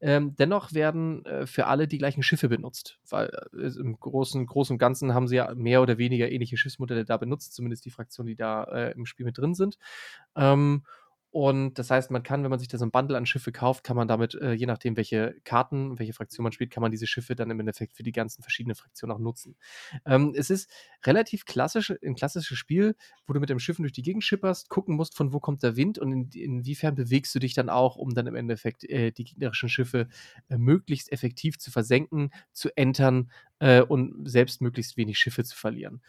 Ähm, 0.01 0.35
dennoch 0.37 0.73
werden 0.73 1.27
äh, 1.27 1.47
für 1.47 1.67
alle 1.67 1.87
die 1.89 1.99
gleichen 1.99 2.23
Schiffe 2.23 2.49
benutzt. 2.49 2.99
Weil 3.07 3.29
äh, 3.53 3.67
im 3.79 4.01
großen, 4.01 4.47
großen 4.47 4.73
und 4.77 4.79
Ganzen 4.79 5.13
haben 5.13 5.29
sie 5.29 5.37
ja 5.37 5.55
mehr 5.55 5.83
oder 5.83 5.99
weniger 5.99 6.31
ähnliche 6.33 6.57
Schiffsmodelle 6.57 7.05
da 7.05 7.19
benutzt, 7.19 7.55
zumindest 7.55 7.85
die 7.85 7.91
Fraktionen, 7.91 8.29
die 8.29 8.37
da 8.37 8.65
äh, 8.65 8.93
im 8.93 9.05
Spiel 9.05 9.27
mit 9.27 9.37
drin 9.37 9.53
sind. 9.53 9.77
Ähm, 10.35 10.85
und 11.31 11.75
das 11.75 11.91
heißt, 11.91 12.11
man 12.11 12.23
kann, 12.23 12.43
wenn 12.43 12.51
man 12.51 12.59
sich 12.59 12.69
da 12.69 12.79
so 12.79 12.87
ein 12.87 12.91
Bundle 12.91 13.17
an 13.17 13.27
Schiffe 13.27 13.53
kauft, 13.53 13.85
kann 13.85 13.97
man 13.97 14.09
damit, 14.09 14.35
äh, 14.35 14.53
je 14.53 14.65
nachdem, 14.65 14.97
welche 14.97 15.37
Karten, 15.45 15.99
welche 15.99 16.15
Fraktion 16.15 16.43
man 16.43 16.53
spielt, 16.53 16.71
kann 16.71 16.81
man 16.81 16.91
diese 16.91 17.07
Schiffe 17.07 17.37
dann 17.37 17.51
im 17.51 17.61
Endeffekt 17.61 17.95
für 17.95 18.03
die 18.03 18.13
ganzen 18.13 18.43
verschiedenen 18.43 18.75
Fraktionen 18.75 19.15
auch 19.15 19.21
nutzen. 19.21 19.57
Ähm, 20.07 20.33
es 20.35 20.49
ist 20.49 20.71
relativ 21.05 21.45
klassisch, 21.45 21.93
ein 22.03 22.15
klassisches 22.15 22.57
Spiel, 22.57 22.97
wo 23.27 23.35
du 23.35 23.41
mit 23.41 23.51
dem 23.51 23.59
Schiffen 23.59 23.83
durch 23.83 23.93
die 23.93 24.03
Gegend 24.03 24.25
schipperst, 24.25 24.71
gucken 24.71 24.97
musst, 24.97 25.17
von 25.17 25.35
wo 25.35 25.39
kommt 25.39 25.63
der 25.63 25.77
Wind 25.77 25.99
und 25.99 26.13
in, 26.13 26.31
inwiefern 26.31 26.95
bewegst 26.95 27.35
du 27.35 27.41
dich 27.41 27.53
dann 27.53 27.69
auch, 27.69 27.97
um 27.97 28.15
dann 28.15 28.27
im 28.27 28.35
Endeffekt 28.35 28.85
äh, 28.85 29.13
die 29.13 29.25
gegnerischen 29.25 29.69
Schiffe 29.69 30.09
äh, 30.49 30.57
möglichst 30.57 31.13
effektiv 31.13 31.59
zu 31.59 31.71
versenken, 31.71 32.31
zu 32.53 32.75
entern 32.75 33.31
äh, 33.59 33.83
und 33.83 34.29
selbst 34.31 34.63
möglichst 34.63 34.97
wenig 34.97 35.19
Schiffe 35.19 35.45
zu 35.45 35.57
verlieren. 35.57 36.01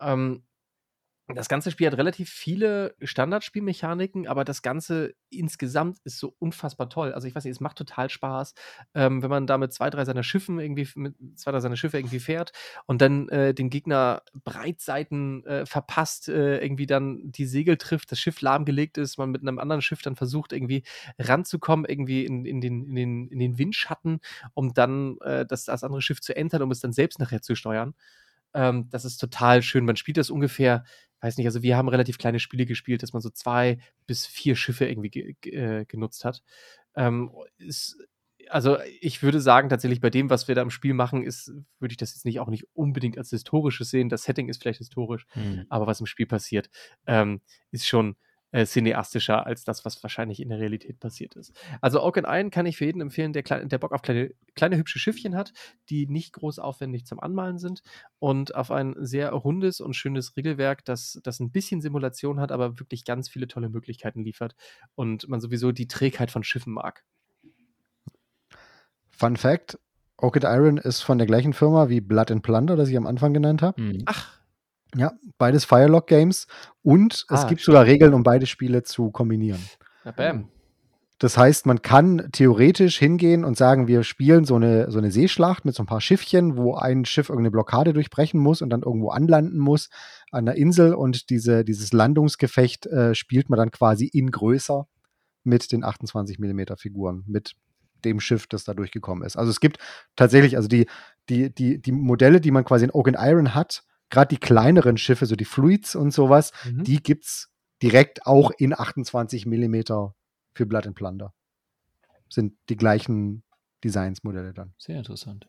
Ähm, 0.00 0.44
das 1.28 1.48
ganze 1.48 1.70
Spiel 1.70 1.86
hat 1.86 1.96
relativ 1.96 2.28
viele 2.30 2.94
Standardspielmechaniken, 3.00 4.26
aber 4.26 4.44
das 4.44 4.60
Ganze 4.60 5.14
insgesamt 5.30 5.98
ist 6.04 6.18
so 6.18 6.34
unfassbar 6.38 6.88
toll. 6.88 7.12
Also 7.12 7.28
ich 7.28 7.34
weiß 7.34 7.44
nicht, 7.44 7.52
es 7.52 7.60
macht 7.60 7.78
total 7.78 8.10
Spaß, 8.10 8.54
ähm, 8.94 9.22
wenn 9.22 9.30
man 9.30 9.46
da 9.46 9.56
mit 9.56 9.72
zwei, 9.72 9.88
drei 9.88 10.04
seiner 10.04 10.24
Schiffen 10.24 10.58
irgendwie, 10.58 10.88
mit 10.96 11.14
zwei, 11.36 11.52
drei 11.52 11.60
seiner 11.60 11.76
Schiffe 11.76 11.98
irgendwie 11.98 12.18
fährt 12.18 12.52
und 12.86 13.00
dann 13.00 13.28
äh, 13.28 13.54
den 13.54 13.70
Gegner 13.70 14.22
Breitseiten 14.44 15.46
äh, 15.46 15.64
verpasst, 15.64 16.28
äh, 16.28 16.58
irgendwie 16.58 16.86
dann 16.86 17.20
die 17.30 17.46
Segel 17.46 17.76
trifft, 17.76 18.10
das 18.10 18.18
Schiff 18.18 18.40
lahmgelegt 18.40 18.98
ist, 18.98 19.16
man 19.16 19.30
mit 19.30 19.42
einem 19.42 19.60
anderen 19.60 19.82
Schiff 19.82 20.02
dann 20.02 20.16
versucht, 20.16 20.52
irgendwie 20.52 20.82
ranzukommen, 21.18 21.86
irgendwie 21.86 22.24
in, 22.24 22.44
in, 22.44 22.60
den, 22.60 22.88
in, 22.88 22.94
den, 22.96 23.28
in 23.28 23.38
den 23.38 23.58
Windschatten, 23.58 24.20
um 24.54 24.74
dann 24.74 25.18
äh, 25.20 25.46
das, 25.46 25.66
das 25.66 25.84
andere 25.84 26.02
Schiff 26.02 26.20
zu 26.20 26.36
entern, 26.36 26.62
um 26.62 26.70
es 26.72 26.80
dann 26.80 26.92
selbst 26.92 27.20
nachher 27.20 27.42
zu 27.42 27.54
steuern. 27.54 27.94
Ähm, 28.54 28.88
das 28.90 29.04
ist 29.04 29.18
total 29.18 29.62
schön. 29.62 29.84
Man 29.84 29.96
spielt 29.96 30.18
das 30.18 30.30
ungefähr 30.30 30.84
weiß 31.22 31.36
nicht, 31.38 31.46
also 31.46 31.62
wir 31.62 31.76
haben 31.76 31.88
relativ 31.88 32.18
kleine 32.18 32.40
Spiele 32.40 32.66
gespielt, 32.66 33.02
dass 33.02 33.12
man 33.12 33.22
so 33.22 33.30
zwei 33.30 33.78
bis 34.06 34.26
vier 34.26 34.56
Schiffe 34.56 34.86
irgendwie 34.86 35.10
ge 35.10 35.36
äh, 35.50 35.84
genutzt 35.86 36.24
hat. 36.24 36.42
Ähm, 36.94 37.30
ist, 37.58 37.96
also 38.50 38.78
ich 39.00 39.22
würde 39.22 39.40
sagen, 39.40 39.68
tatsächlich 39.68 40.00
bei 40.00 40.10
dem, 40.10 40.30
was 40.30 40.48
wir 40.48 40.54
da 40.54 40.62
im 40.62 40.70
Spiel 40.70 40.94
machen, 40.94 41.22
ist, 41.22 41.52
würde 41.78 41.92
ich 41.92 41.96
das 41.96 42.14
jetzt 42.14 42.24
nicht 42.24 42.40
auch 42.40 42.48
nicht 42.48 42.66
unbedingt 42.74 43.16
als 43.16 43.30
historisches 43.30 43.90
sehen. 43.90 44.08
Das 44.08 44.24
Setting 44.24 44.48
ist 44.48 44.60
vielleicht 44.60 44.78
historisch, 44.78 45.26
hm. 45.30 45.64
aber 45.68 45.86
was 45.86 46.00
im 46.00 46.06
Spiel 46.06 46.26
passiert, 46.26 46.68
ähm, 47.06 47.40
ist 47.70 47.86
schon 47.86 48.16
äh, 48.52 48.66
cineastischer 48.66 49.46
als 49.46 49.64
das, 49.64 49.84
was 49.84 50.02
wahrscheinlich 50.02 50.40
in 50.40 50.50
der 50.50 50.60
Realität 50.60 51.00
passiert 51.00 51.34
ist. 51.34 51.52
Also 51.80 52.02
Oaken 52.02 52.24
Iron 52.26 52.50
kann 52.50 52.66
ich 52.66 52.76
für 52.76 52.84
jeden 52.84 53.00
empfehlen, 53.00 53.32
der, 53.32 53.42
der 53.42 53.78
Bock 53.78 53.92
auf 53.92 54.02
kleine, 54.02 54.30
kleine 54.54 54.76
hübsche 54.76 54.98
Schiffchen 54.98 55.34
hat, 55.34 55.52
die 55.88 56.06
nicht 56.06 56.34
groß 56.34 56.58
aufwendig 56.58 57.06
zum 57.06 57.18
Anmalen 57.18 57.58
sind 57.58 57.82
und 58.18 58.54
auf 58.54 58.70
ein 58.70 58.94
sehr 58.98 59.32
rundes 59.32 59.80
und 59.80 59.94
schönes 59.94 60.36
Regelwerk, 60.36 60.84
das, 60.84 61.18
das 61.24 61.40
ein 61.40 61.50
bisschen 61.50 61.80
Simulation 61.80 62.38
hat, 62.38 62.52
aber 62.52 62.78
wirklich 62.78 63.04
ganz 63.04 63.28
viele 63.28 63.48
tolle 63.48 63.68
Möglichkeiten 63.68 64.22
liefert 64.22 64.54
und 64.94 65.28
man 65.28 65.40
sowieso 65.40 65.72
die 65.72 65.88
Trägheit 65.88 66.30
von 66.30 66.44
Schiffen 66.44 66.74
mag. 66.74 67.04
Fun 69.08 69.36
Fact: 69.36 69.78
Orchid 70.16 70.44
Iron 70.44 70.78
ist 70.78 71.00
von 71.00 71.18
der 71.18 71.26
gleichen 71.26 71.52
Firma 71.52 71.88
wie 71.88 72.00
Blood 72.00 72.30
and 72.30 72.42
Plunder, 72.42 72.76
das 72.76 72.88
ich 72.88 72.96
am 72.96 73.06
Anfang 73.06 73.32
genannt 73.32 73.62
habe. 73.62 73.80
Mhm. 73.80 74.02
Ach, 74.06 74.41
ja, 74.96 75.12
beides 75.38 75.64
Firelock 75.64 76.06
Games 76.06 76.46
und 76.82 77.14
es 77.30 77.44
Ah, 77.44 77.48
gibt 77.48 77.60
sogar 77.62 77.86
Regeln, 77.86 78.14
um 78.14 78.22
beide 78.22 78.46
Spiele 78.46 78.82
zu 78.82 79.10
kombinieren. 79.10 79.60
na 80.04 80.10
bam. 80.12 80.48
Das 81.18 81.38
heißt, 81.38 81.66
man 81.66 81.82
kann 81.82 82.30
theoretisch 82.32 82.98
hingehen 82.98 83.44
und 83.44 83.56
sagen, 83.56 83.86
wir 83.86 84.02
spielen 84.02 84.44
so 84.44 84.56
eine, 84.56 84.90
so 84.90 84.98
eine 84.98 85.12
Seeschlacht 85.12 85.64
mit 85.64 85.72
so 85.76 85.84
ein 85.84 85.86
paar 85.86 86.00
Schiffchen, 86.00 86.56
wo 86.56 86.74
ein 86.74 87.04
Schiff 87.04 87.28
irgendeine 87.28 87.52
Blockade 87.52 87.92
durchbrechen 87.92 88.40
muss 88.40 88.60
und 88.60 88.70
dann 88.70 88.82
irgendwo 88.82 89.10
anlanden 89.10 89.58
muss 89.58 89.88
an 90.32 90.46
der 90.46 90.56
Insel 90.56 90.94
und 90.94 91.30
diese, 91.30 91.64
dieses 91.64 91.92
Landungsgefecht 91.92 92.86
äh, 92.86 93.14
spielt 93.14 93.50
man 93.50 93.56
dann 93.58 93.70
quasi 93.70 94.06
in 94.06 94.32
größer 94.32 94.88
mit 95.44 95.70
den 95.70 95.84
28 95.84 96.40
mm 96.40 96.62
Figuren, 96.76 97.22
mit 97.28 97.52
dem 98.04 98.18
Schiff, 98.18 98.48
das 98.48 98.64
da 98.64 98.74
durchgekommen 98.74 99.24
ist. 99.24 99.36
Also 99.36 99.50
es 99.50 99.60
gibt 99.60 99.78
tatsächlich, 100.16 100.56
also 100.56 100.66
die, 100.66 100.86
die, 101.28 101.54
die, 101.54 101.80
die 101.80 101.92
Modelle, 101.92 102.40
die 102.40 102.50
man 102.50 102.64
quasi 102.64 102.84
in 102.84 102.90
Oak 102.90 103.06
and 103.06 103.18
Iron 103.20 103.54
hat, 103.54 103.84
gerade 104.12 104.28
die 104.28 104.38
kleineren 104.38 104.96
Schiffe, 104.96 105.26
so 105.26 105.34
die 105.34 105.44
Fluids 105.44 105.96
und 105.96 106.12
sowas, 106.12 106.52
Mhm. 106.64 106.84
die 106.84 107.02
gibt 107.02 107.24
es 107.24 107.50
direkt 107.82 108.26
auch 108.26 108.52
in 108.56 108.72
28 108.78 109.44
mm 109.46 109.80
für 110.54 110.66
Blood 110.66 110.86
and 110.86 110.94
Plunder. 110.94 111.34
Sind 112.28 112.54
die 112.68 112.76
gleichen 112.76 113.42
Designsmodelle 113.82 114.52
dann. 114.54 114.74
Sehr 114.78 114.98
interessant. 114.98 115.48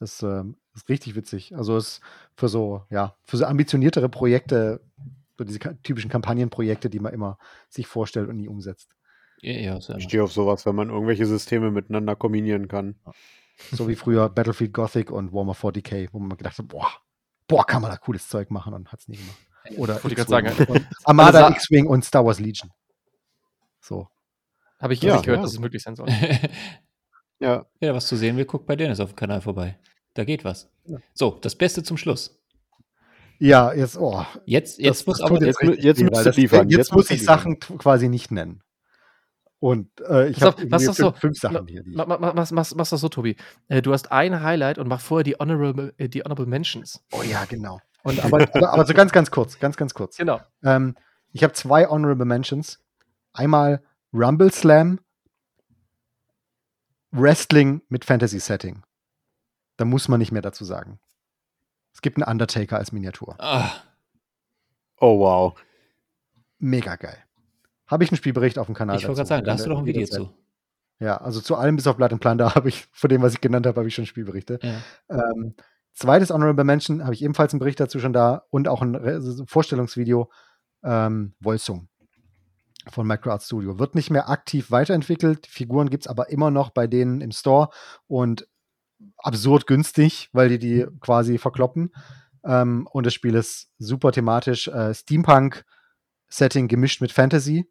Das 0.00 0.20
ähm, 0.22 0.56
ist 0.74 0.88
richtig 0.88 1.14
witzig. 1.14 1.54
Also 1.54 1.76
ist 1.76 2.00
für 2.34 2.48
so, 2.48 2.82
ja, 2.90 3.14
für 3.22 3.36
so 3.36 3.44
ambitioniertere 3.44 4.08
Projekte, 4.08 4.80
so 5.38 5.44
diese 5.44 5.60
typischen 5.82 6.10
Kampagnenprojekte, 6.10 6.90
die 6.90 6.98
man 6.98 7.12
immer 7.14 7.38
sich 7.68 7.86
vorstellt 7.86 8.28
und 8.28 8.36
nie 8.36 8.48
umsetzt. 8.48 8.96
Ja, 9.42 9.78
Ich 9.78 10.04
stehe 10.04 10.22
auf 10.24 10.32
sowas, 10.32 10.66
wenn 10.66 10.74
man 10.74 10.88
irgendwelche 10.90 11.26
Systeme 11.26 11.70
miteinander 11.70 12.16
kombinieren 12.16 12.68
kann. 12.68 12.96
So 13.70 13.88
wie 13.88 13.96
früher 13.96 14.28
Battlefield 14.28 14.72
Gothic 14.72 15.10
und 15.10 15.32
Warhammer 15.32 15.54
40k, 15.54 16.08
wo 16.12 16.18
man 16.18 16.36
gedacht 16.36 16.58
hat, 16.58 16.68
boah, 16.68 16.88
boah, 17.52 17.66
kann 17.66 17.82
man 17.82 17.90
da 17.90 17.96
cooles 17.96 18.28
Zeug 18.28 18.50
machen 18.50 18.74
und 18.74 18.90
hat 18.90 19.00
es 19.00 19.08
nie 19.08 19.16
gemacht. 19.16 19.36
Oder 19.76 19.96
ich 19.98 20.04
X-Wing 20.12 20.16
gerade 20.16 20.30
sagen, 20.56 20.72
und 20.72 20.86
Armada, 21.04 21.44
Also 21.44 21.54
X-Wing 21.54 21.86
und 21.86 22.04
Star 22.04 22.24
Wars 22.24 22.40
Legion. 22.40 22.70
So. 23.80 24.08
Habe 24.80 24.94
ich 24.94 25.02
Ja, 25.02 25.14
nicht 25.14 25.24
gehört, 25.24 25.38
ja. 25.38 25.42
dass 25.44 25.52
es 25.52 25.58
möglich 25.60 25.82
sein 25.82 25.94
soll. 25.96 26.08
Ja, 27.38 27.66
Wer 27.80 27.92
was 27.94 28.06
zu 28.06 28.14
sehen 28.16 28.36
will, 28.36 28.44
guckt 28.44 28.66
bei 28.66 28.76
Dennis 28.76 29.00
auf 29.00 29.10
dem 29.12 29.16
Kanal 29.16 29.40
vorbei. 29.40 29.76
Da 30.14 30.22
geht 30.24 30.44
was. 30.44 30.70
So, 31.12 31.38
das 31.40 31.56
Beste 31.56 31.82
zum 31.82 31.96
Schluss. 31.96 32.38
Ja, 33.40 33.72
jetzt, 33.72 33.96
oh. 33.98 34.24
Jetzt, 34.46 34.78
jetzt 34.78 35.00
das- 35.00 35.06
muss 35.08 35.18
das 35.18 35.26
aber 35.28 35.44
jetzt 35.44 35.60
jetzt 35.82 36.26
das- 36.26 36.36
liefern. 36.36 36.68
Jetzt, 36.68 36.78
Jetzt 36.78 36.92
muss 36.92 37.10
ich 37.10 37.24
Sachen 37.24 37.58
t- 37.58 37.74
quasi 37.78 38.08
nicht 38.08 38.30
nennen. 38.30 38.62
Und 39.62 39.88
äh, 40.08 40.28
ich 40.30 40.42
habe 40.42 40.60
fünf, 40.60 40.92
so- 40.96 41.12
fünf 41.12 41.38
Sachen 41.38 41.68
hier. 41.68 41.84
Die 41.84 41.90
ich, 41.90 41.96
Ma- 41.96 42.04
ma- 42.04 42.18
ma- 42.18 42.32
Mach, 42.34 42.50
mach, 42.50 42.74
mach 42.74 42.88
das 42.88 43.00
so, 43.00 43.08
Tobi. 43.08 43.36
Äh, 43.68 43.80
du 43.80 43.92
hast 43.92 44.10
ein 44.10 44.42
Highlight 44.42 44.76
und 44.78 44.88
mach 44.88 45.00
vorher 45.00 45.22
die 45.22 45.36
Honorable, 45.38 45.94
äh, 45.98 46.08
die 46.08 46.24
Honorable 46.24 46.46
Mentions. 46.46 47.00
oh 47.12 47.22
ja, 47.22 47.44
genau. 47.44 47.80
Und, 48.02 48.18
aber, 48.24 48.40
aber, 48.54 48.72
aber 48.72 48.84
so 48.86 48.92
ganz, 48.92 49.12
ganz 49.12 49.30
kurz, 49.30 49.60
ganz, 49.60 49.76
ganz 49.76 49.94
kurz. 49.94 50.16
Genau. 50.16 50.40
Ähm, 50.64 50.96
ich 51.30 51.44
habe 51.44 51.52
zwei 51.52 51.86
Honorable 51.86 52.24
Mentions. 52.24 52.80
Einmal 53.34 53.84
Rumble 54.12 54.50
Slam, 54.50 54.98
Wrestling 57.12 57.82
mit 57.88 58.04
Fantasy-Setting. 58.04 58.82
Da 59.76 59.84
muss 59.84 60.08
man 60.08 60.18
nicht 60.18 60.32
mehr 60.32 60.42
dazu 60.42 60.64
sagen. 60.64 60.98
Es 61.94 62.02
gibt 62.02 62.16
einen 62.16 62.28
Undertaker 62.28 62.78
als 62.78 62.90
Miniatur. 62.90 63.36
Ah, 63.38 63.70
Oh, 64.98 65.18
wow. 65.20 65.60
Mega 66.58 66.96
geil. 66.96 67.18
Habe 67.92 68.04
ich 68.04 68.10
einen 68.10 68.16
Spielbericht 68.16 68.58
auf 68.58 68.66
dem 68.66 68.74
Kanal 68.74 68.96
ich 68.96 69.06
wollte 69.06 69.18
gerade 69.18 69.28
sagen, 69.28 69.44
da 69.44 69.52
hast 69.52 69.66
du 69.66 69.68
doch 69.68 69.78
ein 69.78 69.84
Video 69.84 70.00
Jederzeit. 70.00 70.26
zu. 70.26 70.34
Ja, 70.98 71.18
also 71.18 71.42
zu 71.42 71.56
allem 71.56 71.76
bis 71.76 71.86
auf 71.86 71.96
Blood 71.96 72.12
and 72.12 72.22
Plunder 72.22 72.54
habe 72.54 72.70
ich, 72.70 72.88
von 72.90 73.10
dem, 73.10 73.20
was 73.20 73.34
ich 73.34 73.42
genannt 73.42 73.66
habe, 73.66 73.78
habe 73.78 73.88
ich 73.88 73.94
schon 73.94 74.06
Spielberichte. 74.06 74.58
Ja. 74.62 74.80
Ähm, 75.10 75.54
zweites 75.92 76.30
Honorable 76.30 76.64
Mention 76.64 77.04
habe 77.04 77.12
ich 77.12 77.22
ebenfalls 77.22 77.52
einen 77.52 77.60
Bericht 77.60 77.80
dazu 77.80 78.00
schon 78.00 78.14
da 78.14 78.46
und 78.48 78.66
auch 78.66 78.80
ein 78.80 78.94
Re 78.94 79.44
Vorstellungsvideo 79.46 80.30
ähm, 80.82 81.34
Wolsung 81.40 81.90
von 82.88 83.06
Microart 83.06 83.42
Studio. 83.42 83.78
Wird 83.78 83.94
nicht 83.94 84.08
mehr 84.10 84.30
aktiv 84.30 84.70
weiterentwickelt. 84.70 85.46
Figuren 85.46 85.90
gibt 85.90 86.04
es 86.04 86.08
aber 86.08 86.30
immer 86.30 86.50
noch 86.50 86.70
bei 86.70 86.86
denen 86.86 87.20
im 87.20 87.30
Store 87.30 87.68
und 88.06 88.48
absurd 89.18 89.66
günstig, 89.66 90.30
weil 90.32 90.48
die 90.48 90.58
die 90.58 90.86
quasi 91.00 91.36
verkloppen. 91.36 91.92
Ähm, 92.42 92.88
und 92.90 93.04
das 93.04 93.12
Spiel 93.12 93.34
ist 93.34 93.70
super 93.78 94.12
thematisch. 94.12 94.68
Äh, 94.68 94.94
Steampunk-Setting 94.94 96.68
gemischt 96.68 97.02
mit 97.02 97.12
Fantasy. 97.12 97.68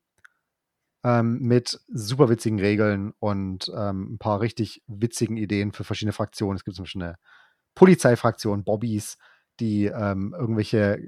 Ähm, 1.03 1.39
mit 1.39 1.79
super 1.87 2.29
witzigen 2.29 2.59
Regeln 2.59 3.13
und 3.19 3.71
ähm, 3.75 4.13
ein 4.13 4.17
paar 4.19 4.39
richtig 4.39 4.83
witzigen 4.85 5.35
Ideen 5.35 5.71
für 5.71 5.83
verschiedene 5.83 6.13
Fraktionen. 6.13 6.57
Es 6.57 6.63
gibt 6.63 6.75
zum 6.75 6.83
Beispiel 6.83 7.01
eine 7.01 7.15
Polizeifraktionen, 7.73 8.63
Bobbys, 8.63 9.17
die 9.59 9.85
ähm, 9.85 10.35
irgendwelche 10.37 10.99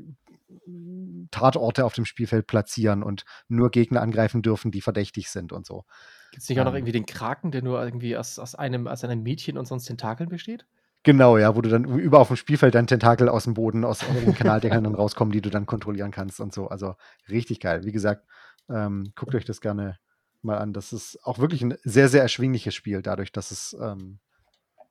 Tatorte 1.32 1.86
auf 1.86 1.94
dem 1.94 2.06
Spielfeld 2.06 2.48
platzieren 2.48 3.04
und 3.04 3.24
nur 3.48 3.72
Gegner 3.72 4.02
angreifen 4.02 4.42
dürfen, 4.42 4.72
die 4.72 4.82
verdächtig 4.82 5.30
sind 5.30 5.52
und 5.52 5.66
so. 5.66 5.86
Gibt 6.32 6.44
es 6.44 6.50
nicht 6.50 6.60
auch 6.60 6.66
noch 6.66 6.72
Ähm. 6.72 6.78
irgendwie 6.78 6.94
den 6.94 7.06
Kraken, 7.06 7.52
der 7.52 7.62
nur 7.62 7.84
irgendwie 7.84 8.18
aus, 8.18 8.40
aus, 8.40 8.56
einem, 8.56 8.88
aus 8.88 9.04
einem 9.04 9.24
Mädchen 9.24 9.58
und 9.58 9.68
sonst 9.68 9.86
Tentakeln 9.86 10.30
besteht? 10.30 10.66
Genau, 11.04 11.38
ja, 11.38 11.56
wo 11.56 11.62
du 11.62 11.70
dann 11.70 11.84
über 11.84 12.20
auf 12.20 12.30
dem 12.30 12.38
Spielfeld 12.38 12.76
dann 12.76 12.88
Tentakel 12.88 13.28
aus 13.28 13.44
dem 13.44 13.56
Boden, 13.56 13.84
aus 13.84 14.00
den 14.00 14.34
Kanaldeckeln 14.34 14.84
dann 14.86 14.96
rauskommen, 14.96 15.34
die 15.34 15.42
du 15.42 15.50
dann 15.50 15.66
kontrollieren 15.66 16.12
kannst 16.12 16.40
und 16.40 16.54
so. 16.54 16.70
Also 16.70 16.96
richtig 17.30 17.60
geil. 17.60 17.84
Wie 17.84 17.92
gesagt, 17.92 18.26
ähm, 18.70 19.14
guckt 19.16 19.36
euch 19.36 19.46
das 19.46 19.62
gerne 19.62 19.98
mal 20.42 20.58
an. 20.58 20.74
Das 20.74 20.94
ist 20.94 21.20
auch 21.24 21.40
wirklich 21.40 21.62
ein 21.62 21.76
sehr, 21.84 22.10
sehr 22.10 22.22
erschwingliches 22.22 22.76
Spiel, 22.76 23.02
dadurch, 23.02 23.32
dass 23.32 23.52
es 23.52 23.76
ähm, 23.82 24.20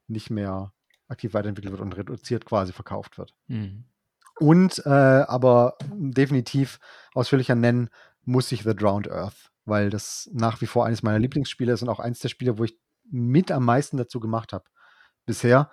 nicht 0.06 0.30
mehr 0.30 0.72
aktiv 1.08 1.34
weiterentwickelt 1.34 1.72
wird 1.72 1.82
und 1.82 1.96
reduziert 1.96 2.44
quasi 2.44 2.72
verkauft 2.72 3.18
wird. 3.18 3.34
Mhm. 3.48 3.84
Und 4.40 4.82
äh, 4.86 4.88
aber 4.88 5.76
definitiv 5.92 6.80
ausführlicher 7.14 7.54
nennen 7.54 7.90
muss 8.24 8.50
ich 8.52 8.62
The 8.62 8.74
Drowned 8.74 9.10
Earth, 9.10 9.52
weil 9.64 9.90
das 9.90 10.30
nach 10.32 10.60
wie 10.60 10.66
vor 10.66 10.86
eines 10.86 11.02
meiner 11.02 11.18
Lieblingsspiele 11.18 11.72
ist 11.72 11.82
und 11.82 11.88
auch 11.88 12.00
eines 12.00 12.20
der 12.20 12.28
Spiele, 12.28 12.58
wo 12.58 12.64
ich 12.64 12.78
mit 13.10 13.50
am 13.50 13.64
meisten 13.64 13.96
dazu 13.96 14.20
gemacht 14.20 14.52
habe 14.52 14.64
bisher. 15.26 15.70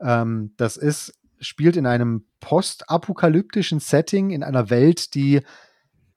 Ähm, 0.00 0.52
das 0.56 0.76
ist, 0.76 1.18
spielt 1.40 1.76
in 1.76 1.86
einem 1.86 2.26
postapokalyptischen 2.40 3.80
Setting, 3.80 4.30
in 4.30 4.42
einer 4.42 4.68
Welt, 4.68 5.14
die 5.14 5.40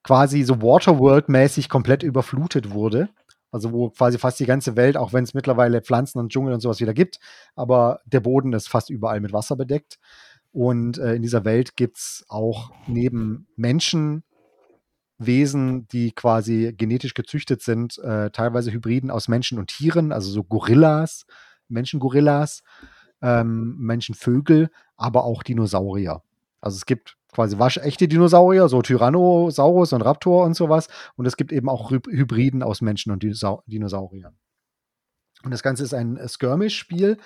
quasi 0.05 0.43
so 0.43 0.61
Waterworld-mäßig 0.61 1.67
komplett 1.67 2.03
überflutet 2.03 2.71
wurde. 2.71 3.09
Also 3.51 3.71
wo 3.71 3.89
quasi 3.89 4.19
fast 4.19 4.39
die 4.39 4.45
ganze 4.45 4.75
Welt, 4.75 4.97
auch 4.97 5.13
wenn 5.13 5.23
es 5.23 5.33
mittlerweile 5.33 5.81
Pflanzen 5.81 6.19
und 6.19 6.31
Dschungel 6.31 6.53
und 6.53 6.59
sowas 6.59 6.79
wieder 6.79 6.93
gibt, 6.93 7.19
aber 7.55 8.01
der 8.05 8.19
Boden 8.19 8.53
ist 8.53 8.67
fast 8.67 8.89
überall 8.89 9.19
mit 9.19 9.33
Wasser 9.33 9.55
bedeckt. 9.55 9.97
Und 10.51 10.97
äh, 10.97 11.15
in 11.15 11.21
dieser 11.21 11.43
Welt 11.43 11.75
gibt 11.75 11.97
es 11.97 12.25
auch 12.29 12.71
neben 12.87 13.47
Menschen 13.55 14.23
Wesen, 15.17 15.87
die 15.87 16.11
quasi 16.11 16.73
genetisch 16.77 17.13
gezüchtet 17.13 17.61
sind, 17.61 17.97
äh, 17.99 18.29
teilweise 18.31 18.71
Hybriden 18.71 19.09
aus 19.09 19.27
Menschen 19.27 19.57
und 19.57 19.67
Tieren, 19.67 20.11
also 20.11 20.29
so 20.29 20.43
Gorillas, 20.43 21.25
Menschengorillas, 21.69 22.61
ähm, 23.21 23.75
Menschenvögel, 23.77 24.69
aber 24.97 25.23
auch 25.23 25.41
Dinosaurier. 25.41 26.21
Also 26.59 26.75
es 26.75 26.85
gibt 26.85 27.17
quasi 27.35 27.59
waschechte 27.59 28.07
Dinosaurier, 28.07 28.69
so 28.69 28.81
Tyrannosaurus 28.81 29.91
und 29.91 30.01
Raptor 30.01 30.45
und 30.45 30.55
sowas. 30.55 30.87
Und 31.15 31.25
es 31.25 31.35
gibt 31.35 31.51
eben 31.51 31.67
auch 31.67 31.91
Hy 31.91 31.99
Hybriden 32.09 32.63
aus 32.63 32.81
Menschen 32.81 33.11
und 33.11 33.23
Dinosa 33.23 33.59
Dinosauriern. 33.67 34.37
Und 35.43 35.51
das 35.51 35.61
Ganze 35.61 35.83
ist 35.83 35.93
ein 35.93 36.17
Skirmish-Spiel, 36.27 37.17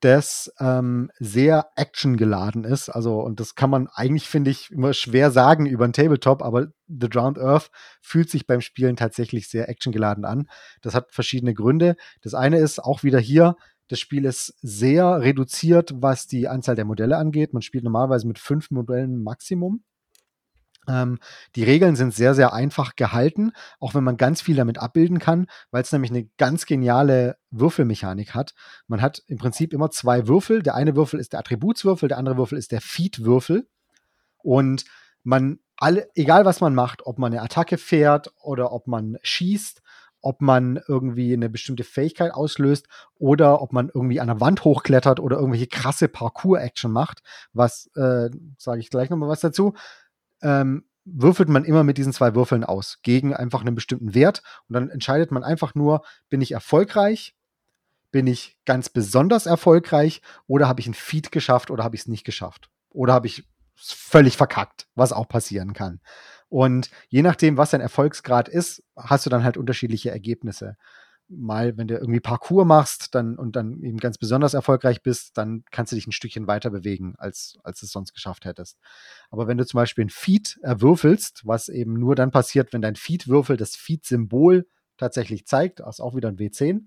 das 0.00 0.52
ähm, 0.60 1.10
sehr 1.18 1.70
actiongeladen 1.74 2.64
ist. 2.64 2.90
Also, 2.90 3.18
und 3.20 3.40
das 3.40 3.54
kann 3.54 3.70
man 3.70 3.88
eigentlich, 3.94 4.28
finde 4.28 4.50
ich, 4.50 4.70
immer 4.70 4.92
schwer 4.92 5.30
sagen 5.30 5.64
über 5.64 5.86
ein 5.86 5.94
Tabletop, 5.94 6.42
aber 6.42 6.66
The 6.86 7.08
Drowned 7.08 7.38
Earth 7.38 7.70
fühlt 8.02 8.28
sich 8.28 8.46
beim 8.46 8.60
Spielen 8.60 8.96
tatsächlich 8.96 9.48
sehr 9.48 9.70
actiongeladen 9.70 10.26
an. 10.26 10.48
Das 10.82 10.94
hat 10.94 11.12
verschiedene 11.12 11.54
Gründe. 11.54 11.96
Das 12.20 12.34
eine 12.34 12.58
ist 12.58 12.78
auch 12.78 13.04
wieder 13.04 13.18
hier, 13.18 13.56
das 13.88 14.00
Spiel 14.00 14.24
ist 14.24 14.54
sehr 14.62 15.20
reduziert, 15.20 15.94
was 15.96 16.26
die 16.26 16.48
Anzahl 16.48 16.74
der 16.74 16.84
Modelle 16.84 17.16
angeht. 17.16 17.52
Man 17.52 17.62
spielt 17.62 17.84
normalerweise 17.84 18.26
mit 18.26 18.38
fünf 18.38 18.70
Modellen 18.70 19.22
Maximum. 19.22 19.82
Ähm, 20.88 21.18
die 21.54 21.64
Regeln 21.64 21.96
sind 21.96 22.14
sehr, 22.14 22.34
sehr 22.34 22.52
einfach 22.52 22.96
gehalten, 22.96 23.52
auch 23.80 23.94
wenn 23.94 24.04
man 24.04 24.16
ganz 24.16 24.40
viel 24.40 24.56
damit 24.56 24.78
abbilden 24.78 25.18
kann, 25.18 25.46
weil 25.70 25.82
es 25.82 25.92
nämlich 25.92 26.10
eine 26.10 26.28
ganz 26.36 26.66
geniale 26.66 27.36
Würfelmechanik 27.50 28.34
hat. 28.34 28.54
Man 28.86 29.02
hat 29.02 29.22
im 29.26 29.38
Prinzip 29.38 29.72
immer 29.72 29.90
zwei 29.90 30.28
Würfel. 30.28 30.62
Der 30.62 30.74
eine 30.74 30.96
Würfel 30.96 31.20
ist 31.20 31.32
der 31.32 31.40
Attributswürfel, 31.40 32.08
der 32.08 32.18
andere 32.18 32.36
Würfel 32.36 32.58
ist 32.58 32.72
der 32.72 32.80
Feed-Würfel. 32.80 33.68
Und 34.38 34.84
man, 35.22 35.58
alle, 35.76 36.08
egal 36.14 36.44
was 36.44 36.60
man 36.60 36.74
macht, 36.74 37.04
ob 37.04 37.18
man 37.18 37.32
eine 37.32 37.42
Attacke 37.42 37.78
fährt 37.78 38.32
oder 38.40 38.72
ob 38.72 38.86
man 38.86 39.18
schießt, 39.22 39.82
ob 40.26 40.42
man 40.42 40.80
irgendwie 40.88 41.32
eine 41.32 41.48
bestimmte 41.48 41.84
Fähigkeit 41.84 42.32
auslöst 42.34 42.88
oder 43.14 43.62
ob 43.62 43.72
man 43.72 43.90
irgendwie 43.94 44.18
an 44.18 44.26
der 44.26 44.40
Wand 44.40 44.64
hochklettert 44.64 45.20
oder 45.20 45.36
irgendwelche 45.36 45.68
krasse 45.68 46.08
Parkour-Action 46.08 46.90
macht, 46.90 47.22
was, 47.52 47.88
äh, 47.94 48.28
sage 48.58 48.80
ich 48.80 48.90
gleich 48.90 49.08
nochmal 49.08 49.28
was 49.28 49.38
dazu, 49.38 49.74
ähm, 50.42 50.84
würfelt 51.04 51.48
man 51.48 51.64
immer 51.64 51.84
mit 51.84 51.96
diesen 51.96 52.12
zwei 52.12 52.34
Würfeln 52.34 52.64
aus, 52.64 52.98
gegen 53.02 53.36
einfach 53.36 53.60
einen 53.60 53.76
bestimmten 53.76 54.14
Wert. 54.14 54.42
Und 54.68 54.74
dann 54.74 54.90
entscheidet 54.90 55.30
man 55.30 55.44
einfach 55.44 55.76
nur, 55.76 56.02
bin 56.28 56.40
ich 56.40 56.50
erfolgreich, 56.50 57.36
bin 58.10 58.26
ich 58.26 58.58
ganz 58.64 58.88
besonders 58.88 59.46
erfolgreich 59.46 60.22
oder 60.48 60.66
habe 60.66 60.80
ich 60.80 60.88
ein 60.88 60.94
Feed 60.94 61.30
geschafft 61.30 61.70
oder 61.70 61.84
habe 61.84 61.94
ich 61.94 62.02
es 62.02 62.08
nicht 62.08 62.24
geschafft. 62.24 62.68
Oder 62.90 63.12
habe 63.12 63.28
ich 63.28 63.44
es 63.78 63.92
völlig 63.92 64.36
verkackt, 64.36 64.88
was 64.96 65.12
auch 65.12 65.28
passieren 65.28 65.72
kann. 65.72 66.00
Und 66.48 66.90
je 67.08 67.22
nachdem, 67.22 67.56
was 67.56 67.70
dein 67.70 67.80
Erfolgsgrad 67.80 68.48
ist, 68.48 68.82
hast 68.96 69.26
du 69.26 69.30
dann 69.30 69.44
halt 69.44 69.56
unterschiedliche 69.56 70.10
Ergebnisse. 70.10 70.76
Mal, 71.28 71.76
wenn 71.76 71.88
du 71.88 71.96
irgendwie 71.96 72.20
Parcours 72.20 72.66
machst 72.66 73.14
dann, 73.16 73.36
und 73.36 73.56
dann 73.56 73.82
eben 73.82 73.98
ganz 73.98 74.16
besonders 74.16 74.54
erfolgreich 74.54 75.02
bist, 75.02 75.36
dann 75.36 75.64
kannst 75.72 75.90
du 75.90 75.96
dich 75.96 76.06
ein 76.06 76.12
Stückchen 76.12 76.46
weiter 76.46 76.70
bewegen, 76.70 77.14
als, 77.18 77.58
als 77.64 77.80
du 77.80 77.86
es 77.86 77.92
sonst 77.92 78.14
geschafft 78.14 78.44
hättest. 78.44 78.78
Aber 79.30 79.48
wenn 79.48 79.58
du 79.58 79.66
zum 79.66 79.78
Beispiel 79.78 80.04
ein 80.04 80.10
Feed 80.10 80.56
erwürfelst, 80.62 81.42
was 81.44 81.68
eben 81.68 81.94
nur 81.94 82.14
dann 82.14 82.30
passiert, 82.30 82.72
wenn 82.72 82.82
dein 82.82 82.94
Feed-Würfel 82.94 83.56
das 83.56 83.74
Feed-Symbol 83.74 84.66
tatsächlich 84.98 85.46
zeigt, 85.46 85.80
ist 85.80 86.00
auch 86.00 86.14
wieder 86.14 86.28
ein 86.28 86.38
W10, 86.38 86.86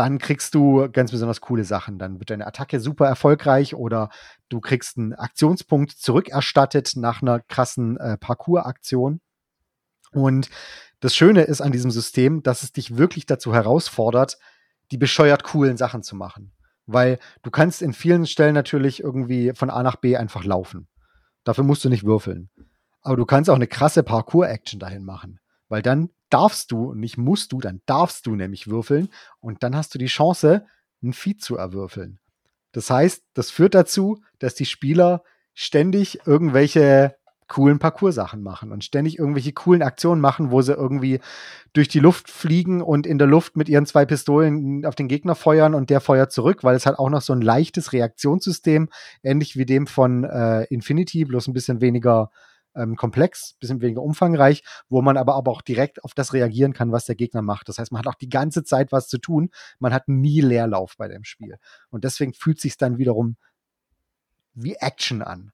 dann 0.00 0.16
kriegst 0.16 0.54
du 0.54 0.88
ganz 0.90 1.10
besonders 1.10 1.42
coole 1.42 1.62
Sachen. 1.62 1.98
Dann 1.98 2.20
wird 2.20 2.30
deine 2.30 2.46
Attacke 2.46 2.80
super 2.80 3.06
erfolgreich 3.06 3.74
oder 3.74 4.08
du 4.48 4.58
kriegst 4.58 4.96
einen 4.96 5.12
Aktionspunkt 5.12 5.90
zurückerstattet 5.90 6.92
nach 6.96 7.20
einer 7.20 7.40
krassen 7.40 7.98
äh, 7.98 8.16
Parcours-Aktion. 8.16 9.20
Und 10.12 10.48
das 11.00 11.14
Schöne 11.14 11.42
ist 11.42 11.60
an 11.60 11.70
diesem 11.70 11.90
System, 11.90 12.42
dass 12.42 12.62
es 12.62 12.72
dich 12.72 12.96
wirklich 12.96 13.26
dazu 13.26 13.52
herausfordert, 13.52 14.38
die 14.90 14.96
bescheuert 14.96 15.44
coolen 15.44 15.76
Sachen 15.76 16.02
zu 16.02 16.16
machen. 16.16 16.52
Weil 16.86 17.18
du 17.42 17.50
kannst 17.50 17.82
in 17.82 17.92
vielen 17.92 18.24
Stellen 18.24 18.54
natürlich 18.54 19.02
irgendwie 19.02 19.52
von 19.54 19.68
A 19.68 19.82
nach 19.82 19.96
B 19.96 20.16
einfach 20.16 20.44
laufen. 20.44 20.88
Dafür 21.44 21.64
musst 21.64 21.84
du 21.84 21.90
nicht 21.90 22.04
würfeln. 22.04 22.48
Aber 23.02 23.16
du 23.16 23.26
kannst 23.26 23.50
auch 23.50 23.54
eine 23.54 23.66
krasse 23.66 24.02
Parcours-Action 24.02 24.80
dahin 24.80 25.04
machen. 25.04 25.40
Weil 25.68 25.82
dann 25.82 26.08
darfst 26.30 26.70
du, 26.72 26.94
nicht 26.94 27.18
musst 27.18 27.52
du, 27.52 27.60
dann 27.60 27.82
darfst 27.86 28.26
du 28.26 28.34
nämlich 28.34 28.68
würfeln 28.68 29.08
und 29.40 29.62
dann 29.62 29.76
hast 29.76 29.94
du 29.94 29.98
die 29.98 30.06
Chance, 30.06 30.66
ein 31.02 31.12
Feed 31.12 31.42
zu 31.42 31.56
erwürfeln. 31.56 32.18
Das 32.72 32.90
heißt, 32.90 33.24
das 33.34 33.50
führt 33.50 33.74
dazu, 33.74 34.22
dass 34.38 34.54
die 34.54 34.66
Spieler 34.66 35.22
ständig 35.54 36.26
irgendwelche 36.26 37.16
coolen 37.50 37.80
Parcours-Sachen 37.80 38.42
machen 38.42 38.70
und 38.70 38.84
ständig 38.84 39.18
irgendwelche 39.18 39.52
coolen 39.52 39.82
Aktionen 39.82 40.20
machen, 40.20 40.52
wo 40.52 40.62
sie 40.62 40.72
irgendwie 40.72 41.18
durch 41.72 41.88
die 41.88 41.98
Luft 41.98 42.30
fliegen 42.30 42.80
und 42.80 43.06
in 43.06 43.18
der 43.18 43.26
Luft 43.26 43.56
mit 43.56 43.68
ihren 43.68 43.86
zwei 43.86 44.06
Pistolen 44.06 44.86
auf 44.86 44.94
den 44.94 45.08
Gegner 45.08 45.34
feuern 45.34 45.74
und 45.74 45.90
der 45.90 46.00
feuert 46.00 46.30
zurück, 46.30 46.62
weil 46.62 46.76
es 46.76 46.86
hat 46.86 46.98
auch 46.98 47.10
noch 47.10 47.22
so 47.22 47.32
ein 47.32 47.42
leichtes 47.42 47.92
Reaktionssystem, 47.92 48.88
ähnlich 49.24 49.56
wie 49.56 49.66
dem 49.66 49.88
von 49.88 50.22
äh, 50.22 50.62
Infinity, 50.64 51.24
bloß 51.24 51.48
ein 51.48 51.52
bisschen 51.52 51.80
weniger 51.80 52.30
ähm, 52.74 52.96
komplex, 52.96 53.54
bisschen 53.60 53.80
weniger 53.80 54.02
umfangreich, 54.02 54.62
wo 54.88 55.02
man 55.02 55.16
aber, 55.16 55.34
aber 55.34 55.50
auch 55.50 55.62
direkt 55.62 56.04
auf 56.04 56.14
das 56.14 56.32
reagieren 56.32 56.72
kann, 56.72 56.92
was 56.92 57.04
der 57.04 57.16
Gegner 57.16 57.42
macht. 57.42 57.68
Das 57.68 57.78
heißt, 57.78 57.92
man 57.92 58.00
hat 58.00 58.06
auch 58.06 58.18
die 58.18 58.28
ganze 58.28 58.64
Zeit 58.64 58.92
was 58.92 59.08
zu 59.08 59.18
tun. 59.18 59.50
Man 59.78 59.92
hat 59.92 60.08
nie 60.08 60.40
Leerlauf 60.40 60.96
bei 60.96 61.08
dem 61.08 61.24
Spiel. 61.24 61.58
Und 61.90 62.04
deswegen 62.04 62.32
fühlt 62.32 62.60
sich 62.60 62.76
dann 62.76 62.98
wiederum 62.98 63.36
wie 64.54 64.74
Action 64.74 65.22
an. 65.22 65.52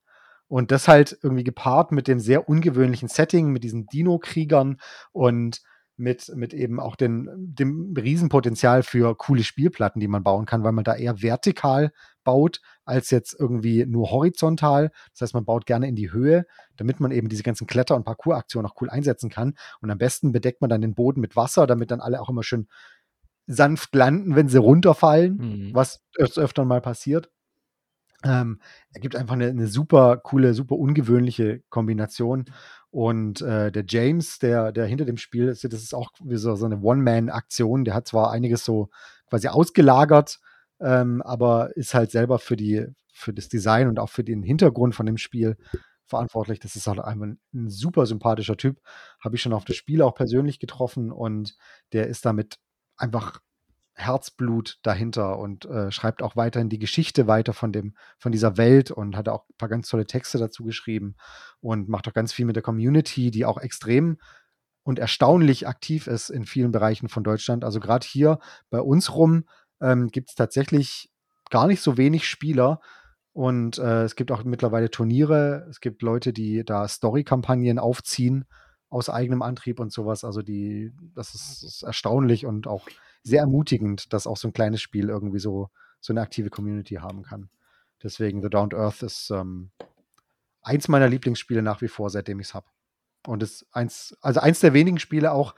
Und 0.48 0.70
das 0.70 0.86
halt 0.86 1.18
irgendwie 1.22 1.44
gepaart 1.44 1.90
mit 1.90 2.06
dem 2.06 2.20
sehr 2.20 2.48
ungewöhnlichen 2.48 3.08
Setting, 3.08 3.50
mit 3.50 3.64
diesen 3.64 3.86
Dino-Kriegern 3.86 4.78
und 5.12 5.62
mit, 5.96 6.30
mit 6.34 6.52
eben 6.52 6.78
auch 6.78 6.96
den, 6.96 7.28
dem 7.36 7.94
Riesenpotenzial 7.96 8.82
für 8.82 9.16
coole 9.16 9.42
Spielplatten, 9.42 10.00
die 10.00 10.08
man 10.08 10.22
bauen 10.22 10.44
kann, 10.46 10.62
weil 10.62 10.72
man 10.72 10.84
da 10.84 10.94
eher 10.94 11.22
vertikal 11.22 11.92
baut, 12.22 12.60
als 12.84 13.10
jetzt 13.10 13.34
irgendwie 13.38 13.86
nur 13.86 14.10
horizontal. 14.10 14.90
Das 15.12 15.22
heißt, 15.22 15.34
man 15.34 15.44
baut 15.44 15.64
gerne 15.64 15.88
in 15.88 15.94
die 15.94 16.12
Höhe, 16.12 16.44
damit 16.76 17.00
man 17.00 17.10
eben 17.12 17.28
diese 17.28 17.42
ganzen 17.42 17.66
Kletter- 17.66 17.96
und 17.96 18.04
Parcoursaktionen 18.04 18.70
auch 18.70 18.74
cool 18.80 18.90
einsetzen 18.90 19.30
kann. 19.30 19.54
Und 19.80 19.90
am 19.90 19.98
besten 19.98 20.32
bedeckt 20.32 20.60
man 20.60 20.70
dann 20.70 20.80
den 20.82 20.94
Boden 20.94 21.20
mit 21.20 21.36
Wasser, 21.36 21.66
damit 21.66 21.90
dann 21.90 22.00
alle 22.00 22.20
auch 22.20 22.28
immer 22.28 22.42
schön 22.42 22.68
sanft 23.46 23.94
landen, 23.94 24.34
wenn 24.34 24.48
sie 24.48 24.58
runterfallen, 24.58 25.36
Mhm. 25.36 25.70
was 25.74 26.02
öf 26.18 26.36
öfter 26.36 26.64
mal 26.64 26.80
passiert. 26.80 27.30
Ähm, 28.24 28.60
ergibt 28.92 29.16
einfach 29.16 29.34
eine, 29.34 29.48
eine 29.48 29.66
super 29.66 30.16
coole, 30.16 30.54
super 30.54 30.76
ungewöhnliche 30.76 31.62
Kombination. 31.68 32.46
Und 32.90 33.42
äh, 33.42 33.70
der 33.70 33.84
James, 33.86 34.38
der, 34.38 34.72
der 34.72 34.86
hinter 34.86 35.04
dem 35.04 35.18
Spiel 35.18 35.48
ist, 35.48 35.64
das 35.64 35.82
ist 35.82 35.94
auch 35.94 36.10
so, 36.30 36.56
so 36.56 36.66
eine 36.66 36.80
One-Man-Aktion. 36.80 37.84
Der 37.84 37.94
hat 37.94 38.08
zwar 38.08 38.30
einiges 38.30 38.64
so 38.64 38.88
quasi 39.28 39.48
ausgelagert, 39.48 40.38
ähm, 40.80 41.22
aber 41.22 41.76
ist 41.76 41.94
halt 41.94 42.10
selber 42.10 42.38
für 42.38 42.56
die, 42.56 42.86
für 43.12 43.32
das 43.32 43.48
Design 43.48 43.88
und 43.88 43.98
auch 43.98 44.08
für 44.08 44.24
den 44.24 44.42
Hintergrund 44.42 44.94
von 44.94 45.06
dem 45.06 45.18
Spiel 45.18 45.56
verantwortlich. 46.06 46.60
Das 46.60 46.76
ist 46.76 46.86
halt 46.86 47.00
einfach 47.00 47.26
ein, 47.26 47.38
ein 47.54 47.68
super 47.68 48.06
sympathischer 48.06 48.56
Typ. 48.56 48.80
Habe 49.20 49.36
ich 49.36 49.42
schon 49.42 49.52
auf 49.52 49.64
das 49.64 49.76
Spiel 49.76 50.02
auch 50.02 50.14
persönlich 50.14 50.58
getroffen 50.58 51.12
und 51.12 51.56
der 51.92 52.06
ist 52.06 52.24
damit 52.24 52.58
einfach 52.96 53.40
Herzblut 53.96 54.78
dahinter 54.82 55.38
und 55.38 55.64
äh, 55.64 55.90
schreibt 55.90 56.22
auch 56.22 56.36
weiterhin 56.36 56.68
die 56.68 56.78
Geschichte 56.78 57.26
weiter 57.26 57.54
von, 57.54 57.72
dem, 57.72 57.94
von 58.18 58.30
dieser 58.30 58.56
Welt 58.58 58.90
und 58.90 59.16
hat 59.16 59.28
auch 59.28 59.48
ein 59.48 59.56
paar 59.56 59.70
ganz 59.70 59.88
tolle 59.88 60.06
Texte 60.06 60.38
dazu 60.38 60.64
geschrieben 60.64 61.16
und 61.60 61.88
macht 61.88 62.06
auch 62.06 62.12
ganz 62.12 62.32
viel 62.32 62.44
mit 62.44 62.56
der 62.56 62.62
Community, 62.62 63.30
die 63.30 63.46
auch 63.46 63.58
extrem 63.58 64.18
und 64.82 64.98
erstaunlich 64.98 65.66
aktiv 65.66 66.06
ist 66.06 66.30
in 66.30 66.44
vielen 66.44 66.72
Bereichen 66.72 67.08
von 67.08 67.24
Deutschland. 67.24 67.64
Also 67.64 67.80
gerade 67.80 68.06
hier 68.06 68.38
bei 68.70 68.80
uns 68.80 69.14
rum 69.14 69.44
ähm, 69.80 70.08
gibt 70.08 70.28
es 70.28 70.34
tatsächlich 70.34 71.10
gar 71.50 71.66
nicht 71.66 71.80
so 71.80 71.96
wenig 71.96 72.28
Spieler. 72.28 72.80
Und 73.32 73.78
äh, 73.78 74.04
es 74.04 74.14
gibt 74.14 74.30
auch 74.30 74.44
mittlerweile 74.44 74.90
Turniere, 74.90 75.66
es 75.68 75.80
gibt 75.80 76.02
Leute, 76.02 76.32
die 76.32 76.64
da 76.64 76.86
Story-Kampagnen 76.86 77.78
aufziehen 77.78 78.44
aus 78.88 79.10
eigenem 79.10 79.42
Antrieb 79.42 79.80
und 79.80 79.92
sowas. 79.92 80.24
Also 80.24 80.42
die, 80.42 80.92
das 81.14 81.34
ist, 81.34 81.62
ist, 81.62 81.82
erstaunlich 81.82 82.46
und 82.46 82.66
auch 82.66 82.88
sehr 83.26 83.40
ermutigend, 83.40 84.12
dass 84.12 84.26
auch 84.26 84.36
so 84.36 84.48
ein 84.48 84.52
kleines 84.52 84.80
Spiel 84.80 85.08
irgendwie 85.08 85.40
so, 85.40 85.68
so 86.00 86.12
eine 86.12 86.20
aktive 86.20 86.48
Community 86.48 86.94
haben 86.94 87.24
kann. 87.24 87.50
Deswegen 88.02 88.40
The 88.40 88.50
Down 88.50 88.72
Earth 88.72 89.02
ist 89.02 89.30
ähm, 89.30 89.72
eins 90.62 90.86
meiner 90.86 91.08
Lieblingsspiele 91.08 91.60
nach 91.60 91.80
wie 91.80 91.88
vor, 91.88 92.08
seitdem 92.08 92.38
ich 92.38 92.48
es 92.48 92.54
habe. 92.54 92.66
Und 93.26 93.42
ist 93.42 93.66
eins, 93.72 94.16
also 94.20 94.38
eins 94.38 94.60
der 94.60 94.74
wenigen 94.74 95.00
Spiele 95.00 95.32
auch, 95.32 95.56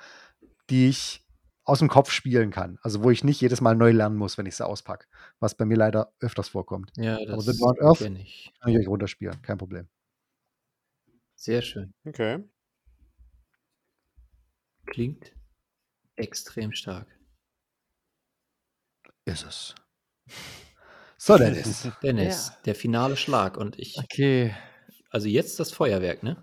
die 0.70 0.88
ich 0.88 1.26
aus 1.64 1.80
dem 1.80 1.88
Kopf 1.88 2.10
spielen 2.10 2.50
kann. 2.50 2.78
Also 2.80 3.02
wo 3.02 3.10
ich 3.10 3.22
nicht 3.22 3.42
jedes 3.42 3.60
Mal 3.60 3.76
neu 3.76 3.90
lernen 3.90 4.16
muss, 4.16 4.38
wenn 4.38 4.46
ich 4.46 4.56
sie 4.56 4.66
auspacke. 4.66 5.06
Was 5.38 5.54
bei 5.54 5.66
mir 5.66 5.76
leider 5.76 6.14
öfters 6.20 6.48
vorkommt. 6.48 6.92
Ja, 6.96 7.18
das 7.18 7.34
Aber 7.34 7.42
The 7.42 7.58
Down 7.58 7.76
Earth 7.82 7.98
kann 7.98 8.16
ich 8.16 8.78
euch 8.78 8.88
runterspielen, 8.88 9.42
kein 9.42 9.58
Problem. 9.58 9.88
Sehr 11.34 11.60
schön. 11.60 11.92
Okay. 12.06 12.42
Klingt 14.86 15.34
extrem 16.16 16.72
stark. 16.72 17.17
Ist 19.28 19.46
es. 19.46 19.74
So, 21.16 21.36
Dennis. 21.36 21.88
Dennis, 22.02 22.48
Ja. 22.48 22.56
der 22.64 22.74
finale 22.74 23.16
Schlag 23.16 23.56
und 23.56 23.78
ich, 23.78 23.96
Okay. 23.98 24.54
also 25.10 25.28
jetzt 25.28 25.58
das 25.60 25.72
Feuerwerk, 25.72 26.22
ne? 26.22 26.36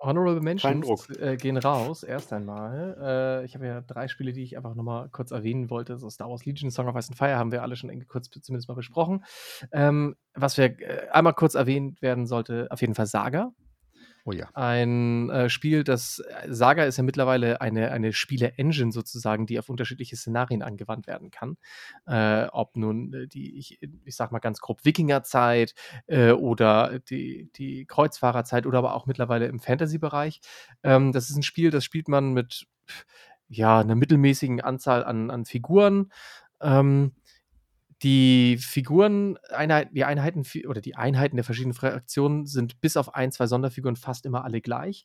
Honorable 0.00 0.40
Mentions 0.40 1.08
äh, 1.18 1.36
gehen 1.36 1.56
raus, 1.56 2.02
erst 2.04 2.32
einmal. 2.32 2.96
Äh, 3.42 3.44
ich 3.44 3.54
habe 3.54 3.66
ja 3.66 3.80
drei 3.80 4.06
Spiele, 4.06 4.32
die 4.32 4.42
ich 4.44 4.56
einfach 4.56 4.74
nochmal 4.74 5.08
kurz 5.10 5.32
erwähnen 5.32 5.70
wollte. 5.70 5.98
So 5.98 6.08
Star 6.08 6.28
Wars 6.28 6.44
Legion, 6.44 6.70
Song 6.70 6.86
of 6.88 6.94
Ice 6.96 7.08
and 7.08 7.18
Fire 7.18 7.36
haben 7.36 7.50
wir 7.52 7.62
alle 7.62 7.74
schon 7.74 7.90
irgendwie 7.90 8.06
kurz 8.06 8.30
zumindest 8.30 8.68
mal 8.68 8.74
besprochen. 8.74 9.24
Ähm, 9.72 10.14
was 10.34 10.56
wir 10.56 10.66
äh, 10.80 11.08
einmal 11.10 11.34
kurz 11.34 11.54
erwähnt 11.54 12.00
werden 12.00 12.26
sollte, 12.26 12.68
auf 12.70 12.80
jeden 12.80 12.94
Fall 12.94 13.06
Saga. 13.06 13.52
Oh 14.24 14.32
ja. 14.32 14.48
Ein 14.54 15.30
äh, 15.30 15.48
Spiel, 15.48 15.84
das 15.84 16.22
Saga 16.46 16.84
ist 16.84 16.98
ja 16.98 17.02
mittlerweile 17.02 17.60
eine, 17.60 17.90
eine 17.92 18.12
Spiele-Engine 18.12 18.92
sozusagen, 18.92 19.46
die 19.46 19.58
auf 19.58 19.68
unterschiedliche 19.68 20.16
Szenarien 20.16 20.62
angewandt 20.62 21.06
werden 21.06 21.30
kann. 21.30 21.56
Äh, 22.06 22.46
ob 22.52 22.76
nun 22.76 23.14
äh, 23.14 23.26
die, 23.26 23.58
ich, 23.58 23.78
ich 24.04 24.16
sag 24.16 24.30
mal 24.32 24.38
ganz 24.38 24.60
grob, 24.60 24.84
Wikingerzeit 24.84 25.74
äh, 26.06 26.32
oder 26.32 26.98
die, 26.98 27.50
die 27.56 27.86
Kreuzfahrerzeit 27.86 28.66
oder 28.66 28.78
aber 28.78 28.94
auch 28.94 29.06
mittlerweile 29.06 29.46
im 29.46 29.60
Fantasy-Bereich. 29.60 30.40
Ähm, 30.82 31.12
das 31.12 31.30
ist 31.30 31.36
ein 31.36 31.42
Spiel, 31.42 31.70
das 31.70 31.84
spielt 31.84 32.08
man 32.08 32.32
mit 32.32 32.66
ja, 33.48 33.80
einer 33.80 33.94
mittelmäßigen 33.94 34.60
Anzahl 34.60 35.04
an, 35.04 35.30
an 35.30 35.44
Figuren. 35.44 36.12
Ähm, 36.60 37.12
die 38.02 38.58
Figuren, 38.58 39.38
Einheit, 39.50 39.90
die 39.92 40.04
Einheiten 40.04 40.44
oder 40.66 40.80
die 40.80 40.96
Einheiten 40.96 41.36
der 41.36 41.44
verschiedenen 41.44 41.74
Fraktionen 41.74 42.46
sind 42.46 42.80
bis 42.80 42.96
auf 42.96 43.14
ein, 43.14 43.32
zwei 43.32 43.46
Sonderfiguren 43.46 43.96
fast 43.96 44.26
immer 44.26 44.44
alle 44.44 44.60
gleich. 44.60 45.04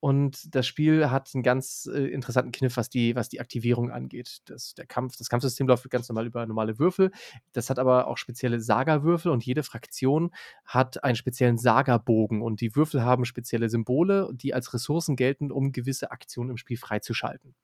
Und 0.00 0.54
das 0.54 0.66
Spiel 0.66 1.10
hat 1.10 1.30
einen 1.34 1.42
ganz 1.42 1.88
äh, 1.92 2.06
interessanten 2.06 2.52
Kniff, 2.52 2.76
was 2.76 2.88
die, 2.88 3.16
was 3.16 3.28
die 3.28 3.40
Aktivierung 3.40 3.90
angeht. 3.90 4.38
Das, 4.44 4.74
der 4.74 4.86
Kampf, 4.86 5.16
das 5.16 5.28
Kampfsystem 5.28 5.66
läuft 5.66 5.88
ganz 5.90 6.08
normal 6.08 6.26
über 6.26 6.46
normale 6.46 6.78
Würfel. 6.78 7.10
Das 7.52 7.68
hat 7.68 7.78
aber 7.78 8.06
auch 8.06 8.16
spezielle 8.16 8.60
Saga-Würfel 8.60 9.32
und 9.32 9.44
jede 9.44 9.62
Fraktion 9.62 10.30
hat 10.64 11.02
einen 11.02 11.16
speziellen 11.16 11.58
Saga-Bogen. 11.58 12.42
Und 12.42 12.60
die 12.60 12.76
Würfel 12.76 13.02
haben 13.02 13.24
spezielle 13.24 13.68
Symbole, 13.68 14.30
die 14.32 14.54
als 14.54 14.72
Ressourcen 14.72 15.16
gelten, 15.16 15.50
um 15.50 15.72
gewisse 15.72 16.10
Aktionen 16.12 16.50
im 16.50 16.56
Spiel 16.58 16.76
freizuschalten 16.76 17.54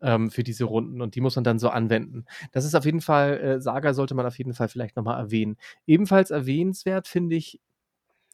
ähm, 0.00 0.30
für 0.30 0.42
diese 0.42 0.64
Runden. 0.64 1.02
Und 1.02 1.14
die 1.16 1.20
muss 1.20 1.36
man 1.36 1.44
dann 1.44 1.58
so 1.58 1.68
anwenden. 1.68 2.24
Das 2.52 2.64
ist 2.64 2.74
auf 2.74 2.86
jeden 2.86 3.02
Fall, 3.02 3.38
äh, 3.40 3.60
Saga 3.60 3.92
sollte 3.92 4.14
man 4.14 4.24
auf 4.24 4.38
jeden 4.38 4.54
Fall 4.54 4.68
vielleicht 4.68 4.96
nochmal 4.96 5.20
erwähnen. 5.20 5.56
Ebenfalls 5.86 6.30
erwähnenswert 6.30 7.08
finde 7.08 7.36
ich 7.36 7.60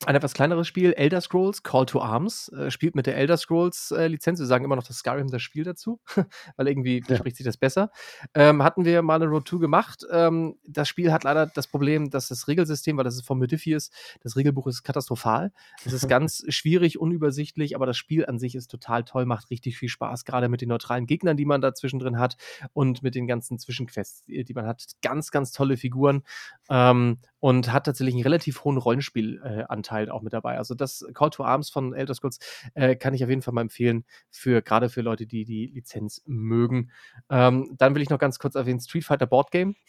ein 0.06 0.16
etwas 0.16 0.34
kleineres 0.34 0.66
Spiel, 0.68 0.92
Elder 0.92 1.20
Scrolls 1.20 1.62
Call 1.62 1.86
to 1.86 2.00
Arms, 2.02 2.48
äh, 2.48 2.70
spielt 2.70 2.94
mit 2.94 3.06
der 3.06 3.16
Elder 3.16 3.36
Scrolls 3.38 3.90
äh, 3.92 4.08
Lizenz. 4.08 4.38
Wir 4.38 4.46
sagen 4.46 4.64
immer 4.64 4.76
noch 4.76 4.82
das 4.86 4.98
Skyrim 4.98 5.28
das 5.30 5.40
Spiel 5.40 5.64
dazu, 5.64 5.98
weil 6.56 6.68
irgendwie 6.68 7.02
Ja. 7.08 7.16
spricht 7.16 7.36
sich 7.36 7.46
das 7.46 7.56
besser. 7.56 7.90
Ähm, 8.34 8.62
hatten 8.62 8.84
wir 8.84 9.00
mal 9.02 9.14
eine 9.14 9.26
Road 9.26 9.48
2 9.48 9.58
gemacht. 9.58 10.04
Ähm, 10.10 10.56
das 10.66 10.88
Spiel 10.88 11.10
hat 11.12 11.24
leider 11.24 11.46
das 11.46 11.68
Problem, 11.68 12.10
dass 12.10 12.28
das 12.28 12.48
Regelsystem, 12.48 12.96
weil 12.98 13.04
das 13.04 13.14
ist 13.14 13.26
vom 13.26 13.38
Modifius, 13.38 13.90
das 14.20 14.36
Regelbuch 14.36 14.66
ist 14.66 14.82
katastrophal. 14.82 15.52
Es 15.86 15.92
ist 15.94 16.08
ganz 16.08 16.44
schwierig, 16.48 16.98
unübersichtlich, 16.98 17.74
aber 17.74 17.86
das 17.86 17.96
Spiel 17.96 18.26
an 18.26 18.38
sich 18.38 18.56
ist 18.56 18.70
total 18.70 19.04
toll, 19.04 19.24
macht 19.24 19.48
richtig 19.50 19.78
viel 19.78 19.88
Spaß, 19.88 20.24
gerade 20.26 20.48
mit 20.50 20.60
den 20.60 20.68
neutralen 20.68 21.06
Gegnern, 21.06 21.36
die 21.38 21.46
man 21.46 21.62
da 21.62 21.72
zwischendrin 21.72 22.18
hat 22.18 22.36
und 22.74 23.02
mit 23.02 23.14
den 23.14 23.26
ganzen 23.26 23.58
Zwischenquests, 23.58 24.24
die 24.26 24.54
man 24.54 24.66
hat. 24.66 24.84
Ganz, 25.02 25.30
ganz 25.30 25.52
tolle 25.52 25.76
Figuren 25.78 26.24
ähm, 26.68 27.18
und 27.40 27.72
hat 27.72 27.86
tatsächlich 27.86 28.14
einen 28.16 28.22
relativ 28.24 28.64
hohen 28.64 28.76
Rollenspielanteil 28.76 29.83
auch 29.92 30.22
mit 30.22 30.32
dabei. 30.32 30.58
Also 30.58 30.74
das 30.74 31.04
Call 31.14 31.30
to 31.30 31.44
Arms 31.44 31.70
von 31.70 31.94
Elder 31.94 32.14
Scrolls 32.14 32.38
äh, 32.74 32.96
kann 32.96 33.14
ich 33.14 33.22
auf 33.24 33.30
jeden 33.30 33.42
Fall 33.42 33.54
mal 33.54 33.62
empfehlen, 33.62 34.04
für, 34.30 34.62
gerade 34.62 34.88
für 34.88 35.02
Leute, 35.02 35.26
die 35.26 35.44
die 35.44 35.66
Lizenz 35.66 36.22
mögen. 36.26 36.90
Ähm, 37.30 37.74
dann 37.78 37.94
will 37.94 38.02
ich 38.02 38.10
noch 38.10 38.18
ganz 38.18 38.38
kurz 38.38 38.54
erwähnen, 38.54 38.80
Street 38.80 39.04
Fighter 39.04 39.26
Board 39.26 39.50
Game. 39.50 39.76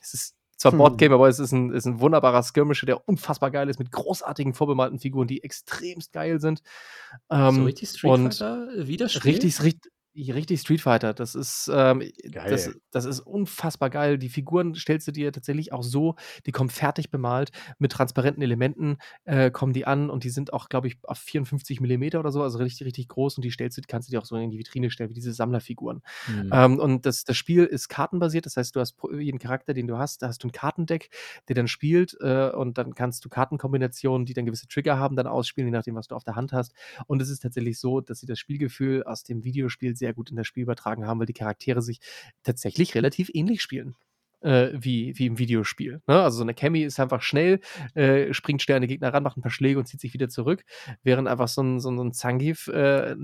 Es 0.00 0.14
ist 0.14 0.36
zwar 0.56 0.72
Hm. 0.72 0.78
Boardgame, 0.78 1.14
aber 1.14 1.28
es 1.28 1.38
ist 1.38 1.52
ein, 1.52 1.70
ist 1.70 1.86
ein 1.86 2.00
wunderbarer 2.00 2.42
Skirmisher, 2.42 2.86
der 2.86 3.08
unfassbar 3.08 3.50
geil 3.50 3.68
ist, 3.68 3.78
mit 3.78 3.92
großartigen 3.92 4.54
vorbemalten 4.54 4.98
Figuren, 4.98 5.28
die 5.28 5.42
extremst 5.42 6.12
geil 6.12 6.40
sind. 6.40 6.62
Ähm, 7.30 7.54
so 7.54 7.64
richtig 7.64 7.88
Street 7.90 8.20
Fighter 8.20 8.68
äh, 8.74 8.86
Widerspiel? 8.86 9.32
Richtig, 9.32 9.62
richtig, 9.62 9.92
richtig 10.16 10.60
Street 10.60 10.80
Fighter. 10.80 11.14
Das 11.14 11.34
ist, 11.34 11.70
ähm, 11.72 12.02
das, 12.24 12.66
Geil. 12.66 12.74
das 12.90 13.04
ist 13.04 13.20
unfassbar 13.20 13.90
geil. 13.90 14.18
Die 14.18 14.28
Figuren 14.28 14.74
stellst 14.74 15.06
du 15.08 15.12
dir 15.12 15.32
tatsächlich 15.32 15.72
auch 15.72 15.82
so, 15.82 16.16
die 16.46 16.52
kommen 16.52 16.70
fertig 16.70 17.10
bemalt 17.10 17.50
mit 17.78 17.92
transparenten 17.92 18.42
Elementen, 18.42 18.98
äh, 19.24 19.50
kommen 19.50 19.72
die 19.72 19.86
an 19.86 20.10
und 20.10 20.24
die 20.24 20.30
sind 20.30 20.52
auch, 20.52 20.68
glaube 20.68 20.88
ich, 20.88 20.96
auf 21.02 21.18
54 21.18 21.80
Millimeter 21.80 22.20
oder 22.20 22.32
so, 22.32 22.42
also 22.42 22.58
richtig, 22.58 22.86
richtig 22.86 23.08
groß 23.08 23.36
und 23.36 23.44
die 23.44 23.50
stellst 23.50 23.78
du, 23.78 23.82
kannst 23.86 24.08
du 24.08 24.10
dir 24.10 24.20
auch 24.20 24.24
so 24.24 24.36
in 24.36 24.50
die 24.50 24.58
Vitrine 24.58 24.90
stellen, 24.90 25.10
wie 25.10 25.14
diese 25.14 25.32
Sammlerfiguren. 25.32 26.02
Hm. 26.26 26.50
Ähm, 26.52 26.78
und 26.78 27.06
das, 27.06 27.24
das 27.24 27.36
Spiel 27.36 27.64
ist 27.64 27.88
kartenbasiert, 27.88 28.46
das 28.46 28.56
heißt, 28.56 28.74
du 28.74 28.80
hast 28.80 28.96
jeden 29.12 29.38
Charakter, 29.38 29.74
den 29.74 29.86
du 29.86 29.98
hast, 29.98 30.22
da 30.22 30.28
hast 30.28 30.42
du 30.42 30.48
ein 30.48 30.52
Kartendeck, 30.52 31.10
der 31.48 31.54
dann 31.54 31.68
spielt 31.68 32.16
äh, 32.20 32.50
und 32.50 32.78
dann 32.78 32.94
kannst 32.94 33.24
du 33.24 33.28
Kartenkombinationen, 33.28 34.26
die 34.26 34.34
dann 34.34 34.46
gewisse 34.46 34.68
Trigger 34.68 34.98
haben, 34.98 35.16
dann 35.16 35.26
ausspielen, 35.26 35.68
je 35.68 35.72
nachdem, 35.72 35.94
was 35.94 36.08
du 36.08 36.14
auf 36.14 36.24
der 36.24 36.36
Hand 36.36 36.52
hast. 36.52 36.72
Und 37.06 37.20
es 37.22 37.28
ist 37.28 37.40
tatsächlich 37.40 37.78
so, 37.78 38.00
dass 38.00 38.20
sie 38.20 38.26
das 38.26 38.38
Spielgefühl 38.38 39.02
aus 39.04 39.24
dem 39.24 39.44
Videospiel 39.44 39.96
sehr 39.96 40.05
gut 40.12 40.30
in 40.30 40.36
das 40.36 40.46
Spiel 40.46 40.62
übertragen 40.62 41.06
haben, 41.06 41.18
weil 41.18 41.26
die 41.26 41.32
Charaktere 41.32 41.82
sich 41.82 42.00
tatsächlich 42.42 42.94
relativ 42.94 43.30
ähnlich 43.32 43.62
spielen. 43.62 43.96
Äh, 44.42 44.72
wie, 44.74 45.18
wie 45.18 45.26
im 45.26 45.38
Videospiel. 45.38 46.02
Ne? 46.06 46.22
Also 46.22 46.36
so 46.36 46.42
eine 46.42 46.52
Cammy 46.52 46.82
ist 46.82 47.00
einfach 47.00 47.22
schnell, 47.22 47.58
äh, 47.94 48.34
springt 48.34 48.60
schnell 48.60 48.76
an 48.76 48.82
den 48.82 48.88
Gegner 48.88 49.12
ran, 49.12 49.22
macht 49.22 49.38
ein 49.38 49.42
paar 49.42 49.50
Schläge 49.50 49.78
und 49.78 49.86
zieht 49.86 50.00
sich 50.00 50.12
wieder 50.12 50.28
zurück, 50.28 50.62
während 51.02 51.26
einfach 51.26 51.48
so 51.48 51.62
ein, 51.62 51.80
so 51.80 51.90
ein 51.90 52.12
Zangief 52.12 52.68
äh, 52.68 53.16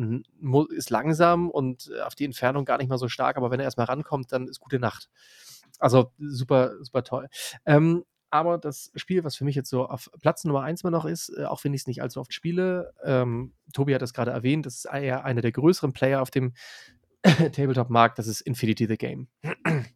ist 0.70 0.90
langsam 0.90 1.50
und 1.50 1.92
äh, 1.94 2.00
auf 2.00 2.14
die 2.14 2.24
Entfernung 2.24 2.64
gar 2.64 2.78
nicht 2.78 2.88
mal 2.88 2.96
so 2.96 3.08
stark, 3.08 3.36
aber 3.36 3.50
wenn 3.50 3.60
er 3.60 3.64
erstmal 3.64 3.86
rankommt, 3.86 4.32
dann 4.32 4.48
ist 4.48 4.58
gute 4.58 4.78
Nacht. 4.78 5.10
Also 5.78 6.12
super, 6.18 6.72
super 6.82 7.04
toll. 7.04 7.28
Ähm, 7.66 8.04
aber 8.32 8.56
das 8.56 8.90
Spiel, 8.94 9.24
was 9.24 9.36
für 9.36 9.44
mich 9.44 9.54
jetzt 9.54 9.68
so 9.68 9.86
auf 9.86 10.10
Platz 10.20 10.44
Nummer 10.44 10.62
eins 10.62 10.82
mal 10.82 10.90
noch 10.90 11.04
ist, 11.04 11.28
äh, 11.36 11.44
auch 11.44 11.62
wenn 11.64 11.74
ich 11.74 11.82
es 11.82 11.86
nicht 11.86 12.00
allzu 12.00 12.18
oft 12.18 12.32
spiele, 12.32 12.94
ähm, 13.04 13.52
Tobi 13.74 13.94
hat 13.94 14.00
das 14.00 14.14
gerade 14.14 14.30
erwähnt, 14.30 14.64
das 14.64 14.76
ist 14.76 14.84
eher 14.86 15.24
einer 15.24 15.42
der 15.42 15.52
größeren 15.52 15.92
Player 15.92 16.22
auf 16.22 16.30
dem 16.30 16.54
Tabletop-Markt, 17.22 18.18
das 18.18 18.26
ist 18.26 18.40
Infinity 18.40 18.86
the 18.86 18.96
Game. 18.96 19.28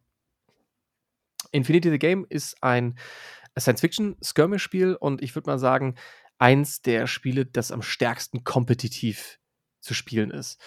Infinity 1.51 1.89
the 1.89 1.97
Game 1.97 2.25
ist 2.29 2.61
ein 2.61 2.99
Science-Fiction-Skirmish-Spiel 3.57 4.95
und 4.95 5.23
ich 5.23 5.33
würde 5.33 5.49
mal 5.49 5.57
sagen, 5.57 5.95
eins 6.37 6.83
der 6.83 7.07
Spiele, 7.07 7.47
das 7.47 7.71
am 7.71 7.81
stärksten 7.81 8.43
kompetitiv 8.43 9.39
zu 9.79 9.95
spielen 9.95 10.29
ist. 10.29 10.61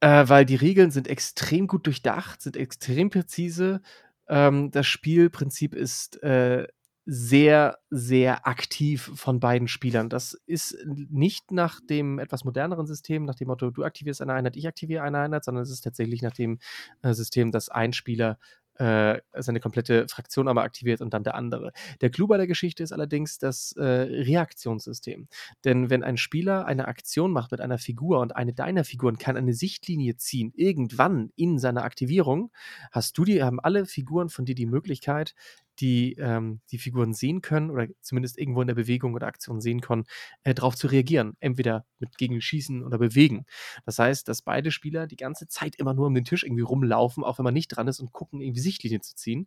Äh, 0.00 0.28
weil 0.28 0.44
die 0.44 0.54
Regeln 0.54 0.92
sind 0.92 1.08
extrem 1.08 1.66
gut 1.66 1.86
durchdacht, 1.86 2.42
sind 2.42 2.56
extrem 2.56 3.10
präzise. 3.10 3.80
Ähm, 4.28 4.70
das 4.70 4.86
Spielprinzip 4.86 5.74
ist 5.74 6.22
äh, 6.22 6.66
sehr, 7.08 7.78
sehr 7.88 8.48
aktiv 8.48 9.12
von 9.14 9.38
beiden 9.38 9.68
Spielern. 9.68 10.08
Das 10.08 10.36
ist 10.46 10.76
nicht 10.84 11.52
nach 11.52 11.80
dem 11.80 12.18
etwas 12.18 12.44
moderneren 12.44 12.86
System, 12.86 13.24
nach 13.24 13.36
dem 13.36 13.46
Motto, 13.46 13.70
du 13.70 13.84
aktivierst 13.84 14.20
eine 14.22 14.34
Einheit, 14.34 14.56
ich 14.56 14.66
aktiviere 14.66 15.04
eine 15.04 15.20
Einheit, 15.20 15.44
sondern 15.44 15.62
es 15.62 15.70
ist 15.70 15.82
tatsächlich 15.82 16.20
nach 16.22 16.34
dem 16.34 16.58
äh, 17.02 17.14
System, 17.14 17.52
dass 17.52 17.68
ein 17.68 17.92
Spieler 17.92 18.38
äh, 18.78 19.20
seine 19.34 19.60
komplette 19.60 20.06
Fraktion 20.08 20.48
einmal 20.48 20.64
aktiviert 20.64 21.00
und 21.00 21.14
dann 21.14 21.24
der 21.24 21.34
andere. 21.34 21.72
Der 22.00 22.10
Clou 22.10 22.26
bei 22.26 22.36
der 22.36 22.46
Geschichte 22.46 22.82
ist 22.82 22.92
allerdings 22.92 23.38
das 23.38 23.72
äh, 23.72 23.82
Reaktionssystem. 23.82 25.28
Denn 25.64 25.90
wenn 25.90 26.02
ein 26.02 26.16
Spieler 26.16 26.66
eine 26.66 26.88
Aktion 26.88 27.32
macht 27.32 27.52
mit 27.52 27.60
einer 27.60 27.78
Figur 27.78 28.20
und 28.20 28.36
eine 28.36 28.52
deiner 28.52 28.84
Figuren 28.84 29.18
kann 29.18 29.36
eine 29.36 29.54
Sichtlinie 29.54 30.16
ziehen, 30.16 30.52
irgendwann 30.54 31.30
in 31.36 31.58
seiner 31.58 31.84
Aktivierung, 31.84 32.50
hast 32.92 33.16
du 33.18 33.24
die, 33.24 33.42
haben 33.42 33.60
alle 33.60 33.86
Figuren 33.86 34.28
von 34.28 34.44
dir 34.44 34.54
die 34.54 34.66
Möglichkeit, 34.66 35.34
die 35.80 36.14
ähm, 36.14 36.60
die 36.70 36.78
Figuren 36.78 37.14
sehen 37.14 37.42
können 37.42 37.70
oder 37.70 37.86
zumindest 38.00 38.38
irgendwo 38.38 38.60
in 38.60 38.68
der 38.68 38.74
Bewegung 38.74 39.14
oder 39.14 39.26
Aktion 39.26 39.60
sehen 39.60 39.80
können, 39.80 40.04
äh, 40.44 40.54
darauf 40.54 40.76
zu 40.76 40.86
reagieren. 40.86 41.36
Entweder 41.40 41.84
mit 41.98 42.16
gegen 42.18 42.40
Schießen 42.40 42.82
oder 42.84 42.98
Bewegen. 42.98 43.46
Das 43.84 43.98
heißt, 43.98 44.28
dass 44.28 44.42
beide 44.42 44.70
Spieler 44.70 45.06
die 45.06 45.16
ganze 45.16 45.48
Zeit 45.48 45.76
immer 45.76 45.94
nur 45.94 46.06
um 46.06 46.14
den 46.14 46.24
Tisch 46.24 46.44
irgendwie 46.44 46.62
rumlaufen, 46.62 47.24
auch 47.24 47.38
wenn 47.38 47.44
man 47.44 47.54
nicht 47.54 47.68
dran 47.68 47.88
ist 47.88 48.00
und 48.00 48.12
gucken, 48.12 48.40
irgendwie 48.40 48.60
Sichtlinien 48.60 49.02
zu 49.02 49.14
ziehen. 49.14 49.46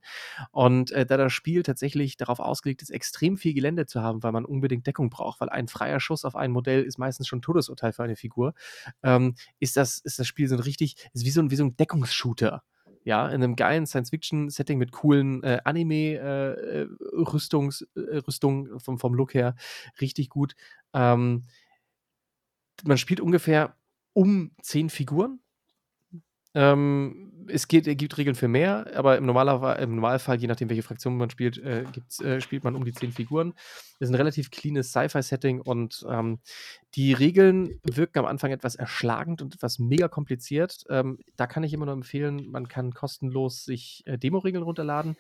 Und 0.51 0.91
äh, 0.91 1.05
da 1.05 1.17
das 1.17 1.33
Spiel 1.33 1.63
tatsächlich 1.63 2.17
darauf 2.17 2.39
ausgelegt 2.39 2.81
ist, 2.81 2.89
extrem 2.89 3.37
viel 3.37 3.53
Gelände 3.53 3.85
zu 3.85 4.01
haben, 4.01 4.23
weil 4.23 4.31
man 4.31 4.45
unbedingt 4.45 4.87
Deckung 4.87 5.09
braucht, 5.09 5.41
weil 5.41 5.49
ein 5.49 5.67
freier 5.67 5.99
Schuss 5.99 6.25
auf 6.25 6.35
ein 6.35 6.51
Modell 6.51 6.83
ist 6.83 6.97
meistens 6.97 7.27
schon 7.27 7.41
Todesurteil 7.41 7.93
für 7.93 8.03
eine 8.03 8.15
Figur, 8.15 8.53
ähm, 9.03 9.35
ist, 9.59 9.77
das, 9.77 9.99
ist 9.99 10.19
das 10.19 10.27
Spiel 10.27 10.47
so 10.47 10.55
ein 10.55 10.61
richtig, 10.61 10.95
ist 11.13 11.25
wie 11.25 11.31
so 11.31 11.41
ein, 11.41 11.51
wie 11.51 11.55
so 11.55 11.63
ein 11.63 11.75
Deckungsshooter 11.75 12.63
ja, 13.03 13.27
in 13.27 13.43
einem 13.43 13.55
geilen 13.55 13.85
Science-Fiction-Setting 13.85 14.77
mit 14.77 14.91
coolen 14.91 15.43
äh, 15.43 15.61
Anime-Rüstungen 15.63 17.71
äh, 17.95 18.17
äh, 18.17 18.79
vom, 18.79 18.99
vom 18.99 19.13
Look 19.13 19.33
her 19.33 19.55
richtig 20.01 20.29
gut. 20.29 20.55
Ähm, 20.93 21.43
man 22.83 22.97
spielt 22.97 23.19
ungefähr 23.19 23.75
um 24.13 24.51
zehn 24.61 24.89
Figuren 24.89 25.39
ähm, 26.59 27.31
es 27.47 27.67
geht, 27.67 27.85
gibt 27.97 28.17
Regeln 28.17 28.35
für 28.35 28.49
mehr, 28.49 28.85
aber 28.93 29.17
im, 29.17 29.25
Normaler, 29.25 29.79
im 29.79 29.95
Normalfall, 29.95 30.39
je 30.39 30.47
nachdem, 30.47 30.69
welche 30.69 30.83
Fraktion 30.83 31.17
man 31.17 31.29
spielt, 31.29 31.57
äh, 31.57 31.85
äh, 32.21 32.41
spielt 32.41 32.63
man 32.63 32.75
um 32.75 32.83
die 32.83 32.91
zehn 32.91 33.11
Figuren. 33.11 33.53
Das 33.99 34.09
ist 34.09 34.13
ein 34.13 34.17
relativ 34.17 34.51
cleanes 34.51 34.89
Sci-Fi-Setting 34.89 35.61
und 35.61 36.05
ähm, 36.09 36.39
die 36.95 37.13
Regeln 37.13 37.79
wirken 37.83 38.19
am 38.19 38.25
Anfang 38.25 38.51
etwas 38.51 38.75
erschlagend 38.75 39.41
und 39.41 39.55
etwas 39.55 39.79
mega 39.79 40.09
kompliziert. 40.09 40.83
Ähm, 40.89 41.19
da 41.37 41.47
kann 41.47 41.63
ich 41.63 41.73
immer 41.73 41.85
nur 41.85 41.95
empfehlen, 41.95 42.51
man 42.51 42.67
kann 42.67 42.93
kostenlos 42.93 43.63
sich 43.63 44.03
äh, 44.05 44.17
Demo-Regeln 44.17 44.63
runterladen 44.63 45.15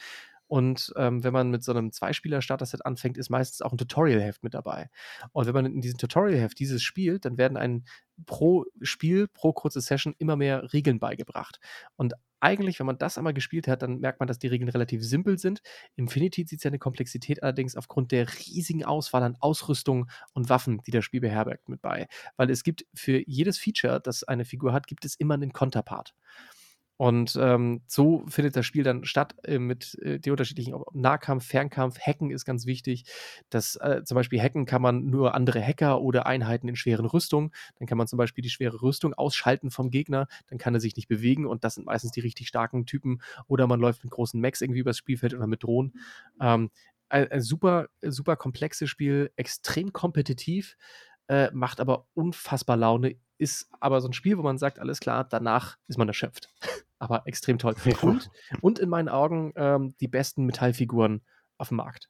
und 0.49 0.91
ähm, 0.97 1.23
wenn 1.23 1.31
man 1.31 1.51
mit 1.51 1.63
so 1.63 1.71
einem 1.71 1.91
Zweispieler-Starter-Set 1.91 2.83
anfängt, 2.83 3.19
ist 3.19 3.29
meistens 3.29 3.61
auch 3.61 3.71
ein 3.71 3.77
Tutorial-Heft 3.77 4.43
mit 4.43 4.55
dabei. 4.55 4.89
Und 5.31 5.45
wenn 5.45 5.53
man 5.53 5.67
in 5.67 5.79
diesem 5.79 5.99
Tutorial-Heft 5.99 6.57
dieses 6.57 6.81
spielt, 6.81 7.23
dann 7.25 7.37
werden 7.37 7.55
ein 7.55 7.85
pro 8.25 8.65
Spiel, 8.81 9.27
pro 9.27 9.53
kurze 9.53 9.79
Session 9.79 10.15
immer 10.17 10.35
mehr 10.35 10.73
Regeln 10.73 10.97
beigebracht. 10.99 11.59
Und 11.97 12.15
eigentlich, 12.39 12.79
wenn 12.79 12.87
man 12.87 12.97
das 12.97 13.19
einmal 13.19 13.35
gespielt 13.35 13.67
hat, 13.67 13.83
dann 13.83 13.99
merkt 13.99 14.19
man, 14.19 14.27
dass 14.27 14.39
die 14.39 14.47
Regeln 14.47 14.69
relativ 14.69 15.03
simpel 15.03 15.37
sind. 15.37 15.61
Infinity 15.95 16.45
sieht 16.47 16.61
seine 16.61 16.79
Komplexität 16.79 17.43
allerdings 17.43 17.75
aufgrund 17.75 18.11
der 18.11 18.27
riesigen 18.27 18.83
Auswahl 18.83 19.21
an 19.21 19.37
Ausrüstung 19.39 20.09
und 20.33 20.49
Waffen, 20.49 20.81
die 20.87 20.91
das 20.91 21.05
Spiel 21.05 21.21
beherbergt, 21.21 21.69
mit 21.69 21.81
bei. 21.81 22.07
Weil 22.37 22.49
es 22.49 22.63
gibt 22.63 22.87
für 22.95 23.21
jedes 23.27 23.59
Feature, 23.59 23.99
das 24.01 24.23
eine 24.23 24.45
Figur 24.45 24.73
hat, 24.73 24.87
gibt 24.87 25.05
es 25.05 25.13
immer 25.13 25.35
einen 25.35 25.53
Konterpart. 25.53 26.15
Und 26.99 27.39
ähm, 27.41 27.81
so 27.87 28.25
findet 28.27 28.57
das 28.57 28.65
Spiel 28.65 28.83
dann 28.83 29.05
statt 29.05 29.33
äh, 29.45 29.57
mit 29.57 29.97
äh, 30.01 30.19
den 30.19 30.31
unterschiedlichen 30.31 30.75
Nahkampf, 30.91 31.45
Fernkampf, 31.45 31.97
Hacken 31.97 32.29
ist 32.29 32.43
ganz 32.43 32.65
wichtig. 32.65 33.05
Das, 33.49 33.77
äh, 33.77 34.03
zum 34.03 34.15
Beispiel 34.15 34.41
hacken 34.41 34.65
kann 34.65 34.81
man 34.81 35.05
nur 35.05 35.33
andere 35.33 35.65
Hacker 35.65 36.01
oder 36.01 36.25
Einheiten 36.25 36.67
in 36.67 36.75
schweren 36.75 37.05
Rüstungen. 37.05 37.51
Dann 37.77 37.87
kann 37.87 37.97
man 37.97 38.07
zum 38.07 38.17
Beispiel 38.17 38.41
die 38.41 38.49
schwere 38.49 38.81
Rüstung 38.81 39.13
ausschalten 39.13 39.71
vom 39.71 39.91
Gegner, 39.91 40.27
dann 40.47 40.57
kann 40.57 40.73
er 40.73 40.81
sich 40.81 40.97
nicht 40.97 41.07
bewegen 41.07 41.45
und 41.47 41.63
das 41.63 41.75
sind 41.75 41.85
meistens 41.85 42.11
die 42.11 42.19
richtig 42.19 42.49
starken 42.49 42.85
Typen. 42.85 43.21
Oder 43.47 43.65
man 43.65 43.79
läuft 43.79 44.03
mit 44.03 44.11
großen 44.11 44.41
Max 44.41 44.59
irgendwie 44.59 44.81
übers 44.81 44.97
Spielfeld 44.97 45.33
oder 45.33 45.47
mit 45.47 45.63
Drohnen. 45.63 45.93
Ähm, 46.41 46.69
ein, 47.07 47.31
ein 47.31 47.41
super, 47.41 47.87
super 48.01 48.35
komplexes 48.35 48.89
Spiel, 48.89 49.31
extrem 49.37 49.93
kompetitiv, 49.93 50.75
äh, 51.29 51.49
macht 51.53 51.79
aber 51.79 52.07
unfassbar 52.13 52.75
Laune, 52.75 53.15
ist 53.37 53.69
aber 53.79 54.01
so 54.01 54.09
ein 54.09 54.13
Spiel, 54.13 54.37
wo 54.37 54.41
man 54.41 54.57
sagt, 54.57 54.79
alles 54.79 54.99
klar, 54.99 55.23
danach 55.23 55.77
ist 55.87 55.97
man 55.97 56.09
erschöpft. 56.09 56.53
aber 56.99 57.23
extrem 57.25 57.57
toll. 57.57 57.75
Und, 58.01 58.29
und 58.61 58.79
in 58.79 58.89
meinen 58.89 59.09
Augen 59.09 59.53
ähm, 59.55 59.95
die 59.99 60.07
besten 60.07 60.45
Metallfiguren 60.45 61.21
auf 61.57 61.69
dem 61.69 61.77
Markt. 61.77 62.09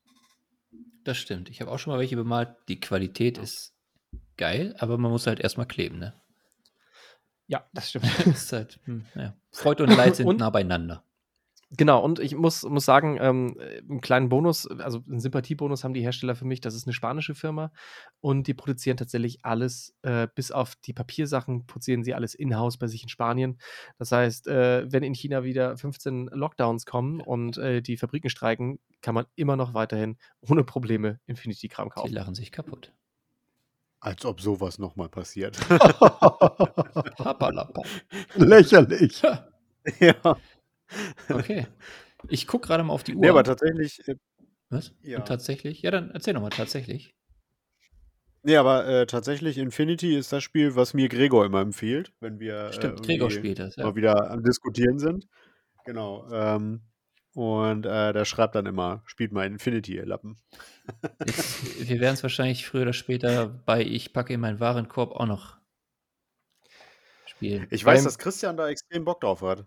Das 1.04 1.18
stimmt. 1.18 1.50
Ich 1.50 1.62
habe 1.62 1.72
auch 1.72 1.80
schon 1.80 1.94
mal 1.94 2.00
welche 2.00 2.16
bemalt. 2.16 2.56
Die 2.68 2.80
Qualität 2.80 3.38
ist 3.38 3.74
geil, 4.38 4.76
aber 4.80 4.98
man 4.98 5.12
muss 5.12 5.28
halt 5.28 5.40
erstmal 5.40 5.68
kleben, 5.68 6.00
ne? 6.00 6.14
Ja, 7.48 7.68
das 7.74 7.90
stimmt. 7.90 8.06
halt, 8.52 8.80
hm, 8.84 9.06
ja. 9.16 9.36
Freude 9.52 9.84
und 9.84 9.90
Leid 9.98 10.16
sind 10.16 10.28
und, 10.28 10.40
nah 10.40 10.50
beieinander. 10.50 11.04
Genau, 11.72 12.04
und 12.04 12.18
ich 12.18 12.36
muss, 12.36 12.64
muss 12.64 12.86
sagen, 12.86 13.20
ähm, 13.22 13.56
einen 13.88 14.02
kleinen 14.02 14.30
Bonus, 14.30 14.66
also 14.66 15.04
einen 15.08 15.20
Sympathiebonus 15.20 15.84
haben 15.84 15.94
die 15.94 16.02
Hersteller 16.02 16.36
für 16.36 16.46
mich. 16.46 16.62
Das 16.62 16.74
ist 16.74 16.88
eine 16.88 16.94
spanische 16.94 17.36
Firma 17.36 17.72
und 18.22 18.48
die 18.48 18.56
produzieren 18.56 18.98
tatsächlich 18.98 19.46
alles, 19.46 19.96
äh, 20.02 20.28
bis 20.34 20.52
auf 20.52 20.76
die 20.78 20.94
Papiersachen, 20.94 21.68
produzieren 21.68 22.04
sie 22.04 22.16
alles 22.16 22.34
in-house 22.34 22.78
bei 22.78 22.88
sich 22.88 23.04
in 23.04 23.10
Spanien. 23.10 23.60
Das 24.00 24.12
heißt, 24.12 24.48
äh, 24.48 24.92
wenn 24.92 25.04
in 25.04 25.14
China 25.14 25.44
wieder 25.44 25.78
15 25.78 26.32
Lockdowns 26.34 26.88
kommen 26.88 27.22
und 27.22 27.60
äh, 27.60 27.84
die 27.84 27.98
Fabriken 27.98 28.32
streiken, 28.32 28.80
kann 29.02 29.14
man 29.14 29.28
immer 29.36 29.56
noch 29.56 29.76
weiterhin 29.76 30.18
ohne 30.42 30.64
Probleme 30.64 31.20
Infinity-Kram 31.28 31.90
kaufen. 31.90 32.08
Die 32.08 32.16
lachen 32.16 32.34
sich 32.34 32.52
kaputt. 32.52 32.94
Als 34.00 34.26
ob 34.26 34.42
sowas 34.42 34.80
nochmal 34.80 35.10
passiert. 35.10 35.60
Lächerlich. 38.36 39.22
ja. 40.00 40.38
Okay. 41.30 41.68
Ich 42.28 42.48
gucke 42.48 42.68
gerade 42.68 42.84
mal 42.84 42.94
auf 42.94 43.04
die 43.04 43.16
Uhr. 43.16 43.22
Nee, 43.22 43.30
aber 43.30 43.44
tatsächlich. 43.44 44.06
Äh, 44.08 44.16
Was? 44.70 44.94
Ja. 45.02 45.20
Und 45.20 45.28
tatsächlich? 45.28 45.82
Ja, 45.82 45.92
dann 45.92 46.12
erzähl 46.12 46.34
nochmal, 46.34 46.50
tatsächlich. 46.50 47.16
Nee, 48.42 48.56
aber 48.56 48.88
äh, 48.88 49.06
tatsächlich 49.06 49.58
Infinity 49.58 50.18
ist 50.18 50.32
das 50.32 50.44
Spiel, 50.44 50.76
was 50.76 50.94
mir 50.94 51.10
Gregor 51.10 51.46
immer 51.46 51.62
empfiehlt, 51.62 52.14
wenn 52.20 52.40
wir 52.40 52.68
äh, 52.68 52.74
Stimmt, 52.74 53.02
äh, 53.02 53.04
Gregor 53.04 53.32
spielt 53.32 53.60
das, 53.60 53.76
ja. 53.76 53.86
mal 53.86 53.96
wieder 53.96 54.32
am 54.32 54.44
Diskutieren 54.44 54.98
sind. 54.98 55.28
Genau. 55.86 56.28
Ähm, 56.32 56.82
und 57.34 57.86
äh, 57.86 58.14
der 58.14 58.26
schreibt 58.26 58.56
dann 58.56 58.66
immer, 58.66 59.04
spielt 59.06 59.32
mal 59.32 59.46
Infinity, 59.46 59.96
ihr 59.96 60.06
Lappen. 60.06 60.42
Jetzt, 61.26 61.88
wir 61.90 62.00
werden 62.00 62.16
es 62.16 62.24
wahrscheinlich 62.24 62.66
früher 62.66 62.84
oder 62.84 62.94
später 62.94 63.48
bei 63.48 63.82
Ich 63.84 64.14
packe 64.14 64.34
in 64.34 64.40
meinen 64.40 64.60
Warenkorb 64.60 65.12
auch 65.12 65.26
noch 65.26 65.58
spielen. 67.26 67.68
Ich 67.70 67.86
weiß, 67.86 68.00
Beim, 68.00 68.06
dass 68.06 68.18
Christian 68.18 68.58
da 68.58 68.70
extrem 68.70 69.06
Bock 69.06 69.22
drauf 69.22 69.42
hat. 69.42 69.66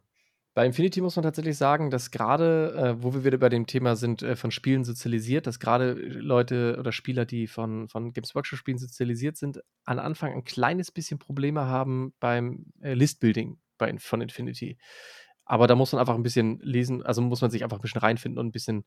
Bei 0.54 0.66
Infinity 0.66 1.00
muss 1.00 1.16
man 1.16 1.22
tatsächlich 1.22 1.56
sagen, 1.56 1.90
dass 1.90 2.10
gerade, 2.10 2.74
äh, 2.76 3.02
wo 3.02 3.14
wir 3.14 3.24
wieder 3.24 3.38
bei 3.38 3.48
dem 3.48 3.66
Thema 3.66 3.96
sind, 3.96 4.22
äh, 4.22 4.36
von 4.36 4.50
Spielen 4.50 4.84
sozialisiert, 4.84 5.46
dass 5.46 5.58
gerade 5.58 5.94
Leute 5.94 6.76
oder 6.78 6.92
Spieler, 6.92 7.24
die 7.24 7.46
von, 7.46 7.88
von 7.88 8.12
Games 8.12 8.34
Workshop 8.34 8.58
Spielen 8.58 8.76
sozialisiert 8.76 9.38
sind, 9.38 9.60
am 9.84 9.98
Anfang 9.98 10.34
ein 10.34 10.44
kleines 10.44 10.90
bisschen 10.90 11.18
Probleme 11.18 11.62
haben 11.62 12.12
beim 12.20 12.66
äh, 12.82 12.92
Listbuilding 12.92 13.58
bei, 13.78 13.96
von 13.98 14.20
Infinity. 14.20 14.76
Aber 15.46 15.66
da 15.66 15.74
muss 15.74 15.92
man 15.92 16.00
einfach 16.00 16.14
ein 16.14 16.22
bisschen 16.22 16.60
lesen, 16.60 17.02
also 17.02 17.22
muss 17.22 17.40
man 17.40 17.50
sich 17.50 17.64
einfach 17.64 17.78
ein 17.78 17.82
bisschen 17.82 18.02
reinfinden 18.02 18.38
und 18.38 18.48
ein 18.48 18.52
bisschen 18.52 18.84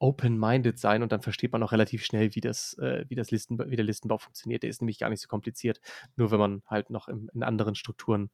open-minded 0.00 0.80
sein 0.80 1.04
und 1.04 1.12
dann 1.12 1.22
versteht 1.22 1.52
man 1.52 1.62
auch 1.62 1.70
relativ 1.70 2.04
schnell, 2.04 2.34
wie 2.34 2.40
das, 2.40 2.76
äh, 2.78 3.04
wie 3.08 3.14
das 3.14 3.30
Listen, 3.30 3.58
wie 3.70 3.76
der 3.76 3.84
Listenbau 3.84 4.18
funktioniert. 4.18 4.64
Der 4.64 4.70
ist 4.70 4.82
nämlich 4.82 4.98
gar 4.98 5.10
nicht 5.10 5.22
so 5.22 5.28
kompliziert, 5.28 5.80
nur 6.16 6.32
wenn 6.32 6.40
man 6.40 6.62
halt 6.66 6.90
noch 6.90 7.06
in, 7.06 7.28
in 7.32 7.44
anderen 7.44 7.76
Strukturen 7.76 8.30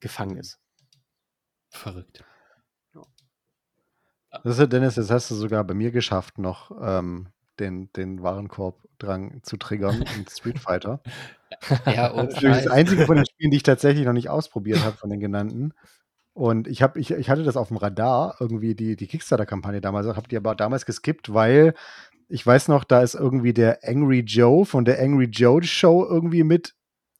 gefangen 0.00 0.38
ist. 0.38 0.58
Verrückt. 1.70 2.24
Das 4.44 4.58
ist, 4.58 4.72
Dennis, 4.72 4.96
jetzt 4.96 5.10
hast 5.10 5.30
du 5.30 5.34
sogar 5.34 5.64
bei 5.64 5.74
mir 5.74 5.90
geschafft, 5.90 6.38
noch 6.38 6.70
ähm, 6.82 7.28
den, 7.58 7.92
den 7.94 8.22
Warenkorb-Drang 8.22 9.40
zu 9.42 9.56
triggern 9.56 10.02
in 10.16 10.26
Street 10.28 10.58
Fighter. 10.58 11.00
ja, 11.86 12.10
und 12.10 12.32
das 12.32 12.42
ist 12.42 12.66
das 12.66 12.66
einzige 12.68 13.06
von 13.06 13.16
den 13.16 13.26
Spielen, 13.26 13.50
die 13.50 13.56
ich 13.56 13.62
tatsächlich 13.62 14.04
noch 14.04 14.12
nicht 14.12 14.28
ausprobiert 14.28 14.84
habe, 14.84 14.96
von 14.96 15.10
den 15.10 15.20
genannten. 15.20 15.72
Und 16.34 16.68
ich, 16.68 16.82
hab, 16.82 16.96
ich, 16.96 17.10
ich 17.10 17.30
hatte 17.30 17.42
das 17.42 17.56
auf 17.56 17.68
dem 17.68 17.78
Radar, 17.78 18.36
irgendwie 18.38 18.74
die, 18.74 18.96
die 18.96 19.06
Kickstarter-Kampagne 19.06 19.80
damals, 19.80 20.06
habe 20.06 20.28
die 20.28 20.36
aber 20.36 20.54
damals 20.54 20.86
geskippt, 20.86 21.32
weil 21.34 21.74
ich 22.28 22.46
weiß 22.46 22.68
noch, 22.68 22.84
da 22.84 23.00
ist 23.00 23.14
irgendwie 23.14 23.54
der 23.54 23.80
Angry 23.82 24.20
Joe 24.20 24.64
von 24.66 24.84
der 24.84 25.00
Angry 25.00 25.24
Joe 25.24 25.62
Show 25.62 26.06
irgendwie 26.08 26.44
mit 26.44 26.74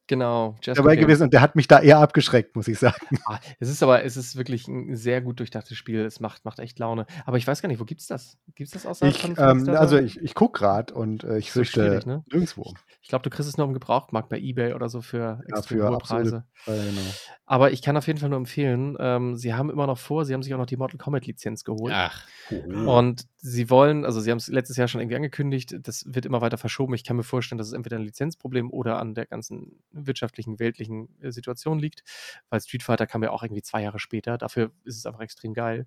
Genau, 0.09 0.57
Just 0.63 0.79
dabei 0.79 0.97
gewesen 0.97 1.25
und 1.25 1.35
der 1.35 1.43
hat 1.43 1.55
mich 1.55 1.69
da 1.69 1.81
eher 1.81 1.99
abgeschreckt, 1.99 2.57
muss 2.57 2.67
ich 2.67 2.79
sagen. 2.79 3.19
Ah, 3.27 3.39
es 3.61 3.69
ist 3.69 3.83
aber, 3.83 4.05
es 4.05 4.17
ist 4.17 4.37
wirklich 4.37 4.67
ein 4.67 4.97
sehr 4.97 5.21
gut 5.21 5.39
durchdachtes 5.39 5.77
Spiel. 5.77 6.01
Es 6.01 6.19
macht, 6.19 6.47
macht 6.47 6.61
echt 6.61 6.79
Laune. 6.79 7.05
Aber 7.27 7.37
ich 7.37 7.47
weiß 7.47 7.61
gar 7.61 7.69
nicht, 7.69 7.79
wo 7.79 7.85
gibt's 7.85 8.07
das? 8.07 8.39
Gibt's 8.55 8.73
das 8.73 8.87
außerhalb 8.87 9.15
ich, 9.15 9.21
von 9.21 9.37
ähm, 9.39 9.69
Also 9.77 9.99
ich, 9.99 10.19
ich 10.21 10.35
gucke 10.35 10.61
gerade 10.61 10.95
und 10.95 11.25
äh, 11.25 11.37
ich 11.37 11.53
suche 11.53 12.01
ne? 12.07 12.25
nirgendwo. 12.33 12.73
Ich, 13.09 13.11
glaube, 13.11 13.23
du 13.23 13.31
kriegst 13.31 13.49
es 13.49 13.57
nur 13.57 13.67
im 13.67 13.73
Gebrauchtmarkt 13.73 14.29
bei 14.29 14.39
Ebay 14.39 14.75
oder 14.75 14.91
so 14.91 15.01
für 15.01 15.41
extrem 15.47 15.79
ja, 15.79 15.89
hohe 15.89 15.97
Preise. 15.97 16.45
Äh, 16.67 16.73
genau. 16.73 17.01
Aber 17.47 17.73
ich 17.73 17.81
kann 17.81 17.97
auf 17.97 18.07
jeden 18.07 18.19
Fall 18.19 18.29
nur 18.29 18.37
empfehlen, 18.37 18.99
ähm, 19.01 19.35
sie 19.35 19.55
haben 19.55 19.71
immer 19.71 19.87
noch 19.87 19.97
vor, 19.97 20.27
sie 20.27 20.35
haben 20.35 20.43
sich 20.43 20.53
auch 20.53 20.59
noch 20.59 20.67
die 20.67 20.77
Mortal 20.77 20.99
Kombat 20.99 21.25
Lizenz 21.25 21.65
geholt. 21.65 21.95
Ach. 21.97 22.27
Cool. 22.51 22.87
Und 22.87 23.27
sie 23.39 23.71
wollen, 23.71 24.05
also 24.05 24.21
sie 24.21 24.31
haben 24.31 24.37
es 24.37 24.49
letztes 24.49 24.77
Jahr 24.77 24.89
schon 24.89 25.01
irgendwie 25.01 25.17
angekündigt, 25.17 25.75
das 25.81 26.05
wird 26.07 26.27
immer 26.27 26.43
weiter 26.43 26.59
verschoben. 26.59 26.93
Ich 26.93 27.03
kann 27.03 27.17
mir 27.17 27.23
vorstellen, 27.23 27.57
dass 27.57 27.69
es 27.69 27.73
entweder 27.73 27.97
ein 27.97 28.05
Lizenzproblem 28.05 28.71
oder 28.71 28.99
an 28.99 29.15
der 29.15 29.25
ganzen 29.25 29.81
wirtschaftlichen, 29.91 30.59
weltlichen 30.59 31.09
äh, 31.23 31.31
Situation 31.31 31.79
liegt, 31.79 32.05
weil 32.51 32.61
Street 32.61 32.83
Fighter 32.83 33.07
kam 33.07 33.23
ja 33.23 33.31
auch 33.31 33.43
irgendwie 33.43 33.63
zwei 33.63 33.83
Jahre 33.83 34.01
später. 34.01 34.37
Dafür 34.37 34.71
ist 34.85 34.99
es 34.99 35.07
einfach 35.07 35.21
extrem 35.21 35.55
geil. 35.55 35.87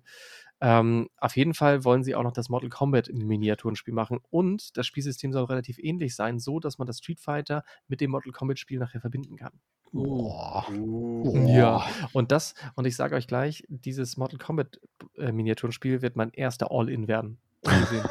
Ähm, 0.64 1.08
auf 1.18 1.36
jeden 1.36 1.54
Fall 1.54 1.84
wollen 1.84 2.04
sie 2.04 2.14
auch 2.14 2.22
noch 2.22 2.32
das 2.32 2.48
Mortal 2.48 2.70
Kombat 2.70 3.08
in 3.08 3.26
Miniaturenspiel 3.26 3.92
machen 3.92 4.20
und 4.30 4.76
das 4.76 4.86
Spielsystem 4.86 5.32
soll 5.32 5.46
relativ 5.46 5.80
ähnlich 5.80 6.14
sein, 6.14 6.38
so 6.38 6.60
dass 6.60 6.78
man 6.78 6.86
das 6.86 6.98
Street 6.98 7.18
Fighter 7.18 7.64
mit 7.88 8.00
dem 8.00 8.12
Mortal 8.12 8.30
Kombat 8.30 8.60
Spiel 8.60 8.78
nachher 8.78 9.00
verbinden 9.00 9.34
kann. 9.34 9.50
Boah. 9.90 10.64
Uh. 10.70 11.48
Ja, 11.48 11.84
und 12.12 12.30
das, 12.30 12.54
und 12.76 12.86
ich 12.86 12.94
sage 12.94 13.16
euch 13.16 13.26
gleich, 13.26 13.64
dieses 13.68 14.16
Mortal 14.16 14.38
Kombat 14.38 14.78
äh, 15.16 15.32
Miniaturenspiel 15.32 16.00
wird 16.00 16.14
mein 16.14 16.30
erster 16.30 16.70
All-In 16.70 17.08
werden. 17.08 17.38
Wie 17.64 18.02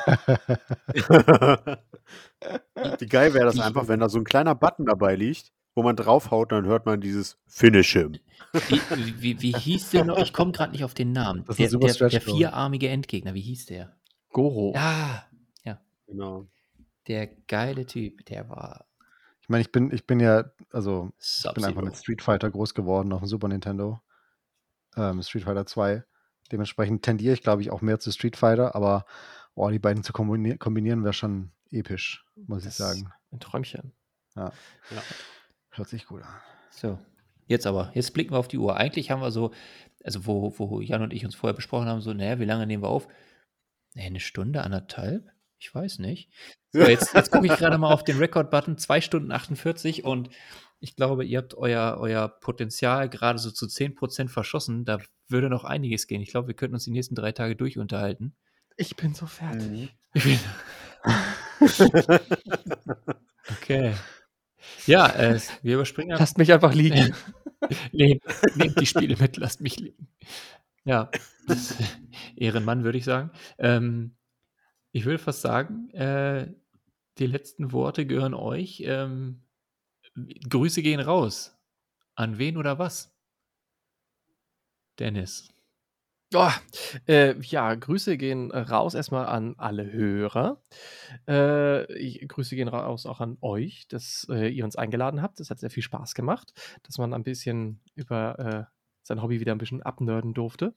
geil 3.07 3.33
wäre 3.33 3.45
das 3.45 3.59
einfach, 3.59 3.87
wenn 3.87 4.01
da 4.01 4.09
so 4.09 4.17
ein 4.17 4.25
kleiner 4.25 4.55
Button 4.55 4.85
dabei 4.85 5.15
liegt, 5.15 5.53
wo 5.75 5.83
man 5.83 5.95
draufhaut, 5.95 6.51
dann 6.51 6.65
hört 6.65 6.85
man 6.85 6.99
dieses 7.01 7.37
Finish 7.47 7.93
him. 7.93 8.17
Wie, 8.69 9.21
wie, 9.21 9.41
wie 9.41 9.51
hieß 9.53 9.91
der 9.91 10.03
noch? 10.05 10.17
Ich 10.17 10.33
komme 10.33 10.51
gerade 10.51 10.71
nicht 10.73 10.83
auf 10.83 10.93
den 10.93 11.11
Namen. 11.13 11.45
Der, 11.57 11.69
der, 11.69 12.09
der 12.09 12.21
vierarmige 12.21 12.89
Endgegner, 12.89 13.33
wie 13.33 13.41
hieß 13.41 13.67
der? 13.67 13.95
Goro. 14.29 14.73
Ja, 14.75 15.27
Genau. 16.07 16.45
der 17.07 17.27
geile 17.47 17.85
Typ, 17.85 18.25
der 18.25 18.49
war 18.49 18.85
Ich 19.41 19.47
meine, 19.47 19.61
ich 19.61 19.71
bin, 19.71 19.91
ich 19.93 20.05
bin 20.05 20.19
ja, 20.19 20.43
also 20.71 21.09
ich 21.19 21.47
bin 21.53 21.63
einfach 21.63 21.83
mit 21.83 21.95
Street 21.95 22.21
Fighter 22.21 22.51
groß 22.51 22.73
geworden 22.73 23.13
auf 23.13 23.19
dem 23.19 23.27
Super 23.27 23.47
Nintendo. 23.47 24.01
Ähm, 24.97 25.21
Street 25.23 25.43
Fighter 25.45 25.65
2. 25.65 26.03
Dementsprechend 26.51 27.03
tendiere 27.03 27.33
ich, 27.33 27.41
glaube 27.43 27.61
ich, 27.61 27.71
auch 27.71 27.79
mehr 27.81 27.99
zu 27.99 28.11
Street 28.11 28.35
Fighter, 28.35 28.75
aber 28.75 29.05
oh, 29.55 29.69
die 29.69 29.79
beiden 29.79 30.03
zu 30.03 30.11
kombini 30.11 30.57
kombinieren 30.57 31.03
wäre 31.05 31.13
schon 31.13 31.51
episch, 31.71 32.25
muss 32.35 32.59
ich 32.65 32.75
Das- 32.75 32.77
sagen. 32.77 33.09
Ein 33.31 33.39
Träumchen. 33.39 33.93
Hört 35.71 35.89
sich 35.89 36.05
gut 36.05 36.21
an. 36.23 36.33
So, 36.69 36.99
jetzt 37.47 37.65
aber, 37.67 37.91
jetzt 37.93 38.13
blicken 38.13 38.33
wir 38.33 38.39
auf 38.39 38.47
die 38.47 38.57
Uhr. 38.57 38.75
Eigentlich 38.77 39.11
haben 39.11 39.21
wir 39.21 39.31
so, 39.31 39.51
also 40.03 40.25
wo, 40.25 40.53
wo 40.57 40.81
Jan 40.81 41.01
und 41.01 41.13
ich 41.13 41.25
uns 41.25 41.35
vorher 41.35 41.55
besprochen 41.55 41.87
haben, 41.87 42.01
so, 42.01 42.13
naja, 42.13 42.39
wie 42.39 42.45
lange 42.45 42.67
nehmen 42.67 42.83
wir 42.83 42.89
auf? 42.89 43.07
Naja, 43.93 44.07
eine 44.07 44.19
Stunde, 44.19 44.63
anderthalb? 44.63 45.29
Ich 45.59 45.73
weiß 45.73 45.99
nicht. 45.99 46.29
So, 46.71 46.79
jetzt, 46.87 47.13
jetzt 47.13 47.31
gucke 47.31 47.47
ich 47.47 47.55
gerade 47.55 47.77
mal 47.77 47.93
auf 47.93 48.03
den 48.03 48.17
Record-Button, 48.17 48.77
2 48.77 49.01
Stunden 49.01 49.31
48 49.31 50.03
und 50.03 50.29
ich 50.79 50.95
glaube, 50.95 51.23
ihr 51.25 51.37
habt 51.37 51.53
euer, 51.53 51.97
euer 51.99 52.27
Potenzial 52.27 53.07
gerade 53.07 53.37
so 53.37 53.51
zu 53.51 53.67
10% 53.67 54.29
verschossen. 54.29 54.83
Da 54.83 54.97
würde 55.27 55.49
noch 55.49 55.63
einiges 55.63 56.07
gehen. 56.07 56.21
Ich 56.21 56.31
glaube, 56.31 56.47
wir 56.47 56.55
könnten 56.55 56.73
uns 56.73 56.85
die 56.85 56.91
nächsten 56.91 57.13
drei 57.15 57.31
Tage 57.31 57.55
durchunterhalten. 57.55 58.35
Ich 58.77 58.95
bin 58.95 59.13
so 59.13 59.27
fertig. 59.27 59.69
Mhm. 59.69 59.89
Ich 60.13 60.23
bin- 60.23 60.39
okay. 63.51 63.93
Ja, 64.87 65.07
äh, 65.09 65.39
wir 65.61 65.75
überspringen 65.75 66.17
Lasst 66.17 66.37
mich 66.37 66.51
einfach 66.51 66.73
liegen. 66.73 67.13
Nehmt, 67.91 68.23
nehmt 68.55 68.79
die 68.79 68.85
Spiele 68.85 69.15
mit, 69.17 69.37
lasst 69.37 69.61
mich 69.61 69.79
liegen. 69.79 70.07
Ja, 70.83 71.11
das, 71.47 71.75
Ehrenmann, 72.35 72.83
würde 72.83 72.97
ich 72.97 73.05
sagen. 73.05 73.31
Ähm, 73.59 74.15
ich 74.91 75.05
würde 75.05 75.19
fast 75.19 75.41
sagen, 75.41 75.89
äh, 75.91 76.51
die 77.19 77.27
letzten 77.27 77.71
Worte 77.71 78.05
gehören 78.05 78.33
euch. 78.33 78.81
Ähm, 78.85 79.43
Grüße 80.49 80.81
gehen 80.81 80.99
raus. 80.99 81.57
An 82.15 82.37
wen 82.37 82.57
oder 82.57 82.79
was? 82.79 83.15
Dennis. 84.99 85.50
Oh, 86.33 86.49
äh, 87.07 87.35
ja, 87.41 87.75
Grüße 87.75 88.15
gehen 88.15 88.51
raus 88.51 88.93
erstmal 88.93 89.25
an 89.25 89.55
alle 89.57 89.91
Hörer. 89.91 90.61
Äh, 91.25 92.25
Grüße 92.25 92.55
gehen 92.55 92.69
raus 92.69 93.05
auch 93.05 93.19
an 93.19 93.37
euch, 93.41 93.87
dass 93.89 94.25
äh, 94.29 94.47
ihr 94.47 94.63
uns 94.63 94.77
eingeladen 94.77 95.21
habt. 95.21 95.41
Das 95.41 95.49
hat 95.49 95.59
sehr 95.59 95.69
viel 95.69 95.83
Spaß 95.83 96.13
gemacht, 96.15 96.53
dass 96.83 96.97
man 96.97 97.13
ein 97.13 97.23
bisschen 97.23 97.81
über 97.95 98.39
äh, 98.39 98.63
sein 99.03 99.21
Hobby 99.21 99.41
wieder 99.41 99.51
ein 99.51 99.57
bisschen 99.57 99.81
abnörden 99.81 100.33
durfte 100.33 100.73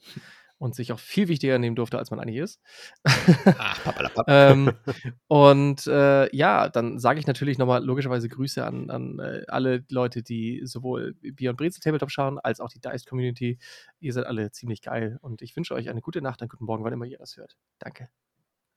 und 0.64 0.74
sich 0.74 0.92
auch 0.92 0.98
viel 0.98 1.28
wichtiger 1.28 1.58
nehmen 1.58 1.76
durfte, 1.76 1.98
als 1.98 2.10
man 2.10 2.18
eigentlich 2.20 2.38
ist. 2.38 2.58
Ach, 3.04 3.84
papalapap. 3.84 4.24
ähm, 4.28 4.72
und 5.28 5.86
äh, 5.86 6.34
ja, 6.34 6.70
dann 6.70 6.98
sage 6.98 7.20
ich 7.20 7.26
natürlich 7.26 7.58
nochmal 7.58 7.84
logischerweise 7.84 8.30
Grüße 8.30 8.64
an, 8.64 8.88
an 8.88 9.18
äh, 9.18 9.42
alle 9.48 9.84
Leute, 9.90 10.22
die 10.22 10.62
sowohl 10.64 11.14
Beyond 11.20 11.58
Brezel 11.58 11.82
Tabletop 11.82 12.10
schauen, 12.10 12.38
als 12.38 12.60
auch 12.60 12.70
die 12.70 12.80
Dice 12.80 13.04
Community. 13.04 13.58
Ihr 14.00 14.14
seid 14.14 14.24
alle 14.24 14.50
ziemlich 14.52 14.80
geil 14.80 15.18
und 15.20 15.42
ich 15.42 15.54
wünsche 15.54 15.74
euch 15.74 15.90
eine 15.90 16.00
gute 16.00 16.22
Nacht, 16.22 16.40
einen 16.40 16.48
guten 16.48 16.64
Morgen, 16.64 16.82
wann 16.82 16.94
immer 16.94 17.04
ihr 17.04 17.18
das 17.18 17.36
hört. 17.36 17.56
Danke. 17.78 18.08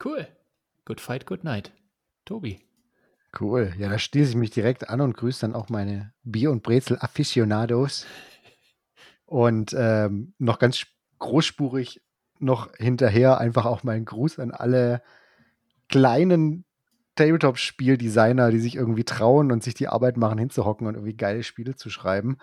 Cool. 0.04 0.28
Good 0.84 1.00
fight, 1.00 1.26
good 1.26 1.46
night. 1.46 1.72
Tobi. 2.26 2.60
Cool. 3.40 3.74
Ja, 3.78 3.88
da 3.90 3.98
schließe 3.98 4.32
ich 4.32 4.36
mich 4.36 4.52
direkt 4.52 4.90
an 4.90 5.00
und 5.00 5.16
grüße 5.16 5.40
dann 5.42 5.56
auch 5.56 5.70
meine 5.70 6.14
Bier- 6.24 6.52
und 6.52 6.64
Brezel-Afficionados. 6.64 8.06
Und 9.26 9.76
ähm, 9.78 10.34
noch 10.38 10.58
ganz 10.58 10.78
sp- 10.80 10.96
großspurig 11.20 12.02
noch 12.40 12.76
hinterher 12.78 13.40
einfach 13.40 13.66
auch 13.66 13.84
meinen 13.84 14.06
Gruß 14.06 14.40
an 14.40 14.52
alle 14.52 15.02
kleinen 15.90 16.66
Tabletop-Spieldesigner, 17.16 18.52
die 18.52 18.60
sich 18.60 18.76
irgendwie 18.76 19.04
trauen 19.04 19.52
und 19.52 19.64
sich 19.64 19.74
die 19.74 19.88
Arbeit 19.88 20.18
machen, 20.18 20.38
hinzuhocken 20.38 20.88
und 20.88 20.96
irgendwie 20.96 21.18
geile 21.18 21.44
Spiele 21.44 21.76
zu 21.76 21.90
schreiben, 21.90 22.38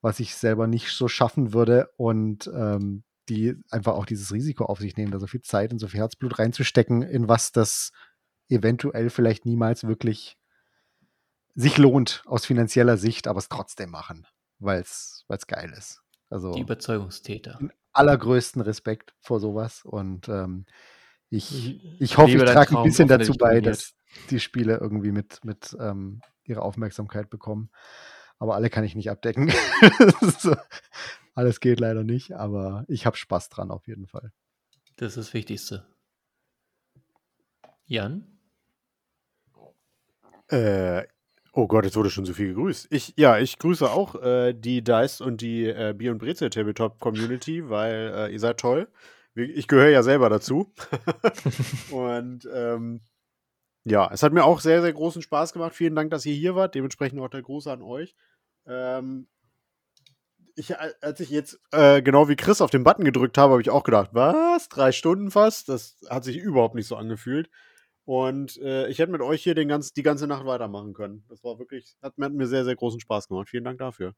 was 0.00 0.20
ich 0.20 0.34
selber 0.34 0.66
nicht 0.66 0.90
so 0.90 1.08
schaffen 1.08 1.52
würde 1.52 1.90
und 1.96 2.50
ähm, 2.54 3.04
die 3.28 3.54
einfach 3.70 3.94
auch 3.94 4.06
dieses 4.06 4.32
Risiko 4.32 4.64
auf 4.64 4.78
sich 4.78 4.96
nehmen, 4.96 5.12
da 5.12 5.18
so 5.18 5.26
viel 5.26 5.42
Zeit 5.42 5.72
und 5.72 5.78
so 5.78 5.88
viel 5.88 6.00
Herzblut 6.00 6.38
reinzustecken, 6.38 7.02
in 7.02 7.28
was 7.28 7.52
das 7.52 7.92
eventuell 8.48 9.10
vielleicht 9.10 9.46
niemals 9.46 9.84
wirklich 9.84 10.36
sich 11.54 11.78
lohnt 11.78 12.22
aus 12.26 12.46
finanzieller 12.46 12.96
Sicht, 12.96 13.28
aber 13.28 13.38
es 13.38 13.48
trotzdem 13.48 13.90
machen, 13.90 14.26
weil 14.58 14.80
es 14.80 15.24
geil 15.46 15.72
ist. 15.76 16.02
Also 16.28 16.52
Die 16.52 16.60
Überzeugungstäter. 16.60 17.58
Allergrößten 17.94 18.60
Respekt 18.60 19.14
vor 19.20 19.40
sowas 19.40 19.84
und 19.84 20.28
ähm, 20.28 20.66
ich, 21.30 22.00
Ich 22.00 22.16
hoffe, 22.16 22.32
ich 22.32 22.44
trage 22.44 22.78
ein 22.78 22.84
bisschen 22.84 23.08
dazu 23.08 23.32
bei, 23.34 23.60
dass 23.60 23.94
die 24.30 24.38
Spiele 24.38 24.76
irgendwie 24.76 25.10
mit, 25.10 25.44
mit 25.44 25.76
ähm, 25.80 26.20
ihrer 26.44 26.62
Aufmerksamkeit 26.62 27.30
bekommen. 27.30 27.70
Aber 28.38 28.54
alle 28.54 28.70
kann 28.70 28.84
ich 28.84 28.94
nicht 28.94 29.10
abdecken. 29.10 29.52
So, 30.38 30.54
alles 31.34 31.60
geht 31.60 31.80
leider 31.80 32.04
nicht, 32.04 32.32
aber 32.32 32.84
ich 32.88 33.06
habe 33.06 33.16
Spaß 33.16 33.48
dran 33.48 33.70
auf 33.70 33.86
jeden 33.86 34.06
Fall. 34.06 34.32
Das 34.96 35.16
ist 35.16 35.28
das 35.28 35.34
Wichtigste. 35.34 35.86
Jan? 37.86 38.38
Äh, 40.48 41.04
oh 41.54 41.66
Gott, 41.66 41.84
jetzt 41.84 41.96
wurde 41.96 42.10
schon 42.10 42.24
so 42.24 42.32
viel 42.34 42.48
gegrüßt. 42.48 42.88
Ich, 42.90 43.14
ja, 43.16 43.38
ich 43.38 43.58
grüße 43.58 43.90
auch 43.90 44.20
äh, 44.22 44.52
die 44.52 44.82
Dice 44.82 45.20
und 45.20 45.40
die 45.40 45.66
äh, 45.66 45.94
Bier 45.96 46.12
und 46.12 46.18
Brezel 46.18 46.50
Tabletop 46.50 46.98
Community, 47.00 47.68
weil 47.68 48.12
äh, 48.14 48.32
ihr 48.32 48.40
seid 48.40 48.58
toll. 48.58 48.88
Ich 49.36 49.66
gehöre 49.66 49.88
ja 49.90 50.02
selber 50.02 50.28
dazu. 50.28 50.72
und 51.90 52.48
ähm, 52.52 53.00
ja, 53.84 54.08
es 54.12 54.22
hat 54.22 54.32
mir 54.32 54.44
auch 54.44 54.60
sehr, 54.60 54.80
sehr 54.80 54.92
großen 54.92 55.22
Spaß 55.22 55.52
gemacht. 55.52 55.74
Vielen 55.74 55.94
Dank, 55.96 56.10
dass 56.10 56.24
ihr 56.26 56.34
hier 56.34 56.54
wart. 56.54 56.74
Dementsprechend 56.74 57.20
auch 57.20 57.28
der 57.28 57.42
Gruß 57.42 57.66
an 57.66 57.82
euch. 57.82 58.14
Ähm, 58.66 59.26
ich, 60.54 60.78
al- 60.78 60.94
als 61.00 61.20
ich 61.20 61.30
jetzt 61.30 61.58
äh, 61.72 62.00
genau 62.00 62.28
wie 62.28 62.36
Chris 62.36 62.60
auf 62.60 62.70
den 62.70 62.84
Button 62.84 63.04
gedrückt 63.04 63.36
habe, 63.36 63.52
habe 63.52 63.62
ich 63.62 63.70
auch 63.70 63.82
gedacht, 63.82 64.10
was? 64.12 64.68
Drei 64.68 64.92
Stunden 64.92 65.30
fast? 65.30 65.68
Das 65.68 65.98
hat 66.08 66.24
sich 66.24 66.36
überhaupt 66.36 66.76
nicht 66.76 66.86
so 66.86 66.96
angefühlt. 66.96 67.50
Und 68.06 68.58
äh, 68.58 68.88
ich 68.88 68.98
hätte 68.98 69.12
mit 69.12 69.22
euch 69.22 69.42
hier 69.42 69.54
den 69.54 69.68
ganz, 69.68 69.92
die 69.92 70.02
ganze 70.02 70.26
Nacht 70.26 70.44
weitermachen 70.44 70.92
können. 70.92 71.24
Das 71.28 71.42
war 71.42 71.58
wirklich, 71.58 71.96
hat, 72.02 72.18
mir- 72.18 72.26
hat 72.26 72.32
mir 72.34 72.46
sehr, 72.46 72.64
sehr 72.64 72.76
großen 72.76 73.00
Spaß 73.00 73.28
gemacht. 73.28 73.48
Vielen 73.48 73.64
Dank 73.64 73.78
dafür. 73.78 74.14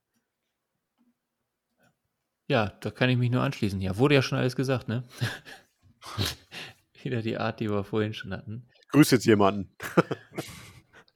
Ja, 2.48 2.68
da 2.80 2.90
kann 2.90 3.10
ich 3.10 3.16
mich 3.16 3.30
nur 3.30 3.42
anschließen. 3.42 3.80
Ja, 3.80 3.96
wurde 3.96 4.14
ja 4.16 4.22
schon 4.22 4.38
alles 4.38 4.56
gesagt, 4.56 4.88
ne? 4.88 5.04
Wieder 7.02 7.22
die 7.22 7.36
Art, 7.36 7.60
die 7.60 7.70
wir 7.70 7.84
vorhin 7.84 8.14
schon 8.14 8.32
hatten. 8.32 8.68
Grüß 8.90 9.10
jetzt 9.12 9.26
jemanden. 9.26 9.74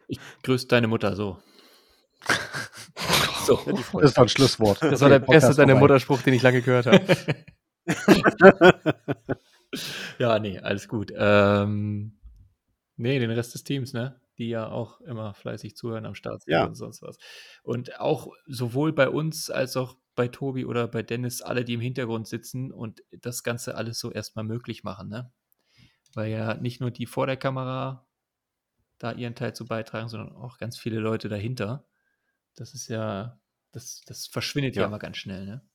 Ich 0.08 0.18
grüße 0.42 0.66
deine 0.68 0.86
Mutter 0.86 1.14
so. 1.16 1.38
so. 3.46 3.56
Das 4.00 4.16
war 4.16 4.24
ein 4.24 4.28
Schlusswort. 4.28 4.82
Das 4.82 5.00
war 5.00 5.08
der 5.08 5.20
beste 5.20 5.54
deine. 5.54 5.74
Mutterspruch, 5.76 6.22
den 6.22 6.34
ich 6.34 6.42
lange 6.42 6.62
gehört 6.62 6.86
habe. 6.86 7.04
ja, 10.18 10.38
nee, 10.38 10.58
alles 10.58 10.88
gut. 10.88 11.12
Ähm, 11.16 12.19
nee, 13.00 13.18
den 13.18 13.30
Rest 13.30 13.54
des 13.54 13.64
Teams, 13.64 13.92
ne? 13.92 14.20
Die 14.38 14.48
ja 14.48 14.68
auch 14.68 15.00
immer 15.02 15.34
fleißig 15.34 15.76
zuhören 15.76 16.06
am 16.06 16.14
Start 16.14 16.42
Ja. 16.46 16.64
und 16.66 16.74
sonst 16.74 17.02
was. 17.02 17.18
Und 17.62 18.00
auch 18.00 18.32
sowohl 18.46 18.92
bei 18.92 19.08
uns 19.08 19.50
als 19.50 19.76
auch 19.76 19.96
bei 20.14 20.28
Tobi 20.28 20.64
oder 20.66 20.88
bei 20.88 21.02
Dennis, 21.02 21.42
alle, 21.42 21.64
die 21.64 21.74
im 21.74 21.80
Hintergrund 21.80 22.28
sitzen 22.28 22.72
und 22.72 23.02
das 23.12 23.42
Ganze 23.42 23.74
alles 23.76 23.98
so 24.00 24.10
erstmal 24.12 24.44
möglich 24.44 24.84
machen, 24.84 25.08
ne? 25.08 25.32
Weil 26.14 26.30
ja 26.32 26.54
nicht 26.54 26.80
nur 26.80 26.90
die 26.90 27.06
vor 27.06 27.26
der 27.26 27.36
Kamera 27.36 28.06
da 28.98 29.12
ihren 29.12 29.34
Teil 29.34 29.54
zu 29.54 29.66
beitragen, 29.66 30.08
sondern 30.08 30.36
auch 30.36 30.58
ganz 30.58 30.78
viele 30.78 31.00
Leute 31.00 31.28
dahinter. 31.28 31.86
Das 32.56 32.74
ist 32.74 32.88
ja, 32.88 33.40
das, 33.72 34.02
das 34.06 34.26
verschwindet 34.28 34.76
ja, 34.76 34.82
Ja. 34.82 34.88
immer 34.88 34.98
ganz 35.00 35.16
schnell, 35.18 35.46
ne? 35.46 35.68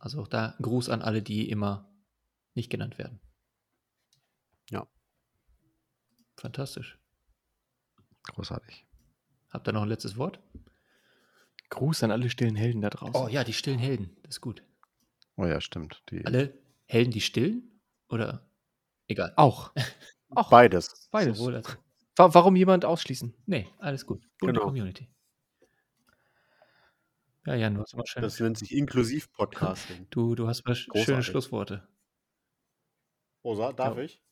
Also 0.00 0.20
auch 0.20 0.26
da 0.28 0.56
Gruß 0.60 0.88
an 0.88 1.00
alle, 1.02 1.22
die 1.22 1.48
immer 1.48 1.88
nicht 2.54 2.70
genannt 2.70 2.98
werden. 2.98 3.20
Ja. 4.70 4.86
Fantastisch. 6.40 6.98
Großartig. 8.32 8.86
Habt 9.50 9.68
ihr 9.68 9.72
noch 9.72 9.82
ein 9.82 9.88
letztes 9.88 10.16
Wort? 10.16 10.40
Gruß 11.68 12.02
an 12.02 12.10
alle 12.10 12.30
stillen 12.30 12.56
Helden 12.56 12.80
da 12.80 12.88
draußen. 12.88 13.14
Oh 13.14 13.28
ja, 13.28 13.44
die 13.44 13.52
stillen 13.52 13.78
Helden. 13.78 14.16
Das 14.22 14.36
ist 14.36 14.40
gut. 14.40 14.62
Oh 15.36 15.44
ja, 15.44 15.60
stimmt. 15.60 16.02
Die, 16.10 16.24
Alle 16.24 16.58
Helden, 16.86 17.10
die 17.12 17.20
stillen? 17.20 17.80
Oder 18.08 18.48
egal? 19.06 19.34
Auch. 19.36 19.72
Auch. 20.30 20.48
Beides. 20.50 21.08
Beides. 21.10 21.36
Sowohl 21.38 21.62
warum 22.16 22.56
jemand 22.56 22.84
ausschließen? 22.84 23.34
Nee, 23.46 23.68
alles 23.78 24.06
gut. 24.06 24.22
Bunte 24.38 24.54
Genau. 24.54 24.64
Community. 24.66 25.08
Ja, 27.46 27.54
Jan, 27.54 27.74
du 27.74 27.82
hast 27.82 27.92
immer 27.94 28.06
schön. 28.06 28.22
Das 28.22 28.38
nennt 28.40 28.58
sich 28.58 28.72
Inklusiv-Podcasting. 28.74 30.06
Du, 30.10 30.34
du 30.34 30.46
hast 30.48 30.64
mal 30.66 30.72
sch- 30.74 31.04
schöne. 31.04 31.22
Schlussworte. 31.22 31.86
Rosa, 33.44 33.72
darf 33.72 33.96
Ja. 33.96 34.02
ich? 34.04 34.22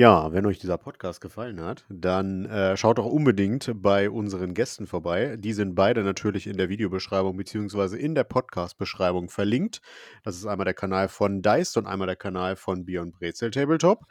Ja, 0.00 0.32
wenn 0.32 0.46
euch 0.46 0.58
dieser 0.58 0.78
Podcast 0.78 1.20
gefallen 1.20 1.60
hat, 1.60 1.84
dann 1.90 2.46
äh, 2.46 2.74
schaut 2.78 2.96
doch 2.96 3.04
unbedingt 3.04 3.70
bei 3.74 4.08
unseren 4.08 4.54
Gästen 4.54 4.86
vorbei. 4.86 5.36
Die 5.36 5.52
sind 5.52 5.74
beide 5.74 6.02
natürlich 6.02 6.46
in 6.46 6.56
der 6.56 6.70
Videobeschreibung 6.70 7.36
beziehungsweise 7.36 7.98
in 7.98 8.14
der 8.14 8.24
Podcast-Beschreibung 8.24 9.28
verlinkt. 9.28 9.82
Das 10.24 10.38
ist 10.38 10.46
einmal 10.46 10.64
der 10.64 10.72
Kanal 10.72 11.08
von 11.08 11.42
Deist 11.42 11.76
und 11.76 11.86
einmal 11.86 12.06
der 12.06 12.16
Kanal 12.16 12.56
von 12.56 12.86
Beyond 12.86 13.12
Brezel 13.12 13.50
Tabletop. 13.50 14.06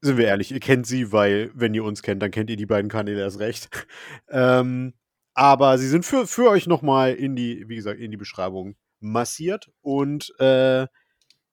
Sind 0.00 0.16
wir 0.16 0.26
ehrlich, 0.26 0.52
ihr 0.52 0.60
kennt 0.60 0.86
sie, 0.86 1.10
weil 1.10 1.50
wenn 1.54 1.74
ihr 1.74 1.82
uns 1.82 2.00
kennt, 2.00 2.22
dann 2.22 2.30
kennt 2.30 2.48
ihr 2.48 2.56
die 2.56 2.64
beiden 2.64 2.88
Kanäle 2.88 3.22
erst 3.22 3.40
recht. 3.40 3.68
ähm, 4.28 4.94
aber 5.34 5.76
sie 5.78 5.88
sind 5.88 6.04
für, 6.04 6.28
für 6.28 6.50
euch 6.50 6.68
nochmal 6.68 7.14
in 7.14 7.34
die, 7.34 7.64
wie 7.66 7.74
gesagt, 7.74 7.98
in 7.98 8.12
die 8.12 8.16
Beschreibung 8.16 8.76
massiert 9.00 9.72
und 9.80 10.32
äh, 10.38 10.86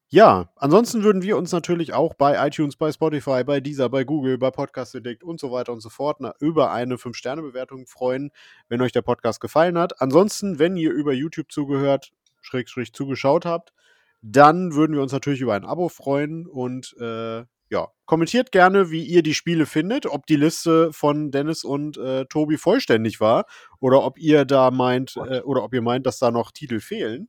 ja, 0.10 0.50
ansonsten 0.56 1.04
würden 1.04 1.24
wir 1.24 1.36
uns 1.36 1.52
natürlich 1.52 1.94
auch 1.94 2.14
bei 2.14 2.48
iTunes, 2.48 2.76
bei 2.76 2.92
Spotify, 2.92 3.44
bei 3.44 3.60
Deezer, 3.60 3.90
bei 3.90 4.04
Google, 4.04 4.38
bei 4.38 4.52
Podcast 4.52 4.96
Addict 4.96 5.24
und 5.24 5.40
so 5.40 5.52
weiter 5.52 5.74
und 5.74 5.82
so 5.82 5.90
fort 5.90 6.18
na, 6.20 6.34
über 6.40 6.72
eine 6.72 6.96
5-Sterne-Bewertung 6.96 7.88
freuen, 7.88 8.32
wenn 8.70 8.82
euch 8.82 8.92
der 8.92 9.02
Podcast 9.02 9.42
gefallen 9.42 9.78
hat. 9.78 10.02
Ansonsten, 10.02 10.60
wenn 10.60 10.78
ihr 10.78 10.92
über 10.92 11.12
YouTube 11.12 11.52
zugehört, 11.52 12.12
Schrägstrich 12.42 12.94
zugeschaut 12.94 13.46
habt, 13.46 13.74
dann 14.22 14.74
würden 14.76 14.96
wir 14.96 15.02
uns 15.02 15.12
natürlich 15.12 15.42
über 15.42 15.56
ein 15.56 15.66
Abo 15.66 15.90
freuen 15.90 16.48
und 16.48 16.96
äh, 17.00 17.44
ja, 17.70 17.88
kommentiert 18.06 18.52
gerne, 18.52 18.92
wie 18.92 19.04
ihr 19.04 19.24
die 19.24 19.34
Spiele 19.34 19.66
findet, 19.66 20.06
ob 20.06 20.28
die 20.28 20.36
Liste 20.36 20.94
von 20.94 21.32
Dennis 21.32 21.64
und 21.64 21.98
äh, 21.98 22.26
Tobi 22.26 22.58
vollständig 22.58 23.20
war 23.20 23.46
oder 23.80 24.04
ob 24.04 24.20
ihr 24.20 24.46
da 24.46 24.70
meint, 24.72 25.16
äh, 25.18 25.42
oder 25.42 25.64
ob 25.64 25.74
ihr 25.74 25.82
meint, 25.82 26.06
dass 26.06 26.20
da 26.20 26.32
noch 26.32 26.52
Titel 26.52 26.80
fehlen. 26.80 27.28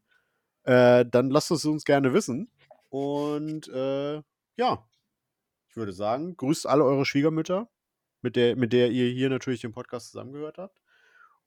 Äh, 0.64 1.06
dann 1.10 1.30
lasst 1.30 1.50
es 1.50 1.64
uns 1.64 1.84
gerne 1.84 2.12
wissen. 2.12 2.50
Und 2.89 3.68
äh, 3.68 4.23
ja, 4.56 4.89
ich 5.68 5.76
würde 5.76 5.92
sagen, 5.92 6.36
grüßt 6.36 6.66
alle 6.66 6.84
eure 6.84 7.05
Schwiegermütter, 7.05 7.68
mit 8.23 8.36
der, 8.36 8.56
mit 8.56 8.73
der 8.73 8.90
ihr 8.90 9.10
hier 9.10 9.28
natürlich 9.28 9.60
den 9.60 9.73
Podcast 9.73 10.10
zusammengehört 10.10 10.58
habt. 10.58 10.81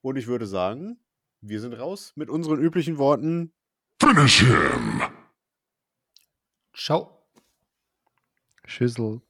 Und 0.02 0.18
ich 0.18 0.28
würde 0.28 0.46
sagen, 0.48 1.00
wir 1.42 1.60
sind 1.60 1.74
raus 1.74 2.14
mit 2.16 2.30
unseren 2.30 2.60
üblichen 2.60 2.98
Worten. 2.98 3.54
Finish 4.02 4.42
him! 4.42 5.02
Ciao. 6.74 7.24
Schüssel. 8.66 9.22